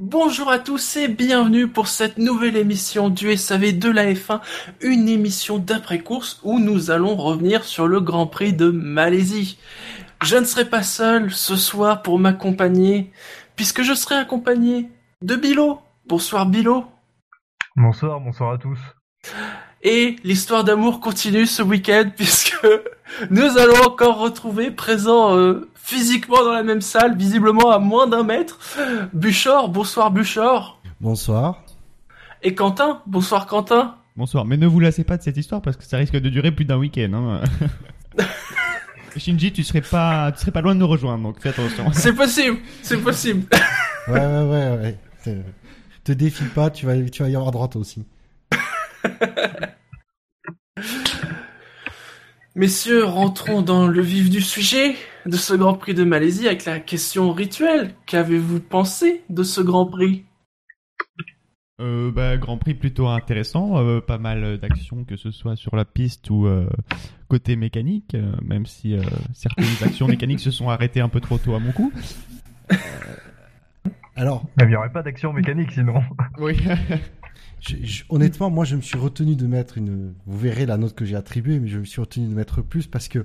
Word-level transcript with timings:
Bonjour 0.00 0.50
à 0.50 0.58
tous 0.58 0.96
et 0.96 1.06
bienvenue 1.06 1.68
pour 1.68 1.86
cette 1.86 2.18
nouvelle 2.18 2.56
émission 2.56 3.10
du 3.10 3.36
SAV 3.36 3.78
de 3.78 3.88
la 3.88 4.12
F1, 4.12 4.40
une 4.80 5.08
émission 5.08 5.58
d'après-course 5.58 6.40
où 6.42 6.58
nous 6.58 6.90
allons 6.90 7.14
revenir 7.14 7.62
sur 7.62 7.86
le 7.86 8.00
Grand 8.00 8.26
Prix 8.26 8.52
de 8.52 8.70
Malaisie. 8.70 9.56
Je 10.20 10.36
ne 10.36 10.42
serai 10.42 10.68
pas 10.68 10.82
seul 10.82 11.30
ce 11.30 11.54
soir 11.54 12.02
pour 12.02 12.18
m'accompagner, 12.18 13.12
puisque 13.54 13.82
je 13.82 13.94
serai 13.94 14.16
accompagné 14.16 14.90
de 15.22 15.36
Bilo. 15.36 15.78
Bonsoir 16.06 16.46
Bilo. 16.46 16.86
Bonsoir, 17.76 18.20
bonsoir 18.20 18.54
à 18.54 18.58
tous. 18.58 18.80
Et 19.86 20.16
l'histoire 20.24 20.64
d'amour 20.64 20.98
continue 20.98 21.44
ce 21.44 21.62
week-end 21.62 22.10
puisque 22.16 22.66
nous 23.30 23.58
allons 23.58 23.84
encore 23.84 24.18
retrouver 24.18 24.70
présent 24.70 25.36
euh, 25.36 25.68
physiquement 25.74 26.42
dans 26.42 26.52
la 26.52 26.62
même 26.62 26.80
salle, 26.80 27.18
visiblement 27.18 27.70
à 27.70 27.78
moins 27.78 28.06
d'un 28.06 28.22
mètre, 28.22 28.58
Buchor. 29.12 29.68
Bonsoir 29.68 30.10
Buchor. 30.10 30.80
Bonsoir. 31.02 31.62
Et 32.42 32.54
Quentin. 32.54 33.02
Bonsoir 33.06 33.46
Quentin. 33.46 33.96
Bonsoir. 34.16 34.46
Mais 34.46 34.56
ne 34.56 34.66
vous 34.66 34.80
lassez 34.80 35.04
pas 35.04 35.18
de 35.18 35.22
cette 35.22 35.36
histoire 35.36 35.60
parce 35.60 35.76
que 35.76 35.84
ça 35.84 35.98
risque 35.98 36.16
de 36.16 36.30
durer 36.30 36.50
plus 36.50 36.64
d'un 36.64 36.78
week-end. 36.78 37.12
Hein. 37.12 37.42
Shinji, 39.18 39.52
tu 39.52 39.62
serais 39.62 39.82
pas, 39.82 40.32
tu 40.32 40.40
serais 40.40 40.50
pas 40.50 40.62
loin 40.62 40.74
de 40.74 40.80
nous 40.80 40.88
rejoindre, 40.88 41.22
donc 41.22 41.40
fais 41.40 41.50
attention. 41.50 41.92
C'est 41.92 42.14
possible, 42.14 42.58
c'est 42.82 42.98
possible. 42.98 43.44
Ouais, 44.06 44.20
ouais, 44.20 44.42
ouais, 44.42 44.78
ouais. 44.82 44.98
Te, 45.24 45.30
te 46.04 46.12
défie 46.12 46.44
pas, 46.44 46.68
tu 46.68 46.84
vas, 46.84 46.94
tu 47.08 47.22
vas 47.22 47.30
y 47.30 47.34
avoir 47.36 47.52
droit 47.52 47.68
toi 47.68 47.80
aussi. 47.80 48.04
Messieurs, 52.56 53.04
rentrons 53.04 53.62
dans 53.62 53.88
le 53.88 54.00
vif 54.00 54.30
du 54.30 54.40
sujet 54.40 54.94
de 55.26 55.36
ce 55.36 55.54
Grand 55.54 55.74
Prix 55.74 55.94
de 55.94 56.04
Malaisie 56.04 56.46
avec 56.46 56.64
la 56.64 56.78
question 56.78 57.32
rituelle. 57.32 57.94
Qu'avez-vous 58.06 58.60
pensé 58.60 59.22
de 59.28 59.42
ce 59.42 59.60
Grand 59.60 59.86
Prix? 59.86 60.24
Euh, 61.80 62.12
bah, 62.12 62.36
Grand 62.36 62.56
Prix 62.56 62.74
plutôt 62.74 63.08
intéressant, 63.08 63.78
euh, 63.78 64.00
pas 64.00 64.18
mal 64.18 64.58
d'actions 64.58 65.04
que 65.04 65.16
ce 65.16 65.32
soit 65.32 65.56
sur 65.56 65.74
la 65.74 65.84
piste 65.84 66.30
ou 66.30 66.46
euh, 66.46 66.68
côté 67.26 67.56
mécanique, 67.56 68.14
euh, 68.14 68.32
même 68.42 68.66
si 68.66 68.96
euh, 68.96 69.02
certaines 69.32 69.66
actions 69.82 70.06
mécaniques 70.06 70.38
se 70.38 70.52
sont 70.52 70.70
arrêtées 70.70 71.00
un 71.00 71.08
peu 71.08 71.20
trop 71.20 71.38
tôt 71.38 71.54
à 71.54 71.58
mon 71.58 71.72
coup. 71.72 71.92
Alors, 74.14 74.44
Il 74.60 74.68
n'y 74.68 74.76
aurait 74.76 74.92
pas 74.92 75.02
d'action 75.02 75.32
mécanique 75.32 75.72
sinon. 75.72 76.00
Oui. 76.38 76.56
je- 77.66 77.76
je- 77.82 78.04
honnêtement, 78.08 78.50
moi, 78.50 78.64
je 78.64 78.76
me 78.76 78.80
suis 78.82 78.98
retenu 78.98 79.36
de 79.36 79.46
mettre 79.46 79.78
une. 79.78 80.14
Vous 80.26 80.38
verrez 80.38 80.66
la 80.66 80.76
note 80.76 80.94
que 80.94 81.04
j'ai 81.04 81.16
attribuée, 81.16 81.58
mais 81.58 81.68
je 81.68 81.78
me 81.78 81.84
suis 81.84 82.00
retenu 82.00 82.26
de 82.28 82.34
mettre 82.34 82.62
plus 82.62 82.86
parce 82.86 83.08
que 83.08 83.24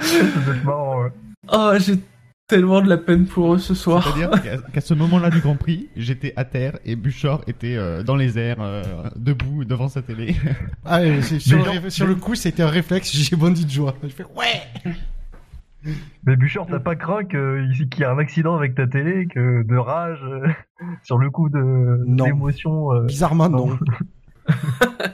C'est 0.00 0.64
marrant, 0.64 1.02
ouais. 1.04 1.10
Oh, 1.52 1.72
j'ai 1.78 1.98
tellement 2.46 2.80
de 2.82 2.88
la 2.88 2.96
peine 2.98 3.26
pour 3.26 3.54
eux 3.54 3.58
ce 3.58 3.74
soir. 3.74 4.02
C'est-à-dire 4.04 4.42
qu'à 4.42 4.58
qu'à 4.58 4.80
ce 4.80 4.94
moment-là 4.94 5.30
du 5.30 5.40
Grand 5.40 5.56
Prix, 5.56 5.88
j'étais 5.96 6.32
à 6.36 6.44
terre 6.44 6.78
et 6.84 6.94
Buchor 6.96 7.42
était 7.46 7.76
euh, 7.76 8.02
dans 8.02 8.16
les 8.16 8.38
airs, 8.38 8.60
euh, 8.60 8.82
debout 9.16 9.64
devant 9.64 9.88
sa 9.88 10.02
télé. 10.02 10.36
Ah, 10.84 11.00
sur, 11.38 11.64
le, 11.82 11.90
sur 11.90 12.06
le 12.06 12.14
coup, 12.16 12.34
c'était 12.34 12.62
un 12.62 12.68
réflexe, 12.68 13.12
j'ai 13.14 13.36
bondi 13.36 13.64
de 13.64 13.70
joie. 13.70 13.94
Je 14.02 14.08
fais 14.08 14.24
ouais. 14.24 14.94
Mais 16.26 16.36
Bouchard, 16.36 16.66
t'as 16.66 16.80
pas 16.80 16.96
craint 16.96 17.24
qu'il 17.24 17.38
y 17.98 18.02
ait 18.02 18.06
un 18.06 18.18
accident 18.18 18.56
avec 18.56 18.74
ta 18.74 18.86
télé, 18.86 19.26
que 19.26 19.62
de 19.62 19.76
rage, 19.76 20.22
euh, 20.24 20.48
sur 21.02 21.18
le 21.18 21.30
coup 21.30 21.48
d'émotion. 21.50 22.92
euh, 22.92 23.04
Bizarrement, 23.04 23.48
non. 23.48 23.66
non. 23.68 23.78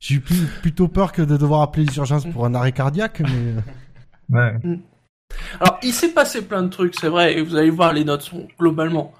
J'ai 0.00 0.16
eu 0.16 0.20
plus- 0.20 0.46
plutôt 0.62 0.88
peur 0.88 1.12
que 1.12 1.22
de 1.22 1.36
devoir 1.36 1.62
appeler 1.62 1.84
les 1.86 1.96
urgences 1.96 2.26
pour 2.26 2.44
un 2.46 2.54
arrêt 2.54 2.72
cardiaque, 2.72 3.20
mais. 3.20 3.54
euh, 4.36 4.52
ouais. 4.60 4.78
Alors, 5.60 5.78
il 5.82 5.92
s'est 5.92 6.12
passé 6.12 6.46
plein 6.46 6.62
de 6.62 6.68
trucs, 6.68 6.94
c'est 6.94 7.08
vrai, 7.08 7.36
et 7.38 7.42
vous 7.42 7.56
allez 7.56 7.70
voir, 7.70 7.92
les 7.92 8.04
notes 8.04 8.22
sont 8.22 8.46
globalement 8.58 9.12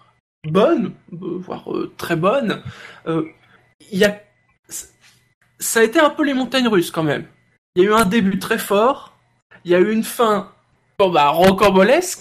bonnes, 0.48 0.92
voire 1.10 1.72
euh, 1.72 1.92
très 1.96 2.14
bonnes. 2.16 2.62
Euh, 3.06 3.24
Il 3.90 3.98
y 3.98 4.04
a... 4.04 4.20
Ça 5.58 5.80
a 5.80 5.82
été 5.82 5.98
un 5.98 6.10
peu 6.10 6.24
les 6.24 6.34
montagnes 6.34 6.68
russes 6.68 6.90
quand 6.90 7.02
même. 7.02 7.24
Il 7.74 7.82
y 7.82 7.86
a 7.86 7.90
eu 7.90 7.94
un 7.94 8.04
début 8.04 8.38
très 8.38 8.58
fort, 8.58 9.15
il 9.66 9.72
y 9.72 9.74
a 9.74 9.80
eu 9.80 9.92
une 9.92 10.04
fin, 10.04 10.48
bon 10.96 11.10
bah, 11.10 11.28
rocambolesque. 11.30 12.20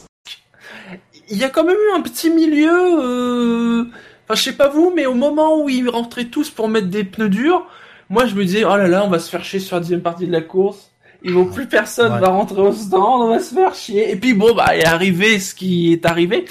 Il 1.29 1.37
y 1.37 1.43
a 1.43 1.49
quand 1.49 1.63
même 1.63 1.75
eu 1.77 1.95
un 1.95 2.01
petit 2.01 2.31
milieu, 2.31 2.71
euh... 2.99 3.83
enfin 4.25 4.33
je 4.35 4.41
sais 4.41 4.53
pas 4.53 4.67
vous, 4.67 4.91
mais 4.95 5.05
au 5.05 5.13
moment 5.13 5.61
où 5.63 5.69
ils 5.69 5.87
rentraient 5.87 6.25
tous 6.25 6.49
pour 6.49 6.67
mettre 6.67 6.87
des 6.87 7.03
pneus 7.03 7.29
durs, 7.29 7.67
moi 8.09 8.25
je 8.25 8.33
me 8.33 8.43
disais, 8.43 8.65
oh 8.65 8.75
là 8.75 8.87
là, 8.87 9.03
on 9.05 9.09
va 9.09 9.19
se 9.19 9.29
faire 9.29 9.43
chier 9.43 9.59
sur 9.59 9.75
la 9.75 9.81
deuxième 9.81 10.01
partie 10.01 10.25
de 10.27 10.31
la 10.31 10.41
course. 10.41 10.91
Ils 11.23 11.33
vont 11.33 11.45
plus 11.45 11.67
personne 11.67 12.13
Ouais. 12.13 12.19
va 12.19 12.29
rentrer 12.29 12.61
au 12.61 12.73
stand, 12.73 13.21
on 13.21 13.29
va 13.29 13.39
se 13.39 13.53
faire 13.53 13.73
chier. 13.75 14.11
Et 14.11 14.15
puis 14.15 14.33
bon 14.33 14.53
bah 14.55 14.75
est 14.75 14.85
arrivé 14.85 15.39
ce 15.39 15.53
qui 15.55 15.93
est 15.93 16.05
arrivé. 16.05 16.45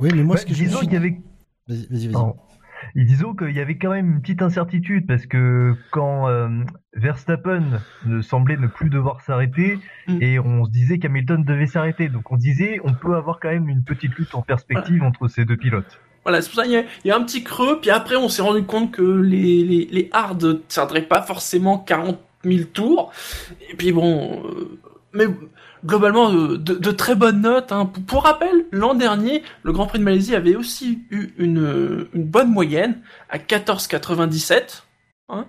Oui, 0.00 0.10
mais 0.14 0.22
moi, 0.22 0.36
ce 0.36 0.44
que 0.44 0.54
je 0.54 0.62
me 0.62 0.66
disons 0.66 0.78
suis 0.78 0.86
qu'il 0.88 0.94
y 0.94 0.98
avait 0.98 1.16
Vas-y, 1.68 1.86
vas-y. 1.90 2.08
vas-y. 2.08 2.32
Et 2.98 3.04
disons 3.04 3.34
qu'il 3.34 3.50
y 3.50 3.60
avait 3.60 3.76
quand 3.76 3.90
même 3.90 4.10
une 4.10 4.20
petite 4.22 4.40
incertitude 4.40 5.06
parce 5.06 5.26
que 5.26 5.74
quand 5.90 6.28
euh, 6.28 6.48
Verstappen 6.94 7.62
ne 8.06 8.20
semblait 8.22 8.56
ne 8.56 8.66
plus 8.68 8.88
devoir 8.90 9.20
s'arrêter 9.20 9.78
Mm. 10.08 10.22
et 10.22 10.38
on 10.38 10.64
se 10.64 10.70
disait 10.70 10.98
qu'Hamilton 10.98 11.44
devait 11.44 11.66
s'arrêter, 11.66 12.08
donc 12.08 12.30
on 12.32 12.36
disait 12.36 12.80
on 12.84 12.94
peut 12.94 13.14
avoir 13.16 13.38
quand 13.40 13.48
même 13.50 13.68
une 13.68 13.82
petite 13.84 14.14
lutte 14.16 14.34
en 14.34 14.42
perspective 14.42 15.02
entre 15.02 15.28
ces 15.28 15.44
deux 15.44 15.56
pilotes. 15.56 16.00
Voilà, 16.24 16.40
c'est 16.40 16.48
pour 16.48 16.56
ça 16.56 16.62
qu'il 16.64 16.72
y, 16.72 16.76
a- 16.76 16.84
il 17.04 17.08
y 17.08 17.10
a 17.10 17.16
un 17.16 17.22
petit 17.24 17.44
creux, 17.44 17.80
puis 17.80 17.90
après 17.90 18.16
on 18.16 18.28
s'est 18.28 18.42
rendu 18.42 18.62
compte 18.64 18.92
que 18.92 19.02
les, 19.02 19.62
les, 19.90 20.10
ne 20.40 20.52
tiendraient 20.54 21.02
pas 21.02 21.22
forcément 21.22 21.78
40 21.78 22.18
000 22.44 22.64
tours. 22.72 23.12
Et 23.70 23.74
puis 23.76 23.92
bon, 23.92 24.42
euh, 24.46 24.78
mais 25.12 25.26
globalement 25.86 26.30
euh, 26.32 26.58
de, 26.58 26.90
très 26.90 27.14
bonnes 27.14 27.40
notes. 27.40 27.72
Hein. 27.72 27.90
Pour, 28.06 28.24
rappel, 28.24 28.66
l'an 28.72 28.94
dernier, 28.94 29.42
le 29.62 29.72
Grand 29.72 29.86
Prix 29.86 29.98
de 29.98 30.04
Malaisie 30.04 30.34
avait 30.34 30.56
aussi 30.56 31.00
eu 31.10 31.30
une, 31.38 32.06
bonne 32.14 32.50
moyenne 32.50 33.00
à 33.30 33.38
14,97. 33.38 34.82
Hein. 35.28 35.46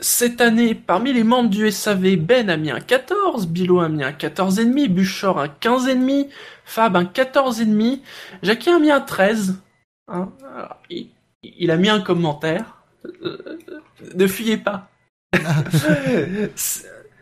Cette 0.00 0.40
année, 0.40 0.74
parmi 0.74 1.12
les 1.12 1.24
membres 1.24 1.48
du 1.48 1.70
SAV, 1.70 2.16
Ben 2.16 2.50
a 2.50 2.56
mis 2.56 2.70
un 2.70 2.80
14, 2.80 3.48
Bilo 3.48 3.80
a 3.80 3.88
mis 3.88 4.04
un 4.04 4.12
14,5, 4.12 4.88
Buchor 4.88 5.38
un 5.40 5.46
15,5, 5.46 6.28
Fab 6.64 6.96
un 6.96 7.04
14,5, 7.04 8.00
Jackie 8.42 8.70
a 8.70 8.78
mis 8.78 8.90
un 8.90 9.00
13. 9.00 9.56
Hein. 10.08 10.30
Il 11.42 11.70
a 11.70 11.76
mis 11.76 11.88
un 11.88 12.00
commentaire. 12.00 12.76
Euh, 13.22 13.58
ne 14.14 14.26
fuyez 14.26 14.58
pas. 14.58 14.90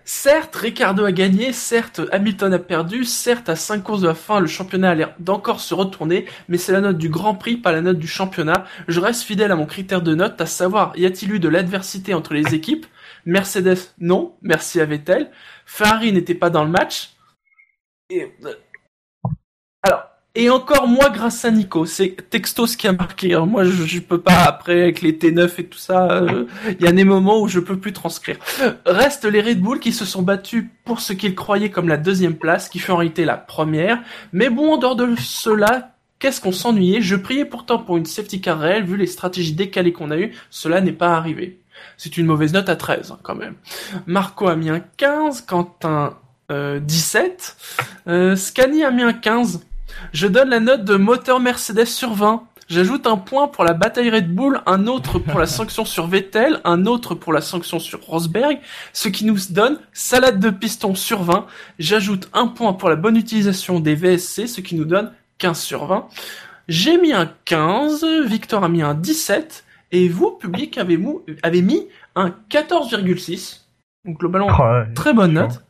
Certes, 0.07 0.57
Ricardo 0.57 1.05
a 1.05 1.13
gagné, 1.13 1.53
certes, 1.53 2.03
Hamilton 2.13 2.53
a 2.53 2.59
perdu, 2.59 3.05
certes, 3.05 3.49
à 3.49 3.57
5 3.57 3.83
courses 3.83 4.03
de 4.03 4.09
la 4.09 4.15
fin, 4.15 4.39
le 4.39 4.47
championnat 4.47 4.91
a 4.91 4.95
l'air 4.95 5.15
d'encore 5.19 5.61
se 5.61 5.73
retourner, 5.73 6.27
mais 6.49 6.59
c'est 6.59 6.73
la 6.73 6.83
note 6.83 6.99
du 6.99 7.09
Grand 7.09 7.35
Prix, 7.35 7.57
pas 7.57 7.73
la 7.73 7.81
note 7.81 7.99
du 7.99 8.07
championnat. 8.07 8.67
Je 8.87 9.01
reste 9.01 9.23
fidèle 9.23 9.51
à 9.51 9.57
mon 9.57 9.65
critère 9.65 10.03
de 10.03 10.15
note, 10.15 10.39
à 10.43 10.47
savoir, 10.47 10.93
y 10.97 11.07
a-t-il 11.07 11.33
eu 11.33 11.41
de 11.41 11.49
l'adversité 11.49 12.13
entre 12.13 12.35
les 12.35 12.55
équipes? 12.55 12.85
Mercedes, 13.25 13.95
non. 13.99 14.37
Merci 14.43 14.81
à 14.81 14.85
Vettel. 14.85 15.31
Ferrari 15.65 16.13
n'était 16.13 16.35
pas 16.35 16.51
dans 16.51 16.65
le 16.65 16.71
match. 16.71 17.15
Et, 18.11 18.31
euh, 18.45 18.55
alors, 19.83 20.05
et 20.35 20.51
encore 20.51 20.89
moi 20.89 21.11
grâce 21.11 21.45
à 21.45 21.51
Nico. 21.51 21.87
C'est 21.87 22.17
Textos 22.31 22.77
qui 22.77 22.89
a 22.89 22.93
marqué. 22.93 23.35
hein. 23.35 23.47
Moi, 23.47 23.65
je, 23.65 23.85
je 23.85 24.01
peux 24.01 24.21
pas 24.21 24.43
après 24.45 24.83
avec 24.83 25.03
les 25.03 25.13
T9 25.13 25.51
et 25.59 25.65
tout 25.67 25.79
ça. 25.79 26.11
euh, 26.11 26.47
Il 26.79 26.85
y 26.85 26.89
a 26.89 26.93
des 26.93 27.05
moments 27.05 27.41
où 27.41 27.49
je 27.49 27.61
peux 27.61 27.79
plus 27.79 27.93
transcrire. 27.93 28.37
Restent 28.87 29.25
les 29.27 29.41
Red 29.41 29.61
Bull 29.61 29.79
qui 29.81 29.93
se 29.93 30.05
sont 30.05 30.23
battus 30.23 30.65
pour 30.85 31.01
ce 31.01 31.13
qu'ils 31.13 31.35
croyaient 31.35 31.71
comme 31.71 31.89
la 31.89 31.97
deuxième 31.97 32.35
place, 32.37 32.69
qui 32.69 32.79
fut 32.79 32.91
en 32.91 32.97
réalité 32.97 33.25
la 33.25 33.37
première. 33.37 34.01
Mais 34.33 34.51
bon, 34.51 34.73
en 34.75 34.77
dehors 34.77 34.97
de 34.97 35.15
cela, 35.19 35.93
qu'est-ce 36.19 36.41
qu'on 36.41 36.53
s'ennuyait? 36.53 37.01
Je 37.01 37.17
priais 37.17 37.45
pourtant 37.45 37.79
pour 37.79 37.97
une 37.97 38.07
safety 38.07 38.41
car 38.41 38.59
réelle, 38.59 38.85
vu 38.85 38.97
les 38.97 39.07
stratégies 39.07 39.53
décalées 39.55 39.93
qu'on 39.93 40.11
a 40.11 40.17
eues. 40.19 40.33
Cela 40.51 40.81
n'est 40.81 40.93
pas 40.93 41.15
arrivé. 41.17 41.61
C'est 41.97 42.17
une 42.17 42.27
mauvaise 42.27 42.53
note 42.53 42.69
à 42.69 42.77
13 42.77 43.11
hein, 43.13 43.19
quand 43.23 43.35
même. 43.35 43.55
Marco 44.07 44.49
a 44.49 44.57
mis 44.57 44.71
un 44.71 44.81
15, 44.81 45.43
Quentin 45.43 46.15
euh, 46.51 46.79
17, 46.81 47.57
euh, 48.09 48.37
Scani 48.37 48.85
a 48.85 48.91
mis 48.91 49.03
un 49.03 49.13
15. 49.13 49.65
Je 50.13 50.27
donne 50.27 50.51
la 50.51 50.61
note 50.61 50.85
de 50.85 50.97
moteur 50.97 51.41
Mercedes 51.41 51.87
sur 51.87 52.15
20. 52.15 52.45
J'ajoute 52.69 53.07
un 53.07 53.17
point 53.19 53.47
pour 53.49 53.63
la 53.65 53.75
bataille 53.75 54.09
Red 54.11 54.35
Bull, 54.35 54.61
un 54.65 54.87
autre 54.87 55.19
pour 55.19 55.39
la 55.39 55.47
sanction 55.47 55.85
sur 55.85 56.07
Vettel, 56.07 56.61
un 56.65 56.87
autre 56.87 57.15
pour 57.15 57.33
la 57.35 57.43
sanction 57.43 57.79
sur 57.79 58.01
Rosberg, 58.01 58.59
ce 58.95 59.09
qui 59.11 59.27
nous 59.27 59.37
donne 59.51 59.79
salade 59.93 60.41
de 60.41 60.49
piston 60.49 60.95
sur 60.95 61.23
20. 61.23 61.47
J'ajoute 61.79 62.31
un 62.33 62.47
point 62.47 62.73
pour 62.73 62.89
la 62.89 62.97
bonne 62.97 63.17
utilisation 63.19 63.81
des 63.81 63.95
VSC, 63.95 64.47
ce 64.49 64.63
qui 64.63 64.77
nous 64.77 64.87
donne 64.87 65.13
15 65.39 65.61
sur 65.61 65.85
20. 65.85 66.07
J'ai 66.69 66.97
mis 66.99 67.13
un 67.13 67.31
15, 67.45 68.07
Victor 68.25 68.65
a 68.65 68.71
mis 68.71 68.81
un 68.81 68.95
17, 68.95 69.65
et 69.93 70.09
vous, 70.09 70.31
public, 70.31 70.79
avez, 70.79 70.97
mou- 70.97 71.23
avez 71.43 71.61
mis 71.61 71.87
un 72.17 72.33
14,6. 72.51 73.61
Donc 74.07 74.19
globalement, 74.19 74.49
Oh, 74.59 74.63
ouais. 74.63 74.95
très 74.95 75.13
bonne 75.13 75.33
note. 75.35 75.63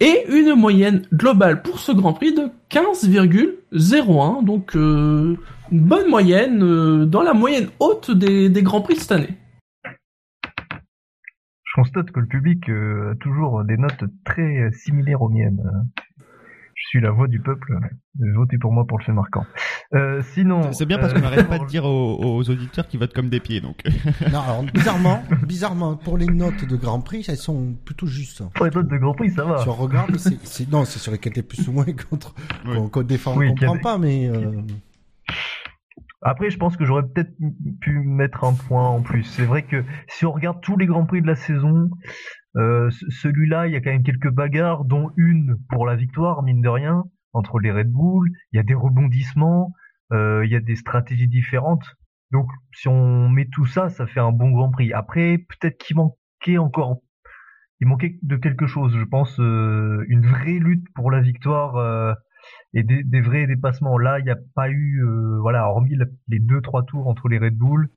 Et 0.00 0.24
une 0.28 0.54
moyenne 0.54 1.02
globale 1.12 1.62
pour 1.62 1.78
ce 1.80 1.92
Grand 1.92 2.12
Prix 2.12 2.34
de 2.34 2.50
15,01. 2.70 4.44
Donc 4.44 4.76
euh, 4.76 5.36
une 5.72 5.80
bonne 5.80 6.08
moyenne 6.08 6.62
euh, 6.62 7.06
dans 7.06 7.22
la 7.22 7.34
moyenne 7.34 7.68
haute 7.80 8.10
des, 8.10 8.48
des 8.48 8.62
Grands 8.62 8.80
Prix 8.82 8.96
cette 8.96 9.12
année. 9.12 9.36
Je 11.64 11.74
constate 11.74 12.10
que 12.10 12.20
le 12.20 12.26
public 12.26 12.68
euh, 12.68 13.12
a 13.12 13.14
toujours 13.16 13.64
des 13.64 13.76
notes 13.76 14.04
très 14.24 14.70
similaires 14.72 15.22
aux 15.22 15.28
miennes. 15.28 15.62
Euh, 16.88 16.98
suis 16.98 17.00
la 17.00 17.10
voix 17.10 17.28
du 17.28 17.40
peuple. 17.40 17.72
euh, 17.72 18.32
Votez 18.34 18.56
pour 18.58 18.72
moi 18.72 18.86
pour 18.86 18.98
le 18.98 19.04
fait 19.04 19.12
marquant. 19.12 19.44
Euh, 19.94 20.22
sinon, 20.32 20.72
C'est 20.72 20.86
bien 20.86 20.98
parce 20.98 21.12
euh, 21.12 21.16
qu'on 21.16 21.20
n'arrête 21.22 21.48
pas 21.48 21.56
pour- 21.56 21.66
de 21.66 21.70
dire 21.70 21.84
aux, 21.84 22.18
aux 22.18 22.50
auditeurs 22.50 22.88
qu'ils 22.88 22.98
votent 22.98 23.12
comme 23.12 23.28
des 23.28 23.40
pieds, 23.40 23.60
donc. 23.60 23.82
Non, 24.32 24.40
alors, 24.40 24.62
bizarrement, 24.64 25.22
bizarrement, 25.46 25.96
pour 25.96 26.16
les 26.18 26.26
notes 26.26 26.64
de 26.64 26.76
Grand 26.76 27.00
Prix, 27.00 27.24
elles 27.28 27.36
sont 27.36 27.74
plutôt 27.84 28.06
justes. 28.06 28.42
Pour 28.54 28.64
les 28.66 28.70
notes 28.72 28.88
de 28.88 28.96
Grand 28.96 29.14
Prix, 29.14 29.30
ça 29.30 29.44
va. 29.44 29.58
Si 29.58 29.68
on 29.68 29.72
regarde, 29.74 30.16
c'est, 30.16 30.70
non, 30.70 30.84
c'est 30.84 30.98
sur 30.98 31.12
lesquelles 31.12 31.34
t'es 31.34 31.42
plus 31.42 31.68
ou 31.68 31.72
moins 31.72 31.84
contre, 32.10 32.34
Oui. 32.66 32.90
qu'on, 32.90 33.02
défend, 33.02 33.36
Oui, 33.36 33.48
on 33.50 33.54
comprend 33.54 33.74
des- 33.74 33.80
pas, 33.80 33.98
mais, 33.98 34.28
euh, 34.28 34.52
Après, 36.22 36.50
je 36.50 36.56
pense 36.58 36.76
que 36.76 36.84
j'aurais 36.84 37.04
peut-être 37.06 37.30
pu 37.80 38.00
mettre 38.00 38.42
un 38.42 38.52
point 38.54 38.88
en 38.88 39.00
plus. 39.02 39.22
C'est 39.22 39.44
vrai 39.44 39.62
que 39.62 39.84
si 40.08 40.26
on 40.26 40.32
regarde 40.32 40.60
tous 40.62 40.76
les 40.76 40.86
grands 40.86 41.06
prix 41.06 41.22
de 41.22 41.28
la 41.28 41.36
saison, 41.36 41.90
euh, 42.58 42.90
ce- 42.90 43.08
celui-là, 43.10 43.66
il 43.66 43.72
y 43.72 43.76
a 43.76 43.80
quand 43.80 43.90
même 43.90 44.02
quelques 44.02 44.30
bagarres, 44.30 44.84
dont 44.84 45.10
une 45.16 45.56
pour 45.68 45.86
la 45.86 45.96
victoire, 45.96 46.42
mine 46.42 46.60
de 46.60 46.68
rien, 46.68 47.04
entre 47.32 47.58
les 47.60 47.70
Red 47.72 47.90
Bull. 47.90 48.30
Il 48.52 48.56
y 48.56 48.60
a 48.60 48.62
des 48.62 48.74
rebondissements, 48.74 49.72
euh, 50.12 50.44
il 50.44 50.50
y 50.50 50.56
a 50.56 50.60
des 50.60 50.76
stratégies 50.76 51.28
différentes. 51.28 51.84
Donc, 52.32 52.50
si 52.74 52.88
on 52.88 53.28
met 53.28 53.46
tout 53.52 53.66
ça, 53.66 53.88
ça 53.88 54.06
fait 54.06 54.20
un 54.20 54.32
bon 54.32 54.50
Grand 54.50 54.70
Prix. 54.70 54.92
Après, 54.92 55.38
peut-être 55.38 55.78
qu'il 55.78 55.96
manquait 55.96 56.58
encore, 56.58 56.98
il 57.80 57.86
manquait 57.88 58.18
de 58.22 58.36
quelque 58.36 58.66
chose. 58.66 58.96
Je 58.96 59.04
pense 59.04 59.38
euh, 59.40 60.04
une 60.08 60.26
vraie 60.26 60.58
lutte 60.58 60.86
pour 60.94 61.10
la 61.10 61.20
victoire. 61.20 62.16
et 62.74 62.82
des, 62.82 63.20
vrais 63.20 63.46
dépassements. 63.46 63.98
Là, 63.98 64.18
il 64.18 64.24
n'y 64.24 64.30
a 64.30 64.38
pas 64.54 64.70
eu, 64.70 65.02
voilà, 65.40 65.68
hormis 65.68 65.96
les 66.28 66.38
deux 66.38 66.60
trois 66.60 66.84
tours 66.84 67.08
entre 67.08 67.28
les 67.28 67.38
Red 67.38 67.56
Bull, 67.56 67.88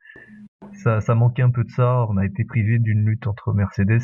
ça, 0.74 1.02
ça 1.02 1.16
manquait 1.16 1.44
un 1.44 1.52
peu 1.52 1.64
de 1.64 1.70
ça. 1.72 2.06
On 2.10 2.18
a 2.18 2.26
été 2.26 2.46
privé 2.46 2.80
d'une 2.80 3.06
lutte 3.06 3.28
entre 3.28 3.54
Mercedes 3.54 4.02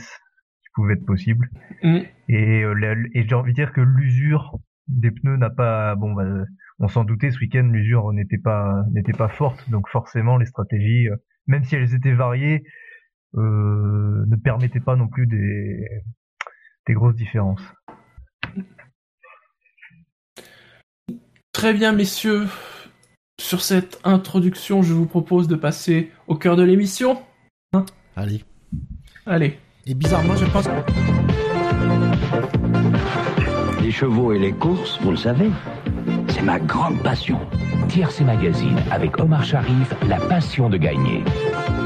pouvait 0.77 0.93
être 0.93 1.05
possible. 1.05 1.49
Mm. 1.83 1.97
Et, 2.29 2.61
euh, 2.63 2.73
la- 2.73 2.93
et 3.13 3.27
j'ai 3.27 3.35
envie 3.35 3.51
de 3.51 3.55
dire 3.55 3.73
que 3.73 3.81
l'usure 3.81 4.59
des 4.87 5.11
pneus 5.11 5.37
n'a 5.37 5.49
pas, 5.49 5.95
bon, 5.95 6.13
bah, 6.13 6.23
on 6.79 6.87
s'en 6.87 7.03
doutait 7.03 7.31
ce 7.31 7.39
week-end, 7.39 7.63
l'usure 7.63 8.13
n'était 8.13 8.37
pas 8.37 8.83
n'était 8.93 9.11
pas 9.17 9.27
forte, 9.27 9.69
donc 9.69 9.89
forcément 9.89 10.37
les 10.37 10.45
stratégies, 10.45 11.09
euh, 11.09 11.15
même 11.47 11.63
si 11.63 11.75
elles 11.75 11.93
étaient 11.95 12.13
variées, 12.13 12.63
euh, 13.35 14.23
ne 14.27 14.35
permettaient 14.35 14.79
pas 14.79 14.95
non 14.95 15.07
plus 15.07 15.25
des 15.27 15.83
des 16.85 16.93
grosses 16.93 17.15
différences. 17.15 17.73
Très 21.51 21.73
bien, 21.73 21.91
messieurs. 21.91 22.45
Sur 23.39 23.61
cette 23.61 23.99
introduction, 24.03 24.83
je 24.83 24.93
vous 24.93 25.07
propose 25.07 25.47
de 25.47 25.55
passer 25.55 26.11
au 26.27 26.35
cœur 26.35 26.55
de 26.55 26.63
l'émission. 26.63 27.21
allez. 28.15 28.43
Allez. 29.25 29.57
Et 29.89 29.93
bizarrement, 29.93 30.35
je 30.35 30.43
pense 30.45 30.67
que 30.67 30.71
Les 33.81 33.91
chevaux 33.91 34.33
et 34.33 34.39
les 34.39 34.51
courses, 34.51 34.99
vous 35.01 35.11
le 35.11 35.17
savez, 35.17 35.49
c'est 36.27 36.41
ma 36.41 36.59
grande 36.59 37.01
passion. 37.01 37.39
Tiercé 37.87 38.25
Magazine 38.25 38.75
avec 38.91 39.17
Omar 39.17 39.45
Sharif, 39.45 39.93
la 40.09 40.17
passion 40.17 40.69
de 40.69 40.75
gagner. 40.75 41.23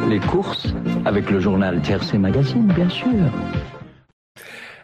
Les 0.10 0.20
courses, 0.20 0.74
avec 1.06 1.30
le 1.30 1.40
journal 1.40 1.80
Tiercé 1.82 2.18
Magazine, 2.18 2.66
bien 2.74 2.90
sûr. 2.90 3.06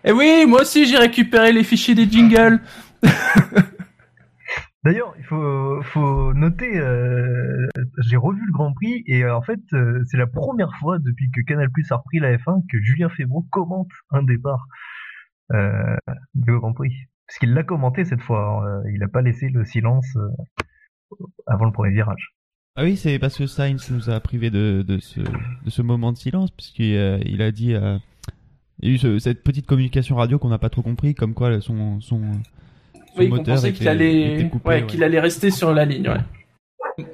Et 0.03 0.09
Eh 0.09 0.11
oui, 0.11 0.45
moi 0.47 0.61
aussi 0.61 0.85
j'ai 0.85 0.97
récupéré 0.97 1.51
les 1.51 1.63
fichiers 1.63 1.95
des 1.95 2.07
jingles. 2.07 2.59
D'ailleurs, 4.87 5.13
il 5.17 5.25
faut, 5.25 5.81
faut 5.81 6.33
noter, 6.33 6.79
euh, 6.79 7.67
j'ai 8.05 8.15
revu 8.15 8.39
le 8.45 8.53
Grand 8.53 8.71
Prix 8.71 9.03
et 9.05 9.25
euh, 9.25 9.35
en 9.35 9.41
fait, 9.41 9.59
euh, 9.73 10.01
c'est 10.05 10.15
la 10.15 10.27
première 10.27 10.71
fois 10.79 10.97
depuis 10.97 11.29
que 11.29 11.41
Canal 11.41 11.69
Plus 11.69 11.91
a 11.91 11.97
repris 11.97 12.19
la 12.19 12.37
F1 12.37 12.65
que 12.71 12.81
Julien 12.81 13.09
Febro 13.09 13.45
commente 13.51 13.89
un 14.11 14.23
départ 14.23 14.65
du 16.35 16.57
Grand 16.57 16.71
Prix. 16.71 16.93
Parce 17.27 17.37
qu'il 17.39 17.53
l'a 17.53 17.63
commenté 17.63 18.05
cette 18.05 18.21
fois, 18.21 18.63
hein, 18.65 18.83
il 18.93 18.99
n'a 18.99 19.09
pas 19.09 19.21
laissé 19.21 19.49
le 19.49 19.65
silence 19.65 20.17
avant 21.47 21.65
le 21.65 21.73
premier 21.73 21.91
virage. 21.91 22.35
Ah 22.77 22.83
oui, 22.85 22.95
c'est 22.95 23.19
parce 23.19 23.37
que 23.37 23.45
Sainz 23.45 23.91
nous 23.91 24.09
a 24.09 24.21
privé 24.21 24.49
de, 24.49 24.85
ce, 24.99 25.81
moment 25.81 26.13
de 26.13 26.17
silence, 26.17 26.49
puisqu'il 26.51 27.19
il 27.25 27.41
a 27.41 27.51
dit. 27.51 27.73
il 28.79 28.87
y 28.87 28.91
a 28.91 28.93
eu 28.93 28.97
ce- 28.97 29.19
cette 29.19 29.43
petite 29.43 29.65
communication 29.65 30.15
radio 30.15 30.39
qu'on 30.39 30.47
n'a 30.47 30.59
pas 30.59 30.69
trop 30.69 30.81
compris, 30.81 31.13
comme 31.13 31.33
quoi 31.33 31.59
son, 31.59 31.99
son 31.99 32.21
Oui, 33.19 33.29
qu'on 33.29 33.35
moteur 33.37 33.55
pensait 33.55 33.73
qu'il 33.73 33.87
allait, 33.87 34.33
était 34.35 34.49
coupé, 34.49 34.69
ouais, 34.69 34.75
ouais. 34.81 34.85
qu'il 34.87 35.03
allait 35.03 35.19
rester 35.19 35.51
sur 35.51 35.73
la 35.73 35.85
ligne. 35.85 36.09
Ouais. 36.09 37.05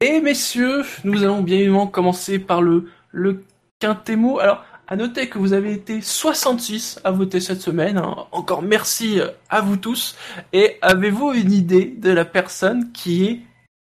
Et 0.00 0.20
messieurs, 0.20 0.82
nous 1.04 1.22
allons 1.22 1.42
bien 1.42 1.56
évidemment 1.58 1.86
commencer 1.86 2.38
par 2.38 2.62
le 2.62 2.88
le 3.12 3.44
quintémo. 3.80 4.38
Alors, 4.38 4.64
à 4.86 4.96
noter 4.96 5.28
que 5.28 5.38
vous 5.38 5.52
avez 5.52 5.72
été 5.72 6.00
66 6.00 7.00
à 7.04 7.10
voter 7.10 7.40
cette 7.40 7.60
semaine. 7.60 7.98
hein. 7.98 8.16
Encore 8.32 8.62
merci 8.62 9.20
à 9.48 9.60
vous 9.60 9.76
tous. 9.76 10.16
Et 10.52 10.76
avez-vous 10.82 11.32
une 11.32 11.52
idée 11.52 11.94
de 11.96 12.10
la 12.10 12.24
personne 12.24 12.90
qui 12.92 13.24
est 13.24 13.40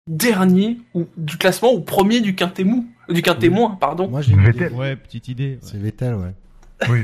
dernier 0.08 0.78
ou 0.94 1.06
du 1.16 1.36
classement 1.36 1.72
ou 1.72 1.80
premier 1.80 2.20
du 2.20 2.34
quintémo, 2.34 2.84
du 3.08 3.22
quintémo, 3.22 3.70
pardon? 3.80 4.08
moi 4.08 4.22
j'ai 4.22 4.32
une 4.32 4.42
Vettel. 4.44 4.68
idée. 4.72 4.74
Ouais, 4.80 4.96
petite 4.96 5.28
idée. 5.28 5.50
ouais. 5.52 5.58
C'est 5.62 5.78
Vettel, 5.78 6.14
ouais. 6.14 6.34
Oui. 6.88 7.00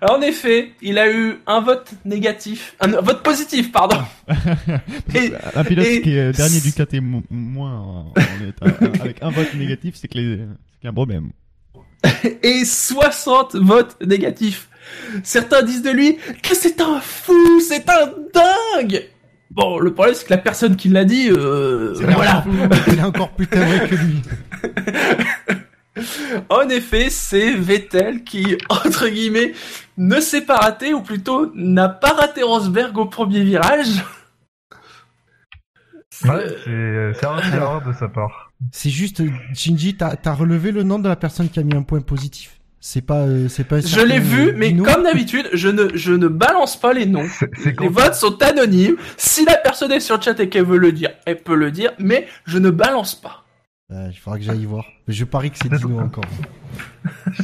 Alors, 0.00 0.16
en 0.18 0.22
effet, 0.22 0.72
il 0.82 0.98
a 0.98 1.10
eu 1.12 1.38
un 1.46 1.60
vote 1.60 1.90
négatif, 2.04 2.74
un, 2.80 2.88
vote 3.00 3.22
positif, 3.22 3.72
pardon. 3.72 3.96
Et- 5.14 5.32
un 5.54 5.64
pilote 5.64 5.86
et- 5.86 6.02
qui 6.02 6.16
est 6.16 6.32
dernier 6.36 6.60
du 6.60 6.72
KT 6.72 7.00
mo- 7.00 7.22
moins, 7.30 8.06
on 8.06 8.12
est 8.14 8.62
à- 8.62 9.02
avec 9.02 9.22
un 9.22 9.30
vote 9.30 9.52
négatif, 9.54 9.94
c'est 9.96 10.08
que 10.08 10.18
les- 10.18 10.36
c'est 10.36 10.78
qu'il 10.78 10.84
y 10.84 10.86
a 10.86 10.90
un 10.90 10.92
problème. 10.94 11.30
et 12.42 12.64
60 12.64 13.56
votes 13.56 13.96
négatifs. 14.06 14.68
Certains 15.22 15.62
disent 15.62 15.82
de 15.82 15.90
lui 15.90 16.16
que 16.42 16.54
c'est 16.54 16.80
un 16.80 17.00
fou, 17.00 17.60
c'est 17.60 17.88
un 17.90 18.12
dingue. 18.32 19.04
Bon, 19.50 19.78
le 19.78 19.92
problème 19.92 20.14
c'est 20.14 20.24
que 20.26 20.30
la 20.32 20.38
personne 20.38 20.76
qui 20.76 20.88
l'a 20.88 21.04
dit, 21.04 21.28
euh, 21.30 21.92
voilà. 21.98 22.44
Il 22.86 22.98
est 22.98 23.02
encore 23.02 23.30
plus 23.32 23.46
timbré 23.48 23.88
que 23.88 23.94
lui. 23.96 24.22
En 26.48 26.68
effet, 26.68 27.10
c'est 27.10 27.52
Vettel 27.52 28.24
qui, 28.24 28.58
entre 28.68 29.08
guillemets, 29.08 29.52
ne 29.96 30.20
s'est 30.20 30.42
pas 30.42 30.56
raté, 30.56 30.94
ou 30.94 31.02
plutôt 31.02 31.52
n'a 31.54 31.88
pas 31.88 32.12
raté 32.12 32.42
Rosberg 32.42 32.96
au 32.98 33.06
premier 33.06 33.42
virage. 33.42 34.02
Ouais, 36.24 36.44
c'est 36.64 37.26
un 37.26 37.38
erreur 37.38 37.82
de 37.86 37.92
sa 37.92 38.08
part. 38.08 38.52
C'est 38.72 38.90
juste, 38.90 39.22
Shinji, 39.54 39.96
t'as, 39.96 40.34
relevé 40.34 40.70
le 40.70 40.82
nom 40.82 40.98
de 40.98 41.08
la 41.08 41.16
personne 41.16 41.48
qui 41.48 41.58
a 41.60 41.62
mis 41.62 41.74
un 41.74 41.82
point 41.82 42.00
positif. 42.00 42.60
C'est 42.82 43.02
pas, 43.02 43.26
euh, 43.26 43.48
c'est 43.48 43.64
pas. 43.64 43.80
Je 43.80 44.00
l'ai 44.00 44.18
vu, 44.18 44.54
mais 44.56 44.68
Dino. 44.68 44.84
comme 44.84 45.02
d'habitude, 45.02 45.50
je 45.52 45.68
ne, 45.68 45.94
je 45.94 46.12
ne 46.12 46.28
balance 46.28 46.80
pas 46.80 46.94
les 46.94 47.04
noms. 47.04 47.26
Les 47.78 47.88
votes 47.88 48.14
sont 48.14 48.42
anonymes. 48.42 48.96
Si 49.18 49.44
la 49.44 49.56
personne 49.56 49.92
est 49.92 50.00
sur 50.00 50.16
le 50.16 50.22
chat 50.22 50.40
et 50.40 50.48
qu'elle 50.48 50.64
veut 50.64 50.78
le 50.78 50.90
dire, 50.90 51.10
elle 51.26 51.42
peut 51.42 51.54
le 51.54 51.70
dire, 51.70 51.92
mais 51.98 52.26
je 52.46 52.56
ne 52.56 52.70
balance 52.70 53.14
pas. 53.14 53.39
Euh, 53.92 54.08
il 54.10 54.16
faudra 54.16 54.38
que 54.38 54.44
j'aille 54.44 54.64
voir. 54.66 54.84
Mais 55.08 55.14
je 55.14 55.24
parie 55.24 55.50
que 55.50 55.58
c'est 55.58 55.68
Dino 55.72 55.98
encore. 56.00 56.24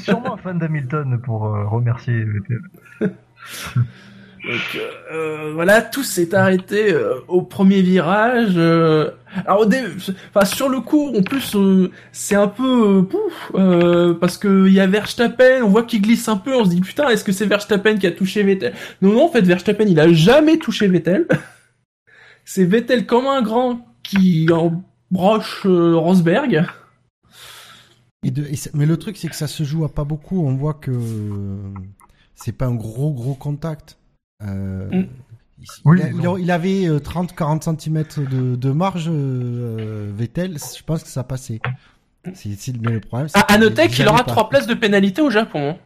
sûrement 0.04 0.34
un 0.34 0.36
fan 0.36 0.58
d'Hamilton 0.58 1.20
pour 1.24 1.46
euh, 1.46 1.64
remercier 1.66 2.24
Vettel. 2.24 2.60
Donc 4.44 4.80
euh, 5.12 5.50
voilà, 5.54 5.82
tout 5.82 6.04
s'est 6.04 6.32
arrêté 6.32 6.92
euh, 6.92 7.14
au 7.26 7.42
premier 7.42 7.82
virage. 7.82 8.52
euh. 8.56 9.10
Alors 9.44 9.60
au 9.62 9.66
dé- 9.66 9.82
enfin 10.32 10.44
sur 10.46 10.68
le 10.68 10.80
coup, 10.80 11.12
en 11.16 11.22
plus, 11.22 11.56
euh, 11.56 11.90
c'est 12.12 12.36
un 12.36 12.46
peu 12.46 12.98
euh, 12.98 13.02
pouf, 13.02 13.50
euh, 13.56 14.14
parce 14.14 14.38
que 14.38 14.68
il 14.68 14.72
y 14.72 14.78
a 14.78 14.86
Verstappen, 14.86 15.62
on 15.64 15.68
voit 15.68 15.82
qu'il 15.82 16.00
glisse 16.00 16.28
un 16.28 16.36
peu, 16.36 16.54
on 16.54 16.64
se 16.64 16.70
dit 16.70 16.80
putain, 16.80 17.08
est-ce 17.08 17.24
que 17.24 17.32
c'est 17.32 17.46
Verstappen 17.46 17.96
qui 17.96 18.06
a 18.06 18.12
touché 18.12 18.44
Vettel 18.44 18.72
Non 19.02 19.12
non, 19.14 19.24
en 19.24 19.28
fait 19.32 19.42
Verstappen, 19.42 19.84
il 19.88 19.98
a 19.98 20.12
jamais 20.12 20.58
touché 20.58 20.86
Vettel. 20.86 21.26
c'est 22.44 22.64
Vettel 22.64 23.04
comme 23.04 23.26
un 23.26 23.42
grand 23.42 23.84
qui 24.04 24.46
embroche 24.52 24.84
euh, 25.14 25.96
Rosberg. 25.96 26.66
Et 28.22 28.30
de, 28.30 28.44
et 28.44 28.56
ça- 28.56 28.70
mais 28.74 28.86
le 28.86 28.96
truc, 28.96 29.16
c'est 29.16 29.28
que 29.28 29.36
ça 29.36 29.46
se 29.46 29.62
joue 29.62 29.84
à 29.84 29.88
pas 29.88 30.04
beaucoup. 30.04 30.44
On 30.46 30.54
voit 30.56 30.74
que 30.74 30.90
euh, 30.90 31.56
c'est 32.34 32.52
pas 32.52 32.66
un 32.66 32.74
gros 32.74 33.12
gros 33.12 33.34
contact. 33.34 33.98
Euh, 34.42 34.88
Mm. 34.90 35.06
il, 35.60 35.66
Oui, 35.84 35.98
il 36.00 36.02
a- 36.02 36.10
non. 36.12 36.36
il 36.36 36.50
avait 36.50 36.88
30-40 37.00 37.62
cm 37.80 38.04
de, 38.30 38.56
de 38.56 38.70
marge, 38.72 39.06
euh, 39.08 40.10
Vettel. 40.16 40.58
Je 40.58 40.82
pense 40.82 41.02
que 41.02 41.08
ça 41.08 41.24
passait. 41.24 41.60
C'est, 42.34 42.54
c'est- 42.58 42.76
mais 42.80 42.92
le 42.92 43.00
problème, 43.00 43.28
c'est 43.28 43.38
À, 43.48 43.56
noter 43.58 43.84
il 43.84 43.90
qu'il 43.90 44.08
aura 44.08 44.24
trois 44.24 44.48
places 44.48 44.66
de 44.66 44.74
pénalité 44.74 45.22
au 45.22 45.30
Japon. 45.30 45.78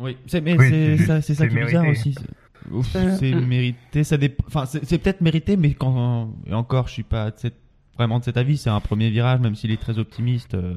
Oui, 0.00 0.16
c'est, 0.28 0.40
mais 0.40 0.56
Oui, 0.56 0.68
c'est, 0.70 0.98
ça, 1.04 1.20
ça 1.20 1.48
qui 1.48 1.56
est 1.58 1.64
bizarre 1.64 1.82
mérité. 1.82 2.10
aussi. 2.10 2.14
Euh, 2.96 3.16
c'est 3.18 3.32
mm. 3.34 3.46
mérité, 3.46 4.04
ça 4.04 4.16
enfin 4.46 4.64
c'est 4.66 4.98
peut-être 4.98 5.20
mérité, 5.22 5.56
mais 5.56 5.74
quand 5.74 6.30
et 6.46 6.54
encore, 6.54 6.86
je 6.86 6.92
suis 6.92 7.02
pas 7.02 7.30
de 7.32 7.36
cette- 7.38 7.56
vraiment 7.98 8.18
de 8.20 8.24
cet 8.24 8.36
avis. 8.36 8.56
C'est 8.56 8.70
un 8.70 8.80
premier 8.80 9.10
virage, 9.10 9.40
même 9.40 9.54
s'il 9.54 9.70
est 9.70 9.80
très 9.80 9.98
optimiste. 9.98 10.54
euh, 10.54 10.72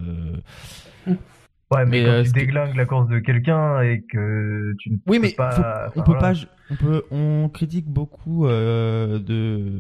Ouais, 1.73 1.85
mais, 1.85 2.01
Mais, 2.01 2.03
quand 2.03 2.09
euh, 2.11 2.23
tu 2.23 2.31
déglingues 2.33 2.75
la 2.75 2.85
course 2.85 3.07
de 3.07 3.19
quelqu'un 3.19 3.79
et 3.81 4.01
que 4.01 4.73
tu 4.77 4.89
ne 4.91 4.97
Oui, 5.07 5.19
peux 5.19 5.27
mais 5.27 5.31
pas, 5.31 5.51
faut- 5.51 5.61
enfin, 5.61 5.91
on 5.95 6.01
peut 6.03 6.11
voilà. 6.19 6.33
pas, 6.33 6.39
on 6.69 6.75
peut, 6.75 7.03
on 7.11 7.47
critique 7.47 7.85
beaucoup 7.87 8.45
euh, 8.45 9.19
de 9.19 9.79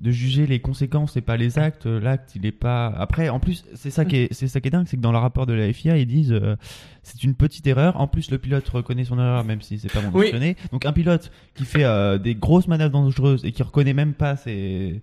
de 0.00 0.10
juger 0.10 0.48
les 0.48 0.58
conséquences 0.58 1.16
et 1.16 1.20
pas 1.20 1.36
les 1.36 1.60
actes. 1.60 1.86
L'acte, 1.86 2.34
il 2.34 2.44
est 2.44 2.50
pas. 2.50 2.88
Après, 2.88 3.28
en 3.28 3.38
plus, 3.38 3.64
c'est 3.74 3.90
ça 3.90 4.04
qui 4.04 4.16
est, 4.16 4.32
c'est 4.34 4.48
ça 4.48 4.60
qui 4.60 4.66
est 4.66 4.72
dingue, 4.72 4.86
c'est 4.88 4.96
que 4.96 5.00
dans 5.02 5.12
le 5.12 5.18
rapport 5.18 5.46
de 5.46 5.52
la 5.52 5.72
FIA, 5.72 5.96
ils 5.98 6.06
disent 6.08 6.32
euh, 6.32 6.56
c'est 7.04 7.22
une 7.22 7.36
petite 7.36 7.68
erreur. 7.68 8.00
En 8.00 8.08
plus, 8.08 8.32
le 8.32 8.38
pilote 8.38 8.68
reconnaît 8.68 9.04
son 9.04 9.16
erreur, 9.20 9.44
même 9.44 9.60
si 9.60 9.78
c'est 9.78 9.90
pas 9.92 10.00
Oui. 10.00 10.24
mentionné. 10.24 10.56
Donc, 10.72 10.86
un 10.86 10.92
pilote 10.92 11.30
qui 11.54 11.66
fait 11.66 11.84
euh, 11.84 12.18
des 12.18 12.34
grosses 12.34 12.66
manœuvres 12.66 12.90
dangereuses 12.92 13.44
et 13.44 13.52
qui 13.52 13.62
reconnaît 13.62 13.94
même 13.94 14.14
pas 14.14 14.34
ses 14.36 15.02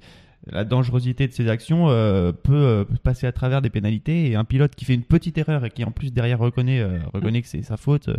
la 0.51 0.63
dangerosité 0.63 1.27
de 1.27 1.33
ses 1.33 1.49
actions 1.49 1.89
euh, 1.89 2.31
peut, 2.31 2.53
euh, 2.53 2.83
peut 2.83 2.97
passer 3.03 3.25
à 3.27 3.31
travers 3.31 3.61
des 3.61 3.69
pénalités 3.69 4.29
et 4.29 4.35
un 4.35 4.43
pilote 4.43 4.75
qui 4.75 4.85
fait 4.85 4.93
une 4.93 5.03
petite 5.03 5.37
erreur 5.37 5.65
et 5.65 5.69
qui 5.71 5.83
en 5.83 5.91
plus 5.91 6.13
derrière 6.13 6.39
reconnaît 6.39 6.79
euh, 6.81 6.99
reconnaît 7.13 7.41
que 7.41 7.47
c'est 7.47 7.63
sa 7.63 7.77
faute 7.77 8.09
euh, 8.09 8.15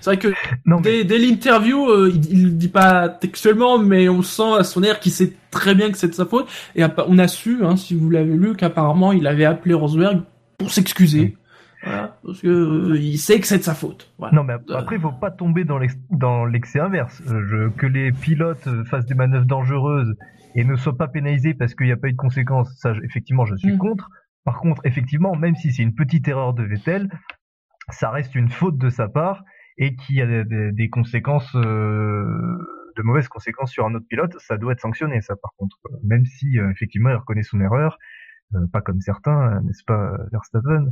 C'est 0.00 0.10
vrai 0.10 0.18
que 0.18 0.28
Non, 0.66 0.76
mais 0.76 0.82
dès, 0.82 1.04
dès 1.04 1.18
l'interview, 1.18 1.88
euh, 1.88 2.10
il, 2.12 2.24
il 2.32 2.44
le 2.44 2.50
dit 2.50 2.68
pas 2.68 3.08
textuellement, 3.08 3.78
mais 3.78 4.08
on 4.08 4.22
sent 4.22 4.54
à 4.58 4.64
son 4.64 4.82
air 4.82 5.00
qu'il 5.00 5.12
sait 5.12 5.32
très 5.50 5.74
bien 5.74 5.90
que 5.90 5.98
c'est 5.98 6.08
de 6.08 6.14
sa 6.14 6.26
faute. 6.26 6.48
Et 6.74 6.82
on 7.06 7.18
a 7.18 7.28
su, 7.28 7.64
hein, 7.64 7.76
si 7.76 7.94
vous 7.94 8.10
l'avez 8.10 8.36
lu, 8.36 8.54
qu'apparemment 8.56 9.12
il 9.12 9.26
avait 9.26 9.44
appelé 9.44 9.74
Rosberg 9.74 10.22
pour 10.58 10.70
s'excuser. 10.72 11.36
Voilà, 11.84 12.18
parce 12.24 12.40
que 12.40 12.48
euh, 12.48 12.98
il 12.98 13.18
sait 13.18 13.38
que 13.38 13.46
c'est 13.46 13.58
de 13.58 13.62
sa 13.62 13.74
faute. 13.74 14.10
Voilà. 14.18 14.34
Non, 14.34 14.42
mais 14.42 14.54
ap- 14.54 14.68
après, 14.74 14.96
il 14.96 15.00
faut 15.00 15.12
pas 15.12 15.30
tomber 15.30 15.62
dans 15.64 15.78
l'ex- 15.78 15.96
dans 16.10 16.44
l'excès 16.44 16.80
inverse. 16.80 17.22
Euh, 17.28 17.40
je- 17.48 17.68
que 17.68 17.86
les 17.86 18.10
pilotes 18.10 18.68
fassent 18.90 19.06
des 19.06 19.14
manœuvres 19.14 19.46
dangereuses 19.46 20.16
et 20.54 20.64
ne 20.64 20.76
soient 20.76 20.96
pas 20.96 21.08
pénalisés 21.08 21.54
parce 21.54 21.74
qu'il 21.74 21.86
n'y 21.86 21.92
a 21.92 21.96
pas 21.96 22.08
eu 22.08 22.12
de 22.12 22.16
conséquences, 22.16 22.74
ça, 22.78 22.92
effectivement, 23.04 23.44
je 23.44 23.56
suis 23.56 23.72
Mm. 23.72 23.78
contre. 23.78 24.10
Par 24.44 24.58
contre, 24.60 24.80
effectivement, 24.84 25.34
même 25.36 25.56
si 25.56 25.72
c'est 25.72 25.82
une 25.82 25.94
petite 25.94 26.26
erreur 26.28 26.54
de 26.54 26.62
Vettel, 26.62 27.10
ça 27.90 28.10
reste 28.10 28.34
une 28.34 28.48
faute 28.48 28.78
de 28.78 28.90
sa 28.90 29.08
part 29.08 29.44
et 29.76 29.94
qu'il 29.94 30.16
y 30.16 30.22
a 30.22 30.44
des, 30.44 30.88
conséquences, 30.88 31.54
euh, 31.54 32.58
de 32.96 33.02
mauvaises 33.02 33.28
conséquences 33.28 33.70
sur 33.70 33.86
un 33.86 33.94
autre 33.94 34.06
pilote, 34.08 34.34
ça 34.38 34.56
doit 34.56 34.72
être 34.72 34.80
sanctionné, 34.80 35.20
ça, 35.20 35.36
par 35.36 35.52
contre. 35.56 35.76
Même 36.02 36.24
si, 36.24 36.58
euh, 36.58 36.70
effectivement, 36.70 37.10
il 37.10 37.16
reconnaît 37.16 37.42
son 37.42 37.60
erreur, 37.60 37.98
euh, 38.54 38.66
pas 38.72 38.80
comme 38.80 39.00
certains, 39.00 39.60
n'est-ce 39.62 39.84
pas, 39.84 40.12
Verstappen. 40.32 40.86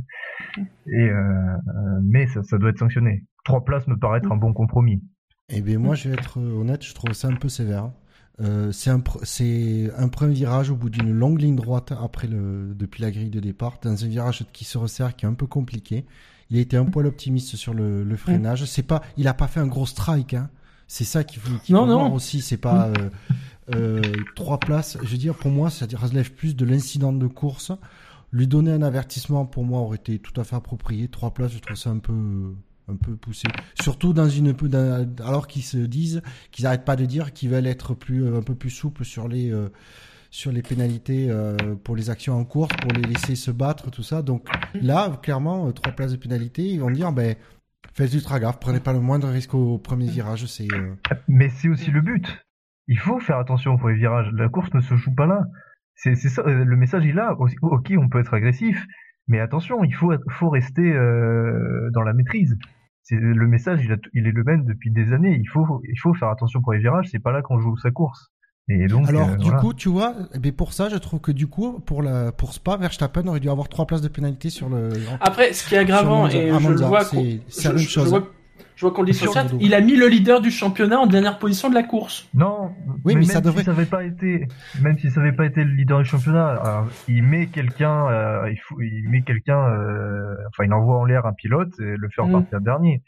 Et, 0.87 1.09
euh, 1.09 1.13
euh, 1.15 1.99
mais 2.03 2.27
ça, 2.27 2.43
ça 2.43 2.57
doit 2.57 2.69
être 2.69 2.79
sanctionné. 2.79 3.25
Trois 3.43 3.65
places 3.65 3.87
me 3.87 3.97
paraît 3.97 4.19
être 4.19 4.31
un 4.31 4.37
bon 4.37 4.53
compromis. 4.53 5.03
Eh 5.49 5.61
bien, 5.61 5.79
moi, 5.79 5.95
je 5.95 6.09
vais 6.09 6.15
être 6.15 6.37
honnête, 6.37 6.83
je 6.85 6.93
trouve 6.93 7.13
ça 7.13 7.27
un 7.29 7.35
peu 7.35 7.49
sévère. 7.49 7.89
Euh, 8.39 8.71
c'est 8.71 8.91
un, 8.91 8.99
premier 8.99 10.33
virage 10.33 10.69
au 10.69 10.75
bout 10.75 10.89
d'une 10.89 11.11
longue 11.11 11.41
ligne 11.41 11.55
droite 11.55 11.91
après 11.99 12.27
le, 12.27 12.73
depuis 12.75 13.01
la 13.01 13.09
grille 13.09 13.31
de 13.31 13.39
départ, 13.39 13.79
dans 13.81 14.03
un 14.03 14.07
virage 14.07 14.45
qui 14.53 14.63
se 14.63 14.77
resserre, 14.77 15.15
qui 15.15 15.25
est 15.25 15.29
un 15.29 15.33
peu 15.33 15.47
compliqué. 15.47 16.05
Il 16.49 16.57
a 16.57 16.61
été 16.61 16.77
un 16.77 16.85
poil 16.85 17.07
optimiste 17.07 17.55
sur 17.55 17.73
le, 17.73 18.03
le 18.03 18.15
freinage. 18.15 18.65
C'est 18.65 18.83
pas, 18.83 19.01
il 19.17 19.27
a 19.27 19.33
pas 19.33 19.47
fait 19.47 19.59
un 19.59 19.67
gros 19.67 19.85
strike, 19.85 20.33
hein. 20.35 20.49
C'est 20.87 21.03
ça 21.03 21.23
qu'il 21.25 21.41
faut, 21.41 21.57
qu'il 21.59 21.75
Non, 21.75 21.81
faut 21.81 21.87
non. 21.87 21.99
voir 21.99 22.13
aussi. 22.13 22.41
C'est 22.41 22.57
pas 22.57 22.87
euh, 22.87 23.09
euh, 23.75 24.01
trois 24.35 24.57
places. 24.57 24.97
Je 25.03 25.07
veux 25.09 25.17
dire, 25.17 25.35
pour 25.35 25.51
moi, 25.51 25.69
ça 25.69 25.85
relève 25.93 26.31
plus 26.31 26.55
de 26.55 26.63
l'incident 26.63 27.11
de 27.11 27.27
course. 27.27 27.73
Lui 28.31 28.47
donner 28.47 28.71
un 28.71 28.81
avertissement, 28.81 29.45
pour 29.45 29.63
moi, 29.65 29.81
aurait 29.81 29.97
été 29.97 30.19
tout 30.19 30.39
à 30.39 30.45
fait 30.45 30.55
approprié. 30.55 31.09
Trois 31.09 31.33
places, 31.33 31.51
je 31.53 31.59
trouve 31.59 31.75
ça 31.75 31.89
un 31.89 31.99
peu, 31.99 32.53
un 32.89 32.95
peu 32.95 33.15
poussé. 33.15 33.47
Surtout 33.81 34.13
dans 34.13 34.29
une, 34.29 34.53
dans- 34.53 35.07
alors 35.25 35.47
qu'ils 35.47 35.63
se 35.63 35.77
disent, 35.77 36.21
qu'ils 36.51 36.63
n'arrêtent 36.63 36.85
pas 36.85 36.95
de 36.95 37.05
dire 37.05 37.33
qu'ils 37.33 37.49
veulent 37.49 37.67
être 37.67 37.93
plus, 37.93 38.27
un 38.35 38.41
peu 38.41 38.55
plus 38.55 38.69
souples 38.69 39.03
sur 39.03 39.27
les, 39.27 39.51
euh, 39.51 39.69
sur 40.29 40.51
les 40.51 40.61
pénalités 40.61 41.27
euh, 41.29 41.55
pour 41.83 41.95
les 41.95 42.09
actions 42.09 42.35
en 42.35 42.45
cours, 42.45 42.67
pour 42.69 42.91
les 42.93 43.01
laisser 43.01 43.35
se 43.35 43.51
battre, 43.51 43.91
tout 43.91 44.03
ça. 44.03 44.21
Donc 44.21 44.47
là, 44.73 45.19
clairement, 45.21 45.67
euh, 45.67 45.71
trois 45.71 45.91
places 45.91 46.11
de 46.11 46.17
pénalité, 46.17 46.63
ils 46.63 46.79
vont 46.79 46.91
dire, 46.91 47.11
ben, 47.11 47.35
faites 47.93 48.13
ultra 48.13 48.39
gaffe, 48.39 48.59
prenez 48.59 48.79
pas 48.79 48.93
le 48.93 48.99
moindre 48.99 49.27
risque 49.29 49.53
au 49.53 49.77
premier 49.77 50.07
virage. 50.07 50.45
C'est, 50.45 50.67
euh, 50.73 50.93
Mais 51.27 51.49
c'est 51.49 51.69
aussi 51.69 51.91
le 51.91 52.01
but. 52.01 52.25
Il 52.87 52.99
faut 52.99 53.19
faire 53.19 53.37
attention 53.37 53.77
pour 53.77 53.89
les 53.89 53.95
virages. 53.95 54.29
La 54.33 54.47
course 54.47 54.73
ne 54.73 54.79
se 54.79 54.95
joue 54.95 55.13
pas 55.13 55.25
là. 55.25 55.43
C'est 55.95 56.15
c'est 56.15 56.29
ça. 56.29 56.41
euh, 56.43 56.63
Le 56.63 56.75
message 56.77 57.03
il 57.03 57.09
est 57.09 57.13
là. 57.13 57.35
Ok, 57.61 57.91
on 57.97 58.07
peut 58.07 58.19
être 58.19 58.33
agressif, 58.33 58.85
mais 59.27 59.39
attention, 59.39 59.83
il 59.83 59.93
faut 59.93 60.13
faut 60.29 60.49
rester 60.49 60.93
euh, 60.93 61.89
dans 61.93 62.01
la 62.03 62.13
maîtrise. 62.13 62.55
C'est 63.09 63.15
le 63.15 63.47
message, 63.47 63.79
il, 63.85 63.91
a 63.93 63.95
t- 63.97 64.09
il 64.13 64.27
est 64.27 64.31
le 64.31 64.43
même 64.43 64.65
depuis 64.65 64.91
des 64.91 65.13
années. 65.13 65.33
Il 65.39 65.47
faut 65.47 65.81
il 65.87 65.97
faut 65.97 66.13
faire 66.13 66.27
attention 66.29 66.61
pour 66.61 66.73
les 66.73 66.79
virages. 66.79 67.07
C'est 67.09 67.19
pas 67.19 67.31
là 67.31 67.41
qu'on 67.41 67.57
joue 67.59 67.77
sa 67.77 67.89
course. 67.89 68.31
Et 68.69 68.87
donc 68.87 69.07
Alors, 69.07 69.29
euh, 69.29 69.35
du 69.37 69.45
voilà. 69.45 69.59
coup, 69.61 69.73
tu 69.73 69.87
vois, 69.87 70.13
eh 70.35 70.39
bien, 70.39 70.51
pour 70.51 70.73
ça, 70.73 70.89
je 70.89 70.97
trouve 70.97 71.21
que 71.21 71.31
du 71.31 71.47
coup, 71.47 71.79
pour 71.79 72.03
la, 72.03 72.33
pour 72.33 72.51
Spa, 72.53 72.75
Verstappen 72.75 73.25
aurait 73.27 73.39
dû 73.39 73.49
avoir 73.49 73.69
trois 73.69 73.85
places 73.85 74.01
de 74.01 74.09
pénalité 74.09 74.49
sur 74.49 74.67
le. 74.67 74.89
Après, 75.21 75.53
ce 75.53 75.65
qui 75.69 75.75
est 75.75 75.77
aggravant, 75.77 76.27
et 76.27 76.49
Ah, 76.51 76.59
je 76.59 76.67
le 76.69 76.81
vois, 76.85 77.05
c'est- 77.05 77.39
la 77.63 77.69
même 77.69 77.77
je 77.77 77.87
chose. 77.87 78.09
vois, 78.09 78.27
je 78.77 78.81
vois 78.85 78.91
qu'on 78.93 79.01
le 79.01 79.07
dit 79.11 79.17
sur 79.17 79.33
chat, 79.33 79.47
il 79.59 79.73
a 79.73 79.81
mis 79.81 79.95
le 79.95 80.07
leader 80.07 80.39
du 80.39 80.51
championnat 80.51 80.99
en 80.99 81.07
dernière 81.07 81.39
position 81.39 81.67
de 81.67 81.73
la 81.73 81.81
course. 81.81 82.29
Non, 82.35 82.71
Oui, 83.03 83.15
mais 83.15 83.21
même 83.21 83.23
ça 83.23 83.41
devrait- 83.41 83.61
si 83.61 83.65
ça 83.65 83.71
avait 83.71 83.85
pas 83.87 84.03
été, 84.03 84.47
même 84.81 84.97
si 84.99 85.09
ça 85.09 85.19
avait 85.19 85.31
pas 85.31 85.45
été 85.47 85.63
le 85.63 85.71
leader 85.71 85.97
du 85.97 86.05
championnat, 86.05 86.47
alors, 86.63 86.87
il 87.07 87.23
met 87.23 87.47
quelqu'un, 87.47 88.07
euh, 88.07 88.51
il 88.51 88.57
faut, 88.57 88.79
il 88.79 89.09
met 89.09 89.23
quelqu'un, 89.23 89.57
euh, 89.59 90.35
enfin, 90.49 90.63
il 90.65 90.73
envoie 90.73 90.99
en 90.99 91.05
l'air 91.05 91.25
un 91.25 91.33
pilote 91.33 91.73
et 91.79 91.95
le 91.97 92.07
fait 92.15 92.21
Mm. 92.21 92.31
partir 92.31 92.61
dernier. 92.61 93.01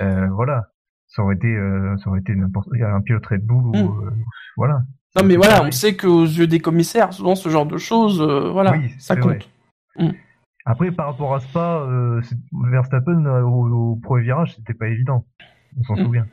Euh, 0.00 0.26
voilà, 0.30 0.68
ça 1.06 1.22
aurait 1.22 1.34
été, 1.34 1.48
euh, 1.54 1.94
ça 2.02 2.08
aurait 2.08 2.20
été 2.20 2.34
n'importe, 2.34 2.68
un 2.82 3.00
pilote 3.02 3.26
Red 3.26 3.44
Bull 3.44 3.66
ou, 3.66 3.72
Mm. 3.76 4.06
euh, 4.06 4.10
voilà. 4.56 4.80
Non, 5.16 5.22
mais 5.24 5.36
voilà, 5.36 5.54
pareil. 5.56 5.68
on 5.68 5.72
sait 5.72 5.96
qu'aux 5.96 6.24
yeux 6.24 6.46
des 6.46 6.60
commissaires, 6.60 7.12
souvent 7.12 7.34
ce 7.34 7.48
genre 7.50 7.66
de 7.66 7.76
choses, 7.76 8.22
euh, 8.22 8.48
voilà, 8.50 8.72
Oui, 8.72 8.88
ça 8.98 9.14
c'est 9.14 9.20
compte. 9.20 9.46
vrai. 9.98 10.14
Après, 10.66 10.90
par 10.90 11.06
rapport 11.06 11.34
à 11.34 11.40
Spa, 11.40 11.80
euh, 11.88 12.20
Verstappen 12.70 13.24
euh, 13.26 13.40
au, 13.42 13.92
au 13.92 13.96
premier 13.96 14.24
virage, 14.24 14.54
c'était 14.56 14.74
pas 14.74 14.88
évident. 14.88 15.24
On 15.78 15.82
s'en 15.84 15.94
Mm. 15.96 16.04
souvient. 16.04 16.26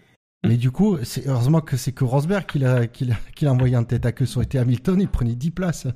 Mais 0.46 0.58
du 0.58 0.70
coup, 0.72 0.98
c'est 1.04 1.28
heureusement 1.28 1.62
que 1.62 1.78
c'est 1.78 1.92
que 1.94 2.04
Rosberg 2.04 2.46
qui 2.46 2.60
l'a, 2.60 2.88
qui 2.88 3.06
l'a, 3.06 3.16
qui 3.36 3.46
l'a 3.46 3.52
envoyé 3.54 3.76
en 3.76 3.84
tête 3.84 4.06
à 4.06 4.12
queue. 4.12 4.26
Ça 4.26 4.38
aurait 4.38 4.46
été 4.46 4.60
Hamilton, 4.60 5.00
il 5.02 5.08
prenait 5.08 5.36
10 5.36 5.52
places. 5.52 5.88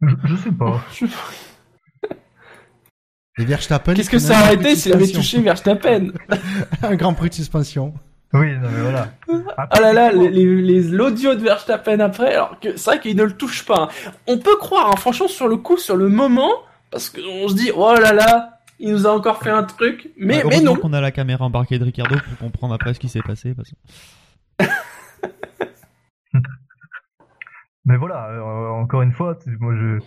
Je, 0.00 0.14
je 0.24 0.36
sais 0.36 0.52
pas. 0.52 0.80
Et 3.38 3.44
Verstappen. 3.44 3.94
Qu'est-ce 3.94 4.10
que 4.10 4.18
ça 4.18 4.38
aurait 4.40 4.54
été 4.54 4.76
s'il 4.76 4.92
avait 4.92 5.08
touché 5.08 5.40
Verstappen 5.40 6.08
un 6.82 6.94
grand 6.96 7.14
prix 7.14 7.30
de 7.30 7.34
suspension. 7.34 7.94
Oui, 8.34 8.52
non, 8.58 8.68
mais 8.70 8.80
voilà. 8.82 9.08
Oh 9.28 9.80
là 9.80 9.92
là, 9.92 10.12
les- 10.12 10.30
les- 10.30 10.62
les- 10.62 10.82
l'audio 10.88 11.34
de 11.34 11.40
Verstappen 11.42 12.00
après, 12.00 12.34
alors 12.34 12.58
que 12.60 12.76
c'est 12.76 12.90
vrai 12.90 13.00
qu'il 13.00 13.16
ne 13.16 13.24
le 13.24 13.32
touche 13.32 13.64
pas. 13.66 13.88
hein. 13.90 14.10
On 14.26 14.38
peut 14.38 14.56
croire, 14.56 14.88
hein, 14.88 14.96
franchement, 14.96 15.28
sur 15.28 15.48
le 15.48 15.56
coup, 15.58 15.76
sur 15.76 15.96
le 15.96 16.08
moment, 16.08 16.50
parce 16.92 17.10
qu'on 17.10 17.48
se 17.48 17.54
dit, 17.54 17.70
oh 17.74 17.94
là 18.00 18.12
là, 18.12 18.60
il 18.78 18.92
nous 18.92 19.06
a 19.06 19.10
encore 19.10 19.42
fait 19.42 19.50
un 19.50 19.64
truc, 19.64 20.10
mais, 20.16 20.42
mais 20.48 20.60
non. 20.60 20.76
qu'on 20.76 20.92
a 20.92 21.00
la 21.00 21.10
caméra 21.10 21.44
embarquée 21.44 21.78
de 21.78 21.84
Ricardo 21.84 22.16
pour 22.16 22.38
comprendre 22.38 22.74
après 22.74 22.94
ce 22.94 23.00
qui 23.00 23.08
s'est 23.08 23.22
passé. 23.22 23.54
Parce... 23.54 23.74
Mais 27.84 27.96
voilà, 27.96 28.28
euh, 28.28 28.68
encore 28.80 29.02
une 29.02 29.12
fois, 29.12 29.36
c'est- 29.42 29.50
moi 29.58 29.74
je, 29.74 29.98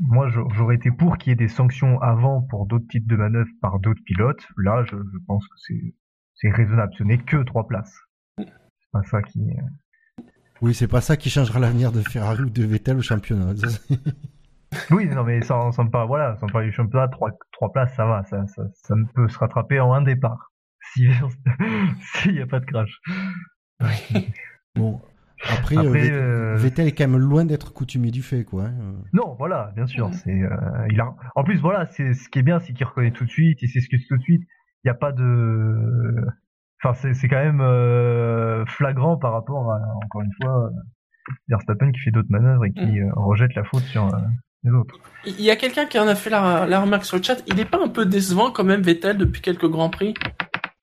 moi 0.00 0.28
j'aurais 0.54 0.74
été 0.76 0.90
pour 0.90 1.16
qu'il 1.16 1.30
y 1.30 1.32
ait 1.32 1.36
des 1.36 1.48
sanctions 1.48 1.98
avant 2.02 2.42
pour 2.42 2.66
d'autres 2.66 2.86
types 2.88 3.06
de 3.06 3.16
manœuvres 3.16 3.48
par 3.62 3.78
d'autres 3.78 4.02
pilotes. 4.04 4.46
Là, 4.58 4.84
je, 4.84 4.96
je 4.96 5.18
pense 5.26 5.46
que 5.48 5.54
c'est, 5.66 5.94
c'est 6.34 6.50
raisonnable. 6.50 6.92
Ce 6.98 7.04
n'est 7.04 7.16
que 7.18 7.42
trois 7.42 7.66
places. 7.66 7.94
C'est 8.38 8.46
pas 8.92 9.02
ça 9.04 9.22
qui. 9.22 9.40
Oui, 10.60 10.74
c'est 10.74 10.88
pas 10.88 11.00
ça 11.00 11.16
qui 11.16 11.30
changera 11.30 11.58
l'avenir 11.58 11.90
de 11.90 12.02
Ferrari 12.02 12.42
ou 12.42 12.50
de 12.50 12.64
Vettel 12.64 12.98
au 12.98 13.02
championnat. 13.02 13.54
Oui, 14.90 15.06
non, 15.08 15.24
mais 15.24 15.42
sans, 15.42 15.72
sans 15.72 15.86
pas, 15.86 16.04
voilà, 16.06 16.36
sans 16.36 16.46
parler 16.46 16.68
du 16.68 16.72
championnat, 16.72 17.08
trois, 17.08 17.30
trois 17.52 17.72
places, 17.72 17.94
ça 17.94 18.06
va, 18.06 18.22
ça, 18.24 18.46
ça, 18.46 18.62
ça 18.74 18.94
peut 19.14 19.28
se 19.28 19.38
rattraper 19.38 19.80
en 19.80 19.92
un 19.92 20.02
départ. 20.02 20.52
Si, 20.94 21.08
s'il 22.22 22.34
n'y 22.34 22.40
a 22.40 22.46
pas 22.46 22.60
de 22.60 22.64
crash. 22.64 23.00
bon, 24.76 25.00
après, 25.50 25.76
Après, 25.76 26.10
euh, 26.10 26.54
Vettel, 26.56 26.86
est 26.86 26.92
quand 26.92 27.08
même 27.08 27.20
loin 27.20 27.44
d'être 27.44 27.72
coutumier 27.72 28.10
du 28.10 28.22
fait, 28.22 28.44
quoi. 28.44 28.64
hein. 28.64 28.94
Non, 29.12 29.34
voilà, 29.38 29.72
bien 29.74 29.86
sûr. 29.86 30.10
C'est, 30.14 30.30
euh, 30.42 30.86
il 30.90 31.00
a. 31.00 31.14
En 31.34 31.44
plus, 31.44 31.60
voilà, 31.60 31.86
c'est 31.86 32.14
ce 32.14 32.28
qui 32.28 32.38
est 32.38 32.42
bien, 32.42 32.60
c'est 32.60 32.72
qu'il 32.72 32.86
reconnaît 32.86 33.10
tout 33.10 33.24
de 33.24 33.30
suite, 33.30 33.58
il 33.62 33.68
s'excuse 33.68 34.06
tout 34.08 34.16
de 34.16 34.22
suite. 34.22 34.42
Il 34.84 34.86
n'y 34.86 34.90
a 34.90 34.94
pas 34.94 35.12
de. 35.12 36.24
Enfin, 36.82 36.94
c'est, 36.94 37.14
c'est 37.14 37.28
quand 37.28 37.42
même 37.42 37.60
euh, 37.60 38.64
flagrant 38.66 39.16
par 39.16 39.32
rapport 39.32 39.72
à, 39.72 39.78
encore 40.04 40.22
une 40.22 40.32
fois, 40.40 40.70
Verstappen 41.48 41.90
qui 41.92 42.00
fait 42.00 42.10
d'autres 42.12 42.30
manœuvres 42.30 42.64
et 42.64 42.72
qui 42.72 43.00
euh, 43.00 43.10
rejette 43.16 43.54
la 43.54 43.64
faute 43.64 43.82
sur 43.82 44.06
les 44.64 44.70
autres. 44.72 44.98
Il 45.26 45.40
y 45.40 45.50
a 45.50 45.56
quelqu'un 45.56 45.86
qui 45.86 45.98
en 45.98 46.08
a 46.08 46.14
fait 46.14 46.30
la, 46.30 46.66
la 46.66 46.80
remarque 46.80 47.04
sur 47.04 47.16
le 47.16 47.22
chat. 47.22 47.36
Il 47.46 47.58
est 47.60 47.64
pas 47.70 47.82
un 47.82 47.88
peu 47.88 48.06
décevant 48.06 48.50
quand 48.50 48.64
même 48.64 48.82
Vettel 48.82 49.16
depuis 49.16 49.40
quelques 49.40 49.68
grands 49.68 49.90
prix, 49.90 50.14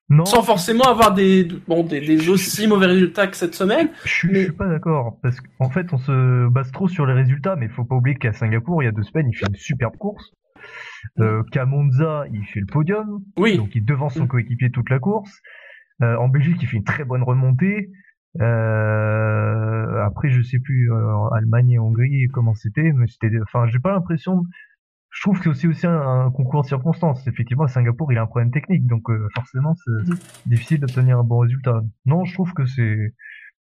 Non, 0.10 0.26
sans 0.26 0.42
forcément 0.44 0.84
avoir 0.86 1.14
des 1.14 1.48
bon 1.68 1.84
des, 1.84 2.00
des 2.02 2.30
aussi 2.30 2.68
mauvais 2.68 2.86
résultats 2.88 3.28
que 3.28 3.36
cette 3.38 3.56
semaine. 3.56 3.90
je, 4.06 4.10
suis- 4.10 4.28
je 4.30 4.34
mais- 4.34 4.44
suis 4.44 4.52
pas 4.54 4.68
d'accord 4.68 5.18
parce 5.22 5.40
qu'en 5.42 5.70
fait, 5.70 5.88
on 5.94 5.98
se 5.98 6.48
base 6.50 6.72
trop 6.72 6.88
sur 6.88 7.06
les 7.06 7.14
résultats, 7.14 7.56
mais 7.56 7.66
il 7.66 7.72
faut 7.72 7.86
pas 7.86 7.96
oublier 7.96 8.18
qu'à 8.18 8.34
Singapour, 8.34 8.82
il 8.84 8.86
y 8.86 8.90
a 8.90 8.92
deux 8.92 9.04
semaines, 9.04 9.28
il 9.30 9.36
fait 9.36 9.48
une 9.48 9.56
superbe 9.56 9.98
course. 9.98 10.32
Euh, 11.20 11.44
qu'à 11.52 11.66
Monza, 11.66 12.24
il 12.34 12.46
fait 12.46 12.62
le 12.62 12.66
podium. 12.66 13.22
Oui, 13.38 13.58
donc 13.58 13.76
il 13.76 13.84
devance 13.84 14.14
son 14.14 14.24
Mm. 14.24 14.28
coéquipier 14.30 14.72
toute 14.72 14.90
la 14.90 15.00
course. 15.00 15.42
Euh, 16.02 16.16
en 16.18 16.30
Belgique, 16.30 16.56
il 16.62 16.68
fait 16.68 16.78
une 16.78 16.86
très 16.86 17.04
bonne 17.04 17.24
remontée. 17.24 17.90
Euh, 18.42 20.04
après, 20.04 20.30
je 20.30 20.42
sais 20.42 20.60
plus 20.60 20.92
euh, 20.92 21.30
Allemagne 21.36 21.72
et 21.72 21.80
Hongrie 21.80 22.28
comment 22.34 22.56
c'était, 22.56 22.92
mais 22.92 23.08
c'était. 23.08 23.30
Enfin, 23.44 23.68
j'ai 23.68 23.80
pas 23.80 23.92
l'impression. 23.92 24.44
Je 25.12 25.22
trouve 25.22 25.40
que 25.40 25.54
c'est 25.54 25.68
aussi 25.68 25.86
un, 25.86 26.26
un 26.26 26.32
concours 26.32 26.64
de 26.64 26.68
circonstances. 26.68 27.28
Effectivement, 27.28 27.66
à 27.66 27.68
Singapour, 27.68 28.12
il 28.12 28.18
a 28.18 28.24
un 28.24 28.28
problème 28.28 28.50
technique, 28.52 28.88
donc 28.88 29.10
euh, 29.12 29.28
forcément, 29.36 29.76
c'est 29.76 30.16
difficile 30.48 30.80
d'obtenir 30.80 31.20
un 31.20 31.24
bon 31.24 31.40
résultat. 31.40 31.82
Non, 32.06 32.26
je 32.26 32.34
trouve 32.34 32.54
que 32.54 32.66
c'est 32.66 33.14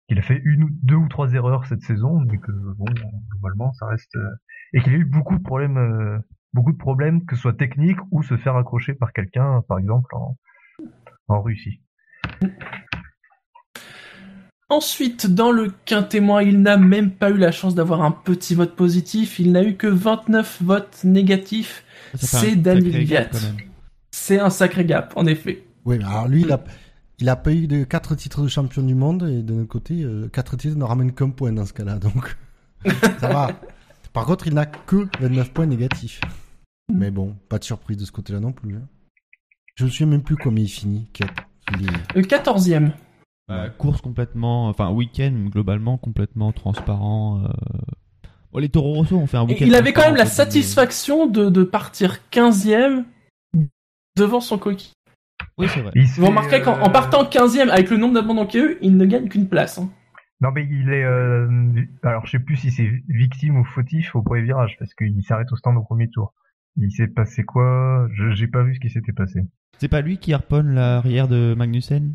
qu'il 0.08 0.18
a 0.18 0.24
fait 0.24 0.42
une 0.44 0.64
ou 0.64 0.70
deux 0.84 0.96
ou 0.96 1.08
trois 1.08 1.32
erreurs 1.34 1.66
cette 1.66 1.82
saison, 1.82 2.20
mais 2.20 2.40
que 2.40 2.52
bon, 2.52 2.86
globalement, 3.32 3.74
ça 3.74 3.86
reste 3.86 4.16
euh, 4.16 4.30
et 4.74 4.82
qu'il 4.82 4.94
a 4.94 4.98
eu 4.98 5.06
beaucoup 5.06 5.38
de 5.38 5.44
problèmes, 5.44 6.22
beaucoup 6.54 6.72
de 6.72 6.78
problèmes, 6.78 7.26
que 7.26 7.36
ce 7.36 7.44
soit 7.44 7.54
technique 7.54 8.00
ou 8.10 8.24
se 8.24 8.38
faire 8.38 8.56
accrocher 8.56 8.96
par 8.96 9.14
quelqu'un, 9.14 9.62
par 9.68 9.78
exemple 9.78 10.16
en, 10.16 10.38
en 11.28 11.42
Russie. 11.42 11.82
Ensuite, 14.70 15.28
dans 15.28 15.52
le 15.52 15.72
quintémoin, 15.86 16.42
il 16.42 16.62
n'a 16.62 16.78
même 16.78 17.12
pas 17.12 17.30
eu 17.30 17.38
la 17.38 17.52
chance 17.52 17.76
d'avoir 17.76 18.02
un 18.02 18.12
petit 18.12 18.56
vote 18.56 18.76
positif. 18.76 19.38
Il 19.40 19.52
n'a 19.52 19.64
eu 19.64 19.76
que 19.76 19.86
29 19.88 20.60
votes 20.64 21.04
négatifs. 21.04 21.84
C'est 22.16 22.56
Daniel 22.56 23.04
Viat. 23.04 23.30
C'est 24.12 24.40
un 24.40 24.50
sacré 24.50 24.86
gap, 24.86 25.14
en 25.18 25.26
effet. 25.28 25.64
Oui, 25.86 25.98
mais 26.00 26.06
alors 26.06 26.28
lui, 26.28 26.42
il 26.42 26.52
a, 26.52 26.64
il 27.20 27.30
a 27.30 27.36
pas 27.36 27.52
eu 27.54 27.68
de 27.68 27.84
4 27.84 28.16
titres 28.16 28.42
de 28.42 28.48
champion 28.48 28.82
du 28.82 28.96
monde 28.96 29.30
et 29.30 29.44
de 29.44 29.54
notre 29.54 29.68
côté, 29.70 30.04
4 30.34 30.58
titres 30.58 30.78
ne 30.78 30.84
ramènent 30.84 31.14
qu'un 31.14 31.30
point 31.30 31.52
dans 31.52 31.66
ce 31.66 31.74
cas-là, 31.74 32.00
donc 32.00 32.36
ça 33.20 33.28
va. 33.28 33.52
Par 34.14 34.26
contre, 34.26 34.48
il 34.48 34.54
n'a 34.56 34.66
que 34.66 35.08
29 35.20 35.52
points 35.52 35.66
négatifs. 35.68 36.22
Mais 36.92 37.12
bon, 37.12 37.36
pas 37.50 37.60
de 37.60 37.64
surprise 37.66 37.98
de 37.98 38.06
ce 38.06 38.12
côté-là 38.12 38.40
non 38.40 38.52
plus. 38.52 38.76
hein. 38.76 38.88
Je 39.76 39.84
me 39.86 39.90
souviens 39.90 40.08
même 40.08 40.24
plus 40.24 40.38
combien 40.38 40.64
il 40.64 40.70
finit. 40.70 41.08
Est- 41.20 42.16
Le 42.16 42.22
14e. 42.22 42.92
Bah, 43.48 43.70
course 43.70 44.02
complètement, 44.02 44.68
enfin 44.70 44.90
week-end 44.90 45.34
globalement 45.52 45.98
complètement 45.98 46.52
transparent. 46.52 47.44
euh. 47.44 47.48
Bon, 48.52 48.60
les 48.60 48.70
Toro 48.70 48.94
Rosso 48.94 49.16
ont 49.18 49.28
fait 49.28 49.38
un 49.38 49.46
week-end. 49.46 49.66
il 49.66 49.76
avait 49.76 49.94
quand 49.94 50.06
même 50.08 50.16
la 50.16 50.26
satisfaction 50.26 51.28
de, 51.28 51.50
de 51.50 51.64
partir 51.64 52.20
15e 52.32 53.04
devant 54.18 54.40
son 54.40 54.58
coéquipier. 54.58 54.94
Oui, 55.58 55.68
c'est 55.70 55.82
vrai. 55.82 55.92
Il 55.96 56.06
Vous 56.08 56.26
remarquerez 56.28 56.62
qu'en 56.62 56.80
en 56.82 56.90
euh, 56.90 56.92
partant 56.92 57.24
15e 57.24 57.70
avec 57.70 57.90
le 57.90 57.98
nombre 57.98 58.14
d'abandons 58.14 58.46
qu'il 58.46 58.62
y 58.62 58.64
a 58.64 58.68
eu, 58.68 58.78
il 58.82 58.98
ne 58.98 59.06
gagne 59.06 59.28
qu'une 59.30 59.48
place. 59.48 59.78
hein. 59.78 59.90
Non 60.42 60.52
mais 60.52 60.68
il 60.70 60.90
est 60.90 61.04
euh, 61.04 61.48
alors 62.04 62.26
je 62.26 62.32
sais 62.32 62.40
plus 62.40 62.58
si 62.58 62.70
c'est 62.70 62.90
victime 63.08 63.58
ou 63.58 63.64
fautif 63.64 64.16
au 64.16 64.22
premier 64.22 64.42
virage 64.42 64.76
parce 64.78 64.94
qu'il 64.94 65.24
s'arrête 65.24 65.50
au 65.52 65.56
stand 65.56 65.78
au 65.78 65.84
premier 65.84 66.10
tour. 66.10 66.34
Il 66.76 66.92
s'est 66.92 67.08
passé 67.08 67.44
quoi? 67.44 68.08
Je 68.14 68.32
j'ai 68.32 68.48
pas 68.48 68.64
vu 68.64 68.76
ce 68.76 68.80
qui 68.82 68.90
s'était 68.90 69.14
passé. 69.14 69.40
C'est 69.78 69.88
pas 69.88 70.02
lui 70.02 70.18
qui 70.18 70.34
harponne 70.34 70.74
l'arrière 70.76 71.30
de 71.30 71.56
Magnussen? 71.58 72.14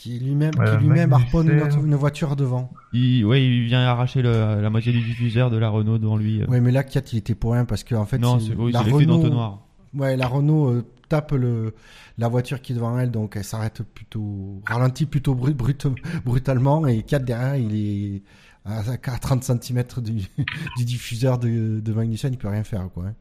Qui 0.00 0.18
lui-même 0.18 0.52
Euh, 0.58 0.76
qui 0.78 0.82
lui-même 0.84 1.10
Magnussen. 1.10 1.12
harponne 1.60 1.84
une, 1.84 1.94
voiture 1.94 2.34
devant. 2.34 2.72
il, 2.94 3.22
Ouais, 3.26 3.44
il 3.44 3.66
vient 3.66 3.80
arracher 3.82 4.22
le- 4.22 4.58
la 4.62 4.70
moitié 4.70 4.92
du 4.92 5.02
diffuseur 5.02 5.50
de 5.50 5.58
la 5.58 5.68
Renault 5.68 5.98
devant 5.98 6.16
lui. 6.16 6.40
euh. 6.40 6.46
Ouais, 6.46 6.58
mais 6.58 6.70
là, 6.70 6.84
Kiat, 6.84 7.02
il 7.12 7.18
était 7.18 7.34
pour 7.34 7.52
rien 7.52 7.66
parce 7.66 7.84
que 7.84 7.94
en 7.94 8.06
fait, 8.06 8.16
non, 8.16 8.38
c'est- 8.38 8.54
oui, 8.54 8.72
la 8.72 8.80
Renault, 8.80 9.18
d'entonnoir. 9.18 9.66
ouais, 9.92 10.16
la 10.16 10.26
Renault 10.26 10.70
euh, 10.70 10.86
tape 11.10 11.32
le 11.32 11.74
la 12.16 12.28
voiture 12.28 12.62
qui 12.62 12.72
est 12.72 12.76
devant 12.76 12.98
elle, 12.98 13.10
donc 13.10 13.36
elle 13.36 13.44
s'arrête 13.44 13.82
plutôt 13.82 14.62
ralentit 14.66 15.04
plutôt 15.04 15.34
brut, 15.34 15.54
brut- 15.56 15.86
brutalement 16.24 16.86
et 16.86 17.02
Kiat 17.02 17.18
derrière, 17.18 17.56
il 17.56 17.74
est 17.74 18.22
à, 18.64 18.78
à 18.80 19.18
30 19.18 19.42
cm 19.44 19.84
du, 20.02 20.12
du 20.78 20.84
diffuseur 20.86 21.38
de, 21.38 21.80
de 21.80 21.92
Magnussen, 21.92 22.32
il 22.32 22.38
peut 22.38 22.48
rien 22.48 22.64
faire 22.64 22.88
quoi. 22.90 23.04
hein. 23.06 23.14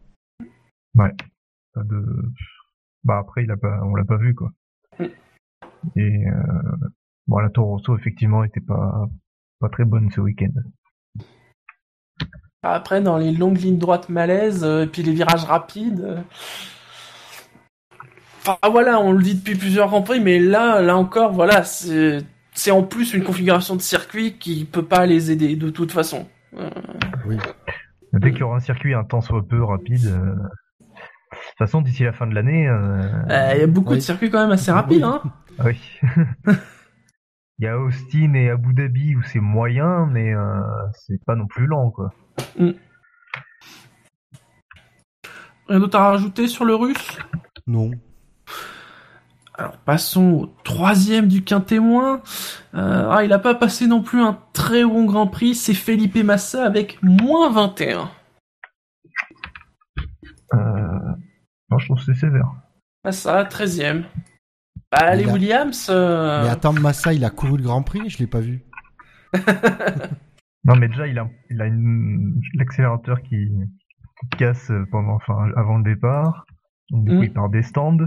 Pas 1.74 1.84
de 1.84 2.06
bah 3.04 3.18
après 3.20 3.44
il 3.44 3.52
a 3.52 3.58
pas 3.58 3.80
on 3.84 3.96
l'a 3.96 4.06
pas 4.06 4.18
vu 4.18 4.34
quoi. 4.34 4.52
Et 5.96 6.28
euh, 6.28 6.88
bon 7.28 7.40
la 7.40 7.50
Toro 7.50 7.78
Rosso 7.78 7.98
effectivement 7.98 8.44
était 8.44 8.60
pas 8.62 9.08
pas 9.60 9.70
très 9.70 9.86
bonne 9.86 10.10
ce 10.12 10.22
week-end. 10.22 10.52
Après, 12.62 13.02
dans 13.02 13.18
les 13.18 13.32
longues 13.32 13.58
lignes 13.58 13.78
droites 13.78 14.10
malaises, 14.10 14.64
euh, 14.66 14.84
et 14.84 14.88
puis 14.88 15.02
les 15.02 15.14
virages 15.14 15.46
rapides. 15.46 16.02
euh, 16.02 16.22
Enfin 18.42 18.58
voilà, 18.72 19.00
on 19.00 19.12
le 19.12 19.22
dit 19.22 19.36
depuis 19.36 19.56
plusieurs 19.56 19.90
Grands 19.90 20.02
Prix, 20.02 20.20
mais 20.20 20.40
là, 20.40 20.82
là 20.82 20.98
encore, 20.98 21.32
voilà, 21.34 21.64
c'est 21.64 22.20
c'est 22.54 22.72
en 22.72 22.84
plus 22.84 23.14
une 23.14 23.24
configuration 23.24 23.76
de 23.76 23.82
circuit 23.82 24.34
qui 24.38 24.66
peut 24.66 24.86
pas 24.86 25.06
les 25.06 25.32
aider 25.32 25.56
de 25.56 25.70
toute 25.70 25.92
façon. 25.92 26.28
Euh, 26.58 26.70
Oui. 27.28 27.38
Dès 28.14 28.32
qu'il 28.32 28.40
y 28.40 28.44
aura 28.44 28.56
un 28.58 28.60
circuit 28.60 28.94
un 28.94 29.04
temps 29.04 29.22
soit 29.22 29.46
peu 29.48 29.64
rapide. 29.64 30.06
euh, 30.08 30.36
De 30.36 30.59
toute 31.60 31.68
façon 31.68 31.82
d'ici 31.82 32.04
la 32.04 32.14
fin 32.14 32.26
de 32.28 32.34
l'année. 32.36 32.68
euh, 32.68 33.02
euh, 33.30 33.52
Il 33.56 33.60
y 33.60 33.64
a 33.64 33.68
beaucoup 33.68 33.92
Oui. 33.92 33.98
de 33.98 34.02
circuits 34.02 34.30
quand 34.30 34.40
même 34.42 34.52
assez 34.52 34.72
rapides, 34.72 35.04
hein. 35.04 35.22
Ah 35.60 35.64
oui. 35.66 35.80
Il 37.60 37.66
y 37.66 37.68
a 37.68 37.78
Austin 37.78 38.34
et 38.36 38.50
Abu 38.50 38.74
Dhabi 38.74 39.16
où 39.18 39.22
c'est 39.24 39.42
moyen, 39.42 40.06
mais 40.06 40.34
euh, 40.34 40.62
c'est 40.94 41.22
pas 41.26 41.36
non 41.36 41.46
plus 41.48 41.68
lent, 41.68 41.92
quoi. 41.92 42.14
Rien 45.68 45.80
d'autre 45.80 46.00
à 46.00 46.10
rajouter 46.12 46.48
sur 46.48 46.66
le 46.66 46.76
russe? 46.76 47.18
Non. 47.68 47.92
Alors 49.56 49.78
passons 49.80 50.32
au 50.32 50.46
troisième 50.64 51.28
du 51.28 51.44
quintémoin. 51.44 52.22
Euh, 52.76 53.10
ah, 53.12 53.24
il 53.26 53.34
a 53.34 53.40
pas 53.40 53.56
passé 53.56 53.88
non 53.88 54.02
plus 54.02 54.22
un 54.22 54.38
très 54.54 54.86
bon 54.86 55.04
Grand 55.04 55.28
Prix, 55.28 55.54
c'est 55.56 55.74
Felipe 55.74 56.16
Massa 56.24 56.64
avec 56.66 56.98
moins 57.04 57.52
21. 57.52 58.10
Je 61.80 61.86
trouve 61.86 61.98
que 62.00 62.06
c'est 62.14 62.20
sévère. 62.20 62.52
Massa, 63.04 63.44
13ème. 63.44 64.04
Bah, 64.92 65.16
les 65.16 65.28
a- 65.30 65.34
Williams... 65.34 65.88
euh, 65.90 66.44
Mais 66.44 66.50
attends, 66.50 66.74
Massa, 66.74 67.14
il 67.14 67.24
a 67.26 67.30
couru 67.30 67.58
le 67.58 67.64
Grand 67.64 67.84
Prix, 67.84 68.10
je 68.10 68.18
l'ai 68.20 68.28
pas 68.28 68.40
vu. 68.42 68.62
Non, 70.66 70.76
mais 70.76 70.90
déjà, 70.90 71.08
il 71.08 71.18
a, 71.18 71.28
il 71.50 71.62
a 71.62 71.66
une... 71.68 72.42
l'accélérateur 72.56 73.22
qui... 73.22 73.50
qui 74.22 74.38
casse 74.38 74.72
pendant, 74.92 75.14
enfin, 75.16 75.50
avant 75.56 75.78
le 75.78 75.84
départ. 75.84 76.46
Donc, 76.92 77.06
du 77.06 77.12
coup, 77.12 77.22
Mm. 77.22 77.24
il 77.24 77.34
part 77.34 77.50
des 77.50 77.64
stands. 77.64 78.06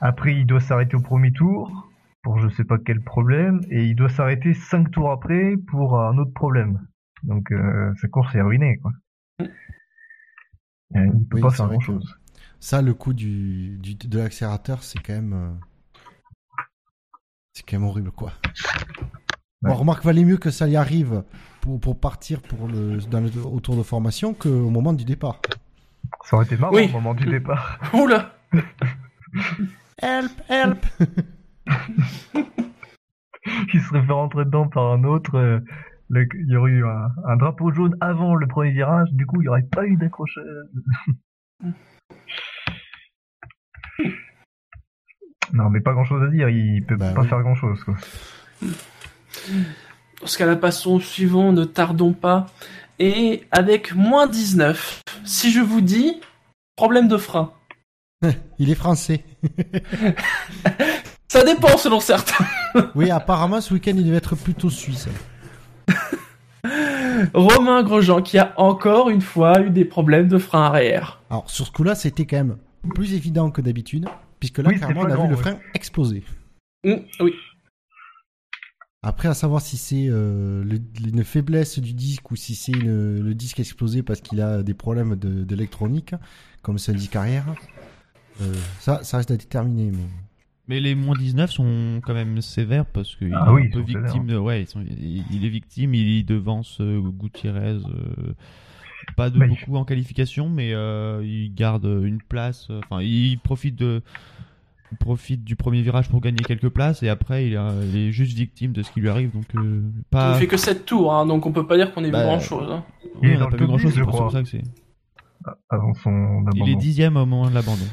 Après, 0.00 0.34
il 0.34 0.46
doit 0.46 0.60
s'arrêter 0.60 0.96
au 0.96 1.00
premier 1.00 1.32
tour 1.32 1.90
pour 2.22 2.38
je 2.38 2.48
sais 2.50 2.64
pas 2.64 2.76
quel 2.78 3.00
problème, 3.00 3.60
et 3.70 3.84
il 3.84 3.94
doit 3.94 4.08
s'arrêter 4.10 4.52
cinq 4.52 4.90
tours 4.90 5.10
après 5.10 5.54
pour 5.68 5.98
un 6.00 6.18
autre 6.18 6.32
problème. 6.34 6.80
Donc, 7.22 7.50
euh, 7.52 7.92
sa 8.00 8.08
course 8.08 8.34
est 8.34 8.42
ruinée, 8.42 8.76
quoi. 8.78 8.92
Euh, 9.40 9.46
Il 11.14 11.26
peut 11.28 11.36
Oui, 11.36 11.40
pas 11.40 11.50
faire 11.50 11.68
grand 11.68 11.80
chose. 11.80 12.17
Ça, 12.60 12.82
le 12.82 12.92
coup 12.94 13.12
du, 13.12 13.78
du 13.78 13.94
de 13.94 14.18
l'accélérateur, 14.18 14.82
c'est 14.82 14.98
quand 14.98 15.12
même 15.14 15.32
euh, 15.32 15.50
c'est 17.52 17.62
quand 17.68 17.78
même 17.78 17.88
horrible 17.88 18.10
quoi. 18.10 18.32
Bon, 19.62 19.70
Ouais. 19.70 19.74
remarque, 19.76 20.04
valait 20.04 20.24
mieux 20.24 20.36
que 20.36 20.50
ça 20.50 20.68
y 20.68 20.76
arrive 20.76 21.24
pour, 21.62 21.80
pour 21.80 21.98
partir 21.98 22.40
pour 22.42 22.68
le, 22.68 22.98
dans 22.98 23.20
le, 23.20 23.28
au 23.44 23.58
tour 23.60 23.76
de 23.76 23.82
formation 23.82 24.32
qu'au 24.34 24.70
moment 24.70 24.92
du 24.92 25.04
départ. 25.04 25.40
Ça 26.24 26.36
aurait 26.36 26.46
été 26.46 26.56
marrant 26.56 26.74
Oui. 26.74 26.86
au 26.88 26.92
moment 26.92 27.14
du 27.14 27.24
départ. 27.26 27.80
Oula 27.94 28.34
Help, 30.00 30.30
help 30.48 30.86
il 33.74 33.80
serait 33.82 34.02
fait 34.06 34.12
rentrer 34.12 34.44
dedans 34.44 34.68
par 34.68 34.92
un 34.92 35.02
autre. 35.04 35.34
euh, 35.36 35.58
le- 36.08 36.28
il 36.34 36.48
y 36.52 36.56
aurait 36.56 36.70
eu 36.70 36.86
un, 36.86 37.08
un 37.26 37.36
drapeau 37.36 37.72
jaune 37.72 37.96
avant 38.00 38.34
le 38.36 38.46
premier 38.46 38.70
virage, 38.70 39.08
du 39.12 39.26
coup 39.26 39.40
il 39.40 39.44
n'y 39.44 39.48
aurait 39.48 39.62
pas 39.62 39.84
eu 39.86 39.96
d'accrochage. 39.96 40.44
non, 45.52 45.70
mais 45.70 45.80
pas 45.80 45.92
grand 45.92 46.04
chose 46.04 46.22
à 46.22 46.28
dire, 46.28 46.48
il 46.48 46.84
peut 46.84 46.96
Bah 46.96 47.12
pas 47.12 47.22
oui. 47.22 47.28
faire 47.28 47.40
grand 47.42 47.54
chose. 47.54 47.82
Quoi. 47.84 47.94
Dans 48.62 50.26
ce 50.26 50.36
cas-là, 50.38 50.56
passons 50.56 50.94
au 50.96 51.00
suivant, 51.00 51.52
ne 51.52 51.64
tardons 51.64 52.12
pas. 52.12 52.46
Et 52.98 53.44
avec 53.52 53.94
moins 53.94 54.26
19, 54.26 55.00
si 55.24 55.52
je 55.52 55.60
vous 55.60 55.80
dis 55.80 56.20
problème 56.76 57.08
de 57.08 57.16
frein, 57.16 57.52
Il 58.58 58.70
est 58.70 58.74
français. 58.74 59.22
ça 61.28 61.44
dépend 61.44 61.76
selon 61.78 62.00
certains. 62.00 62.44
Oui, 62.96 63.10
apparemment, 63.10 63.60
ce 63.60 63.72
week-end, 63.72 63.92
il 63.96 64.04
devait 64.04 64.16
être 64.16 64.34
plutôt 64.34 64.70
suisse. 64.70 65.08
Romain 67.34 67.82
Grosjean 67.84 68.22
qui 68.22 68.38
a 68.38 68.52
encore 68.56 69.08
une 69.10 69.20
fois 69.22 69.60
eu 69.60 69.70
des 69.70 69.84
problèmes 69.84 70.26
de 70.28 70.38
frein 70.38 70.62
arrière. 70.64 71.20
Alors, 71.30 71.48
sur 71.48 71.66
ce 71.66 71.70
coup-là, 71.72 71.94
c'était 71.94 72.26
quand 72.26 72.36
même 72.38 72.56
plus 72.94 73.14
évident 73.14 73.50
que 73.50 73.60
d'habitude, 73.60 74.06
puisque 74.40 74.58
là, 74.58 74.68
Oui, 74.70 74.76
clairement, 74.76 75.02
on 75.02 75.10
a 75.10 75.16
vu 75.24 75.28
le 75.30 75.36
frein 75.36 75.58
exploser. 75.74 76.24
Hum, 76.84 77.00
oui. 77.20 77.32
Après, 79.02 79.28
à 79.28 79.34
savoir 79.34 79.62
si 79.62 79.76
c'est 79.76 80.08
euh, 80.08 80.64
une 81.04 81.22
faiblesse 81.24 81.78
du 81.78 81.94
disque 81.94 82.30
ou 82.32 82.36
si 82.36 82.54
c'est 82.56 82.72
le 82.72 83.32
disque 83.32 83.60
explosé 83.60 84.02
parce 84.02 84.20
qu'il 84.20 84.40
a 84.40 84.62
des 84.64 84.74
problèmes 84.74 85.14
de- 85.14 85.44
d'électronique, 85.44 86.14
comme 86.62 86.78
c'est 86.78 86.92
un 86.92 86.96
disque 86.96 87.14
arrière, 87.14 87.44
euh, 88.40 88.52
ça, 88.80 89.04
ça 89.04 89.18
reste 89.18 89.30
à 89.30 89.36
déterminer. 89.36 89.92
Mais... 89.92 90.04
Mais 90.66 90.80
les 90.80 90.94
moins 90.96 91.16
19 91.16 91.50
sont 91.50 92.00
quand 92.04 92.12
même 92.12 92.42
sévères 92.42 92.84
parce 92.86 93.14
qu'il 93.16 93.32
Ah 93.34 93.46
est 93.48 93.52
oui, 93.52 93.66
un 93.68 93.70
peu 93.70 93.80
victime 93.80 94.26
de. 94.26 94.36
Ouais, 94.36 94.62
ils 94.62 94.66
sont- 94.66 94.82
il, 94.82 95.24
il 95.30 95.44
est 95.44 95.48
victime, 95.48 95.94
il 95.94 96.24
devance 96.26 96.78
euh, 96.80 97.00
Gutiérrez. 97.00 97.78
Euh, 99.10 99.12
pas 99.16 99.30
de 99.30 99.38
beaucoup 99.38 99.76
en 99.76 99.84
qualification, 99.84 100.48
mais 100.48 100.72
euh, 100.74 101.22
il 101.24 101.54
garde 101.54 101.84
une 101.84 102.20
place. 102.22 102.68
euh, 102.70 102.80
Enfin, 102.88 103.02
il 103.02 103.38
profite 103.38 103.76
de. 103.76 104.02
il 104.92 104.98
profite 104.98 105.44
du 105.44 105.54
premier 105.56 105.82
virage 105.82 106.08
pour 106.08 106.20
gagner 106.20 106.38
quelques 106.38 106.68
places 106.70 107.02
et 107.02 107.08
après 107.08 107.46
il, 107.46 107.54
est- 107.54 107.86
il 107.92 107.96
est 107.96 108.10
juste 108.12 108.36
victime 108.36 108.72
de 108.72 108.82
ce 108.82 108.90
qui 108.90 109.00
lui 109.00 109.08
arrive. 109.08 109.32
Donc 109.32 109.44
euh, 109.56 109.82
Il 109.96 110.02
pas. 110.10 110.34
fait 110.34 110.46
que 110.46 110.56
7 110.56 110.84
tours, 110.86 111.12
hein, 111.14 111.26
donc 111.26 111.44
on 111.46 111.52
peut 111.52 111.66
pas 111.66 111.76
dire 111.76 111.92
qu'on 111.92 112.04
ait 112.04 112.10
Bah, 112.10 112.20
vu 112.20 112.24
grand 112.26 112.40
chose. 112.40 112.70
Hein. 112.70 112.84
Il 113.22 113.28
est 113.30 113.32
Oui, 113.32 113.36
on 113.36 113.40
n'a 113.40 113.46
pas 113.48 113.56
vu 113.56 113.66
grand 113.66 113.78
chose, 113.78 113.92
10, 113.92 113.98
c'est 113.98 114.04
pour 114.04 114.30
ça 114.32 114.42
que 114.42 114.48
c'est. 114.48 114.62
Avant 115.70 115.94
son 115.94 116.44
Il 116.54 116.58
est 116.58 116.62
abandon. 116.62 116.78
dixième 116.78 117.16
au 117.16 117.26
moment 117.26 117.48
de 117.48 117.54
l'abandon. 117.54 117.84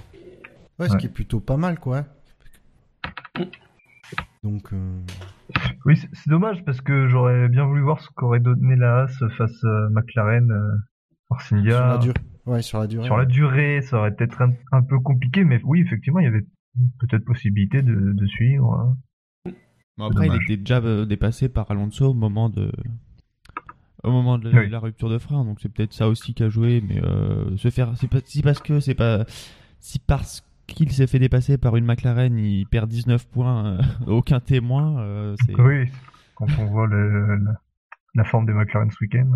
Ouais, 0.80 0.90
ce 0.90 0.98
qui 0.98 1.06
est 1.06 1.10
plutôt 1.10 1.40
pas 1.40 1.58
mal, 1.58 1.80
quoi. 1.80 2.04
Donc, 4.44 4.74
euh, 4.74 5.00
Oui, 5.86 5.98
c'est 5.98 6.10
c'est 6.14 6.30
dommage 6.30 6.64
parce 6.66 6.82
que 6.82 7.08
j'aurais 7.08 7.48
bien 7.50 7.66
voulu 7.66 7.82
voir 7.82 8.00
ce 8.02 8.08
qu'aurait 8.16 8.40
donné 8.40 8.76
la 8.76 9.02
Haas 9.04 9.24
face 9.38 9.64
à 9.64 9.90
McLaren, 9.92 10.52
Force 11.30 11.46
sur 11.48 11.56
la 11.56 11.62
India. 11.62 11.98
durée. 12.00 12.14
Ouais, 12.46 12.62
sur 12.62 12.80
la 12.80 12.88
durée. 12.88 13.06
Sur 13.06 13.18
la 13.18 13.26
durée, 13.26 13.82
ça 13.82 13.98
aurait 13.98 14.14
peut-être 14.16 14.42
un, 14.42 14.52
un 14.72 14.82
peu 14.84 15.00
compliqué, 15.00 15.44
mais 15.44 15.60
oui, 15.64 15.82
effectivement, 15.82 16.20
il 16.20 16.26
y 16.26 16.28
avait 16.28 16.46
peut-être 17.00 17.26
possibilité 17.26 17.82
de, 17.82 18.12
de 18.14 18.26
suivre. 18.28 18.74
hein. 18.74 19.52
Bon, 19.98 20.06
après, 20.06 20.28
Dommage. 20.28 20.42
il 20.50 20.54
était 20.54 20.58
déjà 20.62 20.78
euh, 20.80 21.06
dépassé 21.06 21.48
par 21.50 21.72
Alonso 21.72 22.10
au 22.10 22.14
moment 22.14 22.50
de, 22.50 22.72
au 24.04 24.12
moment 24.12 24.38
de 24.38 24.52
Oui. 24.52 24.70
la 24.70 24.80
rupture 24.80 25.10
de 25.10 25.18
frein, 25.18 25.46
donc 25.46 25.60
c'est 25.62 25.70
peut-être 25.74 25.94
ça 25.94 26.08
aussi 26.10 26.34
qui 26.34 26.44
a 26.44 26.50
joué. 26.50 26.84
Mais 26.88 27.02
euh, 27.04 27.56
se 27.58 27.70
faire, 27.70 27.94
c'est 27.98 28.10
pas, 28.10 28.20
si 28.26 28.42
parce 28.42 28.60
que 28.62 28.80
c'est 28.80 28.94
pas, 28.94 29.26
si 29.80 30.00
parce 30.00 30.46
qu'il 30.68 30.92
s'est 30.92 31.08
fait 31.08 31.20
dépasser 31.20 31.58
par 31.58 31.76
une 31.78 31.86
McLaren, 31.86 32.38
il 32.38 32.66
perd 32.68 32.90
19 32.90 33.26
points, 33.30 33.66
euh, 33.68 33.82
aucun 34.08 34.40
témoin. 34.40 35.00
euh, 35.02 35.36
c'est... 35.46 35.60
Oui, 35.60 35.90
quand 36.36 36.48
on 36.60 36.66
voit 36.66 36.88
le, 36.88 37.38
le- 37.38 37.54
la 38.16 38.24
forme 38.26 38.46
des 38.46 38.54
McLaren 38.54 38.92
ce 38.92 38.98
week-end. 39.02 39.30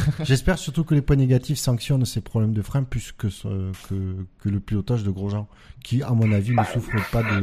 J'espère 0.24 0.58
surtout 0.58 0.84
que 0.84 0.94
les 0.94 1.02
points 1.02 1.16
négatifs 1.16 1.58
sanctionnent 1.58 2.04
ces 2.04 2.20
problèmes 2.20 2.52
de 2.52 2.62
frein 2.62 2.82
plus 2.82 3.12
que, 3.12 3.28
ce- 3.28 3.72
que, 3.88 4.16
que 4.40 4.48
le 4.48 4.60
pilotage 4.60 5.04
de 5.04 5.10
Grosjean, 5.10 5.48
qui, 5.84 6.02
à 6.02 6.10
mon 6.12 6.30
avis, 6.32 6.54
ne 6.54 6.64
souffre 6.64 6.90
pas 7.10 7.22
de, 7.22 7.40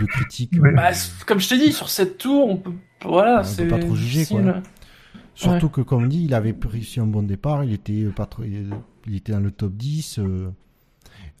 de 0.00 0.06
critiques. 0.06 0.56
Euh, 0.58 0.72
Bah, 0.72 0.90
comme 1.26 1.40
je 1.40 1.48
t'ai 1.48 1.58
dit, 1.58 1.72
sur 1.72 1.88
7 1.88 2.18
tours, 2.18 2.48
on 2.50 2.56
peut. 2.56 2.72
Voilà, 3.04 3.36
on 3.40 3.42
peut 3.42 3.48
c'est. 3.48 3.66
pas 3.68 3.78
trop 3.78 3.94
juger, 3.96 4.26
quoi. 4.26 4.40
Surtout 5.34 5.68
que, 5.70 5.80
comme 5.80 6.08
dit, 6.08 6.24
il 6.24 6.34
avait 6.34 6.54
réussi 6.68 7.00
un 7.00 7.06
bon 7.06 7.22
départ, 7.22 7.64
il 7.64 7.72
était, 7.72 8.04
pas 8.14 8.26
trop, 8.26 8.42
il 8.44 9.14
était 9.16 9.32
dans 9.32 9.40
le 9.40 9.50
top 9.50 9.72
10. 9.72 10.18
euh. 10.18 10.50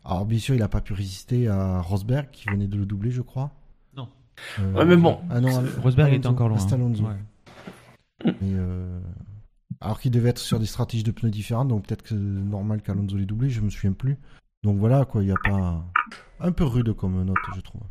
Alors, 0.04 0.24
bien 0.26 0.38
sûr, 0.38 0.54
il 0.54 0.58
n'a 0.58 0.68
pas 0.68 0.80
pu 0.80 0.94
résister 0.94 1.46
à 1.48 1.80
Rosberg, 1.80 2.28
qui 2.32 2.48
venait 2.48 2.66
de 2.66 2.76
le 2.76 2.86
doubler, 2.86 3.10
je 3.10 3.22
crois. 3.22 3.52
Non. 3.96 4.08
Euh, 4.60 4.72
Ouais, 4.72 4.84
mais 4.84 4.96
bon. 4.96 5.18
Ah 5.30 5.40
non, 5.40 5.62
Rosberg 5.82 6.08
il 6.10 6.16
était 6.16 6.26
Alonso, 6.26 6.28
encore 6.30 6.48
loin. 6.48 6.58
hein. 6.58 6.72
Alonso. 6.72 7.04
Ouais. 7.04 7.16
Mais, 8.24 8.32
euh, 8.54 9.00
Alors 9.82 9.98
qu'il 9.98 10.12
devait 10.12 10.28
être 10.28 10.38
sur 10.38 10.60
des 10.60 10.66
stratégies 10.66 11.02
de 11.02 11.10
pneus 11.10 11.30
différentes, 11.30 11.66
donc 11.66 11.86
peut-être 11.86 12.02
que 12.02 12.10
c'est 12.10 12.14
normal 12.14 12.82
qu'Alonso 12.82 13.16
les 13.16 13.26
doublé, 13.26 13.50
je 13.50 13.60
me 13.60 13.68
souviens 13.68 13.92
plus. 13.92 14.16
Donc 14.62 14.78
voilà, 14.78 15.04
quoi, 15.04 15.22
il 15.22 15.26
n'y 15.26 15.32
a 15.32 15.36
pas. 15.42 15.84
Un 16.38 16.52
peu 16.52 16.62
rude 16.62 16.94
comme 16.94 17.24
note, 17.24 17.36
je 17.56 17.60
trouve. 17.60 17.82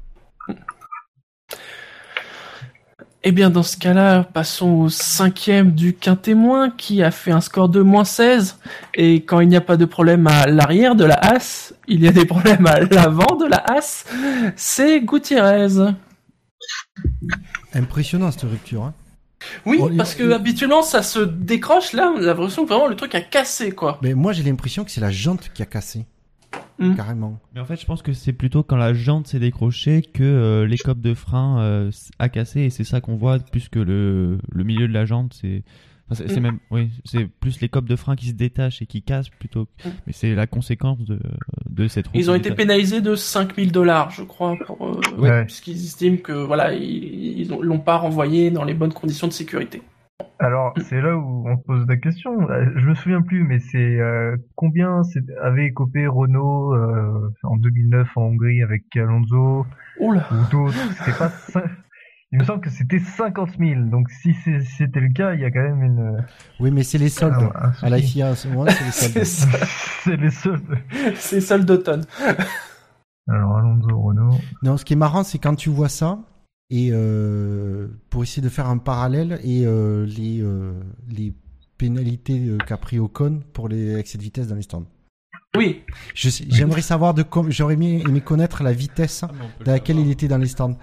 Eh 3.23 3.33
bien, 3.33 3.49
dans 3.49 3.61
ce 3.61 3.75
cas-là, 3.77 4.23
passons 4.23 4.69
au 4.69 4.89
cinquième 4.89 5.73
du 5.73 5.93
quintémoin 5.93 6.71
qui 6.71 7.03
a 7.03 7.11
fait 7.11 7.31
un 7.31 7.41
score 7.41 7.67
de 7.67 7.81
moins 7.81 8.05
16. 8.05 8.57
Et 8.93 9.23
quand 9.25 9.41
il 9.41 9.49
n'y 9.49 9.57
a 9.57 9.61
pas 9.61 9.75
de 9.75 9.85
problème 9.85 10.25
à 10.27 10.47
l'arrière 10.47 10.95
de 10.95 11.03
la 11.03 11.15
As, 11.15 11.73
il 11.89 12.01
y 12.01 12.07
a 12.07 12.13
des 12.13 12.25
problèmes 12.25 12.65
à 12.67 12.79
l'avant 12.79 13.35
de 13.35 13.45
la 13.45 13.63
As. 13.69 14.05
C'est 14.55 15.01
Gutiérrez. 15.01 15.91
Impressionnant 17.73 18.31
cette 18.31 18.49
rupture. 18.49 18.85
Hein. 18.85 18.93
Oui, 19.65 19.79
parce 19.97 20.15
que 20.15 20.23
il- 20.23 20.33
habituellement 20.33 20.81
ça 20.81 21.03
se 21.03 21.19
décroche. 21.19 21.93
Là, 21.93 22.11
on 22.15 22.17
a 22.17 22.21
l'impression 22.21 22.63
que 22.63 22.69
vraiment 22.69 22.87
le 22.87 22.95
truc 22.95 23.15
a 23.15 23.21
cassé, 23.21 23.71
quoi. 23.71 23.99
Mais 24.01 24.13
moi 24.13 24.33
j'ai 24.33 24.43
l'impression 24.43 24.83
que 24.83 24.91
c'est 24.91 25.01
la 25.01 25.11
jante 25.11 25.49
qui 25.53 25.61
a 25.61 25.65
cassé. 25.65 26.05
Hmm. 26.79 26.95
Carrément. 26.95 27.39
Mais 27.53 27.61
en 27.61 27.65
fait, 27.65 27.79
je 27.79 27.85
pense 27.85 28.01
que 28.01 28.11
c'est 28.11 28.33
plutôt 28.33 28.63
quand 28.63 28.75
la 28.75 28.93
jante 28.93 29.27
s'est 29.27 29.39
décrochée 29.39 30.01
que 30.01 30.23
euh, 30.23 30.65
l'écope 30.65 30.99
de 30.99 31.13
frein 31.13 31.59
euh, 31.61 31.91
a 32.19 32.27
cassé 32.27 32.61
et 32.61 32.69
c'est 32.71 32.83
ça 32.83 33.01
qu'on 33.01 33.15
voit 33.15 33.39
plus 33.39 33.69
que 33.69 33.79
le, 33.79 34.39
le 34.51 34.63
milieu 34.63 34.87
de 34.87 34.93
la 34.93 35.05
jante. 35.05 35.37
C'est 35.39 35.63
c'est 36.13 36.27
c'est 36.29 36.39
Mm. 36.39 36.43
même 36.43 36.59
oui, 36.71 36.89
c'est 37.05 37.25
plus 37.27 37.59
l'écope 37.61 37.85
de 37.85 37.95
frein 37.95 38.15
qui 38.15 38.27
se 38.27 38.33
détache 38.33 38.81
et 38.81 38.85
qui 38.85 39.01
casse 39.03 39.29
plutôt. 39.29 39.65
que- 39.65 39.87
Mm. 39.89 39.91
Mais 40.07 40.13
c'est 40.13 40.35
la 40.35 40.47
conséquence 40.47 40.99
de, 41.05 41.19
de 41.69 41.87
cette 41.87 42.07
route. 42.07 42.15
Ils 42.15 42.29
ont 42.31 42.35
été 42.35 42.51
pénalisés 42.53 43.01
de 43.01 43.15
5000 43.15 43.71
dollars, 43.71 44.09
je 44.11 44.23
crois, 44.23 44.55
pour, 44.65 44.85
euh, 44.87 44.99
Ouais. 45.17 45.45
puisqu'ils 45.45 45.73
estiment 45.83 46.17
que 46.17 46.31
voilà, 46.33 46.73
ils, 46.73 47.39
ils 47.41 47.53
ont- 47.53 47.61
l'ont 47.61 47.79
pas 47.79 47.97
renvoyé 47.97 48.51
dans 48.51 48.63
les 48.63 48.73
bonnes 48.73 48.93
conditions 48.93 49.27
de 49.27 49.33
sécurité. 49.33 49.81
Alors, 50.37 50.73
c'est 50.89 51.01
là 51.01 51.15
où 51.17 51.47
on 51.47 51.57
se 51.57 51.63
pose 51.63 51.85
la 51.87 51.97
question. 51.97 52.31
Je 52.75 52.85
me 52.87 52.95
souviens 52.95 53.21
plus, 53.21 53.43
mais 53.43 53.59
c'est 53.59 53.77
euh, 53.99 54.35
combien 54.55 55.03
c'est- 55.03 55.19
avait 55.41 55.65
écopé 55.65 56.07
Renault 56.07 56.73
euh, 56.73 57.29
en 57.43 57.57
2009 57.57 58.07
en 58.15 58.23
Hongrie 58.23 58.61
avec 58.63 58.83
Alonso 58.95 59.65
Oula. 59.99 60.27
ou 60.31 60.51
d'autres? 60.51 60.75
C'est 61.05 61.17
pas. 61.17 61.31
Il 62.33 62.39
me 62.39 62.45
semble 62.45 62.61
que 62.61 62.69
c'était 62.69 62.99
50 62.99 63.57
000. 63.59 63.81
Donc, 63.89 64.09
si 64.09 64.33
c'était 64.33 65.01
le 65.01 65.11
cas, 65.11 65.33
il 65.33 65.41
y 65.41 65.45
a 65.45 65.51
quand 65.51 65.61
même 65.61 65.83
une. 65.83 66.25
Oui, 66.61 66.71
mais 66.71 66.83
c'est 66.83 66.97
les 66.97 67.09
soldes. 67.09 67.35
un 67.55 67.73
À 67.81 67.89
la. 67.89 67.97
FIA, 67.97 68.31
en 68.31 68.35
ce 68.35 68.47
moment, 68.47 68.65
c'est 68.69 69.15
les 69.15 69.25
soldes. 69.25 69.65
c'est 70.03 70.17
les 70.17 70.31
seuls. 70.31 70.61
C'est 71.15 71.41
seul 71.41 71.65
d'automne. 71.65 72.05
Alors, 73.27 73.57
Alonso, 73.57 73.99
Renault. 73.99 74.37
Non, 74.63 74.77
ce 74.77 74.85
qui 74.85 74.93
est 74.93 74.97
marrant, 74.97 75.23
c'est 75.23 75.39
quand 75.39 75.55
tu 75.55 75.69
vois 75.69 75.89
ça, 75.89 76.19
et 76.69 76.89
euh, 76.91 77.89
pour 78.09 78.23
essayer 78.23 78.41
de 78.41 78.49
faire 78.49 78.67
un 78.67 78.77
parallèle, 78.77 79.39
et 79.43 79.65
euh, 79.65 80.05
les, 80.05 80.41
euh, 80.41 80.73
les 81.09 81.33
pénalités 81.77 82.57
qu'a 82.65 82.77
pris 82.77 82.97
Ocon 82.97 83.41
pour 83.51 83.67
les 83.67 83.97
excès 83.97 84.17
de 84.17 84.23
vitesse 84.23 84.47
dans 84.47 84.55
les 84.55 84.61
stands. 84.61 84.87
Oui. 85.57 85.83
J'aimerais 86.15 86.81
savoir 86.81 87.13
de 87.13 87.25
j'aurais 87.49 87.73
aimé, 87.73 88.01
aimé 88.07 88.21
connaître 88.21 88.63
la 88.63 88.71
vitesse 88.71 89.25
dans 89.65 89.71
laquelle 89.73 89.99
il 89.99 90.09
était 90.09 90.29
dans 90.29 90.37
les 90.37 90.47
stands 90.47 90.77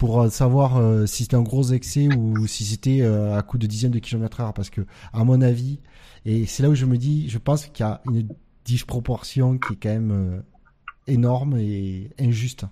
pour 0.00 0.22
euh, 0.22 0.30
savoir 0.30 0.78
euh, 0.78 1.04
si 1.04 1.24
c'était 1.24 1.36
un 1.36 1.42
gros 1.42 1.62
excès 1.62 2.08
ou 2.16 2.46
si 2.46 2.64
c'était 2.64 3.02
euh, 3.02 3.36
à 3.36 3.42
coup 3.42 3.58
de 3.58 3.66
dixième 3.66 3.92
de 3.92 3.98
kilomètre 3.98 4.40
heure 4.40 4.54
parce 4.54 4.70
que 4.70 4.80
à 5.12 5.24
mon 5.24 5.42
avis 5.42 5.78
et 6.24 6.46
c'est 6.46 6.62
là 6.62 6.70
où 6.70 6.74
je 6.74 6.86
me 6.86 6.96
dis 6.96 7.28
je 7.28 7.36
pense 7.36 7.66
qu'il 7.66 7.84
y 7.84 7.88
a 7.88 8.00
une 8.06 8.26
disproportion 8.64 9.58
qui 9.58 9.74
est 9.74 9.76
quand 9.76 9.90
même 9.90 10.42
énorme 11.06 11.58
et 11.58 12.10
injuste. 12.18 12.66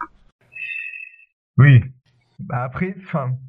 Oui. 1.59 1.83
Bah 2.39 2.63
après, 2.63 2.95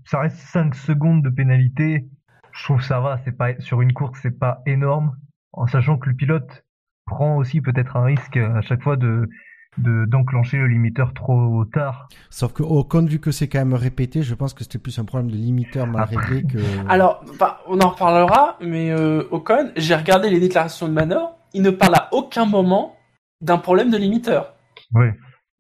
ça 0.06 0.20
reste 0.20 0.38
5 0.38 0.74
secondes 0.74 1.24
de 1.24 1.30
pénalité. 1.30 2.10
Je 2.52 2.63
trouve 2.63 2.80
que 2.80 2.86
ça 2.86 3.00
va, 3.00 3.20
c'est 3.24 3.38
pas 3.38 3.60
sur 3.60 3.82
une 3.82 3.94
course, 3.94 4.20
c'est 4.24 4.38
pas 4.38 4.63
énorme, 4.65 5.15
en 5.54 5.68
sachant 5.68 5.98
que 5.98 6.10
le 6.10 6.15
pilote 6.15 6.65
prend 7.06 7.38
aussi 7.38 7.62
peut-être 7.62 7.96
un 7.98 8.04
risque 8.04 8.38
à 8.38 8.62
chaque 8.62 8.82
fois 8.82 8.98
de 8.98 9.30
de 9.80 10.06
d'enclencher 10.06 10.58
le 10.58 10.68
limiteur 10.68 11.13
trop 11.13 11.65
tard. 11.65 12.08
Sauf 12.30 12.54
que 12.54 12.63
Ocon 12.63 13.06
vu 13.06 13.20
que 13.20 13.32
c'est 13.32 13.48
quand 13.48 13.60
même 13.60 13.74
répété, 13.74 14.22
je 14.22 14.36
pense 14.36 14.54
que 14.54 14.63
c'était 14.63 14.78
plus 14.78 14.98
un 15.00 15.06
problème 15.06 15.32
de 15.32 15.36
limiteur 15.36 15.88
mal 15.88 16.06
réglé 16.06 16.44
que 16.44 16.58
Alors, 16.89 17.24
bah, 17.39 17.62
on 17.68 17.80
en 17.80 17.89
reparlera, 17.89 18.58
mais 18.62 18.92
euh, 18.92 19.24
Ocon, 19.32 19.72
j'ai 19.76 19.96
regardé 19.96 20.30
les 20.30 20.39
déclarations 20.39 20.88
de 20.88 20.94
Manor, 20.94 21.38
il 21.54 21.62
ne 21.62 21.72
parle 21.72 21.96
à 21.96 22.10
aucun 22.12 22.46
moment 22.46 22.96
d'un 23.42 23.58
problème 23.58 23.89
de 23.89 23.98
limiteur. 23.98 24.54
Oui. 24.94 25.08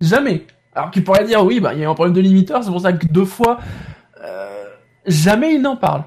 Jamais. 0.01 0.45
Alors 0.73 0.91
qu'il 0.91 1.03
pourrait 1.03 1.25
dire, 1.25 1.43
oui, 1.43 1.59
bah, 1.59 1.73
il 1.73 1.79
y 1.79 1.85
a 1.85 1.89
un 1.89 1.93
problème 1.93 2.15
de 2.15 2.21
limiteur, 2.21 2.63
c'est 2.63 2.71
pour 2.71 2.81
ça 2.81 2.93
que 2.93 3.07
deux 3.07 3.25
fois, 3.25 3.59
euh, 4.23 4.65
jamais 5.05 5.55
il 5.55 5.61
n'en 5.61 5.75
parle. 5.75 6.03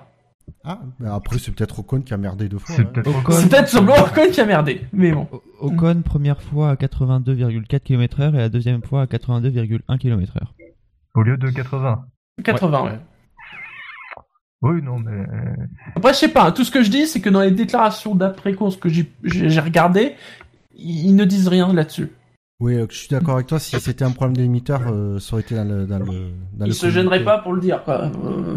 Ah 0.65 0.81
mais 1.01 1.09
après 1.09 1.39
c'est 1.39 1.51
peut-être 1.53 1.81
Ocon 1.81 2.03
qui 2.03 2.15
a 2.15 2.17
merdé 2.17 2.49
deux 2.49 2.59
fois. 2.59 2.75
C'est 2.75 2.83
hein. 2.83 2.91
peut-être 2.93 3.11
Ocon- 3.11 3.33
C'est 3.33 3.49
peut-être 3.49 3.69
simplement 3.69 3.97
Ocon 4.05 4.31
qui 4.31 4.41
a 4.41 4.47
merdé, 4.47 4.87
mais 4.93 5.13
bon. 5.13 5.27
O- 5.33 5.43
Ocon, 5.61 6.03
première 6.03 6.41
fois 6.43 6.71
à 6.71 6.75
82,4 6.77 7.81
km/h 7.81 8.35
et 8.35 8.39
la 8.39 8.49
deuxième 8.49 8.83
fois 8.83 9.03
à 9.03 9.07
82,1 9.07 9.99
km/h. 9.99 10.41
au 11.15 11.23
lieu 11.23 11.37
de 11.37 11.51
80. 11.51 12.05
80, 12.45 12.85
ouais. 12.85 12.99
Oui, 14.63 14.81
non, 14.81 14.99
mais 15.01 15.27
Après, 15.97 16.13
je 16.13 16.19
sais 16.19 16.29
pas, 16.29 16.45
hein, 16.47 16.53
tout 16.53 16.63
ce 16.63 16.71
que 16.71 16.85
je 16.85 16.91
dis, 16.91 17.07
c'est 17.09 17.21
que 17.21 17.29
dans 17.29 17.41
les 17.41 17.51
déclarations 17.51 18.15
d'après-course 18.15 18.77
que 18.77 18.89
j'ai 18.89 19.11
j'ai 19.25 19.51
j'ai 19.51 19.61
regardé, 19.61 20.15
ils 20.77 21.17
ne 21.17 21.25
disent 21.25 21.49
rien 21.49 21.73
là-dessus. 21.73 22.11
Oui, 22.61 22.77
euh, 22.77 22.87
je 22.89 22.97
suis 22.97 23.09
d'accord 23.09 23.35
avec 23.35 23.49
toi. 23.49 23.59
Si 23.59 23.79
c'était 23.81 24.05
un 24.05 24.13
problème 24.13 24.37
de 24.37 24.43
limiteur, 24.43 24.83
euh, 24.87 25.19
ça 25.19 25.33
aurait 25.35 25.43
été 25.43 25.57
dans 25.57 25.65
le 25.65 25.85
dans 25.85 25.99
le. 25.99 26.31
Dans 26.53 26.65
Ils 26.65 26.69
le 26.69 26.73
se 26.75 26.91
gêneraient 26.91 27.25
pas 27.25 27.39
pour 27.39 27.55
le 27.55 27.61
dire, 27.61 27.83
quoi. 27.83 28.03
Euh, 28.05 28.57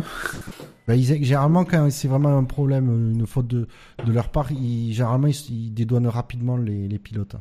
Bah, 0.87 0.95
ils, 0.95 1.03
généralement, 1.23 1.65
quand 1.65 1.89
c'est 1.89 2.07
vraiment 2.07 2.37
un 2.37 2.43
problème, 2.43 2.89
euh, 2.89 3.11
une 3.13 3.25
faute 3.25 3.47
de, 3.47 3.67
de 4.05 4.11
leur 4.11 4.29
part, 4.29 4.51
ils, 4.51 4.93
généralement, 4.93 5.27
ils, 5.27 5.49
ils 5.51 5.73
dédouanent 5.73 6.07
rapidement 6.07 6.57
les, 6.57 6.87
les 6.87 6.99
pilotes. 6.99 7.35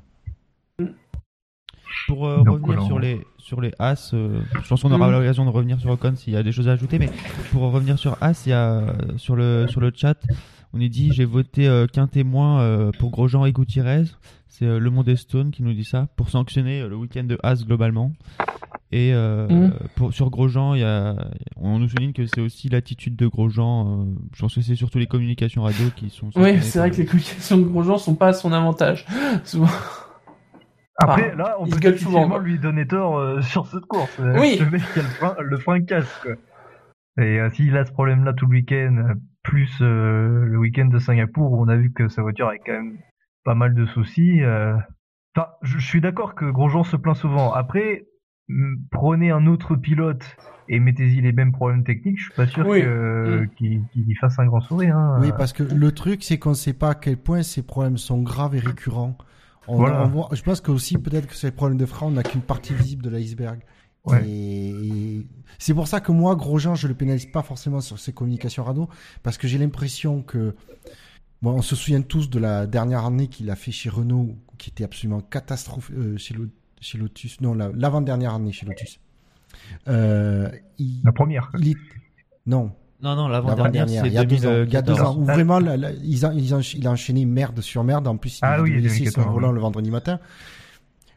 Pour 2.08 2.26
euh, 2.26 2.42
Donc, 2.42 2.66
revenir 2.66 2.82
sur 2.86 2.98
les 2.98 3.20
sur 3.38 3.60
les 3.60 3.72
As, 3.78 4.12
euh, 4.14 4.40
je 4.62 4.68
pense 4.68 4.82
qu'on 4.82 4.90
aura 4.92 5.08
Mm. 5.08 5.12
l'occasion 5.12 5.44
de 5.44 5.50
revenir 5.50 5.78
sur 5.78 5.90
Ocon 5.90 6.14
s'il 6.16 6.32
y 6.32 6.36
a 6.36 6.42
des 6.42 6.50
choses 6.52 6.68
à 6.68 6.72
ajouter, 6.72 6.98
mais 6.98 7.10
pour 7.52 7.62
revenir 7.70 7.98
sur 7.98 8.16
As, 8.22 8.46
il 8.46 8.50
y 8.50 8.52
a 8.52 8.94
sur 9.16 9.36
le 9.36 9.66
sur 9.68 9.80
le 9.80 9.92
chat, 9.94 10.18
on 10.72 10.80
est 10.80 10.88
dit 10.88 11.12
j'ai 11.12 11.24
voté 11.26 11.68
euh, 11.68 11.86
qu'un 11.86 12.06
témoin 12.06 12.60
euh, 12.60 12.90
pour 12.98 13.10
Grosjean 13.10 13.44
et 13.44 13.52
Gutiérrez. 13.52 14.04
C'est 14.48 14.66
euh, 14.66 14.78
Le 14.78 14.90
Monde 14.90 15.14
Stone 15.14 15.50
qui 15.50 15.62
nous 15.62 15.72
dit 15.72 15.84
ça 15.84 16.08
pour 16.16 16.30
sanctionner 16.30 16.80
euh, 16.80 16.88
le 16.88 16.96
week-end 16.96 17.24
de 17.24 17.38
As 17.42 17.64
globalement. 17.64 18.12
Et 18.96 19.12
euh, 19.12 19.48
Mm. 19.48 19.72
pour, 19.96 20.12
sur 20.14 20.30
Grosjean, 20.30 20.74
il 20.74 20.80
y 20.82 20.84
a, 20.84 21.16
on 21.56 21.80
nous 21.80 21.88
souligne 21.88 22.12
que 22.12 22.26
c'est 22.26 22.40
aussi 22.40 22.68
l'attitude 22.68 23.16
de 23.16 23.26
Grosjean. 23.26 24.02
euh, 24.02 24.04
je 24.32 24.40
pense 24.40 24.54
que 24.54 24.60
c'est 24.60 24.76
surtout 24.76 24.98
les 24.98 25.08
communications 25.08 25.62
radio 25.62 25.86
qui 25.96 26.10
sont. 26.10 26.30
Oui, 26.36 26.60
c'est 26.62 26.78
vrai 26.78 26.92
que 26.92 26.96
les 26.98 27.04
communications 27.04 27.58
de 27.58 27.64
Grosjean 27.64 27.98
sont 27.98 28.14
pas 28.14 28.28
à 28.28 28.32
son 28.32 28.52
avantage. 28.52 29.04
Souvent. 29.44 29.66
Après, 30.98 31.30
Ah, 31.32 31.36
là, 31.36 31.56
on 31.58 31.66
peut 31.66 31.80
difficilement 31.80 32.38
lui 32.38 32.58
donner 32.60 32.86
tort 32.86 33.18
euh, 33.18 33.40
sur 33.52 33.66
cette 33.66 33.84
course. 33.86 34.16
Oui. 34.20 34.58
Le 34.60 34.70
mec 34.70 34.82
qui 34.92 35.00
a 35.00 35.02
le 35.02 35.08
frein, 35.08 35.34
le 35.40 35.58
frein 35.58 35.80
casse, 35.82 36.20
quoi. 36.22 36.32
Et 37.18 37.40
euh, 37.40 37.50
s'il 37.50 37.76
a 37.76 37.84
ce 37.84 37.92
problème-là 37.92 38.32
tout 38.32 38.46
le 38.46 38.52
week-end, 38.52 39.14
plus 39.42 39.70
euh, 39.80 40.44
le 40.44 40.56
week-end 40.58 40.86
de 40.86 40.98
Singapour 41.00 41.50
où 41.52 41.64
on 41.64 41.68
a 41.68 41.76
vu 41.76 41.92
que 41.92 42.06
sa 42.08 42.22
voiture 42.22 42.48
avait 42.48 42.60
quand 42.64 42.72
même 42.72 42.98
pas 43.44 43.54
mal 43.54 43.74
de 43.74 43.86
soucis. 43.86 44.42
euh, 44.42 44.76
Enfin, 45.36 45.48
je, 45.62 45.78
je 45.78 45.84
suis 45.86 46.00
d'accord 46.00 46.36
que 46.36 46.44
Grosjean 46.48 46.84
se 46.84 46.96
plaint 46.96 47.16
souvent. 47.16 47.52
Après, 47.52 48.04
prenez 48.90 49.30
un 49.30 49.46
autre 49.46 49.74
pilote 49.76 50.22
et 50.68 50.78
mettez-y 50.80 51.20
les 51.20 51.32
mêmes 51.32 51.52
problèmes 51.52 51.84
techniques. 51.84 52.18
Je 52.18 52.24
suis 52.24 52.34
pas 52.34 52.46
sûr 52.46 52.66
Oui. 52.66 52.82
que- 52.82 53.42
Mm. 53.44 53.48
qu'il 53.56 53.82
qu'il 53.92 54.16
fasse 54.18 54.38
un 54.38 54.46
grand 54.46 54.60
sourire. 54.60 54.96
Hein. 54.96 55.18
Oui, 55.20 55.30
parce 55.36 55.52
que 55.52 55.62
le 55.62 55.92
truc, 55.92 56.22
c'est 56.22 56.38
qu'on 56.38 56.50
ne 56.50 56.54
sait 56.54 56.72
pas 56.72 56.90
à 56.90 56.94
quel 56.94 57.16
point 57.16 57.42
ces 57.42 57.62
problèmes 57.62 57.96
sont 57.98 58.22
graves 58.22 58.54
et 58.54 58.60
récurrents. 58.60 59.16
On, 59.66 59.76
Voilà. 59.76 60.04
on 60.04 60.08
voit- 60.08 60.28
je 60.32 60.42
pense 60.42 60.60
que 60.60 60.70
aussi 60.70 60.98
peut-être 60.98 61.26
que 61.26 61.34
ces 61.34 61.50
problèmes 61.50 61.78
de 61.78 61.86
frein, 61.86 62.06
on 62.08 62.10
n'a 62.12 62.22
qu'une 62.22 62.42
partie 62.42 62.74
visible 62.74 63.02
de 63.02 63.10
l'iceberg. 63.10 63.60
Ouais. 64.04 64.22
Et 64.28 65.26
c'est 65.58 65.72
pour 65.72 65.88
ça 65.88 66.00
que 66.00 66.12
moi, 66.12 66.36
Grosjean, 66.36 66.74
je 66.74 66.86
le 66.86 66.92
pénalise 66.94 67.24
pas 67.24 67.42
forcément 67.42 67.80
sur 67.80 67.98
ses 67.98 68.12
communications 68.12 68.62
radio, 68.62 68.88
parce 69.22 69.38
que 69.38 69.48
j'ai 69.48 69.56
l'impression 69.56 70.20
que, 70.22 70.54
bon, 71.40 71.52
on 71.52 71.62
se 71.62 71.74
souvient 71.74 72.02
tous 72.02 72.28
de 72.28 72.38
la 72.38 72.66
dernière 72.66 73.06
année 73.06 73.28
qu'il 73.28 73.48
a 73.50 73.56
fait 73.56 73.72
chez 73.72 73.88
Renault, 73.88 74.36
qui 74.58 74.68
était 74.68 74.84
absolument 74.84 75.22
catastrophique 75.22 75.96
euh, 75.96 76.18
chez, 76.18 76.34
Lo- 76.34 76.48
chez 76.80 76.98
Lotus, 76.98 77.40
non, 77.40 77.54
la- 77.54 77.70
l'avant-dernière 77.74 78.34
année 78.34 78.52
chez 78.52 78.66
Lotus. 78.66 79.00
Euh, 79.88 80.48
il, 80.78 81.00
La 81.04 81.12
première. 81.12 81.50
il 81.58 81.74
non, 82.46 82.72
Non, 83.02 83.16
non, 83.16 83.28
l'avant-dernière, 83.28 83.88
c'est 84.04 84.08
il 84.08 84.12
y 84.14 84.18
a 84.18 84.24
deux 84.24 84.46
ans, 84.46 84.62
il 84.66 84.72
y 84.72 84.76
a 84.76 84.82
deux 84.82 84.92
2014. 84.94 85.00
ans, 85.00 85.18
où 85.20 85.24
vraiment, 85.24 85.58
la- 85.58 85.76
la- 85.76 85.92
ils 85.92 86.24
ont- 86.26 86.32
ils 86.32 86.54
ont- 86.54 86.60
il 86.60 86.86
a 86.86 86.90
enchaîné 86.90 87.24
merde 87.24 87.60
sur 87.60 87.84
merde. 87.84 88.06
En 88.06 88.16
plus, 88.16 88.36
il 88.38 88.40
Ah 88.42 88.54
a 88.54 88.60
oui, 88.62 88.70
2014, 88.82 89.24
son 89.26 89.30
volant 89.30 89.52
le 89.52 89.60
vendredi 89.60 89.90
matin. 89.90 90.20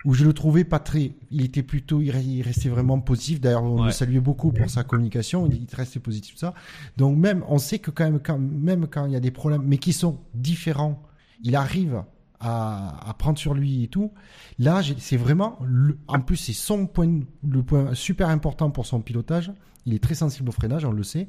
Où 0.05 0.13
je 0.13 0.23
le 0.25 0.31
trouvais 0.31 0.63
pas 0.63 0.79
très, 0.79 1.13
il 1.31 1.43
était 1.43 1.63
plutôt, 1.63 2.01
il 2.01 2.11
re- 2.11 2.23
il 2.23 2.41
restait 2.41 2.69
vraiment 2.69 2.99
positif. 2.99 3.41
D'ailleurs, 3.41 3.63
on 3.63 3.83
le 3.83 3.91
saluait 3.91 4.19
beaucoup 4.21 4.51
pour 4.53 4.69
sa 4.69 4.83
communication. 4.83 5.49
Il 5.49 5.67
restait 5.75 5.99
positif, 5.99 6.35
tout 6.35 6.39
ça. 6.39 6.53
Donc 6.97 7.17
même, 7.17 7.43
on 7.49 7.57
sait 7.57 7.79
que 7.79 7.91
quand 7.91 8.05
même, 8.05 8.19
quand, 8.21 8.37
même 8.37 8.87
quand 8.87 9.05
il 9.05 9.11
y 9.13 9.15
a 9.15 9.19
des 9.19 9.31
problèmes, 9.31 9.63
mais 9.65 9.77
qui 9.79 9.91
sont 9.93 10.19
différents, 10.33 11.01
il 11.43 11.55
arrive 11.55 12.03
à, 12.39 13.09
à 13.09 13.13
prendre 13.13 13.37
sur 13.37 13.53
lui 13.53 13.83
et 13.83 13.87
tout. 13.87 14.13
Là, 14.59 14.81
c'est 14.99 15.17
vraiment, 15.17 15.57
le- 15.63 15.97
en 16.07 16.19
plus, 16.21 16.37
c'est 16.37 16.53
son 16.53 16.87
point, 16.87 17.19
le 17.47 17.63
point 17.63 17.93
super 17.93 18.29
important 18.29 18.69
pour 18.71 18.85
son 18.85 19.01
pilotage. 19.01 19.51
Il 19.85 19.93
est 19.93 20.03
très 20.03 20.15
sensible 20.15 20.49
au 20.49 20.51
freinage, 20.51 20.83
on 20.85 20.91
le 20.91 21.03
sait, 21.03 21.27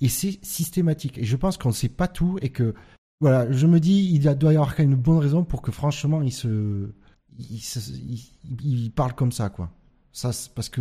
et 0.00 0.08
c'est 0.08 0.38
systématique. 0.42 1.18
Et 1.18 1.24
je 1.24 1.36
pense 1.36 1.58
qu'on 1.58 1.68
ne 1.68 1.74
sait 1.74 1.90
pas 1.90 2.08
tout 2.08 2.38
et 2.40 2.48
que, 2.48 2.74
voilà, 3.20 3.50
je 3.52 3.66
me 3.66 3.80
dis, 3.80 4.10
il 4.14 4.20
doit 4.38 4.52
y 4.52 4.56
avoir 4.56 4.74
quand 4.74 4.82
même 4.82 4.92
une 4.92 4.98
bonne 4.98 5.18
raison 5.18 5.44
pour 5.44 5.60
que, 5.60 5.70
franchement, 5.72 6.22
il 6.22 6.32
se, 6.32 6.90
il, 7.38 7.58
se- 7.60 7.90
il- 7.92 8.32
il 8.64 8.90
parle 8.92 9.12
comme 9.14 9.30
ça, 9.32 9.50
quoi. 9.50 9.70
Ça, 10.12 10.30
parce 10.54 10.68
que 10.70 10.80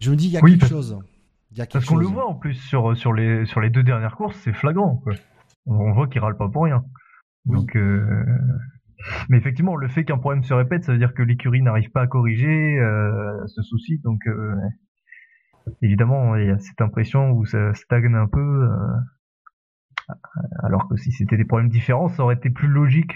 je 0.00 0.10
me 0.10 0.16
dis, 0.16 0.26
il 0.26 0.30
y 0.32 0.36
a 0.38 0.40
Oui, 0.42 0.52
quelque 0.52 0.60
parce- 0.60 0.70
chose. 0.72 0.98
Il 1.50 1.58
y 1.58 1.60
a 1.60 1.66
quelque 1.66 1.72
Parce 1.74 1.86
qu'on 1.86 1.96
le 1.96 2.06
voit 2.06 2.26
en 2.28 2.34
plus 2.34 2.54
sur, 2.54 2.96
sur, 2.96 3.12
les, 3.12 3.44
sur 3.46 3.60
les 3.60 3.70
deux 3.70 3.82
dernières 3.82 4.16
courses, 4.16 4.36
c'est 4.44 4.52
flagrant. 4.52 4.96
Quoi. 5.04 5.14
On 5.66 5.92
voit 5.92 6.06
qu'il 6.06 6.20
râle 6.20 6.36
pas 6.36 6.48
pour 6.48 6.64
rien. 6.64 6.84
Donc, 7.48 7.76
euh, 7.76 8.24
Mais 9.28 9.38
effectivement, 9.38 9.76
le 9.76 9.88
fait 9.88 10.04
qu'un 10.04 10.18
problème 10.18 10.42
se 10.42 10.54
répète, 10.54 10.84
ça 10.84 10.92
veut 10.92 10.98
dire 10.98 11.14
que 11.14 11.22
l'écurie 11.22 11.62
n'arrive 11.62 11.90
pas 11.90 12.02
à 12.02 12.06
corriger 12.06 12.78
euh, 12.78 13.46
ce 13.46 13.62
souci. 13.62 13.98
Donc, 14.00 14.26
euh, 14.26 14.54
évidemment, 15.82 16.36
il 16.36 16.46
y 16.46 16.50
a 16.50 16.58
cette 16.58 16.80
impression 16.80 17.30
où 17.30 17.44
ça 17.46 17.74
stagne 17.74 18.14
un 18.14 18.26
peu. 18.26 18.40
euh, 18.40 18.96
alors 20.62 20.88
que 20.88 20.96
si 20.96 21.12
c'était 21.12 21.36
des 21.36 21.44
problèmes 21.44 21.68
différents, 21.68 22.08
ça 22.08 22.22
aurait 22.22 22.36
été 22.36 22.50
plus 22.50 22.68
logique 22.68 23.12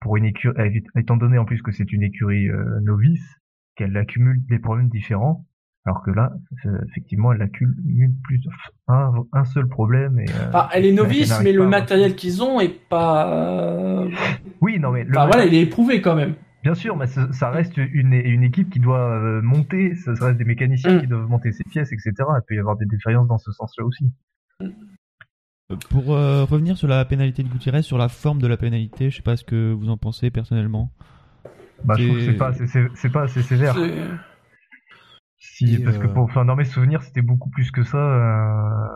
pour 0.00 0.16
une 0.16 0.24
écurie, 0.24 0.82
étant 0.96 1.16
donné 1.16 1.38
en 1.38 1.44
plus 1.44 1.62
que 1.62 1.72
c'est 1.72 1.92
une 1.92 2.02
écurie 2.02 2.48
euh, 2.48 2.80
novice, 2.80 3.40
qu'elle 3.76 3.96
accumule 3.96 4.44
des 4.46 4.58
problèmes 4.58 4.88
différents. 4.88 5.46
Alors 5.86 6.02
que 6.02 6.10
là, 6.10 6.30
euh, 6.66 6.78
effectivement, 6.90 7.32
elle 7.32 7.40
accumule 7.42 8.12
plus 8.24 8.40
un, 8.88 9.12
un 9.32 9.44
seul 9.44 9.66
problème. 9.66 10.18
Et, 10.20 10.28
euh, 10.28 10.48
Enfin, 10.48 10.68
elle 10.74 10.84
est 10.84 10.92
novice, 10.92 11.40
mais 11.42 11.52
le 11.52 11.62
à- 11.64 11.68
matériel 11.68 12.14
qu'ils 12.16 12.42
ont 12.42 12.60
est 12.60 12.68
pas. 12.88 14.06
Oui, 14.60 14.78
non, 14.78 14.90
mais 14.92 15.04
le 15.04 15.10
Enfin 15.16 15.26
voilà, 15.26 15.46
il 15.46 15.54
est 15.54 15.62
éprouvé 15.62 16.00
quand 16.02 16.14
même. 16.14 16.34
Bien 16.62 16.74
sûr, 16.74 16.94
mais 16.98 17.06
ça, 17.06 17.32
ça 17.32 17.50
reste 17.50 17.78
une, 17.78 18.12
une 18.12 18.42
équipe 18.42 18.68
qui 18.68 18.80
doit 18.80 19.00
euh, 19.18 19.40
monter, 19.40 19.94
ça, 19.94 20.12
reste 20.20 20.36
des 20.36 20.44
mécaniciens 20.44 20.96
Mm. 20.96 21.00
qui 21.00 21.06
doivent 21.06 21.26
monter 21.28 21.52
ses 21.52 21.64
pièces, 21.64 21.90
etc. 21.92 22.12
Il 22.18 22.42
peut 22.46 22.54
y 22.54 22.58
avoir 22.58 22.76
des 22.76 22.84
défaillances 22.84 23.28
dans 23.28 23.38
ce 23.38 23.50
sens-là 23.50 23.84
aussi. 23.86 24.12
Euh, 24.60 24.68
Pour 25.88 26.12
euh, 26.14 26.44
revenir 26.44 26.76
sur 26.76 26.88
la 26.88 27.02
pénalité 27.06 27.42
de 27.42 27.48
Gutiérrez, 27.48 27.80
sur 27.80 27.96
la 27.96 28.08
forme 28.10 28.42
de 28.42 28.46
la 28.46 28.58
pénalité, 28.58 29.08
je 29.08 29.16
sais 29.16 29.22
pas 29.22 29.36
ce 29.38 29.44
que 29.44 29.72
vous 29.72 29.88
en 29.88 29.96
pensez 29.96 30.30
personnellement. 30.30 30.90
Bah, 31.84 31.94
je 31.96 32.04
trouve 32.06 32.18
que 32.18 32.24
C'est- 32.26 32.32
pas, 32.34 32.52
c'est 32.94 33.08
pas 33.12 33.22
assez 33.22 33.40
sévère. 33.42 33.74
C'est- 35.60 35.66
Si, 35.66 35.74
Et, 35.74 35.84
parce 35.84 35.98
que 35.98 36.06
euh, 36.06 36.08
pour, 36.12 36.22
enfin, 36.24 36.44
dans 36.44 36.56
mes 36.56 36.64
souvenirs, 36.64 37.02
c'était 37.02 37.22
beaucoup 37.22 37.50
plus 37.50 37.70
que 37.70 37.82
ça 37.82 37.98
euh, 37.98 38.86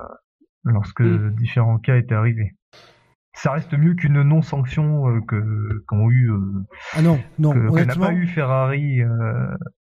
lorsque 0.65 1.01
Mm. 1.03 1.35
différents 1.37 1.79
cas 1.79 1.97
étaient 1.97 2.15
arrivés. 2.15 2.53
Ça 3.37 3.53
reste 3.53 3.75
mieux 3.75 3.95
qu'une 3.95 4.23
non-sanction 4.23 5.09
euh, 5.09 5.21
que 5.27 5.83
qu'ont 5.89 6.09
eu, 6.11 6.31
euh, 6.31 6.39
Ah 6.95 7.03
non, 7.03 7.19
non, 7.39 7.51
que, 7.53 7.59
que 7.59 7.65
n'a 7.65 7.71
honnêtement, 7.83 8.07
pas 8.07 8.13
eu 8.15 8.27
Ferrari 8.29 9.03
euh, 9.03 9.09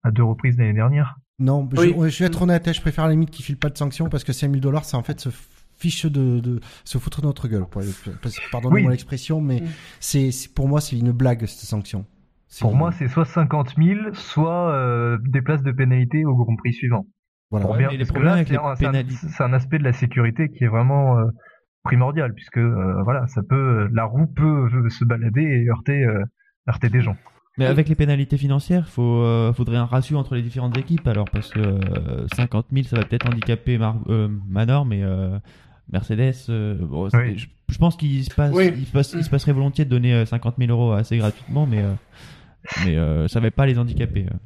à 0.03 0.11
deux 0.11 0.23
reprises 0.23 0.57
l'année 0.57 0.73
dernière. 0.73 1.15
non, 1.39 1.67
je- 1.73 1.79
Oui. 1.79 2.09
je, 2.11 2.19
vais 2.19 2.25
être 2.25 2.41
honnête, 2.41 2.67
hein, 2.67 2.73
je 2.73 2.81
préfère 2.81 3.05
à 3.05 3.07
la 3.07 3.13
limite 3.13 3.31
qu'ils 3.31 3.45
filent 3.45 3.57
pas 3.57 3.69
de 3.69 3.77
sanctions 3.77 4.09
parce 4.09 4.23
que 4.23 4.33
5000 4.33 4.59
dollars, 4.61 4.83
c'est 4.85 4.97
en 4.97 5.03
fait 5.03 5.19
se 5.19 5.29
fiche 5.77 6.05
de, 6.07 6.39
de 6.39 6.59
se 6.83 6.97
foutre 6.97 7.21
de 7.21 7.27
notre 7.27 7.47
gueule. 7.47 7.65
Pardonnez-moi 8.51 8.87
Oui. 8.87 8.91
l'expression, 8.91 9.39
mais 9.41 9.61
Mm. 9.61 9.67
c'est- 9.99 10.53
pour 10.53 10.67
moi 10.67 10.81
c'est 10.81 10.97
une 10.97 11.11
blague 11.11 11.41
cette 11.45 11.67
sanction. 11.69 12.05
Pour 12.61 12.75
moi, 12.75 12.91
c'est 12.91 13.07
soit 13.07 13.25
50 13.25 13.75
000, 13.77 13.99
soit 14.13 14.71
euh, 14.71 15.17
des 15.21 15.41
places 15.41 15.63
de 15.63 15.71
pénalité 15.71 16.25
au 16.25 16.35
Grand 16.35 16.55
Prix 16.55 16.73
suivant. 16.73 17.05
voilà. 17.51 17.69
Ouais, 17.69 17.77
bien- 17.77 17.89
les 17.89 17.97
parce 17.97 18.09
que 18.09 18.13
problèmes 18.13 18.27
là, 18.29 18.33
avec 18.33 18.47
c'est 18.47 19.43
un, 19.43 19.53
aspect 19.53 19.79
de 19.79 19.83
la 19.83 19.93
sécurité 19.93 20.49
qui 20.49 20.63
est 20.63 20.67
vraiment 20.67 21.17
euh, 21.17 21.25
primordial, 21.83 22.33
puisque 22.33 22.57
euh, 22.57 23.01
voilà, 23.03 23.27
ça 23.27 23.41
peut, 23.43 23.89
la 23.93 24.05
roue 24.05 24.27
peut 24.27 24.67
euh, 24.73 24.89
se 24.89 25.05
balader 25.05 25.41
et 25.43 25.69
heurter, 25.69 26.03
euh, 26.03 26.23
heurter 26.69 26.89
des 26.89 27.01
gens. 27.01 27.15
Mais 27.57 27.65
avec 27.65 27.89
les 27.89 27.95
pénalités 27.95 28.37
financières, 28.37 28.87
faut, 28.87 29.23
euh, 29.23 29.51
faudrait 29.51 29.77
un 29.77 29.85
ratio 29.85 30.17
entre 30.17 30.35
les 30.35 30.43
différentes 30.43 30.77
équipes 30.77 31.07
alors 31.07 31.25
parce 31.31 31.49
que 31.49 31.59
euh, 31.59 32.27
50 32.35 32.67
000 32.71 32.85
ça 32.85 32.97
va 32.97 33.03
peut-être 33.03 33.27
handicaper 33.27 33.77
Mar 33.79 33.95
euh, 34.09 34.27
Manor, 34.47 34.85
mais 34.85 35.01
euh, 35.03 35.39
Mercedes, 35.91 36.35
euh, 36.49 36.75
bon, 36.79 37.09
c'est- 37.09 37.17
Oui. 37.17 37.37
je, 37.37 37.47
je 37.69 37.77
pense 37.79 37.95
qu'il 37.97 38.23
se 38.23 38.33
passe, 38.35 38.53
Oui. 38.53 38.71
il, 38.77 38.85
se 38.85 38.91
passe- 38.91 39.13
il 39.13 39.23
se 39.23 39.29
passerait 39.31 39.53
volontiers 39.53 39.85
de 39.85 39.89
donner 39.89 40.13
euh, 40.13 40.25
50 40.25 40.55
000 40.59 40.69
euros 40.71 40.91
assez 40.91 41.17
gratuitement, 41.17 41.65
mais 41.65 41.79
euh, 41.79 41.93
mais 42.85 42.97
euh, 42.97 43.27
ça 43.27 43.39
va 43.39 43.51
pas 43.51 43.65
les 43.65 43.77
handicaper. 43.79 44.25
euh. 44.25 44.37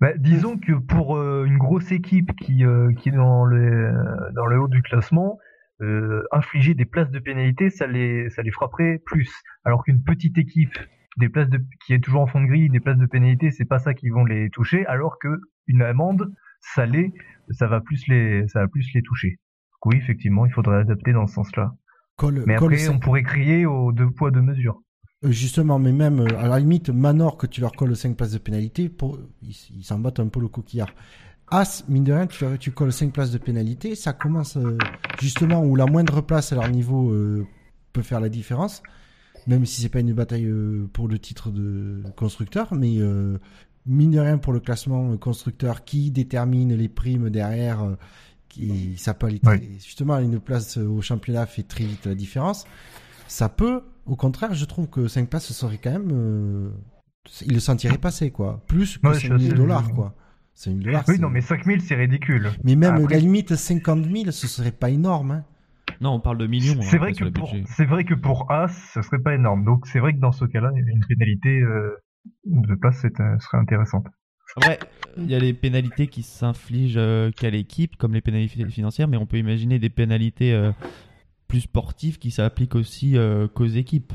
Bah, 0.00 0.12
disons 0.16 0.58
que 0.58 0.72
pour 0.72 1.16
euh, 1.16 1.44
une 1.46 1.58
grosse 1.58 1.90
équipe 1.92 2.34
qui, 2.36 2.64
euh, 2.64 2.92
qui 2.94 3.08
est 3.08 3.12
dans 3.12 3.44
le, 3.44 3.92
dans 4.34 4.46
le 4.46 4.60
haut 4.60 4.68
du 4.68 4.82
classement, 4.82 5.38
euh, 5.80 6.22
infliger 6.32 6.74
des 6.74 6.84
places 6.84 7.10
de 7.10 7.18
pénalité, 7.18 7.70
ça 7.70 7.86
les, 7.86 8.28
ça 8.30 8.42
les 8.42 8.50
frapperait 8.50 9.00
plus. 9.04 9.30
Alors 9.64 9.84
qu'une 9.84 10.02
petite 10.02 10.38
équipe 10.38 10.76
des 11.16 11.28
places 11.28 11.48
de, 11.48 11.60
qui 11.84 11.94
est 11.94 12.00
toujours 12.00 12.20
en 12.22 12.26
fond 12.26 12.42
de 12.42 12.46
grille, 12.46 12.68
des 12.68 12.80
places 12.80 12.98
de 12.98 13.06
pénalité, 13.06 13.50
c'est 13.50 13.64
pas 13.64 13.78
ça 13.78 13.94
qui 13.94 14.10
vont 14.10 14.24
les 14.24 14.50
toucher, 14.50 14.84
alors 14.86 15.18
que 15.18 15.40
une 15.66 15.82
amende 15.82 16.30
salée, 16.60 17.12
ça 17.50 17.66
va 17.66 17.80
plus 17.80 18.06
les, 18.08 18.46
ça 18.48 18.60
va 18.60 18.68
plus 18.68 18.90
les 18.94 19.02
toucher. 19.02 19.38
Donc 19.72 19.92
oui, 19.92 19.98
effectivement, 19.98 20.46
il 20.46 20.52
faudrait 20.52 20.78
adapter 20.78 21.12
dans 21.12 21.26
ce 21.26 21.34
sens-là. 21.34 21.72
Mais 22.46 22.54
après, 22.54 22.88
on 22.88 22.98
pourrait 22.98 23.22
crier 23.22 23.66
aux 23.66 23.92
deux 23.92 24.10
poids 24.10 24.30
deux 24.30 24.42
mesures. 24.42 24.80
Euh, 25.26 25.30
Justement, 25.30 25.78
mais 25.78 25.92
même 25.92 26.20
euh, 26.20 26.38
à 26.38 26.48
la 26.48 26.58
limite, 26.58 26.90
Manor, 26.90 27.36
que 27.36 27.46
tu 27.46 27.60
leur 27.60 27.72
colles 27.72 27.96
5 27.96 28.16
places 28.16 28.32
de 28.32 28.38
pénalité, 28.38 28.88
pour... 28.88 29.18
ils 29.42 29.84
s'en 29.84 29.98
battent 29.98 30.20
un 30.20 30.28
peu 30.28 30.40
le 30.40 30.48
coquillard. 30.48 30.90
As, 31.48 31.84
mine 31.88 32.02
de 32.02 32.12
rien, 32.12 32.26
tu, 32.26 32.44
tu 32.58 32.72
colles 32.72 32.92
5 32.92 33.12
places 33.12 33.30
de 33.30 33.38
pénalité, 33.38 33.94
ça 33.94 34.12
commence 34.12 34.56
euh, 34.56 34.76
justement 35.20 35.64
où 35.64 35.76
la 35.76 35.86
moindre 35.86 36.20
place 36.20 36.52
à 36.52 36.56
leur 36.56 36.68
niveau 36.68 37.10
euh, 37.12 37.46
peut 37.92 38.02
faire 38.02 38.18
la 38.18 38.28
différence, 38.28 38.82
même 39.46 39.64
si 39.64 39.80
c'est 39.80 39.88
pas 39.88 40.00
une 40.00 40.12
bataille 40.12 40.46
euh, 40.46 40.88
pour 40.92 41.06
le 41.06 41.20
titre 41.20 41.50
de 41.50 42.02
constructeur, 42.16 42.74
mais 42.74 42.98
mine 43.86 44.10
de 44.10 44.18
rien 44.18 44.38
pour 44.38 44.52
le 44.52 44.58
classement 44.58 45.16
constructeur 45.18 45.84
qui 45.84 46.10
détermine 46.10 46.74
les 46.74 46.88
primes 46.88 47.30
derrière, 47.30 47.96
qui, 48.48 48.94
ça 48.96 49.14
peut 49.14 49.26
aller 49.26 49.40
justement 49.78 50.18
une 50.18 50.40
place 50.40 50.78
au 50.78 51.00
championnat 51.00 51.46
fait 51.46 51.62
très 51.62 51.84
vite 51.84 52.06
la 52.06 52.16
différence. 52.16 52.64
Ça 53.28 53.48
peut, 53.48 53.82
au 54.06 54.16
contraire, 54.16 54.54
je 54.54 54.64
trouve 54.64 54.88
que 54.88 55.08
5 55.08 55.28
places, 55.28 55.46
ce 55.46 55.54
serait 55.54 55.78
quand 55.78 55.92
même. 55.92 56.10
Euh, 56.12 56.70
il 57.44 57.54
le 57.54 57.60
sentirait 57.60 57.98
passer, 57.98 58.30
quoi. 58.30 58.62
Plus 58.68 58.98
que 58.98 59.06
Ouais, 59.08 59.14
je 59.14 59.18
suis 59.20 59.28
5 59.28 59.38
000 59.38 59.48
assez- 59.52 59.56
dollars, 59.56 59.92
quoi. 59.92 60.14
5 60.54 60.70
000 60.70 60.84
dollars. 60.84 61.04
Oui, 61.08 61.14
c'est- 61.16 61.20
non, 61.22 61.28
mais 61.28 61.40
5000, 61.40 61.80
c'est 61.80 61.96
ridicule. 61.96 62.50
Mais 62.64 62.76
même, 62.76 62.94
Après- 62.94 63.14
la 63.14 63.20
limite, 63.20 63.56
50 63.56 64.04
000, 64.04 64.30
ce 64.30 64.46
serait 64.46 64.72
pas 64.72 64.90
énorme, 64.90 65.30
hein. 65.32 65.44
Non, 66.00 66.10
on 66.10 66.20
parle 66.20 66.38
de 66.38 66.46
millions. 66.46 66.80
C'est 66.82 66.96
hein, 66.96 66.98
vrai 66.98 67.14
sur 67.14 67.26
que 67.26 67.32
pour, 67.32 67.54
c'est 67.66 67.84
vrai 67.86 68.04
que 68.04 68.14
pour 68.14 68.50
As, 68.50 68.68
ça 68.92 69.02
serait 69.02 69.20
pas 69.20 69.34
énorme. 69.34 69.64
Donc 69.64 69.86
c'est 69.86 69.98
vrai 70.00 70.12
que 70.12 70.18
dans 70.18 70.32
ce 70.32 70.44
cas-là, 70.44 70.70
une 70.74 71.04
pénalité 71.08 71.60
euh, 71.60 71.90
de 72.44 72.74
place 72.74 72.98
c'est, 73.00 73.18
euh, 73.20 73.38
serait 73.38 73.58
intéressante. 73.58 74.04
Après, 74.56 74.78
il 75.16 75.30
y 75.30 75.34
a 75.34 75.38
les 75.38 75.54
pénalités 75.54 76.06
qui 76.08 76.22
s'infligent 76.22 76.96
euh, 76.98 77.30
qu'à 77.30 77.50
l'équipe, 77.50 77.96
comme 77.96 78.14
les 78.14 78.20
pénalités 78.20 78.64
financières, 78.68 79.08
mais 79.08 79.16
on 79.16 79.26
peut 79.26 79.38
imaginer 79.38 79.78
des 79.78 79.90
pénalités 79.90 80.52
euh, 80.52 80.70
plus 81.48 81.60
sportives 81.62 82.18
qui 82.18 82.30
s'appliquent 82.30 82.74
aussi 82.74 83.16
euh, 83.16 83.48
qu'aux 83.48 83.66
équipes. 83.66 84.12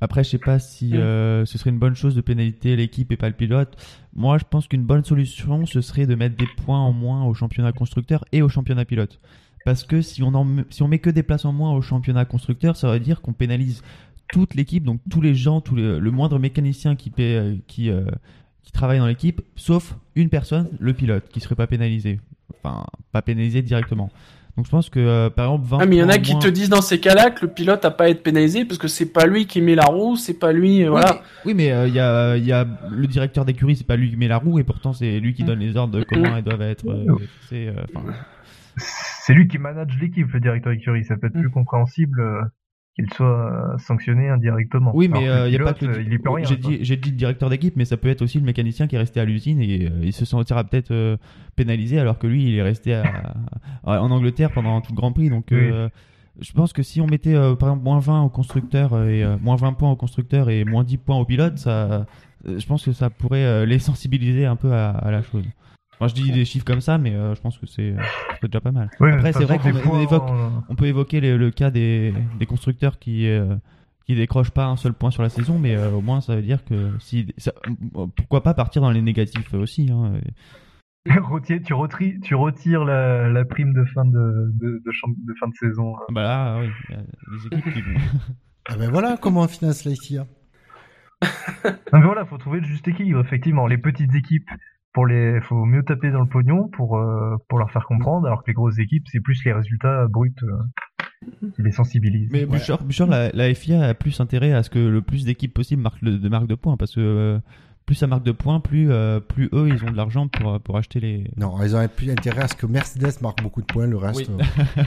Après, 0.00 0.24
je 0.24 0.30
sais 0.30 0.38
pas 0.38 0.58
si 0.58 0.88
Mm. 0.88 0.96
euh, 0.96 1.44
ce 1.46 1.58
serait 1.58 1.70
une 1.70 1.78
bonne 1.78 1.94
chose 1.94 2.14
de 2.16 2.20
pénaliser 2.20 2.74
l'équipe 2.76 3.12
et 3.12 3.16
pas 3.16 3.28
le 3.28 3.34
pilote. 3.36 3.76
Moi, 4.14 4.38
je 4.38 4.44
pense 4.48 4.66
qu'une 4.66 4.82
bonne 4.84 5.04
solution, 5.04 5.64
ce 5.66 5.80
serait 5.80 6.06
de 6.06 6.14
mettre 6.16 6.36
des 6.36 6.48
points 6.64 6.80
en 6.80 6.92
moins 6.92 7.24
au 7.24 7.34
championnat 7.34 7.72
constructeur 7.72 8.24
et 8.32 8.42
au 8.42 8.48
championnat 8.48 8.84
pilote. 8.84 9.20
Parce 9.64 9.84
que 9.84 10.02
si 10.02 10.24
on, 10.24 10.34
en, 10.34 10.44
met- 10.44 10.64
si 10.70 10.82
on 10.82 10.88
met 10.88 10.98
que 10.98 11.10
des 11.10 11.22
places 11.22 11.44
en 11.44 11.52
moins 11.52 11.72
au 11.72 11.82
championnat 11.82 12.24
constructeur, 12.24 12.74
ça 12.76 12.90
veut 12.90 12.98
dire 12.98 13.20
qu'on 13.20 13.32
pénalise 13.32 13.82
toute 14.32 14.54
l'équipe, 14.56 14.82
donc 14.82 15.00
tous 15.08 15.20
les 15.20 15.36
gens, 15.36 15.60
tous 15.60 15.76
les- 15.76 16.00
le 16.00 16.10
moindre 16.10 16.38
mécanicien 16.40 16.96
qui, 16.96 17.10
paie, 17.10 17.58
qui, 17.68 17.88
euh, 17.90 18.04
qui 18.64 18.72
travaille 18.72 18.98
dans 18.98 19.06
l'équipe, 19.06 19.40
sauf 19.54 19.96
une 20.16 20.30
personne, 20.30 20.68
le 20.80 20.94
pilote, 20.94 21.28
qui 21.28 21.38
serait 21.38 21.54
pas 21.54 21.68
pénalisé. 21.68 22.18
Enfin, 22.64 22.84
pas 23.12 23.22
pénalisé 23.22 23.62
directement. 23.62 24.10
Donc 24.56 24.66
je 24.66 24.70
pense 24.70 24.90
que, 24.90 25.00
euh, 25.00 25.30
par 25.30 25.46
exemple, 25.46 25.66
20 25.66 25.78
Ah, 25.80 25.86
mais 25.86 25.96
il 25.96 25.98
y 26.00 26.02
en 26.02 26.08
a 26.10 26.18
qui 26.18 26.32
moins- 26.32 26.40
te 26.40 26.48
disent 26.48 26.68
dans 26.68 26.82
ces 26.82 27.00
cas-là 27.00 27.30
que 27.30 27.46
le 27.46 27.52
pilote 27.52 27.84
a 27.86 27.90
pas 27.90 28.04
à 28.04 28.08
être 28.08 28.22
pénalisé 28.22 28.66
parce 28.66 28.76
que 28.78 28.86
c'est 28.88 29.10
pas 29.10 29.26
lui 29.26 29.46
qui 29.46 29.62
met 29.62 29.74
la 29.74 29.84
roue, 29.86 30.16
c'est 30.16 30.38
pas 30.38 30.52
lui, 30.52 30.82
euh, 30.82 30.84
Oui, 30.84 30.90
voilà. 30.90 31.12
mais- 31.14 31.20
Oui, 31.46 31.54
mais 31.54 31.72
euh, 31.72 31.88
il 31.88 31.94
y, 31.94 32.00
a, 32.00 32.36
il 32.36 32.44
y 32.44 32.52
a 32.52 32.66
le 32.90 33.06
directeur 33.06 33.46
d'écurie, 33.46 33.76
c'est 33.76 33.86
pas 33.86 33.96
lui 33.96 34.10
qui 34.10 34.16
met 34.16 34.28
la 34.28 34.36
roue, 34.36 34.58
et 34.58 34.64
pourtant 34.64 34.92
c'est 34.92 35.20
lui 35.20 35.32
qui 35.32 35.44
donne 35.44 35.58
les 35.60 35.76
ordres 35.78 35.98
de 35.98 36.04
comment 36.04 36.36
elles 36.36 36.44
doivent 36.44 36.60
être. 36.62 36.86
euh, 36.86 37.16
c'est, 37.48 37.68
euh, 37.68 37.72
enfin, 37.94 38.06
C'est 38.76 39.32
lui 39.34 39.48
qui 39.48 39.56
manage 39.58 39.96
l'équipe, 40.00 40.30
le 40.32 40.40
directeur 40.40 40.72
d'écurie. 40.72 41.04
Ça 41.04 41.16
peut 41.16 41.28
être 41.28 41.38
plus 41.38 41.50
compréhensible 41.50 42.20
euh, 42.20 42.42
qu'il 42.94 43.10
soit 43.14 43.72
euh, 43.74 43.78
sanctionné 43.78 44.28
indirectement. 44.28 44.92
oui, 44.94 45.08
mais 45.08 45.28
euh, 45.28 45.48
il 45.48 45.52
y 45.52 45.56
a 45.56 45.64
pas 45.64 45.72
que 45.72 45.86
le. 45.86 45.94
euh, 45.96 46.02
il 46.02 46.12
y 46.12 46.18
peut 46.18 46.30
rien. 46.30 46.44
J'ai 46.46 46.56
dit, 46.56 46.78
j'ai 46.82 46.96
dit 46.96 47.10
le 47.10 47.16
directeur 47.16 47.48
d'équipe, 47.50 47.74
mais 47.76 47.84
ça 47.86 47.96
peut 47.96 48.08
être 48.08 48.22
aussi 48.22 48.38
le 48.38 48.44
mécanicien 48.44 48.86
qui 48.86 48.96
est 48.96 48.98
resté 48.98 49.18
à 49.20 49.24
l'usine 49.24 49.60
et 49.60 49.86
euh, 49.86 50.00
il 50.02 50.12
se 50.12 50.24
sentira 50.24 50.62
peut-être 50.64 50.90
euh, 50.90 51.16
pénalisé 51.56 51.98
alors 51.98 52.18
que 52.18 52.26
lui, 52.26 52.44
il 52.44 52.54
est 52.56 52.62
resté 52.62 52.94
à- 52.94 53.34
à- 53.84 54.02
en 54.02 54.10
Angleterre 54.10 54.50
pendant 54.52 54.80
tout 54.82 54.92
le 54.92 54.96
Grand 54.96 55.12
Prix. 55.12 55.30
Donc, 55.30 55.52
euh, 55.52 55.88
je 56.40 56.52
pense 56.52 56.72
que 56.72 56.82
si 56.82 57.00
on 57.00 57.06
mettait 57.06 57.34
euh, 57.34 57.54
par 57.54 57.68
exemple 57.70 57.84
moins 57.84 57.98
20 57.98 58.22
au 58.24 58.28
constructeur 58.28 58.92
euh, 58.94 59.08
et 59.08 59.22
euh, 59.24 59.36
moins 59.40 59.56
20 59.56 59.72
points 59.74 59.90
au 59.90 59.96
constructeur 59.96 60.50
et 60.50 60.64
moins 60.64 60.84
10 60.84 60.98
points 60.98 61.16
au 61.16 61.24
pilote, 61.24 61.58
ça, 61.58 61.70
euh, 61.70 62.58
je 62.58 62.66
pense 62.66 62.84
que 62.84 62.92
ça 62.92 63.08
pourrait 63.10 63.44
euh, 63.44 63.64
les 63.66 63.78
sensibiliser 63.78 64.44
un 64.46 64.56
peu 64.56 64.72
à, 64.72 64.90
à 64.90 65.10
la 65.10 65.22
chose. 65.22 65.44
Moi, 66.02 66.08
je 66.08 66.14
dis 66.14 66.32
des 66.32 66.44
chiffres 66.44 66.64
comme 66.64 66.80
ça, 66.80 66.98
mais 66.98 67.14
euh, 67.14 67.34
je 67.36 67.40
pense 67.40 67.58
que 67.58 67.66
c'est 67.66 67.94
c'est 68.40 68.48
déjà 68.48 68.60
pas 68.60 68.72
mal. 68.72 68.90
Oui, 68.98 69.10
Après, 69.12 69.32
c'est 69.32 69.44
vrai 69.44 69.58
qu'on 69.58 69.72
fois, 69.72 69.92
on 69.96 70.00
évoque, 70.00 70.24
on- 70.26 70.62
on 70.68 70.74
peut 70.74 70.86
évoquer 70.86 71.20
les- 71.20 71.36
le 71.38 71.50
cas 71.52 71.70
des, 71.70 72.12
des 72.40 72.46
constructeurs 72.46 72.98
qui 72.98 73.28
euh, 73.28 73.54
qui 74.06 74.16
décrochent 74.16 74.50
pas 74.50 74.66
un 74.66 74.76
seul 74.76 74.94
point 74.94 75.12
sur 75.12 75.22
la 75.22 75.28
saison, 75.28 75.60
mais 75.60 75.76
euh, 75.76 75.90
au 75.92 76.00
moins 76.00 76.20
ça 76.20 76.34
veut 76.34 76.42
dire 76.42 76.64
que 76.64 76.90
si 76.98 77.32
ça- 77.38 77.52
pourquoi 78.16 78.42
pas 78.42 78.52
partir 78.52 78.82
dans 78.82 78.90
les 78.90 79.00
négatifs 79.00 79.54
aussi. 79.54 79.90
Hein. 79.92 80.14
Retier- 81.06 81.62
tu, 81.62 81.72
retires, 81.74 82.14
tu 82.22 82.34
retires 82.34 82.84
la, 82.84 83.28
la 83.28 83.44
prime 83.44 83.72
de 83.72 83.84
fin 83.84 84.04
de, 84.04 84.52
de, 84.60 84.82
de, 84.84 84.90
champ- 84.92 85.08
de 85.16 85.34
fin 85.38 85.46
de 85.48 85.54
saison. 85.54 85.94
euh. 85.94 86.12
Bah 86.12 86.22
là, 86.22 86.58
oui, 86.60 86.68
il 86.88 86.94
y 86.94 86.98
a 86.98 87.02
des 87.02 87.46
équipes 87.58 87.74
qui 87.74 87.80
vont. 87.82 88.00
Ah 88.68 88.76
ben 88.76 88.90
voilà 88.90 89.16
comment 89.20 89.40
on 89.42 89.48
finance. 89.48 89.84
Non, 89.86 90.24
mais 91.92 92.00
voilà, 92.02 92.24
faut 92.24 92.38
trouver 92.38 92.60
le 92.60 92.66
juste 92.66 92.86
équilibre. 92.86 93.20
Effectivement, 93.20 93.66
les 93.66 93.78
petites 93.78 94.14
équipes, 94.14 94.48
pour 94.92 95.06
les, 95.06 95.40
faut 95.42 95.64
mieux 95.64 95.82
taper 95.82 96.10
dans 96.10 96.20
le 96.20 96.28
pognon 96.28 96.68
pour 96.68 96.98
euh, 96.98 97.36
pour 97.48 97.58
leur 97.58 97.70
faire 97.70 97.84
comprendre, 97.86 98.26
alors 98.26 98.42
que 98.42 98.48
les 98.50 98.54
grosses 98.54 98.78
équipes, 98.78 99.04
c'est 99.10 99.20
plus 99.20 99.42
les 99.44 99.52
résultats 99.52 100.06
bruts 100.08 100.34
euh, 100.42 101.48
qui 101.54 101.62
les 101.62 101.70
sensibilisent. 101.72 102.30
Mais 102.32 102.44
Bouchard, 102.46 102.82
Bouchard, 102.84 103.08
la, 103.08 103.30
la 103.32 103.54
FIA 103.54 103.82
a 103.82 103.94
plus 103.94 104.20
intérêt 104.20 104.52
à 104.52 104.62
ce 104.62 104.70
que 104.70 104.78
le 104.78 105.00
plus 105.02 105.24
d'équipes 105.24 105.54
possible 105.54 105.82
marquent 105.82 106.02
le, 106.02 106.18
de 106.18 106.28
marque 106.28 106.46
de 106.46 106.54
points, 106.54 106.76
parce 106.76 106.94
que 106.94 107.00
euh, 107.00 107.38
plus 107.86 107.94
ça 107.94 108.06
marque 108.06 108.22
de 108.24 108.32
points, 108.32 108.60
plus 108.60 108.90
euh, 108.90 109.20
plus 109.20 109.48
eux 109.54 109.68
ils 109.68 109.82
ont 109.84 109.90
de 109.90 109.96
l'argent 109.96 110.28
pour 110.28 110.60
pour 110.60 110.76
acheter 110.76 111.00
les. 111.00 111.30
Non, 111.36 111.54
ils 111.62 111.74
ont 111.74 111.88
plus 111.88 112.10
intérêt 112.10 112.42
à 112.42 112.48
ce 112.48 112.54
que 112.54 112.66
Mercedes 112.66 113.20
marque 113.22 113.42
beaucoup 113.42 113.60
de 113.62 113.66
points, 113.66 113.86
le 113.86 113.96
reste. 113.96 114.30
Oui. 114.30 114.44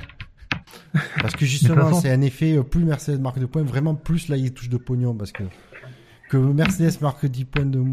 Parce 1.22 1.36
que 1.36 1.46
justement, 1.46 1.88
façon- 1.88 2.02
c'est 2.02 2.12
un 2.12 2.22
effet, 2.22 2.62
plus 2.64 2.84
Mercedes 2.84 3.20
marque 3.22 3.40
de 3.40 3.46
points, 3.46 3.64
vraiment 3.64 3.96
plus 3.96 4.30
là 4.30 4.38
il 4.38 4.54
touche 4.54 4.70
de 4.70 4.78
pognon. 4.78 5.16
Parce 5.16 5.32
que 5.32 5.44
que 6.36 6.54
Mercedes 6.54 7.02
marque 7.02 7.26
10 7.26 7.46
points 7.46 7.66
de 7.66 7.84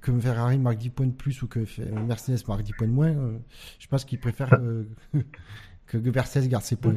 que 0.00 0.12
Ferrari 0.20 0.58
marque 0.58 0.78
10 0.78 0.90
points 0.90 1.06
de 1.06 1.12
plus 1.12 1.42
ou 1.42 1.46
que 1.48 1.60
Fe- 1.64 1.88
Mercedes 2.06 2.42
marque 2.48 2.62
10 2.62 2.72
points 2.72 2.86
de 2.88 2.92
moins, 2.92 3.08
euh, 3.10 3.38
je 3.78 3.86
pense 3.86 4.04
qu'ils 4.04 4.18
préfèrent 4.18 4.52
euh, 4.60 4.84
que 5.86 5.98
que 5.98 6.10
Mercedes 6.10 6.48
garde 6.48 6.64
ses 6.64 6.76
points. 6.76 6.94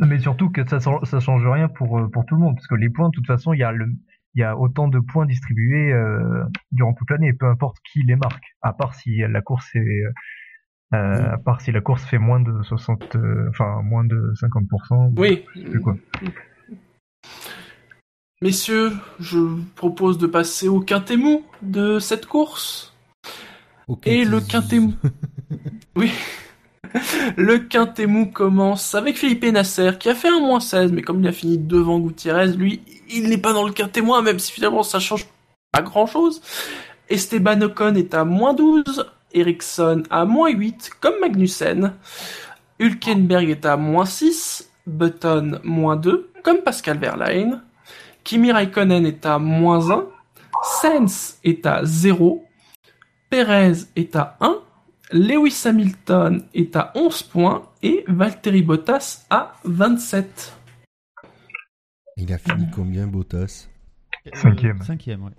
Mais 0.00 0.18
surtout 0.20 0.50
que 0.50 0.66
ça, 0.68 0.80
change- 0.80 1.04
ça 1.04 1.20
change 1.20 1.46
rien 1.46 1.68
pour, 1.68 1.98
euh, 1.98 2.08
pour 2.08 2.24
tout 2.26 2.34
le 2.34 2.40
monde, 2.42 2.54
parce 2.56 2.66
que 2.66 2.74
les 2.74 2.90
points, 2.90 3.08
de 3.08 3.14
toute 3.14 3.26
façon, 3.26 3.52
il 3.54 3.58
y 3.60 3.62
a, 3.62 3.72
le, 3.72 3.86
il 4.34 4.40
y 4.40 4.42
a 4.42 4.56
autant 4.56 4.88
de 4.88 4.98
points 4.98 5.26
distribués 5.26 5.92
euh, 5.92 6.44
durant 6.72 6.92
toute 6.94 7.10
l'année, 7.10 7.32
peu 7.32 7.46
importe 7.46 7.76
qui 7.90 8.02
les 8.02 8.16
marque, 8.16 8.44
à 8.62 8.72
part 8.72 8.94
si 8.94 9.16
la 9.18 9.40
course 9.42 9.68
est, 9.74 10.02
euh, 10.94 11.30
à 11.32 11.38
part 11.38 11.60
si 11.62 11.72
la 11.72 11.80
course 11.80 12.04
fait 12.04 12.18
moins 12.18 12.40
de 12.40 12.62
60, 12.62 13.16
euh, 13.16 13.46
enfin 13.50 13.80
moins 13.82 14.04
de 14.04 14.32
50%. 14.40 15.12
Oui. 15.16 15.44
je 15.54 15.60
sais 15.60 15.66
plus 15.70 15.80
quoi. 15.80 15.96
Messieurs, 18.42 18.90
je 19.20 19.38
vous 19.38 19.62
propose 19.76 20.18
de 20.18 20.26
passer 20.26 20.66
au 20.66 20.80
quintet 20.80 21.16
mou 21.16 21.44
de 21.62 22.00
cette 22.00 22.26
course. 22.26 22.92
Et 24.04 24.24
le 24.24 24.40
mou. 24.80 24.94
oui. 25.96 26.10
Le 27.36 27.60
quintet 27.60 28.06
mou 28.06 28.26
commence 28.26 28.96
avec 28.96 29.16
Philippe 29.16 29.44
Nasser 29.44 29.92
qui 29.96 30.08
a 30.08 30.16
fait 30.16 30.28
un 30.28 30.40
moins 30.40 30.58
16, 30.58 30.90
mais 30.90 31.02
comme 31.02 31.20
il 31.20 31.28
a 31.28 31.32
fini 31.32 31.56
devant 31.56 32.00
Gutiérrez, 32.00 32.48
lui, 32.48 32.82
il 33.08 33.28
n'est 33.28 33.38
pas 33.38 33.52
dans 33.52 33.64
le 33.64 33.72
quintet 33.72 34.00
moins, 34.00 34.22
même 34.22 34.40
si 34.40 34.50
finalement 34.50 34.82
ça 34.82 34.98
change 34.98 35.28
pas 35.70 35.82
grand 35.82 36.06
chose. 36.06 36.42
Esteban 37.08 37.60
Ocon 37.60 37.94
est 37.94 38.12
à 38.12 38.24
moins 38.24 38.54
12, 38.54 39.06
Ericsson 39.34 40.02
à 40.10 40.24
moins 40.24 40.50
8, 40.50 40.90
comme 40.98 41.14
Magnussen. 41.20 41.92
Hülkenberg 42.80 43.50
est 43.50 43.66
à 43.66 43.76
moins 43.76 44.04
6, 44.04 44.68
Button 44.88 45.60
moins 45.62 45.94
2, 45.94 46.28
comme 46.42 46.58
Pascal 46.58 46.98
Verlaine. 46.98 47.62
Kimi 48.24 48.52
Raikkonen 48.52 49.06
est 49.06 49.26
à 49.26 49.38
moins 49.38 49.90
1, 49.90 50.06
Sainz 50.80 51.38
est 51.44 51.66
à 51.66 51.84
0, 51.84 52.44
Perez 53.30 53.72
est 53.96 54.14
à 54.16 54.36
1, 54.40 54.58
Lewis 55.12 55.62
Hamilton 55.64 56.44
est 56.54 56.76
à 56.76 56.92
11 56.94 57.22
points 57.24 57.68
et 57.82 58.04
Valtteri 58.08 58.62
Bottas 58.62 59.26
à 59.30 59.54
27. 59.64 60.52
Il 62.16 62.32
a 62.32 62.38
fini 62.38 62.66
combien 62.74 63.06
Bottas? 63.06 63.68
Cinquième. 64.34 64.80
Euh, 64.80 64.84
cinquième, 64.84 65.24
ouais. 65.24 65.32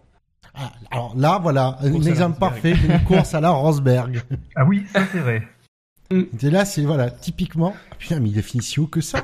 Ah, 0.54 0.72
Alors 0.92 1.14
là, 1.16 1.40
voilà, 1.42 1.78
un 1.82 2.02
exemple 2.02 2.38
parfait 2.38 2.74
d'une 2.74 3.04
course 3.08 3.34
à 3.34 3.42
la 3.42 3.50
Rosberg. 3.50 4.22
Ah 4.56 4.66
oui, 4.66 4.86
ça 4.92 5.06
c'est 5.12 5.20
vrai. 5.20 5.48
Et 6.12 6.50
là, 6.52 6.66
c'est 6.66 6.84
voilà, 6.84 7.10
typiquement. 7.10 7.74
Ah, 7.92 7.96
Putain, 7.98 8.20
mais 8.20 8.30
il 8.30 8.38
a 8.38 8.42
fini 8.42 8.62
si 8.62 8.80
haut 8.80 8.88
que 8.88 9.02
ça. 9.02 9.24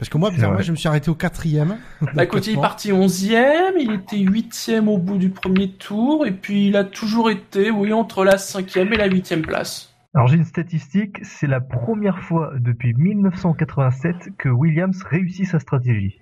Parce 0.00 0.08
que 0.08 0.16
moi, 0.16 0.30
bizarrement, 0.30 0.62
je 0.62 0.70
me 0.70 0.76
suis 0.76 0.88
arrêté 0.88 1.10
au 1.10 1.14
quatrième. 1.14 1.76
Bah 2.14 2.24
écoute, 2.24 2.46
il 2.46 2.54
est 2.54 2.60
parti 2.60 2.90
11e, 2.90 3.74
il 3.78 3.92
était 3.92 4.16
8e 4.16 4.86
au 4.86 4.96
bout 4.96 5.18
du 5.18 5.28
premier 5.28 5.68
tour, 5.72 6.26
et 6.26 6.30
puis 6.30 6.68
il 6.68 6.76
a 6.76 6.84
toujours 6.84 7.28
été, 7.28 7.70
oui, 7.70 7.92
entre 7.92 8.24
la 8.24 8.36
5e 8.36 8.94
et 8.94 8.96
la 8.96 9.10
8e 9.10 9.42
place. 9.42 9.94
Alors 10.14 10.26
j'ai 10.26 10.38
une 10.38 10.46
statistique, 10.46 11.18
c'est 11.22 11.46
la 11.46 11.60
première 11.60 12.18
fois 12.20 12.52
depuis 12.58 12.94
1987 12.94 14.38
que 14.38 14.48
Williams 14.48 15.02
réussit 15.02 15.46
sa 15.46 15.58
stratégie. 15.58 16.18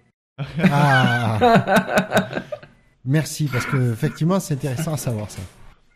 Ah. 0.72 1.38
Merci, 3.04 3.48
parce 3.50 3.64
que 3.64 3.92
effectivement, 3.92 4.40
c'est 4.40 4.54
intéressant 4.54 4.94
à 4.94 4.96
savoir 4.96 5.30
ça. 5.30 5.40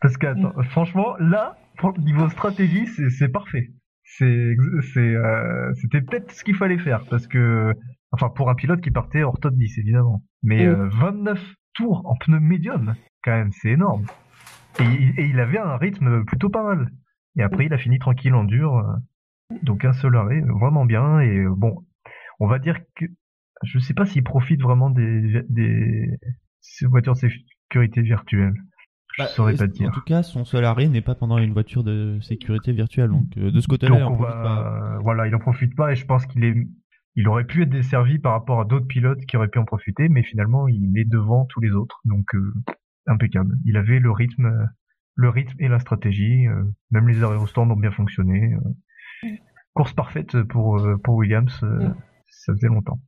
Parce 0.01 0.17
que 0.17 0.29
attends, 0.29 0.55
franchement, 0.71 1.17
là, 1.19 1.59
niveau 1.99 2.29
stratégie, 2.31 2.87
c'est 2.87 3.29
parfait. 3.29 3.73
C'est 4.19 4.57
c'est 4.93 5.15
euh, 5.15 5.73
c'était 5.75 6.01
peut-être 6.03 6.31
ce 6.33 6.45
qu'il 6.45 6.55
fallait 6.57 6.79
faire 6.79 7.05
parce 7.09 7.27
que 7.27 7.73
enfin 8.11 8.29
pour 8.29 8.51
un 8.51 8.55
pilote 8.55 8.81
qui 8.81 8.91
partait 8.91 9.23
hors 9.23 9.39
top 9.41 9.55
10 9.55 9.79
évidemment. 9.79 10.23
Mais 10.43 10.67
Mm. 10.67 10.71
euh, 10.71 10.89
29 10.91 11.55
tours 11.75 12.03
en 12.05 12.17
pneu 12.17 12.39
médium, 12.41 12.95
quand 13.25 13.33
même, 13.33 13.51
c'est 13.53 13.71
énorme. 13.71 14.05
Et, 14.79 14.85
il- 14.85 15.21
et 15.21 15.27
il 15.27 15.41
avait 15.41 15.59
un 15.59 15.77
rythme 15.77 16.25
plutôt 16.25 16.51
pas 16.51 16.63
mal. 16.63 16.91
Et 17.37 17.43
après, 17.43 17.65
il 17.67 17.73
a 17.73 17.79
fini 17.79 17.99
tranquille 17.99 18.35
en 18.35 18.45
dur. 18.45 18.77
euh, 18.77 19.57
donc 19.63 19.85
un 19.85 19.93
seul 19.93 20.17
arrêt, 20.17 20.41
vraiment 20.41 20.85
bien. 20.85 21.21
Et 21.21 21.39
euh, 21.39 21.55
bon, 21.57 21.85
on 22.41 22.47
va 22.47 22.59
dire 22.59 22.79
que 22.97 23.07
je 23.63 23.79
sais 23.79 23.95
pas 23.95 24.05
s'il 24.07 24.25
profite 24.25 24.61
vraiment 24.61 24.91
des 24.91 25.43
des 25.49 26.09
ces 26.61 26.87
voitures 26.87 27.15
de 27.15 27.19
sécurité 27.71 28.03
virtuelle. 28.03 28.55
Je 29.19 29.23
Bah, 29.23 29.29
saurais 29.29 29.55
pas 29.55 29.65
en 29.65 29.91
tout 29.91 30.01
cas, 30.03 30.23
son 30.23 30.45
seul 30.45 30.65
arrêt 30.65 30.89
n'est 30.89 31.03
pas 31.03 31.15
pendant 31.15 31.39
une 31.39 31.53
voiture 31.53 31.85
de 31.85 32.19
sécurité 32.23 32.73
virtuelle. 32.73 33.11
Donc, 33.11 33.37
euh, 33.37 33.51
de 33.51 33.61
ce 33.61 33.69
côté-là, 33.69 33.95
on 34.09 34.13
on 34.13 34.17
profite 34.17 34.35
va, 34.37 34.43
pas. 34.43 34.99
voilà, 35.03 35.27
il 35.27 35.35
en 35.35 35.39
profite 35.39 35.75
pas 35.77 35.93
et 35.93 35.97
je 35.97 36.07
pense 36.07 36.25
qu'il 36.27 36.45
est, 36.45 36.55
il 37.17 37.29
aurait 37.29 37.45
pu 37.45 37.63
être 37.63 37.69
desservi 37.71 38.19
par 38.19 38.33
rapport 38.33 38.61
à 38.61 38.65
d'autres 38.65 38.87
pilotes 38.87 39.21
qui 39.27 39.37
auraient 39.37 39.49
pu 39.49 39.59
en 39.59 39.65
profiter, 39.67 40.09
mais 40.09 40.23
finalement 40.23 40.67
il 40.69 40.97
est 40.99 41.05
devant 41.05 41.45
tous 41.47 41.61
les 41.61 41.71
autres, 41.73 42.01
donc 42.07 42.35
euh, 42.35 42.55
impeccable. 43.07 43.57
Il 43.67 43.77
avait 43.77 43.99
le 43.99 44.11
rythme, 44.11 44.51
le 45.15 45.29
rythme 45.29 45.57
et 45.59 45.69
la 45.69 45.79
stratégie, 45.79 46.47
euh, 46.49 46.63
même 46.91 47.09
les 47.09 47.23
arrêts 47.23 47.37
au 47.37 47.47
stand 47.47 47.71
ont 47.71 47.77
bien 47.77 47.91
fonctionné. 47.93 48.55
euh. 48.55 49.29
Course 49.75 49.93
parfaite 49.95 50.43
pour 50.45 50.79
euh, 50.79 50.97
pour 51.05 51.15
Williams, 51.17 51.59
Mm. 51.63 51.95
ça 52.29 52.53
faisait 52.55 52.69
longtemps. 52.69 52.99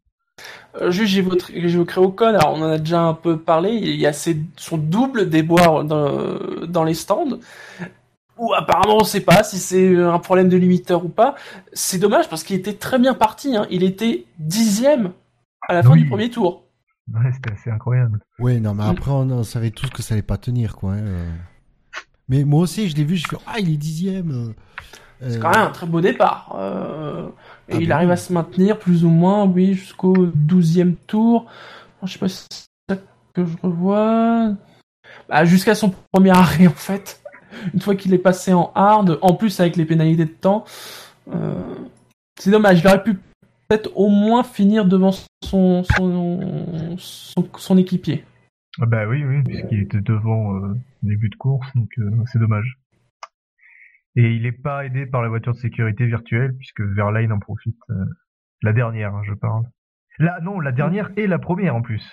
Euh, 0.80 0.90
j'évoquerai 0.90 2.00
Ocon, 2.00 2.26
alors 2.26 2.52
on 2.54 2.62
en 2.62 2.70
a 2.70 2.78
déjà 2.78 3.00
un 3.00 3.14
peu 3.14 3.38
parlé, 3.38 3.70
il 3.74 3.94
y 3.96 4.06
a 4.06 4.12
ses, 4.12 4.36
son 4.56 4.76
double 4.76 5.30
déboire 5.30 5.84
dans, 5.84 6.66
dans 6.66 6.82
les 6.84 6.94
stands, 6.94 7.38
où 8.36 8.52
apparemment 8.52 8.96
on 9.00 9.04
sait 9.04 9.20
pas 9.20 9.44
si 9.44 9.58
c'est 9.58 9.96
un 9.96 10.18
problème 10.18 10.48
de 10.48 10.56
limiteur 10.56 11.04
ou 11.04 11.08
pas. 11.08 11.36
C'est 11.72 11.98
dommage 11.98 12.28
parce 12.28 12.42
qu'il 12.42 12.56
était 12.56 12.72
très 12.74 12.98
bien 12.98 13.14
parti, 13.14 13.56
hein. 13.56 13.66
il 13.70 13.84
était 13.84 14.24
dixième 14.38 15.12
à 15.68 15.74
la 15.74 15.82
fin 15.84 15.90
Oui. 15.92 16.02
du 16.02 16.08
premier 16.08 16.30
tour. 16.30 16.64
Ouais, 17.12 17.30
c'était 17.32 17.52
assez 17.52 17.70
incroyable. 17.70 18.18
Ouais, 18.40 18.58
non, 18.58 18.74
mais 18.74 18.84
après, 18.84 19.10
on, 19.12 19.30
on 19.30 19.44
savait 19.44 19.70
tous 19.70 19.90
que 19.90 20.02
ça 20.02 20.14
allait 20.14 20.22
pas 20.22 20.38
tenir, 20.38 20.74
quoi. 20.74 20.92
hein, 20.94 20.98
euh. 21.02 21.30
Mais 22.28 22.44
moi 22.44 22.60
aussi, 22.62 22.88
je 22.88 22.96
l'ai 22.96 23.04
vu, 23.04 23.16
je 23.16 23.28
fais, 23.28 23.36
ah, 23.46 23.58
il 23.60 23.70
est 23.72 23.76
dixième. 23.76 24.30
euh. 24.30 24.52
C'est 25.20 25.36
Euh, 25.36 25.40
quand 25.40 25.50
même 25.50 25.60
un 25.68 25.70
très 25.70 25.86
beau 25.86 26.00
départ. 26.00 26.56
Euh, 26.58 27.28
et 27.68 27.74
Ah 27.74 27.76
il 27.80 27.88
bon 27.88 27.94
arrive 27.94 28.10
à 28.10 28.16
se 28.16 28.32
maintenir 28.32 28.78
plus 28.78 29.04
ou 29.04 29.08
moins, 29.08 29.44
oui, 29.44 29.74
jusqu'au 29.74 30.26
12e 30.26 30.94
tour. 31.06 31.46
Je 32.02 32.12
sais 32.12 32.18
pas 32.18 32.28
si 32.28 32.44
c'est 32.50 32.94
ça 32.94 33.00
que 33.32 33.44
je 33.44 33.56
revois. 33.62 34.52
Bah, 35.28 35.44
jusqu'à 35.44 35.74
son 35.74 35.94
premier 36.12 36.30
arrêt, 36.30 36.66
en 36.66 36.70
fait. 36.70 37.22
Une 37.72 37.80
fois 37.80 37.94
qu'il 37.94 38.12
est 38.12 38.18
passé 38.18 38.52
en 38.52 38.72
hard, 38.74 39.18
en 39.22 39.34
plus 39.34 39.58
avec 39.60 39.76
les 39.76 39.84
pénalités 39.84 40.24
de 40.24 40.30
temps. 40.30 40.64
Euh, 41.32 41.54
c'est 42.38 42.50
dommage, 42.50 42.80
il 42.80 42.86
aurait 42.86 43.02
pu 43.02 43.14
peut-être 43.68 43.90
au 43.94 44.08
moins 44.08 44.42
finir 44.42 44.84
devant 44.84 45.12
son, 45.42 45.84
son, 45.84 46.96
son, 46.98 47.48
son 47.56 47.78
équipier. 47.78 48.24
Ah 48.80 48.86
bah 48.86 49.06
oui, 49.06 49.24
oui, 49.24 49.42
puisqu'il 49.44 49.82
était 49.82 50.00
devant 50.00 50.56
euh, 50.56 50.72
au 50.72 51.06
début 51.06 51.28
de 51.28 51.36
course, 51.36 51.66
donc 51.76 51.90
euh, 51.98 52.10
c'est 52.26 52.40
dommage. 52.40 52.78
Et 54.16 54.32
il 54.34 54.42
n'est 54.42 54.52
pas 54.52 54.84
aidé 54.84 55.06
par 55.06 55.22
la 55.22 55.28
voiture 55.28 55.52
de 55.52 55.58
sécurité 55.58 56.06
virtuelle, 56.06 56.52
puisque 56.56 56.80
Verlaine 56.80 57.32
en 57.32 57.38
profite. 57.38 57.76
euh, 57.90 57.94
la 58.62 58.72
dernière, 58.72 59.14
hein, 59.14 59.22
je 59.26 59.34
parle. 59.34 59.64
Là, 60.18 60.38
non, 60.40 60.60
la 60.60 60.72
dernière 60.72 61.10
et 61.16 61.26
la 61.26 61.38
première 61.38 61.74
en 61.74 61.82
plus. 61.82 62.08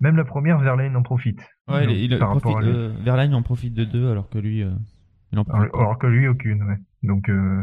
Même 0.00 0.16
la 0.16 0.24
première, 0.24 0.58
Verlaine 0.58 0.96
en 0.96 1.02
profite. 1.02 1.38
Ouais, 1.68 1.86
Donc, 1.86 1.94
il, 1.94 2.12
il 2.12 2.18
profite, 2.18 2.56
euh, 2.62 2.92
Verlaine 3.04 3.34
en 3.34 3.42
profite 3.42 3.74
de 3.74 3.84
deux 3.84 4.10
alors 4.10 4.28
que 4.30 4.38
lui, 4.38 4.62
euh, 4.62 4.70
il 5.32 5.38
en 5.38 5.44
profite 5.44 5.70
Alors, 5.74 5.98
que 5.98 6.06
lui, 6.08 6.26
aucune, 6.26 6.62
ouais. 6.64 6.78
Donc, 7.02 7.28
euh, 7.28 7.62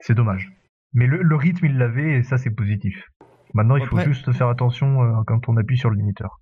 c'est 0.00 0.14
dommage. 0.14 0.50
Mais 0.94 1.06
le, 1.06 1.22
le 1.22 1.36
rythme, 1.36 1.66
il 1.66 1.76
l'avait, 1.78 2.18
et 2.18 2.22
ça, 2.22 2.38
c'est 2.38 2.50
positif. 2.50 2.96
Maintenant, 3.54 3.76
il 3.76 3.86
faut 3.86 4.00
juste 4.00 4.32
faire 4.32 4.48
attention 4.48 5.02
euh, 5.02 5.22
quand 5.26 5.48
on 5.48 5.56
appuie 5.58 5.76
sur 5.78 5.90
le 5.90 5.96
limiteur. 5.96 6.40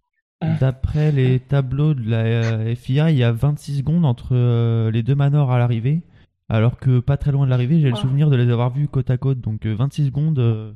D'après 0.61 1.13
les 1.13 1.41
tableaux 1.41 1.93
de 1.93 2.09
la 2.09 2.75
FIA, 2.75 3.11
il 3.11 3.19
y 3.19 3.25
a 3.25 3.33
26 3.33 3.79
secondes 3.81 4.07
entre 4.07 4.89
les 4.89 5.03
deux 5.03 5.15
manors 5.15 5.53
à 5.53 5.59
l'arrivée, 5.59 6.03
alors 6.51 6.79
que 6.79 7.01
pas 7.01 7.17
très 7.17 7.33
loin 7.33 7.45
de 7.47 7.51
l'arrivée, 7.51 7.81
j'ai 7.81 7.89
le 7.89 7.95
Ah. 7.97 8.01
souvenir 8.01 8.29
de 8.31 8.37
les 8.37 8.51
avoir 8.51 8.71
vus 8.71 8.89
côte 8.89 9.11
à 9.11 9.17
côte. 9.17 9.41
Donc 9.41 9.65
euh, 9.67 9.75
26 9.75 10.07
secondes, 10.07 10.39
euh, 10.39 10.73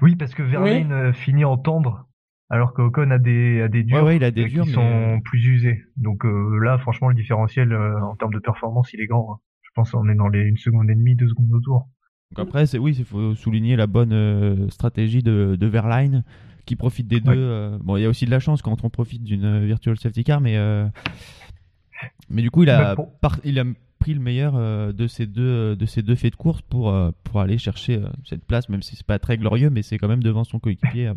Oui, 0.00 0.16
parce 0.16 0.34
que 0.34 0.42
Verlaine 0.42 0.92
euh, 0.92 1.12
finit 1.12 1.44
en 1.44 1.56
tendre, 1.58 2.06
alors 2.50 2.72
que 2.74 2.82
Ocon 2.82 3.10
a 3.10 3.18
des, 3.18 3.62
a 3.62 3.68
des 3.68 3.82
durs, 3.82 3.98
Ouais, 3.98 4.02
ouais, 4.02 4.16
il 4.16 4.24
a 4.24 4.30
des 4.30 4.44
euh, 4.44 4.48
durs, 4.48 4.64
qui 4.64 4.70
mais, 4.70 4.74
sont 4.74 4.82
euh, 4.82 5.16
plus 5.24 5.44
usés. 5.46 5.82
Donc 5.96 6.24
euh, 6.24 6.58
là, 6.62 6.78
franchement, 6.78 7.08
le 7.08 7.14
différentiel 7.14 7.72
euh, 7.72 8.00
en 8.02 8.16
termes 8.16 8.32
de 8.34 8.38
performance, 8.38 8.92
il 8.92 9.00
est 9.00 9.06
grand. 9.06 9.34
hein. 9.34 9.38
Je 9.62 9.70
pense 9.74 9.90
qu'on 9.92 10.08
est 10.08 10.14
dans 10.14 10.28
les 10.28 10.40
une 10.42 10.58
seconde 10.58 10.90
et 10.90 10.94
demie, 10.94 11.14
deux 11.16 11.28
secondes 11.28 11.52
autour. 11.52 11.88
Donc 12.36 12.46
après, 12.46 12.66
c'est 12.66 12.78
oui, 12.78 12.94
il 12.98 13.04
faut 13.04 13.34
souligner 13.34 13.76
la 13.76 13.86
bonne 13.86 14.12
euh, 14.12 14.68
stratégie 14.68 15.22
de, 15.22 15.56
de 15.58 15.66
Verline 15.66 16.24
qui 16.66 16.76
profite 16.76 17.08
des 17.08 17.20
deux. 17.20 17.30
Ouais. 17.30 17.36
euh, 17.38 17.78
bon, 17.82 17.96
il 17.96 18.02
y 18.02 18.04
a 18.04 18.08
aussi 18.08 18.26
de 18.26 18.30
la 18.30 18.38
chance 18.38 18.60
quand 18.62 18.84
on 18.84 18.90
profite 18.90 19.24
d'une 19.24 19.44
euh, 19.44 19.64
virtual 19.64 19.98
safety 19.98 20.22
car, 20.24 20.40
mais 20.42 20.56
euh, 20.58 20.86
mais 22.30 22.42
du 22.42 22.50
coup, 22.50 22.62
il 22.62 22.70
a 22.70 22.78
Bah, 22.78 22.94
pour- 22.96 23.18
par- 23.20 23.38
il 23.44 23.58
a 23.58 23.64
pris 24.02 24.14
le 24.14 24.20
meilleur 24.20 24.56
euh, 24.56 24.92
de 24.92 25.06
ces 25.06 25.26
deux 25.26 25.76
de 25.76 25.86
ces 25.86 26.02
deux 26.02 26.16
faits 26.16 26.32
de 26.32 26.36
course 26.36 26.60
pour 26.62 26.90
euh, 26.90 27.12
pour 27.24 27.40
aller 27.40 27.56
chercher 27.56 28.02
euh, 28.02 28.08
cette 28.24 28.44
place, 28.44 28.68
même 28.68 28.82
si 28.82 28.96
c'est 28.96 29.06
pas 29.06 29.20
très 29.20 29.38
glorieux, 29.38 29.70
mais 29.70 29.82
c'est 29.82 29.96
quand 29.98 30.08
même 30.08 30.22
devant 30.24 30.42
son 30.44 30.58
coéquipier. 30.58 31.08
euh. 31.08 31.14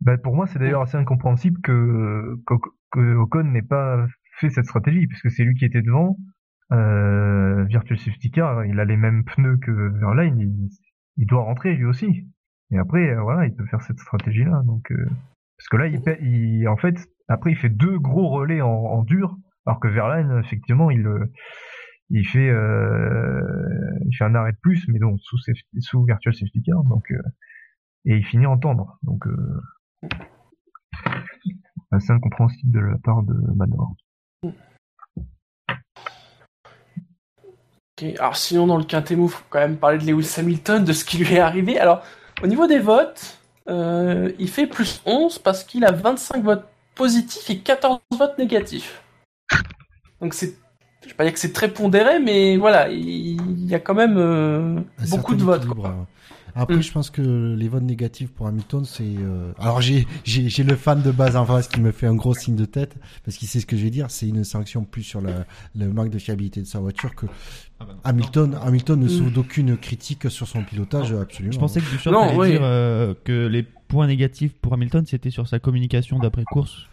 Bah, 0.00 0.16
pour 0.18 0.36
moi, 0.36 0.46
c'est 0.46 0.58
d'ailleurs 0.60 0.82
assez 0.82 0.96
incompréhensible 0.96 1.60
que, 1.62 2.36
que, 2.46 2.54
que 2.92 3.16
Ocon 3.16 3.44
n'ait 3.44 3.62
pas 3.62 4.06
fait 4.38 4.50
cette 4.50 4.66
stratégie, 4.66 5.06
puisque 5.08 5.30
c'est 5.30 5.44
lui 5.44 5.54
qui 5.54 5.64
était 5.64 5.82
devant. 5.82 6.16
Euh, 6.72 7.64
Virtual 7.64 7.98
Safety 7.98 8.30
Car, 8.30 8.64
il 8.64 8.78
a 8.80 8.84
les 8.84 8.96
mêmes 8.96 9.24
pneus 9.24 9.58
que 9.58 9.72
Verlaine, 9.98 10.38
il, 10.38 10.68
il 11.16 11.26
doit 11.26 11.42
rentrer 11.42 11.74
lui 11.74 11.86
aussi. 11.86 12.26
Et 12.70 12.78
après, 12.78 13.10
euh, 13.10 13.20
voilà, 13.22 13.46
il 13.46 13.54
peut 13.54 13.66
faire 13.66 13.82
cette 13.82 13.98
stratégie-là. 13.98 14.62
Donc, 14.64 14.90
euh, 14.92 15.06
parce 15.58 15.68
que 15.70 15.76
là, 15.76 15.86
il, 15.88 16.00
il, 16.22 16.68
en 16.68 16.76
fait, 16.76 16.96
après, 17.28 17.50
il 17.52 17.56
fait 17.56 17.68
deux 17.68 17.98
gros 17.98 18.28
relais 18.28 18.60
en, 18.60 18.68
en 18.68 19.02
dur, 19.02 19.36
alors 19.66 19.80
que 19.80 19.88
Verlaine, 19.88 20.40
effectivement, 20.44 20.90
il, 20.90 21.06
euh, 21.06 21.30
il 22.10 22.26
fait, 22.26 22.48
euh, 22.50 23.40
il 24.06 24.14
fait 24.16 24.24
un 24.24 24.34
arrêt 24.34 24.52
de 24.52 24.58
plus, 24.60 24.86
mais 24.88 24.98
donc 24.98 25.18
sous, 25.20 25.38
safety- 25.38 25.80
sous 25.80 26.04
Virtual 26.04 26.34
Safety 26.34 26.62
Car, 26.62 26.82
donc, 26.84 27.10
euh, 27.10 27.18
et 28.04 28.16
il 28.16 28.24
finit 28.24 28.46
en 28.46 28.58
tendre. 28.58 28.98
Donc, 29.02 29.24
assez 31.90 32.12
incompréhensible 32.12 32.72
de 32.72 32.80
la 32.80 32.98
part 32.98 33.22
de 33.22 33.34
Manor. 33.56 33.94
Alors 38.18 38.36
sinon 38.36 38.66
dans 38.66 38.76
le 38.76 38.84
quintet 38.84 39.16
move, 39.16 39.30
faut 39.30 39.44
quand 39.48 39.60
même 39.60 39.76
parler 39.76 39.98
de 39.98 40.04
Lewis 40.04 40.34
Hamilton, 40.36 40.84
de 40.84 40.92
ce 40.92 41.04
qui 41.04 41.16
lui 41.16 41.34
est 41.34 41.38
arrivé. 41.38 41.78
Alors 41.78 42.04
au 42.42 42.46
niveau 42.46 42.66
des 42.66 42.80
votes, 42.80 43.40
il 43.68 44.48
fait 44.48 44.66
plus 44.66 45.00
11 45.06 45.38
parce 45.38 45.64
qu'il 45.64 45.84
a 45.84 45.92
25 45.92 46.42
votes 46.42 46.68
positifs 46.94 47.48
et 47.48 47.60
14 47.60 48.00
votes 48.18 48.36
négatifs. 48.36 49.03
Donc 50.24 50.34
c'est, 50.34 50.54
je 51.04 51.08
vais 51.10 51.14
pas 51.14 51.24
dire 51.24 51.32
que 51.34 51.38
c'est 51.38 51.52
très 51.52 51.68
pondéré, 51.72 52.18
mais 52.18 52.56
voilà, 52.56 52.88
il 52.90 53.66
y 53.66 53.74
a 53.74 53.78
quand 53.78 53.94
même 53.94 54.16
euh, 54.16 54.80
beaucoup 55.10 55.34
de 55.36 55.42
votes. 55.44 55.66
quoi. 55.66 55.88
hein. 55.90 56.06
Après, 56.56 56.76
Mm. 56.76 56.82
je 56.82 56.92
pense 56.92 57.10
que 57.10 57.54
les 57.58 57.68
votes 57.68 57.82
négatifs 57.82 58.30
pour 58.30 58.46
Hamilton, 58.46 58.84
c'est. 58.84 59.02
euh, 59.04 59.50
Alors, 59.58 59.80
j'ai 59.82 60.06
j'ai 60.22 60.48
j'ai 60.48 60.62
le 60.62 60.76
fan 60.76 61.02
de 61.02 61.10
base 61.10 61.34
en 61.36 61.44
face 61.44 61.66
qui 61.68 61.80
me 61.80 61.90
fait 61.90 62.06
un 62.06 62.14
gros 62.14 62.32
signe 62.32 62.54
de 62.54 62.64
tête 62.64 62.94
parce 63.24 63.36
qu'il 63.36 63.48
sait 63.48 63.58
ce 63.60 63.66
que 63.66 63.76
je 63.76 63.82
vais 63.82 63.90
dire. 63.90 64.06
C'est 64.08 64.28
une 64.28 64.44
sanction 64.44 64.84
plus 64.84 65.02
sur 65.02 65.20
la, 65.20 65.46
le 65.76 65.92
manque 65.92 66.10
de 66.10 66.18
fiabilité 66.20 66.60
de 66.60 66.66
sa 66.66 66.78
voiture 66.78 67.14
que 67.16 67.26
Hamilton. 68.04 68.56
Hamilton 68.64 69.00
ne 69.00 69.06
Mm. 69.06 69.08
souffre 69.08 69.30
d'aucune 69.32 69.76
critique 69.76 70.30
sur 70.30 70.46
son 70.46 70.62
pilotage, 70.62 71.12
absolument. 71.12 71.52
Je 71.52 71.58
pensais 71.58 71.80
que 71.80 71.90
Duchamp 71.90 72.16
allait 72.18 72.36
oui. 72.38 72.50
dire 72.52 72.60
euh, 72.62 73.14
que 73.24 73.46
les 73.46 73.64
points 73.88 74.06
négatifs 74.06 74.52
pour 74.54 74.72
Hamilton 74.74 75.04
c'était 75.06 75.30
sur 75.30 75.46
sa 75.48 75.58
communication 75.58 76.18
d'après 76.18 76.44
course 76.44 76.86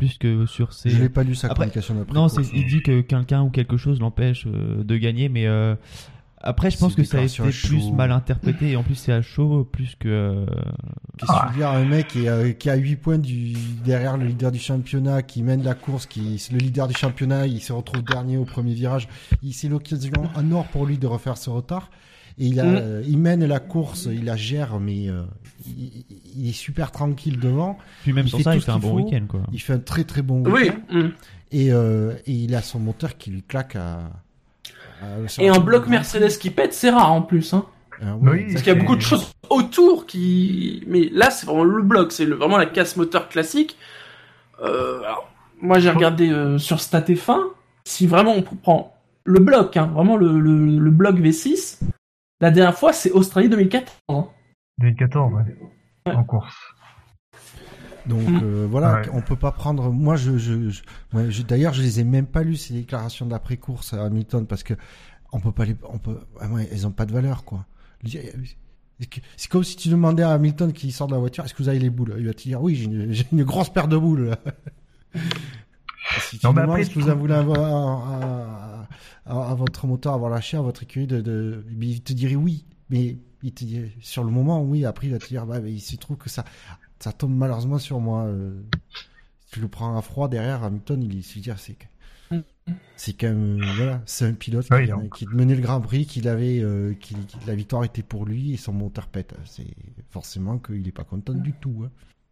plus 0.00 0.16
que 0.18 0.46
sur 0.46 0.72
ses. 0.72 0.88
Je 0.90 0.98
n'ai 1.02 1.08
pas 1.10 1.22
lu 1.22 1.34
sa 1.34 1.48
Après- 1.48 1.66
communication 1.66 1.94
d'après. 1.94 2.14
Non, 2.14 2.28
c'est, 2.28 2.42
il 2.54 2.66
dit 2.66 2.82
que 2.82 3.02
quelqu'un 3.02 3.42
ou 3.42 3.50
quelque 3.50 3.76
chose 3.76 4.00
l'empêche 4.00 4.46
euh, 4.46 4.82
de 4.82 4.96
gagner, 4.96 5.28
mais 5.28 5.46
euh, 5.46 5.74
après, 6.42 6.70
je 6.70 6.78
pense 6.78 6.94
que 6.94 7.04
ça 7.04 7.18
a 7.18 7.22
été 7.22 7.42
plus 7.42 7.92
mal 7.92 8.10
interprété 8.12 8.70
et 8.70 8.76
en 8.76 8.82
plus 8.82 8.94
c'est 8.94 9.12
à 9.12 9.20
chaud 9.20 9.68
plus 9.70 9.94
que. 9.98 10.08
euh, 10.08 10.46
Qu'est-ce 11.18 11.30
que 11.32 11.46
tu 11.46 11.52
veux 11.52 11.58
dire 11.58 11.68
un 11.68 11.84
mec 11.84 12.08
qui, 12.08 12.26
a- 12.28 12.50
qui 12.54 12.70
a 12.70 12.76
8 12.76 12.96
points 12.96 13.18
du, 13.18 13.52
derrière 13.84 14.16
le 14.16 14.24
leader 14.24 14.50
du 14.50 14.58
championnat, 14.58 15.20
qui 15.22 15.42
mène 15.42 15.62
la 15.62 15.74
course, 15.74 16.06
qui 16.06 16.42
le 16.50 16.58
leader 16.58 16.88
du 16.88 16.94
championnat, 16.94 17.46
il 17.46 17.60
se 17.60 17.74
retrouve 17.74 18.02
dernier 18.02 18.38
au 18.38 18.46
premier 18.46 18.72
virage. 18.72 19.06
Il 19.42 19.52
c'est 19.52 19.68
l'occasion 19.68 20.12
en 20.34 20.50
or 20.52 20.66
pour 20.68 20.86
lui 20.86 20.96
de 20.96 21.06
refaire 21.06 21.36
ce 21.36 21.50
retard. 21.50 21.90
Et 22.38 22.46
il, 22.46 22.58
a, 22.58 22.64
Mm. 22.64 23.02
il 23.06 23.18
mène 23.18 23.44
la 23.44 23.60
course, 23.60 24.08
il 24.10 24.24
la 24.24 24.36
gère, 24.36 24.80
mais 24.80 25.08
euh, 25.10 25.24
il, 25.66 26.04
il 26.36 26.48
est 26.48 26.52
super 26.52 26.90
tranquille 26.92 27.38
devant. 27.38 27.78
Puis 28.02 28.12
même 28.12 28.26
Il 28.26 28.30
sans 28.30 28.38
fait 28.38 28.42
ça, 28.44 28.54
il 28.54 28.60
fait 28.62 28.70
un 28.70 28.78
bon 28.78 28.94
week-end 29.02 29.24
quoi. 29.28 29.40
Il 29.52 29.60
fait 29.60 29.72
un 29.74 29.78
très 29.78 30.04
très 30.04 30.22
bon 30.22 30.42
week-end. 30.44 31.08
Et, 31.52 31.72
euh, 31.72 32.14
et 32.26 32.32
il 32.32 32.54
a 32.54 32.62
son 32.62 32.78
moteur 32.78 33.16
qui 33.18 33.30
lui 33.30 33.42
claque 33.42 33.76
à. 33.76 34.10
à- 35.02 35.28
sur 35.28 35.42
Et 35.42 35.48
un 35.48 35.58
bloc 35.58 35.86
Mercedes 35.88 36.38
qui 36.38 36.50
pète, 36.50 36.72
c'est 36.74 36.90
rare 36.90 37.12
en 37.12 37.22
plus. 37.22 37.52
Hein. 37.54 37.66
Ah 38.02 38.16
Oui, 38.20 38.46
Parce 38.52 38.62
qu'il 38.62 38.72
y 38.72 38.76
a 38.76 38.78
beaucoup 38.78 38.96
de 38.96 39.00
choses 39.02 39.32
autour 39.50 40.06
qui. 40.06 40.84
Mais 40.86 41.08
là, 41.12 41.30
c'est 41.30 41.46
vraiment 41.46 41.64
le 41.64 41.82
bloc, 41.82 42.12
c'est 42.12 42.24
le- 42.24 42.36
vraiment 42.36 42.56
la 42.56 42.66
casse 42.66 42.96
moteur 42.96 43.28
classique. 43.28 43.76
Euh, 44.62 45.00
alors, 45.00 45.30
moi, 45.60 45.78
j'ai 45.78 45.90
regardé 45.90 46.30
euh, 46.30 46.58
sur 46.58 46.76
StatF1. 46.78 47.38
Si 47.84 48.06
vraiment 48.06 48.34
on 48.34 48.42
prend 48.42 48.96
le 49.24 49.40
bloc, 49.40 49.76
hein, 49.76 49.90
vraiment 49.92 50.16
le, 50.16 50.38
le, 50.40 50.78
le 50.78 50.90
bloc 50.90 51.16
V6, 51.16 51.80
la 52.40 52.50
dernière 52.50 52.78
fois, 52.78 52.92
c'est 52.92 53.10
Australie 53.10 53.48
2014. 53.48 53.84
hein. 54.10 54.26
2014, 54.80 55.32
ouais. 55.34 55.56
Ouais. 56.06 56.12
En 56.14 56.24
course. 56.24 56.54
Donc 58.06 58.26
Mm. 58.28 58.40
euh, 58.42 58.66
voilà, 58.70 58.94
Ouais. 59.00 59.08
on 59.12 59.20
peut 59.20 59.36
pas 59.36 59.52
prendre. 59.52 59.90
Moi, 59.92 60.16
je, 60.16 60.38
je, 60.38 60.70
je- 60.70 60.82
ouais, 61.12 61.30
je- 61.30 61.42
d'ailleurs, 61.42 61.74
je 61.74 61.82
les 61.82 62.00
ai 62.00 62.04
même 62.04 62.26
pas 62.26 62.42
lues 62.42 62.56
ces 62.56 62.72
déclarations 62.74 63.26
d'après 63.26 63.56
course 63.58 63.92
à 63.92 64.04
Hamilton 64.04 64.46
parce 64.46 64.62
que 64.62 64.74
on 65.32 65.38
peut 65.40 65.52
pas 65.52 65.64
les, 65.66 65.76
on 65.88 65.98
peut, 65.98 66.18
ah 66.40 66.48
ouais, 66.48 66.68
elles 66.72 66.86
ont 66.86 66.90
pas 66.92 67.04
de 67.06 67.12
valeur 67.12 67.44
quoi. 67.44 67.66
C'est 68.06 69.48
comme 69.50 69.62
si 69.64 69.76
tu 69.76 69.88
demandais 69.90 70.22
à 70.22 70.32
Hamilton 70.32 70.72
qui 70.72 70.90
sort 70.92 71.06
de 71.08 71.12
la 71.12 71.18
voiture, 71.20 71.44
est-ce 71.44 71.54
que 71.54 71.62
vous 71.62 71.68
avez 71.68 71.78
les 71.78 71.90
boules? 71.90 72.14
Il 72.18 72.26
va 72.26 72.34
te 72.34 72.42
dire 72.42 72.60
oui, 72.62 72.74
j'ai 72.74 72.84
une, 72.84 73.12
j'ai 73.12 73.26
une 73.32 73.44
grosse 73.44 73.68
paire 73.70 73.86
de 73.88 73.96
boules. 73.98 74.30
Là. 74.30 74.38
si 76.20 76.38
tu 76.38 76.46
Non, 76.46 76.52
mais 76.52 76.62
demandes 76.62 76.70
après, 76.70 76.82
est-ce 76.82 76.90
que 76.90 77.00
vous 77.00 77.18
voulez 77.18 77.34
avoir 77.34 77.58
à, 78.12 78.86
à- 79.26 79.50
à 79.50 79.54
votre 79.54 79.86
moteur 79.86 80.14
avoir 80.14 80.30
lâché 80.30 80.56
à 80.56 80.62
votre 80.62 80.82
écurie 80.82 81.06
de, 81.06 81.20
de, 81.20 81.64
il 81.80 82.02
te 82.02 82.12
dirait 82.14 82.34
oui, 82.34 82.64
mais 82.88 83.18
il 83.42 83.52
te 83.52 83.64
dit 83.64 83.82
sur 84.00 84.24
le 84.24 84.30
moment 84.30 84.62
oui, 84.62 84.84
après 84.84 85.06
il 85.06 85.12
va 85.12 85.18
te 85.18 85.26
dire 85.28 85.46
bah, 85.46 85.58
il 85.60 85.80
se 85.80 85.96
trouve 85.96 86.16
que 86.16 86.28
ça 86.30 86.44
ça 86.98 87.12
tombe 87.12 87.34
malheureusement 87.36 87.78
sur 87.78 88.00
moi. 88.00 88.24
euh, 88.24 88.60
si 89.46 89.52
tu 89.52 89.60
le 89.60 89.68
prends 89.68 89.96
à 89.96 90.02
froid 90.02 90.28
derrière, 90.28 90.62
Hamilton, 90.62 91.02
il 91.02 91.24
se 91.24 91.40
c'est 91.56 91.74
que- 91.74 91.86
c'est 92.96 93.14
quand 93.14 93.28
même 93.28 93.60
euh, 93.60 93.72
voilà, 93.76 94.02
c'est 94.06 94.26
un 94.26 94.34
pilote 94.34 94.64
qui, 94.66 94.70
Ouais, 94.72 94.86
menait 95.32 95.56
le 95.56 95.62
Grand 95.62 95.80
Prix, 95.80 96.06
qu'il 96.06 96.28
avait, 96.28 96.60
euh, 96.60 96.94
qui, 96.94 97.14
qui- 97.14 97.38
la 97.46 97.54
victoire 97.54 97.82
était 97.84 98.02
pour 98.02 98.26
lui 98.26 98.52
et 98.52 98.56
son 98.56 98.72
moteur 98.72 99.08
pète. 99.08 99.34
C'est 99.46 99.66
forcément 100.10 100.58
qu'il 100.58 100.86
est 100.86 100.92
pas 100.92 101.04
content 101.04 101.34
du 101.34 101.52
tout. 101.52 101.84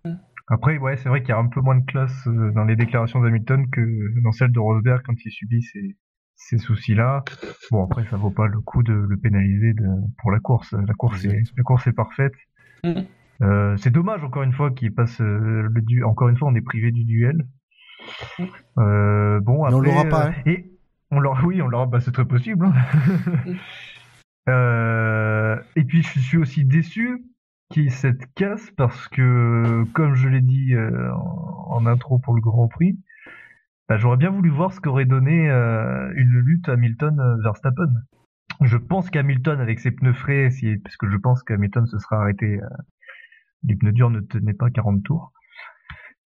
hein. 0.05 0.17
Après, 0.51 0.79
ouais, 0.79 0.97
c'est 0.97 1.09
vrai 1.09 1.21
qu'il 1.21 1.31
y 1.31 1.33
a 1.33 1.39
un 1.39 1.49
peu 1.49 1.61
moins 1.61 1.77
de 1.77 1.85
classe 1.85 2.27
dans 2.27 2.65
les 2.65 2.77
déclarations 2.77 3.21
d'Hamilton 3.21 3.69
que 3.71 4.21
dans 4.23 4.33
celles 4.33 4.53
de 4.53 4.59
Rosberg 4.61 5.03
quand 5.05 5.15
il 5.25 5.31
subit 5.31 5.63
ces, 5.63 5.97
ces 6.49 6.59
soucis-là. 6.59 7.25
Bon, 7.71 7.85
après, 7.85 8.05
ça 8.11 8.17
vaut 8.17 8.31
pas 8.31 8.47
le 8.47 8.61
coup 8.61 8.83
de 8.83 8.93
le 8.93 9.17
pénaliser 9.17 9.75
de, 9.75 9.87
pour 10.21 10.31
la 10.31 10.41
course. 10.41 10.73
La 10.73 10.95
course, 10.95 11.25
est, 11.25 11.43
la 11.57 11.63
course 11.63 11.87
est 11.87 11.93
parfaite. 11.93 12.33
Mhm. 12.85 13.05
Euh, 13.43 13.77
c'est 13.77 13.91
dommage 13.91 14.25
encore 14.25 14.43
une 14.43 14.53
fois 14.53 14.71
qu'il 14.71 14.93
passe 14.95 15.21
euh, 15.21 15.69
le 15.71 15.81
du. 15.83 16.03
Encore 16.05 16.29
une 16.29 16.37
fois, 16.37 16.49
on 16.49 16.55
est 16.55 16.61
privé 16.61 16.91
du 16.91 17.05
duel. 17.05 17.47
Euh, 18.79 19.41
bon, 19.41 19.65
Mais 19.69 19.75
on 19.75 19.79
après, 19.79 19.89
l'aura 19.91 20.05
pas, 20.07 20.27
euh, 20.27 20.31
hein. 20.31 20.43
Et 20.47 20.73
on 21.11 21.21
l'aura, 21.21 21.45
oui, 21.45 21.61
on 21.63 21.69
l'aura. 21.69 21.87
Bah, 21.87 22.01
c'est 22.01 22.13
très 22.13 22.25
possible. 22.25 22.67
hein. 22.67 22.75
Euh, 24.49 25.61
et 25.77 25.85
puis 25.85 26.03
je 26.03 26.21
suis 26.21 26.39
aussi 26.39 26.65
déçu 26.65 27.23
qu'il 27.71 27.83
y 27.83 27.87
ait 27.89 27.91
cette 27.91 28.33
casse 28.35 28.71
parce 28.79 29.07
que, 29.09 29.85
comme 29.93 30.15
je 30.15 30.27
l'ai 30.27 30.41
dit 30.41 30.73
euh, 30.75 31.13
en, 31.13 31.67
en 31.69 31.87
intro 31.87 32.19
pour 32.19 32.35
le 32.35 32.41
Grand 32.41 32.67
Prix, 32.67 32.99
bah, 33.89 33.97
j'aurais 33.97 34.17
bien 34.17 34.31
voulu 34.31 34.51
voir 34.51 34.73
ce 34.73 34.81
qu'aurait 34.81 35.07
donné 35.07 35.51
euh, 35.51 36.13
une 36.17 36.33
lutte 36.41 36.69
Hamilton-Verstappen. 36.69 37.93
Je 38.63 38.77
pense 38.77 39.11
qu'Hamilton, 39.11 39.61
avec 39.61 39.79
ses 39.81 39.91
pneus 39.93 40.15
frais, 40.15 40.51
si, 40.51 40.77
parce 40.79 40.97
que 40.97 41.09
je 41.09 41.17
pense 41.17 41.43
qu'Hamilton 41.43 41.87
se 41.87 41.99
sera 41.99 42.21
arrêté, 42.21 42.61
euh, 42.61 42.67
les 43.65 43.77
pneus 43.77 43.93
durs 43.93 44.11
ne 44.11 44.21
tenaient 44.21 44.55
pas 44.55 44.71
40 44.71 45.03
tours. 45.03 45.33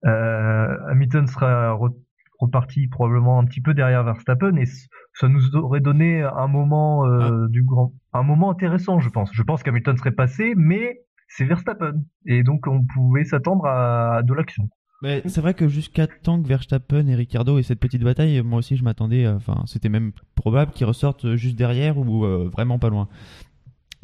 Euh, 0.07 0.77
Hamilton 0.89 1.27
sera 1.27 1.73
re- 1.75 1.95
reparti 2.39 2.89
probablement 2.89 3.39
un 3.39 3.45
petit 3.45 3.61
peu 3.61 3.75
derrière 3.75 4.03
Verstappen 4.05 4.57
et 4.57 4.65
ça 5.13 5.29
nous 5.29 5.55
aurait 5.57 5.81
donné 5.81 6.23
un 6.23 6.47
moment 6.47 7.07
euh, 7.07 7.47
du 7.49 7.63
grand, 7.63 7.93
un 8.15 8.23
moment 8.23 8.51
intéressant, 8.51 8.99
je 9.01 9.09
pense. 9.11 9.31
Je 9.35 9.43
pense 9.43 9.63
qu'Hamilton 9.63 9.97
serait 9.97 10.13
passé, 10.13 10.55
mais 10.57 11.01
c'est 11.29 11.45
Verstappen 11.45 12.03
et 12.27 12.43
donc 12.43 12.67
on 12.67 12.83
pouvait 12.85 13.25
s'attendre 13.25 13.67
à 13.67 14.23
de 14.25 14.33
l'action. 14.33 14.69
Mais 15.03 15.23
c'est 15.27 15.41
vrai 15.41 15.55
que 15.55 15.67
jusqu'à 15.69 16.07
temps 16.07 16.41
que 16.43 16.47
Verstappen 16.47 17.07
et 17.07 17.15
Ricardo 17.15 17.59
aient 17.59 17.63
cette 17.63 17.81
petite 17.81 18.03
bataille, 18.03 18.43
moi 18.43 18.59
aussi 18.59 18.77
je 18.77 18.85
m'attendais, 18.85 19.25
euh, 19.25 19.37
enfin 19.37 19.63
c'était 19.67 19.89
même 19.89 20.13
probable 20.35 20.73
qu'ils 20.73 20.87
ressortent 20.87 21.37
juste 21.37 21.57
derrière 21.57 21.97
ou 21.97 22.25
euh, 22.27 22.51
vraiment 22.53 22.79
pas 22.79 22.91
loin. 22.91 23.09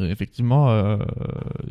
Euh, 0.01 0.09
Effectivement, 0.11 0.71
euh, 0.71 0.97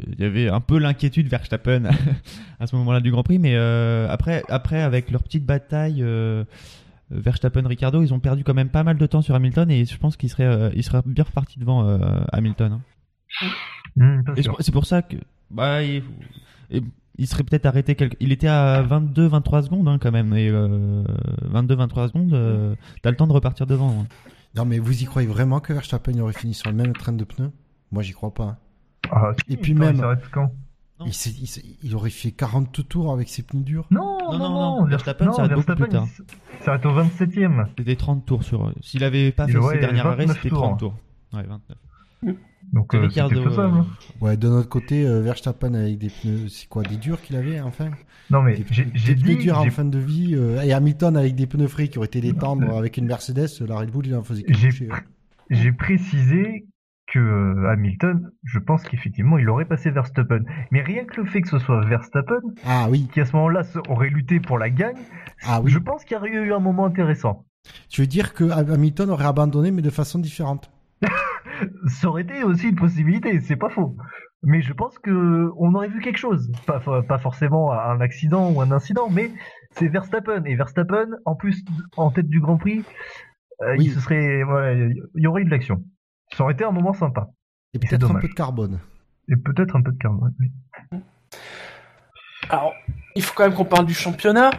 il 0.07 0.19
y 0.19 0.25
avait 0.25 0.47
un 0.49 0.61
peu 0.61 0.77
l'inquiétude 0.77 1.27
Verstappen 1.27 1.83
à 2.59 2.67
ce 2.67 2.75
moment-là 2.75 2.99
du 2.99 3.09
Grand 3.11 3.23
Prix, 3.23 3.39
mais 3.39 3.55
euh, 3.55 4.07
après, 4.09 4.43
après 4.49 4.81
avec 4.81 5.09
leur 5.11 5.23
petite 5.23 5.45
bataille 5.45 6.01
euh, 6.03 6.43
Verstappen-Ricardo, 7.11 8.01
ils 8.03 8.13
ont 8.13 8.19
perdu 8.19 8.43
quand 8.43 8.53
même 8.55 8.69
pas 8.69 8.83
mal 8.83 8.97
de 8.97 9.05
temps 9.05 9.21
sur 9.21 9.35
Hamilton 9.35 9.69
et 9.71 9.85
je 9.85 9.97
pense 9.97 10.17
qu'ils 10.17 10.29
seraient, 10.29 10.43
euh, 10.45 10.69
ils 10.75 10.83
seraient 10.83 11.01
bien 11.05 11.23
repartis 11.23 11.59
devant 11.59 11.83
Hamilton. 12.31 12.73
hein. 12.73 12.81
Et 14.37 14.41
sûr. 14.43 14.55
c'est 14.59 14.71
pour- 14.71 14.85
ça 14.85 15.01
que 15.01 15.17
bah, 15.49 15.83
il, 15.83 16.03
et- 16.69 16.81
il 17.17 17.27
serait 17.27 17.43
peut-être 17.43 17.65
arrêté 17.65 17.95
quelque... 17.95 18.15
Il 18.19 18.31
était 18.31 18.47
à 18.47 18.83
22-23 18.83 19.63
secondes 19.63 19.87
hein, 19.87 19.97
quand 19.99 20.11
même. 20.11 20.33
Et 20.33 20.49
euh, 20.49 21.03
22-23 21.51 22.07
secondes, 22.09 22.33
euh, 22.33 22.75
t'as 23.01 23.09
le 23.11 23.15
temps 23.15 23.27
de 23.27 23.33
repartir 23.33 23.65
devant. 23.67 23.89
hein. 24.01 24.05
Non, 24.55 24.65
mais 24.65 24.79
vous 24.79 25.01
y 25.01 25.05
croyez 25.05 25.27
vraiment 25.27 25.59
que 25.59 25.73
Verstappen 25.73 26.17
aurait 26.19 26.33
fini 26.33 26.53
sur 26.53 26.69
le 26.69 26.75
même 26.75 26.93
train 26.93 27.11
de 27.13 27.23
pneus? 27.23 27.51
Moi, 27.91 28.03
j'y 28.03 28.13
crois 28.13 28.33
pas. 28.33 28.57
Ah, 29.11 29.31
si, 29.47 29.53
Et 29.53 29.57
puis 29.57 29.73
même- 29.73 29.95
il 29.97 30.29
quand? 30.31 30.51
Il, 31.05 31.13
s'est- 31.13 31.35
il 31.41 31.47
s'est- 31.47 31.63
il 31.83 31.93
aurait 31.93 32.09
fait 32.09 32.31
40 32.31 32.87
tours 32.87 33.11
avec 33.11 33.27
ses 33.27 33.43
pneus 33.43 33.63
durs. 33.63 33.85
Non, 33.91 34.17
Non, 34.17 34.31
non, 34.31 34.37
non, 34.39 34.49
non, 34.49 34.49
non, 34.49 34.79
Ver- 34.83 34.89
Verstappen 34.91 35.31
s'arrête 35.33 35.51
beaucoup 35.53 35.75
plus 35.75 35.89
tard. 35.89 36.07
s'arrête 36.63 36.85
au 36.85 36.91
27ème. 36.93 37.65
C'était 37.77 37.95
30 37.97 38.25
tours 38.25 38.43
sur. 38.43 38.71
S'il 38.81 39.03
avait 39.03 39.31
pas 39.33 39.45
Il 39.47 39.53
fait 39.53 39.61
ses 39.73 39.79
derniers 39.79 39.99
arrêts, 39.99 40.15
29 40.25 40.37
c'était 40.37 40.49
tours. 40.49 40.61
30 40.61 40.79
tours. 40.79 40.95
Ouais, 41.33 41.43
29. 41.43 42.35
Donc 42.73 42.89
C'est 42.91 42.97
euh, 42.97 43.01
Ricardo. 43.07 43.35
c'était 43.35 43.49
faisable. 43.49 43.77
euh, 43.77 43.81
hein. 43.81 43.87
Ouais, 44.21 44.37
de 44.37 44.47
notre 44.49 44.69
côté, 44.69 45.05
euh, 45.07 45.21
Verstappen 45.21 45.73
avec 45.73 45.97
des 45.97 46.09
pneus, 46.09 46.49
c'est 46.49 46.67
quoi, 46.67 46.83
des 46.83 46.97
durs 46.97 47.21
qu'il 47.21 47.35
avait 47.35 47.59
enfin? 47.61 47.91
Non 48.29 48.41
mais 48.41 48.55
Des, 48.55 48.65
j'ai 48.71 48.85
des 48.85 48.91
j'ai 48.95 49.15
pneus 49.15 49.35
dit, 49.35 49.37
durs 49.37 49.59
en 49.59 49.69
fin 49.69 49.85
de 49.85 49.99
vie. 49.99 50.35
euh, 50.35 50.61
et 50.61 50.73
Hamilton 50.73 51.15
avec 51.17 51.35
des 51.35 51.47
pneus 51.47 51.67
frais 51.67 51.87
qui 51.87 51.97
auraient 51.97 52.07
été 52.07 52.21
les 52.21 52.33
tendres 52.33 52.77
avec 52.77 52.97
une 52.97 53.05
Mercedes, 53.05 53.47
la 53.67 53.77
Red 53.77 53.91
Bull, 53.91 54.07
il 54.07 54.15
en 54.15 54.23
faisait 54.23 54.43
que 54.43 54.53
J'ai- 54.53 54.89
hein. 54.91 54.99
j'ai 55.49 55.71
précisé 55.71 56.65
que 57.07 57.19
euh, 57.19 57.69
Hamilton, 57.71 58.31
je 58.43 58.57
pense 58.59 58.81
qu'effectivement 58.83 59.37
il 59.37 59.47
aurait 59.47 59.65
passé 59.65 59.91
Verstappen. 59.91 60.39
Mais 60.71 60.81
rien 60.81 61.05
que 61.05 61.21
le 61.21 61.27
fait 61.27 61.41
que 61.43 61.49
ce 61.49 61.59
soit 61.59 61.85
Verstappen, 61.85 62.41
Ah 62.65 62.87
oui, 62.89 63.07
qui 63.13 63.21
à 63.21 63.25
ce 63.25 63.35
moment-là 63.35 63.61
aurait 63.89 64.09
lutté 64.09 64.39
pour 64.39 64.57
la 64.57 64.69
gagne, 64.71 64.97
ah 65.43 65.61
oui. 65.61 65.69
je 65.71 65.77
pense 65.77 66.03
qu'il 66.03 66.15
y 66.15 66.19
aurait 66.19 66.31
eu 66.31 66.51
un 66.51 66.59
moment 66.59 66.85
intéressant. 66.85 67.45
Tu 67.89 68.01
veux 68.01 68.07
dire 68.07 68.33
que 68.33 68.43
Hamilton 68.49 69.11
aurait 69.11 69.25
abandonné, 69.25 69.69
mais 69.71 69.81
de 69.83 69.89
façon 69.91 70.17
différente? 70.19 70.71
Ça 71.87 72.07
aurait 72.09 72.23
été 72.23 72.43
aussi 72.43 72.69
une 72.69 72.75
possibilité, 72.75 73.39
c'est 73.41 73.55
pas 73.55 73.69
faux. 73.69 73.95
Mais 74.43 74.61
je 74.61 74.73
pense 74.73 74.97
que 74.99 75.49
on 75.57 75.73
aurait 75.73 75.87
vu 75.89 76.01
quelque 76.01 76.17
chose. 76.17 76.51
Pas, 76.67 76.79
pas 77.01 77.17
forcément 77.17 77.71
un 77.71 77.99
accident 78.01 78.51
ou 78.51 78.61
un 78.61 78.71
incident, 78.71 79.09
mais 79.09 79.31
c'est 79.71 79.87
Verstappen. 79.87 80.43
Et 80.45 80.55
Verstappen, 80.55 81.07
en 81.25 81.35
plus, 81.35 81.63
en 81.97 82.11
tête 82.11 82.27
du 82.27 82.39
Grand 82.39 82.57
Prix, 82.57 82.83
euh, 83.61 83.75
Oui. 83.77 83.85
il 83.85 83.91
se 83.93 83.99
serait, 84.01 84.43
voilà, 84.43 84.73
il 84.73 84.93
y 85.15 85.27
aurait 85.27 85.41
eu 85.41 85.45
de 85.45 85.49
l'action. 85.51 85.83
Ça 86.33 86.43
aurait 86.43 86.53
été 86.53 86.63
un 86.63 86.71
moment 86.71 86.93
sympa. 86.93 87.27
Et 87.73 87.79
c'est 87.87 87.97
peut-être 87.97 88.11
un 88.15 88.19
peu 88.19 88.27
de 88.27 88.33
carbone. 88.33 88.79
Et 89.29 89.35
peut-être 89.35 89.75
un 89.75 89.81
peu 89.81 89.91
de 89.91 89.97
carbone. 89.97 90.33
oui. 90.39 90.51
Alors, 92.49 92.73
il 93.15 93.23
faut 93.23 93.33
quand 93.35 93.43
même 93.47 93.55
qu'on 93.55 93.65
parle 93.65 93.85
du 93.85 93.93
championnat. 93.93 94.51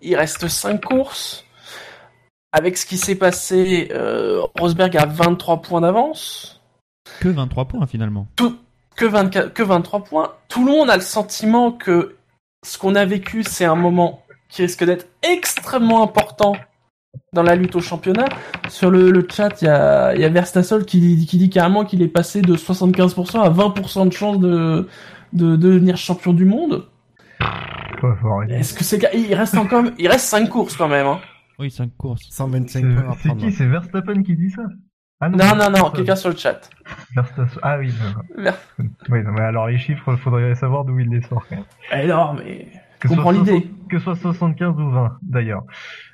Il 0.00 0.14
reste 0.16 0.46
5 0.46 0.84
courses. 0.84 1.45
Avec 2.56 2.78
ce 2.78 2.86
qui 2.86 2.96
s'est 2.96 3.16
passé, 3.16 3.88
euh, 3.92 4.40
Rosberg 4.58 4.96
a 4.96 5.04
23 5.04 5.60
points 5.60 5.82
d'avance. 5.82 6.62
Que 7.20 7.28
23 7.28 7.66
points 7.66 7.86
finalement. 7.86 8.28
Que, 8.96 9.04
24, 9.04 9.52
que 9.52 9.62
23 9.62 10.04
points. 10.04 10.32
Tout 10.48 10.64
le 10.64 10.72
monde 10.72 10.88
a 10.88 10.96
le 10.96 11.02
sentiment 11.02 11.70
que 11.70 12.16
ce 12.64 12.78
qu'on 12.78 12.94
a 12.94 13.04
vécu, 13.04 13.42
c'est 13.42 13.66
un 13.66 13.74
moment 13.74 14.22
qui 14.48 14.62
risque 14.62 14.84
d'être 14.84 15.06
extrêmement 15.22 16.02
important 16.02 16.56
dans 17.34 17.42
la 17.42 17.56
lutte 17.56 17.76
au 17.76 17.80
championnat. 17.80 18.24
Sur 18.70 18.90
le, 18.90 19.10
le 19.10 19.26
chat, 19.30 19.60
il 19.60 19.66
y 19.66 19.68
a, 19.68 20.16
y 20.16 20.24
a 20.24 20.28
Verstassol 20.30 20.86
qui, 20.86 21.26
qui 21.26 21.36
dit 21.36 21.50
carrément 21.50 21.84
qu'il 21.84 22.00
est 22.00 22.08
passé 22.08 22.40
de 22.40 22.56
75% 22.56 23.38
à 23.38 23.50
20% 23.50 24.08
de 24.08 24.12
chance 24.14 24.38
de, 24.38 24.88
de, 25.34 25.56
de 25.56 25.56
devenir 25.56 25.98
champion 25.98 26.32
du 26.32 26.46
monde. 26.46 26.86
Est-ce 28.48 28.72
que 28.72 28.82
c'est 28.82 28.98
il 29.14 29.34
reste 29.34 29.58
encore 29.58 29.84
il 29.98 30.08
reste 30.08 30.26
5 30.26 30.48
courses 30.48 30.76
quand 30.76 30.88
même 30.88 31.06
hein. 31.06 31.20
Oui, 31.58 31.70
5 31.70 31.96
courses. 31.96 32.22
125 32.30 32.80
C'est 32.80 32.94
points 33.02 33.12
à 33.12 33.16
c'est 33.16 33.36
qui 33.36 33.52
C'est 33.52 33.66
Verstappen 33.66 34.22
qui 34.22 34.36
dit 34.36 34.50
ça 34.50 34.62
ah, 35.20 35.28
Non 35.30 35.56
non 35.56 35.70
non, 35.70 35.90
quelqu'un 35.90 36.16
sur 36.16 36.30
le 36.30 36.36
chat. 36.36 36.70
Verstappen. 37.14 37.60
Ah 37.62 37.78
oui. 37.78 37.92
Oui, 39.08 39.22
non, 39.24 39.32
mais 39.32 39.40
alors 39.40 39.66
les 39.68 39.78
chiffres, 39.78 40.16
faudrait 40.16 40.54
savoir 40.54 40.84
d'où 40.84 40.98
il 40.98 41.08
les 41.08 41.22
sort 41.22 41.46
quand 41.48 41.56
même. 41.56 41.64
Eh 41.92 42.06
non 42.06 42.34
mais 42.34 42.68
Que 43.00 43.08
Je 43.08 43.08
ce 43.08 43.14
soit 43.14 43.16
comprends 43.16 43.30
l'idée. 43.30 43.60
60 43.62 43.88
Que 43.88 43.98
ce 43.98 44.04
soit 44.04 44.16
75 44.16 44.74
ou 44.78 44.90
20, 44.90 45.18
d'ailleurs. 45.22 45.62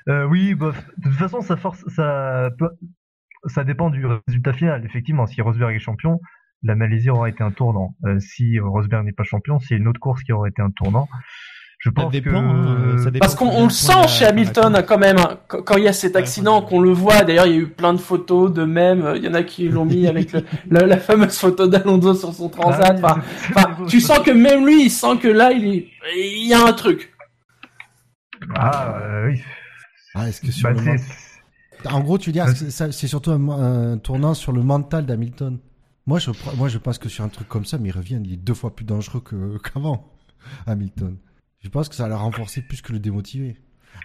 Euh, 0.07 0.25
oui, 0.25 0.53
bof. 0.55 0.81
De 0.97 1.09
toute 1.09 1.17
façon, 1.19 1.41
ça 1.41 1.57
force, 1.57 1.83
ça, 1.89 2.49
ça 3.47 3.63
dépend 3.63 3.89
du 3.89 4.05
résultat 4.05 4.53
final. 4.53 4.85
Effectivement, 4.85 5.25
si 5.25 5.41
Rosberg 5.41 5.75
est 5.75 5.79
champion, 5.79 6.19
la 6.61 6.75
Malaisie 6.75 7.09
aura 7.09 7.27
été 7.29 7.43
un 7.43 7.51
tournant. 7.51 7.95
Euh, 8.05 8.19
si 8.19 8.59
Rosberg 8.59 9.05
n'est 9.05 9.11
pas 9.11 9.23
champion, 9.23 9.59
c'est 9.59 9.75
une 9.75 9.87
autre 9.87 9.99
course 9.99 10.23
qui 10.23 10.31
aura 10.31 10.47
été 10.47 10.61
un 10.61 10.71
tournant. 10.71 11.09
Je 11.85 11.89
Ça 11.89 11.93
pense 12.01 12.11
dépend. 12.13 12.29
que 12.31 12.35
hein, 12.37 12.65
euh, 12.95 12.97
ça 13.03 13.11
dépend 13.11 13.19
Parce 13.25 13.35
qu'on 13.35 13.63
le 13.65 13.69
sent 13.69 14.07
chez 14.07 14.25
Hamilton 14.25 14.83
quand 14.87 14.97
même. 14.97 15.17
Quand 15.49 15.61
quand 15.63 15.75
il 15.75 15.83
y 15.83 15.87
a 15.89 15.91
cet 15.93 16.15
accident, 16.15 16.61
qu'on 16.61 16.79
le 16.79 16.91
voit. 16.93 17.23
D'ailleurs, 17.25 17.45
il 17.45 17.51
y 17.51 17.55
a 17.55 17.59
eu 17.59 17.67
plein 17.67 17.93
de 17.93 17.99
photos 17.99 18.53
de 18.53 18.63
mèmes. 18.63 19.11
Il 19.17 19.23
y 19.25 19.27
en 19.27 19.33
a 19.33 19.43
qui 19.43 19.67
l'ont 19.67 19.83
mis 19.83 20.07
avec 20.07 20.31
le- 20.31 20.45
la, 20.71 20.85
la 20.85 20.97
fameuse 20.97 21.37
photo 21.37 21.67
d'Alonso 21.67 22.13
sur 22.13 22.33
son 22.33 22.47
transat. 22.47 22.97
Ah, 23.03 23.17
Enfin, 23.17 23.21
enfin, 23.49 23.85
tu 23.89 23.99
sens 23.99 24.19
que 24.19 24.31
même 24.31 24.65
lui, 24.65 24.85
il 24.85 24.89
sent 24.89 25.17
que 25.21 25.27
là, 25.27 25.51
il 25.51 25.65
est, 25.65 25.87
il 26.15 26.47
y 26.47 26.53
a 26.53 26.63
un 26.65 26.71
truc. 26.71 27.11
Ah, 28.55 28.97
euh, 29.01 29.27
oui. 29.27 29.41
Ah, 30.15 30.29
est-ce 30.29 30.39
que 30.41 30.51
sur 30.51 30.69
Bah, 30.73 30.79
le 30.81 31.89
En 31.91 31.99
gros, 32.01 32.17
tu 32.17 32.29
veux 32.29 32.33
dire, 32.33 32.45
Ouais. 32.45 32.53
c'est 32.69 33.07
surtout 33.07 33.31
un, 33.31 33.49
un 33.49 33.97
tournant 33.97 34.33
sur 34.33 34.51
le 34.51 34.61
mental 34.61 35.05
d'Hamilton. 35.05 35.59
Moi, 36.05 36.19
je, 36.19 36.31
moi, 36.57 36.67
je 36.69 36.77
pense 36.77 36.97
que 36.97 37.09
sur 37.09 37.23
un 37.23 37.29
truc 37.29 37.47
comme 37.47 37.65
ça, 37.65 37.77
mais 37.77 37.89
il 37.89 37.91
revient, 37.93 38.19
il 38.23 38.33
est 38.33 38.37
deux 38.37 38.53
fois 38.53 38.75
plus 38.75 38.85
dangereux 38.85 39.21
qu'avant, 39.63 40.11
Hamilton. 40.67 41.17
Je 41.63 41.69
pense 41.69 41.89
que 41.89 41.95
ça 41.95 42.07
l'a 42.07 42.17
renforcé 42.17 42.61
plus 42.61 42.81
que 42.81 42.91
le 42.93 42.99
démotiver. 42.99 43.55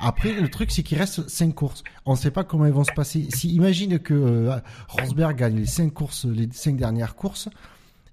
Après, 0.00 0.32
le 0.32 0.48
truc, 0.48 0.70
c'est 0.70 0.82
qu'il 0.82 0.98
reste 0.98 1.28
cinq 1.28 1.54
courses. 1.54 1.82
On 2.06 2.12
ne 2.12 2.16
sait 2.16 2.30
pas 2.30 2.44
comment 2.44 2.66
elles 2.66 2.72
vont 2.72 2.84
se 2.84 2.92
passer. 2.92 3.26
Si, 3.34 3.52
imagine 3.54 3.98
que 3.98 4.14
euh, 4.14 4.56
Rosberg 4.88 5.36
gagne 5.36 5.56
les 5.56 5.66
cinq 5.66 5.92
courses, 5.92 6.24
les 6.26 6.48
cinq 6.52 6.76
dernières 6.76 7.16
courses, 7.16 7.48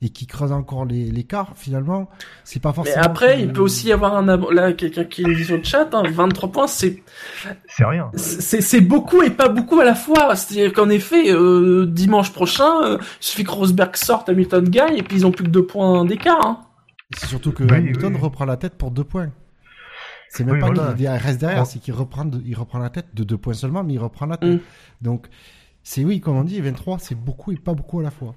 et 0.02 0.10
qu'il 0.10 0.28
creuse 0.28 0.52
encore 0.52 0.86
les- 0.86 1.12
l'écart, 1.12 1.54
finalement, 1.56 2.10
c'est 2.43 2.60
pas 2.62 2.70
Mais 2.70 2.76
forcément. 2.76 3.02
après, 3.04 3.36
que- 3.38 3.41
il 3.41 3.54
peut 3.54 3.62
aussi 3.62 3.88
y 3.88 3.91
avoir 3.91 4.16
un 4.16 4.28
ab- 4.30 4.50
là 4.52 4.74
quelqu'un 4.74 5.04
qui 5.06 5.24
le 5.24 5.36
dit 5.36 5.46
sur 5.46 5.58
le 5.58 5.64
chat. 5.64 5.89
Hein, 5.93 6.04
23 6.12 6.52
points, 6.52 6.68
c'est 6.68 7.04
C'est 7.68 7.86
rien. 7.86 8.10
c'est 8.16 8.62
c'est 8.62 8.82
beaucoup 8.82 9.22
et 9.22 9.30
pas 9.30 9.50
beaucoup 9.50 9.80
à 9.80 9.86
la 9.86 9.96
fois. 9.96 10.36
C'est-à-dire 10.36 10.74
qu'en 10.74 10.89
effet, 10.89 11.32
euh, 11.32 11.86
dimanche 11.86 12.32
prochain, 12.34 12.84
euh, 12.84 12.98
il 13.22 13.26
suffit 13.26 13.43
que 13.43 13.52
Rosberg 13.52 13.96
sorte, 13.96 14.28
Hamilton 14.30 14.68
gagne, 14.70 14.98
et 14.98 15.04
puis 15.04 15.18
ils 15.18 15.26
ont 15.26 15.32
plus 15.32 15.43
que 15.46 15.50
deux 15.50 15.66
points 15.66 16.04
d'écart. 16.06 16.46
Hein. 16.46 16.60
C'est 17.18 17.28
surtout 17.28 17.51
que 17.51 17.63
Oui, 17.63 17.72
Hamilton 17.74 18.13
oui. 18.16 18.20
reprend 18.22 18.45
la 18.45 18.57
tête 18.57 18.78
pour 18.78 18.91
deux 18.91 19.03
points. 19.03 19.32
C'est 20.30 20.43
même 20.43 20.55
Oui, 20.55 20.59
pas 20.59 20.68
voilà. 20.72 20.93
qu'il 20.93 21.07
reste 21.07 21.39
derrière, 21.39 21.61
Oh. 21.61 21.66
c'est 21.66 21.80
qu'il 21.80 21.93
reprend, 21.93 22.26
de- 22.26 22.41
il 22.45 22.55
reprend 22.55 22.80
la 22.80 22.89
tête 22.89 23.13
de 23.13 23.24
deux 23.24 23.38
points 23.38 23.53
seulement, 23.53 23.84
mais 23.84 23.93
il 23.93 23.99
reprend 23.99 24.26
la 24.26 24.38
tête. 24.38 24.55
Mm. 24.55 24.59
Donc, 25.01 25.28
c'est 25.84 26.03
oui, 26.03 26.20
comme 26.20 26.36
on 26.36 26.43
dit, 26.43 26.59
23, 26.59 26.99
c'est 26.99 27.16
beaucoup 27.16 27.51
et 27.51 27.57
pas 27.57 27.74
beaucoup 27.74 27.99
à 27.99 28.03
la 28.03 28.11
fois. 28.11 28.36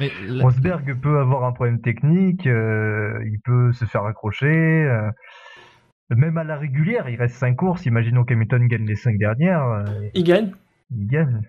Mais 0.00 0.10
la- 0.26 0.44
Rosberg 0.44 0.98
peut 1.00 1.18
avoir 1.18 1.44
un 1.44 1.52
problème 1.52 1.80
technique, 1.80 2.46
euh, 2.46 3.18
il 3.26 3.40
peut 3.44 3.72
se 3.72 3.84
faire 3.84 4.04
accrocher. 4.04 4.46
euh, 4.46 5.10
même 6.10 6.38
à 6.38 6.44
la 6.44 6.56
régulière, 6.56 7.08
il 7.10 7.16
reste 7.16 7.34
5 7.34 7.56
courses. 7.56 7.84
Imaginons 7.84 8.24
qu'Hamilton 8.24 8.66
gagne 8.66 8.86
les 8.86 8.94
5 8.96 9.18
dernières, 9.18 9.62
euh, 9.62 9.84
Il 10.14 10.24
gagne. 10.24 10.52
il 10.96 11.06
gagne. 11.06 11.42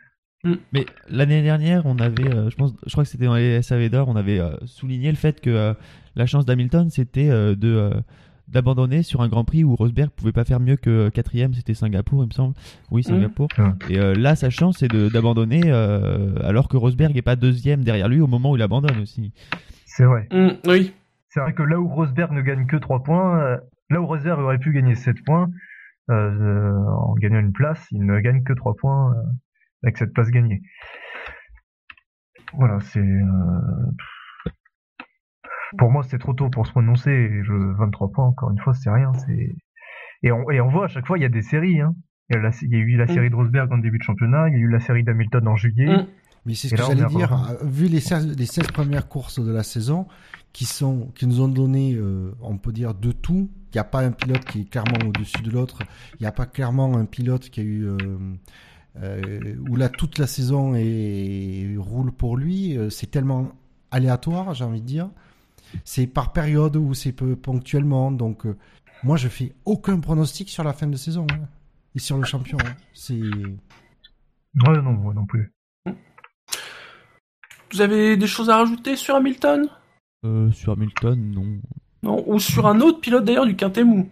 Mais 0.44 0.86
l'année 1.10 1.42
dernière, 1.42 1.86
on 1.86 1.98
avait, 1.98 2.34
euh, 2.34 2.50
je 2.50 2.56
pense, 2.56 2.74
je 2.86 2.92
crois 2.92 3.04
que 3.04 3.10
c'était 3.10 3.26
dans 3.26 3.36
les 3.36 3.62
SAV 3.62 3.90
d'or, 3.90 4.08
on 4.08 4.16
avait 4.16 4.40
euh, 4.40 4.56
souligné 4.66 5.10
le 5.10 5.18
fait 5.18 5.42
que 5.42 5.50
euh, 5.50 5.74
la 6.16 6.26
chance 6.26 6.46
d'Hamilton, 6.46 6.90
c'était 6.90 7.30
euh, 7.30 7.56
de 7.56 7.68
euh, 7.68 8.02
d'abandonner 8.48 9.04
sur 9.04 9.22
un 9.22 9.28
Grand 9.28 9.44
Prix 9.44 9.64
où 9.64 9.76
Rosberg 9.76 10.10
pouvait 10.10 10.32
pas 10.32 10.46
faire 10.46 10.60
mieux 10.60 10.76
que 10.78 11.10
quatrième, 11.10 11.54
c'était 11.54 11.74
Singapour, 11.74 12.24
il 12.24 12.28
me 12.28 12.34
semble. 12.34 12.56
Oui, 12.90 13.04
Singapour. 13.04 13.48
Ouais. 13.58 13.66
Et 13.90 14.00
euh, 14.00 14.16
là, 14.16 14.36
sa 14.36 14.50
chance, 14.50 14.78
c'est 14.80 14.88
d'abandonner 14.88 15.62
euh, 15.66 16.34
alors 16.44 16.68
que 16.68 16.78
Rosberg 16.78 17.16
est 17.18 17.22
pas 17.22 17.36
deuxième 17.36 17.84
derrière 17.84 18.08
lui 18.08 18.22
au 18.22 18.28
moment 18.28 18.52
où 18.52 18.56
il 18.56 18.62
abandonne 18.62 19.00
aussi. 19.02 19.34
C'est 19.86 20.06
vrai. 20.06 20.28
Mm, 20.32 20.52
oui. 20.68 20.94
C'est 21.30 21.42
vrai 21.42 21.54
que 21.54 21.62
là 21.62 21.80
où 21.80 21.88
Rosberg 21.88 22.32
ne 22.32 22.42
gagne 22.42 22.66
que 22.66 22.78
3 22.78 23.04
points, 23.04 23.40
euh, 23.40 23.58
là 23.92 24.02
où 24.02 24.08
Rosberg 24.08 24.40
aurait 24.40 24.58
pu 24.58 24.72
gagner 24.72 24.96
7 24.96 25.18
points, 25.26 25.50
en 26.08 27.14
gagnant 27.22 27.40
une 27.40 27.52
place, 27.52 27.86
il 27.92 28.04
ne 28.04 28.20
gagne 28.20 28.42
que 28.42 28.54
3 28.54 28.74
points 28.78 29.12
euh, 29.12 29.22
avec 29.84 29.98
cette 29.98 30.14
place 30.14 30.30
gagnée. 30.30 30.62
Voilà, 32.54 32.80
c'est... 32.82 33.00
euh, 33.00 34.52
Pour 35.78 35.92
moi, 35.92 36.04
c'est 36.04 36.18
trop 36.18 36.34
tôt 36.34 36.50
pour 36.50 36.66
se 36.66 36.72
prononcer. 36.72 37.12
et 37.12 37.44
Je... 37.44 37.54
23 37.78 38.12
points, 38.12 38.26
encore 38.26 38.52
une 38.52 38.60
fois, 38.60 38.74
c'est 38.74 38.90
rien. 38.90 39.12
C'est 39.26 39.56
et 40.22 40.32
on, 40.34 40.50
et 40.52 40.60
on 40.60 40.68
voit 40.70 40.86
à 40.86 40.88
chaque 40.90 41.06
fois, 41.08 41.18
il 41.18 41.22
y 41.22 41.26
a 41.26 41.30
des 41.30 41.42
séries. 41.44 41.80
Hein. 41.80 41.96
Il, 42.30 42.36
y 42.36 42.40
a 42.40 42.42
la- 42.42 42.52
il 42.62 42.70
y 42.72 42.76
a 42.76 42.80
eu 42.80 42.98
la 42.98 43.08
série 43.08 43.30
de 43.30 43.36
Rosberg 43.36 43.72
en 43.72 43.78
début 43.78 43.98
de 44.00 44.04
championnat, 44.04 44.50
il 44.50 44.54
y 44.54 44.58
a 44.58 44.60
eu 44.60 44.70
la 44.70 44.80
série 44.80 45.04
d'Hamilton 45.04 45.48
en 45.48 45.56
juillet. 45.56 45.86
Mm. 45.88 46.08
Mais 46.46 46.54
c'est 46.56 46.68
ce 46.70 46.76
Et 46.76 46.78
que 46.78 46.84
j'allais 46.84 47.06
dire, 47.06 47.34
euh, 47.34 47.66
vu 47.66 47.88
les 47.88 48.00
16, 48.00 48.38
les 48.38 48.46
16 48.46 48.68
premières 48.68 49.08
courses 49.08 49.40
de 49.44 49.52
la 49.52 49.64
saison, 49.64 50.08
qui, 50.54 50.66
sont, 50.66 51.12
qui 51.16 51.28
nous 51.28 51.42
ont 51.42 51.48
donné, 51.48 51.96
euh, 51.96 52.32
on 52.42 52.58
peut 52.58 52.72
dire, 52.72 52.94
de 52.96 53.12
tout. 53.12 53.50
Il 53.72 53.76
n'y 53.76 53.80
a 53.80 53.84
pas 53.84 54.00
un 54.02 54.12
pilote 54.12 54.44
qui 54.46 54.62
est 54.62 54.70
clairement 54.70 55.08
au-dessus 55.08 55.42
de 55.44 55.52
l'autre. 55.52 55.80
Il 56.20 56.24
n'y 56.24 56.28
a 56.28 56.32
pas 56.32 56.46
clairement 56.46 56.96
un 56.98 57.06
pilote 57.06 57.50
qui 57.50 57.60
a 57.62 57.64
eu... 57.64 57.84
euh, 57.86 57.98
euh, 58.98 59.56
où 59.70 59.76
là, 59.76 59.90
toute 59.90 60.18
la 60.18 60.28
saison 60.28 60.74
est, 60.76 61.76
roule 61.78 62.12
pour 62.12 62.38
lui. 62.38 62.78
Euh, 62.78 62.90
C'est 62.90 63.08
tellement 63.12 63.52
aléatoire, 63.92 64.54
j'ai 64.54 64.64
envie 64.64 64.82
de 64.82 64.86
dire. 64.86 65.10
C'est 65.84 66.08
par 66.08 66.34
période 66.34 66.76
ou 66.76 66.94
c'est 66.94 67.12
peu 67.12 67.36
ponctuellement. 67.36 68.12
Donc, 68.12 68.46
euh, 68.46 68.58
moi, 69.04 69.18
je 69.18 69.28
fais 69.28 69.54
aucun 69.66 70.00
pronostic 70.00 70.50
sur 70.50 70.64
la 70.64 70.74
fin 70.74 70.88
de 70.88 70.98
saison. 70.98 71.26
hein. 71.32 71.48
Et 71.96 72.00
sur 72.00 72.18
le 72.18 72.24
champion. 72.26 72.58
hein. 72.66 72.76
C'est... 72.94 73.14
Ouais, 73.20 74.82
non, 74.82 74.94
moi 74.94 75.14
non 75.14 75.26
plus. 75.26 75.52
Vous 77.72 77.82
avez 77.82 78.18
des 78.18 78.28
choses 78.28 78.50
à 78.50 78.58
rajouter 78.58 78.96
sur 78.96 79.16
Hamilton? 79.16 79.68
Euh, 80.26 80.52
sur 80.52 80.74
Hamilton, 80.74 81.32
non. 81.32 81.60
Non 82.02 82.24
Ou 82.28 82.40
sur 82.40 82.66
un 82.68 82.80
autre 82.82 83.00
pilote 83.00 83.26
d'ailleurs 83.26 83.46
du 83.46 83.56
Quintet 83.56 83.84
Mou 83.84 84.10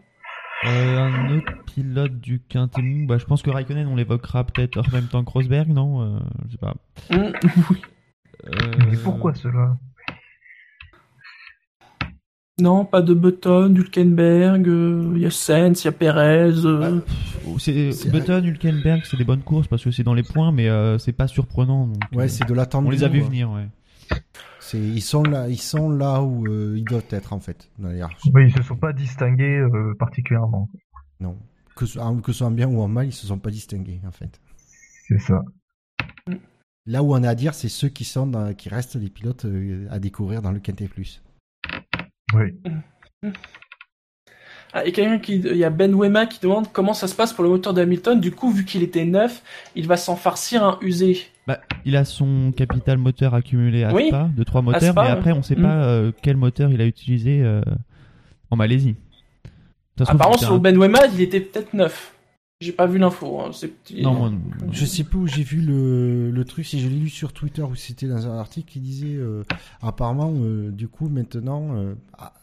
Euh, 0.66 1.00
un 1.00 1.38
autre 1.38 1.52
pilote 1.68 2.20
du 2.20 2.40
Quintet 2.50 2.82
bah, 3.06 3.18
je 3.20 3.26
pense 3.26 3.44
que 3.44 3.50
Raikkonen, 3.52 3.88
on 3.88 3.96
l'évoquera 3.96 4.44
peut-être 4.44 4.78
en 4.80 4.92
même 4.92 5.06
temps 5.08 5.24
que 5.24 5.30
Rosberg, 5.30 5.70
non 5.70 6.02
Euh, 6.02 6.20
Je 6.48 6.52
sais 6.54 6.58
pas. 6.58 6.76
Mm, 7.12 7.32
Oui. 7.70 7.82
Euh, 8.48 8.72
Mais 8.90 8.98
pourquoi 8.98 9.34
cela? 9.36 9.78
Non, 12.60 12.86
pas 12.86 13.04
de 13.04 13.14
Button, 13.14 13.72
Hülkenberg, 13.76 14.68
euh, 14.68 15.12
il 15.16 15.22
y 15.22 15.26
a 15.28 15.32
Sainz, 15.32 15.84
il 15.84 15.86
y 15.86 15.88
a 15.90 15.92
Perez. 15.92 16.54
euh, 16.66 17.02
c'est 17.60 17.92
C'est- 17.92 18.10
Button, 18.10 18.44
Hülkenberg, 18.44 19.02
c'est 19.06 19.18
des 19.18 19.24
bonnes 19.26 19.44
courses 19.44 19.68
parce 19.68 19.84
que 19.84 19.92
c'est 19.92 20.02
dans 20.04 20.16
les 20.16 20.24
points, 20.24 20.52
mais 20.52 20.68
euh, 20.70 20.98
c'est 20.98 21.12
pas 21.14 21.28
surprenant. 21.28 21.86
donc, 21.86 21.98
Ouais, 22.14 22.24
euh, 22.26 22.28
c'est 22.28 22.48
de 22.48 22.54
l'attente. 22.56 22.84
on 22.86 22.90
les 22.90 23.04
a 23.04 23.10
vus 23.10 23.22
venir, 23.22 23.52
ouais. 23.52 23.68
C'est, 24.68 24.80
ils 24.80 25.02
sont 25.02 25.24
là, 25.24 25.48
ils 25.48 25.62
sont 25.62 25.90
là 25.90 26.22
où 26.22 26.46
euh, 26.46 26.76
ils 26.78 26.84
doivent 26.84 27.06
être 27.12 27.32
en 27.32 27.40
fait 27.40 27.70
dans 27.80 27.88
la 27.88 27.96
hiérarchie. 27.96 28.30
Oui, 28.34 28.48
ils 28.50 28.54
se 28.54 28.64
sont 28.64 28.76
pas 28.76 28.92
distingués 28.92 29.60
euh, 29.60 29.94
particulièrement. 29.98 30.70
Non, 31.22 31.38
que 31.76 31.86
ce, 31.86 31.98
en- 32.00 32.18
que 32.20 32.34
ce 32.34 32.40
soit 32.40 32.48
en 32.48 32.52
bien 32.52 32.68
ou 32.68 32.82
en 32.82 32.90
mal, 32.90 33.08
ils 33.08 33.14
se 33.14 33.26
sont 33.28 33.40
pas 33.40 33.50
distingués 33.50 34.02
en 34.06 34.12
fait. 34.12 34.42
C'est 35.08 35.20
ça. 35.20 35.42
Là 36.86 37.02
où 37.02 37.14
on 37.14 37.24
a 37.24 37.30
à 37.30 37.36
dire, 37.36 37.54
c'est 37.54 37.70
ceux 37.70 37.88
qui 37.88 38.04
sont, 38.04 38.28
dans- 38.28 38.54
qui 38.54 38.68
restent 38.68 38.96
les 38.98 39.10
pilotes 39.10 39.46
euh, 39.46 39.88
à 39.90 40.00
découvrir 40.00 40.42
dans 40.42 40.52
le 40.52 40.60
Quintet 40.60 40.90
Plus. 40.90 41.22
Oui. 42.34 42.54
Ah, 44.74 44.86
et 44.86 44.92
quelqu'un 44.92 45.20
qui, 45.20 45.36
il 45.38 45.56
y 45.56 45.64
a 45.64 45.70
Ben 45.70 45.96
Wema 45.96 46.26
qui 46.26 46.42
demande 46.42 46.72
comment 46.74 46.94
ça 46.94 47.08
se 47.08 47.16
passe 47.16 47.32
pour 47.32 47.46
le 47.46 47.50
moteur 47.50 47.74
d'Hamilton. 47.74 48.20
Du 48.20 48.32
coup, 48.32 48.52
vu 48.52 48.66
qu'il 48.66 48.84
était 48.84 49.06
neuf, 49.06 49.42
il 49.76 49.88
va 49.88 49.96
s'en 49.96 50.18
farcir 50.18 50.62
un 50.62 50.78
usé. 50.82 51.20
Bah, 51.48 51.60
il 51.86 51.96
a 51.96 52.04
son 52.06 52.52
capital 52.52 52.98
moteur 52.98 53.34
accumulé 53.34 53.84
à 53.86 53.94
Oui, 53.94 54.10
Spa, 54.10 54.30
de 54.36 54.44
trois 54.44 54.62
moteurs, 54.62 54.92
Spa, 54.92 55.04
mais 55.04 55.10
après 55.10 55.32
on 55.32 55.42
sait 55.42 55.56
Mm. 55.56 55.62
pas 55.64 55.84
euh, 55.86 56.12
quel 56.22 56.36
moteur 56.38 56.70
il 56.72 56.82
a 56.82 56.86
utilisé 56.86 57.42
euh, 57.42 57.62
en 58.52 58.58
Malaisie. 58.58 58.96
Apparemment, 60.00 60.38
sur 60.38 60.54
un- 60.54 60.60
Ben 60.60 60.78
Wema, 60.78 61.00
il 61.14 61.22
était 61.22 61.40
peut-être 61.42 61.74
neuf. 61.74 62.14
J'ai 62.60 62.72
pas 62.72 62.88
vu 62.88 62.98
l'info. 62.98 63.40
hein, 63.40 63.52
c'est 63.54 63.68
petit- 63.68 64.02
Non, 64.02 64.14
moi, 64.16 64.30
non. 64.32 64.40
Je 64.72 64.84
sais 64.86 65.04
plus 65.04 65.20
où 65.20 65.28
j'ai 65.28 65.44
vu 65.44 65.62
le, 65.62 66.32
le 66.32 66.46
truc, 66.46 66.66
si 66.66 66.80
je 66.80 66.88
l'ai 66.90 66.96
lu 66.96 67.10
sur 67.10 67.32
Twitter 67.32 67.62
ou 67.62 67.76
si 67.76 67.88
c'était 67.88 68.08
dans 68.08 68.28
un 68.28 68.38
article 68.40 68.68
qui 68.72 68.80
disait 68.80 69.16
euh, 69.16 69.44
apparemment 69.82 70.34
euh, 70.36 70.72
du 70.72 70.88
coup 70.88 71.08
maintenant 71.08 71.76
euh, 71.76 71.94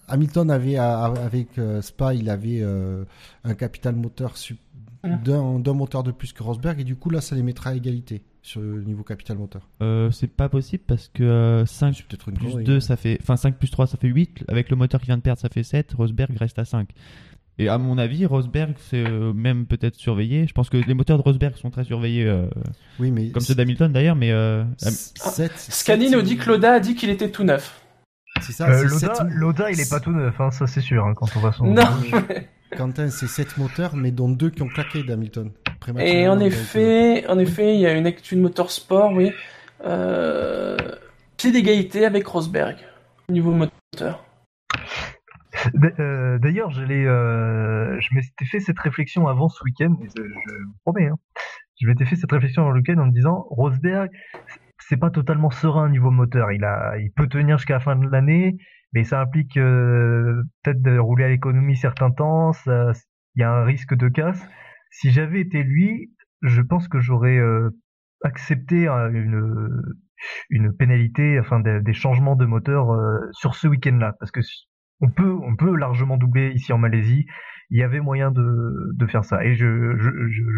Hamilton 0.08 0.50
avait 0.50 0.76
avec 0.76 1.58
euh, 1.58 1.82
Spa 1.82 2.14
il 2.14 2.30
avait 2.30 2.60
euh, 2.62 3.04
un 3.44 3.54
capital 3.54 3.96
moteur 3.96 4.34
Mm. 5.02 5.22
d'un 5.22 5.58
d'un 5.58 5.74
moteur 5.74 6.02
de 6.02 6.12
plus 6.12 6.32
que 6.32 6.42
Rosberg 6.42 6.80
et 6.80 6.84
du 6.84 6.96
coup 6.96 7.10
là 7.10 7.20
ça 7.20 7.36
les 7.36 7.42
mettra 7.42 7.70
à 7.70 7.74
égalité 7.74 8.22
sur 8.44 8.60
le 8.60 8.82
niveau 8.82 9.02
capital 9.02 9.38
moteur. 9.38 9.66
Euh, 9.80 10.10
c'est 10.10 10.28
pas 10.28 10.50
possible 10.50 10.84
parce 10.86 11.08
que 11.08 11.22
euh, 11.22 11.66
5 11.66 11.94
C'est 11.96 12.06
peut-être 12.06 12.28
une 12.28 12.36
plus 12.36 12.48
connerie, 12.48 12.64
2 12.64 12.76
hein. 12.76 12.80
ça 12.80 12.96
fait 12.96 13.18
enfin 13.22 13.36
5 13.36 13.56
plus 13.56 13.70
3 13.70 13.86
ça 13.86 13.96
fait 13.96 14.08
8 14.08 14.44
avec 14.48 14.68
le 14.68 14.76
moteur 14.76 15.00
qui 15.00 15.06
vient 15.06 15.16
de 15.16 15.22
perdre 15.22 15.40
ça 15.40 15.48
fait 15.48 15.62
7 15.62 15.94
Rosberg 15.94 16.36
reste 16.36 16.58
à 16.58 16.66
5 16.66 16.90
et 17.58 17.68
à 17.68 17.78
mon 17.78 17.96
avis 17.96 18.26
Rosberg 18.26 18.74
c'est 18.90 19.02
euh, 19.02 19.32
même 19.32 19.64
peut-être 19.64 19.94
surveillé 19.94 20.46
je 20.46 20.52
pense 20.52 20.68
que 20.68 20.76
les 20.76 20.92
moteurs 20.92 21.16
de 21.16 21.22
Rosberg 21.22 21.56
sont 21.56 21.70
très 21.70 21.84
surveillés 21.84 22.26
euh, 22.26 22.46
Oui 22.98 23.10
mais 23.10 23.30
comme 23.30 23.42
ceux 23.42 23.54
d'Hamilton 23.54 23.90
d'ailleurs 23.90 24.16
mais 24.16 24.30
euh, 24.30 24.64
nous 26.10 26.22
dit 26.22 26.36
que 26.36 26.50
Loda 26.50 26.74
a 26.74 26.80
dit 26.80 26.94
qu'il 26.94 27.10
était 27.10 27.30
tout 27.30 27.44
neuf. 27.44 27.80
C'est 28.40 28.52
ça, 28.52 28.68
Euh, 28.68 28.88
Loda, 29.28 29.70
il 29.70 29.80
est 29.80 29.88
pas 29.88 30.00
tout 30.00 30.10
neuf, 30.10 30.40
hein, 30.40 30.50
ça 30.50 30.66
c'est 30.66 30.80
sûr, 30.80 31.06
hein, 31.06 31.14
quand 31.14 31.28
on 31.36 31.40
va 31.40 31.52
son. 31.52 31.66
Non. 31.66 31.82
Quentin, 32.76 33.08
c'est 33.10 33.26
7 33.26 33.58
moteurs, 33.58 33.96
mais 33.96 34.10
dont 34.10 34.28
deux 34.28 34.50
qui 34.50 34.62
ont 34.62 34.68
claqué 34.68 35.02
d'Hamilton. 35.02 35.50
Et 35.98 36.28
en 36.28 36.40
effet, 36.40 37.26
en 37.28 37.38
effet, 37.38 37.74
il 37.74 37.80
y 37.80 37.86
a 37.86 37.92
une 37.92 38.06
actu 38.06 38.36
de 38.36 38.40
motorsport, 38.40 39.12
oui. 39.12 39.32
Euh, 39.84 40.76
pied 41.36 41.52
d'égalité 41.52 42.06
avec 42.06 42.26
Rosberg 42.26 42.76
au 43.28 43.32
niveau 43.32 43.52
moteur? 43.52 44.24
Euh, 45.98 46.38
D'ailleurs, 46.38 46.70
euh, 46.78 47.96
je 48.00 48.14
m'étais 48.14 48.44
fait 48.44 48.60
cette 48.60 48.78
réflexion 48.78 49.28
avant 49.28 49.48
ce 49.48 49.62
week-end, 49.64 49.96
je 50.02 50.22
vous 50.22 50.74
promets, 50.84 51.06
hein. 51.06 51.16
je 51.80 51.86
m'étais 51.86 52.04
fait 52.04 52.16
cette 52.16 52.32
réflexion 52.32 52.62
avant 52.62 52.72
le 52.72 52.80
week-end 52.80 52.98
en 52.98 53.06
me 53.06 53.12
disant, 53.12 53.46
Rosberg, 53.50 54.10
c'est 54.78 54.96
pas 54.96 55.10
totalement 55.10 55.50
serein 55.50 55.88
niveau 55.88 56.10
moteur. 56.10 56.52
Il 56.52 56.64
a, 56.64 56.98
il 56.98 57.10
peut 57.12 57.28
tenir 57.28 57.58
jusqu'à 57.58 57.74
la 57.74 57.80
fin 57.80 57.96
de 57.96 58.06
l'année, 58.08 58.56
mais 58.94 59.04
ça 59.04 59.20
implique 59.20 59.56
euh, 59.56 60.42
peut-être 60.62 60.80
de 60.80 60.98
rouler 60.98 61.24
à 61.24 61.28
l'économie 61.28 61.76
certains 61.76 62.10
temps. 62.10 62.52
Il 62.66 63.40
y 63.40 63.42
a 63.42 63.50
un 63.52 63.64
risque 63.64 63.94
de 63.94 64.08
casse. 64.08 64.40
Si 64.90 65.10
j'avais 65.10 65.40
été 65.40 65.62
lui, 65.64 66.12
je 66.42 66.62
pense 66.62 66.88
que 66.88 67.00
j'aurais 67.00 67.36
euh, 67.36 67.70
accepté 68.22 68.88
euh, 68.88 69.10
une 69.10 69.82
une 70.48 70.74
pénalité, 70.74 71.38
enfin 71.40 71.60
des, 71.60 71.92
changements 71.92 72.36
de 72.36 72.46
moteur 72.46 72.92
euh, 72.92 73.18
sur 73.32 73.56
ce 73.56 73.66
week-end-là, 73.68 74.14
parce 74.18 74.30
que 74.30 74.40
on 75.00 75.10
peut, 75.10 75.32
on 75.42 75.56
peut 75.56 75.74
largement 75.76 76.16
doubler 76.16 76.52
ici 76.52 76.72
en 76.72 76.78
Malaisie. 76.78 77.26
Il 77.70 77.78
y 77.78 77.82
avait 77.82 78.00
moyen 78.00 78.30
de, 78.30 78.92
de 78.94 79.06
faire 79.06 79.24
ça. 79.24 79.44
Et 79.44 79.54
je, 79.54 79.96
je, 79.98 80.10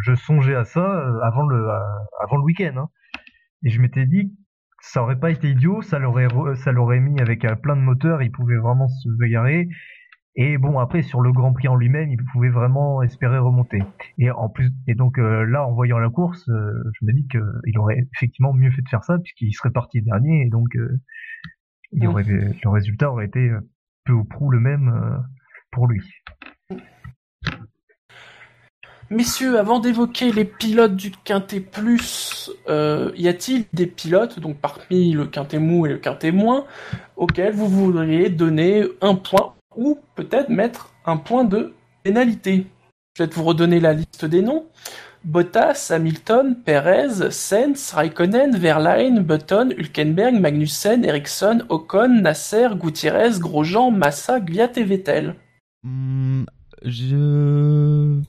je, 0.02 0.14
songeais 0.14 0.54
à 0.54 0.64
ça 0.64 0.84
avant 1.22 1.46
le, 1.46 1.68
avant 2.22 2.36
le 2.36 2.42
week-end. 2.42 2.74
hein. 2.76 2.88
Et 3.64 3.70
je 3.70 3.80
m'étais 3.80 4.06
dit, 4.06 4.36
ça 4.92 5.02
aurait 5.02 5.18
pas 5.18 5.30
été 5.30 5.50
idiot, 5.50 5.82
ça 5.82 5.98
l'aurait, 5.98 6.28
ça 6.56 6.72
l'aurait 6.72 7.00
mis 7.00 7.20
avec 7.20 7.44
euh, 7.44 7.54
plein 7.56 7.76
de 7.76 7.80
moteurs, 7.80 8.22
il 8.22 8.30
pouvait 8.30 8.56
vraiment 8.56 8.88
se 8.88 9.08
bagarrer. 9.18 9.68
Et 10.38 10.58
bon, 10.58 10.78
après, 10.78 11.02
sur 11.02 11.22
le 11.22 11.32
Grand 11.32 11.54
Prix 11.54 11.68
en 11.68 11.76
lui-même, 11.76 12.10
il 12.10 12.22
pouvait 12.32 12.50
vraiment 12.50 13.02
espérer 13.02 13.38
remonter. 13.38 13.82
Et 14.18 14.30
en 14.30 14.50
plus, 14.50 14.70
et 14.86 14.94
donc 14.94 15.18
euh, 15.18 15.46
là, 15.46 15.66
en 15.66 15.72
voyant 15.72 15.98
la 15.98 16.10
course, 16.10 16.46
euh, 16.50 16.72
je 17.00 17.06
me 17.06 17.12
dis 17.12 17.26
qu'il 17.26 17.78
aurait 17.78 18.06
effectivement 18.14 18.52
mieux 18.52 18.70
fait 18.70 18.82
de 18.82 18.88
faire 18.88 19.02
ça, 19.02 19.18
puisqu'il 19.18 19.52
serait 19.54 19.70
parti 19.70 20.02
dernier, 20.02 20.42
et 20.42 20.50
donc 20.50 20.76
euh, 20.76 21.00
il 21.92 22.06
aurait, 22.06 22.24
le 22.24 22.68
résultat 22.68 23.10
aurait 23.10 23.26
été 23.26 23.50
peu 24.04 24.12
ou 24.12 24.24
prou 24.24 24.50
le 24.50 24.60
même 24.60 25.24
pour 25.70 25.86
lui. 25.86 26.02
Messieurs, 29.08 29.56
avant 29.56 29.78
d'évoquer 29.78 30.32
les 30.32 30.44
pilotes 30.44 30.96
du 30.96 31.12
Quintet 31.12 31.60
Plus, 31.60 32.50
euh, 32.68 33.12
y 33.16 33.28
a-t-il 33.28 33.66
des 33.72 33.86
pilotes, 33.86 34.40
donc 34.40 34.56
parmi 34.56 35.12
le 35.12 35.26
Quintet 35.26 35.60
Mou 35.60 35.86
et 35.86 35.90
le 35.90 35.98
Quintet 35.98 36.32
Moins, 36.32 36.64
auxquels 37.16 37.54
vous 37.54 37.68
voudriez 37.68 38.30
donner 38.30 38.84
un 39.00 39.14
point 39.14 39.54
ou 39.76 40.00
peut-être 40.16 40.48
mettre 40.48 40.92
un 41.04 41.18
point 41.18 41.44
de 41.44 41.72
pénalité? 42.02 42.66
Je 43.16 43.22
vais 43.22 43.30
vous 43.32 43.44
redonner 43.44 43.78
la 43.78 43.92
liste 43.92 44.24
des 44.24 44.42
noms. 44.42 44.66
Bottas, 45.24 45.90
Hamilton, 45.90 46.56
Perez, 46.64 47.30
Sainz, 47.30 47.92
Raikkonen, 47.92 48.56
Verlaine, 48.56 49.20
Button, 49.20 49.70
Hülkenberg, 49.76 50.34
Magnussen, 50.40 51.04
Ericsson, 51.04 51.62
Ocon, 51.68 52.22
Nasser, 52.22 52.70
Gutiérrez, 52.74 53.38
Grosjean, 53.38 53.92
Massa, 53.92 54.40
Gviat 54.40 54.72
et 54.76 54.84
Vettel. 54.84 55.36
Hmm, 55.84 56.44
je. 56.82 58.20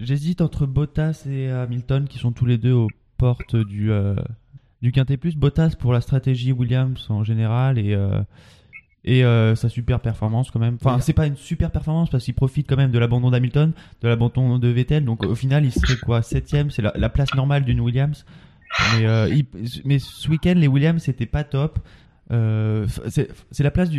J'hésite 0.00 0.40
entre 0.40 0.66
Bottas 0.66 1.24
et 1.30 1.50
Hamilton 1.50 2.06
qui 2.08 2.18
sont 2.18 2.32
tous 2.32 2.46
les 2.46 2.58
deux 2.58 2.72
au 2.72 2.88
porte 3.18 3.54
du 3.56 3.90
euh, 3.92 4.14
du 4.82 4.92
quintet 4.92 5.16
plus. 5.16 5.36
Bottas 5.36 5.74
pour 5.78 5.92
la 5.92 6.00
stratégie 6.00 6.52
Williams 6.52 7.06
en 7.10 7.22
général 7.24 7.78
et 7.78 7.94
euh, 7.94 8.22
et 9.04 9.24
euh, 9.24 9.54
sa 9.54 9.68
super 9.68 10.00
performance 10.00 10.50
quand 10.50 10.58
même. 10.60 10.76
Enfin, 10.82 11.00
c'est 11.00 11.12
pas 11.12 11.26
une 11.26 11.36
super 11.36 11.70
performance 11.70 12.10
parce 12.10 12.24
qu'il 12.24 12.34
profite 12.34 12.68
quand 12.68 12.76
même 12.76 12.90
de 12.90 12.98
l'abandon 12.98 13.30
d'Hamilton, 13.30 13.72
de 14.02 14.08
l'abandon 14.08 14.58
de 14.58 14.68
Vettel. 14.68 15.04
Donc 15.04 15.22
au 15.24 15.34
final, 15.34 15.64
il 15.64 15.72
serait 15.72 15.96
quoi 15.96 16.22
septième, 16.22 16.70
c'est 16.70 16.82
la, 16.82 16.92
la 16.96 17.08
place 17.08 17.34
normale 17.34 17.64
d'une 17.64 17.80
Williams. 17.80 18.24
Mais 18.94 19.30
il- 19.30 19.46
mais 19.84 19.98
ce 19.98 20.28
week-end, 20.28 20.54
les 20.56 20.68
Williams 20.68 21.02
c'était 21.02 21.26
pas 21.26 21.44
top. 21.44 21.78
Euh, 22.32 22.86
c'est 23.08 23.62
la 23.62 23.70
place 23.70 23.90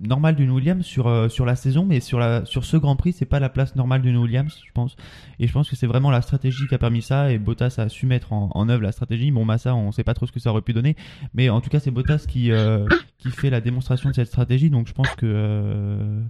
normale 0.00 0.36
d'une 0.36 0.50
Williams 0.50 0.84
sur 0.84 1.06
euh, 1.06 1.28
sur 1.28 1.44
la 1.44 1.54
saison, 1.54 1.84
mais 1.84 2.00
sur 2.00 2.20
sur 2.46 2.64
ce 2.64 2.76
Grand 2.76 2.96
Prix, 2.96 3.12
c'est 3.12 3.26
pas 3.26 3.40
la 3.40 3.48
place 3.48 3.76
normale 3.76 4.02
d'une 4.02 4.16
Williams, 4.16 4.58
je 4.66 4.72
pense. 4.72 4.96
Et 5.38 5.46
je 5.46 5.52
pense 5.52 5.68
que 5.68 5.76
c'est 5.76 5.86
vraiment 5.86 6.10
la 6.10 6.22
stratégie 6.22 6.66
qui 6.66 6.74
a 6.74 6.78
permis 6.78 7.02
ça. 7.02 7.30
Et 7.30 7.38
Bottas 7.38 7.74
a 7.78 7.88
su 7.88 8.06
mettre 8.06 8.32
en, 8.32 8.68
œuvre 8.68 8.82
la 8.82 8.92
stratégie. 8.92 9.30
Bon, 9.30 9.44
Massa, 9.44 9.74
on 9.74 9.92
sait 9.92 10.04
pas 10.04 10.14
trop 10.14 10.26
ce 10.26 10.32
que 10.32 10.40
ça 10.40 10.50
aurait 10.50 10.62
pu 10.62 10.72
donner, 10.72 10.96
mais 11.34 11.50
en 11.50 11.60
tout 11.60 11.68
cas, 11.68 11.80
c'est 11.80 11.90
Bottas 11.90 12.24
qui 12.26 12.50
euh, 12.52 12.86
qui 13.18 13.30
fait 13.30 13.50
la 13.50 13.60
démonstration 13.60 14.08
de 14.08 14.14
cette 14.14 14.28
stratégie. 14.28 14.70
Donc, 14.70 14.88
je 14.88 14.92
pense 14.94 15.10
que 15.16 16.22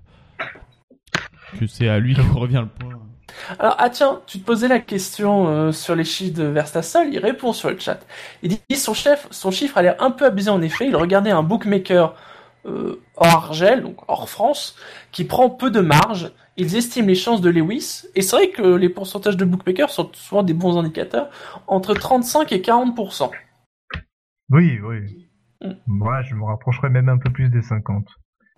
que 1.58 1.66
c'est 1.66 1.88
à 1.88 1.98
lui 1.98 2.14
qu'on 2.32 2.38
revient 2.38 2.62
le 2.62 2.68
point. 2.68 2.98
Alors, 3.58 3.76
ah 3.78 3.90
tiens, 3.90 4.20
tu 4.26 4.40
te 4.40 4.44
posais 4.44 4.68
la 4.68 4.78
question 4.78 5.48
euh, 5.48 5.72
sur 5.72 5.94
les 5.94 6.04
chiffres 6.04 6.38
de 6.38 6.44
Verstappen, 6.44 7.08
il 7.10 7.18
répond 7.18 7.52
sur 7.52 7.70
le 7.70 7.78
chat. 7.78 8.00
Il 8.42 8.50
dit 8.50 8.76
son 8.76 8.94
chef, 8.94 9.26
son 9.30 9.50
chiffre 9.50 9.78
a 9.78 9.82
l'air 9.82 9.96
un 10.00 10.10
peu 10.10 10.26
abusé 10.26 10.50
en 10.50 10.60
effet. 10.60 10.86
Il 10.86 10.96
regardait 10.96 11.30
un 11.30 11.42
bookmaker 11.42 12.14
euh, 12.66 13.02
hors 13.16 13.46
Argel, 13.46 13.82
donc 13.82 13.98
hors 14.08 14.28
France, 14.28 14.76
qui 15.10 15.24
prend 15.24 15.50
peu 15.50 15.70
de 15.70 15.80
marge. 15.80 16.32
Ils 16.56 16.76
estiment 16.76 17.08
les 17.08 17.14
chances 17.14 17.40
de 17.40 17.48
Lewis, 17.48 18.04
et 18.14 18.22
c'est 18.22 18.36
vrai 18.36 18.50
que 18.50 18.62
les 18.62 18.90
pourcentages 18.90 19.38
de 19.38 19.44
bookmakers 19.44 19.90
sont 19.90 20.10
souvent 20.12 20.42
des 20.42 20.52
bons 20.52 20.76
indicateurs, 20.76 21.30
entre 21.66 21.94
35 21.94 22.52
et 22.52 22.58
40%. 22.58 23.30
Oui, 24.50 24.78
oui. 24.84 25.28
Mm. 25.62 25.72
Moi, 25.86 26.22
je 26.22 26.34
me 26.34 26.44
rapprocherais 26.44 26.90
même 26.90 27.08
un 27.08 27.18
peu 27.18 27.30
plus 27.30 27.48
des 27.48 27.62
50. 27.62 28.04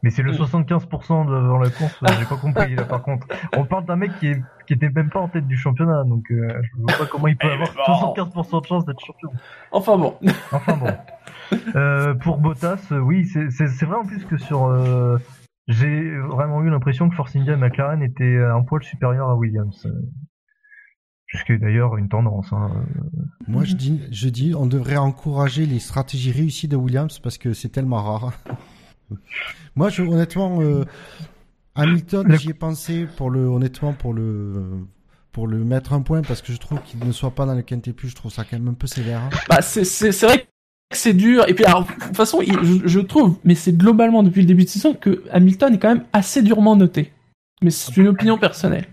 Mais 0.05 0.11
c'est 0.11 0.23
le 0.23 0.33
Mm. 0.33 0.37
75% 0.37 1.25
devant 1.25 1.57
la 1.59 1.71
course, 1.71 1.99
euh, 2.03 2.07
j'ai 2.21 2.27
pas 2.27 2.37
compris 2.37 2.75
là 2.77 2.85
par 2.85 3.03
contre. 3.03 3.27
On 3.57 3.65
parle 3.65 3.87
d'un 3.87 3.97
mec 3.97 4.11
qui, 4.21 4.27
est, 4.29 4.43
qui 4.67 4.75
était 4.75 4.91
même 4.91 5.09
pas 5.09 5.21
en 5.21 5.29
tête 5.29 5.47
du 5.47 5.57
championnat, 5.57 6.05
donc 6.05 6.25
euh, 6.31 6.61
je 6.63 6.83
vois 6.83 6.99
pas 6.99 7.07
comment 7.07 7.27
il 7.29 7.37
peut 7.39 7.49
Eh 7.51 7.55
avoir 7.55 7.71
bon. 7.75 8.13
75% 8.23 8.61
de 8.61 8.67
chance 8.67 8.85
d'être 8.85 9.01
champion. 9.01 9.31
Enfin 9.73 9.97
bon. 9.97 10.15
Enfin 10.53 10.77
bon. 10.77 11.57
Euh, 11.75 12.13
pour 12.15 12.37
Bottas, 12.37 12.89
oui, 12.93 13.25
c'est- 13.27 13.85
vrai 13.87 13.97
en 13.97 14.05
plus 14.05 14.25
que 14.27 14.37
sur. 14.37 14.65
euh, 14.67 15.17
J'ai 15.69 16.15
vraiment 16.19 16.63
eu 16.63 16.69
l'impression 16.69 17.09
que 17.09 17.15
Force 17.15 17.35
India 17.37 17.55
et 17.55 17.57
McLaren 17.57 18.03
étaient 18.03 18.37
un 18.45 18.61
poil 18.63 18.83
supérieurs 18.83 19.31
à 19.31 19.37
Williams. 19.37 19.89
Ce 21.33 21.43
qui 21.45 21.53
est 21.53 21.59
d'ailleurs 21.59 21.97
une 21.97 22.09
tendance. 22.11 22.53
Hein. 22.53 22.71
Moi, 23.49 23.65
je 23.65 23.75
dis, 23.75 24.03
je 24.13 24.29
dis, 24.29 24.55
on 24.55 24.67
devrait 24.67 24.99
encourager 24.99 25.65
les 25.67 25.79
stratégies 25.81 26.31
réussies 26.31 26.69
de 26.69 26.77
Williams 26.77 27.19
parce 27.19 27.39
que 27.39 27.55
c'est 27.55 27.71
tellement 27.71 28.03
rare. 28.03 28.35
Moi, 29.77 29.89
je, 29.89 30.03
honnêtement, 30.03 30.61
euh, 30.61 30.85
Hamilton, 31.75 32.27
Le- 32.29 32.37
j'y 32.37 32.51
ai 32.51 32.55
pensé 32.55 33.07
pour 33.17 33.31
le, 33.31 33.47
honnêtement, 33.47 33.93
pour 33.93 34.13
le, 34.15 34.63
pour 35.33 35.47
le 35.49 35.59
mettre 35.59 35.93
un 35.93 36.03
point 36.03 36.23
parce 36.23 36.43
que 36.43 36.53
je 36.53 36.59
trouve 36.59 36.81
qu'il 36.83 37.05
ne 37.05 37.13
soit 37.13 37.33
pas 37.33 37.47
dans 37.47 37.55
le 37.55 37.63
quintet 37.63 37.93
plus, 37.93 38.09
je 38.09 38.15
trouve 38.15 38.33
ça 38.33 38.45
quand 38.45 38.59
même 38.59 38.69
un 38.69 38.75
peu 38.75 38.87
sévère. 38.87 39.23
hein. 39.23 39.31
Bah, 39.49 39.63
c'est, 39.63 39.85
c'est, 39.85 40.13
c'est 40.13 40.27
vrai 40.27 40.39
que 40.39 40.47
c'est 40.97 41.15
dur. 41.15 41.45
Et 41.49 41.55
puis, 41.55 41.65
alors, 41.65 41.85
de 41.85 41.93
toute 42.07 42.17
façon, 42.17 42.41
je, 42.43 42.81
je 42.87 43.01
trouve, 43.01 43.37
mais 43.45 43.55
c'est 43.55 43.77
globalement 43.77 44.23
depuis 44.23 44.41
le 44.43 44.47
début 44.47 44.65
de 44.65 44.69
saison 44.69 44.95
que 44.95 45.25
Hamilton 45.33 45.75
est 45.75 45.79
quand 45.79 45.89
même 45.89 46.05
assez 46.13 46.43
durement 46.43 46.77
noté. 46.77 47.13
Mais 47.63 47.71
c'est 47.71 47.97
une 47.97 48.09
opinion 48.09 48.39
personnelle. 48.39 48.87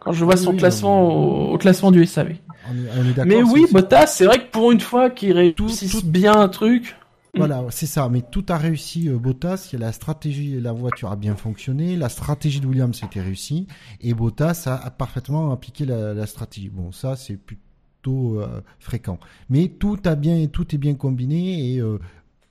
Quand 0.00 0.12
je 0.12 0.24
vois 0.24 0.36
son 0.36 0.50
oui, 0.50 0.56
classement 0.58 1.02
au, 1.02 1.54
au 1.54 1.58
classement 1.58 1.90
du 1.92 2.04
SAV. 2.04 2.34
On 2.68 2.74
est, 2.74 2.88
on 2.98 3.04
est 3.08 3.12
d'accord. 3.14 3.24
Mais 3.26 3.42
oui, 3.42 3.66
Bottas, 3.72 4.08
c'est 4.08 4.24
vrai 4.26 4.40
que 4.40 4.50
pour 4.50 4.72
une 4.72 4.80
fois 4.80 5.10
qu'il 5.10 5.32
réussisse 5.32 5.92
tout- 5.92 6.04
bien 6.04 6.34
un 6.36 6.48
truc, 6.48 6.96
Voilà, 7.34 7.64
c'est 7.70 7.86
ça. 7.86 8.08
Mais 8.10 8.20
tout 8.20 8.44
a 8.48 8.58
réussi. 8.58 9.08
euh, 9.08 9.18
Bottas, 9.18 9.70
il 9.72 9.80
y 9.80 9.82
a 9.82 9.86
la 9.86 9.92
stratégie, 9.92 10.60
la 10.60 10.72
voiture 10.72 11.10
a 11.10 11.16
bien 11.16 11.34
fonctionné, 11.34 11.96
la 11.96 12.08
stratégie 12.08 12.60
de 12.60 12.66
Williams 12.66 13.00
était 13.02 13.22
réussie, 13.22 13.66
et 14.00 14.12
Bottas 14.12 14.64
a, 14.66 14.74
a 14.76 14.90
parfaitement 14.90 15.50
appliqué 15.50 15.86
la, 15.86 16.12
la 16.12 16.26
stratégie. 16.26 16.68
Bon, 16.68 16.92
ça 16.92 17.16
c'est 17.16 17.36
plutôt 17.36 18.40
euh, 18.40 18.60
fréquent. 18.78 19.18
Mais 19.48 19.68
tout 19.68 19.98
a 20.04 20.14
bien, 20.14 20.46
tout 20.46 20.74
est 20.74 20.78
bien 20.78 20.94
combiné 20.94 21.72
et 21.74 21.80
euh, 21.80 21.98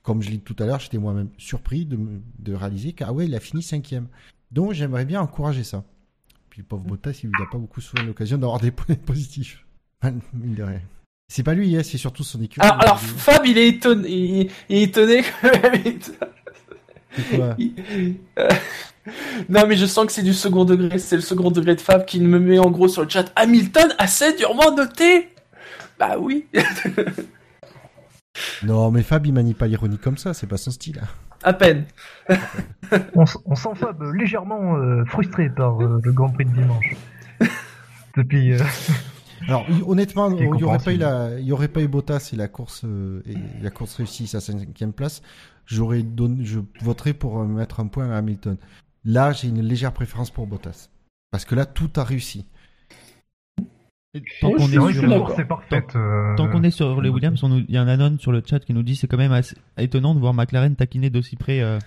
comme 0.01 0.21
je 0.21 0.31
l'ai 0.31 0.37
dit 0.37 0.43
tout 0.43 0.55
à 0.59 0.65
l'heure, 0.65 0.79
j'étais 0.79 0.97
moi-même 0.97 1.29
surpris 1.37 1.85
de, 1.85 2.53
réaliser 2.53 2.93
qu'ah 2.93 3.13
ouais, 3.13 3.25
il 3.25 3.35
a 3.35 3.39
fini 3.39 3.61
cinquième. 3.61 4.07
Donc 4.51 4.73
j'aimerais 4.73 5.05
bien 5.05 5.21
encourager 5.21 5.63
ça. 5.63 5.83
Puis 6.49 6.61
le 6.61 6.65
pauvre 6.65 6.83
Bottas, 6.83 7.19
il 7.23 7.29
n'a 7.29 7.45
pas 7.51 7.57
beaucoup 7.57 7.81
souvent 7.81 8.03
l'occasion 8.03 8.37
d'avoir 8.37 8.59
des 8.59 8.71
points 8.71 8.95
positifs. 8.95 9.65
Mine 10.03 10.55
de 10.55 10.63
rien. 10.63 10.81
C'est 11.33 11.43
pas 11.43 11.53
lui, 11.53 11.77
c'est 11.85 11.97
surtout 11.97 12.25
son 12.25 12.41
équipe. 12.41 12.61
Alors, 12.61 12.81
alors 12.81 12.99
Fab, 12.99 13.45
il 13.45 13.57
est 13.57 13.69
étonné, 13.69 14.09
il, 14.09 14.51
il 14.67 14.77
est 14.79 14.81
étonné 14.83 15.21
que 15.23 15.65
Hamilton- 15.65 16.15
Pourquoi 17.15 17.55
il- 17.57 17.73
euh, 18.37 18.49
Non, 19.47 19.65
mais 19.65 19.77
je 19.77 19.85
sens 19.85 20.05
que 20.07 20.11
c'est 20.11 20.23
du 20.23 20.33
second 20.33 20.65
degré. 20.65 20.99
C'est 20.99 21.15
le 21.15 21.21
second 21.21 21.49
degré 21.49 21.75
de 21.75 21.79
Fab 21.79 22.03
qui 22.03 22.19
me 22.19 22.37
met 22.37 22.59
en 22.59 22.69
gros 22.69 22.89
sur 22.89 23.01
le 23.03 23.07
chat. 23.09 23.31
Hamilton 23.37 23.93
assez 23.97 24.35
durement 24.35 24.75
noté. 24.75 25.29
Bah 25.97 26.17
oui. 26.19 26.47
Non, 28.63 28.91
mais 28.91 29.01
Fab, 29.03 29.25
il 29.25 29.33
manie 29.33 29.53
pas 29.53 29.67
l'ironie 29.67 29.97
comme 29.97 30.17
ça, 30.17 30.33
c'est 30.33 30.47
pas 30.47 30.57
son 30.57 30.71
style. 30.71 30.99
hein. 31.01 31.07
À 31.43 31.53
peine. 31.53 31.85
On 33.15 33.25
sent 33.25 33.69
Fab 33.75 34.01
légèrement 34.15 34.75
euh, 34.77 35.05
frustré 35.05 35.49
par 35.49 35.81
euh, 35.81 35.99
le 36.03 36.11
Grand 36.11 36.29
Prix 36.29 36.45
de 36.45 36.51
dimanche. 36.51 36.95
Depuis. 38.17 38.53
Euh, 39.41 39.45
Alors, 39.47 39.65
honnêtement, 39.87 40.29
il 40.31 40.59
y 40.59 40.63
aurait 40.63 40.79
pas 40.79 40.93
eu 40.93 40.97
compréhensible. 40.97 40.99
la, 40.99 41.39
il 41.39 41.45
y 41.45 41.51
aurait 41.51 41.67
pas 41.67 41.81
eu 41.81 41.87
Bottas 41.87 42.29
et 42.33 42.35
la 42.35 42.47
course 42.47 42.83
euh, 42.85 43.21
et 43.25 43.35
la 43.61 43.69
course 43.71 43.95
réussie 43.95 44.27
sa 44.27 44.39
cinquième 44.41 44.93
place, 44.93 45.21
j'aurais 45.65 46.03
donné, 46.03 46.43
je 46.45 46.59
voterais 46.81 47.13
pour 47.13 47.39
euh, 47.39 47.45
mettre 47.45 47.79
un 47.79 47.87
point 47.87 48.09
à 48.11 48.17
Hamilton. 48.17 48.57
Là, 49.05 49.31
j'ai 49.31 49.47
une 49.47 49.61
légère 49.61 49.93
préférence 49.93 50.29
pour 50.31 50.47
Bottas 50.47 50.89
parce 51.31 51.45
que 51.45 51.55
là, 51.55 51.65
tout 51.65 51.89
a 51.95 52.03
réussi. 52.03 52.45
Et 54.13 54.21
tant 54.41 54.51
qu'on 54.51 54.67
est 54.67 54.71
C'est 54.71 54.77
vrai 54.77 54.91
suis 54.91 54.99
que 54.99 54.99
sur 54.99 55.03
la 55.03 55.09
d'accord. 55.09 55.27
course 55.27 55.39
est 55.39 55.45
parfaite. 55.45 55.95
euh, 55.95 56.35
Tant 56.35 56.49
qu'on 56.49 56.63
est 56.63 56.71
sur 56.71 57.01
les 57.01 57.07
Williams, 57.09 57.41
il 57.67 57.73
y 57.73 57.77
a 57.77 57.81
un 57.81 57.87
anon 57.87 58.17
sur 58.19 58.33
le 58.33 58.43
chat 58.45 58.59
qui 58.59 58.73
nous 58.73 58.83
dit 58.83 58.97
c'est 58.97 59.07
quand 59.07 59.17
même 59.17 59.31
assez 59.31 59.55
étonnant 59.77 60.13
de 60.13 60.19
voir 60.19 60.33
McLaren 60.33 60.75
taquiner 60.75 61.09
d'aussi 61.09 61.37
près 61.37 61.61
euh, 61.61 61.79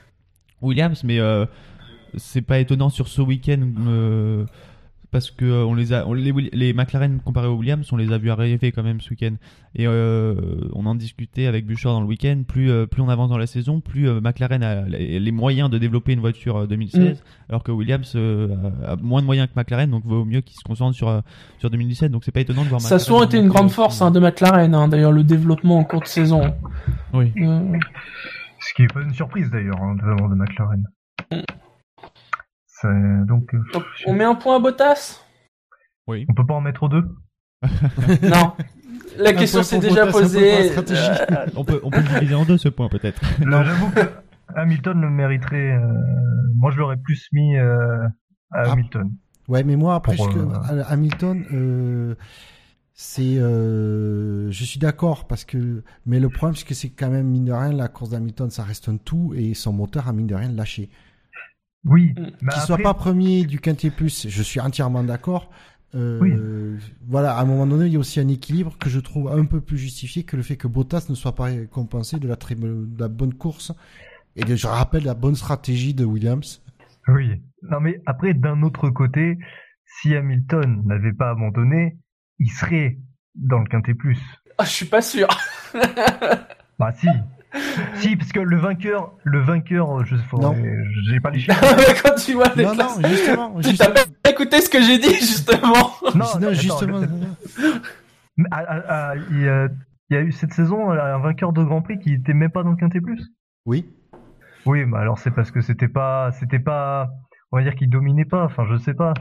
Williams, 0.62 1.04
mais 1.04 1.20
euh, 1.20 1.44
c'est 2.16 2.40
pas 2.40 2.60
étonnant 2.60 2.88
sur 2.88 3.08
ce 3.08 3.20
week-end 3.20 3.60
euh, 3.86 4.46
parce 5.14 5.30
que 5.30 5.44
euh, 5.44 5.64
on 5.64 5.74
les 5.74 5.92
a, 5.92 6.08
on- 6.08 6.12
les, 6.12 6.72
McLaren 6.72 7.20
comparés 7.24 7.46
aux 7.46 7.54
Williams, 7.54 7.86
on 7.92 7.96
les 7.96 8.12
a 8.12 8.18
vus 8.18 8.32
arriver 8.32 8.72
quand 8.72 8.82
même 8.82 9.00
ce 9.00 9.10
week-end 9.10 9.34
et 9.76 9.86
euh, 9.86 10.34
on 10.72 10.86
en 10.86 10.96
discutait 10.96 11.46
avec 11.46 11.68
Bouchard 11.68 11.92
dans 11.92 12.00
le 12.00 12.08
week-end. 12.08 12.42
Plus 12.48 12.68
euh, 12.68 12.86
plus 12.86 13.00
on 13.00 13.08
avance 13.08 13.30
dans 13.30 13.38
la 13.38 13.46
saison, 13.46 13.80
plus 13.80 14.08
euh, 14.08 14.20
McLaren 14.20 14.64
a 14.64 14.82
les, 14.82 15.20
les 15.20 15.30
moyens 15.30 15.70
de 15.70 15.78
développer 15.78 16.14
une 16.14 16.18
voiture 16.18 16.62
euh, 16.62 16.66
2016, 16.66 17.22
alors 17.48 17.62
que 17.62 17.70
Williams 17.70 18.12
euh, 18.16 18.56
a 18.84 18.96
moins 18.96 19.20
de 19.20 19.26
moyens 19.26 19.46
que 19.46 19.52
McLaren, 19.54 19.88
donc 19.88 20.04
vaut 20.04 20.24
mieux 20.24 20.40
qu'ils 20.40 20.56
se 20.56 20.64
concentrent 20.64 20.96
sur 20.96 21.22
sur 21.60 21.70
2017. 21.70 22.10
Donc 22.10 22.24
c'est 22.24 22.32
pas 22.32 22.40
étonnant 22.40 22.64
de 22.64 22.68
voir. 22.68 22.80
Ça 22.80 22.96
a 22.96 22.98
souvent 22.98 23.22
été 23.22 23.38
une 23.38 23.46
grande 23.46 23.70
force 23.70 24.02
hein, 24.02 24.10
de 24.10 24.18
McLaren. 24.18 24.74
Hein, 24.74 24.88
D'ailleurs, 24.88 25.12
le 25.12 25.22
développement 25.22 25.78
en 25.78 25.84
cours 25.84 26.00
de 26.00 26.08
saison. 26.08 26.42
Oui. 27.12 27.32
Ce 27.36 28.74
qui 28.74 28.82
est 28.82 28.92
pas 28.92 29.02
une 29.02 29.14
surprise 29.14 29.48
d'ailleurs, 29.48 29.80
hein, 29.80 29.94
vraiment 30.02 30.28
de 30.28 30.34
McLaren. 30.34 30.82
Mm. 31.30 31.36
C'est- 32.84 33.26
Donc, 33.26 33.54
euh, 33.54 33.58
donc, 33.72 33.84
on 34.06 34.12
met 34.12 34.24
un 34.24 34.34
point 34.34 34.56
à 34.56 34.58
Bottas? 34.60 35.20
Oui. 36.06 36.26
on 36.28 36.34
peut 36.34 36.44
pas 36.46 36.54
en 36.54 36.60
mettre 36.60 36.88
deux? 36.88 37.04
Non. 38.22 38.52
La 39.16 39.32
question 39.32 39.62
s'est 39.62 39.78
déjà 39.78 40.04
Bottas, 40.06 40.20
posée. 40.20 40.68
Euh, 40.68 41.46
On 41.56 41.64
peut, 41.64 41.80
on 41.82 41.90
peut 41.90 42.00
le 42.00 42.08
diviser 42.20 42.34
en 42.34 42.44
deux 42.44 42.58
ce 42.58 42.68
point 42.68 42.88
peut-être. 42.88 43.20
Là, 43.44 43.64
J'avoue 43.64 43.90
que 43.90 44.00
Hamilton 44.56 45.00
le 45.00 45.08
mériterait. 45.10 45.72
euh, 45.72 45.80
Moi, 46.56 46.70
je 46.72 46.78
l'aurais 46.78 46.96
plus 46.96 47.28
mis 47.32 47.56
euh, 47.56 48.04
à 48.52 48.62
Ah. 48.64 48.72
Hamilton. 48.72 49.10
Ouais, 49.48 49.62
mais 49.62 49.76
moi 49.76 49.94
après, 49.94 50.16
Pour, 50.16 50.30
je- 50.30 50.38
euh, 50.38 50.82
Hamilton, 50.88 51.44
euh, 51.52 52.14
c'est, 52.94 53.36
euh, 53.38 54.50
je 54.50 54.64
suis 54.64 54.78
d'accord 54.78 55.26
parce 55.26 55.44
que, 55.44 55.82
mais 56.06 56.18
le 56.18 56.28
problème 56.30 56.54
c'est 56.56 56.66
que 56.66 56.74
c'est 56.74 56.88
quand 56.90 57.10
même 57.10 57.26
mine 57.28 57.44
de 57.44 57.52
rien 57.52 57.72
la 57.72 57.88
course 57.88 58.10
d'Hamilton, 58.10 58.48
ça 58.50 58.62
reste 58.62 58.88
un 58.88 58.96
tout 58.96 59.32
et 59.36 59.52
son 59.54 59.72
moteur 59.74 60.08
a 60.08 60.12
mine 60.12 60.26
de 60.26 60.34
rien 60.34 60.48
lâché. 60.50 60.88
Oui, 61.84 62.14
Mm. 62.16 62.48
Qu'il 62.48 62.62
soit 62.62 62.78
pas 62.78 62.94
premier 62.94 63.44
du 63.44 63.60
quintet 63.60 63.90
plus, 63.90 64.28
je 64.28 64.42
suis 64.42 64.60
entièrement 64.60 65.04
d'accord. 65.04 65.50
Euh, 65.94 66.18
Oui. 66.20 66.32
Voilà, 67.06 67.36
à 67.36 67.42
un 67.42 67.44
moment 67.44 67.66
donné, 67.66 67.86
il 67.86 67.92
y 67.92 67.96
a 67.96 67.98
aussi 67.98 68.18
un 68.20 68.28
équilibre 68.28 68.76
que 68.78 68.88
je 68.90 68.98
trouve 69.00 69.30
un 69.30 69.44
peu 69.44 69.60
plus 69.60 69.78
justifié 69.78 70.24
que 70.24 70.36
le 70.36 70.42
fait 70.42 70.56
que 70.56 70.66
Bottas 70.66 71.06
ne 71.08 71.14
soit 71.14 71.34
pas 71.34 71.44
récompensé 71.44 72.18
de 72.18 72.26
la, 72.26 72.36
très, 72.36 72.54
de 72.54 72.86
la 72.98 73.08
bonne 73.08 73.34
course 73.34 73.72
et 74.36 74.42
de, 74.44 74.56
je 74.56 74.66
rappelle, 74.66 75.04
la 75.04 75.14
bonne 75.14 75.36
stratégie 75.36 75.94
de 75.94 76.04
Williams. 76.04 76.62
Oui. 77.06 77.42
Non, 77.62 77.80
mais 77.80 78.00
après, 78.06 78.34
d'un 78.34 78.62
autre 78.62 78.90
côté, 78.90 79.38
si 80.00 80.14
Hamilton 80.16 80.82
n'avait 80.86 81.12
pas 81.12 81.30
abandonné, 81.30 81.98
il 82.40 82.50
serait 82.50 82.98
dans 83.36 83.60
le 83.60 83.66
quintet 83.66 83.94
plus. 83.94 84.18
ah, 84.58 84.64
je 84.64 84.70
suis 84.70 84.86
pas 84.86 85.02
sûr. 85.02 85.28
Bah 86.78 86.92
si. 86.92 87.06
si, 87.96 88.16
parce 88.16 88.32
que 88.32 88.40
le 88.40 88.56
vainqueur, 88.58 89.12
le 89.24 89.40
vainqueur, 89.40 90.04
je 90.04 90.16
Non. 90.40 90.54
j'ai 91.08 91.20
pas 91.20 91.30
les 91.30 91.38
chiffres. 91.40 91.60
Quand 92.02 92.14
tu 92.16 92.32
vois 92.34 92.52
les 92.56 92.64
Non, 92.64 92.72
classes- 92.74 92.98
non, 93.00 93.08
justement, 93.08 93.54
Tu 93.60 93.68
justement. 93.70 93.90
t'as 93.94 94.04
pas 94.22 94.30
écouté 94.30 94.60
ce 94.60 94.68
que 94.68 94.82
j'ai 94.82 94.98
dit 94.98 95.14
justement. 95.14 95.90
Non, 96.14 96.20
Non, 96.20 96.24
attends, 96.24 96.52
justement. 96.52 97.00
ah, 98.50 98.64
ah, 98.68 98.82
ah, 98.88 99.12
il, 99.30 99.40
y 99.42 99.48
a, 99.48 99.68
il 100.10 100.14
y 100.14 100.16
a 100.16 100.22
eu 100.22 100.32
cette 100.32 100.52
saison 100.52 100.90
un 100.90 101.18
vainqueur 101.18 101.52
de 101.52 101.62
Grand 101.62 101.82
Prix 101.82 101.98
qui 101.98 102.14
était 102.14 102.34
même 102.34 102.50
pas 102.50 102.62
dans 102.62 102.70
le 102.70 102.76
Quintet 102.76 103.00
Plus. 103.00 103.22
Oui. 103.66 103.86
Oui, 104.66 104.84
mais 104.86 104.98
alors 104.98 105.18
c'est 105.18 105.30
parce 105.30 105.50
que 105.50 105.60
c'était 105.60 105.88
pas, 105.88 106.32
c'était 106.32 106.58
pas, 106.58 107.10
on 107.52 107.58
va 107.58 107.62
dire 107.62 107.74
qu'il 107.74 107.90
dominait 107.90 108.24
pas. 108.24 108.44
Enfin, 108.44 108.64
je 108.70 108.76
sais 108.78 108.94
pas. 108.94 109.12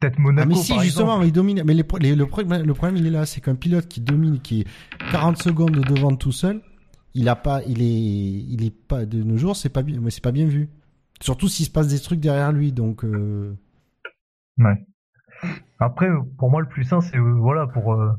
Peut-être 0.00 0.18
Monaco. 0.18 0.48
Ah, 0.50 0.54
mais 0.54 0.54
si, 0.62 0.72
par 0.74 0.82
justement, 0.82 1.06
exemple. 1.22 1.26
il 1.26 1.32
domine. 1.32 1.62
Mais 1.64 1.74
les 1.74 1.84
pro- 1.84 1.98
les- 1.98 2.14
le, 2.14 2.26
problème, 2.26 2.62
le 2.62 2.74
problème, 2.74 2.96
il 2.98 3.06
est 3.06 3.10
là, 3.10 3.24
c'est 3.26 3.40
qu'un 3.40 3.54
pilote 3.54 3.88
qui 3.88 4.00
domine, 4.00 4.40
qui 4.40 4.62
est 4.62 4.66
40 5.12 5.38
secondes 5.38 5.70
devant 5.70 6.14
tout 6.16 6.32
seul, 6.32 6.60
il 7.18 7.28
a 7.28 7.36
pas, 7.36 7.62
il 7.64 7.82
est, 7.82 8.00
il 8.54 8.64
est 8.64 8.70
pas 8.88 9.04
de 9.06 9.22
nos 9.22 9.36
jours, 9.36 9.56
c'est 9.56 9.68
pas 9.70 9.82
bien, 9.82 10.00
mais 10.00 10.10
c'est 10.10 10.22
pas 10.22 10.32
bien 10.32 10.46
vu. 10.46 10.68
Surtout 11.20 11.48
s'il 11.48 11.66
se 11.66 11.70
passe 11.70 11.88
des 11.88 11.98
trucs 11.98 12.20
derrière 12.20 12.52
lui, 12.52 12.72
donc. 12.72 13.04
euh, 13.04 13.54
Ouais. 14.58 14.86
Après, 15.78 16.08
pour 16.38 16.50
moi, 16.50 16.60
le 16.60 16.68
plus 16.68 16.84
sain, 16.84 17.00
c'est 17.00 17.18
euh, 17.18 17.32
voilà 17.38 17.66
pour 17.66 17.92
euh, 17.94 18.10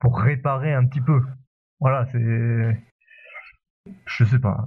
pour 0.00 0.18
réparer 0.18 0.72
un 0.72 0.86
petit 0.86 1.00
peu. 1.00 1.20
Voilà, 1.80 2.06
c'est. 2.12 2.76
Je 4.06 4.24
sais 4.24 4.38
pas. 4.38 4.66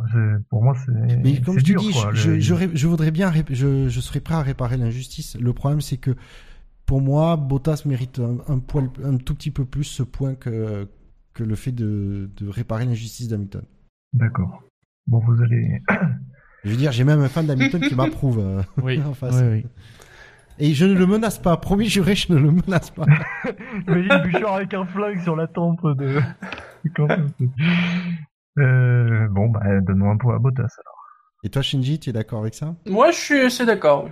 Pour 0.49 0.63
moi, 0.63 0.75
c'est. 0.85 1.17
Mais 1.23 1.39
comme 1.41 1.59
je 1.59 1.63
dur, 1.63 1.79
dis, 1.81 1.91
quoi, 1.91 2.11
je, 2.13 2.31
le- 2.31 2.39
je, 2.39 2.55
je, 2.55 2.75
je 2.75 2.87
voudrais 2.87 3.11
bien, 3.11 3.29
ré- 3.29 3.45
je, 3.49 3.87
je 3.87 3.99
serais 4.01 4.19
prêt 4.19 4.35
à 4.35 4.41
réparer 4.41 4.77
l'injustice. 4.77 5.37
Le 5.39 5.53
problème, 5.53 5.81
c'est 5.81 5.97
que 5.97 6.15
pour 6.85 6.99
moi, 7.01 7.37
Bottas 7.37 7.83
mérite 7.85 8.19
un, 8.19 8.37
un 8.53 8.59
poil, 8.59 8.89
un 9.03 9.17
tout 9.17 9.35
petit 9.35 9.51
peu 9.51 9.65
plus 9.65 9.83
ce 9.85 10.03
point 10.03 10.35
que 10.35 10.87
que 11.33 11.43
le 11.43 11.55
fait 11.55 11.71
de, 11.71 12.29
de 12.37 12.47
réparer 12.47 12.85
l'injustice 12.85 13.27
d'Hamilton. 13.27 13.63
D'accord. 14.13 14.63
Bon, 15.07 15.19
vous 15.19 15.41
allez. 15.43 15.81
Je 16.63 16.69
veux 16.69 16.77
dire, 16.77 16.91
j'ai 16.91 17.03
même 17.03 17.19
un 17.21 17.27
fan 17.29 17.45
d'Hamilton 17.45 17.81
qui 17.81 17.95
m'approuve. 17.95 18.39
euh, 18.39 18.61
Oui, 18.83 19.01
en 19.05 19.13
face. 19.13 19.35
oui, 19.41 19.47
oui. 19.63 19.65
Et 20.59 20.73
je 20.75 20.85
ne 20.85 20.93
le 20.93 21.07
menace 21.07 21.39
pas, 21.39 21.57
promis 21.57 21.87
juré, 21.89 22.13
je 22.15 22.31
ne 22.31 22.37
le 22.37 22.51
menace 22.51 22.91
pas. 22.91 23.05
Imagine 23.87 24.21
Bouchard 24.31 24.53
avec 24.55 24.73
un 24.75 24.85
flingue 24.85 25.19
sur 25.23 25.35
la 25.35 25.47
tempe 25.47 25.81
de. 25.97 26.19
Euh, 28.59 29.27
bon, 29.29 29.49
bah, 29.49 29.61
donnons 29.81 30.11
un 30.11 30.17
point 30.17 30.35
à 30.35 30.39
Bottas. 30.39 30.61
alors. 30.79 30.99
Et 31.43 31.49
toi, 31.49 31.61
Shinji, 31.61 31.99
tu 31.99 32.11
es 32.11 32.13
d'accord 32.13 32.41
avec 32.41 32.53
ça? 32.53 32.75
Moi, 32.85 33.11
je 33.11 33.17
suis 33.17 33.39
assez 33.39 33.65
d'accord. 33.65 34.09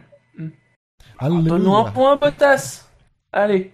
Donne-nous 1.21 1.75
un 1.75 1.91
point 1.91 2.13
à 2.13 2.17
Bottas. 2.17 2.89
Allez. 3.31 3.71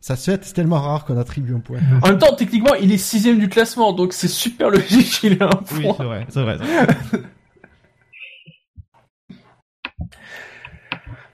Ça 0.00 0.14
se 0.16 0.30
fait, 0.30 0.44
c'est 0.44 0.52
tellement 0.54 0.80
rare 0.80 1.04
qu'on 1.04 1.18
attribue 1.18 1.54
un 1.54 1.60
point. 1.60 1.78
En 2.02 2.08
même 2.08 2.18
temps, 2.18 2.34
techniquement, 2.34 2.74
il 2.74 2.92
est 2.92 2.98
sixième 2.98 3.38
du 3.38 3.48
classement, 3.48 3.92
donc 3.92 4.12
c'est 4.12 4.28
super 4.28 4.70
logique 4.70 5.10
qu'il 5.20 5.32
ait 5.34 5.42
un 5.42 5.50
Oui, 5.72 5.82
point. 5.82 5.94
c'est 5.98 6.04
vrai, 6.04 6.26
c'est 6.28 6.42
vrai. 6.42 6.58
c'est 6.60 7.16
vrai. 7.16 7.24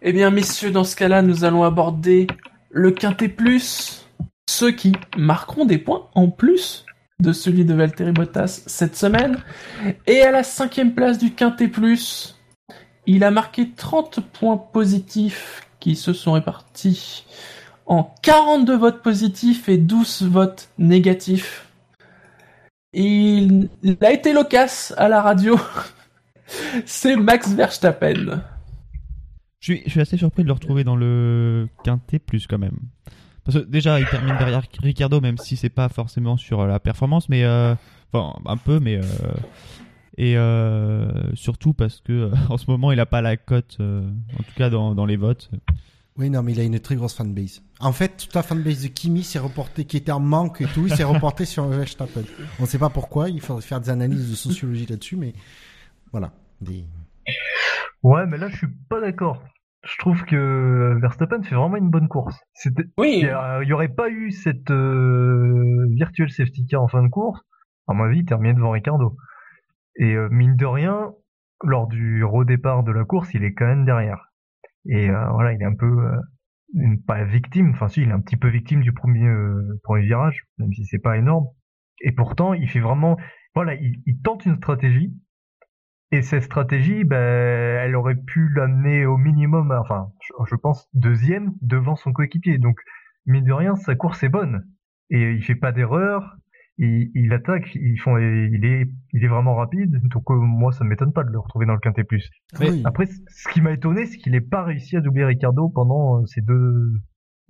Eh 0.06 0.12
bien, 0.12 0.30
messieurs, 0.30 0.70
dans 0.70 0.84
ce 0.84 0.96
cas-là, 0.96 1.22
nous 1.22 1.44
allons 1.44 1.64
aborder 1.64 2.26
le 2.70 2.90
Quintet 2.90 3.28
Plus. 3.28 4.04
Ceux 4.48 4.70
qui 4.70 4.92
marqueront 5.16 5.64
des 5.64 5.78
points 5.78 6.08
en 6.14 6.28
plus 6.28 6.84
de 7.20 7.32
celui 7.32 7.64
de 7.64 7.72
Valtteri 7.72 8.12
Bottas 8.12 8.62
cette 8.66 8.96
semaine. 8.96 9.38
Et 10.06 10.20
à 10.22 10.30
la 10.30 10.42
cinquième 10.42 10.94
place 10.94 11.16
du 11.16 11.32
Quintet 11.32 11.68
Plus, 11.68 12.38
il 13.06 13.24
a 13.24 13.30
marqué 13.30 13.70
30 13.70 14.20
points 14.20 14.58
positifs 14.58 15.62
qui 15.80 15.96
se 15.96 16.12
sont 16.12 16.32
répartis 16.32 17.24
en 17.86 18.14
42 18.22 18.76
votes 18.76 19.02
positifs 19.02 19.68
et 19.68 19.78
12 19.78 20.22
votes 20.22 20.68
négatifs. 20.78 21.68
Il, 22.92 23.68
a 24.00 24.12
été 24.12 24.32
loquace 24.32 24.94
à 24.96 25.08
la 25.08 25.20
radio. 25.20 25.58
C'est 26.86 27.16
Max 27.16 27.52
Verstappen. 27.52 28.42
Je 29.60 29.74
suis, 29.86 30.00
assez 30.00 30.16
surpris 30.16 30.42
de 30.42 30.48
le 30.48 30.52
retrouver 30.52 30.84
dans 30.84 30.96
le 30.96 31.68
quintet 31.82 32.18
plus 32.18 32.46
quand 32.46 32.58
même. 32.58 32.78
Parce 33.44 33.58
que 33.58 33.64
déjà, 33.64 33.98
il 33.98 34.06
termine 34.06 34.36
derrière 34.38 34.62
Ricardo, 34.82 35.20
même 35.20 35.38
si 35.38 35.56
c'est 35.56 35.70
pas 35.70 35.88
forcément 35.88 36.36
sur 36.36 36.66
la 36.66 36.78
performance, 36.80 37.28
mais 37.28 37.44
euh, 37.44 37.74
enfin 38.12 38.38
un 38.46 38.56
peu, 38.56 38.78
mais 38.78 38.96
euh, 38.96 39.02
et 40.16 40.36
euh, 40.36 41.34
surtout 41.34 41.72
parce 41.72 42.00
que 42.00 42.12
euh, 42.12 42.30
en 42.48 42.56
ce 42.56 42.70
moment, 42.70 42.92
il 42.92 43.00
a 43.00 43.06
pas 43.06 43.22
la 43.22 43.36
cote, 43.36 43.76
euh, 43.80 44.08
en 44.34 44.42
tout 44.42 44.54
cas 44.56 44.70
dans 44.70 45.06
les 45.06 45.16
votes. 45.16 45.50
Oui, 46.16 46.30
non, 46.30 46.42
mais 46.44 46.52
il 46.52 46.60
a 46.60 46.62
une 46.62 46.78
très 46.78 46.94
grosse 46.94 47.16
fanbase. 47.16 47.60
En 47.80 47.90
fait, 47.92 48.16
toute 48.16 48.34
la 48.34 48.42
fanbase 48.44 48.84
de 48.84 48.88
Kimi 48.88 49.24
s'est 49.24 49.40
reportée, 49.40 49.84
qui 49.84 49.96
était 49.96 50.12
en 50.12 50.20
manque 50.20 50.60
et 50.60 50.66
tout, 50.66 50.86
s'est 50.88 51.02
reporté 51.02 51.44
sur 51.44 51.66
Verstappen. 51.66 52.22
On 52.60 52.62
ne 52.62 52.68
sait 52.68 52.78
pas 52.78 52.88
pourquoi, 52.90 53.28
il 53.30 53.40
faudrait 53.40 53.62
faire 53.62 53.80
des 53.80 53.90
analyses 53.90 54.30
de 54.30 54.36
sociologie 54.36 54.86
là-dessus, 54.86 55.16
mais 55.16 55.32
voilà. 56.12 56.30
Des... 56.60 56.84
Ouais, 58.04 58.26
mais 58.26 58.38
là, 58.38 58.48
je 58.48 58.56
suis 58.58 58.68
pas 58.88 59.00
d'accord. 59.00 59.42
Je 59.84 59.98
trouve 59.98 60.24
que 60.24 60.96
Verstappen 61.02 61.42
fait 61.42 61.56
vraiment 61.56 61.76
une 61.76 61.90
bonne 61.90 62.06
course. 62.08 62.38
C'était, 62.54 62.84
Oui. 62.96 63.14
il 63.18 63.26
y 63.26 63.28
a- 63.28 63.60
il 63.62 63.68
y 63.68 63.72
aurait 63.72 63.88
pas 63.88 64.08
eu 64.08 64.30
cette 64.30 64.70
euh, 64.70 65.86
virtual 65.90 66.30
safety 66.30 66.64
car 66.66 66.80
en 66.82 66.88
fin 66.88 67.02
de 67.02 67.08
course, 67.08 67.40
à 67.88 67.92
mon 67.92 68.04
avis, 68.04 68.20
il 68.20 68.24
terminait 68.24 68.54
devant 68.54 68.70
Ricardo. 68.70 69.16
Et 69.96 70.14
euh, 70.14 70.28
mine 70.30 70.56
de 70.56 70.64
rien, 70.64 71.12
lors 71.62 71.86
du 71.88 72.24
redépart 72.24 72.82
de 72.84 72.92
la 72.92 73.04
course, 73.04 73.28
il 73.34 73.44
est 73.44 73.52
quand 73.52 73.66
même 73.66 73.84
derrière. 73.84 74.32
Et 74.86 75.10
euh, 75.10 75.30
voilà, 75.30 75.52
il 75.52 75.62
est 75.62 75.66
un 75.66 75.74
peu 75.74 75.86
euh, 75.86 76.96
pas 77.06 77.24
victime, 77.24 77.70
enfin 77.70 77.88
si, 77.88 78.02
il 78.02 78.08
est 78.08 78.12
un 78.12 78.20
petit 78.20 78.36
peu 78.36 78.48
victime 78.48 78.82
du 78.82 78.92
premier 78.92 79.26
euh, 79.26 79.80
premier 79.82 80.04
virage, 80.04 80.44
même 80.58 80.72
si 80.72 80.84
c'est 80.84 80.98
pas 80.98 81.16
énorme. 81.16 81.46
Et 82.00 82.12
pourtant, 82.12 82.54
il 82.54 82.68
fait 82.68 82.80
vraiment, 82.80 83.16
voilà, 83.54 83.74
il, 83.74 84.20
tente 84.22 84.46
une 84.46 84.56
stratégie. 84.56 85.14
Et 86.10 86.22
cette 86.22 86.44
stratégie, 86.44 87.04
ben, 87.04 87.16
elle 87.16 87.96
aurait 87.96 88.16
pu 88.16 88.48
l'amener 88.50 89.06
au 89.06 89.16
minimum, 89.16 89.72
enfin, 89.72 90.12
je, 90.20 90.32
je 90.50 90.54
pense 90.54 90.88
deuxième 90.94 91.54
devant 91.60 91.96
son 91.96 92.12
coéquipier. 92.12 92.58
Donc, 92.58 92.78
mine 93.26 93.44
de 93.44 93.52
rien, 93.52 93.74
sa 93.76 93.94
course 93.94 94.22
est 94.22 94.28
bonne 94.28 94.64
et 95.10 95.32
il 95.32 95.42
fait 95.42 95.54
pas 95.54 95.72
d'erreur. 95.72 96.36
Il, 96.78 97.12
il 97.14 97.32
attaque, 97.32 97.72
ils 97.76 97.98
font, 98.00 98.18
il 98.18 98.64
est, 98.64 98.88
il 99.12 99.24
est 99.24 99.28
vraiment 99.28 99.54
rapide. 99.54 100.00
Donc 100.08 100.28
euh, 100.30 100.34
moi, 100.34 100.72
ça 100.72 100.82
ne 100.82 100.88
m'étonne 100.88 101.12
pas 101.12 101.22
de 101.22 101.30
le 101.30 101.38
retrouver 101.38 101.66
dans 101.66 101.74
le 101.74 101.78
quintet 101.78 102.02
plus. 102.02 102.28
Oui. 102.58 102.82
Après, 102.84 103.06
ce 103.06 103.48
qui 103.52 103.60
m'a 103.60 103.72
étonné, 103.72 104.06
c'est 104.06 104.16
qu'il 104.16 104.32
n'ait 104.32 104.40
pas 104.40 104.64
réussi 104.64 104.96
à 104.96 105.00
doubler 105.00 105.24
Ricardo 105.24 105.68
pendant 105.68 106.20
euh, 106.20 106.26
ces 106.26 106.40
deux, 106.40 106.92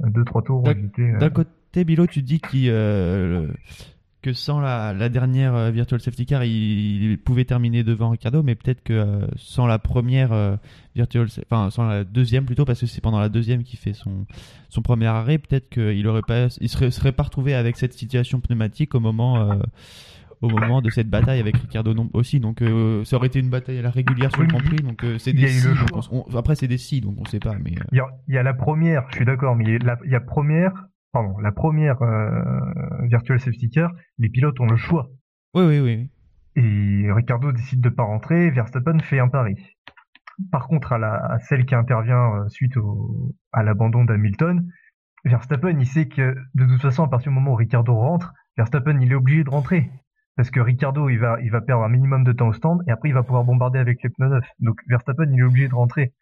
deux 0.00 0.24
trois 0.24 0.42
tours. 0.42 0.68
euh, 0.68 1.18
D'un 1.18 1.30
côté, 1.30 1.84
Bilo, 1.84 2.06
tu 2.06 2.22
dis 2.22 2.38
qu'il, 2.38 2.68
euh, 2.68 3.48
que 4.24 4.32
sans 4.32 4.58
la, 4.60 4.92
la 4.94 5.08
dernière 5.08 5.54
euh, 5.54 5.70
Virtual 5.70 6.00
Safety 6.00 6.24
Car, 6.26 6.44
il, 6.44 7.02
il 7.12 7.18
pouvait 7.18 7.44
terminer 7.44 7.84
devant 7.84 8.10
Ricardo, 8.10 8.42
mais 8.42 8.54
peut-être 8.54 8.82
que 8.82 8.92
euh, 8.92 9.26
sans 9.36 9.66
la 9.66 9.78
première 9.78 10.32
euh, 10.32 10.56
Virtual, 10.96 11.26
enfin 11.50 11.70
sans 11.70 11.84
la 11.86 12.04
deuxième 12.04 12.44
plutôt, 12.46 12.64
parce 12.64 12.80
que 12.80 12.86
c'est 12.86 13.00
pendant 13.00 13.20
la 13.20 13.28
deuxième 13.28 13.62
qu'il 13.62 13.78
fait 13.78 13.92
son, 13.92 14.26
son 14.68 14.82
premier 14.82 15.06
arrêt, 15.06 15.38
peut-être 15.38 15.68
qu'il 15.68 16.06
aurait 16.08 16.22
pas, 16.26 16.46
il 16.60 16.68
serait, 16.68 16.90
serait 16.90 17.12
pas 17.12 17.24
retrouvé 17.24 17.54
avec 17.54 17.76
cette 17.76 17.92
situation 17.92 18.40
pneumatique 18.40 18.94
au 18.94 19.00
moment. 19.00 19.50
euh, 19.52 19.58
au 20.42 20.48
moment 20.48 20.82
de 20.82 20.90
cette 20.90 21.08
bataille 21.08 21.40
avec 21.40 21.56
Ricardo 21.56 21.94
non, 21.94 22.10
aussi. 22.12 22.38
Donc 22.38 22.62
ça 23.04 23.16
aurait 23.16 23.28
été 23.28 23.38
une 23.38 23.48
bataille 23.48 23.78
à 23.78 23.82
la 23.82 23.90
régulière 23.90 24.30
sur 24.30 24.42
le 24.42 24.48
Grand 24.48 24.58
Prix. 24.58 24.76
Donc 24.76 25.02
c'est 25.18 25.32
des 25.32 25.48
si, 25.48 25.66
donc 25.68 25.88
on- 26.12 26.24
on- 26.30 26.36
après 26.36 26.54
c'est 26.54 26.68
des 26.68 26.76
si 26.76 27.00
donc 27.00 27.14
on 27.18 27.24
sait 27.24 27.38
pas 27.38 27.54
mais 27.64 27.70
Il 27.92 27.96
y 27.96 28.00
a, 28.00 28.06
il 28.28 28.34
y 28.34 28.36
a 28.38 28.42
la 28.42 28.52
première, 28.52 29.04
je 29.10 29.16
suis 29.16 29.24
d'accord, 29.24 29.56
mais 29.56 29.64
il 29.64 29.70
y 29.70 29.76
a, 29.76 29.78
la, 29.78 29.98
il 30.04 30.10
y 30.10 30.14
a 30.14 30.20
première, 30.20 30.72
pardon, 31.14 31.38
la 31.38 31.52
première 31.52 32.02
euh, 32.02 32.60
virtual 33.08 33.40
safety 33.40 33.70
car, 33.70 33.90
les 34.18 34.28
pilotes 34.28 34.60
ont 34.60 34.66
le 34.66 34.76
choix. 34.76 35.08
oui 35.54 35.64
oui 35.64 35.80
oui 35.80 36.10
Et 36.56 37.10
Ricardo 37.10 37.52
décide 37.52 37.80
de 37.80 37.88
pas 37.88 38.02
rentrer, 38.02 38.50
Verstappen 38.50 38.98
fait 38.98 39.18
un 39.20 39.28
pari. 39.28 39.56
Par 40.52 40.66
contre, 40.66 40.92
à, 40.92 40.98
la, 40.98 41.14
à 41.14 41.38
celle 41.38 41.64
qui 41.64 41.74
intervient 41.74 42.34
euh, 42.34 42.48
suite 42.48 42.76
au, 42.76 43.34
à 43.52 43.62
l'abandon 43.62 44.04
d'Hamilton, 44.04 44.66
Verstappen, 45.24 45.78
il 45.78 45.86
sait 45.86 46.08
que 46.08 46.34
de 46.54 46.66
toute 46.66 46.82
façon, 46.82 47.04
à 47.04 47.08
partir 47.08 47.30
du 47.32 47.36
moment 47.36 47.52
où 47.52 47.56
Ricardo 47.56 47.94
rentre, 47.94 48.34
Verstappen, 48.58 49.00
il 49.00 49.10
est 49.10 49.14
obligé 49.14 49.42
de 49.44 49.50
rentrer. 49.50 49.90
Parce 50.36 50.50
que 50.50 50.58
Ricardo, 50.60 51.08
il 51.08 51.18
va, 51.18 51.38
il 51.40 51.50
va 51.52 51.60
perdre 51.60 51.84
un 51.84 51.88
minimum 51.88 52.24
de 52.24 52.32
temps 52.32 52.48
au 52.48 52.52
stand 52.52 52.82
et 52.88 52.90
après, 52.90 53.08
il 53.08 53.14
va 53.14 53.22
pouvoir 53.22 53.44
bombarder 53.44 53.78
avec 53.78 54.02
les 54.02 54.10
pneus 54.10 54.28
neufs. 54.28 54.48
Donc, 54.58 54.80
Verstappen, 54.88 55.30
il 55.32 55.38
est 55.38 55.44
obligé 55.44 55.68
de 55.68 55.74
rentrer. 55.74 56.12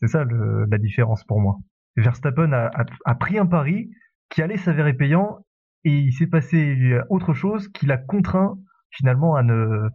C'est 0.00 0.08
ça 0.08 0.24
le- 0.24 0.66
la 0.68 0.78
différence 0.78 1.22
pour 1.24 1.40
moi. 1.40 1.56
Verstappen 2.00 2.52
a, 2.52 3.14
pris 3.14 3.38
un 3.38 3.46
pari 3.46 3.90
qui 4.28 4.42
allait 4.42 4.56
s'avérer 4.56 4.94
payant 4.94 5.44
et 5.84 5.92
il 5.92 6.12
s'est 6.12 6.26
passé 6.26 6.98
autre 7.08 7.34
chose 7.34 7.68
qui 7.68 7.86
l'a 7.86 7.96
contraint 7.96 8.58
finalement 8.90 9.36
à 9.36 9.42
ne 9.42 9.88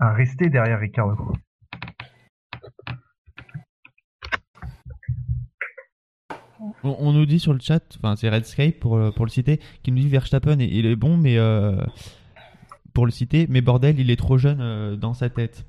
à 0.00 0.12
rester 0.12 0.50
derrière 0.50 0.80
Ricardo. 0.80 1.16
On, 6.82 7.12
nous 7.12 7.26
dit 7.26 7.38
sur 7.38 7.52
le 7.52 7.60
chat, 7.60 7.82
enfin 7.96 8.16
c'est 8.16 8.28
Redscape 8.28 8.78
pour, 8.80 8.96
euh, 8.96 9.10
pour 9.10 9.24
le 9.24 9.30
citer, 9.30 9.60
qui 9.82 9.92
nous 9.92 9.98
dit 9.98 10.08
Verstappen 10.08 10.58
il, 10.58 10.74
il 10.74 10.86
est 10.86 10.96
bon, 10.96 11.16
mais 11.16 11.38
euh, 11.38 11.76
pour 12.94 13.06
le 13.06 13.12
citer, 13.12 13.46
mais 13.50 13.60
bordel, 13.60 13.98
il 13.98 14.10
est 14.10 14.16
trop 14.16 14.38
jeune 14.38 14.60
euh, 14.60 14.96
dans 14.96 15.14
sa 15.14 15.28
tête. 15.28 15.66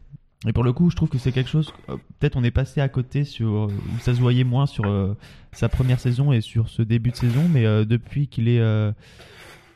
Et 0.47 0.53
pour 0.53 0.63
le 0.63 0.73
coup, 0.73 0.89
je 0.91 0.95
trouve 0.95 1.09
que 1.09 1.17
c'est 1.17 1.31
quelque 1.31 1.49
chose, 1.49 1.73
euh, 1.89 1.97
peut-être 2.19 2.35
on 2.35 2.43
est 2.43 2.51
passé 2.51 2.79
à 2.81 2.87
côté 2.89 3.23
sur, 3.23 3.47
euh, 3.47 3.67
où 3.67 3.99
ça 3.99 4.13
se 4.13 4.19
voyait 4.19 4.43
moins 4.43 4.67
sur 4.67 4.85
euh, 4.85 5.15
sa 5.53 5.69
première 5.69 5.99
saison 5.99 6.31
et 6.31 6.41
sur 6.41 6.69
ce 6.69 6.81
début 6.83 7.09
de 7.11 7.15
saison, 7.15 7.47
mais 7.49 7.65
euh, 7.65 7.83
depuis 7.85 8.27
qu'il 8.27 8.47
est, 8.47 8.59
euh, 8.59 8.91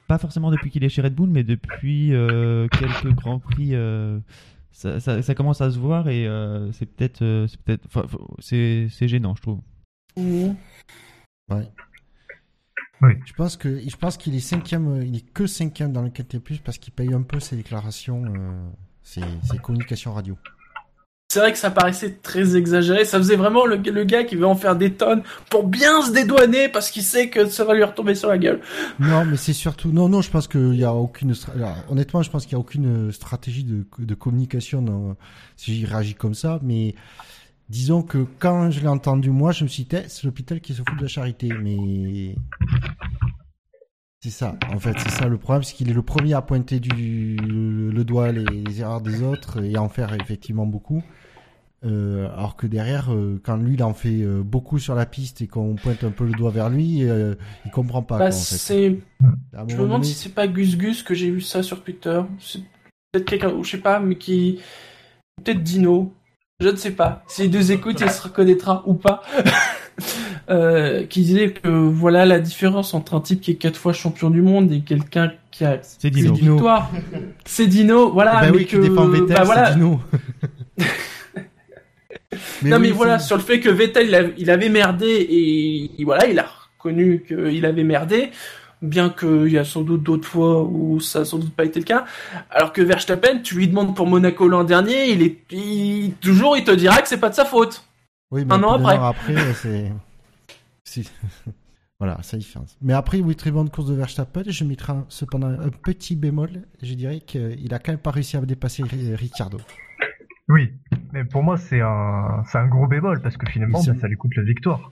pas 0.07 0.17
forcément 0.19 0.51
depuis 0.51 0.69
qu'il 0.69 0.83
est 0.83 0.89
chez 0.89 1.01
Red 1.01 1.15
Bull, 1.15 1.29
mais 1.29 1.43
depuis 1.43 2.13
euh, 2.13 2.67
quelques 2.67 3.15
grands 3.15 3.39
prix. 3.39 3.73
euh, 3.73 4.19
ça, 4.71 4.99
ça- 4.99 5.21
ça 5.23 5.33
commence 5.35 5.59
à 5.61 5.71
se 5.71 5.79
voir 5.79 6.07
et 6.07 6.27
euh, 6.27 6.71
c'est 6.71 6.85
peut-être, 6.85 7.21
euh, 7.23 7.47
c'est 7.47 7.59
peut-être, 7.61 7.87
c'est 8.39 9.07
gênant, 9.07 9.33
je 9.35 9.41
trouve. 9.41 9.59
Ouais. 11.49 11.67
Je 13.25 13.33
pense 13.33 13.57
que 13.57 13.79
je 13.79 13.95
pense 13.97 14.17
qu'il 14.17 14.35
est 14.35 14.39
cinquième, 14.39 15.01
il 15.03 15.15
est 15.15 15.33
que 15.33 15.47
cinquième 15.47 15.91
dans 15.93 16.01
le 16.01 16.09
QT+, 16.09 16.39
parce 16.63 16.77
qu'il 16.77 16.93
paye 16.93 17.13
un 17.13 17.21
peu 17.23 17.39
ses 17.39 17.55
déclarations, 17.55 18.23
euh, 19.17 19.21
ses 19.43 19.57
communications 19.57 20.13
radio. 20.13 20.37
C'est 21.31 21.41
vrai 21.41 21.51
que 21.51 21.59
ça 21.59 21.69
paraissait 21.69 22.17
très 22.23 22.55
exagéré. 22.55 23.05
Ça 23.05 23.19
faisait 23.19 23.35
vraiment 23.35 23.67
le, 23.67 23.75
le 23.75 24.03
gars 24.03 24.23
qui 24.23 24.35
veut 24.35 24.47
en 24.47 24.55
faire 24.55 24.75
des 24.75 24.93
tonnes 24.93 25.21
pour 25.51 25.67
bien 25.67 26.01
se 26.01 26.11
dédouaner 26.11 26.69
parce 26.69 26.89
qu'il 26.89 27.03
sait 27.03 27.29
que 27.29 27.45
ça 27.47 27.63
va 27.65 27.75
lui 27.75 27.83
retomber 27.83 28.15
sur 28.15 28.29
la 28.29 28.39
gueule. 28.39 28.61
Non, 28.99 29.25
mais 29.25 29.37
c'est 29.37 29.53
surtout 29.53 29.91
non, 29.91 30.09
non. 30.09 30.21
Je 30.21 30.31
pense 30.31 30.47
qu'il 30.47 30.73
y 30.73 30.83
a 30.83 30.91
aucune. 30.91 31.35
alors, 31.53 31.75
honnêtement, 31.89 32.23
je 32.23 32.31
pense 32.31 32.45
qu'il 32.45 32.53
y 32.53 32.55
a 32.55 32.59
aucune 32.59 33.11
stratégie 33.11 33.63
de, 33.63 33.85
de 33.99 34.15
communication 34.15 34.81
dans, 34.81 35.15
si 35.55 35.75
j'y 35.75 35.85
réagis 35.85 36.15
comme 36.15 36.33
ça. 36.33 36.59
Mais 36.63 36.95
disons 37.69 38.01
que 38.01 38.25
quand 38.39 38.71
je 38.71 38.79
l'ai 38.79 38.87
entendu, 38.87 39.29
moi, 39.29 39.51
je 39.51 39.65
me 39.65 39.69
suis 39.69 39.83
dit, 39.83 39.97
Eh, 39.97 40.05
c'est 40.07 40.23
l'hôpital 40.23 40.59
qui 40.61 40.73
se 40.73 40.79
fout 40.79 40.97
de 40.97 41.03
la 41.03 41.07
charité. 41.07 41.49
Mais 41.61 42.35
c'est 44.21 44.29
ça. 44.29 44.55
En 44.73 44.79
fait, 44.79 44.95
c'est 44.99 45.11
ça 45.11 45.27
le 45.27 45.37
problème, 45.37 45.63
c'est 45.63 45.75
qu'il 45.75 45.89
est 45.89 45.93
le 45.93 46.01
premier 46.01 46.33
à 46.33 46.41
pointer 46.41 46.79
du 46.79 47.37
le 47.37 48.03
doigt 48.03 48.31
les, 48.31 48.43
les 48.43 48.81
erreurs 48.81 49.01
des 49.01 49.23
autres 49.23 49.63
et 49.63 49.75
à 49.75 49.81
en 49.81 49.89
faire 49.89 50.13
effectivement 50.13 50.65
beaucoup. 50.65 51.03
Euh, 51.85 52.27
alors 52.33 52.57
que 52.57 52.67
derrière, 52.67 53.13
euh, 53.13 53.39
quand 53.41 53.55
lui 53.55 53.75
il 53.75 53.83
en 53.83 53.93
fait 53.93 54.21
euh, 54.21 54.43
beaucoup 54.43 54.79
sur 54.79 54.95
la 54.95 55.05
piste 55.05 55.41
et 55.41 55.47
qu'on 55.47 55.75
pointe 55.75 56.03
un 56.03 56.11
peu 56.11 56.25
le 56.25 56.33
doigt 56.33 56.51
vers 56.51 56.69
lui, 56.69 56.99
il 56.99 57.71
comprend 57.71 58.01
pas. 58.01 58.17
Bah, 58.17 58.29
quoi, 58.29 58.37
en 58.37 58.41
fait. 58.41 58.97
je 59.69 59.75
me 59.75 59.83
demande 59.83 60.01
donné- 60.01 60.03
si 60.03 60.13
c'est 60.13 60.33
pas 60.33 60.47
Gus 60.47 60.77
Gus 60.77 61.03
que 61.03 61.13
j'ai 61.13 61.31
vu 61.31 61.39
ça 61.39 61.63
sur 61.63 61.81
Twitter. 61.81 62.21
C'est 62.39 62.59
peut-être 63.11 63.25
quelqu'un, 63.25 63.63
je 63.63 63.69
sais 63.69 63.77
pas, 63.77 63.99
mais 63.99 64.17
qui, 64.17 64.59
peut-être 65.43 65.63
Dino. 65.63 66.13
Je 66.59 66.67
ne 66.67 66.75
sais 66.75 66.91
pas. 66.91 67.23
Si 67.29 67.43
les 67.43 67.47
deux 67.47 67.71
écoutent, 67.71 68.01
il 68.01 68.09
se 68.09 68.21
reconnaîtra 68.21 68.83
ou 68.85 68.95
pas. 68.95 69.21
Euh, 70.49 71.05
qui 71.05 71.21
disait 71.21 71.51
que 71.51 71.67
voilà 71.69 72.25
la 72.25 72.39
différence 72.39 72.93
entre 72.93 73.13
un 73.15 73.21
type 73.21 73.41
qui 73.41 73.51
est 73.51 73.55
quatre 73.55 73.77
fois 73.77 73.93
champion 73.93 74.29
du 74.29 74.41
monde 74.41 74.71
et 74.71 74.81
quelqu'un 74.81 75.31
qui 75.51 75.63
a 75.65 75.77
C'est 75.81 76.09
Dino. 76.09 76.29
une 76.29 76.35
victoire. 76.53 76.89
C'est 77.45 77.67
Dino, 77.67 78.11
voilà. 78.11 78.33
bah 78.33 78.41
mais 78.45 78.57
oui, 78.57 78.65
que, 78.65 78.77
qui 78.77 78.89
défend 78.89 79.07
Vettel, 79.07 79.35
bah 79.35 79.43
voilà. 79.43 79.67
c'est 79.67 79.73
Dino. 79.75 79.99
non 82.63 82.75
oui, 82.77 82.81
mais 82.81 82.91
voilà 82.91 83.19
sur 83.19 83.35
le 83.37 83.41
fait 83.43 83.59
que 83.59 83.69
Vettel 83.69 84.33
il, 84.37 84.49
avait 84.51 84.69
merdé 84.69 85.07
et, 85.07 86.01
et 86.01 86.05
voilà 86.05 86.27
il 86.27 86.37
a 86.39 86.45
reconnu 86.77 87.23
qu'il 87.27 87.65
avait 87.65 87.83
merdé 87.83 88.31
bien 88.81 89.09
qu'il 89.09 89.47
y 89.51 89.57
a 89.57 89.65
sans 89.65 89.81
doute 89.81 90.03
d'autres 90.03 90.27
fois 90.27 90.61
où 90.63 90.99
ça 91.01 91.19
a 91.21 91.25
sans 91.25 91.37
doute 91.37 91.53
pas 91.53 91.65
été 91.65 91.79
le 91.79 91.85
cas 91.85 92.05
alors 92.51 92.71
que 92.71 92.81
Verstappen 92.81 93.39
tu 93.43 93.55
lui 93.55 93.67
demandes 93.67 93.95
pour 93.95 94.07
Monaco 94.07 94.47
l'an 94.47 94.63
dernier 94.63 95.11
il 95.11 95.21
est 95.21 95.37
il- 95.51 96.13
toujours 96.21 96.55
il 96.55 96.63
te 96.63 96.71
dira 96.71 97.01
que 97.01 97.07
c'est 97.07 97.19
pas 97.19 97.29
de 97.29 97.35
sa 97.35 97.45
faute 97.45 97.83
Oui, 98.31 98.45
mais 98.45 98.53
un 98.53 98.63
an 98.63 98.73
après. 98.73 98.95
après, 98.97 99.53
c'est. 99.53 99.91
voilà, 101.99 102.21
ça 102.23 102.37
y 102.37 102.43
fait. 102.43 102.59
Mais 102.81 102.93
après, 102.93 103.19
oui, 103.21 103.35
très 103.35 103.51
bonne 103.51 103.69
course 103.69 103.89
de 103.89 103.95
Verstappen. 103.95 104.43
Je 104.47 104.63
mettrai 104.63 104.93
un- 104.93 105.05
cependant 105.09 105.47
un 105.49 105.69
petit 105.69 106.15
bémol. 106.15 106.49
Je 106.81 106.93
dirais 106.93 107.19
qu'il 107.19 107.73
a 107.73 107.79
quand 107.79 107.91
même 107.91 107.99
pas 108.01 108.11
réussi 108.11 108.37
à 108.37 108.41
dépasser 108.41 108.83
Ri- 108.83 109.15
Ricciardo. 109.15 109.59
Oui, 110.47 110.73
mais 111.13 111.23
pour 111.25 111.43
moi 111.43 111.57
c'est 111.57 111.79
un 111.81 112.41
c'est 112.47 112.57
un 112.57 112.65
gros 112.65 112.87
bémol 112.87 113.21
parce 113.21 113.37
que 113.37 113.47
finalement 113.47 113.83
bah, 113.85 113.93
ça 114.01 114.07
lui 114.07 114.15
coûte 114.15 114.35
la 114.35 114.41
victoire. 114.41 114.91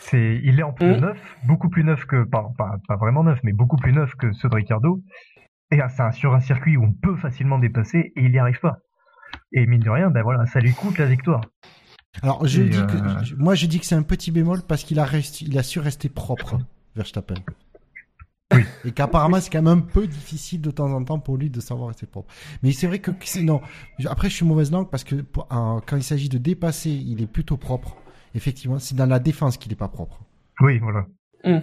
C'est 0.00 0.38
il 0.44 0.60
est 0.60 0.62
en 0.62 0.72
pneu 0.74 0.96
Mm. 0.98 1.00
neuf, 1.00 1.36
beaucoup 1.46 1.70
plus 1.70 1.84
neuf 1.84 2.04
que 2.04 2.24
pas, 2.24 2.50
pas 2.58 2.76
pas 2.86 2.96
vraiment 2.96 3.24
neuf, 3.24 3.40
mais 3.42 3.52
beaucoup 3.54 3.78
plus 3.78 3.94
neuf 3.94 4.14
que 4.16 4.30
ceux 4.34 4.50
de 4.50 4.54
Ricardo. 4.56 5.02
Et 5.70 5.80
ah, 5.80 5.88
c'est 5.88 6.02
un- 6.02 6.10
sur 6.12 6.34
un 6.34 6.40
circuit 6.40 6.76
où 6.76 6.84
on 6.84 6.92
peut 6.92 7.16
facilement 7.16 7.58
dépasser 7.58 8.12
et 8.14 8.22
il 8.22 8.30
n'y 8.30 8.38
arrive 8.38 8.60
pas. 8.60 8.76
Et 9.52 9.64
mine 9.66 9.80
de 9.80 9.88
rien, 9.88 10.10
ben 10.10 10.22
voilà, 10.22 10.44
ça 10.46 10.60
lui 10.60 10.72
coûte 10.74 10.98
la 10.98 11.06
victoire. 11.06 11.40
Alors, 12.22 12.46
je 12.46 12.62
dis 12.62 12.76
euh, 12.76 12.86
que, 12.86 13.24
je- 13.24 13.34
moi, 13.36 13.54
je 13.54 13.66
dis 13.66 13.78
que 13.80 13.86
c'est 13.86 13.94
un 13.94 14.02
petit 14.02 14.30
bémol 14.30 14.62
parce 14.62 14.82
qu'il 14.84 14.98
a, 14.98 15.06
resti- 15.06 15.44
il 15.46 15.56
a 15.58 15.62
su 15.62 15.78
rester 15.78 16.08
propre, 16.08 16.58
Verstappen. 16.96 17.36
Oui. 18.52 18.62
Et 18.84 18.90
qu'apparemment, 18.90 19.40
c'est 19.40 19.48
quand 19.50 19.62
même 19.62 19.78
un 19.78 19.80
peu 19.80 20.08
difficile 20.08 20.60
de 20.60 20.72
temps 20.72 20.90
en 20.92 21.04
temps 21.04 21.20
pour 21.20 21.36
lui 21.36 21.50
de 21.50 21.60
savoir 21.60 21.88
rester 21.88 22.06
propre. 22.06 22.32
Mais 22.64 22.72
c'est 22.72 22.88
vrai 22.88 22.98
que, 22.98 23.12
c'est- 23.22 23.42
non. 23.44 23.60
Après, 24.06 24.28
je 24.28 24.34
suis 24.34 24.44
mauvaise 24.44 24.72
langue 24.72 24.90
parce 24.90 25.04
que 25.04 25.14
pour- 25.16 25.46
quand 25.48 25.96
il 25.96 26.02
s'agit 26.02 26.28
de 26.28 26.38
dépasser, 26.38 26.90
il 26.90 27.22
est 27.22 27.28
plutôt 27.28 27.56
propre. 27.56 27.96
Effectivement, 28.34 28.78
c'est 28.80 28.96
dans 28.96 29.06
la 29.06 29.20
défense 29.20 29.56
qu'il 29.56 29.70
est 29.72 29.76
pas 29.76 29.88
propre. 29.88 30.20
Oui, 30.60 30.78
voilà. 30.78 31.06
Mm. 31.44 31.58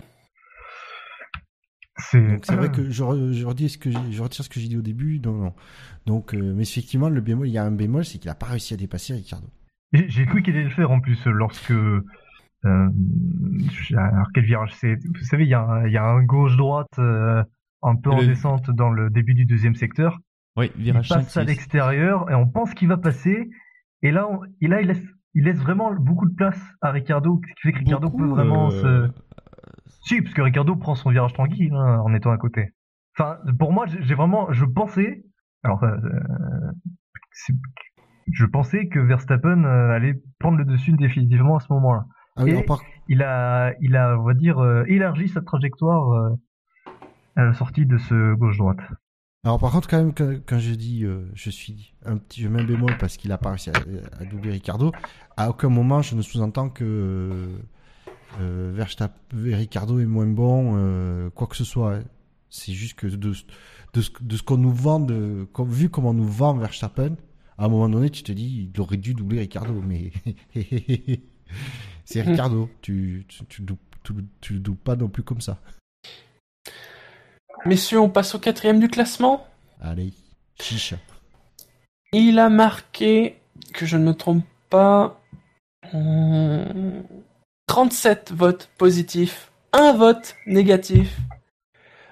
C'est 2.12 2.22
Donc 2.26 2.46
c'est 2.46 2.56
vrai 2.56 2.72
que 2.72 2.90
je, 2.92 3.04
re- 3.04 3.32
je 3.34 3.46
redis 3.46 3.70
ce 3.70 3.78
que 3.80 3.90
je 3.92 4.22
retire 4.22 4.46
ce 4.46 4.50
que 4.50 4.60
j'ai 4.60 4.68
dit 4.68 4.78
au 4.78 4.82
début. 4.84 5.20
Non, 5.20 5.34
non. 5.34 5.54
Donc, 6.06 6.34
euh, 6.36 6.54
mais 6.56 6.62
effectivement, 6.64 7.10
le 7.10 7.22
bémol, 7.22 7.48
il 7.48 7.52
y 7.54 7.58
a 7.58 7.64
un 7.66 7.72
bémol, 7.72 8.06
c'est 8.06 8.20
qu'il 8.20 8.30
a 8.30 8.36
pas 8.36 8.46
réussi 8.46 8.74
à 8.74 8.78
dépasser 8.78 9.14
Ricardo. 9.14 9.48
J'ai 9.94 10.26
cru 10.26 10.42
qu'il 10.42 10.56
allait 10.56 10.66
le 10.66 10.70
faire 10.70 10.92
en 10.92 11.00
plus 11.00 11.26
lorsque. 11.26 11.72
Euh, 11.72 12.02
alors 13.96 14.28
quel 14.34 14.44
virage 14.46 14.74
c'est 14.76 14.96
Vous 14.96 15.24
savez, 15.24 15.44
il 15.46 15.50
y 15.50 15.54
a 15.54 15.62
un, 15.62 15.88
il 15.88 15.96
un 15.98 16.24
gauche-droite 16.24 16.88
euh, 17.00 17.44
un 17.84 17.96
peu 17.96 18.10
en 18.10 18.20
Le- 18.20 18.28
descente 18.28 18.70
dans 18.72 18.90
le 18.90 19.10
début 19.10 19.34
du 19.36 19.46
deuxième 19.46 19.76
secteur. 19.76 20.20
Oui, 20.58 20.72
Il 20.78 20.84
virage 20.84 21.08
passe 21.08 21.30
5, 21.30 21.42
à 21.42 21.44
l'extérieur 21.46 22.30
et 22.32 22.36
on 22.36 22.48
pense 22.48 22.74
qu'il 22.74 22.88
va 22.88 22.98
passer. 22.98 23.50
Et 24.02 24.12
là, 24.12 24.28
on- 24.30 24.42
et 24.60 24.68
là 24.68 24.82
il, 24.82 24.88
laisse, 24.88 25.02
il 25.36 25.44
laisse 25.46 25.60
vraiment 25.60 25.94
beaucoup 25.94 26.28
de 26.28 26.34
place 26.36 26.60
à 26.82 26.92
Ricardo, 26.92 27.40
ce 27.46 27.48
qui 27.54 27.62
fait 27.68 27.72
que 27.74 27.80
Ricardo 27.80 28.10
peut 28.10 28.26
vraiment 28.26 28.72
euh, 28.72 29.08
se. 29.08 29.12
Si, 30.02 30.22
parce 30.22 30.34
que 30.34 30.42
Ricardo 30.42 30.76
prend 30.76 30.96
son 30.96 31.12
virage 31.12 31.34
tranquille 31.34 31.74
hein, 31.74 32.00
en 32.04 32.14
étant 32.14 32.32
à 32.32 32.38
côté. 32.38 32.72
Enfin, 33.18 33.38
pour 33.60 33.72
moi, 33.72 33.86
j'ai 33.88 34.16
vraiment, 34.16 34.52
je 34.52 34.66
pensais, 34.66 35.24
alors, 35.64 35.84
euh, 35.84 35.98
je 38.32 38.46
pensais 38.46 38.88
que 38.88 39.00
Verstappen 39.00 39.64
euh, 39.64 39.92
allait 39.96 40.22
prendre 40.40 40.58
le 40.58 40.66
dessus 40.66 40.92
définitivement 40.94 41.58
à 41.58 41.60
ce 41.60 41.72
moment-là. 41.74 42.06
Ah 42.36 42.44
oui, 42.44 42.64
par- 42.64 42.82
Il 43.08 43.24
a, 43.24 43.74
il 43.82 43.96
a, 43.96 44.18
on 44.20 44.24
va 44.24 44.34
dire, 44.34 44.60
euh, 44.60 44.84
élargi 44.88 45.28
sa 45.30 45.42
trajectoire 45.42 46.12
euh, 46.12 46.30
à 47.36 47.46
la 47.46 47.54
sortie 47.54 47.86
de 47.86 47.98
ce 47.98 48.34
gauche-droite. 48.36 48.80
Alors 49.44 49.60
par 49.60 49.72
contre 49.72 49.88
quand 49.88 49.98
même 49.98 50.14
quand, 50.14 50.34
quand 50.46 50.60
je 50.60 50.74
dis 50.74 51.06
euh, 51.06 51.30
je 51.34 51.50
suis 51.50 51.94
un 52.06 52.18
petit 52.18 52.42
je 52.42 52.50
mets 52.50 52.62
un 52.62 52.66
bémol 52.66 52.98
parce 53.00 53.16
qu'il 53.16 53.32
a 53.32 53.38
pas 53.38 53.50
réussi 53.52 53.70
à, 53.70 53.74
à 54.20 54.26
doubler 54.26 54.52
Ricardo, 54.52 54.92
à 55.38 55.50
aucun 55.50 55.70
moment 55.70 56.02
je 56.02 56.16
ne 56.16 56.22
sous-entends 56.22 56.70
que 56.70 57.48
Verstappen 58.40 59.16
Ricardo 59.34 60.00
est 60.00 60.06
moins 60.06 60.26
bon 60.28 61.30
quoi 61.34 61.48
que 61.48 61.56
ce 61.56 61.64
soit. 61.64 62.00
C'est 62.50 62.74
juste 62.74 62.98
que 63.00 63.08
de, 63.08 63.16
de, 63.16 64.02
ce- 64.02 64.12
de 64.22 64.36
ce 64.36 64.44
qu'on 64.44 64.58
nous 64.58 64.72
vend 64.72 65.00
de 65.00 65.48
vu 65.66 65.90
comment 65.90 66.10
on 66.10 66.14
nous 66.14 66.28
vend 66.28 66.54
Verstappen, 66.56 67.16
à 67.58 67.66
un 67.66 67.68
moment 67.70 67.90
donné 67.90 68.10
tu 68.10 68.24
te 68.24 68.32
dis 68.32 68.70
il 68.74 68.82
aurait 68.82 68.98
dû 68.98 69.14
doubler 69.14 69.40
Ricardo 69.40 69.74
mais 69.82 70.12
c'est 72.06 72.22
Ricardo, 72.22 72.70
tu 72.82 73.26
tu 73.28 73.46
tu, 73.46 73.62
le 73.62 73.66
doubles- 73.68 73.80
tu, 74.04 74.14
le- 74.14 74.26
tu 74.42 74.54
le 74.54 74.60
doubles 74.60 74.78
pas 74.78 74.96
non 74.96 75.08
plus 75.10 75.24
comme 75.24 75.42
ça. 75.42 75.60
messieurs 77.66 78.00
on 78.00 78.10
passe 78.10 78.36
au 78.36 78.40
quatrième 78.40 78.80
du 78.80 78.88
classement 78.88 79.48
Allez, 79.82 80.14
chicha. 80.62 80.98
il 82.14 82.40
a 82.40 82.50
marqué 82.50 83.38
que 83.74 83.86
je 83.86 83.98
ne 83.98 84.06
me 84.06 84.14
trompe 84.14 84.44
pas 84.70 85.20
hum, 85.94 87.04
37 87.68 88.32
votes 88.34 88.70
positifs 88.78 89.52
un 89.74 89.94
vote 89.94 90.36
négatif 90.46 91.18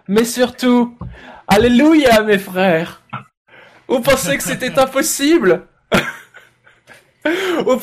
mais 0.07 0.25
surtout 0.25 0.97
alléluia 1.47 2.21
mes 2.23 2.37
frères 2.37 3.03
vous 3.87 3.99
pensez 4.01 4.37
que 4.37 4.43
c'était 4.43 4.77
impossible? 4.79 5.67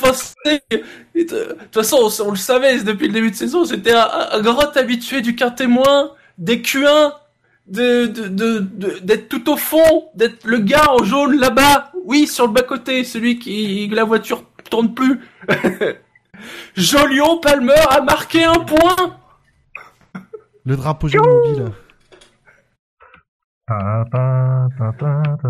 Pensez 0.01 0.35
que... 0.71 0.77
De 1.15 1.25
toute 1.55 1.75
façon, 1.75 1.99
on, 2.01 2.27
on 2.27 2.31
le 2.31 2.37
savait 2.37 2.79
depuis 2.83 3.09
le 3.09 3.13
début 3.13 3.31
de 3.31 3.37
saison, 3.37 3.65
c'était 3.65 3.93
un, 3.93 4.09
un 4.33 4.41
grand 4.41 4.77
habitué 4.77 5.21
du 5.21 5.35
témoin, 5.35 6.13
des 6.39 6.59
Q1, 6.59 7.13
de, 7.67 8.07
de, 8.07 8.29
de, 8.29 8.59
de- 8.61 8.99
d'être 9.03 9.29
tout 9.29 9.51
au 9.51 9.57
fond, 9.57 10.09
d'être 10.15 10.45
le 10.45 10.59
gars 10.59 10.91
en 10.91 11.05
jaune 11.05 11.39
là-bas, 11.39 11.91
oui, 12.05 12.27
sur 12.27 12.47
le 12.47 12.53
bas-côté, 12.53 13.05
celui 13.05 13.39
qui, 13.39 13.89
la 13.89 14.05
voiture 14.05 14.45
tourne 14.71 14.95
plus. 14.95 15.21
Jolion 16.77 17.39
Palmer 17.39 17.75
a 17.91 18.01
marqué 18.01 18.45
un 18.45 18.61
point 18.61 19.19
Le 20.65 20.77
drapeau 20.77 21.09
jaune. 21.09 21.23
Ta, 21.25 21.31
ta, 21.33 21.51
ta, 21.55 21.61
ta, 21.61 21.71
ta, 21.71 21.73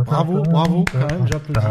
Bravo, 0.05 0.43
bravo, 0.43 0.85
quand 0.91 1.11
même, 1.11 1.27
j'applaudis. 1.27 1.67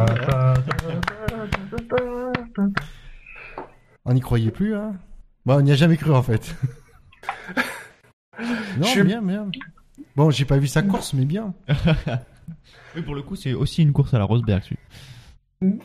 On 4.06 4.14
n'y 4.14 4.22
croyait 4.22 4.52
plus, 4.52 4.76
hein 4.76 4.94
Bon, 5.46 5.56
on 5.58 5.62
n'y 5.62 5.72
a 5.72 5.76
jamais 5.76 5.98
cru, 5.98 6.12
en 6.14 6.24
fait. 6.24 6.56
non, 8.78 8.88
Je- 8.88 9.02
bien, 9.02 9.22
bien. 9.22 9.50
Bon, 10.16 10.30
j'ai 10.32 10.46
pas 10.46 10.58
vu 10.58 10.68
sa 10.68 10.82
course, 10.84 11.14
mais 11.14 11.26
bien. 11.26 11.54
Oui, 12.94 13.02
pour 13.04 13.16
le 13.16 13.22
coup, 13.22 13.38
c'est 13.38 13.54
aussi 13.54 13.84
une 13.84 13.94
course 13.94 14.14
à 14.14 14.20
la 14.20 14.26
Rosberg. 14.26 14.62
celui. 14.64 15.80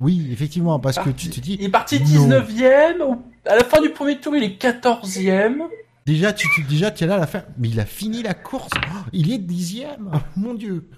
Oui, 0.00 0.28
effectivement, 0.32 0.78
parce 0.80 0.98
que 0.98 1.10
tu 1.10 1.28
te 1.28 1.36
Il 1.36 1.42
dis... 1.42 1.58
est 1.62 1.68
parti 1.68 2.00
Non. 2.00 2.06
19ème, 2.40 3.02
au- 3.02 3.22
à 3.44 3.54
la 3.56 3.64
fin 3.64 3.82
du 3.82 3.90
premier 3.90 4.18
tour, 4.18 4.34
il 4.34 4.42
est 4.42 4.58
14ème. 4.58 5.58
Déjà, 6.06 6.32
tu, 6.32 6.48
tu, 6.54 6.62
déjà, 6.64 6.90
tu 6.90 7.04
es 7.04 7.06
là 7.06 7.14
à 7.14 7.18
la 7.18 7.26
fin. 7.26 7.42
Mais 7.58 7.68
il 7.68 7.78
a 7.78 7.86
fini 7.86 8.22
la 8.22 8.34
course. 8.34 8.70
Oh, 8.76 9.08
il 9.12 9.32
est 9.32 9.38
dixième. 9.38 10.10
Mon 10.36 10.54
Dieu. 10.54 10.88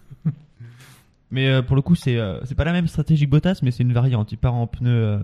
Mais 1.31 1.49
euh, 1.49 1.63
pour 1.63 1.77
le 1.77 1.83
coup, 1.83 1.95
c'est 1.95 2.17
euh, 2.17 2.39
c'est 2.45 2.55
pas 2.55 2.65
la 2.65 2.73
même 2.73 2.87
stratégie 2.87 3.27
que 3.27 3.31
Bottas, 3.31 3.59
mais 3.63 3.71
c'est 3.71 3.83
une 3.83 3.93
variante. 3.93 4.31
Il 4.33 4.39
part 4.39 4.55
en 4.55 4.67
pneu, 4.67 4.91
euh, 4.91 5.19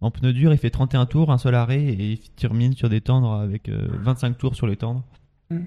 en 0.00 0.10
pneu 0.10 0.32
dur, 0.32 0.52
il 0.52 0.58
fait 0.58 0.70
31 0.70 1.06
tours, 1.06 1.32
un 1.32 1.38
seul 1.38 1.54
arrêt, 1.54 1.82
et 1.82 2.12
il 2.12 2.18
termine 2.36 2.74
sur 2.74 2.88
des 2.88 3.00
tendres 3.00 3.32
avec 3.32 3.68
euh, 3.68 3.88
25 4.02 4.36
tours 4.36 4.54
sur 4.54 4.66
les 4.66 4.76
tendres. 4.76 5.02
Mm. 5.50 5.60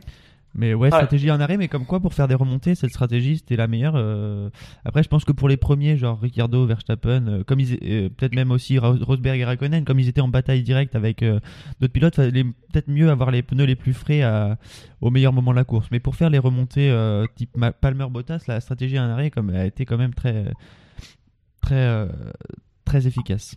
Mais 0.56 0.74
ouais, 0.74 0.90
stratégie 0.98 1.30
en 1.30 1.40
arrêt, 1.40 1.58
mais 1.58 1.68
comme 1.68 1.86
quoi 1.86 2.00
pour 2.00 2.14
faire 2.14 2.28
des 2.28 2.34
remontées, 2.36 2.74
cette 2.74 2.90
stratégie 2.90 3.38
c'était 3.38 3.56
la 3.56 3.68
meilleure. 3.68 3.94
euh. 3.96 4.50
Après, 4.84 5.04
je 5.04 5.08
pense 5.08 5.24
que 5.24 5.32
pour 5.32 5.48
les 5.48 5.58
premiers, 5.58 5.96
genre 5.96 6.20
Ricciardo, 6.20 6.66
Verstappen, 6.66 7.28
euh, 7.28 7.44
comme 7.44 7.60
ils, 7.60 7.78
euh, 7.84 8.10
peut-être 8.10 8.34
même 8.34 8.50
aussi 8.52 8.80
Ro- 8.80 8.98
Rosberg 9.00 9.40
et 9.40 9.46
Raikkonen, 9.46 9.86
comme 9.86 10.00
ils 10.00 10.08
étaient 10.08 10.22
en 10.22 10.28
bataille 10.28 10.64
directe 10.64 10.96
avec 10.96 11.24
d'autres 11.80 11.94
pilotes, 11.94 12.16
fallait 12.16 12.44
peut-être 12.44 12.88
mieux 12.88 13.10
avoir 13.12 13.30
les 13.30 13.44
pneus 13.44 13.66
les 13.66 13.76
plus 13.76 13.94
frais 13.94 14.22
à- 14.24 14.58
au 15.02 15.12
meilleur 15.12 15.34
moment 15.34 15.52
de 15.52 15.58
la 15.58 15.64
course. 15.66 15.88
Mais 15.92 16.00
pour 16.00 16.16
faire 16.16 16.30
les 16.32 16.40
remontées 16.40 16.92
type 17.36 17.56
Ma- 17.56 17.72
Palmer-Bottas, 17.72 18.44
la 18.48 18.60
stratégie 18.60 18.98
en 19.00 19.04
arrêt 19.10 19.30
comme 19.30 19.52
a 19.52 19.66
été 19.66 19.86
quand 19.86 19.98
même 19.98 20.14
très 20.16 20.52
très 21.62 22.08
très 22.86 23.06
efficace. 23.08 23.56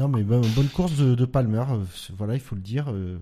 Non, 0.00 0.08
mais 0.08 0.22
bon- 0.22 0.40
bonne 0.56 0.68
course 0.68 0.96
de, 0.96 1.14
de 1.14 1.24
Palmer, 1.26 1.62
euh, 1.70 1.84
voilà, 2.16 2.32
il 2.34 2.40
faut 2.40 2.54
le 2.54 2.62
dire. 2.62 2.86
euh. 2.90 3.18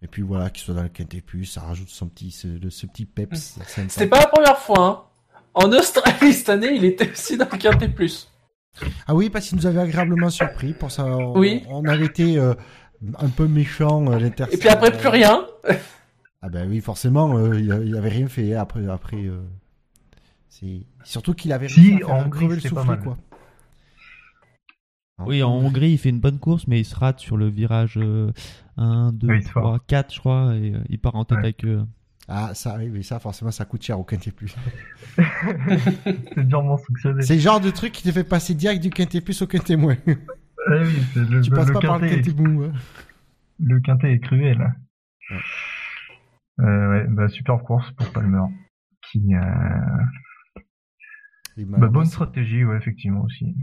Et 0.00 0.06
puis 0.06 0.22
voilà, 0.22 0.48
qu'il 0.48 0.62
soit 0.64 0.74
dans 0.74 0.84
le 0.84 0.88
Quintet 0.88 1.20
Plus, 1.20 1.44
ça 1.44 1.60
rajoute 1.62 1.88
son 1.88 2.06
petit, 2.06 2.30
ce, 2.30 2.46
ce 2.70 2.86
petit 2.86 3.04
peps. 3.04 3.58
sympa. 3.66 3.88
C'était 3.88 4.06
pas 4.06 4.20
la 4.20 4.28
première 4.28 4.58
fois. 4.58 4.86
Hein. 4.86 5.02
En 5.54 5.72
Australie 5.72 6.32
cette 6.32 6.50
année, 6.50 6.70
il 6.76 6.84
était 6.84 7.10
aussi 7.10 7.36
dans 7.36 7.48
le 7.50 7.58
Quintet 7.58 7.88
Plus. 7.88 8.30
Ah 9.08 9.14
oui, 9.16 9.28
parce 9.28 9.48
qu'il 9.48 9.58
nous 9.58 9.66
avait 9.66 9.80
agréablement 9.80 10.30
surpris. 10.30 10.72
Pour 10.72 10.92
ça, 10.92 11.04
on, 11.04 11.36
Oui. 11.36 11.64
on 11.68 11.84
avait 11.86 12.06
été 12.06 12.38
euh, 12.38 12.54
un 13.18 13.28
peu 13.28 13.48
méchant 13.48 14.06
euh, 14.12 14.20
l'inter. 14.20 14.44
Et 14.52 14.56
puis 14.56 14.68
après, 14.68 14.96
plus 14.96 15.08
rien. 15.08 15.44
Ah 16.42 16.48
ben 16.48 16.68
oui, 16.70 16.80
forcément, 16.80 17.36
euh, 17.36 17.58
il, 17.58 17.96
avait 17.96 18.08
rien 18.08 18.28
fait 18.28 18.54
après. 18.54 18.86
après 18.88 19.16
euh, 19.16 19.40
c'est 20.48 20.82
surtout 21.02 21.34
qu'il 21.34 21.52
avait 21.52 21.68
Si, 21.68 21.98
en 22.04 22.20
Hongrie, 22.26 22.46
le 22.46 22.60
c'était 22.60 22.72
pas 22.72 22.84
mal. 22.84 23.00
quoi. 23.00 23.16
Oui, 25.26 25.42
en 25.42 25.50
Hongrie, 25.52 25.90
il 25.92 25.98
fait 25.98 26.10
une 26.10 26.20
bonne 26.20 26.38
course, 26.38 26.66
mais 26.68 26.80
il 26.80 26.84
se 26.84 26.94
rate 26.94 27.18
sur 27.18 27.36
le 27.36 27.48
virage 27.48 27.94
euh, 27.96 28.30
1, 28.76 29.12
2, 29.12 29.26
Oui, 29.28 29.42
c'est 29.42 29.48
3, 29.50 29.80
4, 29.86 30.14
je 30.14 30.18
crois, 30.20 30.54
et 30.56 30.74
euh, 30.74 30.78
il 30.88 30.98
part 30.98 31.16
en 31.16 31.24
tête 31.24 31.38
Ouais. 31.38 31.44
avec 31.44 31.64
eux. 31.64 31.84
Ah 32.28 32.50
ça, 32.54 32.76
oui, 32.78 32.88
mais 32.90 33.02
ça 33.02 33.18
forcément, 33.18 33.50
ça 33.50 33.64
coûte 33.64 33.82
cher 33.82 33.98
au 33.98 34.04
Quintet 34.04 34.30
Plus. 34.30 34.54
C'est 36.34 36.46
durement 36.46 36.76
sanctionné. 36.76 37.22
C'est 37.22 37.34
le 37.34 37.40
genre 37.40 37.60
de 37.60 37.70
truc 37.70 37.92
qui 37.92 38.02
te 38.02 38.12
fait 38.12 38.22
passer 38.24 38.54
direct 38.54 38.82
du 38.82 38.90
Quintet 38.90 39.20
Plus 39.22 39.40
au 39.42 39.46
Quintet 39.46 39.76
Moins. 39.76 39.96
Eh 40.70 40.82
oui, 40.82 40.96
c'est 41.14 41.20
le, 41.20 41.40
tu 41.40 41.50
le- 41.50 41.56
passes 41.56 41.68
le 41.68 41.72
pas 41.74 41.80
par 41.80 41.98
le 41.98 42.08
quintet, 42.10 42.32
Mou. 42.34 42.64
hein. 42.64 42.72
le 43.60 43.80
quintet 43.80 44.12
est 44.12 44.18
cruel. 44.18 44.74
Ouais. 45.30 45.36
Euh, 46.66 46.90
ouais, 46.90 47.06
bah, 47.08 47.28
super 47.28 47.58
course 47.62 47.90
pour 47.92 48.10
Palmer. 48.12 48.42
Qui, 49.10 49.34
euh, 49.34 49.40
bah, 51.56 51.86
bonne 51.88 52.04
stratégie, 52.04 52.64
ouais, 52.64 52.76
effectivement 52.76 53.22
aussi. 53.22 53.54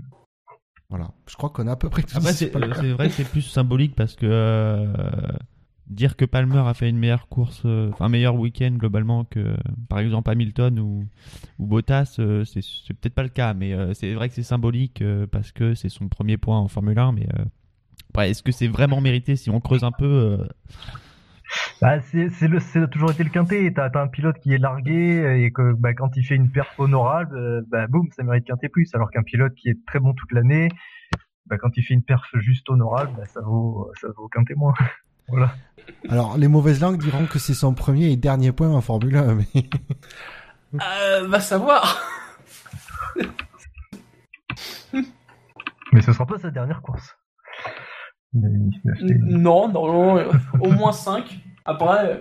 Voilà, 0.90 1.12
je 1.28 1.36
crois 1.36 1.50
qu'on 1.50 1.68
a 1.68 1.72
à 1.72 1.76
peu 1.76 1.90
près 1.90 2.04
tout 2.04 2.16
Après, 2.16 2.34
c'est 2.34 2.52
c'est 2.52 2.92
vrai 2.92 3.08
que 3.08 3.14
c'est 3.14 3.24
plus 3.28 3.42
symbolique 3.42 3.96
parce 3.96 4.16
que 4.16 4.28
euh, 4.30 4.86
dire 5.88 6.16
que 6.16 6.26
Palmer 6.26 6.64
a 6.66 6.74
fait 6.74 6.90
une 6.90 6.98
meilleure 6.98 7.28
course, 7.28 7.62
euh, 7.66 7.90
enfin 7.92 8.06
un 8.06 8.10
meilleur 8.10 8.36
week-end 8.36 8.72
globalement 8.72 9.24
que 9.26 9.56
par 9.90 10.00
exemple 10.00 10.30
Hamilton 10.30 10.80
ou, 10.80 11.06
ou 11.60 11.66
Bottas, 11.66 12.16
euh, 12.20 12.44
c'est 12.46 12.62
c'est 12.62 12.94
peut-être 12.94 13.14
pas 13.14 13.24
le 13.24 13.30
cas, 13.30 13.54
mais 13.54 13.74
euh, 13.74 13.94
c'est 13.94 14.14
vrai 14.14 14.30
que 14.30 14.36
c'est 14.36 14.44
symbolique 14.44 15.04
parce 15.32 15.52
que 15.52 15.76
c'est 15.76 15.90
son 15.90 16.08
premier 16.08 16.38
point 16.38 16.58
en 16.58 16.68
Formule 16.68 16.98
1. 16.98 17.12
Mais 17.14 17.28
après, 18.10 18.32
est-ce 18.32 18.44
que 18.44 18.52
c'est 18.52 18.68
vraiment 18.68 19.02
mérité 19.02 19.36
si 19.36 19.50
on 19.50 19.60
creuse 19.60 19.84
un 19.84 19.92
peu 19.92 20.40
Bah, 21.82 22.00
c'est, 22.02 22.30
c'est 22.30 22.48
le, 22.48 22.60
c'est 22.60 22.90
toujours 22.90 23.12
été 23.12 23.24
le 23.24 23.30
quintet. 23.30 23.72
T'as, 23.74 23.90
un 23.96 24.08
pilote 24.08 24.38
qui 24.40 24.54
est 24.54 24.58
largué 24.58 25.44
et 25.44 25.52
que 25.52 25.74
bah, 25.74 25.94
quand 25.94 26.16
il 26.16 26.24
fait 26.24 26.36
une 26.36 26.50
perf 26.50 26.80
honorable, 26.80 27.38
euh, 27.38 27.62
bah 27.68 27.88
boum, 27.88 28.08
ça 28.16 28.24
mérite 28.24 28.46
quintet 28.46 28.70
plus. 28.70 28.90
Alors 28.94 29.12
qu'un 29.12 29.24
pilote 29.24 29.54
qui 29.56 29.70
est 29.70 29.86
très 29.86 30.00
bon 30.00 30.14
toute 30.14 30.32
l'année, 30.32 30.70
bah, 31.46 31.58
quand 31.58 31.78
il 31.78 31.84
fait 31.84 31.94
une 31.94 32.04
perf 32.04 32.28
juste 32.36 32.70
honorable, 32.70 33.12
bah, 33.18 33.26
ça 33.26 33.42
vaut, 33.42 33.92
ça 34.00 34.08
vaut 34.16 34.28
quintet 34.28 34.56
moins. 34.56 34.74
voilà. 35.28 35.54
Alors, 36.10 36.38
les 36.38 36.48
mauvaises 36.48 36.82
langues 36.82 37.00
diront 37.00 37.26
que 37.26 37.40
c'est 37.40 37.54
son 37.54 37.74
premier 37.74 38.12
et 38.12 38.16
dernier 38.16 38.52
point 38.52 38.70
en 38.70 38.82
Formule 38.82 39.16
1, 39.18 39.36
mais 39.36 39.46
Euh, 40.82 41.28
va 41.28 41.40
savoir. 41.40 42.02
Mais 45.94 46.02
ce 46.02 46.12
sera 46.12 46.26
pas 46.26 46.38
sa 46.38 46.52
dernière 46.52 46.82
course. 46.82 47.18
Non, 48.36 49.68
non, 49.70 49.88
non, 49.88 50.18
euh, 50.18 50.32
au 50.62 50.72
moins 50.72 50.92
5. 50.92 51.40
Après, 51.66 52.06
euh, 52.12 52.18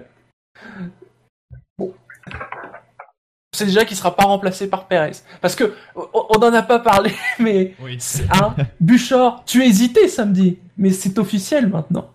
bon. 1.78 1.92
C'est 3.54 3.66
déjà 3.66 3.84
qu'il 3.84 3.96
sera 3.96 4.14
pas 4.16 4.24
remplacé 4.24 4.68
par 4.68 4.86
Perez. 4.88 5.12
Parce 5.40 5.54
que, 5.56 5.74
on 5.96 6.06
on 6.12 6.38
en 6.38 6.52
a 6.54 6.62
pas 6.62 6.78
parlé, 6.80 7.12
mais, 7.38 7.74
c'est- 7.98 8.24
hein, 8.32 8.54
Bouchard, 8.80 9.44
tu 9.44 9.62
hésitais 9.62 10.08
samedi, 10.08 10.58
mais 10.76 10.90
c'est 10.90 11.18
officiel 11.18 11.68
maintenant. 11.68 12.10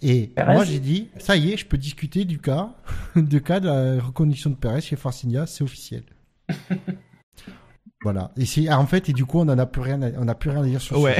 Et 0.00 0.28
Perez. 0.28 0.54
moi 0.54 0.64
j'ai 0.64 0.78
dit, 0.78 1.08
ça 1.18 1.36
y 1.36 1.52
est, 1.52 1.56
je 1.56 1.66
peux 1.66 1.76
discuter 1.78 2.24
du 2.24 2.38
cas, 2.38 2.70
du 3.16 3.42
cas 3.42 3.58
de 3.60 3.66
la 3.68 4.02
reconduction 4.02 4.50
de 4.50 4.54
Perez 4.54 4.80
chez 4.80 4.96
Forcinia, 4.96 5.46
c'est 5.46 5.64
officiel. 5.64 6.04
voilà. 8.02 8.30
Et 8.36 8.46
c'est 8.46 8.70
en 8.72 8.86
fait 8.86 9.08
et 9.08 9.12
du 9.12 9.24
coup 9.24 9.38
on 9.40 9.48
en 9.48 9.58
a 9.58 9.66
plus 9.66 9.80
rien, 9.82 10.00
à, 10.02 10.08
on 10.18 10.28
a 10.28 10.34
plus 10.34 10.50
rien 10.50 10.62
à 10.62 10.66
dire 10.66 10.80
sur. 10.80 10.96
ce 10.96 11.00
Ouais. 11.02 11.16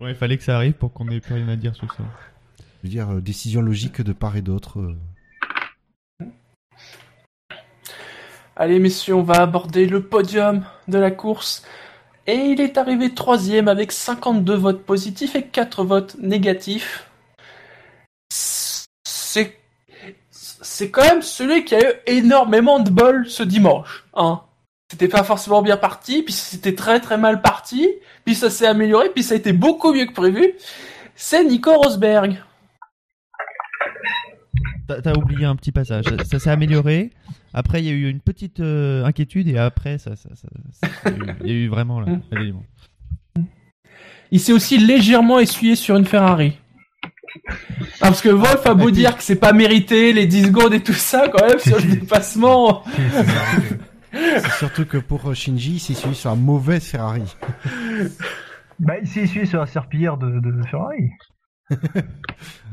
Ouais, 0.00 0.10
il 0.10 0.14
fallait 0.14 0.36
que 0.36 0.44
ça 0.44 0.56
arrive 0.56 0.74
pour 0.74 0.92
qu'on 0.92 1.08
ait 1.08 1.20
plus 1.20 1.34
rien 1.34 1.48
à 1.48 1.56
dire 1.56 1.74
sur 1.74 1.92
ça. 1.92 2.02
Je 2.58 2.88
veux 2.88 2.90
dire 2.90 3.10
euh, 3.10 3.20
décision 3.20 3.62
logique 3.62 4.00
de 4.00 4.12
part 4.12 4.36
et 4.36 4.42
d'autre. 4.42 4.80
euh. 4.80 4.96
Allez, 8.56 8.78
messieurs, 8.78 9.14
on 9.14 9.22
va 9.22 9.40
aborder 9.42 9.86
le 9.86 10.02
podium 10.02 10.64
de 10.88 10.98
la 10.98 11.10
course. 11.10 11.64
Et 12.26 12.34
il 12.34 12.60
est 12.60 12.76
arrivé 12.76 13.14
troisième 13.14 13.68
avec 13.68 13.92
52 13.92 14.54
votes 14.54 14.84
positifs 14.84 15.34
et 15.34 15.46
4 15.46 15.84
votes 15.84 16.16
négatifs. 16.20 17.08
C'est, 18.30 19.58
c'est 20.30 20.90
quand 20.90 21.02
même 21.02 21.22
celui 21.22 21.64
qui 21.64 21.74
a 21.74 21.80
eu 21.80 21.94
énormément 22.06 22.80
de 22.80 22.90
bol 22.90 23.28
ce 23.28 23.42
dimanche, 23.42 24.04
hein. 24.14 24.42
C'était 24.90 25.08
pas 25.08 25.22
forcément 25.22 25.62
bien 25.62 25.76
parti, 25.76 26.22
puis 26.24 26.32
c'était 26.34 26.74
très 26.74 26.98
très 27.00 27.16
mal 27.16 27.40
parti, 27.42 27.88
puis 28.24 28.34
ça 28.34 28.50
s'est 28.50 28.66
amélioré, 28.66 29.08
puis 29.14 29.22
ça 29.22 29.34
a 29.34 29.36
été 29.36 29.52
beaucoup 29.52 29.92
mieux 29.94 30.06
que 30.06 30.12
prévu. 30.12 30.52
C'est 31.14 31.44
Nico 31.44 31.72
Rosberg. 31.74 32.38
T'as 34.88 35.12
oublié 35.14 35.44
un 35.46 35.54
petit 35.54 35.70
passage. 35.70 36.04
Ça, 36.06 36.24
ça 36.24 36.38
s'est 36.40 36.50
amélioré. 36.50 37.10
Après, 37.54 37.80
il 37.80 37.86
y 37.86 37.90
a 37.90 37.92
eu 37.92 38.08
une 38.10 38.20
petite 38.20 38.58
euh, 38.58 39.04
inquiétude 39.04 39.46
et 39.48 39.56
après, 39.58 39.98
ça, 39.98 40.16
ça, 40.16 40.28
ça- 40.34 40.48
ça- 41.04 41.10
il 41.44 41.46
y 41.46 41.50
a 41.50 41.54
eu- 41.54 41.68
vraiment 41.68 42.00
là, 42.00 42.06
Mm. 42.32 43.42
Il 44.32 44.40
s'est 44.40 44.52
aussi 44.52 44.78
légèrement 44.78 45.38
essuyé 45.38 45.76
sur 45.76 45.96
une 45.96 46.04
Ferrari. 46.04 46.58
Ah, 48.00 48.08
parce 48.08 48.20
que 48.22 48.28
Wolf 48.28 48.66
a 48.66 48.74
beau 48.74 48.90
dire 48.90 49.16
que 49.16 49.22
c'est 49.22 49.36
pas 49.36 49.52
mérité, 49.52 50.12
les 50.12 50.26
10 50.26 50.46
secondes 50.46 50.74
et 50.74 50.80
tout 50.82 50.92
ça, 50.92 51.28
quand 51.28 51.46
même, 51.46 51.58
sur 51.60 51.76
le 51.78 51.84
dépassement. 52.00 52.82
Surtout 54.58 54.84
que 54.86 54.98
pour 54.98 55.30
euh, 55.30 55.34
Shinji, 55.34 55.78
c'est 55.78 55.94
celui 55.94 56.14
sur 56.14 56.30
la 56.30 56.36
mauvaise 56.36 56.84
Ferrari. 56.84 57.36
bah, 58.78 58.94
il 59.00 59.08
s'est 59.08 59.20
essuyé 59.20 59.46
sur 59.46 59.60
la 59.60 59.66
serpillière 59.66 60.16
de, 60.16 60.40
de 60.40 60.62
Ferrari. 60.68 61.10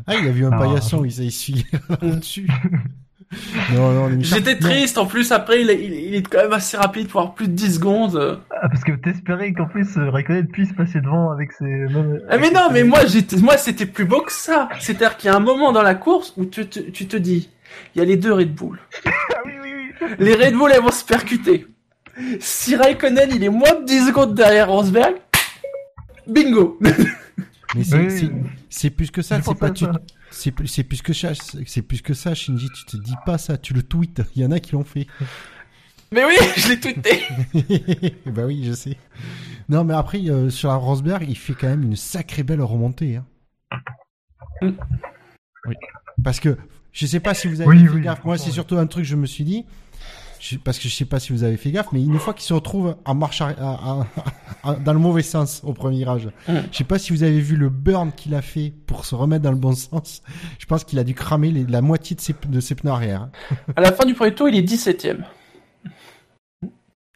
Ah, 0.07 0.15
il 0.15 0.27
a 0.27 0.31
vu 0.31 0.45
un 0.45 0.51
Ah. 0.51 0.57
paillasson, 0.59 1.03
il 1.05 1.11
s'est 1.11 1.26
essuyé 1.26 1.65
là-dessus. 2.01 2.47
non, 3.76 3.91
non, 4.09 4.18
J'étais 4.22 4.53
non. 4.55 4.61
triste, 4.61 4.97
en 4.97 5.05
plus, 5.05 5.31
après, 5.31 5.61
il 5.61 5.69
est, 5.69 5.84
il 5.84 6.15
il 6.15 6.23
quand 6.27 6.41
même 6.41 6.53
assez 6.53 6.77
rapide 6.77 7.07
pour 7.09 7.19
avoir 7.22 7.35
plus 7.35 7.47
de 7.49 7.53
10 7.53 7.76
secondes. 7.76 8.41
Ah, 8.49 8.69
parce 8.69 8.84
que 8.84 8.93
t'espérais 8.93 9.51
qu'en 9.53 9.68
plus 9.68 9.97
euh, 9.97 10.09
Raikkonen 10.09 10.47
puisse 10.47 10.72
passer 10.73 11.01
devant 11.01 11.30
avec 11.31 11.51
ses. 11.51 11.65
même- 11.65 12.22
Ah, 12.30 12.38
mais 12.38 12.45
avec 12.47 12.53
non, 12.55 12.69
mais 12.72 12.84
moi, 12.84 13.05
j'étais, 13.05 13.38
moi, 13.38 13.57
c'était 13.57 13.85
plus 13.85 14.05
beau 14.05 14.22
que 14.22 14.31
ça. 14.31 14.69
C'est-à-dire 14.80 15.18
qu'il 15.18 15.30
y 15.30 15.34
a 15.34 15.35
un 15.35 15.41
moment 15.41 15.72
dans 15.73 15.84
la 15.84 15.95
course 15.95 16.34
où 16.38 16.45
tu 16.45 16.65
te, 16.68 16.80
tu 16.80 17.05
te 17.07 17.18
dis, 17.18 17.49
il 17.93 17.99
y 17.99 18.01
a 18.01 18.05
les 18.05 18.15
deux 18.18 18.31
Red 18.34 18.55
Bull. 18.55 18.80
Les 20.19 20.35
Red 20.35 20.53
Bull, 20.55 20.71
elles 20.73 20.81
vont 20.81 20.91
se 20.91 21.03
percuter. 21.05 21.67
Si 22.39 22.75
Raikkonen, 22.75 23.29
il 23.33 23.43
est 23.43 23.49
moins 23.49 23.79
de 23.79 23.85
10 23.85 24.07
secondes 24.07 24.33
derrière 24.33 24.69
Rosberg, 24.69 25.15
bingo. 26.27 26.77
Mais 26.81 27.83
c'est, 27.83 27.97
Oui, 27.97 28.09
c'est, 28.09 28.25
oui. 28.25 28.31
c'est 28.69 28.89
plus 28.89 29.11
que 29.11 29.21
ça, 29.21 29.41
c'est 29.41 29.57
pas 29.57 29.69
tu, 29.71 29.85
c'est 30.31 30.51
plus, 30.51 30.67
c'est 30.67 30.83
plus 30.83 31.01
que 31.01 31.13
ça, 31.13 31.31
c'est 31.65 31.81
plus 31.81 32.01
que 32.01 32.13
ça, 32.13 32.33
Shinji, 32.33 32.69
tu 32.69 32.85
te 32.85 32.97
dis 32.97 33.15
pas 33.25 33.37
ça, 33.37 33.57
tu 33.57 33.73
le 33.73 33.83
tweets. 33.83 34.21
Il 34.35 34.41
y 34.41 34.45
en 34.45 34.51
a 34.51 34.59
qui 34.59 34.71
l'ont 34.73 34.83
fait. 34.83 35.05
Mais 36.11 36.23
oui, 36.25 36.35
je 36.57 36.69
l'ai 36.69 36.79
tweeté. 36.79 37.21
bah 38.25 38.45
oui, 38.45 38.63
je 38.65 38.73
sais. 38.73 38.97
Non, 39.69 39.83
mais 39.83 39.93
après, 39.93 40.19
euh, 40.29 40.49
sur 40.49 40.69
la 40.69 40.75
Rosberg, 40.75 41.25
il 41.27 41.37
fait 41.37 41.53
quand 41.53 41.67
même 41.67 41.83
une 41.83 41.95
sacrée 41.97 42.43
belle 42.43 42.61
remontée. 42.61 43.17
Hein. 43.17 43.25
Mm. 44.61 44.71
Oui. 45.67 45.75
Parce 46.23 46.39
que, 46.39 46.57
je 46.93 47.05
sais 47.05 47.19
pas 47.19 47.33
si 47.33 47.47
vous 47.47 47.61
avez 47.61 47.69
Oui, 47.69 47.83
fait 47.85 47.89
oui, 47.89 48.01
gaffe. 48.01 48.23
Moi, 48.23 48.37
c'est 48.37 48.51
surtout 48.51 48.77
un 48.77 48.87
truc 48.87 49.03
que 49.03 49.09
je 49.09 49.15
me 49.17 49.25
suis 49.25 49.43
dit. 49.43 49.65
Je- 50.39 50.57
parce 50.57 50.77
que 50.80 50.88
je 50.88 50.93
sais 50.95 51.05
pas 51.05 51.19
si 51.19 51.34
vous 51.34 51.43
avez 51.43 51.57
fait 51.57 51.72
gaffe, 51.72 51.91
mais 51.91 52.03
une 52.03 52.19
fois 52.19 52.34
qu'il 52.34 52.43
se 52.43 52.53
retrouve 52.53 52.95
en 53.05 53.15
marche 53.15 53.41
arri- 53.41 53.57
à- 53.59 54.01
à- 54.01 54.07
à- 54.72 54.76
dans 54.76 54.93
le 54.93 54.99
mauvais 54.99 55.22
sens 55.23 55.61
au 55.64 55.73
premier 55.73 55.97
virage, 55.97 56.30
Mm. 56.47 56.53
je 56.72 56.77
sais 56.77 56.84
pas 56.84 56.99
si 56.99 57.11
vous 57.14 57.23
avez 57.23 57.39
vu 57.39 57.55
le 57.55 57.69
burn 57.69 58.11
qu'il 58.11 58.34
a 58.35 58.41
fait 58.41 58.73
pour 58.85 59.05
se 59.05 59.15
remettre 59.15 59.43
dans 59.43 59.51
le 59.51 59.57
bon 59.57 59.73
sens. 59.73 60.22
Je 60.59 60.65
pense 60.65 60.84
qu'il 60.84 60.99
a 60.99 61.03
dû 61.03 61.14
cramer 61.14 61.51
les- 61.51 61.65
la 61.65 61.81
moitié 61.81 62.15
de 62.15 62.22
ses, 62.22 62.35
de 62.47 62.59
ses 62.59 62.76
pneus 62.76 62.91
arrière. 62.91 63.30
À 63.76 63.81
la 63.81 63.91
fin 63.91 64.05
du 64.05 64.14
premier 64.14 64.34
tour, 64.35 64.47
il 64.49 64.55
est 64.55 64.61
17ème. 64.61 65.26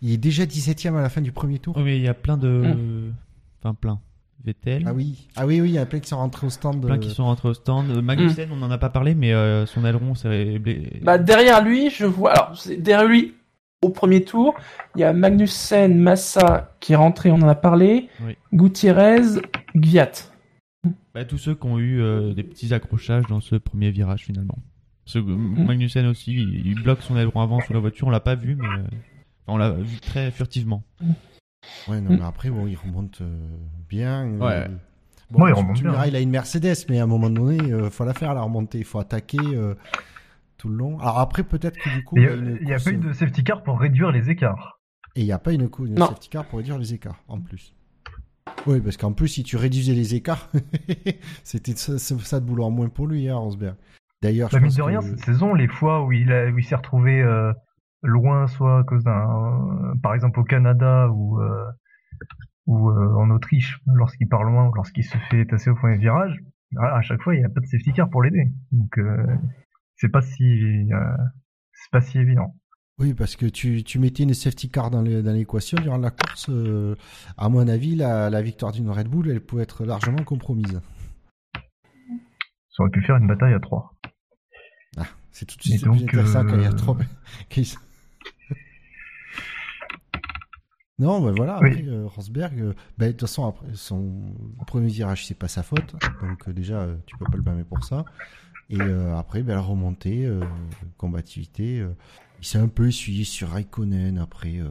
Il 0.02 0.12
est 0.12 0.18
déjà 0.18 0.46
17ème 0.46 0.96
à 0.96 1.02
la 1.02 1.10
fin 1.10 1.22
du 1.22 1.32
premier 1.32 1.60
tour. 1.60 1.78
Oui, 1.78 1.84
mais 1.84 1.98
il 1.98 2.04
y 2.04 2.08
a 2.08 2.14
plein 2.16 2.38
de. 2.38 3.12
Enfin, 3.64 3.76
plein. 3.76 4.00
Vettel. 4.44 4.84
Ah 4.88 4.94
oui, 4.94 5.28
ah 5.36 5.46
oui, 5.46 5.62
oui, 5.62 5.70
il 5.70 5.74
y 5.74 5.78
a 5.78 5.86
plein 5.86 6.00
qui 6.00 6.10
sont 6.10 6.18
rentrés 6.18 6.48
au 6.48 6.50
stand. 6.50 6.86
Plein 6.86 6.96
euh, 6.96 6.98
qui 6.98 7.10
sont 7.10 7.26
rentrés 7.26 7.50
au 7.50 7.54
stand. 7.54 7.90
Euh, 7.92 8.02
Magnussen, 8.02 8.50
on 8.52 8.56
n'en 8.56 8.72
a 8.72 8.78
pas 8.78 8.90
parlé, 8.90 9.14
mais 9.16 9.34
euh, 9.34 9.66
son 9.66 9.86
aileron 9.86 10.16
s'est 10.16 10.58
blé- 10.60 11.00
Bah, 11.04 11.18
derrière 11.18 11.64
lui, 11.64 11.90
je 11.90 12.06
vois. 12.06 12.32
Alors, 12.32 12.58
c'est- 12.58 12.78
derrière 12.78 13.08
lui, 13.08 13.36
au 13.84 13.90
premier 13.90 14.24
tour, 14.24 14.56
il 14.96 15.02
y 15.02 15.04
a 15.04 15.14
Magnussen, 15.14 15.98
Massa 16.00 16.76
qui 16.80 16.94
est 16.94 16.96
rentré, 16.96 17.32
on 17.32 17.36
en 17.42 17.48
a 17.48 17.56
parlé. 17.56 18.10
Oui. 18.26 18.36
Gutiérrez, 18.54 19.22
Gviat. 19.76 20.12
Bah, 21.14 21.26
tous 21.26 21.38
ceux 21.38 21.56
qui 21.56 21.66
ont 21.68 21.78
eu 21.78 22.02
euh, 22.02 22.34
des 22.34 22.44
petits 22.44 22.74
accrochages 22.74 23.26
dans 23.28 23.42
ce 23.42 23.56
premier 23.56 23.92
virage 23.92 24.24
finalement. 24.24 24.58
Ce, 25.06 25.20
Magnussen 25.20 26.06
aussi, 26.08 26.34
il, 26.34 26.66
il 26.66 26.82
bloque 26.82 27.02
son 27.02 27.18
aileron 27.18 27.42
avant 27.42 27.60
sous 27.60 27.74
la 27.74 27.80
voiture, 27.80 28.08
on 28.08 28.12
l'a 28.12 28.20
pas 28.22 28.36
vu, 28.36 28.56
mais 28.56 28.66
euh, 28.68 28.84
on 29.48 29.58
l'a 29.58 29.72
vu 29.72 30.00
très 30.00 30.32
furtivement. 30.32 30.84
Ouais, 31.88 32.02
non, 32.02 32.12
mais 32.18 32.24
après, 32.26 32.50
bon, 32.50 32.68
il 32.68 32.76
remonte 32.76 33.22
euh, 33.22 33.38
bien. 33.90 34.26
euh, 34.26 34.38
Ouais. 34.40 34.68
Bon, 35.30 35.44
Ouais, 35.44 35.52
il 35.52 35.54
remonte 35.54 35.76
tu 35.78 35.84
bien. 35.84 35.92
diras, 35.92 36.08
il 36.08 36.16
a 36.16 36.20
une 36.20 36.30
Mercedes, 36.30 36.86
mais 36.90 37.00
à 37.00 37.04
un 37.04 37.08
moment 37.08 37.30
donné, 37.30 37.58
il 37.58 37.90
faut 37.90 38.04
la 38.06 38.14
faire, 38.14 38.34
la 38.34 38.42
remontée. 38.42 38.80
Il 38.80 38.84
faut 38.84 39.00
attaquer 39.00 39.38
euh, 39.42 39.76
tout 40.58 40.68
le 40.70 40.76
long. 40.76 41.00
Alors 41.00 41.20
après, 41.20 41.44
peut-être 41.44 41.78
que 41.78 41.90
du 41.90 42.04
coup, 42.04 42.18
Il 42.18 42.24
n'y 42.66 42.74
a, 42.74 42.80
pas 42.80 42.92
eu 42.92 42.98
de 42.98 43.14
safety 43.14 43.44
car 43.44 43.64
pour 43.64 43.80
réduire 43.80 44.12
les 44.12 44.30
écarts. 44.30 44.80
Et 45.16 45.22
il 45.22 45.26
n'y 45.26 45.32
a 45.32 45.40
pas 45.40 45.54
une, 45.54 45.70
cou- 45.70 45.86
une 45.86 45.96
Non. 45.96 46.08
safety 46.08 46.30
car 46.30 46.46
pour 46.46 46.58
réduire 46.60 46.78
les 46.78 46.94
écarts, 46.94 47.20
en 47.28 47.40
plus. 47.40 47.74
Oui, 48.66 48.82
parce 48.82 48.98
qu'en 48.98 49.14
plus, 49.14 49.28
si 49.30 49.44
tu 49.44 49.56
réduisais 49.56 49.94
les 49.94 50.16
écarts, 50.16 50.50
c'était 51.44 51.76
ça, 51.76 51.98
ça, 51.98 52.40
de 52.40 52.46
boulot 52.46 52.66
en 52.66 52.72
moins 52.72 52.90
pour 52.90 53.08
lui, 53.08 53.30
hein, 53.30 53.36
Rosberg. 53.38 53.76
D'ailleurs, 54.22 54.50
Bah, 54.52 54.60
mine 54.60 54.68
pense 54.68 54.76
de 54.78 54.82
rien, 54.84 55.00
que- 55.00 55.06
cette 55.06 55.20
saison, 55.26 55.54
les 55.54 55.68
fois 55.68 56.04
où 56.06 56.12
il, 56.12 56.32
a- 56.32 56.50
où 56.50 56.58
il 56.60 56.66
s'est 56.66 56.76
retrouvé 56.76 57.22
euh, 57.22 57.54
loin, 58.04 58.48
soit 58.48 58.80
à 58.80 58.84
cause 58.84 59.04
d'un, 59.04 59.94
par 60.02 60.14
exemple 60.14 60.40
au 60.40 60.44
Canada 60.44 61.10
ou 61.10 61.40
euh, 61.40 61.66
ou 62.68 62.90
euh, 62.90 63.16
en 63.16 63.30
Autriche, 63.32 63.80
lorsqu'il 63.88 64.28
part 64.28 64.44
loin 64.44 64.70
ou 64.70 64.74
lorsqu'il 64.74 65.04
se 65.04 65.18
fait 65.30 65.46
tasser 65.46 65.70
au 65.70 65.76
premier 65.76 65.98
virage, 65.98 66.40
à 66.78 67.02
chaque 67.02 67.22
fois 67.22 67.36
il 67.36 67.40
n'y 67.40 67.46
a 67.46 67.50
pas 67.50 67.60
de 67.60 67.66
safety 67.66 67.94
car 67.94 68.10
pour 68.10 68.24
l'aider. 68.24 68.52
Donc 68.72 68.98
euh, 68.98 69.26
c'est 69.96 70.10
pas 70.10 70.22
si 70.22 70.90
c'est 71.74 71.92
pas 71.92 72.02
si 72.02 72.20
évident. 72.20 72.56
Oui, 73.00 73.16
parce 73.16 73.36
que 73.36 73.48
tu, 73.48 73.84
tu 73.84 73.98
mettais 73.98 74.24
une 74.24 74.34
safety 74.36 74.70
car 74.70 74.92
dans 74.92 75.02
l'équation 75.02 75.78
durant 75.82 75.98
la 75.98 76.12
course. 76.12 76.52
À 77.36 77.50
mon 77.50 77.68
avis, 77.68 77.96
la, 77.96 78.42
victoire 78.44 78.72
d'une 78.72 78.90
Red 78.90 79.08
Bull, 79.08 79.30
elle 79.30 79.42
pouvait 79.42 79.64
être 79.64 79.86
largement 79.86 80.24
compromise. 80.24 80.82
Ça 82.70 82.84
aurait 82.84 82.92
pu 82.92 83.02
faire 83.02 83.18
une 83.18 83.28
bataille 83.28 83.54
à 83.54 83.60
3. 83.60 83.96
Ah, 84.98 85.06
c'est 85.32 85.46
tout 85.46 85.58
de 85.58 85.64
suite 85.64 85.84
donc, 85.84 86.06
plus 86.06 86.20
intéressant 86.20 86.46
quand 86.46 86.58
il 86.58 86.62
y 86.62 86.66
a 86.66 86.74
3. 86.74 86.98
Non, 91.02 91.22
mais 91.22 91.32
voilà, 91.32 91.58
Oui. 91.60 91.70
après, 91.70 91.84
euh, 91.86 92.08
Rosberg, 92.08 92.60
euh, 92.62 92.74
ben, 92.98 93.08
de 93.08 93.12
toute 93.12 93.22
façon, 93.22 93.46
après, 93.48 93.68
son 93.74 94.36
premier 94.66 94.88
virage, 94.88 95.26
c'est 95.26 95.36
pas 95.36 95.48
sa 95.48 95.64
faute. 95.64 95.96
Donc, 96.22 96.48
euh, 96.48 96.54
déjà, 96.54 96.82
euh, 96.82 96.96
tu 97.06 97.16
peux 97.16 97.26
pas 97.26 97.38
le 97.38 97.44
blâmer 97.44 97.64
pour 97.64 97.84
ça. 97.84 98.08
Et 98.70 98.90
euh, 98.90 99.18
après, 99.18 99.44
ben, 99.44 99.56
la 99.56 99.62
remontée, 99.62 100.26
euh, 100.26 100.48
combativité, 100.98 101.80
euh, 101.82 101.90
il 102.40 102.46
s'est 102.46 102.60
un 102.60 102.68
peu 102.70 102.88
essuyé 102.88 103.24
sur 103.26 103.50
Raikkonen 103.50 104.18
après. 104.20 104.60
euh, 104.60 104.70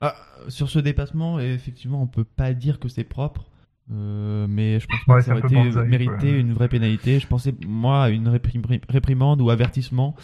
Ah, 0.00 0.14
sur 0.48 0.70
ce 0.70 0.78
dépassement, 0.78 1.40
effectivement, 1.40 2.02
on 2.02 2.06
peut 2.06 2.24
pas 2.24 2.54
dire 2.54 2.78
que 2.78 2.88
c'est 2.88 3.04
propre. 3.04 3.50
euh, 3.90 4.46
mais 4.48 4.80
je 4.80 4.86
pense 4.86 5.04
Ouais, 5.06 5.14
que 5.16 5.22
c'est 5.22 5.26
ça 5.26 5.32
aurait 5.32 5.40
été 5.40 5.70
mérité 5.88 6.38
une 6.38 6.52
vraie 6.52 6.68
pénalité. 6.68 7.18
Je 7.20 7.26
pensais, 7.26 7.54
moi, 7.66 8.04
à 8.04 8.08
une 8.10 8.28
réprim- 8.28 8.80
réprimande 8.88 9.40
ou 9.40 9.50
avertissement. 9.50 10.14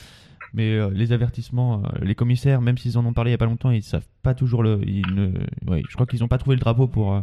Mais 0.55 0.71
euh, 0.71 0.89
les 0.91 1.11
avertissements, 1.11 1.83
euh, 1.83 1.89
les 2.03 2.15
commissaires, 2.15 2.61
même 2.61 2.79
s'ils 2.79 2.97
en 2.97 3.05
ont 3.05 3.13
parlé 3.13 3.31
il 3.31 3.33
y 3.33 3.35
a 3.35 3.39
pas 3.39 3.45
longtemps, 3.45 3.73
ils 3.73 3.83
savent 3.83 4.07
pas 4.23 4.35
toujours 4.35 4.63
le. 4.63 4.81
Ils 4.87 5.05
ne, 5.13 5.33
je 5.67 5.95
crois 5.95 6.07
qu'ils 6.07 6.23
ont 6.23 6.29
pas 6.29 6.39
trouvé 6.39 6.55
le 6.55 6.61
drapeau 6.61 6.87
pour, 6.87 7.13
euh, 7.13 7.21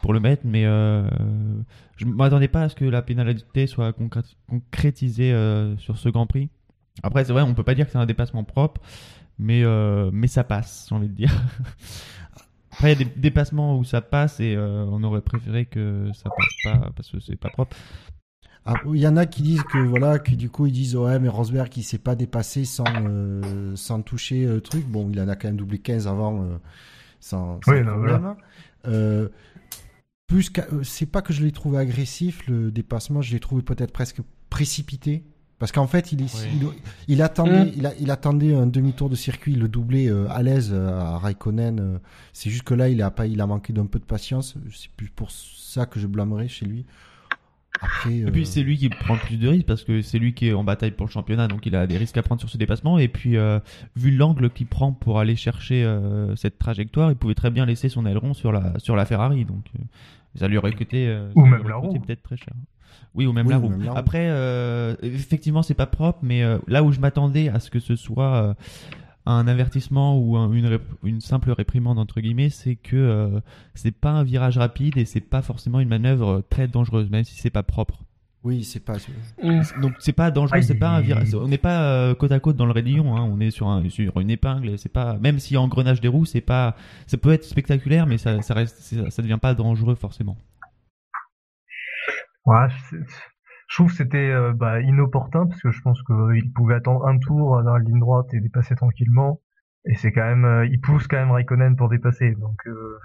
pour 0.00 0.14
le 0.14 0.20
mettre. 0.20 0.42
Mais 0.46 0.62
je 0.62 2.04
m'attendais 2.06 2.48
pas 2.48 2.62
à 2.62 2.68
ce 2.70 2.74
que 2.74 2.86
la 2.86 3.02
pénalité 3.02 3.66
soit 3.66 3.90
concrét- 3.92 4.36
concrétisée 4.48 5.32
sur 5.78 5.98
ce 5.98 6.08
Grand 6.08 6.26
Prix. 6.26 6.48
Après, 7.02 7.24
c'est 7.24 7.32
vrai, 7.32 7.42
on 7.42 7.54
peut 7.54 7.62
pas 7.62 7.74
dire 7.74 7.86
que 7.86 7.92
c'est 7.92 7.98
un 7.98 8.06
dépassement 8.06 8.42
propre, 8.44 8.80
mais, 9.38 9.62
mais 10.10 10.26
ça 10.26 10.42
passe, 10.42 10.86
j'ai 10.88 10.94
envie 10.94 11.08
de 11.08 11.14
dire. 11.14 11.30
Après, 12.72 12.92
il 12.94 12.98
y 12.98 13.02
a 13.02 13.04
des 13.04 13.10
dépassements 13.16 13.76
où 13.78 13.84
ça 13.84 14.00
passe 14.00 14.40
et 14.40 14.56
on 14.58 15.02
aurait 15.02 15.20
préféré 15.20 15.66
que 15.66 16.10
ça 16.14 16.30
passe 16.30 16.54
pas 16.80 16.90
parce 16.96 17.10
que 17.10 17.20
c'est 17.20 17.36
pas 17.36 17.50
propre. 17.50 17.76
Ah, 18.64 18.74
Il 18.86 19.00
y 19.00 19.08
en 19.08 19.16
a 19.16 19.26
qui 19.26 19.42
disent 19.42 19.64
que 19.64 19.78
voilà, 19.78 20.18
que 20.20 20.32
du 20.36 20.48
coup 20.48 20.66
ils 20.66 20.72
disent 20.72 20.94
ouais 20.96 21.18
mais 21.18 21.28
Rosberg 21.28 21.76
il 21.76 21.82
s'est 21.82 21.98
pas 21.98 22.14
dépassé 22.14 22.64
sans 22.64 22.84
euh, 23.08 23.74
sans 23.74 24.02
toucher 24.02 24.46
le 24.46 24.60
truc. 24.60 24.86
Bon, 24.86 25.08
il 25.10 25.20
en 25.20 25.28
a 25.28 25.34
quand 25.36 25.48
même 25.48 25.56
doublé 25.56 25.78
15 25.78 26.06
avant 26.06 26.42
euh, 26.44 26.56
sans, 27.20 27.58
sans 27.64 27.72
Oui, 27.72 27.80
non, 27.82 27.92
problème. 27.94 28.34
Euh, 28.86 29.28
plus 30.28 30.48
qu'à- 30.50 30.66
euh, 30.72 30.82
c'est 30.84 31.06
pas 31.06 31.22
que 31.22 31.32
je 31.32 31.42
l'ai 31.44 31.52
trouvé 31.52 31.78
agressif 31.78 32.46
le 32.46 32.70
dépassement, 32.70 33.20
je 33.20 33.32
l'ai 33.32 33.40
trouvé 33.40 33.62
peut-être 33.62 33.92
presque 33.92 34.20
précipité 34.48 35.24
parce 35.58 35.70
qu'en 35.72 35.86
fait 35.86 36.12
il, 36.12 36.22
est, 36.22 36.34
Oui. 36.34 36.50
il, 37.08 37.14
il 37.14 37.22
attendait 37.22 37.64
Mm. 37.66 37.72
il, 37.76 37.86
a- 37.86 37.94
il 38.00 38.10
attendait 38.10 38.54
un 38.54 38.66
demi-tour 38.66 39.08
de 39.10 39.14
circuit, 39.16 39.54
le 39.54 39.68
doublé 39.68 40.08
euh, 40.08 40.26
à 40.30 40.42
l'aise 40.42 40.70
euh, 40.72 41.00
à 41.00 41.18
Raikkonen. 41.18 41.80
euh, 41.80 41.98
c'est 42.32 42.50
juste 42.50 42.64
que 42.64 42.74
là 42.74 42.88
il 42.88 43.02
a 43.02 43.10
pas 43.10 43.26
il 43.26 43.40
a 43.40 43.46
manqué 43.46 43.72
d'un 43.72 43.86
peu 43.86 43.98
de 43.98 44.04
patience. 44.04 44.54
C'est 44.72 44.90
plus 44.90 45.08
pour 45.08 45.30
ça 45.32 45.86
que 45.86 45.98
je 46.00 46.06
blâmerais 46.06 46.48
chez 46.48 46.66
lui. 46.66 46.86
Après, 47.80 48.14
Et 48.14 48.24
euh, 48.24 48.30
puis 48.30 48.46
c'est 48.46 48.62
lui 48.62 48.76
qui 48.76 48.88
prend 48.88 49.14
le 49.14 49.20
plus 49.20 49.36
de 49.38 49.48
risques 49.48 49.66
parce 49.66 49.82
que 49.82 50.02
c'est 50.02 50.18
lui 50.18 50.34
qui 50.34 50.48
est 50.48 50.52
en 50.52 50.62
bataille 50.64 50.90
pour 50.92 51.06
le 51.06 51.10
championnat, 51.10 51.48
donc 51.48 51.66
il 51.66 51.74
a 51.74 51.86
des 51.86 51.96
risques 51.96 52.16
à 52.16 52.22
prendre 52.22 52.40
sur 52.40 52.48
ce 52.50 52.58
dépassement. 52.58 52.98
Et 52.98 53.08
puis 53.08 53.36
euh, 53.36 53.58
vu 53.96 54.10
l'angle 54.10 54.50
qu'il 54.50 54.66
prend 54.66 54.92
pour 54.92 55.18
aller 55.18 55.36
chercher 55.36 55.82
euh, 55.84 56.36
cette 56.36 56.58
trajectoire, 56.58 57.10
il 57.10 57.16
pouvait 57.16 57.34
très 57.34 57.50
bien 57.50 57.66
laisser 57.66 57.88
son 57.88 58.06
aileron 58.06 58.34
sur 58.34 58.52
la 58.52 58.78
sur 58.78 58.94
la 58.96 59.04
Ferrari, 59.06 59.44
donc 59.44 59.64
euh, 59.78 59.82
ça 60.36 60.48
lui 60.48 60.58
aurait 60.58 60.72
coûté, 60.72 61.08
euh, 61.08 61.28
Ou 61.34 61.44
même 61.46 61.60
aurait 61.60 61.68
la 61.70 61.76
roue. 61.76 61.98
peut-être 61.98 62.22
très 62.22 62.36
cher. 62.36 62.54
Oui, 63.14 63.26
ou 63.26 63.32
même, 63.32 63.46
Oui, 63.46 63.52
la, 63.52 63.58
ou 63.58 63.62
roue. 63.62 63.68
même 63.70 63.82
la 63.82 63.92
roue. 63.92 63.98
Après, 63.98 64.26
euh, 64.30 64.94
effectivement, 65.02 65.62
c'est 65.62 65.74
pas 65.74 65.86
propre, 65.86 66.20
mais 66.22 66.42
euh, 66.42 66.58
là 66.68 66.82
où 66.82 66.92
je 66.92 67.00
m'attendais 67.00 67.48
à 67.50 67.58
ce 67.60 67.70
que 67.70 67.78
ce 67.80 67.94
soit 67.96 68.34
euh, 68.36 68.54
un 69.26 69.46
avertissement 69.46 70.18
ou 70.18 70.36
un- 70.36 70.50
une, 71.02 71.20
simple 71.20 71.50
réprimande 71.52 71.98
entre 71.98 72.20
guillemets, 72.20 72.50
c'est 72.50 72.76
que 72.76 72.96
euh, 72.96 73.40
c'est 73.74 73.94
pas 73.94 74.10
un 74.10 74.24
virage 74.24 74.58
rapide 74.58 74.98
et 74.98 75.04
c'est 75.04 75.20
pas 75.20 75.42
forcément 75.42 75.80
une 75.80 75.88
manœuvre 75.88 76.42
très 76.50 76.68
dangereuse, 76.68 77.08
même 77.10 77.24
si 77.24 77.36
c'est 77.36 77.50
pas 77.50 77.62
propre. 77.62 78.02
Oui, 78.44 78.64
c'est 78.64 78.80
pas. 78.80 78.96
Mm. 79.40 79.60
Donc 79.80 79.92
c'est 80.00 80.12
pas 80.12 80.32
dangereux, 80.32 80.62
c'est 80.62 80.74
pas 80.74 80.90
un 80.90 81.00
virage. 81.00 81.32
On 81.34 81.46
n'est 81.46 81.58
pas 81.58 81.84
euh, 81.84 82.14
côte 82.16 82.32
à 82.32 82.40
côte 82.40 82.56
dans 82.56 82.66
le 82.66 82.72
raidillon, 82.72 83.16
hein. 83.16 83.22
on 83.22 83.38
est 83.38 83.52
sur, 83.52 83.68
un, 83.68 83.88
sur 83.88 84.18
une 84.18 84.30
épingle. 84.30 84.76
C'est 84.78 84.88
pas 84.88 85.16
même 85.18 85.38
si 85.38 85.56
engrenage 85.56 86.00
des 86.00 86.08
roues, 86.08 86.24
c'est 86.24 86.40
pas. 86.40 86.74
Ça 87.06 87.16
peut 87.16 87.32
être 87.32 87.44
spectaculaire, 87.44 88.06
mais 88.06 88.18
ça, 88.18 88.42
ça 88.42 88.54
reste, 88.54 88.78
ça, 88.78 89.10
ça 89.10 89.22
devient 89.22 89.38
pas 89.40 89.54
dangereux 89.54 89.94
forcément. 89.94 90.36
Ouais, 92.44 92.66
c'est- 92.90 92.96
je 93.72 93.76
trouve 93.78 93.90
que 93.90 93.96
c'était 93.96 94.18
euh, 94.30 94.52
bah, 94.52 94.80
inopportun 94.82 95.46
parce 95.46 95.62
que 95.62 95.70
je 95.70 95.80
pense 95.80 95.98
qu'il 96.02 96.52
pouvait 96.52 96.74
attendre 96.74 97.06
un 97.06 97.18
tour 97.18 97.62
dans 97.62 97.72
la 97.74 97.82
ligne 97.82 98.00
droite 98.00 98.26
et 98.34 98.40
dépasser 98.40 98.74
tranquillement. 98.74 99.40
Et 99.86 99.94
c'est 99.94 100.12
quand 100.12 100.24
même, 100.26 100.44
euh, 100.44 100.66
il 100.66 100.78
pousse 100.78 101.06
quand 101.08 101.16
même 101.16 101.30
Raikkonen 101.30 101.74
pour 101.76 101.88
dépasser. 101.88 102.32
Donc 102.38 102.58
euh, 102.66 102.98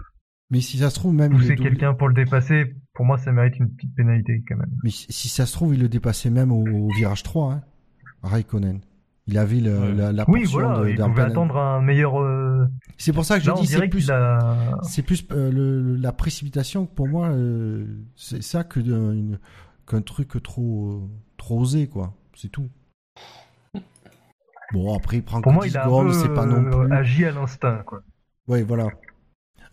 Mais 0.51 0.59
si 0.59 0.77
ça 0.77 0.89
se 0.89 0.95
trouve, 0.95 1.13
même. 1.13 1.31
il 1.31 1.37
pousser 1.37 1.55
double- 1.55 1.69
quelqu'un 1.69 1.93
pour 1.93 2.09
le 2.09 2.13
dépasser, 2.13 2.75
pour 2.93 3.05
moi, 3.05 3.17
ça 3.17 3.31
mérite 3.31 3.57
une 3.59 3.69
petite 3.73 3.95
pénalité 3.95 4.43
quand 4.45 4.57
même. 4.57 4.69
Mais 4.83 4.89
si 4.89 5.29
ça 5.29 5.45
se 5.45 5.53
trouve, 5.53 5.73
il 5.73 5.79
le 5.81 5.87
dépassait 5.87 6.29
même 6.29 6.51
au, 6.51 6.65
au 6.67 6.89
virage 6.97 7.23
3, 7.23 7.53
hein, 7.53 7.61
Raikkonen. 8.23 8.81
Il 9.29 9.37
avait 9.37 9.59
le, 9.59 9.77
Ouais. 9.77 9.93
la, 9.93 10.11
la 10.13 10.25
Oui, 10.29 10.41
portion 10.43 10.59
voilà, 10.59 10.83
de- 10.83 10.89
il 10.89 10.97
pouvait 10.97 11.21
attendre 11.21 11.57
un 11.57 11.81
meilleur. 11.81 12.21
euh, 12.21 12.65
C'est 12.97 13.11
pour 13.13 13.25
ça 13.25 13.39
que 13.39 13.43
je 13.45 13.51
dis 13.51 13.67
c'est 13.67 13.79
plus, 13.87 14.03
qu'il 14.05 14.11
a. 14.11 14.77
c'est 14.83 15.01
plus 15.01 15.25
euh, 15.31 15.51
le- 15.51 15.95
la 15.95 16.11
précipitation 16.13 16.85
pour 16.85 17.07
moi, 17.09 17.27
euh, 17.29 17.85
c'est 18.15 18.41
ça 18.41 18.63
que 18.63 18.79
une- 18.79 19.37
qu'un 19.87 20.01
truc 20.01 20.41
trop, 20.43 20.91
euh, 20.91 21.07
trop 21.37 21.59
osé, 21.61 21.87
quoi. 21.87 22.13
C'est 22.35 22.49
tout. 22.49 22.67
Bon, 24.73 24.93
après, 24.95 25.17
il 25.17 25.23
prend 25.23 25.41
Pour 25.41 25.51
que 25.51 25.55
moi, 25.55 25.65
10 25.65 25.71
il 25.71 25.77
a 25.77 25.81
un 25.81 25.85
secondes, 25.85 26.07
peu 26.07 26.13
c'est 26.13 26.33
pas 26.33 26.45
non 26.45 26.65
euh, 26.65 26.85
plus. 26.85 26.93
agi 26.93 27.25
à 27.25 27.31
l'instinct, 27.31 27.83
quoi. 27.85 28.01
Ouais, 28.47 28.63
voilà. 28.63 28.87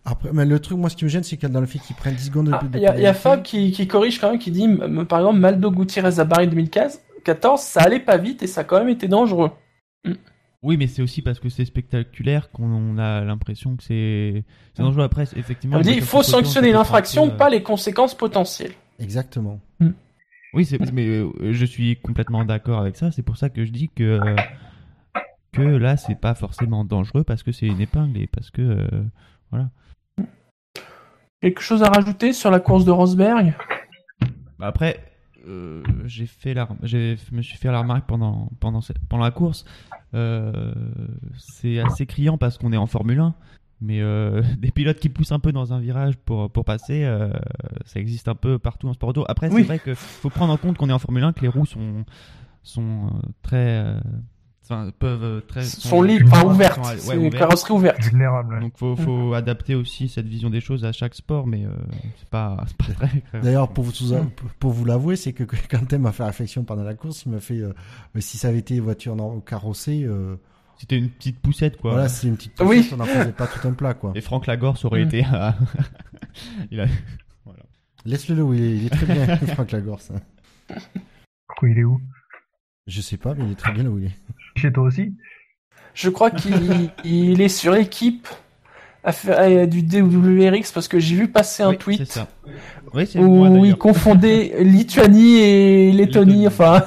Après, 0.04 0.30
mais 0.32 0.44
le 0.44 0.60
truc, 0.60 0.78
moi, 0.78 0.88
ce 0.90 0.96
qui 0.96 1.04
me 1.04 1.08
gêne, 1.08 1.24
c'est 1.24 1.36
qu'il 1.36 1.48
y 1.48 1.50
a 1.50 1.54
dans 1.54 1.60
le 1.60 1.66
fait 1.66 1.78
qu'il 1.78 1.96
prenne 1.96 2.14
10 2.14 2.26
secondes 2.26 2.46
de 2.46 2.52
Ah, 2.54 2.62
de 2.62 2.78
Il 2.78 2.82
y, 2.82 2.86
a- 2.86 2.96
il 2.96 3.02
y 3.02 3.06
a. 3.06 3.14
Fab 3.14 3.42
qui, 3.42 3.72
qui 3.72 3.88
corrige 3.88 4.20
quand 4.20 4.30
même, 4.30 4.38
qui 4.38 4.50
dit, 4.50 4.68
par 5.08 5.18
exemple, 5.20 5.38
Maldo 5.40 5.70
Gutiérrez 5.70 6.20
à 6.20 6.24
Paris 6.24 6.46
2015, 6.46 7.00
14, 7.24 7.60
ça 7.60 7.80
allait 7.80 8.00
pas 8.00 8.18
vite 8.18 8.42
et 8.42 8.46
ça 8.46 8.60
a 8.60 8.64
quand 8.64 8.78
même 8.78 8.88
été 8.90 9.08
dangereux. 9.08 9.50
Oui, 10.62 10.76
mais 10.76 10.86
c'est 10.86 11.02
aussi 11.02 11.20
parce 11.22 11.40
que 11.40 11.48
c'est 11.48 11.64
spectaculaire 11.64 12.50
qu'on 12.50 12.96
a 12.98 13.22
l'impression 13.22 13.76
que 13.76 13.82
c'est 13.82 14.44
c'est 14.74 14.82
dangereux. 14.82 15.04
Après, 15.04 15.24
effectivement. 15.36 15.76
On 15.78 15.80
dit, 15.80 15.92
il 15.92 16.02
faut 16.02 16.22
sanctionner 16.22 16.72
l'infraction, 16.72 17.26
peu, 17.28 17.34
euh, 17.34 17.36
pas 17.36 17.50
les 17.50 17.62
conséquences 17.62 18.14
potentielles. 18.14 18.72
Exactement. 18.98 19.60
Oui, 20.52 20.64
c'est- 20.64 20.92
mais 20.92 21.06
euh, 21.08 21.52
je 21.52 21.64
suis 21.64 21.96
complètement 21.96 22.44
d'accord 22.44 22.78
avec 22.78 22.96
ça. 22.96 23.10
C'est 23.10 23.22
pour 23.22 23.36
ça 23.36 23.48
que 23.50 23.64
je 23.64 23.72
dis 23.72 23.88
que 23.88 24.04
euh, 24.04 24.36
que 25.52 25.62
là, 25.62 25.96
c'est 25.96 26.14
pas 26.14 26.34
forcément 26.34 26.84
dangereux 26.84 27.24
parce 27.24 27.42
que 27.42 27.50
c'est 27.52 27.66
une 27.66 27.80
épingle 27.80 28.18
et 28.18 28.26
parce 28.28 28.50
que 28.50 28.62
euh, 28.62 29.02
voilà. 29.50 29.70
Quelque 31.40 31.60
chose 31.60 31.82
à 31.82 31.88
rajouter 31.88 32.32
sur 32.32 32.50
la 32.50 32.60
course 32.60 32.84
de 32.84 32.90
Rosberg? 32.92 33.54
Bah 34.58 34.68
après, 34.68 35.00
euh, 35.46 35.82
j'ai 36.04 36.26
fait 36.26 36.54
la, 36.54 36.68
j'ai, 36.84 37.16
me 37.32 37.42
suis 37.42 37.58
fait 37.58 37.70
la 37.70 37.80
remarque 37.80 38.06
pendant 38.06 38.48
pendant 38.60 38.80
pendant 39.08 39.24
la 39.24 39.30
course. 39.32 39.64
Euh, 40.14 40.72
c'est 41.36 41.80
assez 41.80 42.06
criant 42.06 42.38
parce 42.38 42.58
qu'on 42.58 42.72
est 42.72 42.76
en 42.76 42.86
Formule 42.86 43.18
1 43.18 43.34
Mais 43.80 44.00
euh, 44.00 44.42
des 44.58 44.70
pilotes 44.70 44.98
qui 44.98 45.08
poussent 45.08 45.32
un 45.32 45.40
peu 45.40 45.52
dans 45.52 45.72
un 45.72 45.80
virage 45.80 46.16
pour, 46.16 46.50
pour 46.50 46.64
passer, 46.64 47.04
euh, 47.04 47.30
ça 47.86 48.00
existe 48.00 48.28
un 48.28 48.34
peu 48.34 48.58
partout 48.58 48.88
en 48.88 48.92
sport 48.94 49.10
auto. 49.10 49.24
Après, 49.28 49.48
c'est 49.48 49.54
Oui. 49.54 49.62
vrai 49.64 49.78
qu'il 49.78 49.94
faut 49.94 50.30
prendre 50.30 50.52
en 50.52 50.56
compte 50.56 50.76
qu'on 50.76 50.88
est 50.88 50.92
en 50.92 50.98
Formule 50.98 51.24
1, 51.24 51.32
que 51.32 51.40
les 51.42 51.48
roues 51.48 51.66
sont, 51.66 52.04
sont 52.62 53.06
euh, 53.06 53.28
très. 53.42 53.56
euh, 53.84 54.00
enfin, 54.62 54.90
peuvent 54.98 55.42
très. 55.46 55.64
sont 55.64 56.00
libres, 56.02 56.28
enfin 56.32 56.40
sont- 56.42 56.46
ouvertes. 56.50 56.82
sont- 56.84 56.90
ouais, 56.90 56.98
c'est 56.98 57.12
une 57.14 57.18
ouvertes. 57.26 57.36
carrosserie 57.36 57.74
ouverte. 57.74 58.00
Vulnérable. 58.02 58.60
Donc 58.60 58.72
faut, 58.78 58.96
faut 58.96 59.34
adapter 59.34 59.74
aussi 59.74 60.08
cette 60.08 60.26
vision 60.26 60.48
des 60.50 60.60
choses 60.60 60.84
à 60.84 60.92
chaque 60.92 61.14
sport, 61.14 61.46
mais 61.46 61.64
euh, 61.66 61.70
c'est 62.18 62.28
pas, 62.30 62.64
c'est 62.68 62.76
pas 62.76 63.06
très. 63.06 63.40
D'ailleurs, 63.42 63.68
pour 63.70 63.84
vous, 63.84 63.92
pour 64.60 64.70
vous 64.72 64.84
l'avouer, 64.84 65.16
c'est 65.16 65.32
que 65.34 65.44
Quentin 65.68 65.98
m'a 65.98 66.12
fait 66.12 66.24
réflexion 66.24 66.64
pendant 66.64 66.84
la 66.84 66.94
course. 66.94 67.24
Il 67.26 67.32
m'a 67.32 67.40
fait, 67.40 67.58
euh, 67.60 67.74
mais 68.14 68.20
si 68.22 68.38
ça 68.38 68.48
avait 68.48 68.58
été 68.58 68.78
voiture 68.80 69.14
non- 69.16 69.40
carrossée, 69.40 70.04
euh, 70.04 70.36
C'était 70.78 70.98
une 70.98 71.08
petite 71.10 71.38
poussette 71.40 71.76
quoi. 71.78 71.92
voilà, 71.92 72.08
c'est 72.08 72.26
une 72.26 72.36
petite 72.36 72.52
Oui. 72.60 72.78
poussette, 72.78 72.92
on 72.94 72.96
n'en 72.98 73.04
faisait 73.04 73.32
pas 73.32 73.46
tout 73.46 73.66
un 73.68 73.72
plat, 73.72 73.94
quoi. 73.94 74.12
Et 74.14 74.20
Franck 74.20 74.46
Lagorce 74.46 74.84
aurait 74.84 75.04
Mm. 75.04 75.08
été 75.08 75.24
à... 75.24 75.54
il 76.70 76.80
a... 76.80 76.86
Laisse-le 78.06 78.34
là 78.36 78.42
où 78.44 78.52
il 78.52 78.62
est, 78.62 78.76
il 78.76 78.86
est 78.86 78.90
très 78.90 79.06
bien, 79.06 79.36
Franck 79.54 79.70
Lagorce. 79.72 80.12
Pourquoi 81.48 81.68
il 81.70 81.78
est 81.78 81.84
où? 81.84 82.00
Je 82.86 83.00
sais 83.00 83.16
pas, 83.16 83.34
mais 83.34 83.44
il 83.46 83.52
est 83.52 83.56
très 83.58 83.72
bien 83.72 83.82
là 83.84 83.88
où 83.90 83.98
il 83.98 84.06
est. 84.06 84.16
Chez 84.56 84.70
toi 84.72 84.84
aussi? 84.84 85.14
Je 85.94 86.10
crois 86.10 86.30
qu'il 86.30 86.90
il 87.04 87.40
est 87.40 87.48
sur 87.48 87.72
à 89.04 89.12
faire 89.12 89.38
à- 89.38 89.66
du 89.66 89.82
DWRX 89.82 90.72
parce 90.72 90.88
que 90.88 90.98
j'ai 90.98 91.14
vu 91.14 91.28
passer 91.28 91.62
un 91.62 91.70
Oui, 91.70 91.78
tweet 91.78 92.04
ça. 92.10 92.28
Oui, 92.92 93.06
moi 93.16 93.48
où 93.48 93.64
il 93.64 93.76
confondait 93.76 94.54
Lituanie 94.64 95.36
et 95.38 95.92
Lettonie. 95.92 96.44
Lettonie. 96.44 96.46
Enfin. 96.46 96.82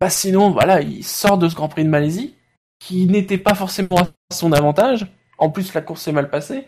Bah 0.00 0.10
sinon, 0.10 0.50
voilà, 0.50 0.80
il 0.82 1.04
sort 1.04 1.38
de 1.38 1.48
ce 1.48 1.54
Grand 1.54 1.68
Prix 1.68 1.84
de 1.84 1.88
Malaisie 1.88 2.34
qui 2.78 3.06
n'était 3.06 3.38
pas 3.38 3.54
forcément 3.54 3.98
à 3.98 4.34
son 4.34 4.52
avantage. 4.52 5.06
En 5.38 5.50
plus, 5.50 5.72
la 5.74 5.80
course 5.80 6.02
s'est 6.02 6.12
mal 6.12 6.30
passée. 6.30 6.66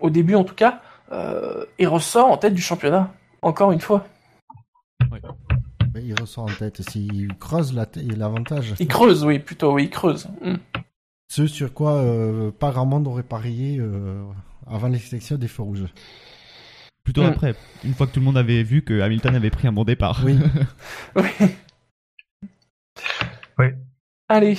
Au 0.00 0.10
début, 0.10 0.34
en 0.34 0.44
tout 0.44 0.54
cas, 0.54 0.80
euh, 1.12 1.64
et 1.78 1.86
ressort 1.86 2.30
en 2.30 2.36
tête 2.36 2.54
du 2.54 2.62
championnat. 2.62 3.12
Encore 3.42 3.72
une 3.72 3.80
fois. 3.80 4.06
Mais 5.94 6.02
il 6.04 6.14
ressort 6.20 6.44
en 6.44 6.54
tête. 6.54 6.82
S'il 6.88 7.34
creuse 7.38 7.74
la 7.74 7.86
l'avantage. 8.16 8.74
Il 8.78 8.86
creuse, 8.86 9.24
oui, 9.24 9.38
plutôt, 9.38 9.72
oui, 9.72 9.84
il 9.84 9.90
creuse. 9.90 10.28
Hmm. 10.42 10.56
Ce 11.28 11.46
sur 11.46 11.72
quoi 11.72 11.94
euh, 11.96 12.50
pas 12.50 12.70
grand 12.70 12.86
monde 12.86 13.06
aurait 13.06 13.22
parié 13.22 13.78
euh, 13.78 14.22
avant 14.66 14.88
l'extinction 14.88 15.36
des 15.36 15.48
feux 15.48 15.62
rouges. 15.62 15.86
Plutôt 17.04 17.22
Mm. 17.22 17.26
après, 17.26 17.54
une 17.84 17.94
fois 17.94 18.06
que 18.06 18.12
tout 18.12 18.20
le 18.20 18.26
monde 18.26 18.36
avait 18.36 18.62
vu 18.62 18.82
que 18.82 19.00
Hamilton 19.00 19.34
avait 19.34 19.50
pris 19.50 19.66
un 19.66 19.72
bon 19.72 19.84
départ. 19.84 20.22
Oui. 20.24 20.38
Oui. 21.16 21.48
Allez, 24.28 24.56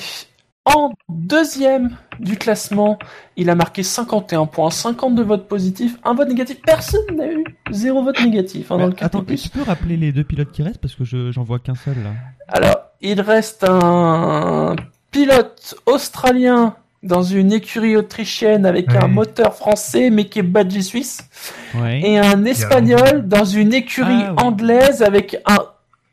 en 0.66 0.92
deuxième 1.10 1.96
du 2.20 2.38
classement, 2.38 3.00
il 3.38 3.50
a 3.50 3.56
marqué 3.56 3.84
51 3.84 4.46
points, 4.48 4.70
52 4.70 5.24
votes 5.24 5.48
positifs, 5.48 5.98
un 6.04 6.14
vote 6.14 6.28
négatif. 6.28 6.62
Personne 6.62 7.16
n'a 7.16 7.28
eu 7.32 7.44
zéro 7.72 8.04
vote 8.04 8.20
négatif 8.22 8.72
hein, 8.72 8.78
dans 8.78 8.88
le 8.88 8.94
attends, 9.00 9.24
tu 9.24 9.50
peux 9.50 9.64
rappeler 9.64 9.96
les 9.98 10.12
deux 10.12 10.26
pilotes 10.26 10.52
qui 10.52 10.62
restent? 10.62 10.82
Parce 10.82 10.94
que 10.96 11.06
je 11.06 11.32
j'en 11.32 11.44
vois 11.44 11.60
qu'un 11.60 11.76
seul 11.76 11.96
là. 12.04 12.12
Alors, 12.50 12.76
il 13.00 13.22
reste 13.22 13.64
un 13.68 14.76
pilote 15.10 15.76
australien 15.86 16.76
dans 17.02 17.24
une 17.24 17.52
écurie 17.54 17.96
autrichienne 17.96 18.66
avec 18.66 18.88
Oui. 18.90 18.98
un 19.02 19.08
moteur 19.08 19.56
français 19.56 20.10
mais 20.12 20.26
qui 20.26 20.40
est 20.40 20.44
badgé 20.44 20.82
suisse 20.82 21.28
Ouais. 21.76 22.02
et 22.02 22.20
un 22.20 22.44
espagnol 22.46 23.28
dans 23.28 23.46
une 23.46 23.74
écurie 23.74 24.22
Ah, 24.28 24.34
oui. 24.38 24.44
anglaise 24.44 25.02
avec 25.02 25.38
un 25.48 25.58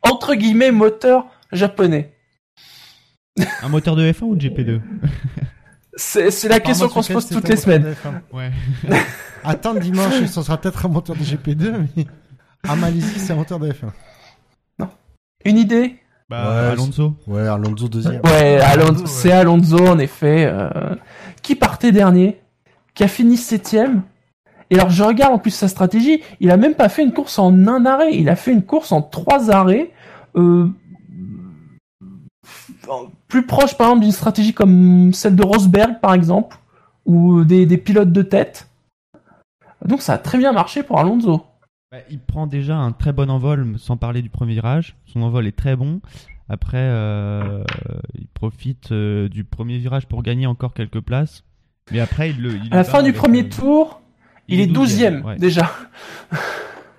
entre 0.01 0.33
guillemets 0.33 0.71
moteur 0.71 1.27
japonais. 1.51 2.13
Un 3.63 3.69
moteur 3.69 3.95
de 3.95 4.11
F1 4.11 4.23
ou 4.23 4.35
de 4.35 4.47
GP2 4.47 4.81
C'est 5.95 6.47
la 6.47 6.59
question 6.59 6.87
qu'on 6.87 7.01
se 7.01 7.11
pose 7.11 7.27
toutes 7.27 7.49
les 7.49 7.57
semaines. 7.57 7.93
Ouais. 8.31 8.51
Attends 9.43 9.73
dimanche, 9.73 10.13
ce 10.25 10.41
sera 10.41 10.57
peut-être 10.57 10.85
un 10.85 10.89
moteur 10.89 11.15
de 11.15 11.23
GP2, 11.23 11.73
mais 11.95 12.05
à 12.67 12.75
Malaisie, 12.75 13.19
c'est 13.19 13.33
un 13.33 13.37
moteur 13.37 13.59
de 13.59 13.69
F1. 13.69 13.89
Une 15.45 15.57
idée? 15.57 15.95
Bah, 16.29 16.43
Ouais, 16.49 16.67
Alonso. 16.71 17.13
Ouais, 17.27 17.47
Alonso 17.47 17.87
deuxième. 17.87 18.21
Ouais, 18.25 18.59
Alonso, 18.59 19.05
c'est 19.05 19.31
Alonso 19.31 19.87
en 19.87 19.97
effet, 19.99 20.45
euh, 20.45 20.95
qui 21.41 21.55
partait 21.55 21.91
dernier, 21.91 22.39
qui 22.93 23.03
a 23.03 23.07
fini 23.07 23.37
septième? 23.37 24.03
Et 24.69 24.75
alors 24.75 24.89
je 24.89 25.03
regarde 25.03 25.33
en 25.33 25.39
plus 25.39 25.51
sa 25.51 25.67
stratégie, 25.67 26.21
il 26.39 26.51
a 26.51 26.57
même 26.57 26.75
pas 26.75 26.89
fait 26.89 27.03
une 27.03 27.13
course 27.13 27.39
en 27.39 27.67
un 27.67 27.85
arrêt, 27.85 28.13
il 28.13 28.29
a 28.29 28.35
fait 28.35 28.51
une 28.51 28.63
course 28.63 28.91
en 28.91 29.01
trois 29.01 29.49
arrêts, 29.49 29.91
euh, 30.35 30.67
plus 33.27 33.45
proche 33.45 33.77
par 33.77 33.87
exemple 33.87 34.03
d'une 34.03 34.11
stratégie 34.11 34.53
comme 34.53 35.13
celle 35.13 35.35
de 35.35 35.43
Rosberg 35.43 35.99
par 36.01 36.13
exemple, 36.13 36.57
ou 37.05 37.43
des, 37.43 37.65
des 37.65 37.77
pilotes 37.77 38.11
de 38.11 38.21
tête. 38.21 38.69
Donc 39.85 40.01
ça 40.01 40.13
a 40.13 40.17
très 40.17 40.37
bien 40.37 40.51
marché 40.51 40.83
pour 40.83 40.99
Alonso. 40.99 41.43
Bah, 41.91 41.97
il 42.11 42.19
prend 42.19 42.45
déjà 42.45 42.77
un 42.77 42.91
très 42.91 43.13
bon 43.13 43.31
envol, 43.31 43.75
sans 43.79 43.97
parler 43.97 44.21
du 44.21 44.29
premier 44.29 44.53
virage. 44.53 44.95
Son 45.05 45.21
envol 45.23 45.47
est 45.47 45.55
très 45.55 45.75
bon. 45.75 46.01
Après, 46.47 46.77
euh, 46.77 47.63
il 48.15 48.27
profite 48.27 48.91
euh, 48.91 49.27
du 49.29 49.43
premier 49.43 49.77
virage 49.77 50.07
pour 50.07 50.21
gagner 50.21 50.45
encore 50.45 50.73
quelques 50.73 50.99
places. 50.99 51.43
Mais 51.91 51.99
après, 51.99 52.29
il 52.31 52.41
le. 52.41 52.55
il 52.63 52.73
À 52.73 52.77
la 52.77 52.83
fin 52.83 53.01
du 53.01 53.13
premier 53.13 53.43
euh, 53.43 53.49
tour, 53.49 54.01
il, 54.47 54.59
est 54.59 54.67
douzième 54.67 55.25
ouais. 55.25 55.37
déjà. 55.37 55.71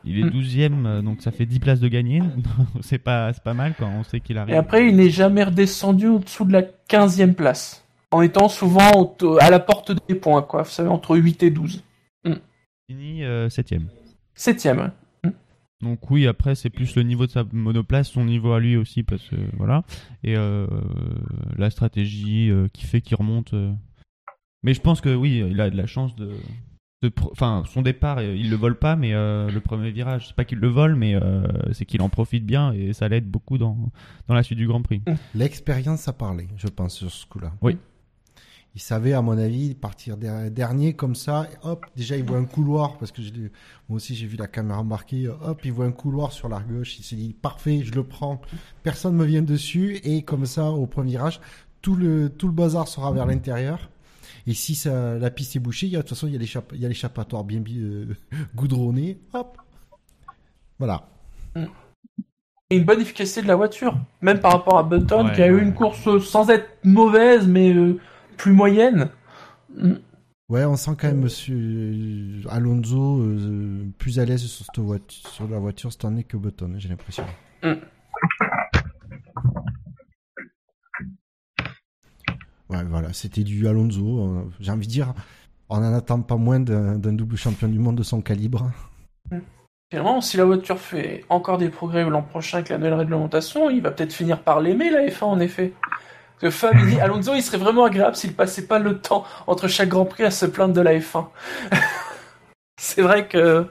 Il 0.05 0.19
est 0.19 0.31
douzième, 0.31 0.87
euh, 0.87 1.03
donc 1.03 1.21
ça 1.21 1.31
fait 1.31 1.47
10 1.47 1.61
places 1.61 1.81
de 1.81 1.89
gagner. 1.89 2.23
c'est 2.81 2.99
pas, 2.99 3.33
pas 3.33 3.55
mal 3.55 3.75
quand 3.79 3.91
on 3.99 4.03
sait 4.03 4.21
qu'il 4.21 4.39
arrive. 4.39 4.55
Et 4.55 4.59
après, 4.59 4.89
il 4.89 4.97
n'est 4.97 5.11
jamais 5.11 5.45
redescendu 5.45 6.07
au-dessous 6.09 6.45
de 6.45 6.53
la 6.53 6.63
15e 6.89 7.35
place. 7.35 7.85
En 8.11 8.23
étant 8.23 8.49
souvent 8.49 9.15
à 9.41 9.51
la 9.51 9.61
porte 9.61 9.93
des 10.09 10.15
points, 10.15 10.43
quoi. 10.43 10.63
Vous 10.63 10.71
savez, 10.71 10.89
entre 10.89 11.17
8 11.17 11.43
et 11.45 11.51
12. 11.51 11.85
fini 12.89 13.25
euh, 13.25 13.49
septième. 13.49 13.89
7e. 14.37 14.91
Donc 15.81 16.11
oui, 16.11 16.27
après 16.27 16.55
c'est 16.55 16.69
plus 16.69 16.95
le 16.95 17.03
niveau 17.03 17.27
de 17.27 17.31
sa 17.31 17.45
monoplace, 17.53 18.11
son 18.11 18.25
niveau 18.25 18.53
à 18.53 18.61
lui 18.61 18.77
aussi, 18.77 19.03
parce 19.03 19.27
que 19.29 19.37
voilà, 19.57 19.83
et 20.23 20.37
euh, 20.37 20.67
la 21.57 21.71
stratégie 21.71 22.51
euh, 22.51 22.69
qui 22.73 22.85
fait 22.85 23.01
qu'il 23.01 23.17
remonte. 23.17 23.55
Mais 24.63 24.75
je 24.75 24.81
pense 24.81 25.01
que 25.01 25.15
oui, 25.15 25.43
il 25.51 25.59
a 25.59 25.71
de 25.71 25.77
la 25.77 25.87
chance 25.87 26.15
de, 26.17 26.33
enfin 27.33 27.63
son 27.73 27.83
départ, 27.83 28.19
euh, 28.19 28.35
il 28.37 28.51
le 28.51 28.57
vole 28.57 28.79
pas, 28.79 28.97
mais 28.97 29.15
euh, 29.15 29.51
le 29.51 29.61
premier 29.61 29.91
virage, 29.91 30.29
c'est 30.29 30.37
pas 30.37 30.45
qu'il 30.45 30.59
le 30.59 30.69
vole, 30.69 30.97
mais 30.97 31.15
euh, 31.15 31.43
c'est 31.73 31.85
qu'il 31.87 32.03
en 32.03 32.09
profite 32.09 32.45
bien 32.45 32.73
et 32.73 32.93
ça 32.93 33.09
l'aide 33.09 33.27
beaucoup 33.27 33.59
dans 33.59 33.77
dans 34.29 34.35
la 34.35 34.43
suite 34.43 34.59
du 34.59 34.67
Grand 34.67 34.83
Prix. 34.83 35.03
L'expérience 35.35 36.09
a 36.09 36.13
parlé, 36.13 36.49
je 36.57 36.69
pense, 36.69 36.95
sur 36.95 37.11
ce 37.11 37.27
coup-là. 37.27 37.53
Oui. 37.63 37.77
Il 38.77 38.81
savait, 38.81 39.15
à 39.15 39.21
mon 39.23 39.37
avis, 39.37 39.75
partir 39.75 40.17
der- 40.17 40.49
dernier 40.49 40.93
comme 40.95 41.17
ça. 41.17 41.49
et 41.53 41.57
Hop, 41.67 41.87
déjà, 41.97 42.17
il 42.17 42.23
voit 42.23 42.39
un 42.39 42.45
couloir, 42.45 42.99
parce 42.99 43.11
que 43.11 43.21
je 43.21 43.33
moi 43.89 43.97
aussi, 43.97 44.15
j'ai 44.15 44.27
vu 44.29 44.37
la 44.37 44.47
caméra 44.47 44.79
embarquée. 44.79 45.27
Hop, 45.27 45.61
il 45.65 45.73
voit 45.73 45.87
un 45.87 45.91
couloir 45.91 46.31
sur 46.31 46.49
la 46.49 46.61
gauche. 46.61 46.97
Il 47.01 47.03
s'est 47.03 47.17
dit, 47.17 47.33
parfait, 47.35 47.81
je 47.83 47.91
le 47.93 48.05
prends. 48.05 48.41
Personne 48.85 49.17
me 49.17 49.25
vient 49.25 49.43
dessus. 49.43 49.97
Et 50.05 50.23
comme 50.23 50.47
ça, 50.47 50.71
au 50.71 50.87
premier 50.87 51.11
virage, 51.13 51.41
tout 51.83 51.97
le, 51.97 52.29
tout 52.31 52.47
le 52.47 52.53
bazar 52.53 52.87
sera 52.87 53.11
vers 53.11 53.27
l'intérieur. 53.27 53.91
Et 54.51 54.55
si 54.55 54.75
ça, 54.75 55.17
la 55.17 55.31
piste 55.31 55.55
est 55.55 55.61
bouchée, 55.61 55.87
il 55.87 55.93
y 55.93 55.95
a, 55.95 55.99
de 55.99 56.03
toute 56.03 56.17
façon, 56.17 56.27
il 56.27 56.33
y 56.33 56.85
a 56.85 56.89
l'échappatoire 56.89 57.45
bien, 57.45 57.63
euh, 57.69 58.07
goudronné. 58.57 59.21
Hop. 59.33 59.57
Voilà. 60.81 61.09
Et 62.69 62.77
une 62.77 62.85
bonne 62.85 63.01
efficacité 63.01 63.43
de 63.43 63.47
la 63.47 63.55
voiture. 63.55 63.97
Même 64.23 64.41
par 64.41 64.51
rapport 64.51 64.77
à 64.77 64.83
Button, 64.83 65.27
Ouais, 65.27 65.35
qui 65.35 65.43
a 65.43 65.47
eu 65.47 65.55
ouais. 65.55 65.63
une 65.63 65.73
course 65.73 66.05
euh, 66.09 66.19
sans 66.19 66.51
être 66.51 66.69
mauvaise, 66.83 67.47
mais 67.47 67.73
euh, 67.73 68.01
plus 68.39 68.51
moyenne. 68.51 69.11
Mm. 69.77 69.93
Ouais, 70.49 70.65
on 70.65 70.75
sent 70.75 70.97
quand 70.99 71.07
même 71.07 71.21
Monsieur 71.21 72.41
Alonso 72.49 73.21
euh, 73.21 73.87
plus 73.99 74.19
à 74.19 74.25
l'aise 74.25 74.45
sur, 74.45 74.67
cette 74.67 74.85
voiture, 74.85 75.31
sur 75.31 75.49
la 75.49 75.61
voiture 75.61 75.93
cette 75.93 76.05
année 76.05 76.25
que 76.25 76.37
Button, 76.37 76.75
j'ai 76.77 76.89
l'impression. 76.89 77.25
Mm. 77.63 77.75
Ouais, 82.71 82.85
voilà, 82.85 83.13
c'était 83.13 83.43
du 83.43 83.67
Alonso. 83.67 84.21
euh, 84.21 84.45
J'ai 84.61 84.71
envie 84.71 84.87
de 84.87 84.93
dire, 84.93 85.13
on 85.69 85.81
n'en 85.81 85.93
attend 85.93 86.23
pas 86.23 86.37
moins 86.37 86.61
d'un 86.61 86.99
double 87.13 87.37
champion 87.37 87.69
du 87.69 87.79
monde 87.79 87.97
de 87.97 88.03
son 88.03 88.21
calibre. 88.23 88.71
Finalement, 89.91 90.21
si 90.21 90.37
la 90.37 90.45
voiture 90.45 90.79
fait 90.79 91.25
encore 91.29 91.59
des 91.59 91.69
progrès 91.69 92.09
l'an 92.09 92.23
prochain 92.23 92.59
avec 92.59 92.69
la 92.69 92.79
nouvelle 92.79 92.95
réglementation, 92.95 93.71
il 93.71 93.83
va 93.83 93.91
peut-être 93.91 94.13
finir 94.13 94.43
par 94.43 94.61
l'aimer, 94.61 94.91
la 94.91 95.07
F1, 95.07 95.25
en 95.25 95.41
effet. 95.41 95.73
Parce 96.41 96.41
que 96.43 96.51
Fab, 96.51 96.75
il 96.79 96.87
dit, 96.87 97.01
Alonso, 97.01 97.35
il 97.35 97.43
serait 97.43 97.59
vraiment 97.59 97.85
agréable 97.85 98.17
s'il 98.17 98.35
passait 98.35 98.67
pas 98.67 98.79
le 98.79 98.99
temps 98.99 99.25
entre 99.47 99.69
chaque 99.69 99.89
Grand 99.89 100.05
Prix 100.07 100.25
à 100.25 100.31
se 100.31 100.47
plaindre 100.47 100.75
de 100.75 100.81
la 100.81 100.97
F1. 100.99 101.27
C'est 102.81 103.03
vrai 103.03 103.27
que... 103.29 103.67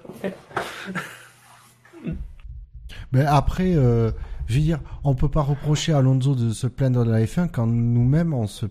Mais 3.11 3.25
après, 3.25 3.73
euh, 3.75 4.11
je 4.47 4.55
veux 4.55 4.61
dire, 4.61 4.79
on 5.03 5.15
peut 5.15 5.29
pas 5.29 5.41
reprocher 5.41 5.93
à 5.93 5.97
Alonso 5.99 6.35
de 6.35 6.51
se 6.51 6.67
plaindre 6.67 7.05
de 7.05 7.11
la 7.11 7.21
F1 7.21 7.49
quand 7.49 7.65
nous-mêmes 7.65 8.33
on 8.33 8.47
se, 8.47 8.65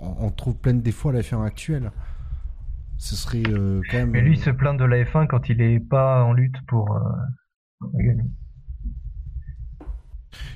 on 0.00 0.30
trouve 0.30 0.56
plein 0.56 0.74
de 0.74 0.80
défauts 0.80 1.08
à 1.10 1.12
la 1.12 1.20
F1 1.20 1.44
actuelle. 1.44 1.90
Ce 2.98 3.14
serait 3.14 3.42
euh, 3.48 3.82
quand 3.90 3.98
même. 3.98 4.10
Mais 4.10 4.20
lui 4.20 4.38
euh, 4.38 4.42
se 4.42 4.50
plaint 4.50 4.78
de 4.78 4.84
la 4.84 5.04
F1 5.04 5.26
quand 5.26 5.48
il 5.48 5.60
est 5.60 5.80
pas 5.80 6.24
en 6.24 6.32
lutte 6.32 6.56
pour, 6.66 6.96
euh, 6.96 7.02
gagner. 7.94 8.24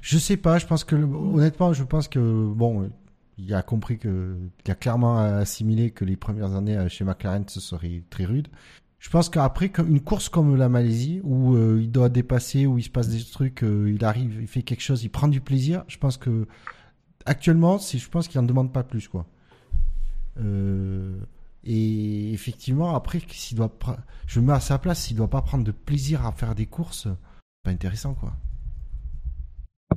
Je 0.02 0.18
sais 0.18 0.36
pas, 0.36 0.58
je 0.58 0.66
pense 0.66 0.84
que 0.84 0.96
honnêtement, 0.96 1.72
je 1.72 1.84
pense 1.84 2.08
que 2.08 2.52
bon, 2.52 2.90
Il 3.36 3.54
a 3.54 3.62
compris 3.62 3.98
que, 3.98 4.36
il 4.64 4.70
a 4.70 4.74
clairement 4.74 5.18
assimilé 5.18 5.90
que 5.90 6.04
les 6.04 6.16
premières 6.16 6.54
années 6.54 6.88
chez 6.88 7.04
McLaren 7.04 7.44
ce 7.48 7.60
serait 7.60 8.02
très 8.10 8.24
rude. 8.24 8.48
Je 8.98 9.08
pense 9.08 9.30
qu'après 9.30 9.72
une 9.78 10.00
course 10.00 10.28
comme 10.28 10.56
la 10.56 10.68
Malaisie 10.68 11.20
où 11.24 11.54
euh, 11.54 11.78
il 11.80 11.90
doit 11.90 12.10
dépasser, 12.10 12.66
où 12.66 12.76
il 12.78 12.82
se 12.82 12.90
passe 12.90 13.08
des 13.08 13.22
trucs, 13.22 13.62
il 13.62 14.04
arrive, 14.04 14.38
il 14.40 14.46
fait 14.46 14.62
quelque 14.62 14.82
chose, 14.82 15.04
il 15.04 15.08
prend 15.10 15.28
du 15.28 15.40
plaisir. 15.40 15.84
Je 15.88 15.96
pense 15.96 16.18
que 16.18 16.46
actuellement, 17.26 17.78
je 17.78 18.09
pense 18.09 18.28
qu'il 18.28 18.40
en 18.40 18.44
demande 18.44 18.72
pas 18.72 18.82
plus 18.82 19.09
quoi. 19.09 19.26
Euh, 20.38 21.18
et 21.64 22.32
effectivement, 22.32 22.94
après, 22.94 23.20
s'il 23.28 23.56
doit, 23.56 23.70
je 24.26 24.40
me 24.40 24.47
mets 24.47 24.52
à 24.52 24.60
sa 24.60 24.78
place, 24.78 25.01
s'il 25.01 25.16
doit 25.16 25.28
pas 25.28 25.42
prendre 25.42 25.64
de 25.64 25.72
plaisir 25.72 26.26
à 26.26 26.32
faire 26.32 26.55
des 26.55 26.66
courses, 26.66 27.09
pas 27.62 27.70
intéressant 27.70 28.14
quoi. 28.14 28.34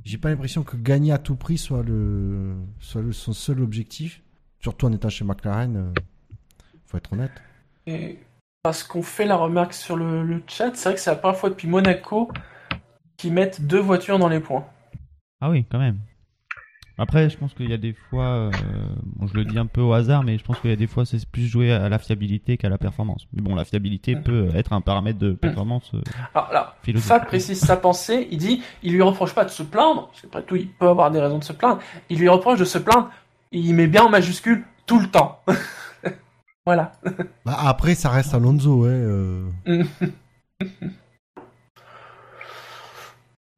J'ai 0.04 0.18
pas 0.18 0.30
l'impression 0.30 0.64
que 0.64 0.76
gagner 0.76 1.14
à 1.14 1.18
tout 1.18 1.36
prix 1.36 1.58
soit 1.58 1.84
le, 1.84 2.56
soit 2.80 3.02
le- 3.02 3.14
son 3.14 3.32
seul 3.32 3.62
objectif. 3.62 4.22
Surtout 4.60 4.88
en 4.88 4.92
étant 4.92 5.10
chez 5.10 5.24
McLaren, 5.24 5.76
euh, 5.78 5.94
faut 6.86 6.98
être 6.98 7.14
honnête. 7.14 7.32
Et 7.86 8.20
parce 8.64 8.84
qu'on 8.84 9.04
fait 9.04 9.26
la 9.26 9.36
remarque 9.36 9.74
sur 9.74 9.96
le, 9.96 10.24
le 10.26 10.42
chat, 10.48 10.72
c'est 10.76 10.90
vrai 10.90 10.96
que 10.96 11.00
c'est 11.02 11.10
la 11.10 11.18
première 11.18 11.38
fois 11.38 11.50
depuis 11.50 11.68
Monaco 11.68 12.32
qu'ils 13.18 13.34
mettent 13.34 13.62
deux 13.62 13.80
voitures 13.80 14.20
dans 14.20 14.30
les 14.30 14.40
points. 14.40 14.66
Ah 15.42 15.50
oui, 15.50 15.66
quand 15.70 15.80
même. 15.80 16.00
Après, 16.98 17.28
je 17.30 17.38
pense 17.38 17.54
qu'il 17.56 17.70
y 17.70 17.74
a 17.74 17.78
des 17.78 17.94
fois, 17.94 18.26
euh, 18.26 18.52
bon, 19.16 19.26
je 19.26 19.34
le 19.34 19.46
dis 19.46 19.58
un 19.58 19.66
peu 19.66 19.82
au 19.82 19.94
hasard, 19.94 20.24
mais 20.24 20.38
je 20.38 20.44
pense 20.44 20.60
qu'il 20.60 20.70
y 20.70 20.74
a 20.74 20.76
des 20.76 20.86
fois, 20.86 21.06
c'est 21.06 21.26
plus 21.28 21.48
joué 21.48 21.74
à 21.74 21.90
la 21.90 21.98
fiabilité 21.98 22.56
qu'à 22.58 22.70
la 22.70 22.78
performance. 22.78 23.28
Mais 23.34 23.42
bon, 23.42 23.56
la 23.56 23.66
fiabilité 23.66 24.16
peut 24.16 24.50
être 24.56 24.74
un 24.74 24.82
paramètre 24.82 25.18
de 25.18 25.32
performance. 25.32 25.90
euh, 25.96 26.02
Alors 26.36 26.52
là, 26.54 26.76
Philosophe. 26.84 27.08
Fab 27.08 27.26
précise 27.26 27.60
sa 27.60 27.78
pensée, 27.78 28.28
il 28.30 28.38
dit, 28.38 28.62
il 28.84 28.94
lui 28.94 29.02
reproche 29.02 29.34
pas 29.34 29.44
de 29.44 29.50
se 29.50 29.64
plaindre, 29.64 30.08
parce 30.10 30.22
qu'après 30.22 30.44
tout, 30.44 30.56
il 30.56 30.68
peut 30.70 30.88
avoir 30.88 31.10
des 31.10 31.20
raisons 31.20 31.40
de 31.40 31.44
se 31.44 31.54
plaindre, 31.54 31.80
il 32.12 32.20
lui 32.20 32.30
reproche 32.30 32.60
de 32.60 32.66
se 32.66 32.78
plaindre, 32.78 33.10
il 33.52 33.74
met 33.74 33.88
bien 33.88 34.04
en 34.04 34.10
majuscule 34.10 34.64
tout 34.86 35.00
le 35.00 35.08
temps. 35.08 35.42
voilà. 36.66 36.92
Bah, 37.44 37.58
après, 37.66 37.96
ça 37.96 38.10
reste 38.10 38.36
Alonso, 38.36 38.84
ouais. 38.84 38.90
euh. 38.92 39.50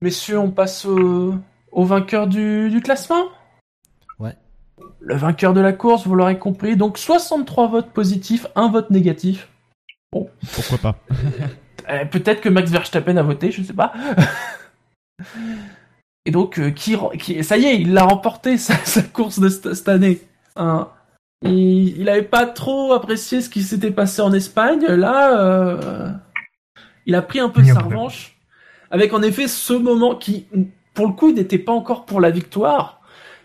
Messieurs, 0.01 0.39
on 0.39 0.51
passe 0.51 0.85
au, 0.85 1.35
au 1.75 1.83
vainqueur 1.83 2.25
du, 2.27 2.69
du 2.71 2.81
classement? 2.81 3.25
Ouais. 4.17 4.35
Le 5.01 5.15
vainqueur 5.15 5.53
de 5.53 5.61
la 5.61 5.73
course, 5.73 6.07
vous 6.07 6.15
l'aurez 6.15 6.39
compris, 6.39 6.75
donc 6.75 6.97
63 6.97 7.67
votes 7.67 7.91
positifs, 7.91 8.47
1 8.55 8.69
vote 8.69 8.89
négatif. 8.89 9.49
Pourquoi 10.09 10.77
pas? 10.81 10.95
Euh, 11.87 12.03
Peut-être 12.03 12.41
que 12.41 12.49
Max 12.49 12.71
Verstappen 12.71 13.15
a 13.15 13.21
voté, 13.21 13.51
je 13.51 13.61
sais 13.61 13.71
pas. 13.71 13.93
Et 16.25 16.31
donc, 16.31 16.57
euh, 16.57 16.71
qui, 16.71 16.97
qui, 17.19 17.43
ça 17.43 17.57
y 17.57 17.65
est, 17.65 17.79
il 17.79 17.93
l'a 17.93 18.05
remporté 18.05 18.57
sa, 18.57 18.73
sa 18.77 19.03
course 19.03 19.37
de 19.37 19.49
cette 19.49 19.75
cette 19.75 19.87
année. 19.87 20.19
Hein. 20.55 20.89
Il, 21.43 21.99
il 21.99 22.09
avait 22.09 22.23
pas 22.23 22.47
trop 22.47 22.91
apprécié 22.93 23.39
ce 23.39 23.51
qui 23.51 23.61
s'était 23.61 23.91
passé 23.91 24.23
en 24.23 24.33
Espagne. 24.33 24.83
Là, 24.87 25.39
euh, 25.39 26.09
il 27.05 27.13
a 27.13 27.21
pris 27.21 27.39
un 27.39 27.49
peu 27.49 27.61
un 27.61 27.65
sa 27.65 27.81
revanche. 27.81 28.35
Avec 28.89 29.13
en 29.13 29.21
effet 29.21 29.47
ce 29.47 29.73
moment 29.73 30.15
qui, 30.15 30.47
pour 30.95 31.05
le 31.07 31.13
coup, 31.13 31.31
n'était 31.31 31.59
pas 31.59 31.71
encore 31.73 32.05
pour 32.05 32.19
la 32.19 32.31
victoire, 32.31 33.01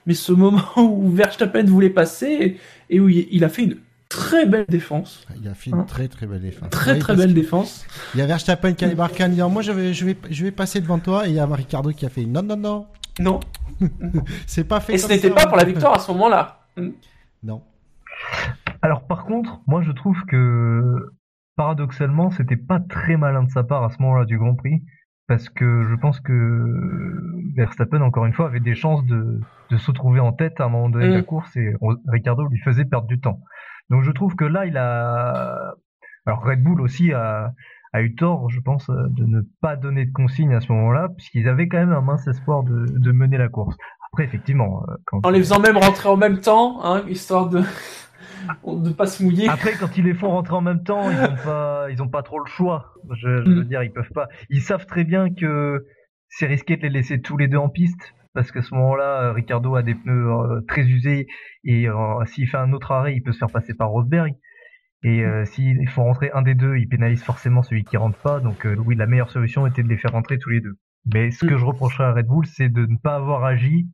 mais 0.07 0.15
ce 0.15 0.33
moment 0.33 0.63
où 0.79 1.11
Verstappen 1.11 1.65
voulait 1.65 1.91
passer 1.91 2.59
et, 2.89 3.01
où 3.01 3.09
il, 3.11 3.29
il 3.31 3.45
a 3.45 3.49
fait 3.51 3.65
une 3.65 3.77
très 4.09 4.47
belle 4.47 4.67
défense. 4.69 5.27
Il 5.41 5.47
a 5.49 5.55
fait 5.55 5.71
une 5.71 5.79
Hein. 5.81 5.85
très 5.87 6.09
très 6.09 6.27
belle 6.27 6.41
défense. 6.41 6.71
Très 6.71 6.95
Oui, 6.95 6.99
très 6.99 7.15
belle 7.15 7.35
défense. 7.35 7.87
Il 8.15 8.19
y 8.21 8.23
a 8.23 8.27
Verstappen 8.27 8.73
qui 8.73 8.85
a 8.85 8.89
débarqué 8.89 9.23
en 9.25 9.29
disant 9.29 9.51
Moi 9.51 9.63
je 9.63 9.73
vais, 9.73 9.93
je, 9.95 10.05
vais, 10.07 10.17
je 10.31 10.45
vais 10.45 10.51
passer 10.51 10.81
devant 10.81 10.99
toi. 10.99 11.27
Et 11.27 11.31
il 11.31 11.37
y 11.37 11.39
a 11.39 11.47
Ricardo 11.47 11.91
qui 11.91 12.07
a 12.07 12.09
fait 12.09 12.25
Non, 12.25 12.43
non, 12.43 12.57
non, 12.57 12.87
Non. 13.21 13.41
c'est 14.47 14.65
pas 14.65 14.81
fait. 14.81 14.95
Et 14.95 14.99
ce 14.99 15.09
n'était 15.09 15.31
pas 15.31 15.47
pour 15.47 15.57
la 15.57 15.65
victoire 15.65 15.95
à 15.95 15.99
ce 15.99 16.11
moment-là. 16.13 16.61
Non. 17.43 17.63
Alors 18.83 19.03
par 19.07 19.25
contre, 19.27 19.61
moi 19.67 19.83
je 19.83 19.93
trouve 19.93 20.17
que 20.27 21.13
paradoxalement, 21.57 22.31
c'était 22.31 22.57
pas 22.57 22.81
très 22.81 23.17
malin 23.17 23.43
de 23.45 23.51
sa 23.51 23.63
part 23.63 23.85
à 23.85 23.91
ce 23.91 24.01
moment-là 24.03 24.25
du 24.25 24.39
Grand 24.39 24.55
Prix, 24.55 24.83
parce 25.31 25.49
que 25.49 25.85
je 25.89 25.95
pense 25.95 26.19
que 26.19 26.35
Verstappen, 27.55 28.01
encore 28.01 28.27
une 28.27 28.33
fois, 28.33 28.47
avait 28.47 28.59
des 28.59 28.75
chances 28.75 29.07
de, 29.07 29.39
de 29.71 29.77
se 29.77 29.87
retrouver 29.87 30.19
en 30.19 30.33
tête 30.33 30.61
à 30.61 30.65
un 30.65 30.69
moment 30.69 30.89
donné 30.89 31.07
de 31.07 31.15
la 31.15 31.21
Mm. 31.21 31.25
course 31.25 31.57
et 31.57 31.73
Ricardo 32.09 32.49
lui 32.49 32.59
faisait 32.59 32.85
perdre 32.85 33.07
du 33.07 33.21
temps. 33.21 33.39
Donc 33.91 34.03
je 34.03 34.11
trouve 34.11 34.35
que 34.35 34.45
là, 34.45 34.67
il 34.67 34.77
a... 34.77 35.75
Alors 36.27 36.43
Red 36.43 36.65
Bull 36.65 36.81
aussi 36.81 37.13
a, 37.13 37.53
a 37.93 38.03
eu 38.03 38.17
tort, 38.17 38.51
je 38.51 38.59
pense, 38.59 38.91
euh, 38.91 39.07
de 39.11 39.25
ne 39.25 39.43
pas 39.61 39.77
donner 39.77 40.05
de 40.05 40.13
consigne 40.13 40.53
à 40.53 40.61
ce 40.61 40.73
moment-là, 40.73 41.11
puisqu'ils 41.17 41.49
avaient 41.49 41.69
quand 41.69 41.79
même 41.79 41.93
un 41.93 42.01
mince 42.01 42.27
espoir 42.27 42.65
de, 42.65 42.87
de 42.89 43.13
mener 43.13 43.39
la 43.39 43.49
course. 43.49 43.77
Après, 44.13 44.25
effectivement, 44.25 44.83
euh, 44.89 44.95
quand... 45.07 45.25
En 45.25 45.31
les 45.31 45.39
faisant 45.39 45.61
même 45.61 45.77
rentrer 45.77 46.09
en 46.09 46.17
même 46.17 46.41
temps, 46.41 46.85
hein, 46.85 47.05
histoire 47.09 47.49
de 47.49 47.63
de 48.67 48.91
pas 48.93 49.07
se 49.07 49.23
mouiller. 49.23 49.49
Après, 49.49 49.73
quand 49.79 49.97
ils 49.97 50.05
les 50.05 50.15
font 50.15 50.31
rentrer 50.31 50.55
en 50.55 50.61
même 50.61 50.83
temps, 50.83 51.11
ils 51.11 51.19
ont 51.19 51.37
pas, 51.45 51.87
ils 51.91 52.03
ont 52.03 52.09
pas 52.09 52.23
trop 52.23 52.39
le 52.39 52.47
choix. 52.47 52.95
Je, 53.15 53.45
je 53.45 53.51
veux 53.51 53.63
Mm. 53.63 53.69
dire, 53.69 53.83
ils 53.83 53.93
peuvent 53.93 54.13
pas. 54.15 54.29
Ils 54.51 54.63
savent 54.63 54.87
très 54.87 55.05
bien 55.05 55.33
que 55.33 55.85
c'est 56.29 56.47
risqué 56.47 56.77
de 56.77 56.83
les 56.83 56.91
laisser 56.91 57.21
tous 57.21 57.37
les 57.37 57.49
deux 57.49 57.57
en 57.59 57.69
piste, 57.69 58.15
parce 58.35 58.53
qu'à 58.53 58.63
ce 58.63 58.75
moment-là, 58.75 59.23
euh, 59.25 59.33
Ricardo 59.33 59.75
a 59.75 59.83
des 59.83 59.95
pneus 59.95 60.29
euh, 60.31 60.61
très 60.69 60.83
usés 60.83 61.27
et 61.65 61.89
euh, 61.89 62.25
s'il 62.27 62.47
fait 62.49 62.57
un 62.59 62.73
autre 62.73 62.93
arrêt, 62.93 63.15
il 63.17 63.23
peut 63.23 63.33
se 63.33 63.39
faire 63.39 63.51
passer 63.51 63.75
par 63.75 63.89
Rosberg. 63.91 64.33
Et 65.03 65.25
euh, 65.25 65.45
s'il 65.47 65.89
faut 65.89 66.03
rentrer 66.03 66.31
un 66.33 66.43
des 66.43 66.55
deux, 66.55 66.77
il 66.77 66.87
pénalise 66.87 67.23
forcément 67.25 67.63
celui 67.63 67.85
qui 67.85 67.97
rentre 67.97 68.19
pas. 68.19 68.39
Donc 68.41 68.67
oui, 68.85 68.95
la 68.97 69.07
meilleure 69.07 69.31
solution 69.31 69.67
était 69.67 69.83
de 69.83 69.89
les 69.89 69.97
faire 69.97 70.13
rentrer 70.13 70.39
tous 70.39 70.51
les 70.51 70.61
deux. 70.61 70.75
Mais 71.13 71.31
ce 71.31 71.47
que 71.47 71.55
Mm. 71.55 71.59
je 71.59 71.65
reprocherais 71.65 72.05
à 72.05 72.13
Red 72.13 72.27
Bull, 72.27 72.45
c'est 72.47 72.69
de 72.69 72.85
ne 72.87 72.97
pas 72.97 73.17
avoir 73.17 73.45
agi 73.45 73.87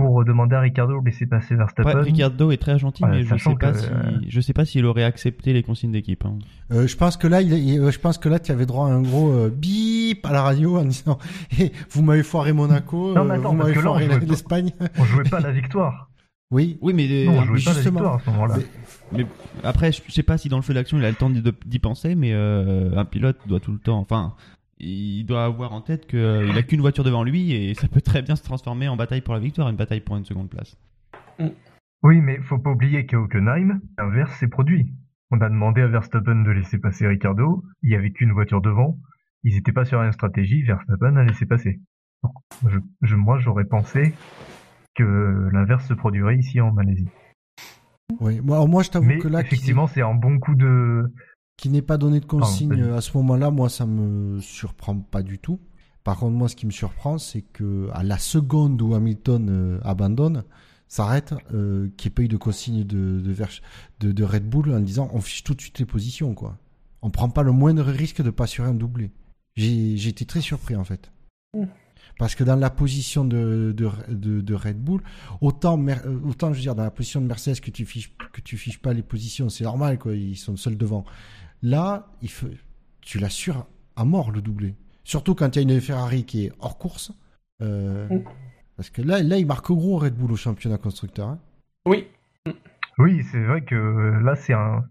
pour 0.00 0.24
demander 0.24 0.56
à 0.56 0.60
Ricardo 0.60 1.00
de 1.00 1.04
laisser 1.06 1.26
passer 1.26 1.54
Verstappen. 1.54 1.94
Ouais, 1.94 2.02
Ricardo 2.02 2.50
est 2.50 2.56
très 2.56 2.78
gentil, 2.78 3.04
Ouais, 3.04 3.10
mais 3.10 3.22
je 3.24 3.36
sais 3.36 3.54
pas 3.54 3.72
que, 3.72 3.78
si, 3.78 3.86
euh, 3.86 4.20
je 4.28 4.40
sais 4.40 4.52
pas 4.52 4.64
s'il 4.64 4.84
aurait 4.86 5.04
accepté 5.04 5.52
les 5.52 5.62
consignes 5.62 5.92
d'équipe. 5.92 6.24
hein. 6.24 6.38
Euh, 6.72 6.86
je 6.86 6.96
pense 6.96 7.16
que 7.16 7.26
là, 7.26 7.40
il, 7.42 7.52
il- 7.52 7.78
euh, 7.80 7.90
je 7.90 7.98
pense 7.98 8.18
que 8.18 8.28
là, 8.28 8.38
tu 8.38 8.52
avais 8.52 8.66
droit 8.66 8.86
à 8.88 8.90
un 8.92 9.02
gros 9.02 9.30
euh, 9.30 9.50
bip 9.50 10.24
à 10.26 10.32
la 10.32 10.42
radio 10.42 10.78
en 10.78 10.84
disant 10.84 11.18
Eh, 11.60 11.72
Vous 11.90 12.02
m'avez 12.02 12.22
foiré 12.22 12.52
Monaco, 12.52 13.14
Non, 13.14 13.24
mais 13.24 13.34
euh, 13.34 13.38
attends, 13.38 13.50
vous 13.50 13.56
m'avez 13.56 13.74
foiré 13.74 14.08
l'Espagne. 14.26 14.72
On 14.98 15.04
jouait 15.04 15.24
pas 15.24 15.38
à 15.38 15.40
la 15.40 15.52
victoire. 15.52 16.10
oui. 16.50 16.78
Oui, 16.80 16.92
mais, 16.94 17.24
Non, 17.26 17.32
on 17.38 17.42
jouait 17.44 17.60
pas 17.62 17.70
la 17.70 17.76
justement. 17.76 18.00
victoire 18.00 18.14
à 18.16 18.18
ce 18.24 18.30
moment-là. 18.30 18.54
Mais- 19.12 19.26
après, 19.64 19.92
je 19.92 20.00
sais 20.12 20.22
pas 20.22 20.38
si 20.38 20.48
dans 20.48 20.56
le 20.56 20.62
feu 20.62 20.72
d'action 20.74 20.96
il 20.98 21.04
a 21.04 21.08
le 21.10 21.16
temps 21.16 21.30
d'y 21.30 21.42
d'y 21.66 21.78
penser, 21.78 22.14
mais 22.14 22.32
euh, 22.32 22.90
un 22.96 23.04
pilote 23.04 23.36
doit 23.46 23.60
tout 23.60 23.72
le 23.72 23.78
temps, 23.78 23.98
enfin, 23.98 24.34
il 24.80 25.24
doit 25.24 25.44
avoir 25.44 25.72
en 25.72 25.80
tête 25.80 26.06
qu'il 26.06 26.18
a 26.56 26.62
qu'une 26.62 26.80
voiture 26.80 27.04
devant 27.04 27.22
lui 27.24 27.52
et 27.52 27.74
ça 27.74 27.88
peut 27.88 28.00
très 28.00 28.22
bien 28.22 28.36
se 28.36 28.42
transformer 28.42 28.88
en 28.88 28.96
bataille 28.96 29.20
pour 29.20 29.34
la 29.34 29.40
victoire, 29.40 29.68
une 29.68 29.76
bataille 29.76 30.00
pour 30.00 30.16
une 30.16 30.24
seconde 30.24 30.48
place. 30.48 30.76
Oui, 32.02 32.20
mais 32.20 32.38
faut 32.38 32.58
pas 32.58 32.70
oublier 32.70 33.06
qu'à 33.06 33.18
Hockenheim, 33.18 33.80
l'inverse 33.98 34.32
s'est 34.38 34.48
produit. 34.48 34.92
On 35.30 35.40
a 35.40 35.48
demandé 35.48 35.80
à 35.82 35.86
Verstappen 35.86 36.42
de 36.42 36.50
laisser 36.50 36.78
passer 36.78 37.06
Ricardo, 37.06 37.62
il 37.82 37.90
y 37.90 37.94
avait 37.94 38.10
qu'une 38.10 38.32
voiture 38.32 38.60
devant, 38.60 38.98
ils 39.44 39.56
étaient 39.56 39.72
pas 39.72 39.84
sur 39.84 40.02
une 40.02 40.12
stratégie, 40.12 40.62
Verstappen 40.62 41.16
a 41.16 41.24
laissé 41.24 41.46
passer. 41.46 41.80
Donc, 42.22 42.32
je, 42.68 42.78
je- 43.02 43.16
moi, 43.16 43.38
j'aurais 43.38 43.64
pensé 43.64 44.12
que 44.96 45.48
l'inverse 45.52 45.86
se 45.86 45.94
produirait 45.94 46.36
ici 46.36 46.60
en 46.60 46.72
Malaisie. 46.72 47.08
Oui. 48.20 48.40
Moi, 48.42 48.56
alors, 48.56 48.68
moi, 48.68 48.82
je 48.82 48.90
t'avoue 48.90 49.18
que 49.18 49.28
là, 49.28 49.40
effectivement, 49.40 49.86
c'est 49.86 50.02
un 50.02 50.14
bon 50.14 50.38
coup 50.40 50.54
de... 50.56 51.04
qui 51.60 51.68
n'ait 51.68 51.82
pas 51.82 51.98
donné 51.98 52.20
de 52.20 52.24
consigne 52.24 52.82
à 52.84 53.02
ce 53.02 53.14
moment-là, 53.18 53.50
moi, 53.50 53.68
ça 53.68 53.84
me 53.84 54.40
surprend 54.40 54.96
pas 54.96 55.22
du 55.22 55.38
tout. 55.38 55.60
Par 56.04 56.16
contre, 56.16 56.32
moi, 56.34 56.48
ce 56.48 56.56
qui 56.56 56.64
me 56.64 56.70
surprend, 56.70 57.18
c'est 57.18 57.42
que 57.42 57.90
à 57.92 58.02
la 58.02 58.16
seconde 58.16 58.80
où 58.80 58.94
Hamilton 58.94 59.48
euh, 59.50 59.78
abandonne, 59.82 60.44
s'arrête, 60.88 61.34
euh, 61.52 61.90
qu'il 61.98 62.08
n'y 62.08 62.12
ait 62.12 62.14
pas 62.14 62.22
eu 62.22 62.28
de 62.28 62.38
consigne 62.38 62.84
de, 62.84 63.20
de, 63.20 63.34
Verch- 63.34 63.60
de, 64.00 64.10
de 64.10 64.24
Red 64.24 64.48
Bull 64.48 64.72
en 64.72 64.80
disant 64.80 65.10
on 65.12 65.20
fiche 65.20 65.44
tout 65.44 65.54
de 65.54 65.60
suite 65.60 65.78
les 65.78 65.84
positions, 65.84 66.34
quoi. 66.34 66.56
On 67.02 67.10
prend 67.10 67.28
pas 67.28 67.42
le 67.42 67.52
moindre 67.52 67.84
risque 67.84 68.22
de 68.22 68.30
pas 68.30 68.44
assurer 68.44 68.68
un 68.68 68.74
doublé. 68.74 69.10
J'ai 69.54 69.98
j'ai 69.98 70.08
été 70.08 70.24
très 70.24 70.40
surpris, 70.40 70.76
en 70.76 70.84
fait. 70.84 71.12
Mm. 71.54 71.64
Parce 72.18 72.34
que 72.34 72.44
dans 72.44 72.56
la 72.56 72.68
position 72.70 73.24
de, 73.24 73.74
de, 73.74 73.88
de, 74.08 74.40
de 74.42 74.54
Red 74.54 74.78
Bull, 74.78 75.02
autant, 75.40 75.82
euh, 75.86 75.94
autant, 76.26 76.52
je 76.52 76.56
veux 76.56 76.62
dire, 76.62 76.74
dans 76.74 76.82
la 76.82 76.90
position 76.90 77.20
de 77.20 77.26
Mercedes 77.26 77.60
que 77.60 77.70
tu 77.70 77.86
fiches, 77.86 78.14
que 78.32 78.40
tu 78.42 78.56
fiches 78.58 78.78
pas 78.78 78.92
les 78.92 79.02
positions, 79.02 79.48
c'est 79.48 79.64
normal, 79.64 79.98
quoi. 79.98 80.14
Ils 80.14 80.36
sont 80.36 80.56
seuls 80.56 80.76
devant. 80.76 81.04
Là, 81.62 82.08
il 82.22 82.30
faut, 82.30 82.46
tu 83.00 83.18
l'assures 83.18 83.66
à 83.96 84.04
mort 84.04 84.30
le 84.32 84.40
doublé. 84.40 84.74
Surtout 85.04 85.34
quand 85.34 85.56
il 85.56 85.58
y 85.68 85.70
a 85.70 85.74
une 85.74 85.80
Ferrari 85.80 86.24
qui 86.24 86.46
est 86.46 86.52
hors 86.60 86.78
course. 86.78 87.12
Euh, 87.62 88.06
Mm. 88.08 88.24
Parce 88.76 88.88
que 88.88 89.02
là, 89.02 89.22
là, 89.22 89.36
il 89.36 89.44
marque 89.46 89.66
gros 89.70 89.98
Red 89.98 90.14
Bull 90.14 90.32
au 90.32 90.36
championnat 90.36 90.78
constructeur. 90.78 91.28
hein. 91.28 91.38
Oui. 91.84 92.08
Oui, 92.96 93.22
c'est 93.30 93.42
vrai 93.44 93.62
que 93.62 93.74
euh, 93.74 94.20
là, 94.22 94.34
c'est 94.36 94.54
un... 94.54 94.82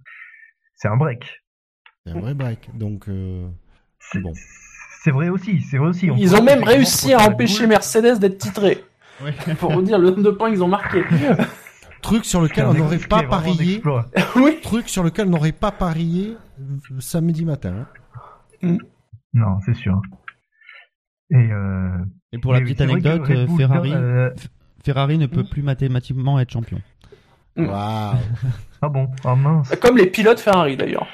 C'est 0.75 0.87
un 0.87 0.95
break. 0.95 1.23
C'est 2.05 2.11
un 2.13 2.19
vrai 2.19 2.35
break. 2.35 2.69
Donc, 2.77 3.09
euh, 3.09 3.47
C'est 3.99 4.19
Bon. 4.19 4.31
c'est 5.03 5.09
vrai 5.11 5.29
aussi, 5.29 5.61
c'est 5.61 5.77
vrai 5.79 5.89
aussi. 5.89 6.11
On 6.11 6.15
Ils 6.17 6.35
ont 6.35 6.43
même 6.43 6.63
réussi 6.63 7.13
à 7.13 7.21
empêcher. 7.27 7.65
Mercedes 7.65 8.19
d'être 8.19 8.37
titré. 8.37 8.83
Ouais. 9.23 9.33
Pour 9.55 9.71
vous 9.73 9.81
dire 9.81 9.97
le 9.97 10.11
nombre 10.11 10.23
de 10.23 10.31
points 10.31 10.51
qu'ils 10.51 10.63
ont 10.63 10.67
marqué. 10.67 11.01
truc 12.01 12.25
sur 12.25 12.41
lequel 12.41 12.65
on 12.65 12.73
n'aurait 12.73 12.97
pas 12.97 13.23
parié. 13.23 13.81
oui. 14.35 14.59
Truc 14.61 14.89
sur 14.89 15.03
lequel 15.03 15.27
on 15.27 15.31
n'aurait 15.31 15.51
pas 15.51 15.71
parié 15.71 16.35
samedi 16.99 17.45
matin. 17.45 17.87
hein. 18.63 18.77
Non, 19.33 19.59
c'est 19.65 19.75
sûr. 19.75 20.01
Et, 21.31 21.35
euh, 21.35 21.97
Et 22.31 22.39
pour 22.39 22.53
la 22.53 22.61
petite 22.61 22.81
anecdote, 22.81 23.21
Bull, 23.21 23.57
Ferrari, 23.57 23.93
euh, 23.93 24.31
Ferrari 24.83 25.17
ne 25.17 25.27
peut 25.27 25.43
plus 25.43 25.61
mathématiquement 25.61 26.39
être 26.39 26.51
champion. 26.51 26.81
Mm. 27.55 27.65
Waouh. 27.67 28.17
Ah 28.81 28.89
bon 28.89 29.09
Ah 29.25 29.35
mince. 29.35 29.69
Comme 29.81 29.97
les 29.97 30.07
pilotes 30.07 30.39
Ferrari 30.39 30.77
d'ailleurs. 30.77 31.07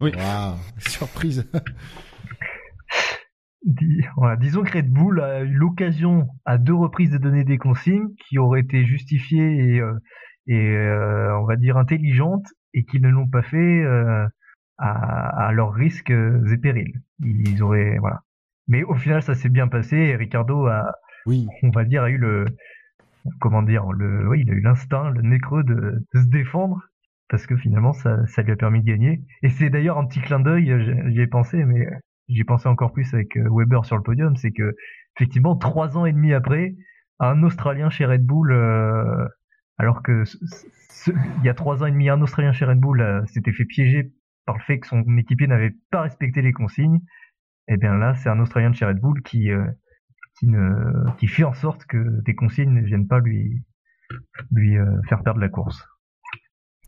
Waouh. 0.00 0.56
Surprise. 0.78 1.46
Voilà, 4.16 4.36
disons 4.36 4.62
que 4.62 4.72
Red 4.72 4.90
Bull 4.90 5.20
a 5.20 5.42
eu 5.42 5.52
l'occasion 5.52 6.28
à 6.44 6.58
deux 6.58 6.74
reprises 6.74 7.10
de 7.10 7.18
donner 7.18 7.44
des 7.44 7.58
consignes 7.58 8.08
qui 8.26 8.38
auraient 8.38 8.60
été 8.60 8.84
justifiées 8.86 9.74
et, 9.76 9.80
euh, 9.80 9.92
et 10.46 10.56
euh, 10.76 11.38
on 11.38 11.44
va 11.44 11.56
dire 11.56 11.76
intelligentes 11.76 12.46
et 12.72 12.84
qui 12.84 13.00
ne 13.00 13.08
l'ont 13.10 13.28
pas 13.28 13.42
fait 13.42 13.82
euh, 13.82 14.26
à, 14.78 15.46
à 15.48 15.52
leurs 15.52 15.72
risques 15.74 16.10
et 16.10 16.56
périls. 16.62 17.00
Ils 17.22 17.62
auraient 17.62 17.98
voilà. 17.98 18.20
Mais 18.68 18.82
au 18.84 18.94
final, 18.94 19.22
ça 19.22 19.34
s'est 19.34 19.48
bien 19.48 19.68
passé. 19.68 19.96
Et 19.96 20.16
Ricardo 20.16 20.66
a, 20.66 20.92
Oui. 21.26 21.46
on 21.62 21.70
va 21.70 21.84
dire, 21.84 22.02
a 22.04 22.10
eu 22.10 22.18
le 22.18 22.44
comment 23.40 23.62
dire, 23.62 23.90
le, 23.92 24.28
oui, 24.28 24.42
il 24.46 24.50
a 24.50 24.54
eu 24.54 24.60
l'instinct, 24.60 25.10
le 25.10 25.22
nez 25.22 25.38
creux 25.38 25.64
de, 25.64 26.04
de 26.14 26.20
se 26.20 26.26
défendre 26.28 26.80
parce 27.28 27.46
que 27.46 27.56
finalement, 27.56 27.92
ça, 27.92 28.26
ça 28.26 28.42
lui 28.42 28.52
a 28.52 28.56
permis 28.56 28.80
de 28.82 28.86
gagner. 28.86 29.20
Et 29.42 29.50
c'est 29.50 29.70
d'ailleurs 29.70 29.98
un 29.98 30.06
petit 30.06 30.20
clin 30.20 30.40
d'œil. 30.40 30.72
J'y 31.12 31.20
ai 31.20 31.26
pensé, 31.26 31.64
mais 31.64 31.86
j'y 32.30 32.40
ai 32.40 32.44
pensé 32.44 32.68
encore 32.68 32.92
plus 32.92 33.12
avec 33.14 33.36
euh, 33.36 33.48
Weber 33.50 33.84
sur 33.84 33.96
le 33.96 34.02
podium, 34.02 34.36
c'est 34.36 34.52
que 34.52 34.74
effectivement, 35.16 35.56
trois 35.56 35.96
ans 35.98 36.06
et 36.06 36.12
demi 36.12 36.32
après, 36.32 36.74
un 37.18 37.42
Australien 37.42 37.90
chez 37.90 38.06
Red 38.06 38.24
Bull, 38.24 38.52
euh, 38.52 39.26
alors 39.78 40.02
que 40.02 40.24
ce- 40.24 40.38
ce- 40.88 41.10
il 41.38 41.44
y 41.44 41.48
a 41.48 41.54
trois 41.54 41.82
ans 41.82 41.86
et 41.86 41.90
demi, 41.90 42.08
un 42.08 42.20
Australien 42.22 42.52
chez 42.52 42.64
Red 42.64 42.78
Bull 42.78 43.00
euh, 43.00 43.24
s'était 43.26 43.52
fait 43.52 43.64
piéger 43.66 44.12
par 44.46 44.56
le 44.56 44.62
fait 44.62 44.78
que 44.80 44.86
son 44.86 45.02
équipier 45.18 45.46
n'avait 45.46 45.74
pas 45.90 46.02
respecté 46.02 46.40
les 46.42 46.52
consignes. 46.52 47.00
Et 47.68 47.76
bien 47.76 47.94
là, 47.96 48.14
c'est 48.14 48.28
un 48.30 48.40
Australien 48.40 48.70
de 48.70 48.74
chez 48.76 48.86
Red 48.86 48.98
Bull 49.00 49.22
qui 49.22 49.50
euh, 49.50 49.64
qui 50.38 50.46
ne 50.46 51.10
qui 51.18 51.26
fait 51.26 51.44
en 51.44 51.52
sorte 51.52 51.84
que 51.84 52.22
des 52.24 52.34
consignes 52.34 52.72
ne 52.72 52.80
viennent 52.80 53.06
pas 53.08 53.20
lui 53.20 53.62
lui 54.50 54.76
faire 55.08 55.22
perdre 55.22 55.40
la 55.40 55.48
course. 55.48 55.86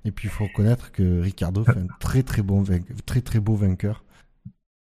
Et 0.05 0.10
puis 0.10 0.27
il 0.27 0.31
faut 0.31 0.44
reconnaître 0.47 0.90
que 0.90 1.20
Ricardo 1.20 1.62
fait 1.64 1.78
un 1.78 1.86
très 2.01 2.23
très 2.23 2.43
bon 2.43 2.62
vain- 2.62 2.81
très 3.06 3.20
très 3.20 3.39
beau 3.39 3.55
vainqueur. 3.55 4.05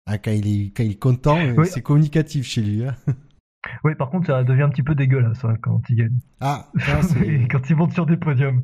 Ah, 0.06 0.18
quand 0.18 0.32
il 0.32 0.48
est 0.48 0.72
quand 0.76 0.84
il 0.84 0.92
est 0.92 1.00
content, 1.00 1.38
Oui. 1.56 1.68
c'est 1.72 1.82
communicatif 1.82 2.46
chez 2.46 2.62
lui. 2.62 2.86
hein. 2.86 2.96
Oui, 3.84 3.96
par 3.96 4.10
contre, 4.10 4.28
ça 4.28 4.44
devient 4.44 4.64
un 4.64 4.70
petit 4.70 4.84
peu 4.84 4.96
dégueulasse 4.96 5.44
hein, 5.46 5.56
quand 5.62 5.82
il 5.90 5.96
gagne. 5.96 6.18
Ah, 6.42 6.68
quand 7.52 7.70
il 7.70 7.76
monte 7.76 7.94
sur 7.94 8.06
des 8.06 8.18
podiums. 8.18 8.62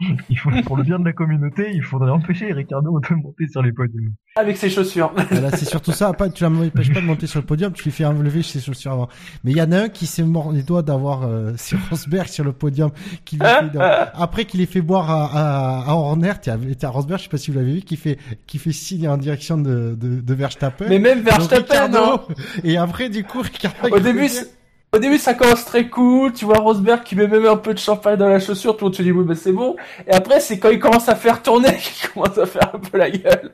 il 0.28 0.38
faut, 0.38 0.50
pour 0.66 0.76
le 0.76 0.82
bien 0.82 0.98
de 0.98 1.04
la 1.04 1.12
communauté, 1.12 1.70
il 1.72 1.82
faudrait 1.82 2.10
empêcher 2.10 2.52
Ricardo 2.52 2.98
de 3.00 3.14
monter 3.14 3.48
sur 3.48 3.62
les 3.62 3.72
podiums. 3.72 4.12
Avec 4.36 4.56
ses 4.58 4.70
chaussures. 4.70 5.12
Ah, 5.16 5.40
là, 5.40 5.50
c'est 5.50 5.64
surtout 5.64 5.92
ça. 5.92 6.12
Pas, 6.12 6.28
tu 6.28 6.44
l'empêches 6.44 6.92
pas 6.92 7.00
de 7.00 7.06
monter 7.06 7.26
sur 7.26 7.40
le 7.40 7.46
podium, 7.46 7.72
tu 7.72 7.84
lui 7.84 7.90
fais 7.90 8.04
enlever 8.04 8.42
ses 8.42 8.60
chaussures 8.60 8.92
avant. 8.92 9.08
Mais 9.44 9.52
il 9.52 9.56
y 9.56 9.62
en 9.62 9.72
a 9.72 9.78
un 9.84 9.88
qui 9.88 10.06
s'est 10.06 10.22
mort 10.22 10.52
les 10.52 10.62
doigts 10.62 10.82
d'avoir 10.82 11.22
euh, 11.24 11.52
sur 11.56 11.78
Rosberg 11.88 12.28
sur 12.28 12.44
le 12.44 12.52
podium, 12.52 12.90
qui 13.24 13.36
lui 13.36 13.46
fait, 13.46 13.78
après 14.14 14.44
qu'il 14.44 14.60
ait 14.60 14.66
fait 14.66 14.82
boire 14.82 15.10
à, 15.10 15.24
à, 15.24 15.90
à 15.90 15.94
Horner, 15.94 16.32
t'as 16.42 16.56
t'as 16.78 16.88
Rosberg, 16.88 17.18
je 17.18 17.24
sais 17.24 17.30
pas 17.30 17.38
si 17.38 17.50
vous 17.50 17.58
l'avez 17.58 17.74
vu, 17.74 17.80
qui 17.80 17.96
fait 17.96 18.18
qui 18.46 18.58
fait 18.58 18.72
signe 18.72 19.08
en 19.08 19.16
direction 19.16 19.56
de 19.58 19.96
de, 19.98 20.20
de 20.20 20.34
Verstappen. 20.34 20.86
Mais 20.88 20.98
même 20.98 21.20
Verstappen, 21.22 21.86
Ricardo- 21.86 21.98
hein. 22.28 22.34
Et 22.62 22.76
après, 22.76 23.08
du 23.08 23.24
coup, 23.24 23.40
Ricardo. 23.40 23.88
Au 24.92 24.98
début, 24.98 25.14
au 25.14 25.18
ça 25.18 25.34
commence 25.34 25.64
très 25.64 25.88
cool. 25.88 26.32
Tu 26.32 26.44
vois 26.44 26.58
Rosberg 26.58 27.02
qui 27.04 27.14
met 27.16 27.26
même 27.28 27.46
un 27.46 27.56
peu 27.56 27.74
de 27.74 27.78
champagne 27.78 28.16
dans 28.16 28.28
la 28.28 28.40
chaussure. 28.40 28.76
Tout 28.76 28.84
le 28.84 28.88
monde 28.88 28.94
se 28.96 29.02
dit 29.02 29.12
oui, 29.12 29.24
bah 29.24 29.34
c'est 29.34 29.52
bon. 29.52 29.76
Et 30.06 30.12
après, 30.12 30.40
c'est 30.40 30.58
quand 30.58 30.70
il 30.70 30.78
commence 30.78 31.08
à 31.08 31.14
faire 31.16 31.42
tourner 31.42 31.76
qu'il 31.78 32.10
commence 32.10 32.36
à 32.38 32.46
faire 32.46 32.74
un 32.74 32.78
peu 32.78 32.98
la 32.98 33.10
gueule. 33.10 33.52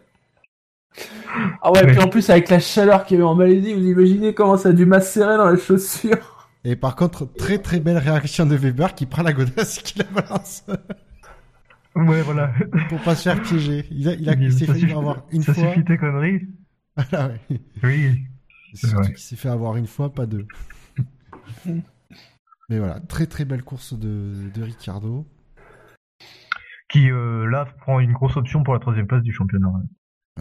Ah 1.61 1.71
ouais, 1.73 1.85
Ouais. 1.85 1.93
puis 1.93 1.99
en 2.01 2.09
plus 2.09 2.31
avec 2.31 2.49
la 2.49 2.59
chaleur 2.61 3.05
qu'il 3.05 3.17
y 3.19 3.21
avait 3.21 3.29
en 3.29 3.35
Malaisie, 3.35 3.75
vous 3.75 3.85
imaginez 3.87 4.33
comment 4.33 4.57
ça 4.57 4.71
a 4.71 4.73
dû 4.73 4.87
macérer 4.87 5.37
dans 5.37 5.45
la 5.51 5.57
chaussure. 5.59 6.49
Et 6.65 6.75
par 6.77 6.97
contre, 6.97 7.27
très 7.37 7.59
très 7.59 7.81
belle 7.81 7.99
réaction 7.99 8.47
de 8.47 8.57
Weber 8.57 8.95
qui 8.95 9.05
prend 9.07 9.23
la 9.23 9.33
godasse 9.35 9.79
et 9.79 9.83
qui 9.83 9.99
la 9.99 10.05
balance 10.05 10.65
Ouais, 11.95 12.23
voilà. 12.23 12.51
pour 12.89 13.01
pas 13.01 13.15
se 13.15 13.23
faire 13.23 13.41
piéger. 13.43 13.87
Il 13.91 14.09
a, 14.09 14.13
il 14.15 14.29
a, 14.29 14.35
il 14.35 14.53
s'est 14.53 14.67
ça 14.67 14.75
fait 14.75 14.81
suffit, 14.81 14.93
avoir 14.93 15.23
une 15.33 15.43
ça 15.43 15.55
fois. 15.55 15.69
suffit 15.69 15.85
tes 15.85 15.97
conneries. 15.99 16.43
Voilà, 16.97 17.29
ouais. 17.51 17.61
Oui. 17.83 18.11
Qu'il 18.81 19.19
s'est 19.19 19.37
fait 19.37 19.49
avoir 19.49 19.77
une 19.77 19.87
fois, 19.87 20.13
pas 20.13 20.27
deux. 20.27 20.47
Mais 22.69 22.79
voilà, 22.79 23.01
très 23.01 23.27
très 23.27 23.45
belle 23.45 23.63
course 23.63 23.95
de, 23.95 24.51
de 24.55 24.63
Ricardo. 24.63 25.27
Qui 26.89 27.11
euh, 27.11 27.49
là 27.49 27.67
prend 27.81 28.01
une 28.01 28.13
grosse 28.13 28.37
option 28.37 28.63
pour 28.63 28.75
la 28.75 28.81
troisième 28.81 29.07
place 29.07 29.23
du 29.23 29.33
championnat. 29.33 29.73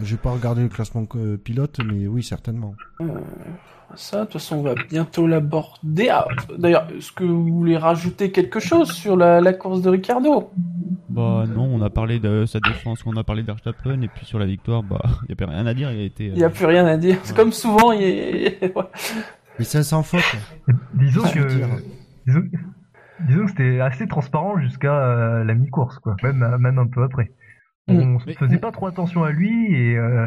Je 0.02 0.14
vais 0.14 0.20
pas 0.20 0.30
regarder 0.30 0.62
le 0.62 0.68
classement 0.68 1.06
euh, 1.14 1.36
pilote, 1.38 1.80
mais 1.84 2.06
oui, 2.06 2.22
certainement. 2.22 2.74
Ça, 3.94 4.20
de 4.20 4.24
toute 4.24 4.34
façon, 4.34 4.56
on 4.56 4.62
va 4.62 4.74
bientôt 4.74 5.26
l'aborder. 5.26 6.08
Ah, 6.10 6.26
D'ailleurs, 6.58 6.86
est-ce 6.94 7.12
que 7.12 7.24
vous 7.24 7.50
voulez 7.50 7.78
rajouter 7.78 8.30
quelque 8.30 8.60
chose 8.60 8.92
sur 8.92 9.16
la, 9.16 9.40
la 9.40 9.52
course 9.54 9.80
de 9.80 9.88
Ricardo? 9.88 10.50
Bah 11.08 11.44
non, 11.48 11.64
on 11.64 11.80
a 11.80 11.88
parlé 11.88 12.18
de 12.18 12.44
sa 12.46 12.60
défense, 12.60 13.00
on 13.06 13.16
a 13.16 13.24
parlé 13.24 13.40
de 13.42 13.46
Verstappen, 13.46 14.02
et 14.02 14.08
puis 14.08 14.26
sur 14.26 14.38
la 14.38 14.44
victoire, 14.44 14.82
bah 14.82 15.00
y 15.28 15.32
a 15.32 15.36
plus 15.36 15.46
rien 15.46 15.66
à 15.66 15.72
dire, 15.72 15.90
il 15.90 16.00
a 16.00 16.02
été... 16.02 16.26
Il 16.26 16.34
n'y 16.34 16.44
a 16.44 16.48
euh, 16.48 16.50
plus 16.50 16.66
rien 16.66 16.84
à 16.84 16.98
dire. 16.98 17.18
C'est 17.22 17.34
comme 17.34 17.52
souvent, 17.52 17.92
il 17.92 18.02
est... 18.02 18.74
Mais 19.58 19.64
sans 19.64 20.02
faute. 20.02 20.20
Disons 20.94 21.22
que 21.22 21.48
disons, 22.26 22.42
disons 23.26 23.44
que 23.44 23.50
c'était 23.50 23.80
assez 23.80 24.06
transparent 24.06 24.58
jusqu'à 24.58 24.92
euh, 24.92 25.44
la 25.44 25.54
mi-course, 25.54 25.98
quoi. 26.00 26.16
Même 26.22 26.42
euh, 26.42 26.58
même 26.58 26.78
un 26.78 26.86
peu 26.86 27.02
après. 27.02 27.32
On 27.88 28.18
Mais- 28.26 28.34
faisait 28.34 28.58
pas 28.58 28.72
trop 28.72 28.86
attention 28.86 29.22
à 29.22 29.30
lui 29.30 29.72
et 29.74 29.96
euh, 29.96 30.26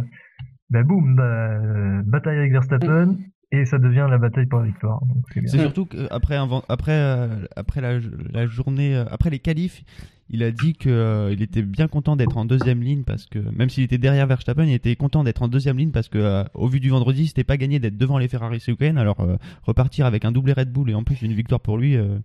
bah 0.69 0.83
boum, 0.83 1.15
bah, 1.15 1.23
euh, 1.23 2.01
bataille 2.05 2.37
avec 2.37 2.51
Verstappen 2.51 3.17
et 3.51 3.65
ça 3.65 3.79
devient 3.79 4.07
la 4.09 4.17
bataille 4.17 4.45
pour 4.45 4.59
la 4.59 4.67
victoire. 4.67 5.01
C'est 5.45 5.57
surtout 5.59 5.85
qu'après 5.85 6.37
après, 6.69 6.91
euh, 6.91 7.45
après 7.55 7.81
la, 7.81 7.99
la 8.31 8.45
journée, 8.47 8.95
euh, 8.95 9.05
après 9.09 9.29
les 9.29 9.39
qualifs, 9.39 9.83
il 10.29 10.43
a 10.43 10.51
dit 10.51 10.73
que 10.73 10.89
euh, 10.89 11.33
il 11.33 11.41
était 11.41 11.63
bien 11.63 11.87
content 11.87 12.15
d'être 12.15 12.37
en 12.37 12.45
deuxième 12.45 12.81
ligne 12.81 13.03
parce 13.03 13.25
que 13.25 13.39
même 13.39 13.69
s'il 13.69 13.83
était 13.83 13.97
derrière 13.97 14.27
Verstappen, 14.27 14.63
il 14.65 14.73
était 14.73 14.95
content 14.95 15.23
d'être 15.23 15.41
en 15.41 15.47
deuxième 15.47 15.77
ligne 15.77 15.91
parce 15.91 16.07
que 16.07 16.19
euh, 16.19 16.43
au 16.53 16.67
vu 16.67 16.79
du 16.79 16.89
vendredi, 16.89 17.27
c'était 17.27 17.43
pas 17.43 17.57
gagné 17.57 17.79
d'être 17.79 17.97
devant 17.97 18.19
les 18.19 18.27
Ferrari 18.27 18.59
ce 18.59 18.71
week-end. 18.71 18.95
Alors 18.97 19.19
euh, 19.21 19.37
repartir 19.63 20.05
avec 20.05 20.23
un 20.25 20.31
doublé 20.31 20.53
Red 20.53 20.71
Bull 20.71 20.91
et 20.91 20.93
en 20.93 21.03
plus 21.03 21.21
une 21.23 21.33
victoire 21.33 21.59
pour 21.59 21.77
lui, 21.77 21.97
euh, 21.97 22.19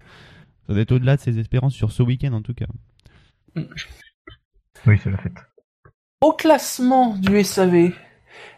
ça 0.66 0.74
doit 0.74 0.82
être 0.82 0.92
au-delà 0.92 1.16
de 1.16 1.22
ses 1.22 1.38
espérances 1.38 1.74
sur 1.74 1.90
ce 1.90 2.02
week-end 2.02 2.34
en 2.34 2.42
tout 2.42 2.54
cas. 2.54 2.66
Oui, 4.86 5.00
c'est 5.02 5.10
la 5.10 5.18
fête. 5.18 5.32
Au 6.20 6.32
classement 6.32 7.14
du 7.18 7.42
SAV, 7.42 7.92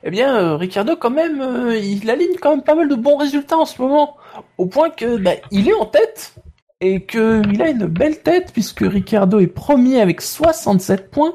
eh 0.03 0.11
bien, 0.11 0.37
euh, 0.37 0.57
Ricardo, 0.57 0.97
quand 0.97 1.11
même, 1.11 1.41
euh, 1.41 1.77
il 1.77 2.09
aligne 2.11 2.37
quand 2.41 2.51
même 2.51 2.63
pas 2.63 2.75
mal 2.75 2.89
de 2.89 2.95
bons 2.95 3.17
résultats 3.17 3.59
en 3.59 3.65
ce 3.65 3.81
moment. 3.81 4.17
Au 4.59 4.67
point 4.67 4.91
que, 4.91 5.17
bah, 5.17 5.33
il 5.51 5.69
est 5.69 5.75
en 5.75 5.87
tête. 5.87 6.35
Et 6.81 7.05
que 7.05 7.43
il 7.51 7.63
a 7.63 7.71
une 7.71 7.87
belle 7.87 8.21
tête, 8.21 8.53
puisque 8.53 8.81
Ricardo 8.83 9.41
est 9.41 9.47
premier 9.47 10.01
avec 10.01 10.21
67 10.21 11.11
points. 11.11 11.35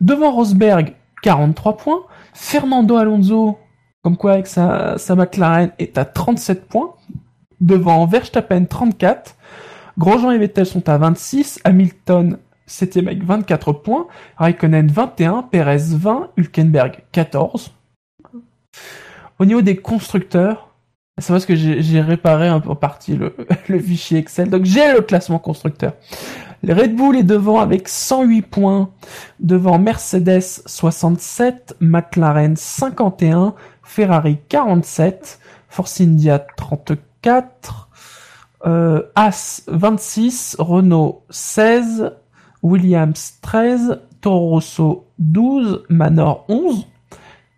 Devant 0.00 0.32
Rosberg, 0.32 0.94
43 1.22 1.76
points. 1.76 2.02
Fernando 2.32 2.96
Alonso, 2.96 3.58
comme 4.02 4.16
quoi 4.16 4.32
avec 4.32 4.46
sa, 4.46 4.96
sa 4.96 5.14
McLaren, 5.14 5.72
est 5.78 5.98
à 5.98 6.04
37 6.04 6.66
points. 6.66 6.94
Devant 7.60 8.06
Verstappen, 8.06 8.64
34. 8.64 9.36
Grosjean 9.98 10.30
et 10.30 10.38
Vettel 10.38 10.64
sont 10.64 10.88
à 10.88 10.96
26. 10.96 11.60
Hamilton, 11.64 12.38
7ème 12.70 13.06
avec 13.06 13.24
24 13.24 13.72
points. 13.72 14.06
Raikkonen 14.36 14.88
21, 14.88 15.42
Perez 15.42 15.94
20, 15.94 16.30
Hülkenberg 16.36 17.02
14. 17.12 17.72
Au 19.38 19.44
niveau 19.44 19.62
des 19.62 19.76
constructeurs, 19.76 20.70
c'est 21.18 21.32
parce 21.32 21.46
que 21.46 21.54
j'ai 21.54 22.00
réparé 22.00 22.48
un 22.48 22.60
peu 22.60 22.70
en 22.70 22.76
partie 22.76 23.16
le, 23.68 23.78
fichier 23.78 24.18
Excel, 24.18 24.48
donc 24.50 24.64
j'ai 24.64 24.92
le 24.92 25.02
classement 25.02 25.38
constructeur. 25.38 25.94
Red 26.66 26.94
Bull 26.94 27.16
est 27.16 27.22
devant 27.22 27.58
avec 27.58 27.88
108 27.88 28.42
points, 28.42 28.90
devant 29.38 29.78
Mercedes 29.78 30.62
67, 30.66 31.76
McLaren 31.80 32.54
51, 32.54 33.54
Ferrari 33.82 34.38
47, 34.48 35.40
Force 35.68 36.00
India 36.02 36.38
34, 36.38 37.88
euh, 38.66 39.02
As 39.14 39.62
26, 39.68 40.56
Renault 40.58 41.24
16, 41.30 42.12
Williams 42.62 43.38
13, 43.42 44.00
Toro 44.20 44.50
Rosso 44.50 45.06
12, 45.18 45.84
Manor 45.88 46.44
11 46.48 46.86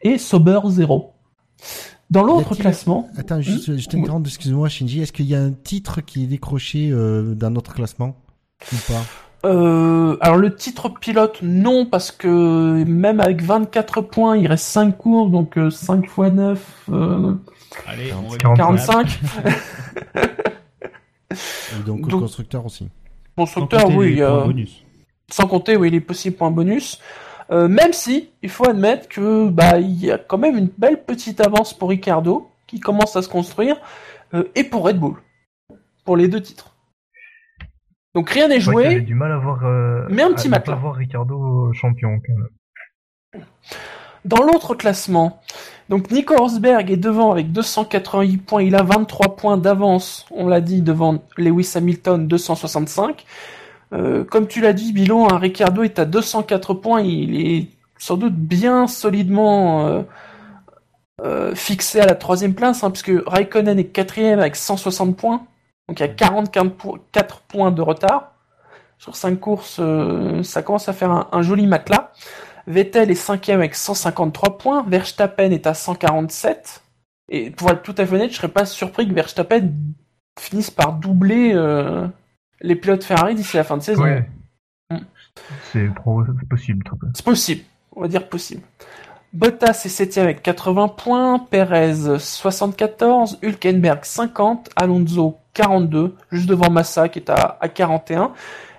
et 0.03 0.19
Sauber 0.19 0.61
0. 0.69 1.12
Dans 2.11 2.23
l'autre 2.24 2.55
classement, 2.55 3.09
Attends, 3.16 3.41
juste, 3.41 3.77
je 3.79 3.89
t'interromps, 3.89 4.29
excuse-moi, 4.29 4.69
Shinji. 4.69 5.01
Est-ce 5.01 5.12
qu'il 5.12 5.24
y 5.27 5.35
a 5.35 5.41
un 5.41 5.53
titre 5.53 6.01
qui 6.03 6.24
est 6.24 6.27
décroché 6.27 6.91
euh, 6.93 7.35
dans 7.35 7.51
notre 7.51 7.73
classement 7.74 8.16
ou 8.73 8.77
pas? 8.87 9.03
Euh, 9.49 10.16
alors 10.20 10.37
le 10.37 10.55
titre 10.55 10.89
pilote, 10.91 11.39
non, 11.43 11.85
parce 11.87 12.12
que 12.12 12.85
même 12.85 13.19
avec 13.19 13.43
24 13.43 14.03
points, 14.03 14.37
il 14.37 14.47
reste 14.47 14.66
5 14.66 14.97
courses, 14.97 15.31
donc 15.33 15.57
euh, 15.59 15.70
5 15.70 16.05
x 16.05 16.16
9, 16.19 16.89
euh, 16.93 17.35
Allez, 17.89 18.12
on 18.12 18.37
45. 18.37 18.57
45. 18.57 19.20
Et 21.31 21.83
donc, 21.87 22.01
le 22.05 22.09
Donc- 22.11 22.20
constructeur 22.20 22.66
aussi. 22.66 22.89
Constructeur, 23.37 23.89
oui, 23.97 24.11
il 24.12 24.19
y 24.19 24.23
a- 24.23 24.45
bonus. 24.45 24.82
Sans 25.33 25.47
compter, 25.47 25.77
oui, 25.77 25.91
les 25.91 26.01
possibles 26.01 26.37
points 26.37 26.51
bonus. 26.51 27.01
Euh, 27.51 27.69
même 27.69 27.93
si, 27.93 28.31
il 28.43 28.49
faut 28.49 28.69
admettre 28.69 29.09
que 29.09 29.49
bah 29.49 29.79
il 29.79 30.03
y 30.05 30.11
a 30.11 30.19
quand 30.19 30.39
même 30.39 30.57
une 30.57 30.71
belle 30.79 31.03
petite 31.05 31.41
avance 31.41 31.75
pour 31.75 31.91
Ricardo, 31.91 32.51
qui 32.67 32.81
commence 32.81 33.17
à 33.17 33.23
se 33.23 33.29
construire, 33.29 33.77
euh, 34.35 34.45
et 34.55 34.65
pour 34.65 34.85
Red 34.85 34.99
Bull, 34.99 35.17
pour 36.05 36.17
les 36.17 36.29
deux 36.29 36.41
titres. 36.41 36.75
Donc 38.15 38.31
rien 38.31 38.49
n'est 38.49 38.61
joué. 38.61 39.01
du 39.01 39.15
mal 39.15 39.33
à 39.33 39.39
voir. 39.39 39.65
euh, 39.65 40.07
Mais 40.11 40.23
un 40.23 40.33
petit 40.33 40.49
matelas. 40.49 40.75
pas 40.77 40.81
voir 40.81 40.95
Ricardo 40.95 41.73
champion. 41.73 42.21
quand 42.21 42.35
même. 42.35 43.45
Dans 44.25 44.43
l'autre 44.43 44.75
classement, 44.75 45.41
donc 45.89 46.11
Nico 46.11 46.37
Rosberg 46.37 46.91
est 46.91 46.97
devant 46.97 47.33
avec 47.33 47.51
288 47.53 48.37
points. 48.39 48.63
Il 48.63 48.77
a 48.77 48.83
23 48.83 49.35
points 49.37 49.59
d'avance, 49.59 50.27
on 50.31 50.47
l'a 50.47 50.61
dit, 50.61 50.81
devant 50.81 51.25
Lewis 51.37 51.73
Hamilton, 51.75 52.29
265. 52.29 53.25
Euh, 53.93 54.24
comme 54.24 54.47
tu 54.47 54.60
l'as 54.60 54.73
dit, 54.73 54.93
Bilon, 54.93 55.28
hein, 55.28 55.39
Ricardo 55.39 55.82
est 55.82 55.98
à 55.98 56.05
204 56.05 56.74
points. 56.74 57.02
Il 57.02 57.36
est 57.36 57.69
sans 57.98 58.16
doute 58.16 58.35
bien 58.35 58.86
solidement 58.86 59.86
euh, 59.86 60.02
euh, 61.23 61.55
fixé 61.55 62.01
à 62.01 62.06
la 62.06 62.14
troisième 62.14 62.55
place, 62.55 62.82
hein, 62.82 62.90
puisque 62.90 63.12
Raikkonen 63.27 63.78
est 63.78 63.86
quatrième 63.86 64.39
avec 64.39 64.56
160 64.56 65.16
points. 65.16 65.47
Donc 65.89 66.01
il 66.01 66.02
y 66.02 66.06
a 66.06 66.09
44 66.09 67.40
points 67.43 67.70
de 67.70 67.82
retard. 67.82 68.32
Sur 68.98 69.16
5 69.16 69.39
courses, 69.40 69.81
ça 70.44 70.62
commence 70.62 70.89
à 70.89 70.93
faire 70.93 71.28
un, 71.32 71.43
joli 71.43 71.66
matelas. 71.66 72.12
Vettel 72.69 73.10
est 73.10 73.16
cinquième 73.16 73.59
avec 73.59 73.74
153 73.74 74.59
points. 74.59 74.85
Verstappen 74.86 75.51
est 75.51 75.66
à 75.66 75.74
147. 75.74 76.82
Et 77.28 77.51
pour 77.51 77.70
être 77.70 77.82
tout 77.82 77.97
à 77.98 78.06
fait 78.06 78.14
honnête, 78.14 78.31
je 78.31 78.36
serais 78.36 78.47
pas 78.47 78.64
surpris 78.64 79.09
que 79.09 79.12
Verstappen 79.12 79.73
finisse 80.39 80.70
par 80.70 80.93
doubler 80.93 81.52
les 82.62 82.76
pilotes 82.76 83.05
Ferrari 83.05 83.34
d'ici 83.34 83.56
la 83.56 83.64
fin 83.64 83.76
de 83.76 83.82
saison. 83.82 84.02
Ouais. 84.02 84.28
Mm. 84.90 84.98
C'est 85.72 85.89
possible. 86.48 86.84
C'est 87.14 87.24
possible, 87.24 87.62
on 87.97 88.02
va 88.02 88.09
dire 88.09 88.28
possible. 88.28 88.62
Bottas 89.32 89.82
est 89.84 89.89
septième 89.89 90.26
avec 90.26 90.43
80 90.43 90.89
points, 90.89 91.39
Perez 91.39 92.18
74, 92.18 93.39
Hülkenberg 93.43 94.05
50, 94.05 94.70
Alonso 94.76 95.39
42, 95.55 96.14
juste 96.30 96.48
devant 96.48 96.70
Massa 96.70 97.09
qui 97.09 97.18
est 97.18 97.30
à, 97.30 97.56
à 97.60 97.68
41. 97.68 98.32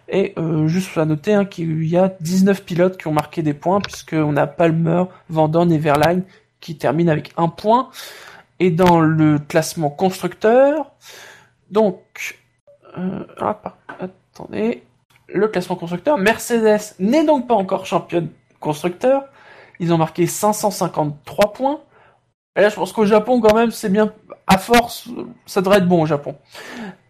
Et 0.09 0.33
euh, 0.37 0.67
juste 0.67 0.95
à 0.97 1.05
noter 1.05 1.33
hein, 1.33 1.45
qu'il 1.45 1.85
y 1.85 1.97
a 1.97 2.13
19 2.19 2.65
pilotes 2.65 2.97
qui 2.97 3.07
ont 3.07 3.13
marqué 3.13 3.41
des 3.41 3.53
points, 3.53 3.81
puisqu'on 3.81 4.37
a 4.37 4.45
Palmer, 4.45 5.05
Vandorn 5.29 5.71
et 5.71 5.77
Verlaine 5.79 6.23
qui 6.59 6.77
terminent 6.77 7.11
avec 7.11 7.33
un 7.37 7.47
point. 7.47 7.89
Et 8.59 8.69
dans 8.69 8.99
le 8.99 9.39
classement 9.39 9.89
constructeur, 9.89 10.91
donc, 11.71 12.42
euh, 12.97 13.25
attendez, 14.31 14.83
le 15.27 15.47
classement 15.47 15.75
constructeur, 15.75 16.17
Mercedes 16.17 16.95
n'est 16.99 17.25
donc 17.25 17.47
pas 17.47 17.55
encore 17.55 17.85
championne 17.85 18.29
constructeur. 18.59 19.23
Ils 19.79 19.93
ont 19.93 19.97
marqué 19.97 20.27
553 20.27 21.53
points. 21.53 21.79
Et 22.55 22.61
là, 22.61 22.69
je 22.69 22.75
pense 22.75 22.93
qu'au 22.93 23.05
Japon, 23.05 23.41
quand 23.41 23.55
même, 23.55 23.71
c'est 23.71 23.89
bien. 23.89 24.13
À 24.45 24.57
force, 24.57 25.09
ça 25.45 25.61
devrait 25.61 25.79
être 25.79 25.87
bon 25.87 26.03
au 26.03 26.05
Japon. 26.05 26.35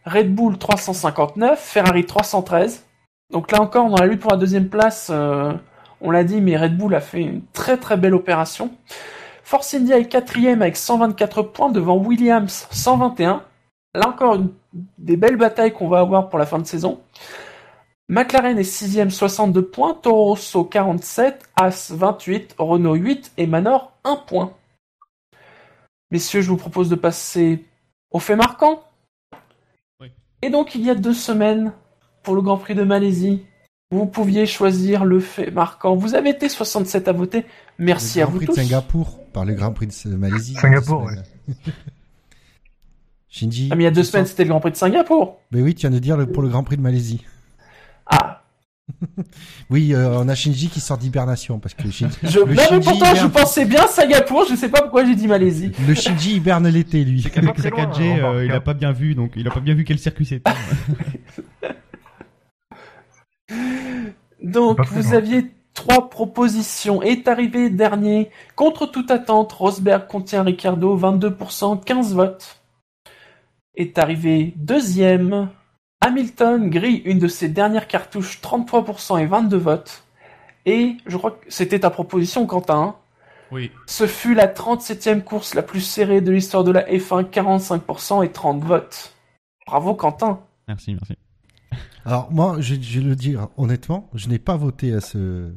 Red 0.06 0.34
Bull 0.34 0.58
359, 0.58 1.60
Ferrari 1.60 2.06
313. 2.06 2.86
Donc 3.32 3.52
là 3.52 3.62
encore, 3.62 3.90
dans 3.90 3.98
la 3.98 4.06
lutte 4.06 4.22
pour 4.22 4.32
la 4.32 4.38
deuxième 4.38 4.70
place, 4.70 5.10
euh, 5.12 5.54
on 6.02 6.12
l'a 6.12 6.24
dit, 6.24 6.40
mais 6.42 6.56
Red 6.58 6.78
Bull 6.78 6.94
a 6.96 7.02
fait 7.02 7.22
une 7.22 7.42
très 7.54 7.78
très 7.78 7.98
belle 7.98 8.14
opération. 8.14 8.72
Force 9.44 9.74
India 9.74 9.98
est 9.98 10.06
quatrième 10.06 10.62
avec 10.62 10.78
124 10.78 11.44
points 11.44 11.70
devant 11.70 11.98
Williams 11.98 12.68
121. 12.72 13.44
Là 13.96 14.08
encore, 14.08 14.36
une, 14.36 14.50
des 14.98 15.18
belles 15.18 15.38
batailles 15.38 15.74
qu'on 15.74 15.88
va 15.88 16.00
avoir 16.00 16.30
pour 16.30 16.40
la 16.40 16.46
fin 16.46 16.60
de 16.60 16.66
saison. 16.66 17.02
McLaren 18.10 18.58
est 18.58 18.62
6ème, 18.62 19.10
62 19.10 19.66
points, 19.66 19.94
Toro 19.94 20.26
Rosso 20.26 20.64
47, 20.66 21.44
As 21.56 21.92
28, 21.92 22.56
Renault 22.58 22.96
8 22.96 23.34
et 23.38 23.48
Manor 23.48 23.94
1 24.04 24.18
point. 24.28 24.54
Messieurs, 26.12 26.42
je 26.42 26.50
vous 26.50 26.58
propose 26.58 26.90
de 26.90 26.96
passer 26.96 27.66
au 28.12 28.20
fait 28.20 28.36
marquant. 28.36 28.84
Oui. 30.00 30.12
Et 30.42 30.50
donc, 30.50 30.76
il 30.76 30.82
y 30.82 30.90
a 30.90 30.96
deux 30.96 31.14
semaines, 31.14 31.74
pour 32.24 32.36
le 32.36 32.42
Grand 32.42 32.58
Prix 32.58 32.76
de 32.76 32.84
Malaisie, 32.84 33.46
vous 33.90 34.06
pouviez 34.06 34.46
choisir 34.46 35.06
le 35.06 35.20
fait 35.20 35.52
marquant. 35.52 35.96
Vous 35.96 36.16
avez 36.16 36.30
été 36.30 36.50
67 36.50 37.08
à 37.08 37.12
voter. 37.14 37.46
Merci 37.78 38.18
le 38.18 38.24
à 38.24 38.26
Grand 38.26 38.32
vous 38.32 38.38
Prix 38.38 38.46
tous. 38.48 38.56
de 38.56 38.62
Singapour, 38.62 39.20
par 39.32 39.46
le 39.46 39.54
Grand 39.54 39.72
Prix 39.72 39.88
de 39.88 40.16
Malaisie. 40.16 40.56
Singapour, 40.56 41.10
Shinji. 43.36 43.70
Ah, 43.72 43.76
mais 43.76 43.82
il 43.82 43.86
y 43.86 43.88
a 43.88 43.92
deux 43.92 44.04
semaines, 44.04 44.26
sens- 44.26 44.30
c'était 44.32 44.44
le 44.44 44.50
Grand 44.50 44.60
Prix 44.60 44.70
de 44.72 44.76
Singapour. 44.78 45.40
Mais 45.52 45.62
oui, 45.64 45.74
tu 45.74 45.82
viens 45.82 45.90
de 45.90 45.98
dire 45.98 46.16
le- 46.18 46.28
pour 46.28 46.44
le 46.44 46.50
Grand 46.50 46.64
Prix 46.64 46.78
de 46.78 46.84
Malaisie. 46.84 47.26
Ah, 48.06 48.44
Oui, 49.72 49.94
euh, 49.96 50.20
on 50.20 50.30
a 50.30 50.36
Shinji 50.36 50.68
qui 50.70 50.80
sort 50.80 51.00
d'hibernation 51.00 51.58
parce 51.58 51.74
que 51.74 51.90
Shinji, 51.90 52.16
je... 52.22 52.40
non, 52.40 52.46
mais 52.48 52.56
pourtant, 52.80 53.06
je 53.08 53.12
hiberne, 53.16 53.32
pensais 53.32 53.66
bien 53.66 53.88
Singapour. 53.88 54.46
Je 54.48 54.56
sais 54.56 54.70
pas 54.70 54.82
pourquoi 54.82 55.04
j'ai 55.04 55.16
dit 55.16 55.28
Malaisie. 55.28 55.72
le 55.88 55.96
Shinji 55.96 56.36
hiberne 56.36 56.68
l'été, 56.70 57.04
lui. 57.04 57.26
Avec 57.36 57.58
sa 57.60 57.70
loin, 57.72 57.86
4G, 57.86 58.16
remarque, 58.18 58.36
euh, 58.36 58.46
il 58.46 58.52
a 58.52 58.62
pas 58.62 58.76
bien 58.76 58.92
vu, 58.92 59.16
donc 59.16 59.32
il 59.36 59.48
a 59.48 59.52
pas 59.52 59.62
bien 59.62 59.74
vu 59.74 59.84
quel 59.84 59.98
circuit 59.98 60.26
c'était. 60.28 60.52
Donc, 64.44 64.86
vous 64.88 65.02
loin. 65.04 65.14
aviez 65.14 65.52
trois 65.74 66.10
propositions. 66.10 67.02
Est 67.02 67.28
arrivé 67.28 67.70
dernier, 67.70 68.30
contre 68.56 68.86
toute 68.86 69.10
attente, 69.12 69.52
Rosberg 69.54 70.08
contient 70.08 70.44
Ricardo, 70.44 70.98
22%, 70.98 71.84
15 71.84 72.14
votes. 72.14 72.60
Est 73.76 73.98
arrivé 73.98 74.54
deuxième, 74.56 75.50
Hamilton 76.02 76.70
grille 76.70 77.02
une 77.06 77.20
de 77.20 77.28
ses 77.28 77.50
dernières 77.50 77.88
cartouches, 77.88 78.40
33% 78.42 79.22
et 79.22 79.26
22 79.26 79.58
votes. 79.58 80.04
Et 80.66 80.98
je 81.06 81.18
crois 81.18 81.32
que 81.32 81.46
c'était 81.48 81.80
ta 81.80 81.90
proposition, 81.90 82.46
Quentin. 82.46 82.78
hein? 82.78 82.96
oui. 83.52 83.72
Ce 83.88 84.06
fut 84.08 84.36
la 84.36 84.48
37e 84.48 85.24
course 85.24 85.56
la 85.56 85.64
plus 85.64 85.82
serrée 85.82 86.22
de 86.22 86.32
l'histoire 86.32 86.64
de 86.64 86.72
la 86.72 86.88
F1, 86.88 87.30
45% 87.30 88.26
et 88.26 88.32
30 88.32 88.64
votes. 88.64 89.16
Bravo, 89.66 89.96
Quentin. 89.96 90.42
Merci, 90.68 90.94
merci. 90.94 91.18
Alors 92.06 92.32
moi, 92.32 92.58
je, 92.60 92.76
je 92.76 93.00
vais 93.00 93.06
le 93.06 93.16
dire 93.16 93.48
honnêtement, 93.58 94.10
je 94.14 94.28
n'ai 94.28 94.40
pas 94.40 94.58
voté 94.58 94.94
à 94.94 95.02
ce 95.02 95.52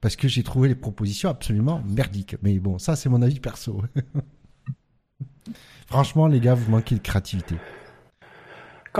parce 0.00 0.16
que 0.16 0.28
j'ai 0.28 0.42
trouvé 0.42 0.68
les 0.68 0.74
propositions 0.74 1.30
absolument 1.30 1.82
merdiques. 1.86 2.36
Mais 2.42 2.58
bon, 2.58 2.78
ça 2.78 2.96
c'est 2.96 3.08
mon 3.08 3.22
avis 3.22 3.40
perso. 3.40 3.82
Franchement, 5.94 6.26
les 6.26 6.40
gars, 6.40 6.54
vous 6.54 6.70
manquez 6.70 6.94
de 6.96 7.00
créativité. 7.00 7.54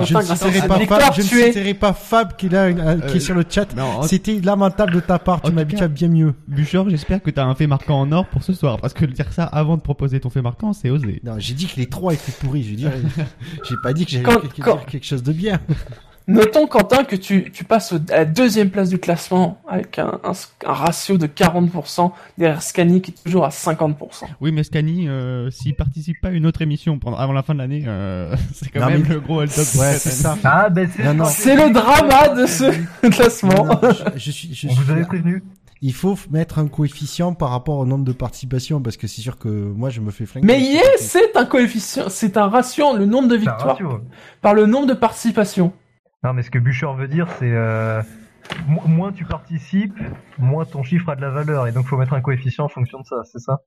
je 0.02 0.14
ne 0.16 0.22
citerai 0.22 0.66
pas 0.66 0.78
Fab, 0.86 1.14
je 1.14 1.22
ne 1.22 1.26
tu 1.28 1.42
citerai 1.42 1.74
pas 1.74 1.92
Fab 1.92 2.36
qui, 2.36 2.46
est 2.46 2.48
là, 2.48 2.62
euh, 2.64 3.00
qui 3.00 3.16
est 3.18 3.20
sur 3.20 3.34
le 3.34 3.44
chat. 3.48 3.74
Non, 3.76 3.84
en- 3.98 4.02
C'était 4.02 4.40
lamentable 4.40 4.92
de 4.92 5.00
ta 5.00 5.18
part, 5.18 5.40
tu 5.42 5.52
m'habitues 5.52 5.86
bien 5.88 6.08
mieux. 6.08 6.34
Bouchard, 6.48 6.88
j'espère 6.90 7.22
que 7.22 7.30
t'as 7.30 7.44
un 7.44 7.54
fait 7.54 7.66
marquant 7.66 8.00
en 8.00 8.10
or 8.12 8.26
pour 8.26 8.42
ce 8.42 8.52
soir, 8.52 8.78
parce 8.80 8.92
que 8.94 9.04
dire 9.04 9.32
ça 9.32 9.44
avant 9.44 9.76
de 9.76 9.82
proposer 9.82 10.18
ton 10.20 10.30
fait 10.30 10.42
marquant, 10.42 10.72
c'est 10.72 10.90
osé. 10.90 11.20
Non, 11.24 11.34
j'ai 11.38 11.54
dit 11.54 11.66
que 11.66 11.76
les 11.76 11.86
trois 11.86 12.12
étaient 12.14 12.32
pourris. 12.32 12.62
Je 12.64 12.70
veux 12.70 12.76
dire, 12.76 12.90
j'ai 13.68 13.76
pas 13.82 13.92
dit 13.92 14.04
que 14.04 14.10
j'avais 14.12 14.24
Quand- 14.24 14.40
quelque, 14.40 14.62
quand- 14.62 14.76
dire 14.76 14.86
quelque 14.86 15.06
chose 15.06 15.22
de 15.22 15.32
bien. 15.32 15.60
Notons, 16.26 16.66
Quentin, 16.66 17.04
que 17.04 17.16
tu, 17.16 17.50
tu 17.52 17.64
passes 17.64 17.92
au- 17.92 17.96
à 18.10 18.16
la 18.18 18.24
deuxième 18.24 18.70
place 18.70 18.88
du 18.88 18.98
classement 18.98 19.60
avec 19.68 19.98
un, 19.98 20.18
un- 20.24 20.32
un 20.66 20.72
ratio 20.72 21.18
de 21.18 21.26
40% 21.26 22.12
derrière 22.38 22.62
Scani 22.62 23.02
qui 23.02 23.10
est 23.10 23.22
toujours 23.22 23.44
à 23.44 23.50
50%. 23.50 24.24
Oui, 24.40 24.50
mais 24.50 24.62
Scani, 24.64 25.06
euh, 25.06 25.50
s'il 25.50 25.74
participe 25.74 26.18
pas 26.22 26.28
à 26.28 26.30
une 26.30 26.46
autre 26.46 26.62
émission 26.62 26.98
pendant, 26.98 27.18
avant 27.18 27.34
la 27.34 27.42
fin 27.42 27.52
de 27.52 27.58
l'année, 27.58 27.84
euh, 27.86 28.34
c'est 28.54 28.70
quand 28.70 28.80
Non, 28.80 28.86
même 28.86 29.02
mais- 29.06 29.14
le 29.14 29.20
gros 29.20 29.42
de 29.42 29.48
Ouais, 29.48 29.92
c'est 29.98 30.10
ça. 30.10 30.38
Ah, 30.44 30.70
ben 30.70 30.88
c'est 30.96 31.04
Non, 31.04 31.12
non. 31.12 31.24
C'est 31.26 31.56
le 31.56 31.70
drama 31.70 32.28
de 32.30 32.46
ce 32.46 33.08
classement. 33.10 33.64
Non, 33.66 33.78
non, 33.82 33.90
je, 33.92 34.18
je 34.18 34.30
suis, 34.30 34.54
je 34.54 34.68
On 34.68 34.72
vous 34.72 34.90
avait 34.92 35.04
prévenu. 35.04 35.42
Il 35.82 35.92
faut 35.92 36.16
mettre 36.30 36.58
un 36.58 36.68
coefficient 36.68 37.34
par 37.34 37.50
rapport 37.50 37.76
au 37.76 37.84
nombre 37.84 38.04
de 38.04 38.12
participations 38.12 38.80
parce 38.80 38.96
que 38.96 39.06
c'est 39.06 39.20
sûr 39.20 39.36
que 39.36 39.48
moi 39.48 39.90
je 39.90 40.00
me 40.00 40.10
fais 40.10 40.24
flinguer. 40.24 40.46
Mais 40.46 40.58
yes, 40.62 40.82
c'est 41.00 41.36
un 41.36 41.44
coefficient, 41.44 42.08
c'est 42.08 42.38
un 42.38 42.48
ratio, 42.48 42.96
le 42.96 43.04
nombre 43.04 43.28
de 43.28 43.36
victoires 43.36 43.76
par 44.40 44.54
le 44.54 44.64
nombre 44.64 44.86
de 44.86 44.94
participations. 44.94 45.74
Non, 46.24 46.32
mais 46.32 46.42
ce 46.42 46.50
que 46.50 46.58
Bûcher 46.58 46.86
veut 46.96 47.06
dire, 47.08 47.28
c'est 47.38 47.52
euh, 47.52 48.02
mo- 48.66 48.82
moins 48.86 49.12
tu 49.12 49.24
participes, 49.24 49.98
moins 50.38 50.64
ton 50.64 50.82
chiffre 50.82 51.10
a 51.10 51.16
de 51.16 51.20
la 51.20 51.30
valeur. 51.30 51.66
Et 51.66 51.72
donc, 51.72 51.86
faut 51.86 51.96
mettre 51.98 52.14
un 52.14 52.20
coefficient 52.22 52.64
en 52.64 52.68
fonction 52.68 53.00
de 53.00 53.04
ça, 53.06 53.16
c'est 53.30 53.38
ça? 53.40 53.58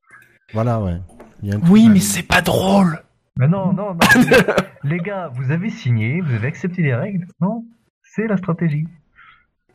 Voilà, 0.54 0.82
ouais. 0.82 0.98
Il 1.44 1.50
y 1.50 1.52
a 1.52 1.56
un 1.56 1.60
truc 1.60 1.72
Oui, 1.72 1.88
mais 1.90 2.00
c'est 2.00 2.24
pas 2.24 2.42
drôle. 2.42 3.00
Mais 3.38 3.48
non, 3.48 3.74
non, 3.74 3.94
non. 3.94 4.00
les 4.84 4.98
gars, 4.98 5.30
vous 5.36 5.52
avez 5.52 5.70
signé, 5.70 6.22
vous 6.22 6.34
avez 6.34 6.48
accepté 6.48 6.82
les 6.82 6.96
règles, 6.96 7.28
non? 7.40 7.64
C'est 8.02 8.26
la 8.28 8.38
stratégie. 8.38 8.88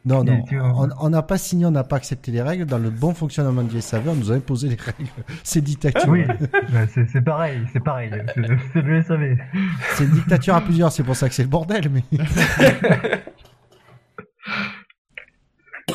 Non, 0.05 0.24
non. 0.24 0.43
Tu- 0.49 0.59
On 0.61 0.89
on 1.01 1.11
n'a 1.11 1.23
pas 1.23 1.39
signé, 1.39 1.65
on 1.65 1.70
n'a 1.70 1.85
pas 1.85 1.97
accepté 1.97 2.33
les 2.33 2.43
règles. 2.43 2.66
Dans 2.66 2.79
le 2.79 2.91
bon 2.91 3.15
fonctionnement 3.15 3.62
du 3.62 3.81
SAV, 3.81 4.09
on 4.09 4.15
nous 4.16 4.33
a 4.33 4.35
imposé 4.35 4.69
les 4.69 4.74
règles. 4.77 5.11
C'est 5.45 5.61
dictature. 5.61 6.09
Oui, 6.09 6.24
bah, 6.73 6.87
c'est 6.93 7.23
pareil, 7.24 7.61
c'est 7.73 7.83
pareil. 7.83 8.11
C'est 8.73 8.83
le 8.83 9.03
SAV. 9.03 9.37
C'est 9.95 10.05
une 10.05 10.11
dictature 10.11 10.55
à 10.57 10.61
plusieurs, 10.61 10.91
c'est 10.91 11.05
pour 11.05 11.15
ça 11.15 11.29
que 11.29 11.35
c'est 11.35 11.45
le 11.45 11.49
bordel. 11.49 11.89
Mais 11.91 12.03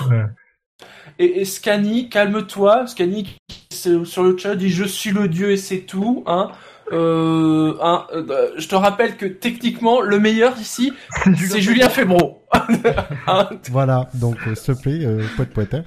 Ouais. 0.09 0.25
Et, 1.19 1.41
et 1.41 1.45
Scani, 1.45 2.09
calme-toi. 2.09 2.87
Scani, 2.87 3.35
sur 3.71 4.23
le 4.23 4.37
chat, 4.37 4.55
dit 4.55 4.69
je 4.69 4.83
suis 4.83 5.11
le 5.11 5.27
dieu 5.27 5.51
et 5.51 5.57
c'est 5.57 5.79
tout. 5.79 6.23
Hein. 6.27 6.51
Euh, 6.93 7.75
hein, 7.81 8.05
euh, 8.13 8.51
je 8.57 8.67
te 8.67 8.75
rappelle 8.75 9.17
que 9.17 9.25
techniquement, 9.25 9.99
le 10.01 10.19
meilleur 10.19 10.57
ici, 10.57 10.93
c'est 11.35 11.59
Julien 11.61 11.89
Febro. 11.89 12.36
Hein. 13.27 13.49
voilà. 13.71 14.09
Donc, 14.13 14.37
euh, 14.47 14.55
s'il 14.55 14.75
te 14.75 14.81
plaît, 14.81 15.05
euh, 15.05 15.23
poète 15.35 15.53
poète. 15.53 15.73
hein. 15.73 15.83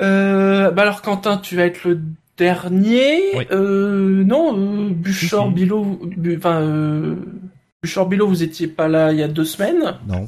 Euh, 0.00 0.70
bah 0.70 0.82
alors 0.82 1.02
Quentin, 1.02 1.38
tu 1.38 1.56
vas 1.56 1.64
être 1.64 1.84
le 1.84 2.00
dernier. 2.36 3.20
Oui. 3.36 3.46
Euh, 3.50 4.22
non, 4.24 4.56
euh, 4.56 4.90
Buchor, 4.90 5.44
Si, 5.44 5.48
si. 5.48 5.54
Bilo, 5.54 5.84
Bu- 6.16 6.36
enfin, 6.38 6.60
euh, 6.60 7.16
Bouchard 7.82 8.06
Bilo, 8.06 8.28
vous 8.28 8.42
étiez 8.42 8.68
pas 8.68 8.88
là 8.88 9.12
il 9.12 9.18
y 9.18 9.22
a 9.22 9.28
deux 9.28 9.44
semaines. 9.44 9.98
Non. 10.06 10.26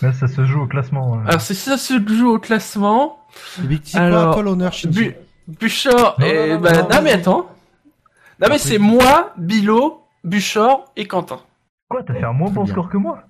Ça 0.00 0.12
se 0.28 0.44
joue 0.44 0.62
au 0.62 0.66
classement. 0.66 1.16
euh. 1.16 1.26
Alors 1.28 1.40
c'est 1.40 1.54
ça 1.54 1.76
se 1.76 1.94
joue 2.06 2.28
au 2.34 2.38
classement. 2.38 3.18
Alors, 3.98 4.34
quoi, 4.34 4.42
Bu 4.92 5.16
Non, 6.18 6.26
et 6.26 6.48
non, 6.50 6.54
non, 6.54 6.60
bah, 6.60 6.72
non, 6.72 6.82
non, 6.82 6.88
non, 6.96 7.02
mais 7.02 7.12
attends. 7.12 7.48
Non 8.40 8.48
mais 8.50 8.58
c'est 8.58 8.78
moi, 8.78 9.32
Bilo, 9.38 10.02
Bouchard 10.22 10.84
et 10.96 11.06
Quentin. 11.06 11.40
Quoi, 11.88 12.02
t'as 12.02 12.14
fait 12.14 12.24
un 12.24 12.32
moins 12.32 12.50
bon 12.50 12.64
bien. 12.64 12.72
score 12.72 12.88
que 12.90 12.96
moi? 12.98 13.22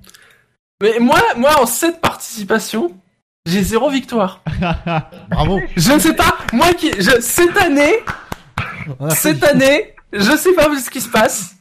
Mais 0.82 0.98
moi, 1.00 1.20
moi 1.36 1.60
en 1.60 1.66
cette 1.66 2.00
participation, 2.00 2.96
j'ai 3.46 3.62
zéro 3.62 3.90
victoire. 3.90 4.42
Bravo. 5.30 5.60
Je 5.76 5.92
ne 5.92 5.98
sais 5.98 6.14
pas, 6.14 6.36
moi 6.52 6.72
qui, 6.74 6.90
je, 7.00 7.20
cette 7.20 7.56
année, 7.56 7.94
cette 9.10 9.44
année, 9.44 9.94
je 10.12 10.36
sais 10.36 10.54
pas 10.54 10.74
ce 10.76 10.90
qui 10.90 11.00
se 11.00 11.08
passe. 11.08 11.56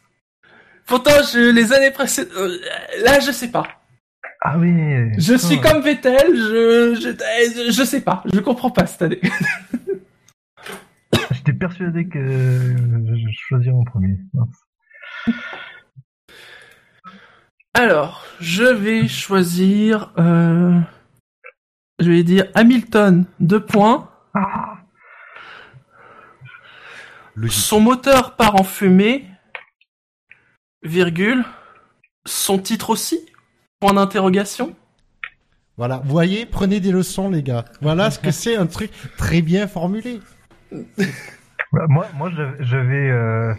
Pourtant, 0.85 1.11
je, 1.33 1.51
les 1.51 1.73
années 1.73 1.91
précédentes, 1.91 2.33
euh, 2.37 2.57
là, 3.03 3.19
je 3.19 3.31
sais 3.31 3.51
pas. 3.51 3.67
Ah 4.41 4.57
oui. 4.57 4.73
Je 5.17 5.35
suis 5.35 5.59
comme 5.59 5.81
Vettel, 5.81 6.35
je, 6.35 6.95
je, 6.95 7.71
je 7.71 7.83
sais 7.83 8.01
pas, 8.01 8.23
je 8.31 8.39
comprends 8.39 8.71
pas 8.71 8.85
cette 8.85 9.01
année. 9.01 9.21
J'étais 11.31 11.53
persuadé 11.53 12.07
que 12.07 12.19
je 12.19 13.27
choisirais 13.31 13.75
en 13.75 13.83
premier. 13.83 14.17
Mince. 14.33 15.35
Alors, 17.79 18.23
je 18.39 18.63
vais 18.63 19.07
choisir, 19.07 20.11
euh, 20.17 20.79
je 21.99 22.09
vais 22.09 22.23
dire 22.23 22.45
Hamilton, 22.55 23.25
deux 23.39 23.63
points. 23.63 24.09
Logique. 27.35 27.53
Son 27.55 27.79
moteur 27.79 28.35
part 28.35 28.55
en 28.59 28.63
fumée, 28.63 29.25
virgule. 30.81 31.43
Son 32.25 32.57
titre 32.57 32.89
aussi, 32.89 33.19
point 33.79 33.93
d'interrogation. 33.93 34.75
Voilà, 35.77 36.01
vous 36.03 36.09
voyez, 36.09 36.45
prenez 36.47 36.79
des 36.79 36.91
leçons, 36.91 37.29
les 37.29 37.43
gars. 37.43 37.63
Voilà 37.81 38.09
ce 38.09 38.17
que 38.19 38.31
c'est 38.31 38.57
un 38.57 38.65
truc 38.65 38.91
très 39.17 39.41
bien 39.43 39.67
formulé. 39.67 40.19
Bah, 41.71 41.85
moi, 41.87 42.07
moi 42.15 42.31
j'avais- 42.35 42.63
j'avais. 42.65 43.09
euh, 43.11 43.53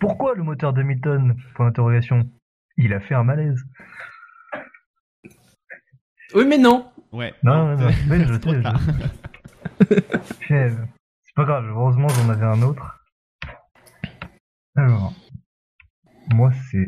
Pourquoi 0.00 0.34
le 0.34 0.42
moteur 0.42 0.72
d'Hamilton 0.72 1.36
Point 1.54 1.66
d'interrogation? 1.66 2.26
Il 2.76 2.92
a 2.92 3.00
fait 3.00 3.14
un 3.14 3.24
malaise. 3.24 3.62
Oui, 6.34 6.44
mais 6.46 6.58
non. 6.58 6.90
Ouais. 7.12 7.34
Non, 7.42 7.76
non, 7.76 7.76
non. 7.76 7.90
Je 7.90 8.08
sais, 8.08 8.26
je. 8.26 8.34
Putain, 8.34 8.74
C'est 11.24 11.34
pas 11.34 11.44
grave, 11.44 11.64
heureusement 11.68 12.08
j'en 12.08 12.28
avais 12.28 12.46
un 12.46 12.62
autre. 12.62 13.00
Alors, 14.76 15.12
moi 16.32 16.50
c'est 16.70 16.86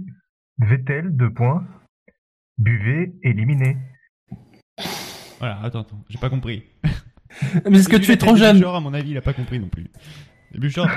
Vettel, 0.58 1.16
deux 1.16 1.32
points. 1.32 1.64
Buvet, 2.58 3.12
éliminé. 3.22 3.76
Voilà, 5.38 5.60
attends, 5.62 5.80
attends, 5.80 6.04
j'ai 6.08 6.18
pas 6.18 6.30
compris. 6.30 6.64
Mais 7.68 7.78
est-ce 7.78 7.88
que 7.88 7.96
tu 7.96 8.12
es 8.12 8.16
trop 8.16 8.36
jeune 8.36 8.58
Bouchard, 8.58 8.76
à 8.76 8.80
mon 8.80 8.94
avis, 8.94 9.10
il 9.10 9.16
a 9.16 9.22
pas 9.22 9.32
compris 9.32 9.58
non 9.58 9.68
plus. 9.68 9.90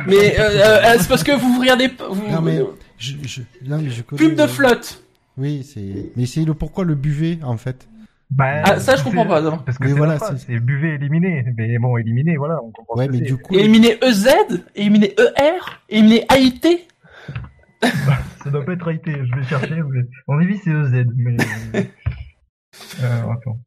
Mais 0.07 0.37
euh, 0.37 0.49
euh, 0.49 0.97
c'est 0.99 1.07
parce 1.07 1.23
que 1.23 1.31
vous 1.31 1.59
regardez 1.59 1.89
pas. 1.89 2.09
Vous... 2.09 2.29
Non, 2.29 2.41
mais, 2.41 2.59
je, 2.97 3.13
je, 3.25 3.41
non, 3.65 3.81
mais 3.81 3.89
je 3.89 4.01
connais. 4.01 4.21
Pub 4.21 4.35
de 4.35 4.41
euh, 4.43 4.47
flotte. 4.47 5.03
Oui, 5.37 5.63
c'est. 5.63 6.11
Mais 6.15 6.25
c'est 6.25 6.45
le 6.45 6.53
pourquoi 6.53 6.85
le 6.85 6.95
buvet, 6.95 7.39
en 7.43 7.57
fait? 7.57 7.87
Bah, 8.31 8.61
Ah, 8.63 8.79
ça, 8.79 8.95
je 8.95 9.03
comprends 9.03 9.25
pas, 9.25 9.41
non. 9.41 9.59
Parce 9.59 9.77
que 9.77 9.85
Mais 9.85 9.93
voilà, 9.93 10.17
c'est- 10.19 10.59
Buvet, 10.59 10.95
éliminé. 10.95 11.45
Mais 11.57 11.77
bon, 11.77 11.97
éliminé, 11.97 12.37
voilà, 12.37 12.61
on 12.63 12.71
comprend 12.71 12.95
Ouais, 12.97 13.07
mais 13.07 13.19
du 13.19 13.37
coup. 13.37 13.53
Éliminer 13.53 13.97
EZ, 14.03 14.27
éliminer 14.75 15.13
ER, 15.17 15.59
éliminer 15.89 16.25
AIT. 16.33 16.87
Ça 18.43 18.49
doit 18.49 18.65
pas 18.65 18.73
être 18.73 18.91
IT, 18.91 19.03
je 19.05 19.35
vais 19.35 19.43
chercher. 19.43 19.75
Mais... 19.89 20.01
Avis, 20.27 20.57
c'est 20.63 20.71
EZ. 20.71 21.05
Mais... 21.15 21.37
Alors, 23.03 23.33
attends. 23.33 23.59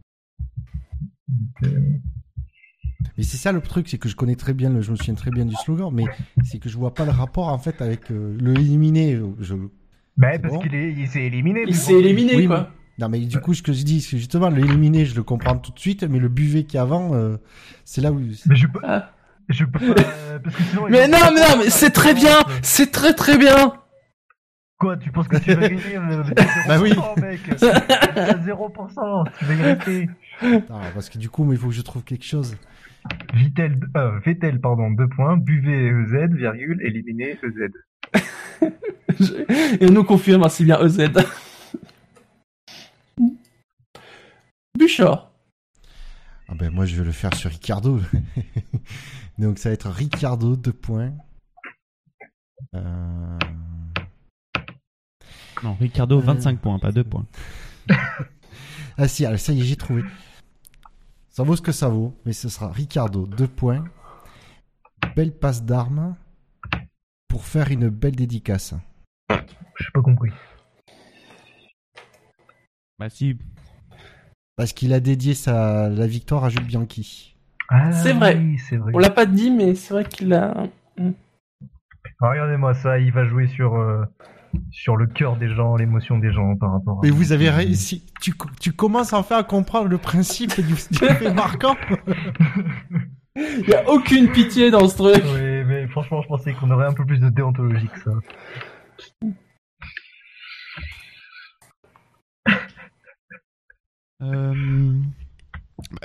Mais 3.17 3.25
c'est 3.25 3.37
ça 3.37 3.53
le 3.53 3.61
truc, 3.61 3.89
c'est 3.89 3.99
que 3.99 4.09
je 4.09 4.17
connais 4.17 4.37
très 4.37 4.53
bien, 4.55 4.71
le, 4.71 4.81
je 4.83 4.91
me 4.91 4.97
souviens 4.97 5.15
très 5.15 5.31
bien 5.31 5.45
du 5.45 5.55
slogan, 5.57 5.91
mais 5.93 6.05
c'est 6.45 6.59
que 6.59 6.69
je 6.69 6.77
vois 6.77 6.95
pas 6.95 7.05
le 7.05 7.11
rapport 7.11 7.49
en 7.49 7.59
fait 7.59 7.81
avec 7.83 8.11
euh, 8.11 8.37
le 8.41 8.53
éliminé. 8.55 9.21
Je... 9.41 9.55
Bah, 10.17 10.39
parce 10.39 10.55
bon. 10.55 10.61
qu'il 10.61 10.75
est, 10.75 10.93
il 10.93 11.09
s'est 11.09 11.23
éliminé. 11.25 11.63
Il 11.67 11.75
s'est 11.75 11.95
éliminé, 11.95 12.37
Oui, 12.37 12.47
quoi. 12.47 12.71
Non, 12.99 13.09
mais 13.09 13.21
du 13.21 13.39
coup, 13.41 13.55
ce 13.55 13.63
que 13.63 13.73
je 13.73 13.85
dis, 13.85 14.01
c'est 14.01 14.13
que 14.13 14.17
justement, 14.19 14.51
le 14.51 14.59
éliminé, 14.59 15.05
je 15.07 15.15
le 15.15 15.23
comprends 15.23 15.57
tout 15.57 15.71
de 15.73 15.79
suite, 15.79 16.03
mais 16.03 16.19
le 16.19 16.29
buvet 16.29 16.65
qui 16.65 16.77
est 16.77 16.81
avant, 16.81 17.15
euh, 17.15 17.37
c'est 17.85 18.01
là 18.01 18.11
où. 18.11 18.19
Mais 18.47 18.57
je 18.57 18.67
peux, 18.67 18.81
Ah. 18.83 19.13
je 19.49 19.65
peux 19.65 19.79
pas. 19.95 20.01
euh, 20.03 20.39
Parce 20.41 20.57
que 20.57 20.63
sinon, 20.65 20.89
Mais 20.91 21.07
non, 21.07 21.19
mais 21.33 21.41
non, 21.41 21.59
mais 21.59 21.71
c'est 21.71 21.91
très 21.91 22.13
bien, 22.15 22.39
c'est 22.63 22.91
très 22.91 23.15
très 23.15 23.39
bien. 23.39 23.75
Quoi, 24.81 24.97
tu 24.97 25.11
penses 25.13 25.27
que 25.29 25.37
tu 25.39 25.55
vas 25.55 25.69
gagner 25.69 25.97
euh, 25.97 26.23
0%, 26.35 26.69
Bah 26.69 26.79
oui. 26.81 26.93
mec. 27.21 27.41
T'as 27.59 28.35
0%, 28.35 29.25
tu 29.39 29.45
vas. 29.45 30.57
Ah, 30.71 30.81
parce 30.95 31.09
que 31.09 31.19
du 31.19 31.29
coup, 31.31 31.45
mais 31.45 31.55
il 31.55 31.59
faut 31.61 31.69
que 31.69 31.75
je 31.75 31.83
trouve 31.83 32.03
quelque 32.03 32.25
chose. 32.25 32.57
Vittel, 33.35 33.79
euh, 33.97 34.19
Vettel, 34.21 34.61
pardon, 34.61 34.91
2 34.91 35.09
points. 35.09 35.37
Buvet, 35.37 35.87
EZ, 35.87 36.35
virgule, 36.35 36.81
éliminé, 36.83 37.39
EZ. 37.43 37.71
Et 39.81 39.87
on 39.87 39.93
nous 39.93 40.05
confirme, 40.05 40.49
c'est 40.49 40.65
bien 40.65 40.81
EZ. 40.81 41.11
Bouchard. 44.79 45.33
Ah 46.49 46.55
ben 46.55 46.71
moi, 46.71 46.87
je 46.87 46.97
vais 46.97 47.05
le 47.05 47.13
faire 47.13 47.35
sur 47.35 47.51
Ricardo. 47.51 48.01
Donc 49.39 49.59
ça 49.59 49.69
va 49.69 49.75
être 49.75 49.91
Ricardo, 49.91 50.57
deux 50.57 50.73
points. 50.73 51.13
Euh... 52.75 53.39
non, 55.63 55.75
Ricardo, 55.75 56.21
25 56.21 56.59
points, 56.59 56.79
pas 56.79 56.93
2 56.93 57.05
points. 57.05 57.27
Ah 58.97 59.09
si, 59.09 59.25
allez, 59.27 59.39
ça 59.39 59.53
y 59.53 59.61
est, 59.61 59.65
j'ai 59.65 59.77
trouvé. 59.77 60.03
Ça 61.39 61.45
vaut 61.45 61.55
ce 61.55 61.63
que 61.63 61.71
ça 61.71 61.89
vaut, 61.89 62.17
mais 62.27 62.33
ce 62.33 62.49
sera 62.49 62.73
Ricardo, 62.73 63.25
deux 63.25 63.47
points. 63.47 63.85
Belle 65.15 65.31
passe 65.31 65.63
d'armes 65.63 66.17
pour 67.29 67.45
faire 67.45 67.71
une 67.71 67.91
belle 67.91 68.17
dédicace. 68.17 68.75
J'ai 69.31 69.91
pas 69.95 70.03
compris. 70.03 70.33
Bah 72.99 73.09
si, 73.09 73.39
Parce 74.57 74.73
qu'il 74.73 74.93
a 74.93 74.99
dédié 74.99 75.35
sa, 75.35 75.89
la 75.89 76.09
victoire 76.09 76.43
à 76.43 76.49
Jules 76.49 76.67
Bianchi. 76.67 77.37
Ah, 77.69 77.93
C'est 77.93 78.15
vrai. 78.15 78.37
Oui, 78.37 78.59
c'est 78.59 78.77
vrai. 78.77 78.91
On 78.93 78.99
l'a 78.99 79.11
pas 79.11 79.25
dit, 79.27 79.53
mais 79.53 79.77
c'est 79.77 79.95
vrai 79.95 80.05
qu'il 80.07 80.35
a. 80.35 80.65
Ah, 80.99 82.31
Regardez-moi 82.31 82.75
ça, 82.75 82.99
il 82.99 83.13
va 83.13 83.23
jouer 83.23 83.47
sur, 83.47 83.77
euh, 83.77 84.05
sur 84.71 84.97
le 84.97 85.07
cœur 85.07 85.37
des 85.37 85.49
gens, 85.55 85.77
l'émotion 85.77 86.19
des 86.19 86.33
gens 86.33 86.57
par 86.57 86.73
rapport 86.73 86.99
à. 86.99 87.01
Mais 87.03 87.11
vous 87.11 87.33
avez 87.33 87.51
réussi. 87.51 88.05
Tu, 88.21 88.33
tu 88.61 88.73
commences 88.73 89.13
enfin 89.13 89.39
à 89.39 89.43
comprendre 89.43 89.89
le 89.89 89.99
principe 89.99 90.55
du, 90.61 90.75
du 90.75 90.99
fait 91.19 91.33
marquant. 91.33 91.77
Il 93.37 93.69
y 93.69 93.75
a 93.75 93.89
aucune 93.89 94.31
pitié 94.33 94.71
dans 94.71 94.89
ce 94.89 94.97
truc. 94.97 95.23
Oui, 95.25 95.65
mais 95.65 95.87
franchement, 95.89 96.23
je 96.23 96.29
pensais 96.29 96.53
qu'on 96.55 96.71
aurait 96.71 96.87
un 96.87 96.93
peu 96.93 97.05
plus 97.05 97.21
de 97.21 97.29
déontologie 97.29 97.89
que 97.89 98.01
ça. 98.01 98.11
euh, 104.23 104.95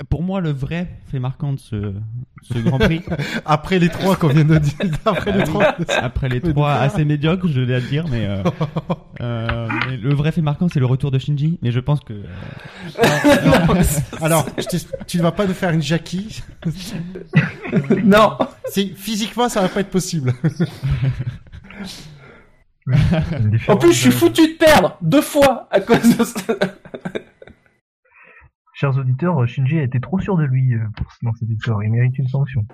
pour 0.08 0.22
moi, 0.22 0.40
le 0.40 0.50
vrai 0.50 0.88
fait 1.10 1.18
marquant 1.18 1.52
de 1.52 1.58
ce, 1.60 1.92
ce 2.42 2.58
Grand 2.58 2.78
Prix, 2.78 3.02
Après 3.44 3.78
les 3.78 3.88
trois 3.90 4.16
qu'on 4.16 4.28
vient 4.28 4.44
de 4.44 4.58
dire. 4.58 4.74
Après 5.04 5.32
les 5.32 5.40
Ah 5.42 5.44
trois. 5.44 5.74
après 6.00 6.28
les 6.28 6.40
trois 6.52 6.72
assez 6.72 7.04
médiocres, 7.04 7.48
je 7.48 7.60
l'ai 7.60 7.74
à 7.74 7.80
dire, 7.80 8.06
mais, 8.08 8.26
euh, 8.26 8.42
euh, 9.20 9.68
mais 9.88 9.96
le 9.98 10.14
vrai 10.14 10.32
fait 10.32 10.40
marquant, 10.42 10.68
c'est 10.72 10.80
le 10.80 10.86
retour 10.86 11.10
de 11.10 11.18
Shinji. 11.18 11.58
Mais 11.62 11.70
je 11.70 11.80
pense 11.80 12.00
que 12.00 12.12
euh, 12.14 12.24
Non, 13.44 13.74
Alors, 14.22 14.46
je 14.56 14.78
tu 15.06 15.18
ne 15.18 15.22
vas 15.22 15.32
pas 15.32 15.46
nous 15.46 15.54
faire 15.54 15.70
une 15.70 15.82
Jackie. 15.82 16.42
non. 18.04 18.38
Physiquement, 18.96 19.48
ça 19.48 19.60
va 19.60 19.68
pas 19.68 19.80
être 19.80 19.90
possible. 19.90 20.32
En 23.68 23.76
plus, 23.76 23.92
je 23.92 23.98
suis 23.98 24.10
foutu 24.10 24.42
de 24.48 24.58
perdre 24.58 24.96
deux 25.00 25.22
fois 25.22 25.68
à 25.70 25.80
cause 25.80 26.16
de 26.16 26.24
ça. 26.24 26.54
Chers 28.74 28.96
auditeurs, 28.98 29.46
Shinji 29.46 29.78
a 29.78 29.82
été 29.82 30.00
trop 30.00 30.18
sûr 30.18 30.36
de 30.36 30.44
lui 30.44 30.74
euh, 30.74 30.80
pour 30.96 31.10
se 31.12 31.24
lancer 31.24 31.46
victoire. 31.46 31.82
Il 31.84 31.90
mérite 31.92 32.18
une 32.18 32.28
sanction. 32.28 32.66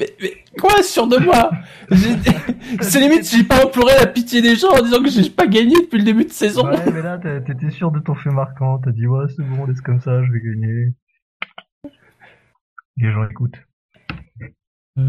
Mais, 0.00 0.08
mais 0.20 0.32
quoi, 0.58 0.82
sûr 0.82 1.06
de 1.06 1.18
moi? 1.18 1.50
C'est 2.80 2.98
limite, 3.00 3.30
j'ai 3.30 3.44
pas 3.44 3.62
imploré 3.64 3.92
la 4.00 4.06
pitié 4.06 4.42
des 4.42 4.56
gens 4.56 4.70
en 4.76 4.82
disant 4.82 5.00
que 5.02 5.08
j'ai 5.10 5.30
pas 5.30 5.46
gagné 5.46 5.76
depuis 5.76 5.98
le 5.98 6.04
début 6.04 6.24
de 6.24 6.30
saison. 6.30 6.66
Ouais, 6.66 6.90
mais 6.92 7.02
là, 7.02 7.18
t'étais 7.18 7.70
sûr 7.70 7.92
de 7.92 8.00
ton 8.00 8.14
fait 8.16 8.30
marquant. 8.30 8.78
T'as 8.78 8.90
dit, 8.90 9.06
ouais, 9.06 9.26
c'est 9.36 9.44
bon, 9.44 9.66
laisse 9.66 9.80
comme 9.80 10.00
ça, 10.00 10.24
je 10.24 10.32
vais 10.32 10.40
gagner. 10.40 10.94
Les 12.96 13.12
gens 13.12 13.24
écoutent. 13.28 13.60
euh, 14.98 15.02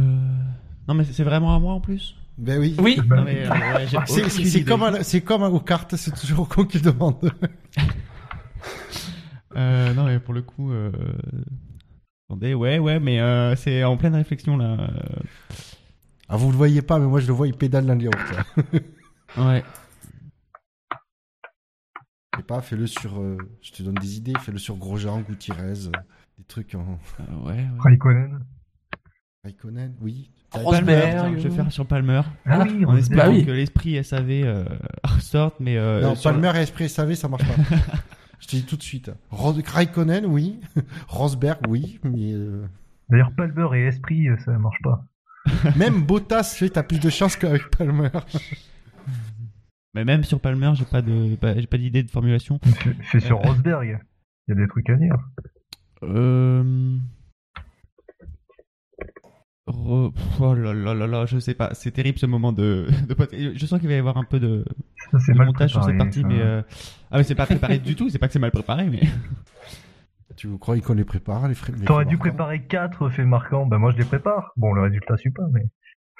non, 0.87 0.93
mais 0.93 1.03
c'est 1.05 1.23
vraiment 1.23 1.55
à 1.55 1.59
moi 1.59 1.73
en 1.73 1.81
plus? 1.81 2.15
Ben 2.37 2.59
oui. 2.59 2.75
Oui. 2.79 2.99
Euh, 3.11 3.23
ouais, 3.23 3.87
C'est- 4.27 4.63
comme, 4.63 4.83
à- 4.83 4.91
comme 5.25 5.43
aux 5.43 5.59
cartes, 5.59 5.95
c'est 5.95 6.11
toujours 6.15 6.41
au 6.41 6.45
con 6.45 6.65
qui 6.65 6.79
demande. 6.79 7.31
Euh, 9.55 9.93
non, 9.93 10.05
mais 10.05 10.19
pour 10.19 10.33
le 10.33 10.41
coup, 10.41 10.71
euh... 10.71 10.91
attendez, 12.27 12.55
ouais, 12.55 12.79
ouais, 12.79 12.99
mais 12.99 13.19
euh, 13.21 13.55
c'est 13.55 13.83
en 13.83 13.97
pleine 13.97 14.15
réflexion 14.15 14.57
là. 14.57 14.77
euh, 14.79 14.87
Ah, 16.27 16.37
vous 16.37 16.49
le 16.49 16.57
voyez 16.57 16.81
pas, 16.81 16.97
mais 16.97 17.05
moi 17.05 17.19
je 17.19 17.27
le 17.27 17.33
vois, 17.33 17.47
il 17.47 17.53
pédale 17.53 17.85
dans 17.85 17.93
les 17.93 18.07
hautes. 18.07 18.15
Ouais. 19.37 19.63
sais 22.35 22.43
pas, 22.43 22.61
fais-le 22.61 22.87
sur. 22.87 23.19
euh, 23.19 23.37
je 23.61 23.71
te 23.73 23.83
donne 23.83 23.93
des 23.95 24.17
idées, 24.17 24.33
fais-le 24.39 24.57
sur 24.57 24.75
Grosjean, 24.75 25.21
Gutiérrez, 25.21 25.85
euh, 25.85 25.91
des 26.39 26.43
trucs 26.47 26.73
en. 26.73 26.97
Euh, 27.19 27.45
ouais, 27.45 27.53
ouais. 27.53 27.67
Raikkonen. 27.79 28.39
Raikkonen, 29.43 29.95
oui. 30.01 30.31
Palmer, 30.51 30.99
tiens, 31.11 31.31
je 31.37 31.47
vais 31.47 31.55
faire 31.55 31.71
sur 31.71 31.85
Palmer. 31.85 32.21
Ah 32.45 32.63
oui, 32.63 32.85
En 32.85 32.95
espérant 32.97 33.27
Bah 33.27 33.29
oui. 33.35 33.45
que 33.45 33.51
l'esprit 33.51 34.03
SAV 34.03 34.29
euh, 34.31 34.65
ressorte, 35.03 35.59
mais 35.59 35.77
euh, 35.77 36.01
non, 36.01 36.15
Palmer 36.15 36.51
et 36.55 36.61
Esprit 36.61 36.89
SAV, 36.89 37.13
ça 37.15 37.27
marche 37.27 37.43
pas. 37.45 37.75
Je 38.43 38.47
te 38.47 38.55
dis 38.57 38.65
tout 38.65 38.75
de 38.75 38.83
suite. 38.83 39.09
Ros- 39.31 39.55
Raikkonen, 39.65 40.25
oui. 40.25 40.59
Rosberg, 41.07 41.59
oui. 41.69 41.99
Mais 42.03 42.33
euh, 42.33 42.65
D'ailleurs, 43.09 43.31
Palmer 43.37 43.67
et 43.77 43.85
Esprit, 43.87 44.27
euh, 44.27 44.37
ça 44.43 44.51
marche 44.59 44.81
pas. 44.83 45.05
même 45.77 46.03
Bottas, 46.03 46.55
tu 46.57 46.69
t'as 46.69 46.83
plus 46.83 46.99
de 46.99 47.09
chance 47.09 47.37
qu'avec 47.37 47.69
Palmer. 47.69 48.09
mais 49.93 50.03
même 50.03 50.23
sur 50.25 50.39
Palmer, 50.41 50.71
j'ai 50.75 50.83
pas 50.85 51.01
de, 51.01 51.35
pas- 51.35 51.57
j'ai 51.57 51.67
pas 51.67 51.77
d'idée 51.77 52.03
de 52.03 52.09
formulation. 52.11 52.59
Fais 53.03 53.19
sur 53.21 53.37
Rosberg. 53.37 53.99
Il 54.47 54.51
y 54.55 54.57
a 54.57 54.61
des 54.61 54.67
trucs 54.67 54.89
à 54.89 54.95
dire. 54.95 55.15
Euh... 56.03 56.97
Oh 59.75 60.11
là 60.39 60.73
là 60.73 60.93
là 60.93 61.07
là, 61.07 61.25
je 61.25 61.39
sais 61.39 61.53
pas, 61.55 61.73
c'est 61.73 61.91
terrible 61.91 62.19
ce 62.19 62.25
moment 62.25 62.51
de, 62.53 62.87
Je 63.55 63.65
sens 63.65 63.79
qu'il 63.79 63.89
va 63.89 63.95
y 63.95 63.97
avoir 63.97 64.17
un 64.17 64.23
peu 64.23 64.39
de, 64.39 64.63
de 65.13 65.43
montage 65.43 65.71
sur 65.71 65.83
cette 65.83 65.97
partie, 65.97 66.21
ça. 66.21 66.27
mais 66.27 66.39
euh... 66.41 66.61
ah 67.11 67.17
mais 67.17 67.23
c'est 67.23 67.35
pas 67.35 67.45
préparé 67.45 67.79
du 67.79 67.95
tout. 67.95 68.09
C'est 68.09 68.19
pas 68.19 68.27
que 68.27 68.33
c'est 68.33 68.39
mal 68.39 68.51
préparé, 68.51 68.89
mais 68.89 69.01
tu 70.35 70.47
vous 70.47 70.57
croyez 70.57 70.81
qu'on 70.81 70.93
les 70.93 71.03
prépare, 71.03 71.47
les 71.47 71.55
frais 71.55 71.73
T'aurais 71.85 72.05
dû 72.05 72.17
préparer 72.17 72.61
4 72.63 73.09
faits 73.09 73.25
marquants. 73.25 73.65
Bah, 73.65 73.77
moi, 73.77 73.91
je 73.91 73.97
les 73.97 74.05
prépare. 74.05 74.51
Bon, 74.57 74.73
le 74.73 74.81
résultat 74.83 75.17
suit 75.17 75.31
pas, 75.31 75.47
mais. 75.51 75.65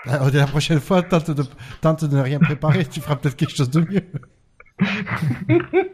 Ah, 0.05 0.29
La 0.33 0.47
prochaine 0.47 0.79
fois, 0.79 1.01
tente 1.03 1.31
de, 1.31 1.43
tente 1.81 2.03
de 2.05 2.15
ne 2.17 2.21
rien 2.21 2.39
préparer, 2.39 2.85
tu 2.85 2.99
feras 3.01 3.15
peut-être 3.15 3.35
quelque 3.37 3.55
chose 3.55 3.69
de 3.69 3.81
mieux. 3.81 4.03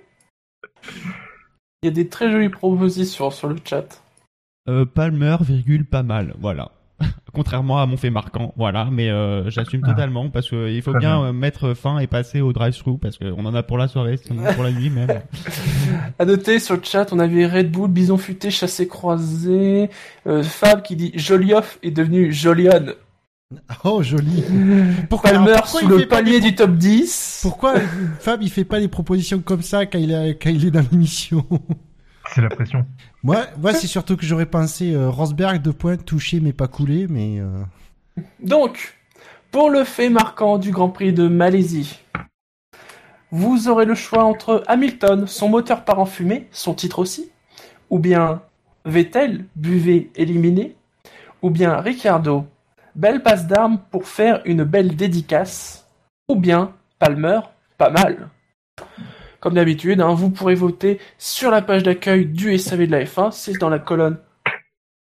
Il 1.81 1.85
y 1.85 1.87
a 1.87 1.91
des 1.91 2.09
très 2.09 2.31
jolies 2.31 2.49
propositions 2.49 3.31
sur 3.31 3.47
le 3.47 3.55
chat. 3.63 4.01
euh, 4.67 4.85
Palmer 4.85 5.37
virgule 5.41 5.85
pas 5.85 6.03
mal, 6.03 6.35
voilà. 6.39 6.71
Contrairement 7.33 7.79
à 7.79 7.85
mon 7.85 7.95
fait 7.95 8.09
marquant, 8.09 8.53
voilà, 8.57 8.89
mais 8.91 9.09
euh, 9.09 9.49
j'assume 9.49 9.81
Ah. 9.85 9.91
totalement 9.91 10.29
parce 10.29 10.49
que 10.49 10.69
il 10.69 10.81
faut 10.81 10.91
bien 10.91 10.99
bien. 11.19 11.23
euh, 11.25 11.31
mettre 11.33 11.73
fin 11.73 11.99
et 11.99 12.07
passer 12.07 12.41
au 12.41 12.51
drive-thru 12.53 12.97
parce 12.97 13.17
qu'on 13.17 13.45
en 13.45 13.53
a 13.53 13.63
pour 13.63 13.77
la 13.77 13.87
soirée, 13.87 14.17
sinon 14.17 14.43
pour 14.53 14.63
la 14.63 14.71
nuit 14.71 14.89
même. 14.89 15.21
À 16.19 16.25
noter 16.25 16.59
sur 16.59 16.75
le 16.75 16.81
chat, 16.83 17.11
on 17.13 17.19
avait 17.19 17.45
Red 17.45 17.71
Bull, 17.71 17.89
Bison 17.89 18.17
Futé, 18.17 18.49
Chassé 18.51 18.87
Croisé, 18.87 19.89
euh, 20.27 20.43
Fab 20.43 20.81
qui 20.81 20.95
dit 20.95 21.11
Jolioff 21.15 21.77
est 21.83 21.91
devenu 21.91 22.33
Jolion. 22.33 22.87
Oh, 23.83 24.03
joli. 24.03 24.43
Pourquoi, 25.09 25.31
Palmer 25.31 25.53
pourquoi 25.53 25.79
sous 25.79 25.85
il 25.85 25.89
le 25.89 25.97
fait 25.99 26.05
pas 26.05 26.17
palier 26.17 26.39
des 26.39 26.49
du 26.51 26.55
top 26.55 26.71
10. 26.75 27.39
Pourquoi 27.41 27.73
Fab, 28.19 28.43
il 28.43 28.49
fait 28.51 28.63
pas 28.63 28.79
des 28.79 28.87
propositions 28.87 29.39
comme 29.39 29.63
ça 29.63 29.87
quand 29.87 29.97
il, 29.97 30.11
est- 30.11 30.37
quand 30.39 30.51
il 30.51 30.67
est 30.67 30.69
dans 30.71 30.83
l'émission? 30.91 31.43
C'est 32.33 32.41
la 32.41 32.49
pression. 32.49 32.85
Moi, 33.23 33.45
moi 33.57 33.73
c'est 33.73 33.87
surtout 33.87 34.15
que 34.15 34.25
j'aurais 34.25 34.45
pensé 34.45 34.93
euh, 34.93 35.09
Rosberg 35.09 35.61
de 35.61 35.71
points 35.71 35.97
touché 35.97 36.39
mais 36.39 36.53
pas 36.53 36.67
coulé, 36.67 37.07
mais 37.09 37.39
euh, 37.39 37.63
Donc, 38.39 38.97
pour 39.51 39.69
le 39.69 39.83
fait 39.83 40.09
marquant 40.09 40.57
du 40.57 40.71
Grand 40.71 40.89
Prix 40.89 41.13
de 41.13 41.27
Malaisie, 41.27 41.99
vous 43.31 43.67
aurez 43.67 43.85
le 43.85 43.95
choix 43.95 44.23
entre 44.23 44.63
Hamilton, 44.67 45.27
son 45.27 45.49
moteur 45.49 45.85
part 45.85 45.99
en 45.99 46.05
fumée, 46.05 46.47
son 46.51 46.73
titre 46.73 46.99
aussi, 46.99 47.31
ou 47.89 47.99
bien 47.99 48.41
Vettel, 48.85 49.45
buvé, 49.55 50.11
éliminé, 50.15 50.75
ou 51.41 51.49
bien 51.49 51.77
Ricardo, 51.77 52.45
belle 52.95 53.21
passe 53.21 53.47
d'armes 53.47 53.79
pour 53.91 54.07
faire 54.07 54.41
une 54.45 54.63
belle 54.63 54.95
dédicace, 54.95 55.87
ou 56.27 56.35
bien 56.35 56.73
Palmer, 56.97 57.39
pas 57.77 57.89
mal. 57.89 58.29
Comme 59.39 59.53
d'habitude, 59.53 60.01
hein, 60.01 60.13
vous 60.13 60.29
pourrez 60.29 60.55
voter 60.55 60.99
sur 61.17 61.49
la 61.51 61.61
page 61.61 61.83
d'accueil 61.83 62.25
du 62.25 62.57
SAV 62.57 62.87
de 62.87 62.91
la 62.91 63.03
F1, 63.05 63.31
c'est 63.31 63.57
dans 63.57 63.69
la 63.69 63.79
colonne 63.79 64.17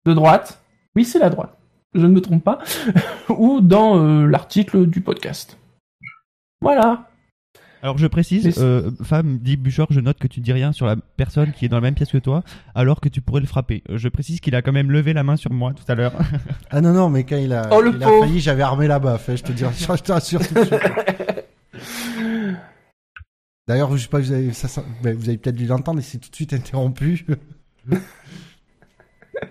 de 0.06 0.14
droite. 0.14 0.62
Oui, 0.96 1.06
c'est 1.06 1.20
la 1.20 1.30
droite, 1.30 1.58
je 1.94 2.02
ne 2.02 2.08
me 2.08 2.22
trompe 2.22 2.44
pas 2.44 2.60
ou 3.30 3.62
dans 3.62 3.98
euh, 3.98 4.26
l'article 4.28 4.86
du 4.88 5.02
podcast. 5.02 5.58
Voilà. 6.62 7.10
Alors 7.82 7.98
je 8.00 8.08
précise, 8.08 8.56
euh, 8.58 8.90
femme 9.04 9.38
dit 9.38 9.58
Bouchard, 9.58 9.88
je 9.92 10.00
note 10.00 10.18
que 10.18 10.26
tu 10.28 10.40
dis 10.40 10.52
rien 10.52 10.72
sur 10.72 10.88
la 10.88 10.96
personne 11.18 11.52
qui 11.52 11.66
est 11.66 11.70
dans 11.70 11.78
la 11.78 11.82
même 11.82 11.94
pièce 11.94 12.12
que 12.12 12.18
toi, 12.18 12.44
alors 12.74 13.00
que 13.00 13.10
tu 13.10 13.22
pourrais 13.22 13.42
le 13.42 13.48
frapper. 13.48 13.84
Euh, 13.90 13.98
Je 14.00 14.10
précise 14.10 14.40
qu'il 14.40 14.56
a 14.56 14.62
quand 14.64 14.72
même 14.72 14.92
levé 14.92 15.14
la 15.14 15.22
main 15.24 15.36
sur 15.36 15.54
moi 15.54 15.72
tout 15.74 15.84
à 15.90 15.94
l'heure. 15.94 16.14
ah 16.72 16.82
non 16.82 16.94
non, 16.94 17.10
mais 17.10 17.26
quand 17.26 17.38
il 17.38 17.54
a, 17.54 17.70
Oh, 17.72 17.82
le 17.82 17.94
il 17.96 18.02
a 18.02 18.08
pauvre. 18.08 18.26
failli, 18.26 18.40
j'avais 18.40 18.64
armé 18.64 18.88
la 18.88 18.98
baffe. 19.00 19.30
hein, 19.30 19.36
je 19.36 19.44
te 19.44 19.52
dis, 19.52 19.64
je 19.78 20.02
te 20.02 20.12
rassure 20.12 20.46
tout 20.48 20.56
de 20.56 20.64
suite. 20.66 20.82
D'ailleurs, 23.68 23.96
je 23.98 24.04
sais 24.04 24.10
pas, 24.10 24.20
vous 24.20 24.32
avez, 24.32 24.54
ça, 24.54 24.84
vous 25.02 25.08
avez 25.30 25.38
peut-être 25.38 25.56
dû 25.56 25.66
l'entendre, 25.66 26.00
et 26.00 26.04
c'est 26.04 26.20
tout 26.20 26.30
de 26.30 26.36
suite 26.36 26.54
interrompu. 26.54 27.26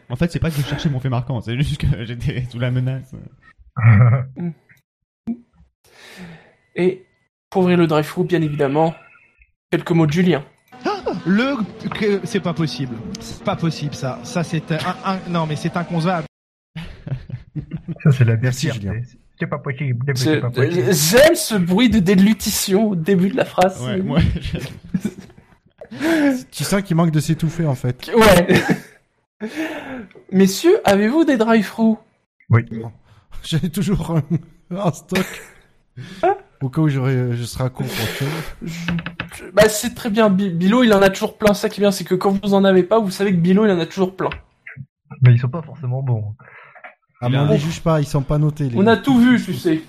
en 0.08 0.16
fait, 0.16 0.30
c'est 0.30 0.38
pas 0.38 0.50
que 0.50 0.56
je 0.56 0.62
cherchais 0.62 0.88
mon 0.88 1.00
fait 1.00 1.08
marquant, 1.08 1.40
c'est 1.40 1.56
juste 1.56 1.78
que 1.80 2.04
j'étais 2.04 2.44
sous 2.50 2.58
la 2.58 2.70
menace. 2.70 3.12
Et 6.76 7.04
pour 7.50 7.62
ouvrir 7.62 7.78
le 7.78 7.86
drive-thru, 7.86 8.24
bien 8.24 8.42
évidemment, 8.42 8.94
quelques 9.70 9.90
mots 9.92 10.06
de 10.06 10.12
Julien. 10.12 10.44
Le 11.26 11.56
que 11.90 12.20
c'est 12.24 12.40
pas 12.40 12.52
possible. 12.54 12.96
C'est 13.20 13.42
pas 13.44 13.56
possible 13.56 13.94
ça. 13.94 14.18
Ça 14.24 14.42
c'est 14.44 14.72
un, 14.72 14.96
un- 15.04 15.18
non 15.30 15.46
mais 15.46 15.56
c'est 15.56 15.76
inconcevable. 15.76 16.26
Ça, 18.02 18.10
c'est 18.12 18.24
la 18.24 18.36
Merci. 18.36 18.70
Julien. 18.70 19.00
C'est 19.38 19.46
pas 19.48 19.58
possible. 19.58 20.12
C'est 20.16 20.40
pas 20.40 20.50
possible. 20.50 20.92
J'aime 20.92 21.34
ce 21.34 21.54
bruit 21.56 21.90
de 21.90 21.98
déglutition 21.98 22.90
au 22.90 22.94
début 22.96 23.28
de 23.30 23.36
la 23.36 23.44
phrase. 23.44 23.82
Ouais, 23.84 24.00
moi, 24.00 24.20
tu 26.50 26.64
sens 26.64 26.82
qu'il 26.82 26.96
manque 26.96 27.10
de 27.10 27.20
s'étouffer 27.20 27.66
en 27.66 27.74
fait. 27.74 28.10
Ouais. 28.16 28.60
Messieurs, 30.32 30.76
avez-vous 30.84 31.24
des 31.24 31.36
drive-thru 31.36 31.94
Oui. 32.50 32.64
J'ai 33.42 33.68
toujours 33.70 34.16
un, 34.16 34.22
en 34.76 34.92
stock. 34.92 35.26
Au 36.62 36.68
cas 36.70 36.80
où 36.80 36.88
j'aurais, 36.88 37.32
je 37.36 37.44
serai 37.44 37.64
à 37.64 37.68
court. 37.68 37.86
Je- 38.62 39.50
Bah 39.52 39.68
c'est 39.68 39.94
très 39.94 40.10
bien. 40.10 40.30
Bi- 40.30 40.50
Bilo, 40.50 40.82
il 40.82 40.92
en 40.94 41.02
a 41.02 41.10
toujours 41.10 41.36
plein. 41.36 41.54
Ça 41.54 41.68
qui 41.68 41.80
est 41.80 41.82
bien, 41.82 41.90
c'est 41.90 42.04
que 42.04 42.14
quand 42.14 42.42
vous 42.42 42.54
en 42.54 42.64
avez 42.64 42.82
pas, 42.82 42.98
vous 43.00 43.10
savez 43.10 43.32
que 43.32 43.36
Bilo, 43.36 43.66
il 43.66 43.70
en 43.70 43.78
a 43.78 43.86
toujours 43.86 44.16
plein. 44.16 44.30
Mais 45.22 45.32
ils 45.34 45.38
sont 45.38 45.48
pas 45.48 45.62
forcément 45.62 46.02
bons. 46.02 46.34
Ah, 47.24 47.28
mais 47.30 47.38
on 47.38 47.48
les 47.48 47.58
juge 47.58 47.82
pas, 47.82 48.00
ils 48.00 48.06
sont 48.06 48.22
pas 48.22 48.38
notés. 48.38 48.68
Les... 48.68 48.76
On 48.78 48.86
a 48.86 48.96
tout 48.96 49.18
vu, 49.18 49.42
tu 49.42 49.54
sais. 49.54 49.80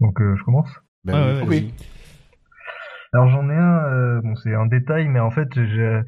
Donc, 0.00 0.20
euh, 0.20 0.34
je 0.36 0.44
commence. 0.44 0.70
Ben 1.04 1.14
Ouais, 1.14 1.20
oui, 1.20 1.26
ouais, 1.26 1.34
vas-y. 1.44 1.48
oui. 1.48 1.74
Alors 3.14 3.28
j'en 3.28 3.50
ai 3.50 3.54
un, 3.54 3.84
euh, 3.92 4.20
bon 4.22 4.34
c'est 4.36 4.54
un 4.54 4.64
détail, 4.66 5.06
mais 5.08 5.20
en 5.20 5.30
fait 5.30 5.48
je, 5.54 6.02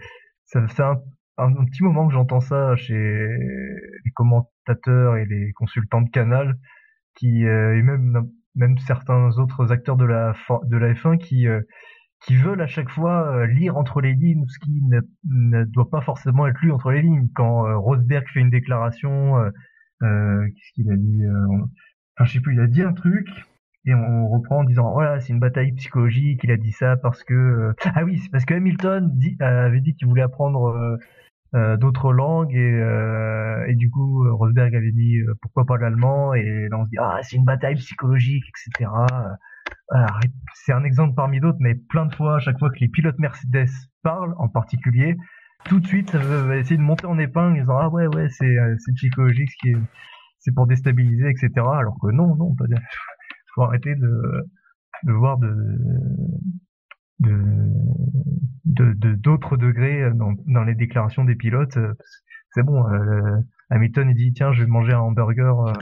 ça 0.47 0.67
fait 0.69 0.83
un, 0.83 0.97
un, 1.37 1.49
un 1.55 1.65
petit 1.67 1.83
moment 1.83 2.07
que 2.09 2.15
j'entends 2.15 2.41
ça 2.41 2.77
chez 2.77 2.95
les 2.95 4.11
commentateurs 4.15 5.17
et 5.17 5.27
les 5.27 5.53
consultants 5.53 6.01
de 6.01 6.09
Canal, 6.09 6.55
qui 7.15 7.45
euh, 7.45 7.77
et 7.77 7.83
même 7.83 8.27
même 8.55 8.79
certains 8.79 9.37
autres 9.39 9.71
acteurs 9.71 9.97
de 9.97 10.07
la 10.07 10.33
de 10.67 10.77
la 10.79 10.95
F1 10.95 11.19
qui 11.19 11.47
euh, 11.47 11.61
qui 12.27 12.37
veulent 12.37 12.63
à 12.63 12.67
chaque 12.67 12.89
fois 12.89 13.37
euh, 13.37 13.47
lire 13.47 13.77
entre 13.77 14.01
les 14.01 14.15
lignes 14.15 14.47
ce 14.49 14.59
qui 14.59 14.83
ne, 15.25 15.65
doit 15.65 15.91
pas 15.91 16.01
forcément 16.01 16.47
être 16.47 16.61
lu 16.61 16.73
entre 16.73 16.91
les 16.91 17.03
lignes. 17.03 17.29
Quand 17.35 17.67
euh, 17.67 17.77
Rosberg 17.77 18.27
fait 18.29 18.41
une 18.41 18.51
déclaration, 18.51 19.37
euh, 20.03 20.47
qu'est-ce 20.47 20.73
qu'il 20.75 20.91
a 20.91 20.97
dit 20.97 21.23
Enfin 22.17 22.25
je 22.25 22.33
sais 22.33 22.41
plus, 22.41 22.55
il 22.55 22.61
a 22.61 22.67
dit 22.67 22.83
un 22.83 22.93
truc 22.93 23.29
et 23.87 23.95
on 23.95 24.29
reprend 24.29 24.61
en 24.61 24.65
disant 24.65 24.93
voilà 24.93 25.21
c'est 25.21 25.35
une 25.35 25.41
bataille 25.41 25.73
psychologique 25.73 26.41
il 26.43 26.51
a 26.51 26.57
dit 26.57 26.73
ça 26.73 26.97
parce 26.97 27.23
que 27.23 27.75
ah 27.85 28.03
oui 28.05 28.17
c'est 28.17 28.31
parce 28.31 28.47
que 28.47 28.55
Hamilton 28.55 29.11
dit, 29.13 29.37
avait 29.41 29.83
dit 29.83 29.95
qu'il 29.95 30.09
voulait 30.09 30.23
apprendre 30.23 30.99
d'autres 31.53 32.15
langues 32.15 32.55
et, 32.55 33.69
et 33.69 33.75
du 33.75 33.91
coup 33.91 34.25
Rosberg 34.37 34.75
avait 34.75 34.91
dit 34.91 35.19
pourquoi 35.43 35.67
pas 35.67 35.77
l'allemand 35.77 36.33
et 36.33 36.67
là 36.71 36.79
on 36.79 36.87
se 36.87 36.91
dit 36.91 36.97
ah 36.99 37.19
c'est 37.21 37.37
une 37.37 37.45
bataille 37.45 37.75
psychologique 37.75 38.45
etc 38.49 38.91
c'est 40.55 40.73
un 40.73 40.85
exemple 40.85 41.15
parmi 41.15 41.41
d'autres 41.41 41.59
mais 41.61 41.75
plein 41.75 42.07
de 42.07 42.15
fois 42.15 42.37
à 42.37 42.39
chaque 42.39 42.59
fois 42.59 42.71
que 42.71 42.79
les 42.81 42.89
pilotes 42.89 43.19
Mercedes 43.19 43.69
parlent 44.03 44.35
en 44.39 44.49
particulier 44.49 45.17
tout 45.65 45.81
de 45.81 45.87
suite 45.87 46.11
ça 46.11 46.19
va 46.19 46.57
essayer 46.57 46.77
de 46.77 46.83
monter 46.83 47.07
en 47.07 47.19
épingle 47.19 47.53
en 47.53 47.61
disant 47.61 47.79
ah 47.79 47.89
ouais 47.89 48.07
ouais 48.09 48.29
c'est 48.31 48.59
euh, 48.59 48.77
psychologique 48.95 49.51
c'est 50.39 50.55
pour 50.55 50.67
déstabiliser 50.67 51.29
etc 51.29 51.51
alors 51.57 51.97
que 52.01 52.11
non 52.13 52.35
non 52.37 52.55
pas 52.55 52.65
faut 53.55 53.63
arrêter 53.63 53.95
de, 53.95 54.49
voir 55.05 55.39
d'autres 58.65 59.57
degrés 59.57 60.11
dans, 60.15 60.33
dans 60.47 60.65
les 60.65 60.75
déclarations 60.75 61.25
des 61.25 61.37
pilotes. 61.37 61.79
C'est 62.53 62.63
bon, 62.63 62.89
euh, 62.89 63.41
Hamilton 63.71 64.11
il 64.11 64.17
dit 64.17 64.33
tiens 64.33 64.53
je 64.53 64.63
vais 64.63 64.69
manger 64.69 64.93
un 64.93 65.01
hamburger 65.01 65.61
euh, 65.61 65.73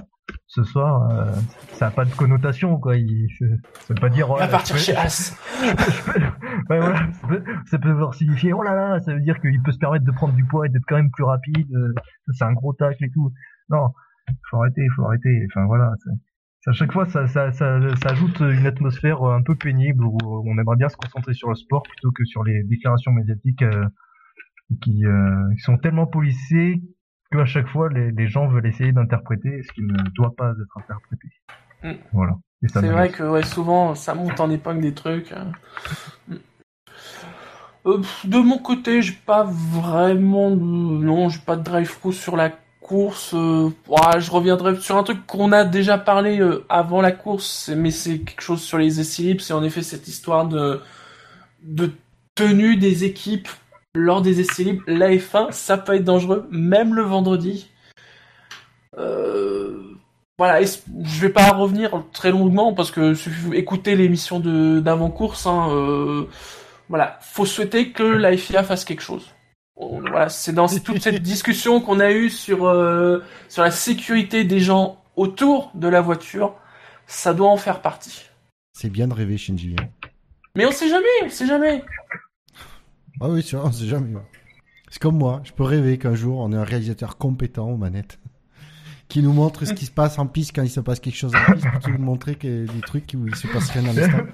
ce 0.46 0.62
soir, 0.62 1.10
euh, 1.10 1.32
ça 1.72 1.88
a 1.88 1.90
pas 1.90 2.04
de 2.04 2.14
connotation 2.14 2.78
quoi. 2.78 2.96
Il, 2.96 3.26
ça 3.38 3.94
veut 3.94 4.00
pas 4.00 4.08
dire 4.08 4.30
ouais, 4.30 4.48
partir 4.48 4.76
chez 4.76 4.94
As. 4.96 5.36
Ouais, 6.70 6.78
voilà, 6.78 7.12
ça 7.12 7.26
peut, 7.28 7.42
ça 7.66 7.78
peut 7.78 7.96
signifier 8.12 8.52
oh 8.52 8.62
là 8.62 8.74
là, 8.74 9.00
ça 9.00 9.12
veut 9.14 9.20
dire 9.20 9.40
qu'il 9.40 9.60
peut 9.62 9.72
se 9.72 9.78
permettre 9.78 10.04
de 10.04 10.12
prendre 10.12 10.34
du 10.34 10.44
poids 10.44 10.66
et 10.66 10.68
d'être 10.68 10.84
quand 10.86 10.96
même 10.96 11.10
plus 11.10 11.24
rapide. 11.24 11.66
euh, 11.74 11.92
C'est 12.32 12.44
un 12.44 12.52
gros 12.52 12.72
tacle 12.72 13.04
et 13.04 13.10
tout. 13.10 13.32
Non, 13.68 13.88
faut 14.50 14.58
arrêter, 14.58 14.86
faut 14.94 15.04
arrêter. 15.06 15.46
Enfin 15.50 15.66
voilà, 15.66 15.92
À 16.66 16.72
chaque 16.72 16.92
fois, 16.92 17.06
ça, 17.06 17.26
ça, 17.26 17.50
ça, 17.52 17.80
ça 17.96 18.10
ajoute 18.10 18.38
une 18.40 18.66
atmosphère 18.66 19.22
un 19.24 19.42
peu 19.42 19.56
pénible 19.56 20.04
où 20.04 20.16
on 20.22 20.58
aimerait 20.58 20.76
bien 20.76 20.88
se 20.88 20.96
concentrer 20.96 21.34
sur 21.34 21.48
le 21.48 21.56
sport 21.56 21.82
plutôt 21.82 22.12
que 22.12 22.24
sur 22.24 22.44
les 22.44 22.62
déclarations 22.64 23.12
médiatiques 23.12 23.62
euh, 23.62 23.84
qui, 24.82 25.04
euh, 25.04 25.52
qui 25.56 25.60
sont 25.62 25.78
tellement 25.78 26.06
policées 26.06 26.80
qu'à 27.32 27.44
chaque 27.46 27.68
fois 27.68 27.88
les, 27.88 28.12
les 28.12 28.28
gens 28.28 28.46
veulent 28.46 28.66
essayer 28.66 28.92
d'interpréter 28.92 29.62
ce 29.66 29.72
qui 29.72 29.82
ne 29.82 29.96
doit 30.14 30.34
pas 30.36 30.50
être 30.50 30.78
interprété. 30.78 31.28
Mm. 31.82 31.92
Voilà. 32.12 32.34
C'est 32.72 32.86
vrai 32.86 33.10
que 33.10 33.24
ouais, 33.24 33.42
souvent 33.42 33.96
ça 33.96 34.14
monte 34.14 34.38
en 34.38 34.48
épingle 34.50 34.82
des 34.82 34.94
trucs. 34.94 35.32
euh. 35.32 36.36
Euh, 37.84 37.98
pff, 37.98 38.26
de 38.26 38.38
mon 38.38 38.58
côté, 38.58 39.02
j'ai 39.02 39.18
pas 39.26 39.42
vraiment 39.42 40.52
de... 40.52 40.62
non, 40.62 41.28
j'ai 41.28 41.40
pas 41.40 41.56
de 41.56 41.64
drive-through 41.64 42.12
sur 42.12 42.36
la 42.36 42.52
course. 42.80 43.34
euh, 43.34 43.70
ouah, 43.88 44.20
je 44.20 44.30
reviendrai 44.30 44.76
sur 44.76 44.96
un 44.96 45.02
truc 45.02 45.26
qu'on 45.26 45.50
a 45.50 45.64
déjà 45.64 45.98
parlé 45.98 46.40
euh, 46.40 46.64
avant 46.68 47.00
la 47.00 47.10
course, 47.10 47.70
mais 47.76 47.90
c'est 47.90 48.20
quelque 48.20 48.42
chose 48.42 48.62
sur 48.62 48.78
les 48.78 49.00
essais 49.00 49.22
libres. 49.22 49.40
C'est 49.40 49.54
en 49.54 49.64
effet 49.64 49.82
cette 49.82 50.06
histoire 50.06 50.46
de 50.46 50.80
de 51.64 51.90
tenue 52.36 52.76
des 52.76 53.02
équipes 53.04 53.48
lors 53.94 54.22
des 54.22 54.40
essais 54.40 54.64
libres. 54.64 54.82
La 54.86 55.10
F1, 55.10 55.52
ça 55.52 55.78
peut 55.78 55.94
être 55.94 56.04
dangereux, 56.04 56.46
même 56.50 56.94
le 56.94 57.02
vendredi. 57.02 57.70
Euh, 58.98 59.82
voilà, 60.38 60.62
je 60.62 61.20
vais 61.20 61.28
pas 61.28 61.50
revenir 61.52 62.04
très 62.12 62.30
longuement 62.30 62.74
parce 62.74 62.90
que 62.90 63.14
écouter 63.54 63.94
l'émission 63.96 64.40
d'avant 64.80 65.10
course. 65.10 65.46
Hein, 65.46 65.68
euh, 65.70 66.26
voilà, 66.88 67.18
faut 67.22 67.46
souhaiter 67.46 67.92
que 67.92 68.02
la 68.02 68.36
FIA 68.36 68.62
fasse 68.62 68.84
quelque 68.84 69.02
chose. 69.02 69.30
Voilà, 69.76 70.28
c'est 70.28 70.52
dans 70.52 70.68
toute 70.68 71.02
cette 71.02 71.22
discussion 71.22 71.80
qu'on 71.80 72.00
a 72.00 72.10
eue 72.12 72.30
sur 72.30 72.66
euh, 72.66 73.20
sur 73.48 73.62
la 73.62 73.70
sécurité 73.70 74.44
des 74.44 74.60
gens 74.60 75.02
autour 75.16 75.70
de 75.74 75.88
la 75.88 76.00
voiture, 76.00 76.54
ça 77.06 77.34
doit 77.34 77.48
en 77.48 77.56
faire 77.56 77.80
partie. 77.80 78.24
C'est 78.72 78.90
bien 78.90 79.08
de 79.08 79.14
rêver, 79.14 79.36
Shinji. 79.36 79.76
Mais 80.56 80.66
on 80.66 80.72
sait 80.72 80.88
jamais, 80.88 81.06
on 81.24 81.28
sait 81.30 81.46
jamais. 81.46 81.84
Ah 83.22 83.28
oui, 83.28 83.42
c'est 83.46 83.56
vrai, 83.56 83.68
on 83.68 83.72
sait 83.72 83.86
jamais. 83.86 84.12
C'est 84.90 85.00
comme 85.00 85.16
moi, 85.16 85.40
je 85.44 85.52
peux 85.52 85.62
rêver 85.62 85.96
qu'un 85.96 86.14
jour 86.14 86.40
on 86.40 86.52
ait 86.52 86.56
un 86.56 86.64
réalisateur 86.64 87.16
compétent 87.16 87.68
aux 87.68 87.76
manettes 87.76 88.18
qui 89.12 89.22
nous 89.22 89.32
montre 89.32 89.66
ce 89.66 89.74
qui 89.74 89.84
se 89.84 89.90
passe 89.90 90.18
en 90.18 90.26
piste 90.26 90.52
quand 90.54 90.62
il 90.62 90.70
se 90.70 90.80
passe 90.80 90.98
quelque 90.98 91.16
chose 91.16 91.32
en 91.34 91.52
piste 91.52 91.68
plutôt 91.68 91.90
que 91.90 91.96
de 91.98 92.02
montrer 92.02 92.34
que 92.34 92.64
des 92.64 92.80
trucs 92.80 93.14
où 93.14 93.26
il 93.26 93.34
se 93.34 93.46
passe 93.46 93.70
rien 93.70 93.82
dans 93.82 93.92
l'instant. 93.92 94.24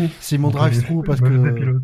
C'est 0.20 0.38
mon 0.38 0.50
drive-through 0.50 1.04
parce 1.04 1.20
Moi, 1.20 1.30
je 1.30 1.36
suis 1.36 1.44
que 1.44 1.50
pilote. 1.58 1.82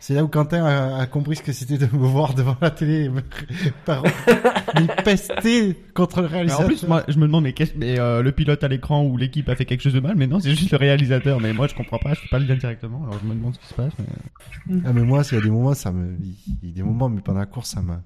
C'est 0.00 0.14
là 0.14 0.24
où 0.24 0.28
Quentin 0.28 0.64
a, 0.64 0.96
a 1.00 1.06
compris 1.06 1.36
ce 1.36 1.42
que 1.42 1.52
c'était 1.52 1.78
de 1.78 1.86
me 1.86 2.06
voir 2.06 2.34
devant 2.34 2.56
la 2.60 2.70
télé 2.70 3.10
par 3.84 4.02
me 4.04 5.02
pester 5.04 5.74
contre 5.94 6.22
le 6.22 6.28
Mais 6.28 6.34
réalisateur. 6.34 6.64
en 6.64 6.68
plus, 6.68 6.82
moi, 6.86 7.02
je 7.08 7.18
me 7.18 7.26
demande, 7.26 7.44
mais, 7.44 7.52
qu'est-ce- 7.52 7.74
mais 7.76 7.98
euh, 7.98 8.22
le 8.22 8.32
pilote 8.32 8.62
à 8.64 8.68
l'écran 8.68 9.04
ou 9.04 9.16
l'équipe 9.16 9.48
a 9.48 9.56
fait 9.56 9.64
quelque 9.64 9.82
chose 9.82 9.94
de 9.94 10.00
mal, 10.00 10.14
mais 10.16 10.26
non, 10.26 10.40
c'est 10.40 10.54
juste 10.54 10.70
le 10.70 10.76
réalisateur. 10.78 11.40
Mais 11.40 11.52
moi, 11.52 11.66
je 11.66 11.74
comprends 11.74 11.98
pas, 11.98 12.14
je 12.14 12.20
peux 12.22 12.28
pas 12.30 12.38
le 12.38 12.44
dire 12.46 12.56
directement, 12.56 13.02
alors 13.04 13.18
je 13.22 13.26
me 13.28 13.34
demande 13.34 13.54
ce 13.54 13.58
qui 13.60 13.66
se 13.66 13.74
passe. 13.74 13.92
Mais... 13.98 14.76
Ah 14.86 14.92
mais 14.92 15.02
moi, 15.02 15.24
s'il 15.24 15.36
y 15.38 15.40
a 15.40 15.44
des 15.44 15.50
moments, 15.50 15.74
ça 15.74 15.90
me, 15.92 16.16
il 16.62 16.68
y 16.68 16.72
a 16.72 16.74
des 16.74 16.82
moments, 16.82 17.08
mais 17.08 17.20
pendant 17.20 17.40
la 17.40 17.46
course, 17.46 17.70
ça 17.70 17.82
m'a, 17.82 18.02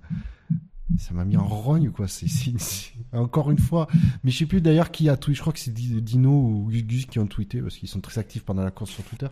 ça 0.99 1.15
m'a 1.15 1.25
mis 1.25 1.37
en 1.37 1.47
rogne 1.47 1.91
quoi. 1.91 2.07
C'est, 2.09 2.27
encore 3.13 3.51
une 3.51 3.59
fois, 3.59 3.87
mais 4.25 4.31
je 4.31 4.39
sais 4.39 4.47
plus 4.47 4.61
d'ailleurs 4.61 4.91
qui 4.91 5.09
a 5.09 5.17
tweeté. 5.17 5.37
Je 5.37 5.41
crois 5.43 5.53
que 5.53 5.59
c'est 5.59 5.73
Di- 5.73 6.01
Dino 6.03 6.31
ou 6.31 6.69
Gus 6.71 6.85
Gus 6.87 7.07
qui 7.07 7.19
ont 7.19 7.27
tweeté 7.27 7.61
parce 7.61 7.77
qu'ils 7.77 7.89
sont 7.89 8.01
très 8.01 8.19
actifs 8.19 8.45
pendant 8.45 8.63
la 8.63 8.71
course 8.71 8.91
sur 8.91 9.03
Twitter. 9.05 9.27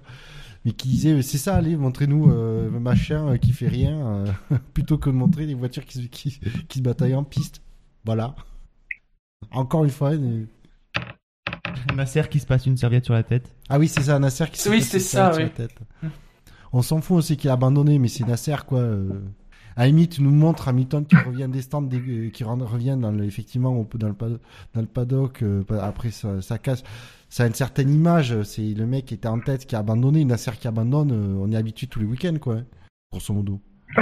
Mais 0.65 0.73
qui 0.73 0.89
disaient, 0.89 1.23
c'est 1.23 1.39
ça, 1.39 1.57
allez, 1.57 1.77
montrez-nous 1.77 2.31
euh, 2.31 2.71
le 2.71 2.81
machin 2.81 3.29
euh, 3.29 3.37
qui 3.39 3.53
fait 3.53 3.69
rien, 3.69 3.99
euh, 4.07 4.27
plutôt 4.75 4.99
que 4.99 5.09
de 5.09 5.15
montrer 5.15 5.47
des 5.47 5.55
voitures 5.55 5.85
qui, 5.87 6.03
se- 6.03 6.09
qui, 6.09 6.39
qui 6.69 6.79
se 6.79 6.83
bataillent 6.83 7.15
en 7.15 7.25
piste. 7.25 7.63
Voilà. 8.05 8.35
Encore 9.53 9.85
une 9.85 9.91
fois. 9.91 10.13
Nasser 11.95 12.23
qui 12.31 12.41
se 12.41 12.47
passe 12.47 12.67
une 12.67 12.77
serviette 12.77 13.05
sur 13.05 13.15
la 13.15 13.23
tête. 13.23 13.55
Ah 13.69 13.79
oui, 13.79 13.89
c'est 13.89 14.03
ça, 14.03 14.19
Nasser 14.19 14.45
qui 14.53 14.69
Oui, 14.69 14.79
passé 14.79 14.91
c'est 14.91 15.01
ça, 15.01 15.31
sur 15.33 15.41
la 15.41 15.47
oui. 15.47 15.53
tête. 15.53 15.75
On 16.73 16.83
s'en 16.83 17.01
fout 17.01 17.17
aussi 17.19 17.37
qu'il 17.37 17.51
a 17.51 17.55
abandonné, 17.55 17.99
mais 17.99 18.09
c'est 18.09 18.27
Nasser, 18.27 18.57
quoi. 18.67 18.81
euh. 18.81 19.09
À 19.77 19.87
limite, 19.87 20.19
nous 20.19 20.31
montres 20.31 20.69
Hamilton 20.69 21.07
qui 21.07 21.17
revient 21.17 21.49
des 21.51 21.63
stands, 21.63 21.81
des- 21.81 21.99
euh, 22.01 22.31
qui 22.31 22.45
revient 22.45 22.99
dans 23.01 23.13
le, 23.13 23.25
effectivement, 23.25 23.87
dans 23.95 24.09
le, 24.09 24.15
pad- 24.15 24.41
dans 24.75 24.81
le 24.81 24.87
paddock, 24.87 25.43
pa- 25.67 25.83
après 25.85 26.11
ça, 26.11 26.43
ça 26.43 26.59
casse. 26.59 26.83
Ça 27.33 27.45
a 27.45 27.47
une 27.47 27.55
certaine 27.55 27.89
image, 27.91 28.43
c'est 28.43 28.75
le 28.75 28.87
mec 28.87 29.07
qui 29.07 29.15
était 29.15 29.29
en 29.29 29.39
tête, 29.39 29.65
qui 29.65 29.77
a 29.77 29.79
abandonné, 29.79 30.25
Nasser 30.25 30.51
qui 30.59 30.67
abandonne, 30.67 31.13
euh, 31.13 31.37
on 31.41 31.53
est 31.53 31.57
habitué 31.57 31.87
tous 31.87 32.01
les 32.01 32.05
week-ends, 32.07 32.37
quoi. 32.41 32.57
hein, 32.57 32.67
Grosso 33.13 33.33
modo. 33.33 33.61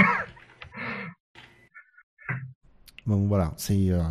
bon, 3.05 3.27
voilà, 3.27 3.53
c'est, 3.57 3.91
euh, 3.91 4.01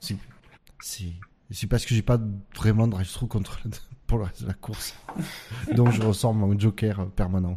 c'est, 0.00 0.16
c'est, 0.80 1.12
c'est 1.50 1.68
parce 1.68 1.84
que 1.86 1.94
j'ai 1.94 2.02
pas 2.02 2.18
vraiment 2.56 2.86
de 2.88 2.92
drive-through 2.92 3.28
contre 3.28 3.60
pour 4.08 4.18
le 4.18 4.24
reste 4.24 4.42
de 4.42 4.48
la 4.48 4.54
course. 4.54 4.96
Donc 5.76 5.90
je 5.92 6.02
ressors 6.02 6.34
mon 6.34 6.58
joker 6.58 7.08
permanent. 7.12 7.56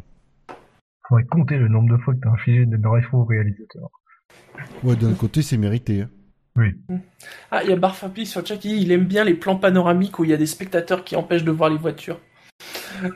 Faudrait 1.08 1.24
compter 1.24 1.56
le 1.56 1.68
nombre 1.68 1.96
de 1.96 2.02
fois 2.02 2.14
que 2.14 2.20
t'as 2.20 2.30
infligé 2.30 2.66
des 2.66 2.78
drive 2.78 3.06
au 3.12 3.24
réalisateur. 3.24 3.88
Ouais, 4.82 4.96
d'un 4.96 5.14
côté, 5.14 5.42
c'est 5.42 5.56
mérité. 5.56 6.02
hein. 6.02 6.10
Ah, 7.50 7.62
il 7.64 7.70
y 7.70 7.72
a 7.72 7.76
Barfapi 7.76 8.26
sur 8.26 8.40
le 8.40 8.46
chat 8.46 8.56
qui 8.56 8.68
dit 8.68 8.80
il 8.82 8.90
aime 8.92 9.04
bien 9.04 9.24
les 9.24 9.34
plans 9.34 9.56
panoramiques 9.56 10.18
où 10.18 10.24
il 10.24 10.30
y 10.30 10.34
a 10.34 10.36
des 10.38 10.46
spectateurs 10.46 11.04
qui 11.04 11.16
empêchent 11.16 11.44
de 11.44 11.50
voir 11.50 11.70
les 11.70 11.76
voitures. 11.78 12.20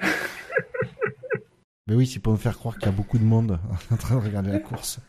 Mais 1.86 1.94
oui, 1.96 2.06
c'est 2.06 2.20
pour 2.20 2.32
me 2.32 2.38
faire 2.38 2.56
croire 2.56 2.76
qu'il 2.76 2.86
y 2.86 2.88
a 2.88 2.92
beaucoup 2.92 3.18
de 3.18 3.24
monde 3.24 3.58
en 3.90 3.96
train 3.96 4.16
de 4.16 4.20
regarder 4.24 4.50
la 4.52 4.60
course. 4.60 5.00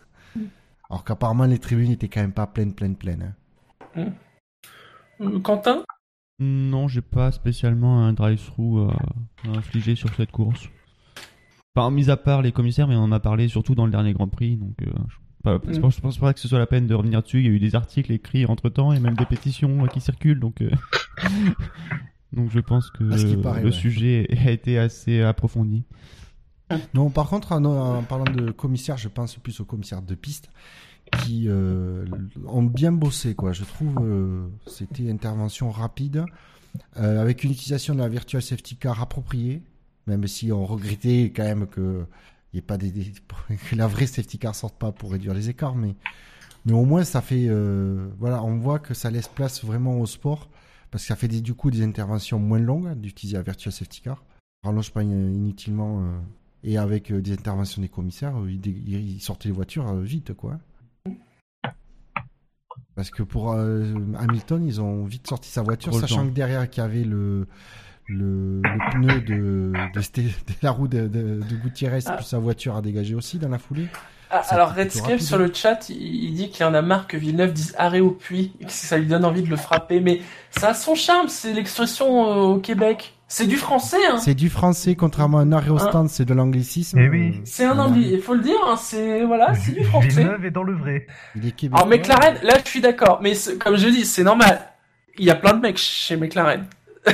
Alors 0.89 1.03
qu'apparemment, 1.03 1.45
les 1.45 1.59
tribunes 1.59 1.91
étaient 1.91 2.07
quand 2.09 2.21
même 2.21 2.33
pas 2.33 2.47
pleines, 2.47 2.73
pleines, 2.73 2.95
pleines. 2.95 3.35
hein. 3.95 4.13
Euh, 5.21 5.39
Quentin? 5.39 5.83
Non, 6.39 6.87
j'ai 6.87 7.01
pas 7.01 7.31
spécialement 7.31 8.03
un 8.03 8.13
drive-through 8.13 8.79
euh, 8.89 8.91
à 9.45 9.57
infliger 9.57 9.95
sur 9.95 10.13
cette 10.15 10.31
course. 10.31 10.69
Enfin, 11.75 11.91
mis 11.91 12.09
à 12.09 12.17
part 12.17 12.41
les 12.41 12.51
commissaires, 12.51 12.87
mais 12.87 12.95
on 12.95 13.03
en 13.03 13.11
a 13.11 13.19
parlé 13.19 13.47
surtout 13.47 13.75
dans 13.75 13.85
le 13.85 13.91
dernier 13.91 14.13
Grand 14.13 14.27
Prix, 14.27 14.57
donc 14.57 14.73
euh, 14.81 14.91
je, 15.07 15.15
pas- 15.41 15.59
je 15.69 15.79
pense, 15.79 15.95
je 15.95 16.01
pense 16.01 16.17
pas 16.17 16.33
que 16.33 16.39
ce 16.39 16.47
soit 16.47 16.59
la 16.59 16.67
peine 16.67 16.87
de 16.87 16.93
revenir 16.95 17.21
dessus. 17.21 17.39
Il 17.39 17.45
y 17.45 17.49
a 17.49 17.51
eu 17.51 17.59
des 17.59 17.75
articles 17.75 18.11
écrits 18.11 18.45
entre 18.45 18.69
temps 18.69 18.93
et 18.93 18.99
même 18.99 19.15
des 19.15 19.25
pétitions 19.25 19.83
euh, 19.83 19.87
qui 19.87 20.01
circulent, 20.01 20.39
donc. 20.39 20.61
euh, 20.61 20.69
Donc 22.33 22.49
je 22.49 22.59
pense 22.61 22.89
que 22.91 23.35
paraît, 23.41 23.59
le 23.61 23.65
ouais. 23.67 23.71
sujet 23.73 24.27
a 24.45 24.51
été 24.51 24.77
assez 24.79 25.21
approfondi. 25.21 25.83
Non, 26.93 27.09
par 27.09 27.27
contre, 27.27 27.51
en, 27.51 27.65
en 27.65 28.03
parlant 28.03 28.23
de 28.31 28.51
commissaire, 28.51 28.95
je 28.97 29.09
pense 29.09 29.35
plus 29.35 29.59
aux 29.59 29.65
commissaires 29.65 30.01
de 30.01 30.15
piste 30.15 30.49
qui 31.23 31.47
euh, 31.49 32.05
ont 32.47 32.63
bien 32.63 32.93
bossé, 32.93 33.35
quoi. 33.35 33.51
Je 33.51 33.65
trouve 33.65 33.97
euh, 34.01 34.47
c'était 34.65 35.11
intervention 35.11 35.69
rapide 35.71 36.23
euh, 36.95 37.21
avec 37.21 37.43
une 37.43 37.51
utilisation 37.51 37.93
de 37.95 37.99
la 37.99 38.07
virtual 38.07 38.41
safety 38.41 38.77
car 38.77 39.01
appropriée, 39.01 39.61
même 40.07 40.25
si 40.25 40.53
on 40.53 40.65
regrettait 40.65 41.33
quand 41.35 41.43
même 41.43 41.67
que 41.67 42.05
y 42.53 42.57
ait 42.59 42.61
pas 42.61 42.77
des, 42.77 42.91
des- 42.91 43.13
que 43.69 43.75
la 43.75 43.87
vraie 43.87 44.07
safety 44.07 44.37
car 44.39 44.55
sorte 44.55 44.77
pas 44.77 44.91
pour 44.91 45.11
réduire 45.11 45.33
les 45.33 45.49
écarts, 45.49 45.75
mais 45.75 45.95
mais 46.65 46.73
au 46.73 46.85
moins 46.85 47.03
ça 47.03 47.21
fait 47.21 47.45
euh, 47.47 48.07
voilà, 48.19 48.43
on 48.43 48.57
voit 48.57 48.79
que 48.79 48.93
ça 48.93 49.09
laisse 49.09 49.27
place 49.27 49.63
vraiment 49.63 49.99
au 49.99 50.05
sport 50.05 50.49
parce 50.91 51.03
que 51.03 51.07
ça 51.07 51.15
fait 51.15 51.27
des, 51.27 51.41
du 51.41 51.53
coup 51.53 51.71
des 51.71 51.83
interventions 51.83 52.37
moins 52.39 52.59
longues 52.59 52.93
d'utiliser 52.99 53.37
la 53.37 53.43
virtual 53.43 53.71
safety 53.71 54.01
car, 54.01 54.23
rallonge 54.63 54.91
pas 54.91 55.01
in- 55.01 55.05
inutilement. 55.31 56.01
euh, 56.03 56.19
et 56.63 56.77
avec 56.77 57.11
euh, 57.11 57.21
des 57.21 57.33
interventions 57.33 57.81
des 57.81 57.89
commissaires, 57.89 58.35
ils, 58.47 59.19
sortaient 59.19 59.49
les 59.49 59.55
voitures 59.55 59.95
vite, 59.95 60.33
quoi. 60.35 60.59
Parce 62.93 63.09
que 63.09 63.23
pour 63.23 63.53
euh, 63.53 63.95
Hamilton, 64.19 64.63
ils 64.67 64.79
ont 64.81 65.05
vite 65.05 65.25
sorti 65.27 65.49
sa 65.49 65.61
voiture, 65.63 65.91
sachant 66.01 66.27
que 66.27 66.33
derrière, 66.33 66.69
qu'il 66.69 66.83
y 66.83 66.85
avait 66.85 67.03
le, 67.03 67.47
le, 68.11 68.61
le 68.61 68.91
pneu 68.91 69.21
de, 69.21 69.73
de, 69.93 70.01
Sté- 70.01 70.23
de 70.23 70.53
la 70.61 70.71
roue 70.71 70.87
de, 70.87 71.01
de, 71.07 71.39
de 71.41 71.55
Gutiérrez, 71.63 71.99
Ah. 72.05 72.13
puis 72.13 72.25
sa 72.25 72.37
voiture 72.39 72.75
a 72.75 72.81
dégagé 72.81 73.15
aussi 73.15 73.37
dans 73.39 73.49
la 73.49 73.57
foulée. 73.59 73.87
Ah, 74.33 74.43
alors 74.49 74.73
Redscape 74.73 75.19
sur 75.19 75.37
le 75.37 75.51
chat, 75.53 75.89
il, 75.89 75.97
il 76.25 76.33
dit 76.35 76.49
qu'il 76.49 76.65
y 76.65 76.69
en 76.69 76.73
a 76.73 76.81
marre 76.81 77.05
que 77.07 77.17
Villeneuve 77.17 77.51
dise 77.51 77.75
arrêt 77.77 77.99
au 77.99 78.11
puits, 78.11 78.53
et 78.61 78.65
que 78.65 78.71
ça 78.71 78.97
lui 78.97 79.05
donne 79.07 79.25
envie 79.25 79.41
de 79.41 79.49
le 79.49 79.57
frapper, 79.57 79.99
mais 79.99 80.21
ça 80.51 80.69
a 80.69 80.73
son 80.73 80.95
charme, 80.95 81.27
c'est 81.27 81.51
l'expression 81.53 82.25
euh, 82.31 82.35
au 82.55 82.57
Québec. 82.59 83.13
C'est 83.27 83.47
du 83.47 83.55
français, 83.57 83.97
hein. 84.09 84.17
C'est 84.17 84.33
du 84.35 84.49
français, 84.49 84.95
contrairement 84.95 85.39
à 85.39 85.41
un 85.41 85.51
arrêt 85.53 85.69
au 85.69 85.77
Ah. 85.77 85.87
stand, 85.89 86.09
c'est 86.09 86.25
de 86.25 86.33
l'anglicisme. 86.33 86.99
Eh 86.99 87.09
oui. 87.09 87.41
C'est 87.45 87.65
un 87.65 87.77
anglais, 87.79 88.09
il 88.13 88.21
faut 88.21 88.33
le 88.33 88.41
dire, 88.41 88.57
hein, 88.67 88.75
c'est 88.77 89.23
voilà, 89.23 89.53
c'est 89.53 89.71
du 89.71 89.83
français. 89.85 90.07
Villeneuve 90.09 90.45
est 90.45 90.51
dans 90.51 90.63
le 90.63 90.75
vrai. 90.75 91.07
Il 91.35 91.45
est 91.47 91.51
québécois. 91.51 91.79
Alors 91.85 91.89
McLaren, 91.89 92.37
là 92.43 92.53
je 92.63 92.69
suis 92.69 92.81
d'accord, 92.81 93.19
mais 93.21 93.33
comme 93.59 93.75
je 93.77 93.87
dis, 93.89 94.05
c'est 94.05 94.23
normal. 94.23 94.59
Il 95.17 95.25
y 95.25 95.29
a 95.29 95.35
plein 95.35 95.53
de 95.53 95.59
mecs 95.61 95.77
chez 95.77 96.15
McLaren. 96.17 96.65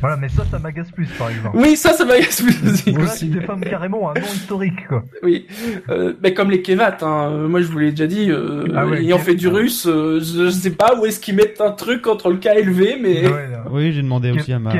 Voilà, 0.00 0.16
mais 0.16 0.28
ça, 0.28 0.44
ça 0.44 0.58
m'agace 0.58 0.90
plus, 0.90 1.06
par 1.18 1.30
exemple. 1.30 1.56
Oui, 1.56 1.76
ça, 1.76 1.92
ça 1.92 2.04
m'agace 2.04 2.42
plus 2.42 2.68
aussi. 2.68 2.92
Moi 2.92 3.04
Là, 3.04 3.12
aussi. 3.12 3.30
tu 3.30 3.38
défends 3.38 3.58
carrément 3.60 4.10
un 4.10 4.14
nom 4.14 4.26
historique, 4.26 4.86
quoi. 4.88 5.04
Oui, 5.22 5.46
euh, 5.88 6.14
mais 6.22 6.34
comme 6.34 6.50
les 6.50 6.62
Kevat, 6.62 6.98
hein, 7.02 7.30
euh, 7.30 7.48
moi 7.48 7.60
je 7.60 7.66
vous 7.66 7.78
l'ai 7.78 7.90
déjà 7.90 8.06
dit, 8.06 8.30
euh, 8.30 8.66
Ah 8.76 8.86
ouais, 8.86 9.02
ayant 9.02 9.18
fait 9.18 9.34
du 9.34 9.48
russe, 9.48 9.86
euh, 9.86 10.20
je, 10.20 10.50
sais 10.50 10.72
pas 10.72 10.98
où 10.98 11.06
est-ce 11.06 11.20
qu'ils 11.20 11.36
mettent 11.36 11.60
un 11.60 11.72
truc 11.72 12.06
entre 12.06 12.30
le 12.30 12.36
KLV, 12.38 12.98
mais 13.00 13.26
Ouais, 13.28 13.48
là. 13.48 13.64
Oui, 13.70 13.92
j'ai 13.92 14.02
demandé 14.02 14.32
Ke- 14.32 14.40
aussi 14.40 14.52
à 14.52 14.58
ma, 14.58 14.72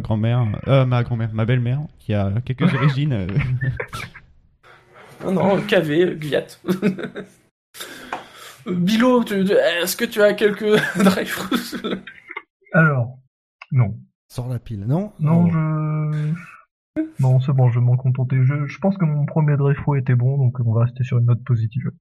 grand-mère, 0.00 0.44
euh, 0.68 0.84
ma 0.84 1.02
grand-mère, 1.02 1.30
ma 1.32 1.44
belle-mère, 1.44 1.80
qui 1.98 2.14
a 2.14 2.30
quelques 2.44 2.62
origines. 2.74 3.12
euh, 3.12 3.26
non, 5.24 5.32
non, 5.32 5.60
KV, 5.62 6.16
Gviat. 6.16 6.46
Bilo, 8.66 9.22
est-ce 9.24 9.96
que 9.96 10.04
tu 10.04 10.22
as 10.22 10.32
quelques 10.34 10.64
drive 10.96 11.36
Alors, 12.72 13.18
Non. 13.72 13.94
Sors 14.34 14.48
la 14.48 14.58
pile, 14.58 14.84
non? 14.84 15.12
Non, 15.20 15.44
Oh. 15.46 15.50
je... 15.52 17.02
Non, 17.20 17.38
c'est 17.38 17.52
bon, 17.52 17.70
je 17.70 17.78
vais 17.78 17.84
m'en 17.84 17.96
contenter. 17.96 18.36
Je, 18.42 18.66
je 18.66 18.78
pense 18.80 18.98
que 18.98 19.04
mon 19.04 19.26
premier 19.26 19.56
Dreyfus 19.56 19.96
était 19.96 20.16
bon, 20.16 20.36
donc 20.36 20.58
on 20.58 20.72
va 20.72 20.86
rester 20.86 21.04
sur 21.04 21.18
une 21.18 21.26
note 21.26 21.44
positive. 21.44 21.92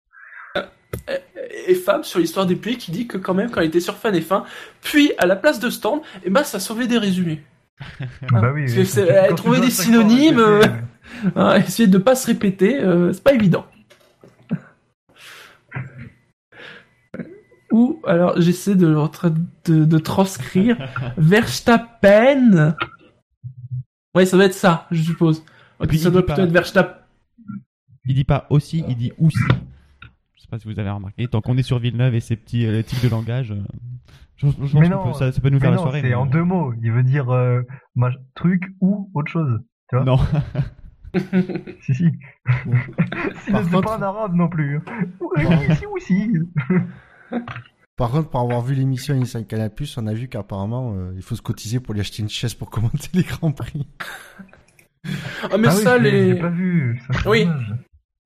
Et 1.68 1.76
Fab 1.76 2.04
sur 2.04 2.20
l'histoire 2.20 2.48
des 2.48 2.56
puits 2.56 2.78
qui 2.78 2.90
dit 2.90 3.06
que 3.06 3.20
quand 3.20 3.36
même 3.36 3.52
quand 3.52 3.62
il 3.62 3.68
était 3.68 3.80
sur 3.80 3.98
Fan 3.98 4.16
F1, 4.16 4.46
puis 4.82 5.12
à 5.20 5.28
la 5.28 5.36
place 5.36 5.60
de 5.60 5.70
stand, 5.70 6.02
et 6.24 6.32
ben 6.32 6.44
ça 6.44 6.60
sauvait 6.60 6.88
des 6.88 6.98
résumés. 6.98 7.44
bah 8.32 8.52
oui. 8.52 8.66
Parce 8.66 8.96
que 8.96 9.50
oui, 9.50 9.58
euh, 9.60 9.62
des 9.62 9.70
synonymes, 9.70 10.40
euh, 10.40 10.64
Hein, 11.36 11.58
essayer 11.58 11.88
de 11.88 11.98
pas 11.98 12.16
se 12.16 12.26
répéter, 12.28 12.80
euh, 12.80 13.14
c'est 13.14 13.24
pas 13.24 13.34
évident. 13.34 13.66
Ou 17.74 18.00
alors 18.06 18.40
j'essaie 18.40 18.76
de, 18.76 18.96
de, 19.66 19.84
de 19.86 19.98
transcrire 19.98 20.78
Verstappen. 21.18 22.76
Ouais, 24.16 24.26
ça 24.26 24.38
doit 24.38 24.46
être 24.46 24.54
ça, 24.54 24.88
je 24.92 25.02
suppose. 25.02 25.44
Ok, 25.80 25.88
puis, 25.90 25.98
ça 25.98 26.10
il 26.10 26.12
doit 26.14 26.22
dit 26.22 26.26
plutôt 26.28 26.42
pas- 26.42 26.44
être 26.48 26.52
Verstappen. 26.54 27.00
Il 28.06 28.16
dit 28.16 28.24
pas 28.26 28.46
aussi, 28.50 28.84
il 28.88 28.96
dit 28.96 29.12
aussi. 29.18 29.38
Je 30.36 30.42
sais 30.42 30.48
pas 30.50 30.60
si 30.60 30.68
vous 30.72 30.80
avez 30.80 30.90
remarqué. 30.90 31.28
Tant 31.28 31.42
qu'on 31.42 31.58
est 31.58 31.64
sur 31.64 31.80
Villeneuve 31.80 32.14
et 32.16 32.20
ses 32.20 32.36
petits 32.36 32.66
euh, 32.68 32.84
tics 32.84 33.02
de 33.04 33.10
langage, 33.10 33.52
euh, 33.52 33.56
je, 34.36 34.48
je 34.48 34.54
pense 34.56 34.74
Mais 34.76 34.90
non, 34.90 35.04
peut- 35.12 35.14
ça, 35.18 35.32
ça 35.32 35.42
peut 35.42 35.50
nous 35.50 35.56
Mais 35.56 35.62
faire 35.62 35.72
la 35.72 35.78
soirée. 35.78 36.02
c'est 36.02 36.10
mais- 36.10 36.16
en 36.16 36.26
deux 36.26 36.44
mots. 36.44 36.74
Il 36.84 36.92
veut 36.92 37.04
dire 37.04 37.30
euh, 37.32 37.62
truc 38.36 38.64
ou 38.82 39.10
autre 39.14 39.32
chose. 39.32 39.60
Tu 39.90 39.96
vois 39.96 40.06
Non. 40.06 40.18
Si, 41.82 41.94
si. 41.96 42.06
si 42.06 43.52
Par 43.52 43.64
c'est 43.64 43.72
contre- 43.72 43.82
pas 43.82 43.98
en 43.98 44.02
arabe 44.02 44.36
non 44.36 44.48
plus. 44.50 44.80
Oui, 45.22 45.44
Par- 45.44 45.78
si, 45.78 45.86
oui, 45.88 46.02
si. 46.02 46.30
Par 47.96 48.10
contre, 48.10 48.30
pour 48.30 48.40
avoir 48.40 48.62
vu 48.62 48.74
l'émission 48.74 49.14
Inside 49.14 49.46
Canal+, 49.46 49.72
on 49.98 50.08
a 50.08 50.14
vu 50.14 50.28
qu'apparemment, 50.28 50.96
euh, 50.96 51.14
il 51.16 51.22
faut 51.22 51.36
se 51.36 51.44
cotiser 51.44 51.80
pour 51.80 51.94
lui 51.94 52.02
acheter 52.02 52.24
une 52.24 52.30
chaise 52.30 52.56
pour 52.56 52.70
commenter 52.72 53.10
les 53.14 53.24
Grands 53.24 53.52
Prix. 53.52 53.86
Ah 55.52 55.58
mais 55.60 55.68
ah 55.68 55.72
ça, 55.72 55.98
les... 55.98 56.34
l'ai 56.34 56.40
pas 56.40 56.50
vu. 56.50 57.02
Ça, 57.08 57.20
c'est 57.22 57.30
Oui. 57.30 57.48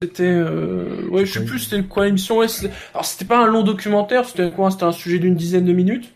C'était, 0.01 0.23
euh... 0.23 1.07
ouais, 1.09 1.25
je 1.25 1.33
sais 1.33 1.39
Ouais. 1.39 1.45
plus 1.45 1.59
c'était 1.59 1.83
quoi 1.83 2.05
l'émission. 2.05 2.37
Ouais, 2.37 2.45
alors 2.93 3.03
c'était 3.03 3.25
pas 3.25 3.43
un 3.43 3.47
long 3.47 3.63
documentaire, 3.63 4.25
c'était 4.25 4.51
quoi 4.51 4.69
C'était 4.71 4.83
un 4.83 4.91
sujet 4.91 5.19
d'une 5.19 5.35
dizaine 5.35 5.65
de 5.65 5.73
minutes. 5.73 6.13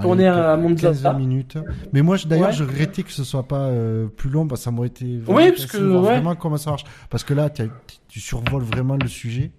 Tourné 0.00 0.26
Allez, 0.26 0.40
à 0.40 0.56
Monza. 0.56 0.88
15 0.88 1.16
minutes. 1.18 1.58
Mais 1.92 2.00
moi, 2.00 2.16
d'ailleurs, 2.24 2.48
Ouais. 2.48 2.54
je 2.54 2.64
regrettais 2.64 3.02
que 3.02 3.12
ce 3.12 3.24
soit 3.24 3.46
pas 3.46 3.66
euh, 3.66 4.06
plus 4.06 4.30
long, 4.30 4.46
parce 4.46 4.62
que 4.62 4.64
ça 4.64 4.70
m'aurait 4.70 4.88
été 4.88 5.18
vraiment 5.18 5.38
Oui, 5.40 5.50
parce 5.50 5.66
que, 5.66 5.76
de 5.76 5.84
voir 5.84 6.02
ouais. 6.02 6.08
vraiment 6.12 6.34
comment 6.34 6.56
ça 6.56 6.70
marche. 6.70 6.84
Parce 7.10 7.24
que 7.24 7.34
là, 7.34 7.50
tu 7.50 8.20
survoles 8.20 8.62
vraiment 8.62 8.96
le 8.96 9.08
sujet. 9.08 9.50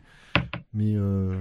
Mais, 0.74 0.94
euh... 0.96 1.36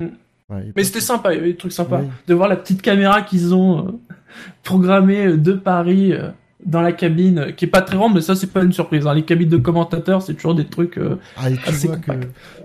Mm. 0.00 0.06
Ouais, 0.50 0.72
Mais 0.76 0.84
c'était 0.84 1.00
sympa, 1.00 1.32
il 1.32 1.36
y 1.36 1.40
avait 1.40 1.52
des 1.52 1.56
trucs 1.56 1.72
sympas. 1.72 2.00
Oui. 2.00 2.08
De 2.26 2.34
voir 2.34 2.48
la 2.48 2.56
petite 2.56 2.82
caméra 2.82 3.22
qu'ils 3.22 3.54
ont 3.54 3.86
euh, 3.88 3.90
programmée 4.62 5.26
euh, 5.26 5.36
de 5.36 5.52
Paris 5.52 6.12
euh, 6.12 6.30
dans 6.64 6.80
la 6.80 6.92
cabine, 6.92 7.52
qui 7.56 7.66
est 7.66 7.68
pas 7.68 7.82
très 7.82 7.96
grande, 7.96 8.14
mais 8.14 8.20
ça 8.22 8.34
c'est 8.34 8.46
pas 8.52 8.62
une 8.62 8.72
surprise. 8.72 9.06
hein. 9.06 9.14
Les 9.14 9.24
cabines 9.24 9.48
de 9.48 9.56
commentateurs, 9.58 10.22
c'est 10.22 10.34
toujours 10.34 10.54
des 10.54 10.66
trucs. 10.66 10.98
euh, 10.98 11.16
Ah, 11.36 11.50
et 11.50 11.56
tu 11.56 11.68
assez 11.68 11.86
vois 11.88 11.96
que. 11.98 12.12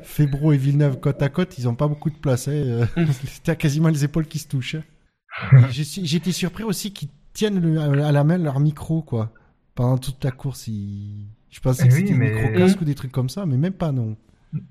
Fébro 0.04 0.54
et 0.54 0.58
Villeneuve 0.58 1.00
côte 1.00 1.22
à 1.22 1.30
côte, 1.30 1.58
ils 1.58 1.68
ont 1.68 1.76
pas 1.76 1.88
beaucoup 1.88 2.10
de 2.10 2.16
place. 2.16 2.48
Hein. 2.48 2.88
Mm. 2.96 3.04
T'as 3.44 3.56
quasiment 3.56 3.90
les 3.90 4.04
épaules 4.04 4.26
qui 4.28 4.40
se 4.40 4.48
touchent. 4.48 4.76
hein. 4.76 5.62
J'étais 5.72 6.32
surpris 6.32 6.64
aussi 6.64 6.92
qu'ils 6.92 7.10
tiennent 7.34 7.60
le- 7.62 7.80
à 8.04 8.12
la 8.12 8.24
main 8.24 8.38
leur 8.38 8.60
micro, 8.60 9.02
quoi. 9.02 9.32
Pendant 9.76 9.98
toute 9.98 10.24
la 10.24 10.32
course, 10.32 10.68
ils... 10.68 11.28
je 11.50 11.60
pensais 11.60 11.84
Eh 11.86 11.90
que 11.90 11.94
oui, 11.94 12.00
c'était 12.02 12.14
mais- 12.16 12.30
des 12.32 12.36
micro-casques 12.42 12.82
ou 12.82 12.86
des 12.86 12.96
trucs 12.96 13.12
comme 13.12 13.30
ça, 13.30 13.46
mais 13.46 13.56
même 13.58 13.74
pas, 13.74 13.92
non. 13.92 14.16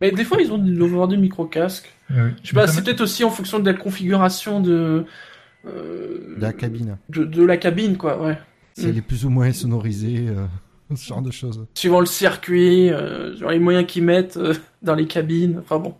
Mais 0.00 0.10
des 0.10 0.24
fois, 0.24 0.38
ils 0.40 0.52
ont 0.52 0.62
avoir 0.84 1.06
des 1.08 1.16
micro-casques. 1.16 1.92
Euh, 2.10 2.30
Je 2.42 2.48
sais 2.48 2.54
pas, 2.54 2.66
c'est 2.66 2.82
peut-être 2.82 3.00
aussi 3.00 3.22
en 3.24 3.30
fonction 3.30 3.58
de 3.60 3.70
la 3.70 3.76
configuration 3.76 4.60
de. 4.60 5.04
euh, 5.66 6.34
De 6.36 6.40
la 6.42 6.52
cabine. 6.52 6.98
de, 7.08 7.24
de 7.24 7.42
la 7.44 7.56
cabine, 7.56 7.96
quoi, 7.96 8.20
ouais. 8.22 8.38
Si 8.74 8.86
Mm. 8.86 8.88
elle 8.90 8.98
est 8.98 9.02
plus 9.02 9.24
ou 9.24 9.30
moins 9.30 9.52
sonorisée, 9.52 10.28
euh, 10.28 10.46
ce 10.94 11.06
genre 11.06 11.22
de 11.22 11.30
choses. 11.30 11.66
Suivant 11.74 12.00
le 12.00 12.06
circuit, 12.06 12.90
euh, 12.90 13.36
genre 13.36 13.50
les 13.50 13.58
moyens 13.58 13.86
qu'ils 13.86 14.04
mettent 14.04 14.36
euh, 14.36 14.54
dans 14.82 14.94
les 14.94 15.06
cabines, 15.06 15.58
enfin 15.60 15.78
bon. 15.78 15.94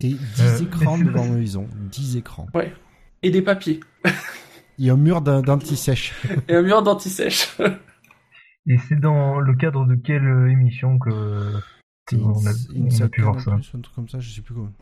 Et 0.00 0.08
10 0.08 0.18
Euh, 0.40 0.58
écrans 0.64 0.98
devant 0.98 1.32
eux, 1.34 1.40
ils 1.40 1.58
ont. 1.58 1.68
10 1.90 2.16
écrans. 2.18 2.46
Et 3.22 3.30
des 3.30 3.42
papiers. 3.42 3.80
Il 4.78 4.84
y 4.84 4.90
a 4.90 4.92
un 4.92 4.96
mur 4.98 5.22
d'anti-sèche. 5.22 6.12
Et 6.48 6.54
un 6.54 6.62
mur 6.62 6.82
d'anti-sèche. 6.82 7.56
Et 8.68 8.76
c'est 8.88 9.00
dans 9.00 9.40
le 9.40 9.54
cadre 9.54 9.86
de 9.86 9.94
quelle 9.94 10.48
émission 10.50 10.98
que, 10.98 11.10
on 12.12 12.46
a, 12.46 12.52
une 12.74 12.84
on 12.84 12.86
a 12.86 12.90
seule 12.90 13.10
pu 13.10 13.22
voir 13.22 13.34
canne 13.34 13.44
ça 13.44 13.50
en 13.52 13.56
plus, 13.56 13.70
un 13.74 13.80
truc 13.80 13.94
comme 13.94 14.08
ça, 14.08 14.20
je 14.20 14.30
sais 14.30 14.40
plus 14.42 14.54
comment. 14.54 14.72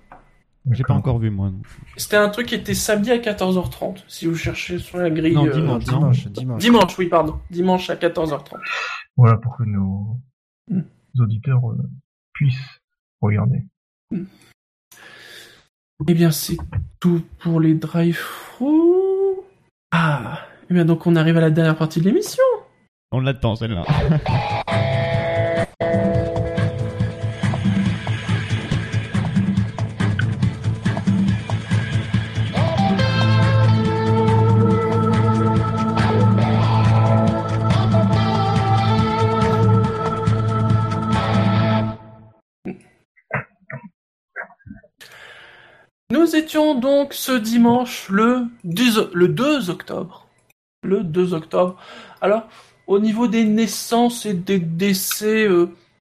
J'ai 0.71 0.83
pas 0.83 0.95
encore 0.95 1.19
vu 1.19 1.29
moi. 1.31 1.53
C'était 1.97 2.17
un 2.17 2.31
truc 2.31 2.47
qui 2.47 2.55
était 2.55 2.73
samedi 2.75 3.11
à 3.11 3.19
14h30, 3.19 4.03
si 4.09 4.27
vous 4.27 4.35
cherchez 4.35 4.79
sur 4.79 4.97
la 4.99 5.11
grille. 5.11 5.35
Non, 5.35 5.47
euh, 5.47 5.53
dimanche. 5.53 5.85
Dimanche, 5.85 6.27
dimanche. 6.29 6.61
Dimanche, 6.63 6.99
oui, 6.99 7.07
pardon. 7.09 7.39
Dimanche 7.51 7.91
à 7.91 7.97
14h30. 7.97 8.55
Voilà, 9.17 9.37
pour 9.37 9.57
que 9.57 9.65
nos 9.65 10.19
Mm. 10.71 10.81
auditeurs 11.21 11.71
euh, 11.71 11.77
puissent 12.33 12.81
regarder. 13.21 13.63
Eh 16.09 16.15
bien, 16.15 16.31
c'est 16.31 16.57
tout 17.01 17.23
pour 17.41 17.61
les 17.61 17.75
drive 17.75 18.19
Ah, 19.91 20.41
eh 20.71 20.75
bien, 20.75 20.85
donc 20.87 21.07
on 21.07 21.17
arrive 21.17 21.37
à 21.37 21.41
la 21.43 21.51
dernière 21.51 21.77
partie 21.77 22.01
de 22.01 22.07
l'émission. 22.07 22.43
On 23.13 23.21
l'attend 23.21 23.55
celle-là. 23.57 23.85
Nous 46.25 46.37
étions 46.37 46.75
donc 46.75 47.13
ce 47.13 47.33
dimanche 47.33 48.09
le 48.09 48.47
10 48.65 49.11
le 49.13 49.29
2 49.29 49.69
octobre. 49.69 50.27
Le 50.83 51.05
2 51.05 51.35
octobre. 51.35 51.77
Alors, 52.23 52.49
au 52.87 52.99
niveau 52.99 53.27
des 53.27 53.45
naissances 53.45 54.25
et 54.25 54.33
des 54.33 54.59
décès, 54.59 55.47
euh, 55.47 55.69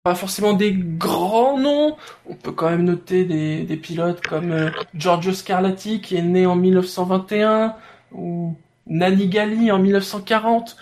pas 0.05 0.15
forcément 0.15 0.53
des 0.53 0.73
grands 0.73 1.59
noms. 1.59 1.97
On 2.31 2.35
peut 2.35 2.53
quand 2.53 2.71
même 2.71 2.85
noter 2.85 3.25
des, 3.25 3.65
des 3.65 3.77
pilotes 3.77 4.25
comme 4.25 4.53
euh, 4.53 4.71
Giorgio 4.95 5.33
Scarlatti 5.33 6.01
qui 6.01 6.15
est 6.15 6.23
né 6.23 6.47
en 6.47 6.55
1921 6.55 7.75
ou 8.13 8.55
Nani 8.87 9.27
Gali 9.27 9.73
en 9.73 9.81
1940. 9.81 10.77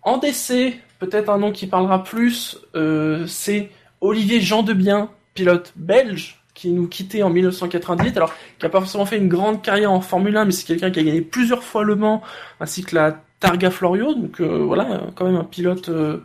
En 0.00 0.16
décès, 0.16 0.78
peut-être 1.00 1.28
un 1.28 1.36
nom 1.36 1.52
qui 1.52 1.66
parlera 1.66 2.02
plus, 2.02 2.58
euh, 2.74 3.26
c'est 3.26 3.68
Olivier 4.00 4.40
Jean 4.40 4.62
Debien, 4.62 5.10
pilote 5.34 5.74
belge 5.76 6.43
qui 6.54 6.70
nous 6.70 6.88
quittait 6.88 7.22
en 7.22 7.30
1998. 7.30 8.16
Alors, 8.16 8.32
qui 8.58 8.66
a 8.66 8.68
pas 8.68 8.80
forcément 8.80 9.06
fait 9.06 9.18
une 9.18 9.28
grande 9.28 9.62
carrière 9.62 9.92
en 9.92 10.00
Formule 10.00 10.36
1, 10.36 10.46
mais 10.46 10.52
c'est 10.52 10.66
quelqu'un 10.66 10.90
qui 10.90 11.00
a 11.00 11.02
gagné 11.02 11.20
plusieurs 11.20 11.62
fois 11.62 11.82
Le 11.84 11.96
Mans, 11.96 12.22
ainsi 12.60 12.84
que 12.84 12.94
la 12.94 13.20
Targa 13.40 13.70
Florio. 13.70 14.14
Donc 14.14 14.40
euh, 14.40 14.64
voilà, 14.64 15.02
quand 15.14 15.26
même 15.26 15.36
un 15.36 15.44
pilote 15.44 15.88
euh, 15.88 16.18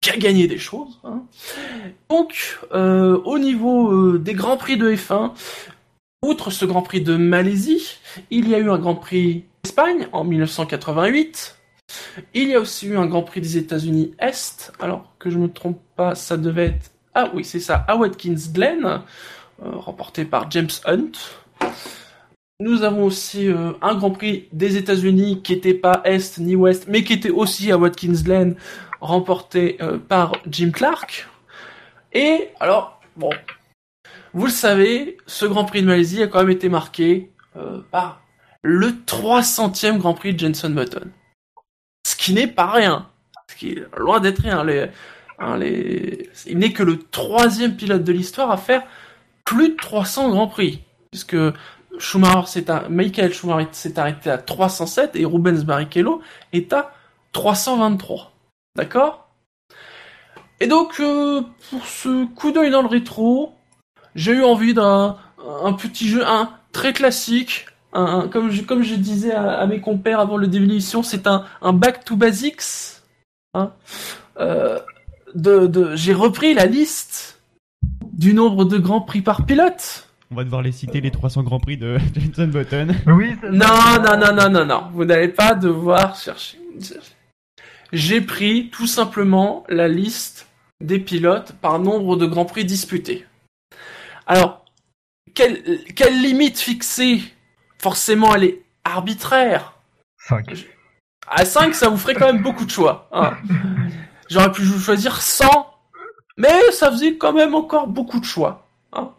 qui 0.00 0.10
a 0.10 0.16
gagné 0.16 0.46
des 0.46 0.58
choses. 0.58 1.00
hein. 1.04 1.22
Donc, 2.08 2.58
euh, 2.72 3.20
au 3.24 3.38
niveau 3.38 4.18
des 4.18 4.34
grands 4.34 4.56
prix 4.56 4.76
de 4.76 4.90
F1, 4.90 5.32
outre 6.22 6.50
ce 6.50 6.64
Grand 6.64 6.82
Prix 6.82 7.02
de 7.02 7.16
Malaisie, 7.16 7.98
il 8.30 8.48
y 8.48 8.54
a 8.54 8.58
eu 8.58 8.70
un 8.70 8.78
Grand 8.78 8.94
Prix 8.96 9.44
d'Espagne 9.62 10.08
en 10.12 10.24
1988. 10.24 11.56
Il 12.32 12.48
y 12.48 12.54
a 12.54 12.60
aussi 12.60 12.88
eu 12.88 12.96
un 12.96 13.06
Grand 13.06 13.22
Prix 13.22 13.42
des 13.42 13.58
États-Unis 13.58 14.14
Est. 14.18 14.72
Alors 14.80 15.12
que 15.18 15.28
je 15.28 15.38
me 15.38 15.48
trompe 15.48 15.80
pas, 15.96 16.14
ça 16.14 16.36
devait 16.38 16.66
être 16.66 16.90
ah 17.14 17.30
oui 17.32 17.44
c'est 17.44 17.60
ça 17.60 17.84
à 17.86 17.96
Watkins 17.96 18.34
Glen, 18.52 19.02
remporté 19.62 20.24
par 20.24 20.50
James 20.50 20.70
Hunt. 20.86 21.12
Nous 22.60 22.84
avons 22.84 23.04
aussi 23.04 23.48
euh, 23.48 23.72
un 23.82 23.96
Grand 23.96 24.12
Prix 24.12 24.48
des 24.52 24.76
États-Unis 24.76 25.42
qui 25.42 25.52
était 25.52 25.74
pas 25.74 26.02
Est 26.04 26.38
ni 26.38 26.54
Ouest, 26.54 26.86
mais 26.88 27.02
qui 27.02 27.12
était 27.12 27.30
aussi 27.30 27.72
à 27.72 27.78
Watkins 27.78 28.22
Glen, 28.22 28.54
remporté 29.00 29.76
euh, 29.80 29.98
par 29.98 30.32
Jim 30.48 30.70
Clark. 30.70 31.28
Et 32.12 32.50
alors 32.60 33.00
bon, 33.16 33.30
vous 34.32 34.46
le 34.46 34.52
savez, 34.52 35.16
ce 35.26 35.46
Grand 35.46 35.64
Prix 35.64 35.82
de 35.82 35.88
Malaisie 35.88 36.22
a 36.22 36.28
quand 36.28 36.38
même 36.38 36.50
été 36.50 36.68
marqué 36.68 37.32
euh, 37.56 37.80
par 37.90 38.22
le 38.62 38.90
300e 39.04 39.98
Grand 39.98 40.14
Prix 40.14 40.34
de 40.34 40.38
Jenson 40.38 40.70
Button. 40.70 41.10
Ce 42.06 42.14
qui 42.14 42.34
n'est 42.34 42.46
pas 42.46 42.70
rien. 42.70 43.08
Ce 43.50 43.56
qui 43.56 43.70
est 43.72 43.98
loin 43.98 44.20
d'être 44.20 44.42
rien. 44.42 44.64
Hein. 45.40 45.58
Il 45.58 46.58
n'est 46.58 46.72
que 46.72 46.84
le 46.84 47.00
troisième 47.00 47.76
pilote 47.76 48.04
de 48.04 48.12
l'histoire 48.12 48.52
à 48.52 48.56
faire 48.56 48.84
plus 49.44 49.70
de 49.70 49.76
300 49.76 50.30
Grands 50.30 50.48
Prix. 50.48 50.82
Puisque 51.10 51.36
Schumacher 51.98 52.46
s'est 52.46 52.70
ar- 52.70 52.90
Michael 52.90 53.32
Schumacher 53.32 53.68
s'est 53.72 53.98
arrêté 53.98 54.30
à 54.30 54.38
307 54.38 55.16
et 55.16 55.24
Rubens 55.24 55.64
Barrichello 55.64 56.22
est 56.52 56.72
à 56.72 56.92
323. 57.32 58.32
D'accord? 58.76 59.28
Et 60.60 60.66
donc, 60.66 60.98
euh, 61.00 61.42
pour 61.70 61.86
ce 61.86 62.26
coup 62.26 62.52
d'œil 62.52 62.70
dans 62.70 62.82
le 62.82 62.88
rétro, 62.88 63.54
j'ai 64.14 64.32
eu 64.32 64.44
envie 64.44 64.74
d'un 64.74 65.18
un 65.62 65.72
petit 65.74 66.08
jeu, 66.08 66.26
un 66.26 66.50
très 66.72 66.92
classique, 66.92 67.66
un, 67.92 68.28
comme, 68.28 68.50
je, 68.50 68.94
disais 68.94 69.32
à, 69.32 69.52
à 69.52 69.66
mes 69.66 69.80
compères 69.80 70.20
avant 70.20 70.36
le 70.36 70.46
début 70.46 70.66
de 70.66 70.70
l'émission, 70.70 71.02
c'est 71.02 71.26
un, 71.26 71.44
back 71.72 72.04
to 72.04 72.16
basics. 72.16 72.62
Hein. 73.54 73.72
Euh, 74.40 74.80
j'ai 75.94 76.14
repris 76.14 76.54
la 76.54 76.66
liste 76.66 77.33
du 78.16 78.34
nombre 78.34 78.64
de 78.64 78.78
grands 78.78 79.00
prix 79.00 79.20
par 79.22 79.44
pilote. 79.46 80.08
On 80.30 80.36
va 80.36 80.44
devoir 80.44 80.62
les 80.62 80.72
citer 80.72 81.00
les 81.00 81.10
300 81.10 81.42
grands 81.42 81.60
prix 81.60 81.76
de 81.76 81.98
Jenson 82.14 82.48
Button. 82.48 82.88
Oui, 83.06 83.36
Non, 83.50 83.66
non, 84.02 84.16
non, 84.18 84.32
non, 84.34 84.50
non, 84.50 84.64
non. 84.64 84.84
Vous 84.92 85.04
n'allez 85.04 85.28
pas 85.28 85.54
devoir 85.54 86.16
chercher. 86.16 86.58
J'ai 87.92 88.20
pris 88.20 88.70
tout 88.70 88.86
simplement 88.86 89.64
la 89.68 89.86
liste 89.88 90.48
des 90.80 90.98
pilotes 90.98 91.52
par 91.60 91.78
nombre 91.78 92.16
de 92.16 92.26
grands 92.26 92.44
prix 92.46 92.64
disputés. 92.64 93.24
Alors, 94.26 94.64
quelle, 95.34 95.62
quelle 95.94 96.20
limite 96.20 96.58
fixée? 96.58 97.22
Forcément, 97.78 98.34
elle 98.34 98.44
est 98.44 98.62
arbitraire. 98.84 99.74
5. 100.28 100.66
À 101.26 101.44
5, 101.44 101.74
ça 101.74 101.88
vous 101.88 101.96
ferait 101.96 102.14
quand 102.14 102.32
même 102.32 102.42
beaucoup 102.42 102.64
de 102.64 102.70
choix. 102.70 103.08
hein. 103.12 103.34
J'aurais 104.30 104.52
pu 104.52 104.64
choisir 104.64 105.20
100, 105.20 105.44
mais 106.36 106.70
ça 106.72 106.90
faisait 106.90 107.16
quand 107.16 107.32
même 107.32 107.54
encore 107.54 107.86
beaucoup 107.86 108.20
de 108.20 108.24
choix. 108.24 108.66
Hein. 108.92 109.10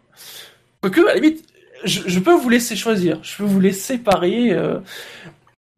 Quoique, 0.80 1.00
à 1.00 1.14
la 1.14 1.14
limite, 1.14 1.44
je, 1.84 2.02
je 2.06 2.18
peux 2.20 2.34
vous 2.34 2.48
laisser 2.48 2.76
choisir. 2.76 3.18
Je 3.22 3.36
peux 3.36 3.44
vous 3.44 3.60
laisser 3.60 3.98
parier. 3.98 4.52
euh. 4.52 4.80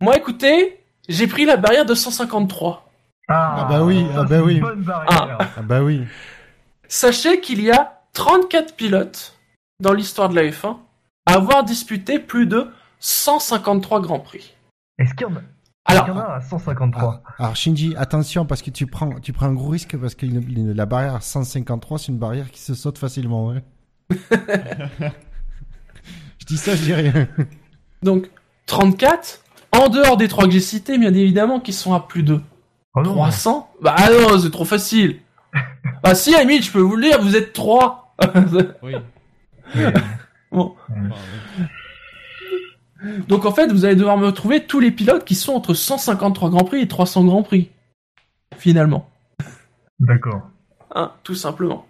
Moi, 0.00 0.16
écoutez, 0.16 0.80
j'ai 1.08 1.26
pris 1.26 1.44
la 1.44 1.56
barrière 1.56 1.84
de 1.86 1.94
153. 1.94 2.84
Ah, 3.28 3.56
Ah 3.58 3.64
bah 3.68 3.84
oui, 3.84 4.06
ah 4.16 4.24
bah 4.24 4.40
oui. 4.42 4.60
Barrière. 4.76 5.38
Ah 5.56 5.62
bah 5.62 5.82
oui. 5.82 6.02
Sachez 6.88 7.40
qu'il 7.40 7.62
y 7.62 7.70
a 7.70 8.00
34 8.14 8.74
pilotes 8.74 9.36
dans 9.80 9.92
l'histoire 9.92 10.28
de 10.30 10.36
la 10.36 10.44
F1 10.44 10.76
à 11.26 11.34
avoir 11.34 11.62
disputé 11.64 12.18
plus 12.18 12.46
de 12.46 12.68
153 13.00 14.00
grands 14.00 14.18
prix. 14.20 14.54
Est-ce 14.98 15.14
qu'il 15.14 15.26
y 15.26 15.30
en 15.30 15.36
a 15.36 15.40
Alors, 15.90 16.04
Il 16.06 16.08
y 16.08 16.12
en 16.12 16.18
a 16.18 16.34
à 16.34 16.40
153. 16.40 17.22
Ah, 17.26 17.32
alors 17.38 17.56
Shinji, 17.56 17.94
attention 17.96 18.44
parce 18.44 18.60
que 18.62 18.70
tu 18.70 18.86
prends, 18.86 19.18
tu 19.20 19.32
prends 19.32 19.46
un 19.46 19.54
gros 19.54 19.70
risque 19.70 19.96
parce 19.96 20.14
que 20.14 20.26
une- 20.26 20.42
une- 20.48 20.72
la 20.72 20.84
barrière 20.86 21.14
à 21.14 21.20
153, 21.20 21.98
c'est 21.98 22.08
une 22.12 22.18
barrière 22.18 22.50
qui 22.50 22.60
se 22.60 22.74
saute 22.74 22.98
facilement. 22.98 23.48
Ouais. 23.48 23.62
je 26.38 26.46
dis 26.46 26.56
ça, 26.58 26.74
je 26.76 26.82
dis 26.82 26.92
rien. 26.94 27.26
donc 28.02 28.30
34, 28.66 29.42
en 29.72 29.88
dehors 29.88 30.16
des 30.18 30.28
trois 30.28 30.44
que 30.44 30.50
j'ai 30.50 30.60
cités, 30.60 30.98
bien 30.98 31.12
évidemment, 31.14 31.58
qui 31.60 31.72
sont 31.72 31.94
à 31.94 32.00
plus 32.00 32.22
de 32.22 32.40
Oh 32.94 33.02
non, 33.02 33.12
300 33.14 33.70
Bah 33.82 33.96
non, 34.10 34.38
c'est 34.38 34.50
trop 34.50 34.64
facile. 34.64 35.20
bah 36.02 36.14
si, 36.14 36.34
limite, 36.38 36.64
je 36.64 36.72
peux 36.72 36.80
vous 36.80 36.96
le 36.96 37.02
dire, 37.08 37.20
vous 37.22 37.34
êtes 37.36 37.52
3. 37.52 38.14
Oui. 38.82 38.94
bon. 40.52 40.74
Oui. 40.90 40.96
Donc 43.28 43.44
en 43.44 43.52
fait, 43.52 43.70
vous 43.72 43.84
allez 43.84 43.96
devoir 43.96 44.16
me 44.16 44.30
trouver 44.30 44.64
tous 44.64 44.80
les 44.80 44.90
pilotes 44.90 45.24
qui 45.24 45.34
sont 45.34 45.52
entre 45.52 45.74
153 45.74 46.50
Grands 46.50 46.64
Prix 46.64 46.80
et 46.80 46.88
300 46.88 47.24
Grands 47.24 47.42
Prix. 47.42 47.70
Finalement. 48.56 49.08
D'accord. 50.00 50.48
Hein, 50.94 51.12
tout 51.22 51.34
simplement. 51.34 51.86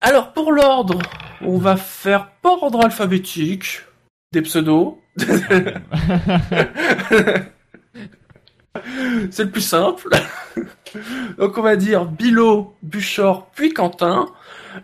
Alors, 0.00 0.32
pour 0.32 0.52
l'ordre, 0.52 0.98
on 1.40 1.58
va 1.58 1.76
faire 1.76 2.30
pas 2.42 2.52
ordre 2.52 2.84
alphabétique, 2.84 3.82
des 4.32 4.42
pseudos. 4.42 4.98
C'est 9.30 9.44
le 9.44 9.50
plus 9.50 9.62
simple. 9.62 10.10
Donc 11.38 11.56
on 11.58 11.62
va 11.62 11.76
dire 11.76 12.04
Bilo, 12.04 12.74
Buchor, 12.82 13.50
puis 13.54 13.72
Quentin. 13.72 14.26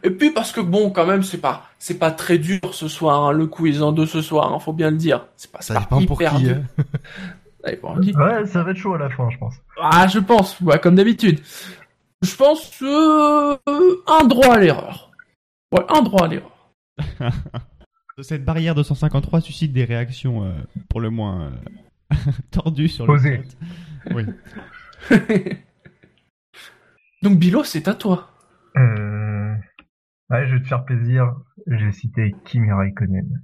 Et 0.03 0.11
puis 0.11 0.31
parce 0.31 0.53
que 0.53 0.61
bon, 0.61 0.91
quand 0.91 1.07
même, 1.07 1.23
c'est 1.23 1.39
pas, 1.41 1.65
c'est 1.79 1.99
pas 1.99 2.11
très 2.11 2.39
dur 2.39 2.61
ce 2.75 2.89
soir, 2.89 3.25
hein, 3.25 3.33
le 3.33 3.47
quiz 3.47 3.83
en 3.83 3.93
deux 3.93 4.07
ce 4.07 4.23
soir, 4.23 4.53
hein, 4.53 4.59
faut 4.59 4.73
bien 4.73 4.91
le 4.91 4.97
dire. 4.97 5.27
C'est 5.37 5.51
pas, 5.51 5.61
c'est 5.61 5.75
Ça 5.75 5.81
pas 5.81 5.99
hyper 6.01 6.35
qui. 6.37 6.43
dur. 6.45 6.57
hein. 6.57 6.85
Ça 7.65 7.71
dépend 7.71 7.93
pour 7.95 8.01
qui. 8.01 8.13
Ouais, 8.17 8.47
ça 8.47 8.63
va 8.63 8.71
être 8.73 8.77
chaud 8.77 8.95
à 8.95 8.99
la 8.99 9.11
fin, 9.11 9.29
je 9.31 9.39
pense. 9.39 9.55
Ah, 9.81 10.07
je 10.09 10.19
pense, 10.19 10.61
ouais, 10.61 10.79
comme 10.81 10.95
d'habitude. 10.97 11.41
Je 12.23 12.35
pense 12.37 12.83
euh, 12.83 13.57
un 14.07 14.25
droit 14.27 14.55
à 14.55 14.59
l'erreur. 14.59 15.11
Ouais, 15.73 15.85
un 15.89 16.03
droit 16.03 16.25
à 16.25 16.29
l'erreur. 16.29 16.73
Cette 18.21 18.45
barrière 18.45 18.75
de 18.75 18.83
153 18.83 19.41
suscite 19.41 19.73
des 19.73 19.85
réactions 19.85 20.45
euh, 20.45 20.53
pour 20.89 21.01
le 21.01 21.11
moins 21.11 21.53
euh, 22.13 22.17
tordues 22.51 22.89
sur 22.89 23.07
le 23.07 23.15
Posées. 23.15 23.43
chat. 23.43 24.15
Oui. 24.15 24.25
Donc 27.23 27.39
Bilo, 27.39 27.65
c'est 27.65 27.89
à 27.89 27.95
toi. 27.95 28.29
Euh... 28.77 29.12
Ouais, 30.33 30.47
je 30.49 30.55
vais 30.57 30.63
te 30.63 30.67
faire 30.67 30.85
plaisir. 30.85 31.35
J'ai 31.67 31.93
cité 31.93 32.35
Kimi 32.45 32.73
Raikkonen. 32.73 33.41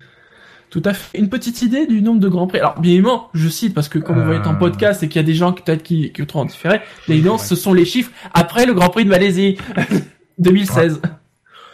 Tout 0.71 0.83
à 0.85 0.93
fait. 0.93 1.19
Une 1.19 1.29
petite 1.31 1.63
idée 1.63 1.87
du 1.87 2.03
nombre 2.03 2.21
de 2.21 2.29
grands 2.29 2.47
prix. 2.47 2.59
Alors, 2.59 2.79
bien 2.81 2.93
évidemment, 2.93 3.29
je 3.35 3.49
cite 3.49 3.75
parce 3.75 3.89
que 3.89 3.99
comme 3.99 4.19
vous 4.19 4.25
voyez 4.25 4.41
en 4.41 4.55
Euh. 4.55 4.59
podcast 4.59 5.03
et 5.03 5.09
qu'il 5.09 5.17
y 5.21 5.25
a 5.25 5.27
des 5.27 5.35
gens 5.35 5.53
qui 5.53 5.63
peut-être 5.63 5.83
qui, 5.83 6.13
qui 6.13 6.23
différer, 6.47 6.81
bien 7.07 7.15
évidemment, 7.17 7.39
ce 7.39 7.55
sont 7.55 7.73
les 7.73 7.85
chiffres 7.85 8.11
après 8.35 8.67
le 8.67 8.75
Grand 8.75 8.91
Prix 8.91 9.05
de 9.05 9.11
Malaisie 9.11 9.57
2016. 10.39 11.01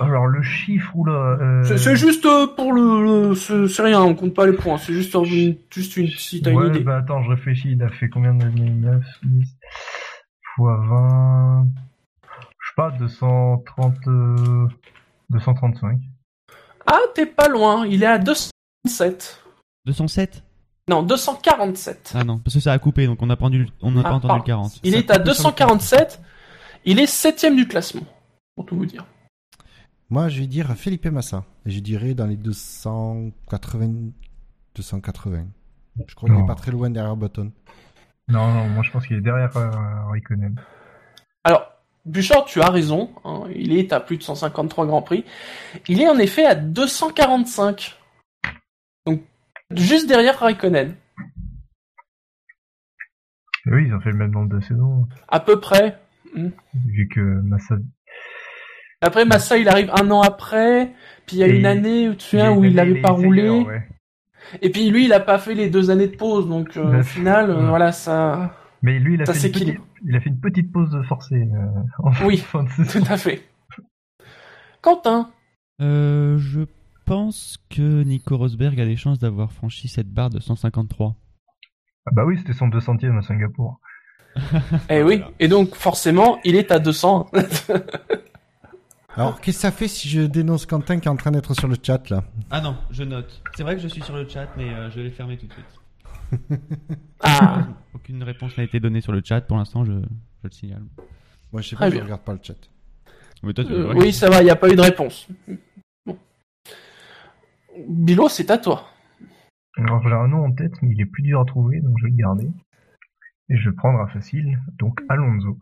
Alors, 0.01 0.27
le 0.27 0.43
chiffre, 0.43 0.91
ou. 0.97 1.09
Euh... 1.09 1.63
C'est- 1.65 1.95
juste 1.97 2.27
euh, 2.27 2.47
pour 2.49 2.73
le, 2.73 3.31
le- 3.31 3.69
c'est 3.69 3.83
rien, 3.83 4.01
on 4.03 4.15
compte 4.15 4.35
pas 4.35 4.47
les 4.47 4.53
points. 4.53 4.77
C'est 4.79 4.93
juste 4.93 5.15
une, 5.15 5.57
juste 5.71 5.97
une, 5.97 6.09
si 6.09 6.43
t'as 6.43 6.51
ouais, 6.53 6.67
une 6.69 6.75
idée. 6.75 6.85
bah 6.85 6.97
attends, 6.99 7.23
je 7.23 7.31
réfléchis. 7.31 7.73
Il 7.73 7.83
a 7.83 7.89
fait 7.89 8.09
combien 8.09 8.35
d'années 8.35 8.71
9, 8.71 9.03
10 9.25 9.57
fois 10.57 10.85
20... 10.89 11.67
Je 12.61 12.69
sais 12.69 12.75
pas, 12.77 12.91
230... 12.99 13.95
euh, 15.33 15.35
235. 15.39 15.99
Ah, 16.87 16.99
t'es 17.15 17.27
pas 17.27 17.49
loin. 17.49 17.87
Il 17.87 18.03
est 18.03 18.07
à 18.07 18.19
207. 18.19 19.41
207 19.87 20.43
Non, 20.89 21.03
247. 21.03 22.13
Ah 22.15 22.25
non, 22.25 22.39
parce 22.39 22.55
que 22.55 22.61
ça 22.61 22.73
a 22.73 22.79
coupé, 22.79 23.07
donc 23.07 23.23
on 23.23 23.27
n'a 23.27 23.37
pas 23.37 23.47
entendu, 23.47 23.69
on 23.83 23.91
n'a 23.93 24.01
Ah, 24.01 24.03
pas 24.05 24.09
entendu 24.15 24.27
pardon. 24.29 24.43
le 24.43 24.47
40. 24.47 24.81
Il 24.83 24.93
Ça 24.93 24.99
est 24.99 25.11
à 25.11 25.15
coupe 25.19 25.25
sur 25.33 25.49
le 25.49 25.55
247. 25.55 26.21
Il 26.85 26.99
est 27.01 27.07
septième 27.07 27.57
du 27.57 27.67
classement. 27.67 28.03
Pour 28.57 28.67
tout 28.67 28.77
vous 28.77 28.87
dire. 28.87 29.05
Moi, 30.11 30.29
je 30.29 30.41
vais 30.41 30.47
dire 30.47 30.69
Felipe 30.77 31.07
Massa. 31.07 31.45
Et 31.67 31.71
je 31.71 31.81
dirais 31.81 32.15
dans 32.15 32.27
les 32.27 32.37
280. 32.37 34.11
280. 34.77 35.47
Je 36.07 36.15
crois 36.15 36.29
qu'il 36.29 36.37
Non. 36.39 36.45
est 36.45 36.47
pas 36.47 36.55
très 36.55 36.71
loin 36.73 36.91
derrière 36.91 37.17
Button. 37.17 37.51
Non, 38.29 38.53
non, 38.53 38.69
moi 38.69 38.83
je 38.83 38.91
pense 38.91 39.07
qu'il 39.07 39.17
est 39.17 39.21
derrière 39.21 39.55
euh, 39.57 39.71
Raikkonen. 40.11 40.59
Alors, 41.45 41.74
Bouchard, 42.05 42.45
tu 42.45 42.61
as 42.61 42.69
raison. 42.71 43.11
hein, 43.25 43.45
il 43.55 43.77
est 43.77 43.93
à 43.93 44.01
plus 44.01 44.19
de 44.19 44.23
153 44.23 44.87
Grands 44.87 45.03
Prix. 45.03 45.25
Il 45.89 46.01
est 46.03 46.09
en 46.09 46.19
effet 46.19 46.45
à 46.45 46.55
245. 46.55 47.97
Donc, 49.07 49.23
juste 49.71 50.07
derrière 50.09 50.39
Raikkonen. 50.39 50.95
Oui, 53.67 53.85
ils 53.87 53.95
ont 53.95 54.01
fait 54.01 54.11
le 54.11 54.19
même 54.19 54.31
nombre 54.33 54.55
de 54.55 54.61
saisons, 54.61 55.07
À 55.29 55.41
peu 55.41 55.59
près. 55.59 55.99
vu 56.35 57.09
que 57.09 57.21
Massa... 57.21 57.77
Après, 59.01 59.25
Massa, 59.25 59.57
il 59.57 59.69
arrive 59.69 59.91
un 59.99 60.11
an 60.11 60.21
après. 60.21 60.93
Puis 61.27 61.37
il 61.37 61.39
y 61.39 61.45
a 61.45 61.49
Et 61.49 61.59
une 61.59 61.67
année, 61.67 62.11
tu 62.19 62.37
où 62.41 62.65
il 62.65 62.75
n'avait 62.75 63.01
pas 63.01 63.11
roulé. 63.13 63.49
ouais. 63.49 63.89
Et 64.61 64.69
puis 64.71 64.91
lui, 64.91 65.07
il 65.07 65.13
a 65.15 65.21
pas 65.21 65.39
fait 65.39 65.55
les 65.55 65.71
deux 65.71 65.91
années 65.91 66.09
de 66.09 66.17
pause. 66.17 66.47
Donc, 66.49 66.77
euh, 66.77 67.01
au 67.01 67.03
final, 67.03 67.51
euh, 67.51 67.69
voilà, 67.69 67.93
ça... 67.93 68.55
Mais 68.83 68.99
lui, 68.99 69.15
il 69.15 69.23
a, 69.23 69.27
Ça 69.27 69.33
fait 69.33 69.47
une 69.47 69.53
petite, 69.53 69.59
s'équilibre. 69.69 69.87
Il 70.05 70.15
a 70.17 70.21
fait 70.21 70.31
une 70.31 70.41
petite 70.41 70.71
pause 70.73 70.97
forcée 71.09 71.43
euh, 71.53 71.83
en 71.99 72.13
Oui. 72.27 72.37
fin 72.39 72.65
de. 72.65 72.69
Tout 72.91 73.05
à 73.13 73.17
fait. 73.17 73.43
Quentin. 74.83 75.31
Euh, 75.81 76.39
je 76.39 76.63
pense 77.05 77.59
que 77.71 78.03
Nico 78.03 78.37
Rosberg 78.37 78.81
a 78.81 78.85
des 78.85 78.97
chances 78.97 79.19
d'avoir 79.19 79.53
franchi 79.53 79.89
cette 79.89 80.09
barre 80.09 80.31
de 80.31 80.41
153. 80.41 81.17
Ah 82.07 82.11
bah 82.13 82.25
oui, 82.25 82.37
c'était 82.39 82.53
son 82.53 82.69
200ème 82.69 83.19
à 83.19 83.23
Singapour. 83.23 83.81
Eh 84.91 85.03
oui. 85.03 85.23
Et 85.39 85.49
donc, 85.49 85.75
forcément, 85.75 86.39
il 86.45 86.57
est 86.57 86.73
à 86.73 86.79
200. 86.81 87.31
Alors, 89.17 89.41
qu'est-ce 89.41 89.59
que 89.59 89.63
ça 89.63 89.71
fait 89.71 89.87
si 89.87 90.09
je 90.09 90.23
dénonce 90.23 90.67
Quentin 90.67 90.99
qui 90.99 91.07
est 91.07 91.11
en 91.11 91.17
train 91.17 91.31
d'être 91.31 91.55
sur 91.55 91.69
le 91.69 91.77
chat 91.81 92.11
là? 92.11 92.25
Ah 92.51 92.61
non, 92.61 92.77
je 92.91 93.05
note. 93.05 93.43
C'est 93.57 93.63
vrai 93.63 93.77
que 93.77 93.81
je 93.83 93.87
suis 93.89 94.03
sur 94.03 94.17
le 94.17 94.29
chat, 94.29 94.49
mais 94.57 94.71
euh, 94.75 94.91
je 94.91 95.01
l'ai 95.01 95.11
fermé 95.11 95.39
tout 95.39 95.47
de 95.47 95.53
suite. 95.53 96.61
ah. 97.21 97.67
Aucune 97.95 98.23
réponse 98.23 98.57
n'a 98.59 98.65
été 98.65 98.81
donnée 98.81 99.01
sur 99.01 99.13
le 99.13 99.23
chat 99.25 99.41
pour 99.43 99.57
l'instant, 99.57 99.85
je, 99.85 99.93
je 99.93 99.99
le 100.45 100.51
signale. 100.51 100.83
Moi, 101.53 101.63
je 101.63 101.69
sais 101.71 101.77
Très 101.77 101.87
pas, 101.87 101.91
je 101.91 101.95
bien. 101.97 102.05
regarde 102.05 102.23
pas 102.23 102.33
le 102.33 102.41
chat. 102.43 102.55
Mais 103.43 103.53
toi, 103.53 103.65
tu 103.65 103.73
Euh, 103.73 103.93
oui, 103.95 104.13
ça 104.13 104.29
va, 104.31 104.41
il 104.41 104.45
n'y 104.45 104.51
a 104.51 104.57
pas 104.57 104.69
eu 104.71 104.77
de 104.77 104.81
réponse. 104.81 105.29
Bon. 106.07 106.19
Bilo, 107.89 108.29
c'est 108.29 108.51
à 108.51 108.59
toi. 108.59 108.89
Alors 109.77 110.03
j'ai 110.07 110.15
un 110.15 110.29
nom 110.29 110.45
en 110.47 110.53
tête, 110.53 110.73
mais 110.83 110.91
il 110.95 111.01
est 111.01 111.07
plus 111.07 111.23
dur 111.23 111.41
à 111.41 111.45
trouver, 111.45 111.81
donc 111.81 111.97
je 111.99 112.05
vais 112.05 112.11
le 112.11 112.17
garder. 112.17 112.49
Et 113.49 113.57
je 113.57 113.69
vais 113.71 113.77
prendre 113.77 113.99
un 114.01 114.07
facile, 114.07 114.59
donc 114.79 115.01
Alonso. 115.09 115.59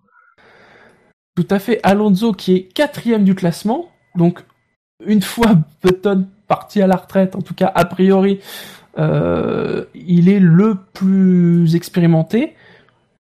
Tout 1.34 1.46
à 1.50 1.58
fait, 1.58 1.80
Alonso 1.82 2.32
qui 2.32 2.54
est 2.54 2.64
quatrième 2.72 3.24
du 3.24 3.34
classement. 3.34 3.90
Donc, 4.14 4.44
une 5.06 5.22
fois 5.22 5.54
Button 5.82 6.28
parti 6.46 6.82
à 6.82 6.86
la 6.86 6.96
retraite, 6.96 7.34
en 7.34 7.40
tout 7.40 7.54
cas 7.54 7.72
a 7.74 7.86
priori, 7.86 8.40
il 8.96 10.28
est 10.28 10.40
le 10.40 10.76
plus 10.92 11.74
expérimenté. 11.74 12.54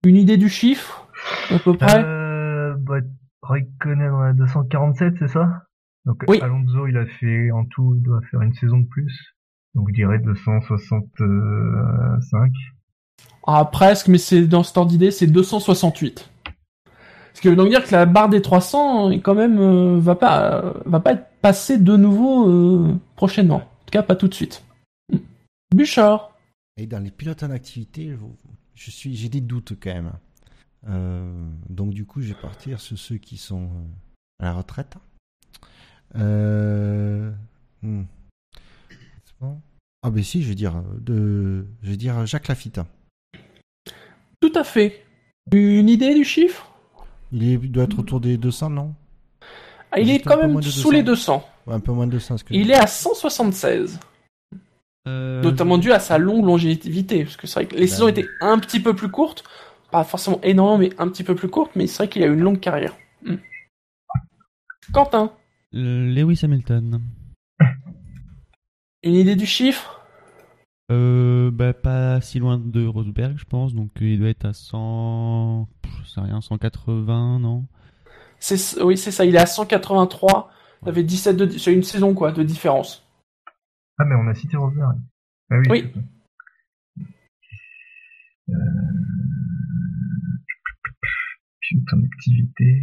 Une 0.05 0.15
idée 0.15 0.37
du 0.37 0.49
chiffre, 0.49 1.07
à 1.49 1.57
peu 1.57 1.75
près 1.75 2.03
Euh, 2.03 2.75
bah, 2.77 2.99
Raikkonen 3.41 4.11
on 4.11 4.21
a 4.21 4.33
247, 4.33 5.15
c'est 5.19 5.27
ça? 5.27 5.63
Donc 6.05 6.23
Oui. 6.27 6.39
Alonso, 6.41 6.87
il 6.87 6.97
a 6.97 7.05
fait 7.05 7.51
en 7.51 7.65
tout, 7.65 7.95
il 7.97 8.03
doit 8.03 8.21
faire 8.29 8.41
une 8.41 8.53
saison 8.53 8.79
de 8.79 8.87
plus. 8.87 9.35
Donc 9.73 9.89
je 9.89 9.93
dirais 9.93 10.19
265. 10.19 12.51
Ah, 13.47 13.65
presque, 13.65 14.07
mais 14.07 14.17
c'est 14.17 14.47
dans 14.47 14.63
cet 14.63 14.77
ordre 14.77 14.91
d'idée, 14.91 15.11
c'est 15.11 15.27
268. 15.27 16.29
Ce 17.33 17.41
qui 17.41 17.49
veut 17.49 17.55
donc 17.55 17.69
dire 17.69 17.83
que 17.83 17.91
la 17.91 18.05
barre 18.05 18.29
des 18.29 18.41
300 18.41 19.11
est 19.11 19.19
quand 19.19 19.35
même 19.35 19.59
euh, 19.59 19.99
va 19.99 20.15
pas 20.15 20.53
euh, 20.53 20.73
va 20.85 20.99
pas 21.01 21.11
être 21.11 21.27
passée 21.41 21.77
de 21.77 21.97
nouveau 21.97 22.49
euh, 22.49 22.95
prochainement. 23.15 23.57
En 23.57 23.59
tout 23.59 23.91
cas, 23.91 24.03
pas 24.03 24.15
tout 24.15 24.27
de 24.27 24.33
suite. 24.33 24.64
Bouchard. 25.75 26.31
Et 26.77 26.87
dans 26.87 26.99
les 26.99 27.11
pilotes 27.11 27.43
en 27.43 27.51
activité, 27.51 28.15
je, 28.73 28.91
suis, 28.91 29.15
j'ai 29.15 29.29
des 29.29 29.41
doutes 29.41 29.73
quand 29.79 29.93
même. 29.93 30.13
Euh, 30.87 31.49
donc 31.69 31.93
du 31.93 32.05
coup, 32.05 32.21
je 32.21 32.29
vais 32.29 32.39
partir 32.39 32.79
sur 32.79 32.97
ceux 32.97 33.17
qui 33.17 33.37
sont 33.37 33.63
euh, 33.63 34.43
à 34.43 34.45
la 34.45 34.53
retraite. 34.53 34.95
Euh, 36.15 37.31
hmm. 37.81 38.03
Bon 39.41 39.59
Ah 40.01 40.11
ben 40.11 40.23
si, 40.23 40.43
je 40.43 40.47
vais 40.47 40.55
dire 40.55 40.81
de, 40.99 41.65
je 41.83 41.89
vais 41.89 41.97
dire 41.97 42.25
Jacques 42.25 42.47
Lafitte. 42.47 42.79
Tout 44.39 44.53
à 44.55 44.63
fait. 44.63 45.03
Une 45.51 45.89
idée 45.89 46.13
du 46.15 46.23
chiffre? 46.23 46.71
Il, 47.33 47.43
est, 47.43 47.53
il 47.55 47.71
doit 47.71 47.83
être 47.83 47.99
autour 47.99 48.21
des 48.21 48.37
200, 48.37 48.69
non? 48.69 48.95
Ah, 49.91 49.99
Il 49.99 50.09
est 50.09 50.13
Juste 50.13 50.25
quand 50.25 50.37
même 50.37 50.61
sous 50.61 50.89
200. 50.89 50.91
les 50.91 51.03
200. 51.03 51.49
Ouais, 51.67 51.73
Un 51.73 51.79
peu 51.81 51.91
moins 51.91 52.07
de 52.07 52.11
200. 52.11 52.37
ce 52.37 52.43
que 52.45 52.53
Il 52.53 52.71
est 52.71 52.75
à 52.75 52.87
176. 52.87 53.99
Euh, 55.07 55.41
Notamment 55.41 55.77
dû 55.77 55.91
à 55.91 55.99
sa 55.99 56.17
longue 56.17 56.45
longévité. 56.45 57.23
Parce 57.23 57.37
que 57.37 57.47
c'est 57.47 57.59
vrai 57.59 57.65
que 57.67 57.75
les 57.75 57.81
Bah 57.81 57.87
saisons 57.87 58.07
étaient 58.07 58.27
un 58.41 58.59
petit 58.59 58.79
peu 58.79 58.95
plus 58.95 59.09
courtes. 59.09 59.43
Pas 59.91 60.03
forcément 60.03 60.39
énormément, 60.43 60.77
mais 60.77 60.89
un 60.97 61.07
petit 61.09 61.23
peu 61.23 61.35
plus 61.35 61.49
courtes. 61.49 61.71
Mais 61.75 61.87
c'est 61.87 61.97
vrai 61.97 62.09
qu'il 62.09 62.23
a 62.23 62.27
eu 62.27 62.33
une 62.33 62.41
longue 62.41 62.59
carrière. 62.59 62.95
Hmm. 63.23 63.35
Quentin, 64.93 65.31
euh, 65.73 66.13
Lewis 66.13 66.39
Hamilton. 66.43 67.01
une 69.03 69.13
idée 69.15 69.35
du 69.35 69.45
chiffre? 69.45 70.01
Euh, 70.91 71.49
bah, 71.51 71.73
pas 71.73 72.21
si 72.21 72.39
loin 72.39 72.59
de 72.63 72.85
Rosberg, 72.85 73.37
je 73.37 73.45
pense. 73.45 73.73
Donc, 73.73 73.89
il 73.99 74.19
doit 74.19 74.29
être 74.29 74.45
à 74.45 74.53
100. 74.53 75.67
pff, 75.81 75.91
Je 76.03 76.09
sais 76.09 76.21
rien, 76.21 76.41
180, 76.41 77.39
non? 77.39 77.65
C'est 78.39 78.81
oui, 78.81 78.97
c'est 78.97 79.11
ça. 79.11 79.25
Il 79.25 79.35
est 79.35 79.39
à 79.39 79.45
183. 79.45 80.49
Il 80.83 80.89
avait 80.89 81.03
17 81.03 81.35
de, 81.37 81.57
c'est 81.57 81.73
une 81.73 81.83
saison 81.83 82.13
quoi 82.13 82.31
de 82.31 82.43
différence. 82.43 83.04
Ah, 83.97 84.05
mais 84.05 84.15
on 84.15 84.27
a 84.27 84.33
cité 84.33 84.57
Rosberg. 84.57 84.97
Ah 85.49 85.57
oui. 85.59 85.65
Oui. 85.69 85.93
Euh... 88.49 88.53
Pilote 91.61 91.93
en 91.93 92.03
activité. 92.05 92.81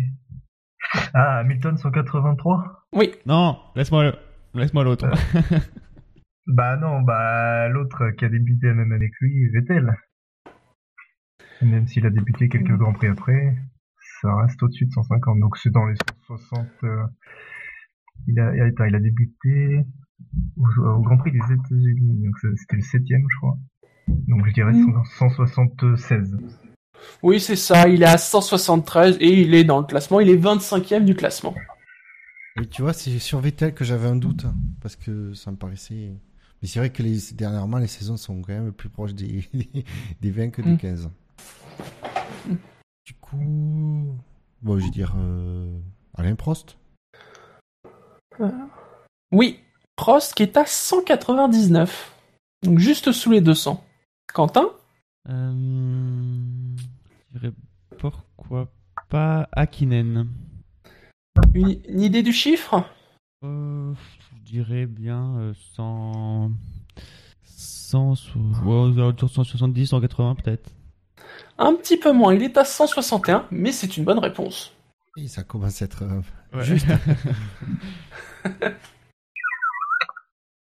Ah, 1.14 1.38
Hamilton 1.38 1.76
183 1.76 2.86
Oui, 2.92 3.12
Non, 3.26 3.58
laisse-moi 3.76 4.12
laisse-moi 4.54 4.84
l'autre. 4.84 5.06
Bah 6.48 6.76
non, 6.76 7.02
bah 7.02 7.68
l'autre 7.68 8.10
qui 8.18 8.24
a 8.24 8.28
débuté 8.28 8.66
la 8.66 8.74
même 8.74 8.90
année 8.90 9.08
que 9.10 9.24
lui, 9.24 9.48
Vettel. 9.50 9.94
Même 11.62 11.86
s'il 11.86 12.04
a 12.04 12.10
débuté 12.10 12.48
quelques 12.48 12.76
grands 12.76 12.92
prix 12.92 13.06
après, 13.06 13.56
ça 14.20 14.34
reste 14.34 14.60
au-dessus 14.60 14.86
de 14.86 14.90
150. 14.90 15.38
Donc 15.38 15.56
c'est 15.56 15.70
dans 15.70 15.86
les 15.86 15.94
160. 16.26 16.66
euh, 16.82 17.04
Il 18.26 18.40
a, 18.40 18.48
attends, 18.66 18.86
il 18.86 18.94
a 18.96 18.98
débuté 18.98 19.84
au, 20.56 20.82
au 20.82 21.00
Grand 21.00 21.16
Prix 21.18 21.32
des 21.32 21.38
États-Unis. 21.38 22.24
Donc 22.24 22.36
c'était 22.56 22.76
le 22.76 22.82
septième, 22.82 23.22
je 23.30 23.36
crois. 23.38 23.56
Donc 24.08 24.46
je 24.46 24.52
dirais 24.52 24.72
Mm. 24.72 25.02
176. 25.18 26.36
oui, 27.22 27.40
c'est 27.40 27.56
ça. 27.56 27.88
Il 27.88 28.02
est 28.02 28.06
à 28.06 28.18
173 28.18 29.16
et 29.20 29.40
il 29.42 29.54
est 29.54 29.64
dans 29.64 29.80
le 29.80 29.86
classement. 29.86 30.20
Il 30.20 30.28
est 30.28 30.36
25e 30.36 31.04
du 31.04 31.14
classement. 31.14 31.54
Et 32.60 32.66
tu 32.66 32.82
vois, 32.82 32.92
c'est 32.92 33.18
sur 33.18 33.40
Vettel 33.40 33.72
que 33.74 33.82
j'avais 33.84 34.06
un 34.08 34.16
doute, 34.16 34.44
parce 34.82 34.94
que 34.96 35.32
ça 35.32 35.50
me 35.50 35.56
paraissait... 35.56 36.12
Mais 36.60 36.68
c'est 36.68 36.78
vrai 36.80 36.90
que 36.90 37.02
les, 37.02 37.16
dernièrement, 37.34 37.78
les 37.78 37.86
saisons 37.86 38.18
sont 38.18 38.42
quand 38.42 38.52
même 38.52 38.72
plus 38.72 38.90
proches 38.90 39.14
des, 39.14 39.48
des 40.20 40.30
20 40.30 40.50
que 40.50 40.60
des 40.62 40.72
Mm. 40.72 40.78
15. 40.78 41.10
Du 43.06 43.14
coup... 43.20 44.14
Bon, 44.60 44.78
je 44.78 44.84
vais 44.84 44.90
dire 44.90 45.14
euh, 45.16 45.78
Alain 46.14 46.34
Prost. 46.34 46.76
Oui, 49.32 49.60
Prost 49.96 50.34
qui 50.34 50.42
est 50.42 50.56
à 50.56 50.64
199. 50.66 52.12
Donc 52.64 52.78
juste 52.78 53.12
sous 53.12 53.30
les 53.30 53.40
200. 53.40 53.82
Quentin? 54.32 54.66
Euh, 55.28 55.52
je 57.32 57.38
dirais 57.38 57.52
pourquoi 57.98 58.68
pas 59.08 59.48
Akinen. 59.52 60.28
une, 61.54 61.80
une 61.88 62.00
idée 62.00 62.22
du 62.22 62.32
chiffre? 62.32 62.84
Euh, 63.44 63.92
je 63.94 64.52
dirais 64.52 64.86
bien 64.86 65.36
euh, 65.38 65.52
100... 65.76 66.50
100... 67.44 68.14
ouais, 68.64 68.74
aux 68.74 68.98
alentours 68.98 69.28
de 69.28 69.34
170, 69.34 69.86
180 69.88 70.34
peut-être. 70.36 70.70
Un 71.58 71.74
petit 71.74 71.98
peu 71.98 72.12
moins. 72.12 72.34
Il 72.34 72.42
est 72.42 72.56
à 72.56 72.64
161, 72.64 73.46
mais 73.50 73.72
c'est 73.72 73.96
une 73.96 74.04
bonne 74.04 74.18
réponse. 74.18 74.72
Et 75.18 75.28
ça 75.28 75.42
commence 75.42 75.82
à 75.82 75.84
être... 75.84 76.02
euh, 76.04 76.20
Ouais. 76.54 76.64
Juste. 76.64 76.86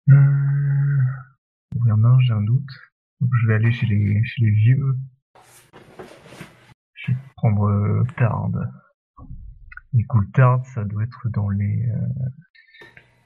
Euh... 0.09 0.97
Il 1.75 1.87
y 1.87 1.91
en 1.91 2.03
a 2.03 2.17
j'ai 2.21 2.33
un 2.33 2.41
doute. 2.43 2.69
Donc 3.21 3.29
je 3.41 3.47
vais 3.47 3.53
aller 3.55 3.71
chez 3.71 3.85
les, 3.87 4.23
chez 4.23 4.45
les 4.45 4.51
vieux. 4.51 4.97
Je 6.95 7.11
vais 7.11 7.17
prendre 7.35 7.63
euh, 7.69 8.03
Tard. 8.17 8.51
Et 9.93 10.03
cool, 10.05 10.29
Tard, 10.31 10.65
ça 10.67 10.83
doit 10.85 11.03
être 11.03 11.29
dans 11.29 11.49
les... 11.49 11.89
euh, 11.89 12.29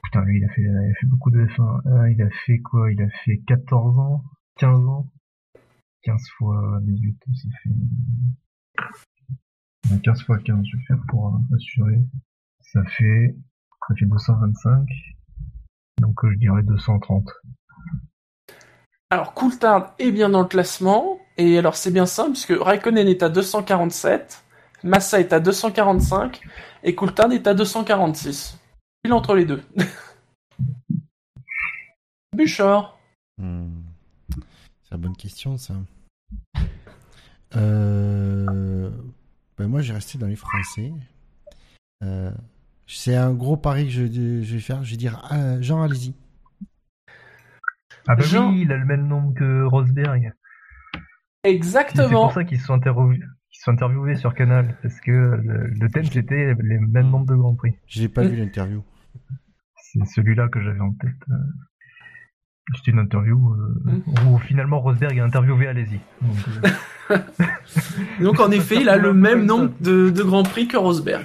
Putain, 0.04 0.24
lui, 0.24 0.38
il 0.38 0.44
a 0.44 0.48
fait, 0.48 0.62
il 0.62 0.68
a 0.68 0.94
fait 1.00 1.06
beaucoup 1.06 1.30
de 1.30 1.44
F1. 1.46 1.86
Euh, 1.88 2.10
il 2.10 2.22
a 2.22 2.30
fait 2.30 2.58
quoi? 2.60 2.92
Il 2.92 3.02
a 3.02 3.08
fait 3.24 3.38
14 3.46 3.98
ans? 3.98 4.24
15 4.56 4.78
ans? 4.80 5.10
15 6.02 6.28
fois 6.38 6.78
18, 6.82 7.18
ça 7.34 7.48
fait... 7.62 7.70
Euh, 9.92 9.98
15 10.02 10.22
fois 10.24 10.38
15, 10.38 10.64
je 10.64 10.76
vais 10.76 10.82
faire 10.84 11.02
pour 11.08 11.34
euh, 11.34 11.54
assurer. 11.54 12.00
Ça 12.60 12.84
fait... 12.84 13.36
Ça 13.88 13.94
fait 13.94 14.06
225. 14.06 14.88
Donc 15.98 16.24
euh, 16.24 16.30
je 16.32 16.38
dirais 16.38 16.62
230. 16.62 17.24
Alors 19.10 19.34
Coulthard 19.34 19.94
est 19.98 20.10
bien 20.10 20.28
dans 20.28 20.42
le 20.42 20.48
classement. 20.48 21.18
Et 21.38 21.58
alors 21.58 21.76
c'est 21.76 21.90
bien 21.90 22.06
simple, 22.06 22.32
puisque 22.32 22.54
Raikkonen 22.58 23.08
est 23.08 23.22
à 23.22 23.28
247, 23.28 24.44
Massa 24.84 25.20
est 25.20 25.32
à 25.32 25.40
245, 25.40 26.40
et 26.82 26.94
Coulthard 26.94 27.32
est 27.32 27.46
à 27.46 27.54
246. 27.54 28.58
Il 29.04 29.10
est 29.10 29.12
entre 29.12 29.34
les 29.34 29.44
deux. 29.44 29.62
Bouchard. 32.32 32.98
Hmm. 33.38 33.82
C'est 34.82 34.92
la 34.92 34.96
bonne 34.96 35.16
question, 35.16 35.58
ça. 35.58 35.74
Euh... 37.54 38.90
Ben 39.58 39.68
moi, 39.68 39.82
j'ai 39.82 39.92
resté 39.92 40.18
dans 40.18 40.26
les 40.26 40.36
Français. 40.36 40.92
Euh... 42.02 42.30
C'est 42.86 43.16
un 43.16 43.32
gros 43.32 43.56
pari 43.56 43.84
que 43.86 43.90
je, 43.90 44.06
je 44.06 44.54
vais 44.54 44.60
faire. 44.60 44.82
Je 44.84 44.92
vais 44.92 44.96
dire 44.96 45.20
euh, 45.32 45.58
Jean, 45.60 45.82
allez-y. 45.82 46.14
Ah 48.08 48.14
bah 48.14 48.22
Jean- 48.22 48.50
oui, 48.52 48.60
il 48.62 48.72
a 48.72 48.76
le 48.76 48.84
même 48.84 49.06
nom 49.08 49.32
que 49.32 49.64
Rosberg. 49.64 50.32
C'est 51.44 51.50
Exactement. 51.52 52.22
pour 52.26 52.32
ça 52.32 52.44
qu'ils 52.44 52.60
se 52.60 52.66
sont, 52.66 52.74
interviewés- 52.76 53.20
sont 54.14 54.20
sur 54.20 54.34
Canal, 54.34 54.76
parce 54.82 55.00
que 55.00 55.10
le, 55.10 55.66
le 55.68 55.88
thème 55.90 56.04
c'était 56.04 56.54
les 56.60 56.78
mêmes 56.78 57.10
nombres 57.10 57.26
de 57.26 57.34
Grand 57.34 57.54
Prix. 57.54 57.74
Je 57.86 58.02
n'ai 58.02 58.08
pas 58.08 58.22
Mm. 58.24 58.28
vu 58.28 58.36
l'interview. 58.36 58.84
C'est 59.76 60.04
celui-là 60.14 60.48
que 60.48 60.60
j'avais 60.62 60.80
en 60.80 60.92
tête. 60.92 61.10
euh. 61.30 61.34
C'était 62.76 62.90
une 62.92 62.98
interview 63.00 63.52
euh, 63.54 63.92
Mm. 64.24 64.28
où 64.28 64.38
finalement 64.38 64.80
Rosberg 64.80 65.18
a 65.18 65.24
interviewé 65.24 65.66
Alési. 65.68 65.98
Donc, 66.22 66.36
euh, 67.10 67.18
Donc 68.20 68.38
en 68.40 68.50
effet, 68.50 68.76
il 68.80 68.88
a 68.88 68.96
le 68.96 69.12
même 69.28 69.44
nombre 69.46 69.72
de, 69.80 70.10
de 70.10 70.22
Grands 70.22 70.42
Prix 70.44 70.68
que 70.68 70.76
Rosberg. 70.76 71.24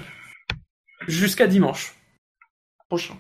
Jusqu'à 1.07 1.47
dimanche. 1.47 1.95
Prochain. 2.89 3.15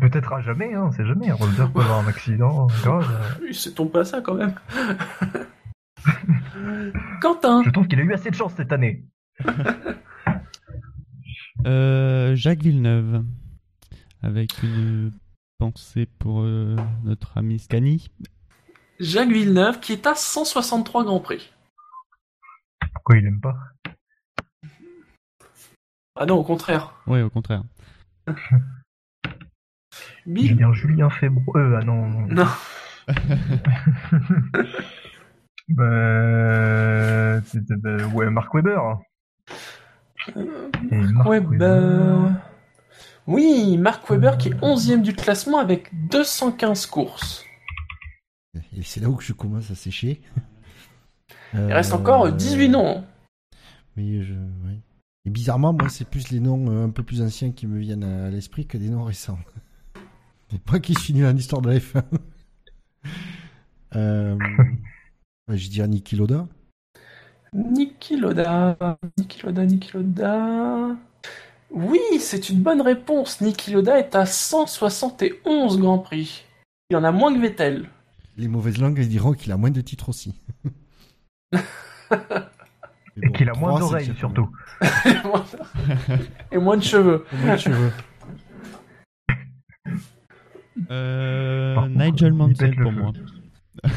Peut-être 0.00 0.32
à 0.34 0.42
jamais, 0.42 0.74
hein, 0.74 0.84
on 0.88 0.92
sait 0.92 1.06
jamais. 1.06 1.32
Rosberg 1.32 1.72
peut 1.72 1.80
avoir 1.80 2.04
un 2.04 2.08
accident 2.08 2.66
grave. 2.82 3.40
Il 3.46 3.54
se 3.54 3.70
tombe 3.70 3.90
pas 3.90 4.04
ça 4.04 4.20
quand 4.20 4.34
même. 4.34 4.54
Quentin. 7.20 7.62
Je 7.64 7.70
trouve 7.70 7.88
qu'il 7.88 7.98
a 7.98 8.02
eu 8.02 8.12
assez 8.12 8.30
de 8.30 8.34
chance 8.34 8.52
cette 8.56 8.72
année. 8.72 9.04
Euh, 11.66 12.36
Jacques 12.36 12.62
Villeneuve. 12.62 13.24
Avec 14.22 14.62
une 14.62 15.10
pensée 15.58 16.06
pour 16.20 16.42
euh, 16.42 16.76
notre 17.02 17.36
ami 17.36 17.58
Scani. 17.58 18.10
Jacques 19.00 19.32
Villeneuve 19.32 19.80
qui 19.80 19.92
est 19.92 20.06
à 20.06 20.14
163 20.14 21.04
Grands 21.04 21.18
Prix. 21.18 21.52
Pourquoi 22.94 23.16
il 23.16 23.26
aime 23.26 23.40
pas? 23.40 23.56
Ah 26.20 26.26
non, 26.26 26.34
au 26.36 26.42
contraire. 26.44 26.92
Ouais, 27.06 27.22
au 27.22 27.30
contraire. 27.30 27.62
Je 28.26 28.34
Bill 30.26 30.56
dire 30.56 30.72
Julien 30.74 31.08
Febro. 31.10 31.56
Euh, 31.56 31.78
ah 31.80 31.84
non. 31.84 32.08
non. 32.08 32.26
Non. 32.26 32.46
Bah, 35.70 37.42
c'était- 37.44 37.76
bah, 37.76 38.06
ouais, 38.14 38.30
Mark 38.30 38.54
Webber. 38.54 38.80
Et 40.90 40.96
Mark 40.96 41.28
bah... 41.58 42.30
Oui, 43.26 43.76
Mark 43.76 44.08
Webber 44.08 44.32
qui 44.38 44.48
est 44.48 44.54
11e 44.62 45.02
du 45.02 45.14
classement 45.14 45.58
avec 45.58 45.90
215 46.08 46.86
courses. 46.86 47.44
Et 48.74 48.82
c'est 48.82 49.00
là 49.00 49.10
où 49.10 49.20
je 49.20 49.34
commence 49.34 49.70
à 49.70 49.74
sécher. 49.74 50.22
Il 51.52 51.70
reste 51.72 51.92
encore 51.92 52.32
18 52.32 52.70
noms. 52.70 53.04
Mais 53.96 54.22
je, 54.22 54.32
ouais. 54.32 54.80
Et 55.28 55.30
bizarrement, 55.30 55.74
moi, 55.74 55.90
c'est 55.90 56.06
plus 56.08 56.30
les 56.30 56.40
noms 56.40 56.70
euh, 56.70 56.86
un 56.86 56.88
peu 56.88 57.02
plus 57.02 57.20
anciens 57.20 57.52
qui 57.52 57.66
me 57.66 57.78
viennent 57.78 58.02
à 58.02 58.30
l'esprit 58.30 58.64
que 58.64 58.78
des 58.78 58.88
noms 58.88 59.04
récents. 59.04 59.38
Moi 60.70 60.80
qui 60.80 60.94
suis 60.94 61.12
nul 61.12 61.26
en 61.26 61.36
histoire 61.36 61.60
de 61.60 61.68
la 61.68 61.78
F1. 61.78 62.02
euh, 63.94 64.38
je 65.50 65.68
dirais 65.68 65.86
Niki 65.86 66.16
Loda. 66.16 66.48
Niki 67.52 68.16
Loda, 68.16 68.78
Niki 69.18 69.44
Loda, 69.44 69.66
Niki 69.66 69.90
Loda. 69.92 70.96
Oui, 71.72 72.00
c'est 72.20 72.48
une 72.48 72.62
bonne 72.62 72.80
réponse. 72.80 73.42
Niki 73.42 73.72
Loda 73.72 73.98
est 73.98 74.14
à 74.14 74.24
171 74.24 75.78
Grands 75.78 75.98
Prix. 75.98 76.46
Il 76.88 76.96
en 76.96 77.04
a 77.04 77.12
moins 77.12 77.34
que 77.34 77.38
Vettel. 77.38 77.90
Les 78.38 78.48
mauvaises 78.48 78.78
langues 78.78 78.98
diront 79.02 79.34
qu'il 79.34 79.52
a 79.52 79.58
moins 79.58 79.70
de 79.70 79.82
titres 79.82 80.08
aussi. 80.08 80.32
Et 83.22 83.32
qu'il 83.32 83.48
a 83.48 83.54
moins 83.54 83.78
d'oreilles 83.78 84.14
surtout. 84.16 84.48
Et 86.52 86.58
moins 86.58 86.76
de 86.76 86.82
cheveux. 86.82 87.24
Et 87.32 87.36
moins 87.44 87.54
de 87.54 87.60
cheveux. 87.60 87.92
Euh, 90.90 91.74
contre, 91.74 91.88
Nigel 91.88 92.32
Mansell 92.32 92.76
pour 92.76 92.92
moi. 92.92 93.12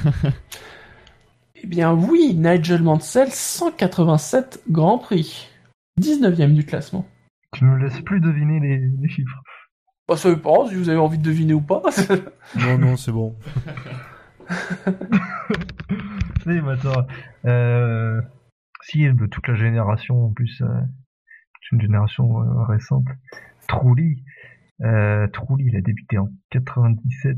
Eh 1.64 1.68
bien 1.68 1.93
oui, 1.93 2.34
Nigel 2.35 2.81
Mansell, 2.81 3.30
187 3.30 4.64
Grands 4.72 4.98
Prix. 4.98 5.48
19e 5.99 6.56
du 6.56 6.65
classement. 6.65 7.06
Tu 7.53 7.65
ne 7.65 7.76
laisses 7.76 8.02
plus 8.02 8.19
deviner 8.19 8.60
les, 8.60 8.80
les 8.80 9.10
chiffres. 9.10 9.43
Bah, 10.07 10.18
ça 10.18 10.34
dépend 10.34 10.68
si 10.68 10.73
vous 10.73 10.89
avez 10.89 10.98
envie 10.98 11.19
de 11.19 11.23
deviner 11.23 11.53
ou 11.53 11.61
pas. 11.61 11.84
Non, 12.56 12.80
non, 12.80 12.98
c'est 12.98 13.11
bon. 13.11 13.35
Oui, 16.45 16.60
mais 16.61 16.72
attends. 16.72 17.06
Euh, 17.45 18.22
si, 18.84 19.08
toute 19.32 19.48
la 19.48 19.56
génération, 19.56 20.26
en 20.26 20.32
plus, 20.32 20.62
euh, 20.62 20.82
une 21.72 21.82
génération 21.82 22.41
euh, 22.41 22.64
récente. 22.64 23.08
Trulli. 23.68 24.24
Euh, 24.82 25.28
Trulli, 25.28 25.66
il 25.68 25.76
a 25.76 25.82
débuté 25.82 26.18
en 26.18 26.30
97. 26.49 27.38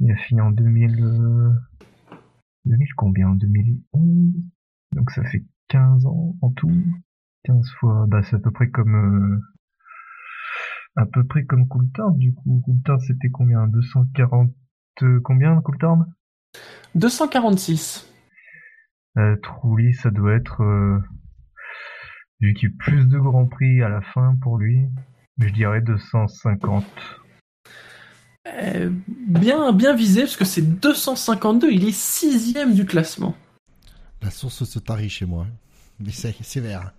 Il 0.00 0.12
a 0.12 0.16
fini 0.16 0.40
en 0.40 0.50
2000... 0.50 1.02
euh, 1.02 1.52
2000 2.64 2.88
combien? 2.96 3.28
En 3.28 3.34
2011 3.34 4.34
Donc 4.92 5.10
ça 5.10 5.24
fait 5.24 5.44
15 5.68 6.06
ans 6.06 6.36
en 6.42 6.50
tout. 6.50 6.70
15 7.44 7.70
fois... 7.78 8.06
Bah, 8.08 8.22
c'est 8.22 8.36
à 8.36 8.40
peu 8.40 8.50
près 8.50 8.68
comme... 8.68 8.94
euh, 8.94 9.40
à 10.96 11.06
peu 11.06 11.24
près 11.24 11.44
comme 11.44 11.68
Coulthard, 11.68 12.12
du 12.12 12.34
coup. 12.34 12.60
Coulthard, 12.64 13.00
c'était 13.00 13.30
combien? 13.30 13.66
240... 13.68 14.52
euh, 15.02 15.20
combien, 15.22 15.60
Coulthard? 15.62 16.04
246. 16.94 18.12
Euh, 19.18 19.36
Trulli, 19.42 19.94
ça 19.94 20.10
doit 20.10 20.34
être 20.34 20.62
euh, 20.62 20.98
vu 22.40 22.52
qu'il 22.54 22.68
y 22.68 22.72
a 22.72 22.74
eu 22.74 22.76
plus 22.76 23.08
de 23.08 23.18
grands 23.18 23.46
prix 23.46 23.82
à 23.82 23.88
la 23.88 24.02
fin 24.02 24.36
pour 24.42 24.58
lui. 24.58 24.86
Je 25.38 25.48
dirais 25.48 25.80
250. 25.80 26.84
Euh, 28.46 28.90
bien, 29.08 29.72
bien 29.72 29.94
visé, 29.94 30.22
parce 30.22 30.36
que 30.36 30.44
c'est 30.44 30.62
252. 30.62 31.70
Il 31.72 31.88
est 31.88 31.98
6e 31.98 32.74
du 32.74 32.84
classement. 32.84 33.34
La 34.22 34.30
source 34.30 34.64
se 34.64 34.78
tarit 34.78 35.08
chez 35.08 35.26
moi. 35.26 35.46
Mais 35.98 36.10
c'est 36.10 36.32
sévère. 36.42 36.92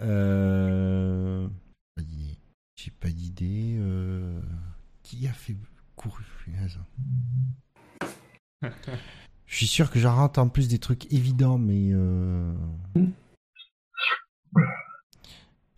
Euh... 0.00 1.46
J'ai 2.76 2.90
pas 2.90 3.08
d'idée. 3.08 3.76
Euh... 3.78 4.40
Qui 5.02 5.28
a 5.28 5.32
fait 5.32 5.56
courir 5.96 6.26
punaise. 6.44 6.78
Je 9.46 9.56
suis 9.56 9.66
sûr 9.66 9.90
que 9.90 9.98
j'en 9.98 10.14
rate 10.14 10.38
en 10.38 10.48
plus 10.48 10.68
des 10.68 10.78
trucs 10.78 11.12
évidents, 11.12 11.58
mais. 11.58 11.90
Euh... 11.92 12.52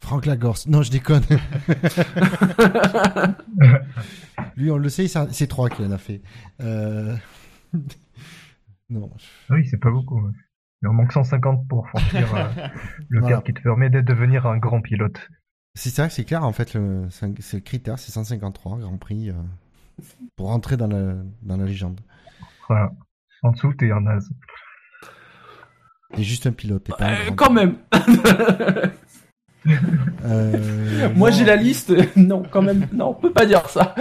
Franck 0.01 0.27
Lagorce. 0.27 0.67
Non, 0.67 0.83
je 0.83 0.91
déconne. 0.91 1.25
Lui, 4.57 4.71
on 4.71 4.79
le 4.79 4.89
sait, 4.89 5.09
c'est 5.09 5.47
trois 5.49 5.69
qu'il 5.69 5.85
en 5.87 5.91
a 5.91 5.99
fait. 5.99 6.23
Euh... 6.61 7.17
non. 8.89 9.11
Oui, 9.51 9.67
c'est 9.67 9.79
pas 9.79 9.91
beaucoup. 9.91 10.31
Il 10.83 10.89
en 10.89 10.93
manque 10.93 11.13
150 11.13 11.67
pour 11.69 11.89
franchir 11.89 12.35
euh, 12.35 12.69
le 13.09 13.21
Voilà. 13.21 13.41
qui 13.41 13.53
te 13.53 13.61
permet 13.63 13.91
de 13.91 14.01
devenir 14.01 14.47
un 14.47 14.59
grand 14.59 14.81
pilote. 14.81 15.29
C'est 15.75 15.91
ça, 15.91 16.09
c'est 16.09 16.25
clair. 16.25 16.45
En 16.45 16.53
fait, 16.53 16.75
le, 16.75 17.09
c'est 17.11 17.55
le 17.55 17.61
critère, 17.61 17.99
c'est 17.99 18.13
153 18.13 18.79
Grand 18.79 18.97
Prix 18.97 19.31
euh, 19.31 19.35
pour 20.37 20.49
rentrer 20.49 20.77
dans 20.77 20.87
la, 20.87 21.15
dans 21.43 21.57
la 21.57 21.65
légende. 21.65 22.01
Voilà. 22.69 22.93
En 23.47 23.53
dessous, 23.53 23.73
t'es 23.75 23.91
un 23.91 24.01
naze. 24.01 24.29
Et 26.19 26.23
juste 26.23 26.47
un 26.47 26.53
pilote. 26.53 26.85
t'es 26.85 26.93
pas 26.99 27.11
Euh, 27.13 27.31
quand 27.37 27.51
même. 27.53 27.77
Euh, 30.25 31.09
Moi 31.15 31.31
j'ai 31.31 31.45
la 31.45 31.57
liste. 31.57 31.93
Non, 32.17 32.43
quand 32.51 32.63
même. 32.63 32.87
Non, 32.93 33.11
on 33.11 33.15
peut 33.15 33.33
pas 33.33 33.47
dire 33.47 33.69
ça. 33.69 33.95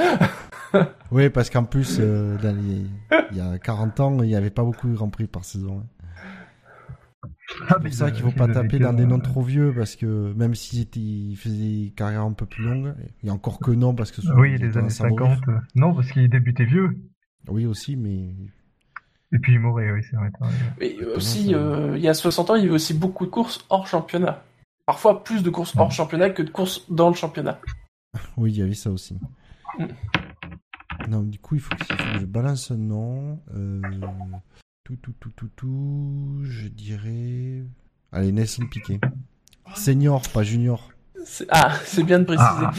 Oui, 1.12 1.30
parce 1.30 1.50
qu'en 1.50 1.64
plus, 1.64 1.98
euh, 2.00 2.38
dans 2.38 2.56
les- 2.56 2.86
il 3.32 3.38
y 3.38 3.42
a 3.42 3.58
40 3.58 4.00
ans, 4.00 4.22
il 4.24 4.28
n'y 4.28 4.36
avait 4.36 4.50
pas 4.50 4.64
beaucoup 4.64 4.88
de 4.88 4.94
Grand 4.94 5.10
Prix 5.10 5.28
par 5.28 5.44
saison. 5.46 5.80
hein. 5.84 5.86
Ah, 7.70 7.76
C'est 7.78 7.80
pour 7.84 7.94
ça 7.94 8.12
qu'il 8.12 8.24
faut 8.24 8.32
pas 8.32 8.48
taper 8.48 8.80
dans 8.80 8.94
des 8.94 9.06
noms 9.06 9.20
trop 9.20 9.42
vieux, 9.42 9.72
parce 9.76 9.96
que 9.96 10.34
même 10.34 10.54
ils 10.54 11.36
faisaient 11.38 11.56
des 11.58 11.94
carrières 11.96 12.24
un 12.24 12.34
peu 12.34 12.46
plus 12.46 12.64
longues, 12.64 12.94
il 13.24 13.28
y 13.28 13.30
a 13.30 13.34
encore 13.34 13.60
que 13.60 13.72
non, 13.72 13.94
parce 13.96 14.12
que 14.12 14.22
Oui, 14.36 14.58
les 14.58 14.64
années 14.78 14.90
tendance 14.90 15.02
à 15.02 15.08
mourir. 15.08 15.28
50. 15.38 15.48
euh, 15.50 15.60
Non, 15.76 15.94
parce 15.96 16.12
qu'il 16.12 16.30
débutait 16.30 16.66
vieux. 16.66 16.98
Oui, 17.48 17.66
aussi, 17.66 17.96
mais 17.96 18.36
Et 19.36 19.40
puis 19.40 19.54
il 19.54 19.60
mourait, 19.60 19.92
oui, 19.92 20.02
c'est 20.10 20.16
vrai. 20.16 20.32
Mais 20.80 20.96
euh, 21.02 21.18
aussi, 21.18 21.54
euh, 21.54 21.98
il 21.98 22.02
y 22.02 22.08
a 22.08 22.14
60 22.14 22.52
ans, 22.52 22.56
il 22.56 22.64
y 22.64 22.66
avait 22.66 22.74
aussi 22.74 22.94
beaucoup 22.94 23.26
de 23.26 23.32
courses 23.32 23.66
hors 23.70 23.86
championnat. 23.86 24.44
Parfois 24.86 25.26
plus 25.26 25.44
de 25.44 25.50
courses 25.50 25.76
hors 25.76 25.92
championnat 25.92 26.30
que 26.30 26.42
de 26.42 26.50
courses 26.50 26.86
dans 26.90 27.10
le 27.10 27.16
championnat. 27.16 27.60
oui, 28.38 28.54
il 28.54 28.58
y 28.60 28.62
avait 28.62 28.76
ça 28.76 28.90
aussi. 28.92 29.18
Mm. 29.78 29.86
Non, 31.10 31.22
du 31.22 31.38
coup, 31.38 31.56
il 31.56 31.62
faut 31.62 31.76
que, 31.76 31.84
je 32.20 32.26
balance 32.26 32.72
un 32.72 32.78
nom. 32.78 33.42
Euh, 33.54 33.82
tout, 34.86 34.96
tout, 34.96 35.14
tout, 35.20 35.32
tout, 35.36 35.50
tout, 35.54 36.40
je 36.44 36.70
dirais... 36.70 37.64
Allez, 38.14 38.32
Nelson 38.32 38.68
Piquet. 38.72 39.02
Senior, 39.76 40.22
pas 40.30 40.44
junior. 40.44 40.92
C'est- 41.26 41.48
Ah, 41.50 41.74
c'est 41.84 42.04
bien 42.04 42.20
de 42.20 42.24
préciser. 42.24 42.48
Ah. 42.48 42.72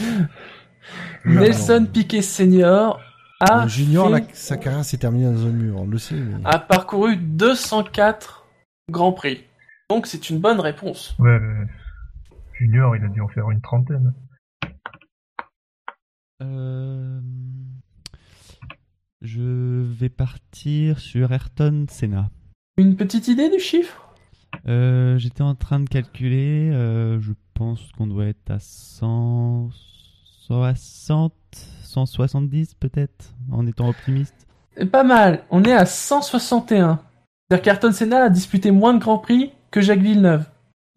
Nelson. 1.23 1.87
Piquet 1.93 2.23
Senior 2.23 2.99
a, 3.39 3.63
Le 3.63 3.69
junior, 3.69 4.07
fait- 4.07 4.11
la- 4.19 4.33
sa 4.33 4.57
carrière 4.57 4.83
s'est 4.85 4.97
terminée 4.97 5.25
dans 5.25 5.45
un 5.45 5.51
mur, 5.51 5.77
on 5.81 5.87
le 5.87 5.97
sait. 5.97 6.15
Mais... 6.15 6.41
a 6.45 6.59
parcouru 6.59 7.15
204 7.17 8.45
Grands 8.89 9.13
Prix. 9.13 9.43
Donc 9.89 10.07
c'est 10.07 10.29
une 10.29 10.39
bonne 10.39 10.59
réponse. 10.59 11.15
Ouais, 11.19 11.37
ouais. 11.37 11.67
Junior, 12.53 12.95
il 12.95 13.03
a 13.03 13.07
dû 13.07 13.21
en 13.21 13.27
faire 13.27 13.49
une 13.51 13.61
trentaine. 13.61 14.13
Euh, 16.41 17.19
Je 19.21 19.81
vais 19.83 20.09
partir 20.09 20.99
sur 20.99 21.31
Ayrton 21.31 21.85
Senna. 21.89 22.29
Une 22.77 22.95
petite 22.95 23.27
idée 23.27 23.49
du 23.49 23.59
chiffre? 23.59 24.03
Euh, 24.67 25.17
J'étais 25.17 25.41
en 25.43 25.55
train 25.55 25.79
de 25.79 25.89
calculer. 25.89 26.69
euh, 26.71 27.19
je 27.21 27.33
pense 27.53 27.91
qu'on 27.97 28.07
doit 28.07 28.25
être 28.25 28.49
à 28.51 28.59
160, 28.59 31.33
170 31.87 32.75
peut-être, 32.75 33.33
en 33.51 33.65
étant 33.65 33.89
optimiste. 33.89 34.47
Pas 34.91 35.03
mal, 35.03 35.43
on 35.49 35.63
est 35.63 35.73
à 35.73 35.85
161. 35.85 36.99
C'est-à-dire 37.49 37.63
qu'Ayrton 37.63 37.91
Senna 37.91 38.23
a 38.25 38.29
disputé 38.29 38.71
moins 38.71 38.93
de 38.93 38.99
Grands 38.99 39.17
Prix 39.17 39.51
que 39.71 39.81
Jacques 39.81 40.01
Villeneuve. 40.01 40.45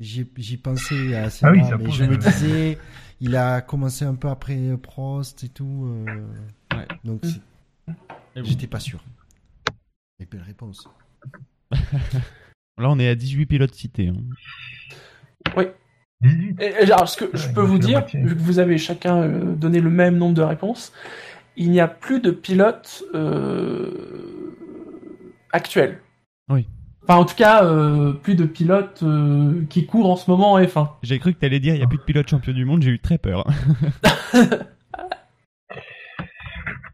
J'y 0.00 0.26
j'y 0.36 0.56
pensais 0.56 1.14
à 1.14 1.28
Ah 1.42 1.50
oui, 1.52 1.58
Senna, 1.60 1.68
ça 1.70 1.76
mais 1.78 1.90
je 1.90 2.04
me 2.04 2.16
disais, 2.18 2.78
il 3.20 3.36
a 3.36 3.60
commencé 3.60 4.04
un 4.04 4.14
peu 4.14 4.28
après 4.28 4.76
Prost 4.82 5.44
et 5.44 5.48
tout. 5.48 5.84
euh, 6.06 6.26
Ouais. 6.76 6.86
Donc, 7.04 7.22
bon. 7.86 7.94
j'étais 8.44 8.66
pas 8.66 8.80
sûr. 8.80 9.02
Et 10.18 10.26
belle 10.26 10.42
réponse. 10.42 10.88
Là, 11.72 12.88
on 12.90 12.98
est 12.98 13.08
à 13.08 13.14
18 13.14 13.46
pilotes 13.46 13.74
cités. 13.74 14.08
hein. 14.08 15.62
18. 16.22 16.60
Et, 16.60 16.64
et 16.64 16.92
alors, 16.92 17.08
ce 17.08 17.24
que 17.24 17.36
je 17.36 17.48
peux 17.48 17.62
vous 17.62 17.78
dire, 17.78 18.00
moitié. 18.00 18.20
vu 18.22 18.34
que 18.34 18.40
vous 18.40 18.58
avez 18.58 18.78
chacun 18.78 19.22
euh, 19.22 19.54
donné 19.54 19.80
le 19.80 19.90
même 19.90 20.16
nombre 20.16 20.34
de 20.34 20.42
réponses, 20.42 20.92
il 21.56 21.70
n'y 21.70 21.80
a 21.80 21.88
plus 21.88 22.20
de 22.20 22.30
pilotes 22.30 23.04
euh, 23.14 24.54
actuels. 25.52 25.98
Oui. 26.48 26.66
Enfin, 27.02 27.16
en 27.16 27.24
tout 27.24 27.34
cas, 27.34 27.64
euh, 27.64 28.12
plus 28.12 28.34
de 28.34 28.44
pilotes 28.44 29.02
euh, 29.02 29.64
qui 29.68 29.86
courent 29.86 30.10
en 30.10 30.16
ce 30.16 30.30
moment 30.30 30.52
en 30.52 30.60
F1. 30.60 30.90
J'ai 31.02 31.18
cru 31.18 31.32
que 31.34 31.38
t'allais 31.38 31.60
dire 31.60 31.74
il 31.74 31.78
n'y 31.78 31.84
a 31.84 31.88
plus 31.88 31.98
de 31.98 32.02
pilotes 32.02 32.28
champions 32.28 32.52
du 32.52 32.64
monde, 32.64 32.82
j'ai 32.82 32.90
eu 32.90 33.00
très 33.00 33.18
peur. 33.18 33.46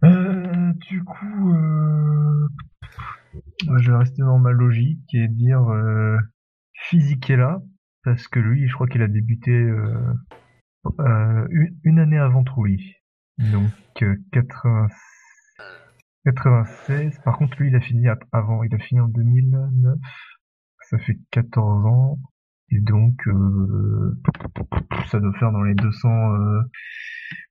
Euh, 0.04 0.72
du 0.88 1.02
coup, 1.02 1.54
euh... 1.54 2.46
ouais, 3.66 3.82
je 3.82 3.90
vais 3.90 3.96
rester 3.96 4.22
dans 4.22 4.38
ma 4.38 4.52
logique 4.52 5.12
et 5.14 5.26
dire 5.26 5.62
euh, 5.72 6.16
Fisichella, 6.74 7.60
parce 8.06 8.26
que 8.28 8.40
lui, 8.40 8.66
je 8.66 8.72
crois 8.72 8.86
qu'il 8.86 9.02
a 9.02 9.08
débuté 9.08 9.50
euh, 9.50 10.14
Euh, 11.00 11.46
une, 11.50 11.76
une 11.84 11.98
année 11.98 12.18
avant 12.18 12.44
Trulli. 12.44 12.94
Donc 13.38 13.70
euh, 14.02 14.16
80 14.32 14.88
96. 16.24 17.20
Par 17.24 17.38
contre, 17.38 17.56
lui, 17.58 17.68
il 17.68 17.76
a 17.76 17.80
fini 17.80 18.06
avant. 18.32 18.62
Il 18.64 18.74
a 18.74 18.78
fini 18.78 19.00
en 19.00 19.08
2009. 19.08 19.96
Ça 20.90 20.98
fait 20.98 21.18
14 21.30 21.86
ans. 21.86 22.18
Et 22.70 22.80
donc, 22.80 23.14
euh, 23.28 24.20
ça 25.08 25.20
doit 25.20 25.32
faire 25.38 25.52
dans 25.52 25.62
les 25.62 25.74
200, 25.74 26.08
euh, 26.08 26.62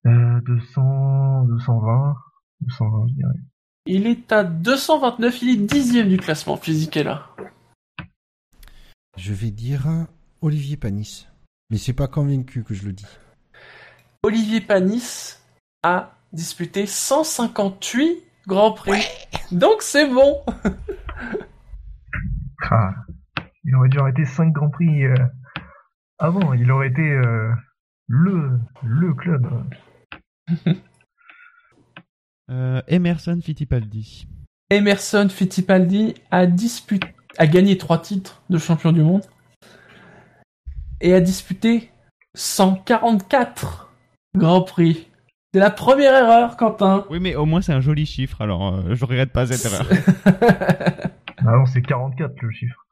euh, 0.07 0.41
200, 0.41 1.45
220, 1.45 2.15
220, 2.61 3.07
je 3.07 3.13
dirais. 3.13 3.39
Il 3.85 4.07
est 4.07 4.29
à 4.33 4.43
229, 4.43 5.41
il 5.41 5.49
est 5.51 5.65
dixième 5.65 6.09
du 6.09 6.17
classement 6.17 6.57
physique 6.57 6.97
est 6.97 7.05
là. 7.05 7.29
Je 9.15 9.31
vais 9.31 9.51
dire 9.51 9.87
Olivier 10.41 10.77
Panis. 10.77 11.27
Mais 11.69 11.77
c'est 11.77 11.93
pas 11.93 12.07
convaincu 12.07 12.63
que 12.63 12.73
je 12.73 12.85
le 12.85 12.93
dis. 12.93 13.07
Olivier 14.23 14.61
Panis 14.61 15.37
a 15.83 16.15
disputé 16.33 16.85
158 16.85 18.23
Grands 18.47 18.73
Prix. 18.73 19.05
Donc 19.51 19.81
c'est 19.81 20.07
bon. 20.07 20.41
Ah, 22.71 22.95
il 23.63 23.75
aurait 23.75 23.89
dû 23.89 23.99
arrêter 23.99 24.25
5 24.25 24.51
Grands 24.51 24.71
Prix 24.71 25.05
euh, 25.05 25.13
avant. 26.17 26.53
Il 26.53 26.71
aurait 26.71 26.87
été 26.87 27.03
euh, 27.03 27.51
le, 28.07 28.59
le 28.83 29.13
club. 29.13 29.47
Euh, 32.51 32.79
Emerson 32.87 33.39
Fittipaldi. 33.41 34.27
Emerson 34.69 35.29
Fittipaldi 35.31 36.13
a 36.29 36.45
disputé, 36.45 37.07
a 37.39 37.47
gagné 37.47 37.75
trois 37.75 37.99
titres 37.99 38.43
de 38.51 38.59
champion 38.59 38.91
du 38.91 39.01
monde 39.01 39.23
et 41.01 41.13
a 41.13 41.21
disputé 41.21 41.91
144 42.35 43.91
Grands 44.35 44.61
Prix. 44.61 45.07
C'est 45.53 45.59
la 45.59 45.71
première 45.71 46.13
erreur, 46.13 46.57
Quentin. 46.57 47.05
Oui, 47.09 47.19
mais 47.21 47.35
au 47.35 47.45
moins 47.45 47.61
c'est 47.61 47.73
un 47.73 47.79
joli 47.79 48.05
chiffre, 48.05 48.41
alors 48.41 48.73
euh, 48.73 48.93
je 48.93 49.05
regrette 49.05 49.31
pas 49.31 49.47
cette 49.47 49.65
erreur. 49.65 49.87
Ah 51.47 51.51
non, 51.57 51.65
c'est 51.67 51.81
44 51.83 52.41
le 52.41 52.51
chiffre. 52.51 52.87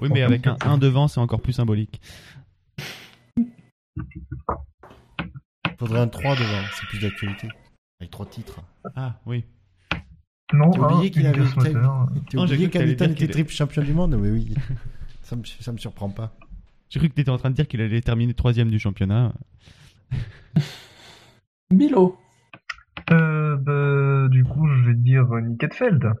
Oui, 0.00 0.08
mais 0.12 0.22
avec 0.22 0.46
un 0.48 0.56
1 0.60 0.78
devant, 0.78 1.06
c'est 1.06 1.20
encore 1.20 1.40
plus 1.40 1.52
symbolique. 1.52 2.00
Faudrait 5.78 6.00
un 6.00 6.08
3 6.08 6.34
devant, 6.34 6.62
c'est 6.74 6.86
plus 6.86 7.00
d'actualité. 7.00 7.48
Avec 8.00 8.10
trois 8.10 8.26
titres. 8.26 8.60
Ah, 8.96 9.20
oui. 9.26 9.44
Non, 10.52 10.70
T'as 10.70 10.80
oublié 10.80 11.06
un, 11.06 11.10
qu'il 11.10 11.26
avait. 11.26 11.44
T'as 12.30 12.38
oublié 12.38 12.70
qu'Hamilton 12.70 13.12
était 13.12 13.28
triple 13.28 13.52
champion 13.52 13.82
du 13.82 13.92
monde 13.92 14.16
Mais 14.20 14.30
oui, 14.30 14.54
ça 15.22 15.36
me, 15.36 15.44
ça 15.44 15.70
me 15.70 15.78
surprend 15.78 16.10
pas. 16.10 16.36
J'ai 16.94 17.00
cru 17.00 17.08
que 17.08 17.14
t'étais 17.14 17.30
en 17.30 17.38
train 17.38 17.50
de 17.50 17.56
dire 17.56 17.66
qu'il 17.66 17.80
allait 17.80 18.00
terminer 18.02 18.34
troisième 18.34 18.70
du 18.70 18.78
championnat. 18.78 19.32
Milo. 21.72 22.16
Euh, 23.10 23.56
bah, 23.56 24.28
du 24.30 24.44
coup, 24.44 24.68
je 24.68 24.90
vais 24.90 24.94
dire 24.94 25.26
Nick 25.42 25.64
Heidfeld. 25.64 26.12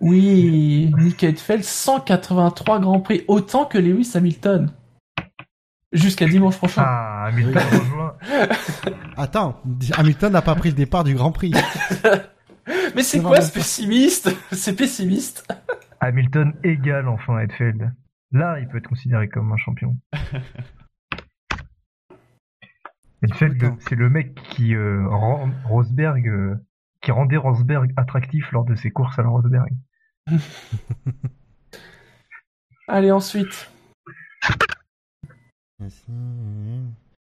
Oui, 0.00 0.92
Nick 0.98 1.24
Heidfeld, 1.24 1.64
183 1.64 2.80
Grands 2.80 3.00
Prix, 3.00 3.24
autant 3.26 3.64
que 3.64 3.78
Lewis 3.78 4.12
Hamilton. 4.14 4.70
Jusqu'à 5.92 6.26
dimanche 6.26 6.58
prochain. 6.58 6.82
Ah, 6.84 7.28
Hamilton 7.28 7.62
rejoint. 7.72 8.16
Attends, 9.16 9.62
Hamilton 9.96 10.34
n'a 10.34 10.42
pas 10.42 10.56
pris 10.56 10.68
le 10.68 10.76
départ 10.76 11.04
du 11.04 11.14
Grand 11.14 11.32
Prix. 11.32 11.54
Mais 12.94 13.02
c'est 13.02 13.22
quoi 13.22 13.40
ce 13.40 13.50
pessimiste? 13.50 14.30
C'est 14.52 14.76
pessimiste. 14.76 15.48
Hamilton 16.00 16.52
égale 16.62 17.08
enfin 17.08 17.38
Heidfeld. 17.38 17.90
Là, 18.36 18.60
il 18.60 18.68
peut 18.68 18.76
être 18.76 18.88
considéré 18.88 19.30
comme 19.30 19.50
un 19.50 19.56
champion. 19.56 19.96
Heidfeld, 23.22 23.64
Attends. 23.64 23.78
c'est 23.80 23.94
le 23.94 24.10
mec 24.10 24.34
qui 24.34 24.74
euh, 24.74 25.08
rend 25.08 25.48
Rosberg, 25.64 26.28
euh, 26.28 26.54
qui 27.00 27.12
rendait 27.12 27.38
Rosberg 27.38 27.94
attractif 27.96 28.52
lors 28.52 28.66
de 28.66 28.74
ses 28.74 28.90
courses 28.90 29.18
à 29.18 29.22
la 29.22 29.30
Rosberg. 29.30 29.72
Allez, 32.88 33.10
ensuite. 33.10 33.72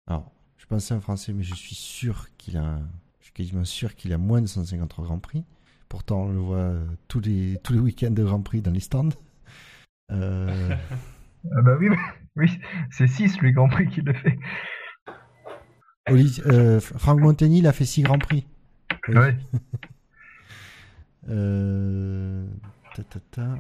Alors, 0.07 0.33
je 0.57 0.65
pensais 0.65 0.95
en 0.95 1.03
français, 1.03 1.35
mais 1.35 1.43
je 1.43 1.55
suis 1.55 1.75
sûr 1.75 2.29
qu'il 2.39 2.57
a. 2.57 2.79
Je 3.21 3.27
suis 3.27 3.35
quasiment 3.35 3.67
sûr 3.67 3.95
qu'il 3.95 4.15
a 4.15 4.19
moins 4.19 4.41
de 4.41 4.47
153 4.47 5.05
Grands 5.05 5.19
Prix. 5.19 5.45
Pourtant, 5.91 6.23
on 6.23 6.33
le 6.33 6.39
voit 6.39 6.57
euh, 6.57 6.83
tous 7.09 7.21
les, 7.21 7.59
tous 7.63 7.75
les 7.75 7.79
week-ends 7.79 8.11
de 8.11 8.25
Grand 8.25 8.41
Prix 8.41 8.63
dans 8.63 8.71
les 8.71 8.81
stands. 8.81 9.11
Euh, 10.11 10.77
Ah 11.57 11.61
bah 11.63 11.77
oui, 11.79 11.89
oui, 12.37 12.59
c'est 12.91 13.07
6 13.07 13.39
lui 13.41 13.53
Grand 13.53 13.69
Prix 13.69 13.87
qui 13.89 14.01
le 14.01 14.15
fait. 14.15 14.39
Oli- 16.09 16.41
euh, 16.47 16.81
Franck 16.81 17.21
Montagny, 17.21 17.59
il 17.59 17.67
a 17.67 17.73
fait 17.73 17.85
6 17.85 18.03
Grands 18.03 18.19
Prix. 18.19 18.47
Oui. 19.09 19.17
Ouais. 19.17 19.37
Euh, 21.31 22.47
ta, 22.95 23.03
ta, 23.03 23.19
ta. 23.31 23.59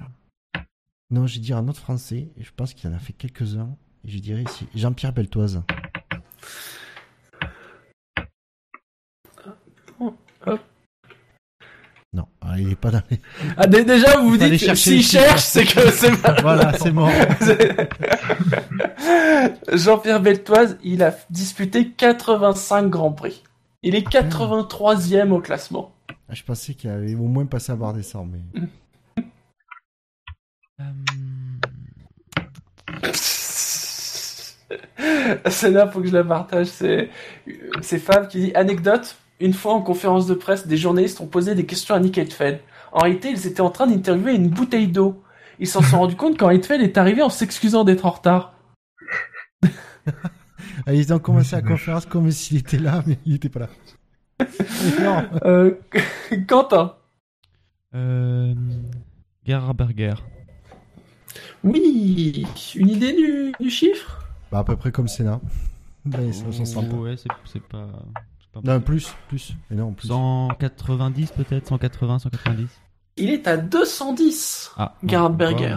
Non, 1.10 1.26
je 1.26 1.36
vais 1.36 1.40
dire 1.40 1.56
un 1.56 1.66
autre 1.66 1.80
français. 1.80 2.28
et 2.36 2.42
Je 2.42 2.50
pense 2.54 2.74
qu'il 2.74 2.90
en 2.90 2.92
a 2.94 2.98
fait 2.98 3.14
quelques-uns. 3.14 3.74
Et 4.04 4.10
je 4.10 4.18
dirais 4.18 4.42
ici 4.42 4.68
Jean-Pierre 4.74 5.14
Beltoise. 5.14 5.62
Hop. 10.46 10.60
Non, 12.14 12.28
ah, 12.40 12.54
il 12.60 12.70
est 12.70 12.76
pas 12.76 12.92
dans 12.92 13.02
les... 13.10 13.18
Ah, 13.56 13.66
dé- 13.66 13.84
déjà, 13.84 14.18
vous 14.20 14.30
vous 14.30 14.36
dites, 14.36 14.72
s'il 14.76 15.02
cherche, 15.02 15.40
c'est 15.42 15.64
que 15.64 15.90
c'est. 15.90 16.10
Voilà, 16.42 16.72
c'est 16.78 16.92
mort. 16.92 17.10
Jean-Pierre 19.72 20.20
Beltoise, 20.20 20.78
il 20.84 21.02
a 21.02 21.12
disputé 21.28 21.90
85 21.90 22.88
Grands 22.88 23.10
Prix. 23.10 23.42
Il 23.82 23.96
est 23.96 24.06
83e 24.08 25.32
au 25.32 25.40
classement. 25.40 25.92
Ah, 26.08 26.34
Je 26.34 26.44
pensais 26.44 26.74
qu'il 26.74 26.88
avait 26.88 27.16
au 27.16 27.26
moins 27.26 27.46
passé 27.46 27.72
à 27.72 27.76
barre 27.76 27.94
des 27.94 28.04
100, 28.04 28.26
mais... 28.26 28.42
Celle-là, 35.50 35.88
faut 35.88 36.00
que 36.00 36.06
je 36.08 36.12
la 36.12 36.24
partage. 36.24 36.66
C'est, 36.66 37.10
c'est 37.82 37.98
Fab 37.98 38.28
qui 38.28 38.40
dit 38.40 38.52
anecdote. 38.54 39.16
Une 39.40 39.52
fois 39.52 39.72
en 39.74 39.82
conférence 39.82 40.26
de 40.26 40.34
presse, 40.34 40.66
des 40.66 40.76
journalistes 40.76 41.20
ont 41.20 41.26
posé 41.26 41.54
des 41.54 41.66
questions 41.66 41.94
à 41.94 42.00
Nick 42.00 42.18
Heidfeld. 42.18 42.60
En 42.92 43.00
réalité, 43.00 43.30
ils 43.30 43.46
étaient 43.46 43.60
en 43.60 43.70
train 43.70 43.86
d'interviewer 43.86 44.34
une 44.34 44.48
bouteille 44.48 44.88
d'eau. 44.88 45.22
Ils 45.58 45.66
s'en 45.66 45.82
sont 45.82 45.98
rendus 45.98 46.16
compte 46.16 46.38
quand 46.38 46.50
Heidfeld 46.50 46.82
est 46.82 46.98
arrivé 46.98 47.22
en 47.22 47.30
s'excusant 47.30 47.84
d'être 47.84 48.06
en 48.06 48.10
retard. 48.10 48.54
Ah, 50.86 50.92
ils 50.92 51.14
ont 51.14 51.18
commencé 51.18 51.56
la 51.56 51.62
conférence 51.62 52.04
comme 52.04 52.30
s'il 52.30 52.58
était 52.58 52.78
là, 52.78 53.02
mais 53.06 53.16
il 53.24 53.36
était 53.36 53.48
pas 53.48 53.60
là. 53.60 53.68
non. 55.00 55.24
Euh, 55.44 55.74
Quentin. 56.48 56.96
Euh... 57.94 58.54
Gerberger. 59.46 60.14
Oui, 61.62 62.46
une 62.74 62.90
idée 62.90 63.14
du, 63.14 63.52
du 63.58 63.70
chiffre? 63.70 64.26
Bah, 64.52 64.58
à 64.58 64.64
peu 64.64 64.76
près 64.76 64.92
comme 64.92 65.08
Senna. 65.08 65.40
Ouais, 66.04 67.16
c'est 67.46 67.62
pas... 67.62 67.88
Non, 68.62 68.80
plus, 68.80 69.14
plus. 69.28 69.54
Mais 69.70 69.76
non, 69.76 69.92
plus. 69.92 70.08
190 70.08 71.32
peut-être 71.32 71.66
180, 71.66 72.20
190 72.20 72.68
Il 73.16 73.30
est 73.30 73.46
à 73.46 73.56
210. 73.56 74.72
Ah, 74.76 74.94
Gerhard 75.04 75.30
Berger. 75.30 75.76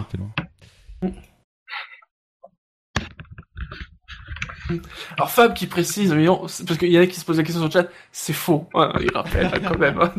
Alors 5.15 5.31
Fab 5.31 5.53
qui 5.53 5.65
précise, 5.65 6.13
mais 6.13 6.25
non, 6.25 6.39
parce 6.39 6.77
qu'il 6.77 6.91
y 6.91 6.99
en 6.99 7.01
a 7.01 7.07
qui 7.07 7.19
se 7.19 7.25
posent 7.25 7.37
la 7.37 7.43
question 7.43 7.61
sur 7.61 7.79
le 7.79 7.85
chat, 7.85 7.89
c'est 8.11 8.33
faux. 8.33 8.67
Ouais, 8.73 8.87
il 9.01 9.11
rappelle 9.13 9.49
quand 9.61 9.77
même. 9.77 9.97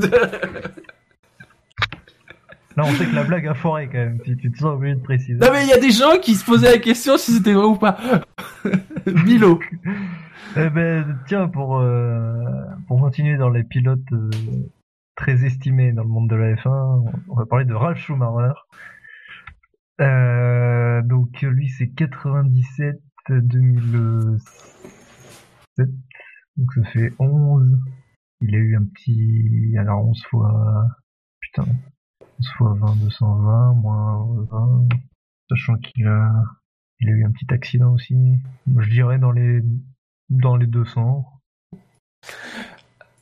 Là, 2.77 2.85
on 2.87 2.93
sait 2.93 3.07
que 3.07 3.15
la 3.15 3.25
blague 3.25 3.49
a 3.49 3.55
foiré 3.55 3.89
quand 3.89 3.99
même, 3.99 4.21
si 4.25 4.37
tu 4.37 4.53
te 4.53 4.59
sens 4.59 4.75
obligé 4.75 4.95
de 4.95 5.01
préciser. 5.01 5.35
non 5.35 5.49
mais 5.53 5.65
il 5.65 5.69
y 5.69 5.73
a 5.73 5.79
des 5.79 5.91
gens 5.91 6.17
qui 6.23 6.37
se 6.37 6.45
posaient 6.45 6.71
la 6.71 6.79
question 6.79 7.19
si 7.19 7.33
c'était 7.33 7.53
vrai 7.53 7.67
ou 7.67 7.75
pas. 7.75 7.99
Milo. 9.07 9.59
Eh 10.57 10.71
ben, 10.71 11.19
tiens, 11.27 11.49
pour, 11.49 11.79
euh, 11.79 12.65
pour 12.87 13.01
continuer 13.01 13.37
dans 13.37 13.51
les 13.51 13.65
pilotes 13.65 14.01
euh, 14.13 14.31
très 15.15 15.45
estimés 15.45 15.93
dans 15.93 16.03
le 16.03 16.09
monde 16.09 16.31
de 16.31 16.37
la 16.37 16.55
F1, 16.55 17.13
on 17.29 17.35
va 17.35 17.45
parler 17.45 17.67
de 17.67 17.75
Ralf 17.75 17.99
Schumacher. 17.99 18.55
Euh, 20.01 21.03
donc 21.03 21.43
lui, 21.43 21.69
c'est 21.69 21.89
97 21.89 22.97
2007. 23.29 25.89
Donc 26.57 26.73
ça 26.75 26.85
fait 26.93 27.13
11. 27.19 27.79
Il 28.41 28.55
a 28.55 28.59
eu 28.59 28.77
un 28.77 28.85
petit... 28.85 29.77
Alors 29.79 30.07
11 30.07 30.23
fois... 30.31 30.87
Putain. 31.41 31.67
11 32.41 32.49
fois 32.57 32.75
20, 32.81 32.97
220, 33.05 33.75
moins 33.75 34.47
20. 34.51 34.89
Sachant 35.51 35.77
qu'il 35.77 36.07
a... 36.07 36.33
Il 37.01 37.11
a 37.11 37.13
eu 37.13 37.25
un 37.25 37.31
petit 37.31 37.53
accident 37.53 37.93
aussi. 37.93 38.41
Je 38.77 38.89
dirais 38.89 39.19
dans 39.19 39.31
les 39.31 39.63
dans 40.31 40.57
les 40.57 40.67
200. 40.67 41.25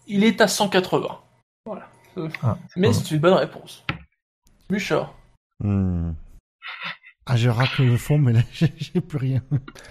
Il 0.07 0.25
est 0.25 0.41
à 0.41 0.49
180. 0.49 1.19
Voilà. 1.65 1.89
Ah, 2.43 2.57
c'est 2.69 2.81
Mais 2.81 2.93
c'est 2.93 3.11
une 3.11 3.21
bonne 3.21 3.35
réponse. 3.35 3.85
Bouchard. 4.71 5.15
Hmm. 5.63 6.13
Ah, 7.29 7.37
je 7.37 7.49
racle 7.49 7.83
le 7.85 7.97
fond, 7.97 8.19
mais 8.19 8.33
là, 8.33 8.41
j'ai 8.53 9.01
plus 9.01 9.19
rien. 9.19 9.43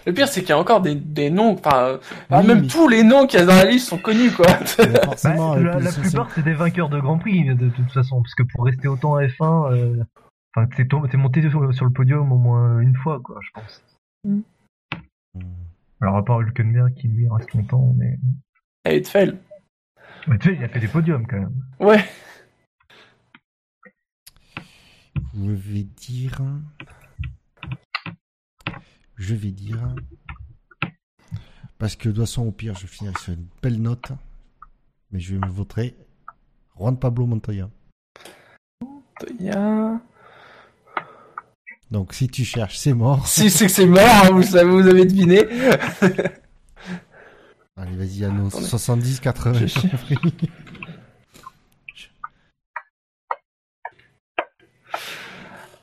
Le 0.05 0.13
pire, 0.13 0.27
c'est 0.29 0.39
qu'il 0.41 0.49
y 0.49 0.53
a 0.53 0.57
encore 0.57 0.79
des, 0.81 0.95
des 0.95 1.29
noms, 1.29 1.53
enfin, 1.53 1.99
Oui, 2.31 2.45
même 2.47 2.61
mais- 2.61 2.67
tous 2.67 2.87
les 2.87 3.03
noms 3.03 3.27
qu'il 3.27 3.39
y 3.39 3.43
a 3.43 3.45
dans 3.45 3.55
la 3.55 3.65
liste 3.65 3.89
sont 3.89 3.97
connus, 3.97 4.31
quoi. 4.31 4.45
Mais 4.79 5.03
forcément, 5.03 5.55
Bah, 5.55 5.79
la, 5.79 5.91
plupart, 5.91 6.31
c'est 6.33 6.43
des 6.43 6.53
vainqueurs 6.53 6.87
de 6.89 6.99
Grand 6.99 7.17
Prix, 7.17 7.43
de, 7.45 7.53
de 7.53 7.69
toute 7.69 7.91
façon. 7.91 8.21
Parce 8.21 8.35
que 8.35 8.43
pour 8.43 8.65
rester 8.65 8.87
autant 8.87 9.15
à 9.15 9.23
F1, 9.25 9.73
euh, 9.73 10.03
enfin, 10.55 10.67
t'es 10.75 11.17
monté 11.17 11.41
sur, 11.49 11.73
sur 11.73 11.85
le 11.85 11.91
podium 11.91 12.31
au 12.31 12.37
moins 12.37 12.79
une 12.79 12.95
fois, 12.95 13.19
quoi, 13.19 13.37
je 13.41 13.49
pense. 13.53 13.83
Hmm. 14.23 14.41
Alors, 16.01 16.17
à 16.17 16.26
part 16.26 16.41
Hülkenberg 16.41 16.93
qui 16.93 17.07
lui 17.07 17.27
reste 17.30 17.53
longtemps, 17.53 17.93
mais. 17.97 18.19
Et 18.85 18.97
Edfeld. 18.97 19.38
mais 20.27 20.38
tu 20.38 20.49
sais, 20.49 20.55
il 20.55 20.63
a 20.63 20.69
fait 20.69 20.80
des 20.80 20.88
podiums 20.88 21.26
quand 21.27 21.39
même. 21.39 21.63
Ouais. 21.80 22.03
Je 25.34 25.51
vais 25.51 25.84
dire. 25.84 26.41
Je 29.15 29.35
vais 29.35 29.51
dire. 29.51 29.95
Parce 31.77 31.95
que 31.95 32.09
de 32.09 32.13
toute 32.13 32.23
façon, 32.23 32.47
au 32.47 32.51
pire, 32.51 32.76
je 32.76 32.88
finirai 32.88 33.17
sur 33.19 33.34
une 33.34 33.47
belle 33.61 33.81
note. 33.81 34.11
Mais 35.11 35.19
je 35.19 35.35
vais 35.35 35.45
me 35.45 35.51
voter 35.51 35.95
Juan 36.77 36.97
Pablo 36.97 37.26
Montoya. 37.26 37.69
Il 39.39 39.45
y 39.45 39.49
a... 39.49 39.99
Donc 41.91 42.13
si 42.13 42.27
tu 42.27 42.43
cherches, 42.45 42.77
c'est 42.77 42.93
mort. 42.93 43.27
Si 43.35 43.49
c'est 43.49 43.65
que 43.67 43.71
c'est 43.71 43.85
mort, 43.85 44.01
hein, 44.23 44.29
vous 44.31 44.43
savez, 44.43 44.69
vous 44.69 44.87
avez 44.87 45.05
deviné. 45.05 45.39
Allez, 47.77 47.95
vas-y, 47.97 48.23
annonce. 48.23 48.53
Attendez. 48.53 48.69
70, 48.69 49.19
80. 49.19 49.53
Je 49.59 49.67
cherche. 49.67 50.13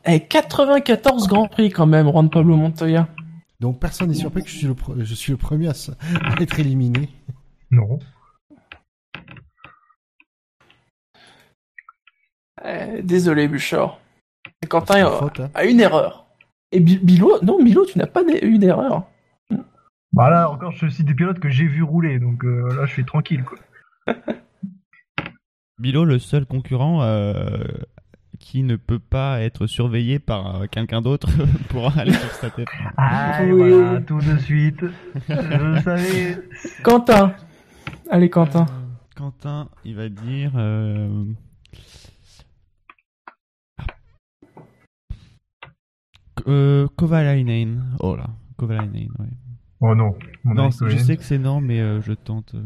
Eh, 0.04 0.20
94 0.26 1.28
Grands 1.28 1.46
Prix 1.48 1.70
quand 1.70 1.86
même, 1.86 2.08
Juan 2.10 2.28
Pablo 2.28 2.56
Montoya. 2.56 3.08
Donc 3.60 3.78
personne 3.78 4.08
n'est 4.08 4.14
surpris 4.14 4.42
que 4.42 4.48
je 4.48 4.56
suis 4.56 4.66
le, 4.66 4.74
pre- 4.74 5.02
je 5.04 5.14
suis 5.14 5.30
le 5.30 5.38
premier 5.38 5.68
à, 5.68 5.74
se- 5.74 5.92
à 5.92 6.40
être 6.40 6.58
éliminé. 6.58 7.08
Non. 7.70 8.00
Eh, 12.64 13.02
désolé, 13.02 13.46
Buchor. 13.46 14.00
Quentin 14.68 15.06
a, 15.06 15.10
faute, 15.10 15.40
hein. 15.40 15.50
a 15.54 15.64
une 15.64 15.80
erreur. 15.80 16.26
Et 16.70 16.80
Bi- 16.80 16.98
Bilo, 17.02 17.38
non, 17.42 17.62
Bilo, 17.62 17.84
tu 17.84 17.98
n'as 17.98 18.06
pas 18.06 18.24
d'e- 18.24 18.42
une 18.44 18.62
erreur. 18.62 19.04
Bah 20.14 20.28
là, 20.30 20.50
encore, 20.50 20.72
je 20.72 20.88
cite 20.88 21.06
des 21.06 21.14
pilotes 21.14 21.38
que 21.40 21.48
j'ai 21.48 21.66
vu 21.66 21.82
rouler, 21.82 22.18
donc 22.18 22.44
euh, 22.44 22.74
là, 22.76 22.84
je 22.86 22.92
suis 22.92 23.04
tranquille, 23.04 23.44
quoi. 23.44 23.58
Bilo, 25.78 26.04
le 26.04 26.18
seul 26.18 26.46
concurrent 26.46 27.02
euh, 27.02 27.64
qui 28.38 28.62
ne 28.62 28.76
peut 28.76 28.98
pas 28.98 29.40
être 29.40 29.66
surveillé 29.66 30.18
par 30.18 30.62
euh, 30.62 30.66
quelqu'un 30.70 31.00
d'autre 31.02 31.28
pour 31.70 31.96
aller 31.98 32.12
sur 32.12 32.30
sa 32.32 32.50
tête. 32.50 32.68
Ah, 32.96 33.38
Oui. 33.42 33.70
voilà, 33.72 34.00
tout 34.00 34.18
de 34.20 34.36
suite. 34.38 34.84
je 35.28 35.34
le 35.64 35.80
savais. 35.80 36.38
Quentin. 36.82 37.34
Allez, 38.10 38.30
Quentin. 38.30 38.66
Quentin, 39.16 39.68
il 39.84 39.96
va 39.96 40.08
dire. 40.08 40.52
Euh... 46.46 46.86
Kovalainen. 46.96 47.82
Oh 48.00 48.16
là, 48.16 48.26
Kovalainen, 48.56 49.08
ouais. 49.18 49.26
Oh 49.80 49.94
non. 49.94 50.14
Mon 50.44 50.54
Non, 50.54 50.70
je 50.70 50.96
sais 50.96 51.16
que 51.16 51.24
c'est 51.24 51.38
non, 51.38 51.60
mais 51.60 51.80
euh, 51.80 52.00
je 52.00 52.12
tente. 52.12 52.54
euh. 52.54 52.62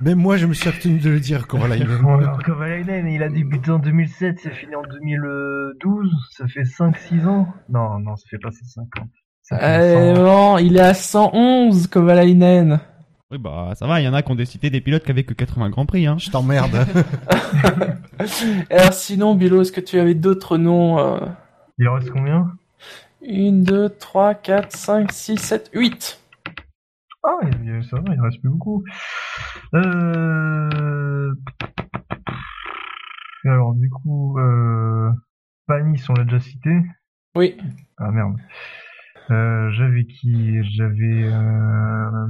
Même 0.00 0.18
moi, 0.18 0.38
je 0.38 0.46
me 0.46 0.54
suis 0.54 0.70
retenu 0.70 0.98
de 0.98 1.10
le 1.10 1.20
dire, 1.20 1.46
Kovalainen. 1.46 1.98
Kovalainen, 2.44 3.08
il 3.08 3.22
a 3.22 3.28
débuté 3.28 3.70
en 3.70 3.78
2007, 3.78 4.38
c'est 4.42 4.50
fini 4.54 4.74
en 4.74 4.82
2012, 4.82 6.10
ça 6.30 6.46
fait 6.48 6.62
5-6 6.62 7.26
ans 7.26 7.48
Non, 7.68 7.98
non, 7.98 8.16
ça 8.16 8.24
fait 8.30 8.38
pas 8.38 8.50
ces 8.50 8.64
5 8.64 8.82
ans. 9.00 9.08
Ça 9.42 9.58
fait 9.58 10.14
100. 10.14 10.22
bon, 10.22 10.58
il 10.58 10.76
est 10.76 10.80
à 10.80 10.94
111, 10.94 11.86
Kovalainen. 11.88 12.80
Oui, 13.30 13.38
bah 13.38 13.72
ça 13.74 13.86
va, 13.86 14.00
il 14.00 14.04
y 14.04 14.08
en 14.08 14.14
a 14.14 14.22
qui 14.22 14.32
ont 14.32 14.36
décidé 14.36 14.70
des 14.70 14.80
pilotes 14.80 15.04
qui 15.04 15.10
avaient 15.12 15.22
que 15.24 15.34
80 15.34 15.70
Grands 15.70 15.86
Prix. 15.86 16.06
Hein. 16.06 16.16
Je 16.18 16.30
t'emmerde. 16.30 16.74
Alors 18.70 18.92
sinon, 18.92 19.34
Bilo, 19.34 19.60
est-ce 19.62 19.72
que 19.72 19.80
tu 19.80 19.98
avais 20.00 20.14
d'autres 20.14 20.58
noms 20.58 20.98
euh... 20.98 21.18
Il 21.78 21.88
en 21.88 21.94
reste 21.94 22.10
combien? 22.10 22.50
1, 23.22 23.62
2, 23.64 23.88
3, 23.90 24.34
4, 24.34 24.76
5, 24.76 25.12
6, 25.12 25.36
7, 25.38 25.70
8. 25.74 26.20
Ah, 27.22 27.38
il, 27.42 27.68
il- 27.68 27.84
ça 27.84 27.98
va, 28.00 28.14
il 28.14 28.20
reste 28.20 28.40
plus 28.40 28.50
beaucoup. 28.50 28.82
Euh... 29.74 31.32
Alors, 33.44 33.74
du 33.74 33.90
coup, 33.90 34.38
euh... 34.38 35.10
Panis, 35.66 36.02
on 36.08 36.14
l'a 36.14 36.24
déjà 36.24 36.40
cité. 36.40 36.70
Oui. 37.36 37.56
Ah 37.98 38.10
merde. 38.10 38.36
Euh, 39.30 39.70
j'avais 39.70 40.04
qui? 40.04 40.62
J'avais. 40.74 41.24
Euh... 41.32 42.26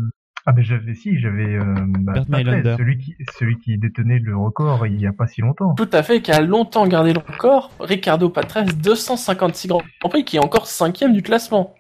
Ah 0.47 0.53
ben 0.53 0.65
j'avais 0.65 0.95
si, 0.95 1.19
j'avais 1.19 1.57
euh, 1.57 1.75
bah, 2.01 2.15
Mailander. 2.29 2.75
celui 2.79 2.99
qui 2.99 3.15
celui 3.39 3.59
qui 3.59 3.77
détenait 3.77 4.19
le 4.19 4.37
record 4.37 4.87
il 4.87 4.99
y 5.01 5.07
a 5.07 5.13
pas 5.13 5.27
si 5.27 5.43
longtemps. 5.43 5.75
Tout 5.75 5.89
à 5.93 6.03
fait, 6.03 6.23
qui 6.23 6.33
a 6.33 6.41
longtemps 6.41 6.87
gardé 6.87 7.13
le 7.13 7.21
record. 7.21 7.71
Ricardo 7.79 8.31
Patrese, 8.31 8.77
256 8.79 9.69
Grands 9.69 9.83
Prix, 10.09 10.25
qui 10.25 10.37
est 10.37 10.45
encore 10.45 10.67
cinquième 10.67 11.13
du 11.13 11.23
classement. 11.23 11.75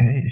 Et 0.00 0.24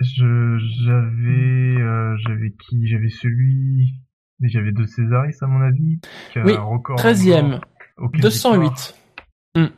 je 0.00 0.58
j'avais 0.84 1.82
euh, 1.82 2.16
j'avais 2.26 2.52
qui? 2.52 2.86
J'avais 2.86 3.10
celui 3.10 3.94
mais 4.38 4.48
j'avais 4.48 4.72
deux 4.72 4.86
Césaris 4.86 5.34
à 5.42 5.46
mon 5.46 5.60
avis 5.60 6.00
qui 6.32 6.38
a 6.38 6.44
Oui, 6.44 6.54
un 6.56 6.62
record 6.62 6.98
13e, 6.98 7.60
aucune 7.98 8.20
208. 8.22 8.62
victoire. 8.62 9.68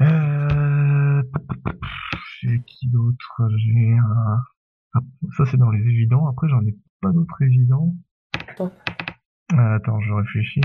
Euh... 0.00 1.22
J'ai 2.42 2.60
qui 2.66 2.88
d'autre? 2.88 3.42
J'ai 3.56 3.92
un... 3.96 4.42
ça 5.36 5.44
c'est 5.46 5.56
dans 5.56 5.70
les 5.70 5.80
évidents. 5.80 6.28
Après 6.28 6.48
j'en 6.48 6.60
ai 6.62 6.76
pas 7.00 7.10
d'autres 7.12 7.42
évidents. 7.42 7.94
Attends. 8.48 8.72
Euh, 9.52 9.76
attends, 9.76 10.00
je 10.00 10.12
réfléchis. 10.12 10.60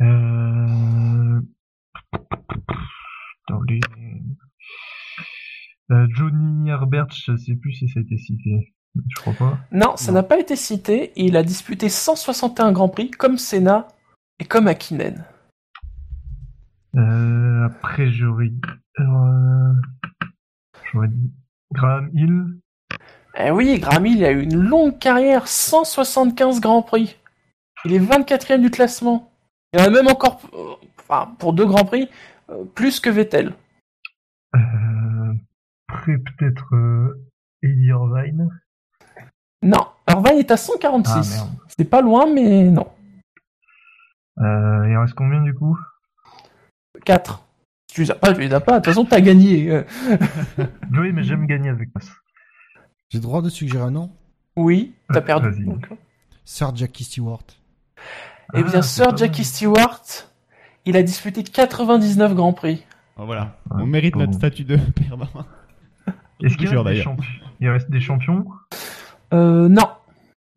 Euh... 0.00 1.40
Dans 3.48 3.62
les... 3.62 3.80
Euh, 5.90 6.06
Johnny 6.10 6.68
Herbert, 6.68 7.10
je 7.10 7.36
sais 7.36 7.54
plus 7.56 7.72
si 7.72 7.88
ça 7.88 8.00
a 8.00 8.02
été 8.02 8.18
cité. 8.18 8.74
Je 8.94 9.20
crois 9.20 9.32
pas. 9.34 9.58
Non, 9.72 9.96
ça 9.96 10.12
n'a 10.12 10.22
pas 10.22 10.38
été 10.38 10.56
cité, 10.56 11.12
il 11.16 11.36
a 11.36 11.42
disputé 11.42 11.88
161 11.88 12.72
Grands 12.72 12.88
Prix, 12.88 13.10
comme 13.10 13.38
Senna 13.38 13.88
et 14.38 14.44
comme 14.44 14.66
Hakkinen. 14.66 15.24
Euh, 16.96 17.66
après 17.66 18.10
j'aurais... 18.10 18.50
Euh... 19.00 19.72
J'aurais 20.92 21.08
dit... 21.08 21.32
Graham 21.72 22.10
Hill. 22.14 22.60
Eh 23.40 23.52
oui, 23.52 23.78
Grammy, 23.78 24.12
il 24.12 24.24
a 24.24 24.32
eu 24.32 24.42
une 24.42 24.56
longue 24.56 24.98
carrière, 24.98 25.46
175 25.46 26.60
Grands 26.60 26.82
Prix. 26.82 27.16
Il 27.84 27.94
est 27.94 28.00
24e 28.00 28.60
du 28.60 28.70
classement. 28.70 29.30
Il 29.72 29.80
en 29.80 29.84
a 29.84 29.90
même 29.90 30.08
encore, 30.08 30.40
euh, 30.54 30.74
enfin, 30.98 31.32
pour 31.38 31.52
deux 31.52 31.66
Grands 31.66 31.84
Prix, 31.84 32.10
euh, 32.50 32.64
plus 32.74 32.98
que 32.98 33.10
Vettel. 33.10 33.54
Euh... 34.56 35.34
Peut-être... 36.04 36.74
Euh... 36.74 37.24
Eddie 37.62 37.86
Irvine. 37.86 38.48
Non, 39.62 39.86
Irvine 40.08 40.38
est 40.38 40.50
à 40.50 40.54
Ah 40.54 40.58
146. 40.58 41.36
merde. 41.36 41.48
C'est 41.76 41.84
pas 41.88 42.00
loin, 42.00 42.32
mais 42.32 42.64
non. 42.64 42.86
Euh, 44.38 44.88
il 44.88 44.96
en 44.96 45.02
reste 45.02 45.14
combien 45.14 45.42
du 45.42 45.54
coup? 45.54 45.76
4. 47.04 47.44
Tu 47.92 48.02
les 48.02 48.10
as 48.10 48.14
pas, 48.14 48.32
tu 48.32 48.40
les 48.40 48.54
as 48.54 48.60
pas. 48.60 48.72
De 48.72 48.76
toute 48.78 48.86
façon, 48.86 49.04
t'as 49.04 49.20
gagné. 49.20 49.84
Oui, 50.92 51.12
mais 51.12 51.22
j'aime 51.22 51.46
gagner 51.46 51.68
avec 51.68 51.90
ça. 52.00 52.12
J'ai 53.10 53.18
le 53.18 53.22
droit 53.22 53.42
de 53.42 53.48
suggérer 53.48 53.84
un 53.84 53.90
nom 53.90 54.10
Oui, 54.56 54.94
t'as 55.08 55.18
Euh, 55.18 55.22
perdu. 55.22 55.64
donc. 55.64 55.88
Sir 56.44 56.74
Jackie 56.74 57.04
Stewart. 57.04 57.42
Eh 58.54 58.62
bien, 58.62 58.72
Ah, 58.76 58.82
Sir 58.82 59.16
Jackie. 59.16 59.44
Stewart, 59.44 60.02
il 60.84 60.96
a 60.96 61.02
disputé 61.02 61.42
99 61.42 62.34
Grands 62.34 62.52
Prix. 62.52 62.84
Oh, 63.18 63.26
voilà, 63.26 63.58
Ah, 63.70 63.76
on 63.80 63.86
mérite 63.86 64.14
bon. 64.14 64.20
notre 64.20 64.34
statut 64.34 64.64
de 64.64 64.76
perdant. 65.08 65.28
Est-ce 66.42 66.56
qu'il 66.56 66.68
reste, 66.68 66.86
des 66.88 67.04
il 67.60 67.68
reste 67.68 67.90
des 67.90 68.00
champions 68.00 68.46
Euh, 69.34 69.68
non. 69.68 69.88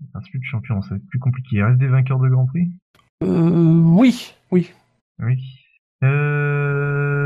Il 0.01 0.07
reste 0.13 0.29
plus 0.29 0.39
de 0.39 0.43
champions, 0.45 0.81
ça 0.81 0.89
va 0.91 0.95
être 0.97 1.07
plus 1.07 1.19
compliqué. 1.19 1.57
Il 1.57 1.63
reste 1.63 1.79
des 1.79 1.87
vainqueurs 1.87 2.19
de 2.19 2.27
Grand 2.29 2.45
Prix 2.45 2.69
Euh, 3.23 3.79
oui, 3.83 4.33
oui. 4.51 4.71
Oui. 5.19 5.37
Euh... 6.03 7.20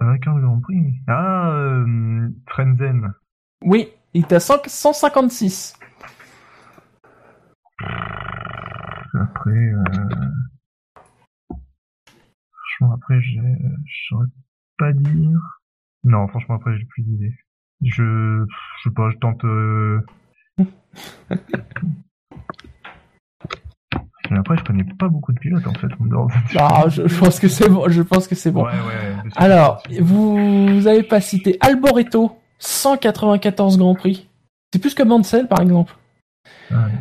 Vainqueur 0.00 0.34
de 0.36 0.40
Grand 0.40 0.60
Prix 0.60 0.94
Ah, 1.06 1.50
euh, 1.52 2.28
Frenzen. 2.48 3.12
Oui, 3.62 3.88
il 4.14 4.22
est 4.22 4.32
à 4.32 4.40
100 4.40 4.62
156. 4.66 5.74
Après, 9.12 9.50
euh... 9.50 9.84
franchement, 12.52 12.94
après, 12.94 13.20
j'ai- 13.20 13.40
je 13.86 14.06
saurais 14.08 14.26
pas 14.78 14.92
dire. 14.92 15.38
Non, 16.04 16.26
franchement, 16.28 16.54
après, 16.56 16.78
j'ai 16.78 16.84
plus 16.86 17.02
d'idées. 17.02 17.34
Je, 17.82 18.44
je 18.46 18.82
sais 18.88 18.94
pas, 18.94 19.10
je 19.10 19.16
tente. 19.18 19.44
Euh... 19.44 20.00
Mais 24.30 24.38
après, 24.38 24.56
je 24.56 24.64
connais 24.64 24.84
pas 24.84 25.08
beaucoup 25.08 25.32
de 25.32 25.38
pilotes 25.40 25.66
en 25.66 25.74
fait. 25.74 25.88
en 26.00 26.04
dehors 26.06 26.26
de- 26.28 26.32
Ah, 26.58 26.84
je, 26.88 27.06
je 27.06 27.18
pense 27.18 27.40
que 27.40 27.48
c'est 27.48 27.68
bon. 27.68 27.88
Je 27.88 28.02
pense 28.02 28.28
que 28.28 28.34
c'est 28.34 28.50
bon. 28.50 28.64
Ouais, 28.64 28.70
ouais. 28.70 29.30
Alors, 29.36 29.82
vous, 30.00 30.74
vous 30.76 30.86
avez 30.86 31.02
pas 31.02 31.20
cité 31.20 31.56
Alboreto, 31.60 32.38
194 32.58 33.78
Grands 33.78 33.94
Prix. 33.94 34.28
C'est 34.72 34.78
plus 34.78 34.94
que 34.94 35.02
Mansell, 35.02 35.48
par 35.48 35.60
exemple. 35.60 35.94
Ah, 36.70 36.86
ouais. 36.86 36.92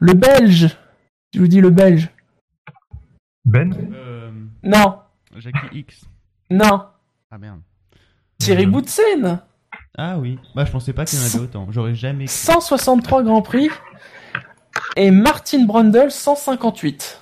Le 0.00 0.12
Belge. 0.14 0.76
Je 1.34 1.40
vous 1.40 1.48
dis 1.48 1.60
le 1.60 1.70
Belge. 1.70 2.10
Ben? 3.44 3.72
Euh, 3.94 4.30
Non, 4.62 4.98
Jackie 5.36 5.78
X. 5.78 6.04
non. 6.50 6.84
Ah 7.30 7.38
merde. 7.38 7.60
Thierry. 8.38 8.66
Boutsen. 8.66 9.40
Ah 9.96 10.18
oui. 10.18 10.38
Bah 10.54 10.64
je 10.64 10.72
pensais 10.72 10.92
pas 10.92 11.04
qu'il 11.04 11.18
y 11.18 11.22
en 11.22 11.26
avait 11.26 11.38
autant. 11.38 11.66
J'aurais 11.70 11.94
jamais. 11.94 12.24
cru. 12.24 12.34
163 12.34 13.22
Grands 13.22 13.42
Prix. 13.42 13.68
Et 14.96 15.10
Martin 15.10 15.64
Brundle, 15.64 16.10
158. 16.10 17.20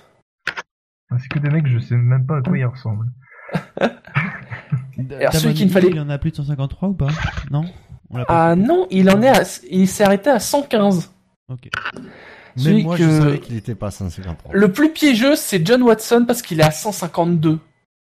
Ah, 1.10 1.16
C'est 1.20 1.28
que 1.28 1.38
des 1.38 1.48
mecs, 1.50 1.66
je 1.66 1.78
sais 1.78 1.97
même 1.97 2.26
pas 2.26 2.38
à 2.38 2.42
quoi 2.42 2.56
ils 2.58 2.64
ressemblent. 2.66 3.06
Alors, 3.78 5.32
celui 5.32 5.55
qu'il 5.55 5.66
ne 5.66 5.70
fallait- 5.72 5.88
Il 5.88 5.97
y 5.97 6.00
en 6.00 6.10
a 6.10 6.18
plus 6.18 6.30
de 6.30 6.36
153 6.36 6.88
ou 6.90 6.94
pas? 6.94 7.08
Non? 7.50 7.64
On 8.10 8.18
l'a 8.18 8.24
pas 8.24 8.50
Ah 8.50 8.55
fait 8.55 8.60
non, 8.62 8.86
il 8.90 9.08
en 9.10 9.20
est 9.22 9.28
à, 9.28 9.42
il 9.70 9.86
s'est 9.88 10.05
arrêté 10.05 10.30
à 10.30 10.40
115. 10.40 11.10
Ok. 11.50 11.68
Celui 12.56 12.76
Même 12.78 12.84
moi, 12.84 12.97
que- 12.97 13.05
je 13.05 13.10
savais 13.10 13.38
qu'il 13.38 13.56
était 13.56 13.74
pas 13.74 13.88
à 13.88 13.90
153. 13.90 14.50
Le 14.55 14.72
plus 14.72 14.90
piégeux, 14.92 15.36
c'est 15.36 15.64
John 15.66 15.82
Watson 15.82 16.24
parce 16.26 16.42
qu'il 16.42 16.60
est 16.60 16.64
à 16.64 16.70
152. 16.70 17.58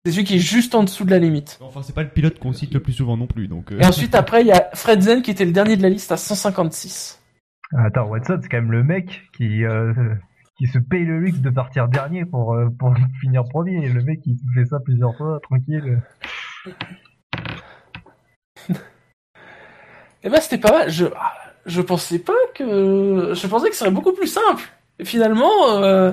C'est 0.05 0.12
celui 0.12 0.25
qui 0.25 0.36
est 0.36 0.41
juste 0.41 0.75
en 0.75 0.84
dessous 0.84 1.05
de 1.05 1.10
la 1.10 1.18
limite. 1.18 1.59
Enfin, 1.62 1.81
c'est 1.83 1.94
pas 1.94 2.02
le 2.02 2.10
pilote 2.10 2.39
qu'on 2.39 2.52
cite 2.52 2.73
le 2.75 2.81
plus 2.81 2.93
souvent 2.93 3.17
non 3.17 3.26
plus, 3.26 3.49
donc. 3.49 3.73
euh, 3.73 3.81
Et 3.81 3.86
ensuite, 3.86 4.15
après, 4.15 4.43
il 4.43 4.47
y 4.49 4.52
a 4.52 4.68
Fred 4.75 5.01
Zen 5.01 5.23
qui 5.23 5.31
était 5.31 5.47
le 5.47 5.52
dernier 5.52 5.76
de 5.76 5.83
la 5.83 5.89
liste 5.89 6.12
à 6.12 6.17
156. 6.18 7.18
Attends, 7.73 8.07
Watson, 8.07 8.39
c'est 8.43 8.49
quand 8.49 8.59
même 8.59 8.73
le 8.73 8.84
mec 8.84 9.23
qui, 9.36 9.65
euh, 9.65 9.93
qui 10.59 10.67
se 10.67 10.78
paye 10.78 11.05
le 11.05 11.18
luxe 11.18 11.41
de 11.41 11.51
partir 11.51 11.89
dernier 11.89 12.25
pour, 12.25 12.55
euh, 12.55 12.68
pour 12.78 12.94
finir 13.20 13.44
premier. 13.44 13.89
Le 13.89 14.02
mec, 14.02 14.20
il 14.26 14.36
fait 14.55 14.67
ça 14.67 14.78
plusieurs 14.81 15.17
fois, 15.17 15.41
tranquille. 15.43 16.01
Et 20.23 20.31
ben, 20.31 20.41
c'était 20.41 20.59
pas 20.59 20.73
mal. 20.73 20.91
Je, 20.91 21.07
je 21.67 21.81
pensais 21.81 22.18
pas 22.18 22.33
que, 22.55 23.33
je 23.34 23.47
pensais 23.47 23.68
que 23.68 23.75
ce 23.75 23.81
serait 23.81 23.91
beaucoup 23.91 24.12
plus 24.12 24.26
simple. 24.26 24.62
Et 24.99 25.05
finalement, 25.05 25.68
euh, 25.70 26.12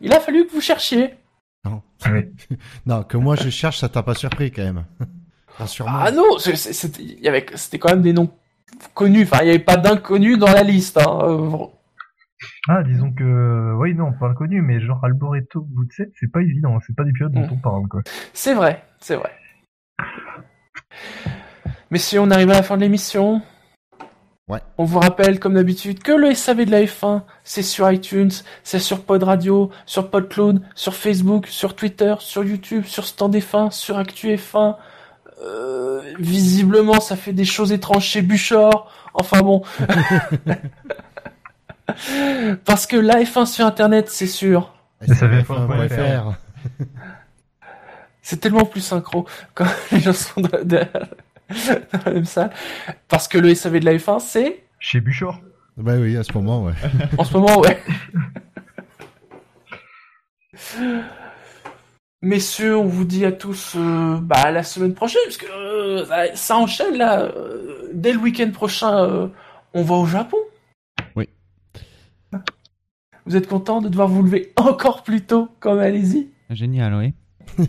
il 0.00 0.12
a 0.12 0.20
fallu 0.20 0.46
que 0.46 0.52
vous 0.52 0.60
cherchiez. 0.60 1.14
Non. 1.64 1.82
Oui. 2.06 2.26
non, 2.86 3.02
que 3.02 3.16
moi 3.16 3.36
je 3.36 3.50
cherche, 3.50 3.78
ça 3.78 3.88
t'a 3.88 4.02
pas 4.02 4.14
surpris 4.14 4.52
quand 4.52 4.62
même. 4.62 4.84
Rassure-moi. 5.58 6.00
Ah 6.04 6.10
non, 6.12 6.38
c'était 6.38 7.78
quand 7.78 7.90
même 7.90 8.02
des 8.02 8.12
noms 8.12 8.30
connus. 8.94 9.22
Enfin, 9.22 9.38
il 9.42 9.46
y 9.46 9.50
avait 9.50 9.58
pas 9.58 9.76
d'inconnus 9.76 10.38
dans 10.38 10.52
la 10.52 10.62
liste. 10.62 10.98
Hein. 10.98 11.18
Euh, 11.22 11.50
Ah, 12.68 12.82
disons 12.84 13.10
que, 13.12 13.74
oui, 13.78 13.94
non, 13.94 14.12
pas 14.12 14.28
inconnu, 14.28 14.60
mais 14.62 14.80
genre 14.80 15.04
Alboreto, 15.04 15.62
Boutset, 15.62 16.10
c'est 16.20 16.30
pas 16.30 16.40
évident, 16.42 16.78
c'est 16.86 16.94
pas 16.94 17.04
des 17.04 17.12
pilotes 17.12 17.32
dont 17.32 17.40
Mm. 17.46 17.52
on 17.52 17.56
parle, 17.56 17.88
quoi. 17.88 18.02
C'est 18.32 18.54
vrai, 18.54 18.84
c'est 19.00 19.16
vrai. 19.16 19.32
Messieurs, 21.90 22.20
on 22.20 22.30
arrive 22.30 22.50
à 22.50 22.54
la 22.54 22.62
fin 22.62 22.76
de 22.76 22.82
l'émission. 22.82 23.40
Ouais. 24.48 24.60
On 24.78 24.84
vous 24.84 24.98
rappelle, 24.98 25.40
comme 25.40 25.54
d'habitude, 25.54 26.02
que 26.02 26.12
le 26.12 26.34
SAV 26.34 26.64
de 26.64 26.70
la 26.70 26.82
F1, 26.82 27.22
c'est 27.44 27.62
sur 27.62 27.90
iTunes, 27.90 28.30
c'est 28.62 28.78
sur 28.78 29.04
Pod 29.04 29.22
Radio, 29.22 29.70
sur 29.84 30.10
PodCloud, 30.10 30.62
sur 30.74 30.94
Facebook, 30.94 31.46
sur 31.46 31.74
Twitter, 31.76 32.14
sur 32.20 32.44
YouTube, 32.44 32.84
sur 32.84 33.04
Stand 33.04 33.34
F1, 33.36 33.70
sur 33.70 33.98
Actu 33.98 34.28
F1. 34.28 34.76
Euh, 35.42 36.02
visiblement, 36.18 37.00
ça 37.00 37.16
fait 37.16 37.32
des 37.32 37.44
choses 37.44 37.72
étranges 37.72 38.04
chez 38.04 38.22
Buchor. 38.22 38.92
Enfin 39.14 39.40
bon. 39.40 39.62
Parce 42.64 42.86
que 42.86 42.96
la 42.96 43.22
F1 43.22 43.46
sur 43.46 43.66
Internet, 43.66 44.08
c'est 44.08 44.26
sûr. 44.26 44.74
SAVF1.fr. 45.02 46.34
C'est 48.20 48.38
tellement 48.38 48.64
plus 48.64 48.80
synchro 48.80 49.26
quand 49.54 49.66
les 49.92 50.00
gens 50.00 50.12
sont 50.12 50.40
dans 50.40 50.58
la 50.58 52.12
même 52.12 52.24
salle. 52.24 52.50
Parce 53.08 53.26
que 53.26 53.38
le 53.38 53.54
SAV 53.54 53.80
de 53.80 53.86
la 53.86 53.94
F1, 53.94 54.20
c'est, 54.20 54.64
Chez 54.78 55.00
Buchor. 55.00 55.40
Bah 55.76 55.94
oui, 55.96 56.16
à 56.16 56.24
ce 56.24 56.32
moment, 56.32 56.64
ouais. 56.64 56.74
en 57.16 57.24
ce 57.24 57.32
moment, 57.32 57.60
ouais. 57.60 57.82
Messieurs, 62.20 62.76
on 62.76 62.84
vous 62.86 63.04
dit 63.04 63.24
à 63.24 63.30
tous 63.32 63.74
euh, 63.76 64.18
bah, 64.20 64.36
à 64.46 64.50
la 64.50 64.64
semaine 64.64 64.92
prochaine, 64.94 65.20
parce 65.24 65.36
que 65.36 65.46
euh, 65.46 66.04
ça, 66.04 66.34
ça 66.36 66.56
enchaîne 66.56 66.96
là. 66.96 67.20
euh, 67.22 67.88
dès 67.94 68.12
le 68.12 68.18
week-end 68.18 68.50
prochain, 68.50 69.04
euh, 69.04 69.28
on 69.72 69.82
va 69.82 69.94
au 69.94 70.06
Japon. 70.06 70.36
Oui. 71.14 71.28
Vous 73.24 73.36
êtes 73.36 73.46
content 73.46 73.80
de 73.80 73.88
devoir 73.88 74.08
vous 74.08 74.22
lever 74.24 74.52
encore 74.56 75.04
plus 75.04 75.20
tôt, 75.26 75.48
comme 75.60 75.78
allez-y 75.78 76.28
Génial, 76.50 76.94
oui. 76.94 77.14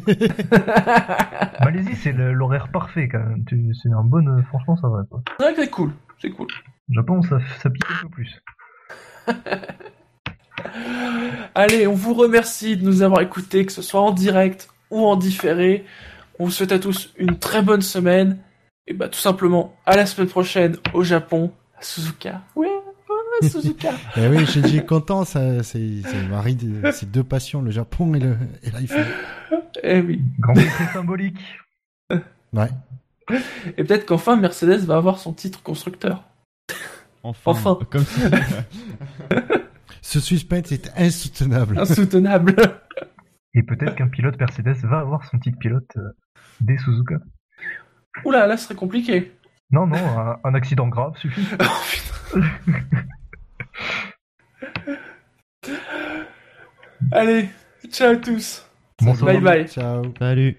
Malaisie, 1.64 1.95
c'est 1.95 2.11
l'horaire 2.14 2.69
parfait, 2.72 3.08
quand 3.08 3.19
même. 3.19 3.45
C'est 3.50 3.90
un 3.92 4.03
bon, 4.03 4.28
euh, 4.28 4.42
franchement, 4.44 4.78
ça 4.78 4.88
va. 4.90 5.03
C'est 5.38 5.44
vrai 5.44 5.53
que 5.53 5.61
c'est 5.64 5.69
cool, 5.69 5.92
c'est 6.19 6.32
cool. 6.32 6.48
Japon, 6.90 7.22
ça, 7.22 7.38
ça 7.61 7.69
pique 7.69 7.84
un 7.92 8.02
peu 8.03 8.10
plus. 8.10 8.42
Allez, 11.56 11.88
on 11.88 11.94
vous 11.94 12.14
remercie 12.14 12.78
de 12.78 12.86
nous 12.86 13.02
avoir 13.02 13.22
écoutés, 13.22 13.66
que 13.66 13.72
ce 13.72 13.82
soit 13.82 14.02
en 14.02 14.12
direct 14.12 14.70
ou 14.92 15.06
en 15.06 15.16
différé. 15.16 15.86
On 16.40 16.46
vous 16.46 16.52
souhaite 16.52 16.72
à 16.72 16.80
tous 16.80 17.14
une 17.18 17.38
très 17.38 17.62
bonne 17.62 17.82
semaine. 17.82 18.38
Et 18.88 18.94
bah 18.94 19.08
tout 19.08 19.20
simplement, 19.20 19.76
à 19.86 19.96
la 19.96 20.06
semaine 20.06 20.30
prochaine 20.30 20.78
au 20.94 21.04
Japon, 21.04 21.52
à 21.78 21.84
Suzuka. 21.84 22.42
Ouais, 22.56 22.68
ouais, 22.68 23.50
Suzuka. 23.50 23.92
Eh 24.18 24.28
oui, 24.28 24.46
Shinji 24.46 24.86
content, 24.86 25.26
ça, 25.26 25.62
c'est, 25.64 26.02
c'est 26.04 26.22
le 26.22 26.28
mari 26.28 26.56
de 26.56 26.92
ses 26.92 27.06
deux 27.06 27.24
passions, 27.24 27.62
le 27.62 27.72
Japon 27.72 28.14
et 28.16 28.20
le, 28.20 28.36
et 28.64 28.72
l'iPhone. 28.72 29.06
Eh 29.84 30.02
oui. 30.02 30.22
Grand 30.40 30.56
symbolique. 30.94 31.38
Ouais. 32.52 32.70
Et 33.78 33.84
peut-être 33.84 34.08
qu'enfin 34.08 34.36
Mercedes 34.36 34.80
va 34.80 34.96
avoir 34.96 35.20
son 35.20 35.34
titre 35.34 35.62
constructeur. 35.62 36.24
Enfin. 37.22 37.52
Enfin. 37.52 37.78
Comme 37.92 38.04
si... 38.04 38.22
Ce 40.10 40.20
suspense 40.20 40.72
est 40.72 40.92
insoutenable. 40.98 41.78
Insoutenable. 41.78 42.56
Et 43.54 43.62
peut-être 43.62 43.94
qu'un 43.94 44.08
pilote 44.08 44.40
Mercedes 44.40 44.78
va 44.82 45.02
avoir 45.02 45.24
son 45.30 45.38
titre 45.38 45.60
pilote 45.60 45.86
euh, 45.98 46.10
des 46.62 46.80
Suzuka. 46.80 47.18
Oula, 48.26 48.48
là, 48.48 48.58
ce 48.58 48.64
serait 48.64 48.76
compliqué. 48.76 49.32
Non, 49.70 49.86
non, 49.86 49.98
un, 49.98 50.40
un 50.44 50.54
accident 50.56 50.88
grave 50.88 51.16
suffit. 51.20 51.46
Oh, 51.62 51.66
putain. 51.92 52.42
Allez, 57.12 57.50
ciao 57.92 58.14
à 58.14 58.16
tous. 58.16 58.68
Bonsoir. 59.00 59.34
Bye 59.34 59.42
bye. 59.42 59.68
Ciao. 59.68 60.02
Salut. 60.18 60.58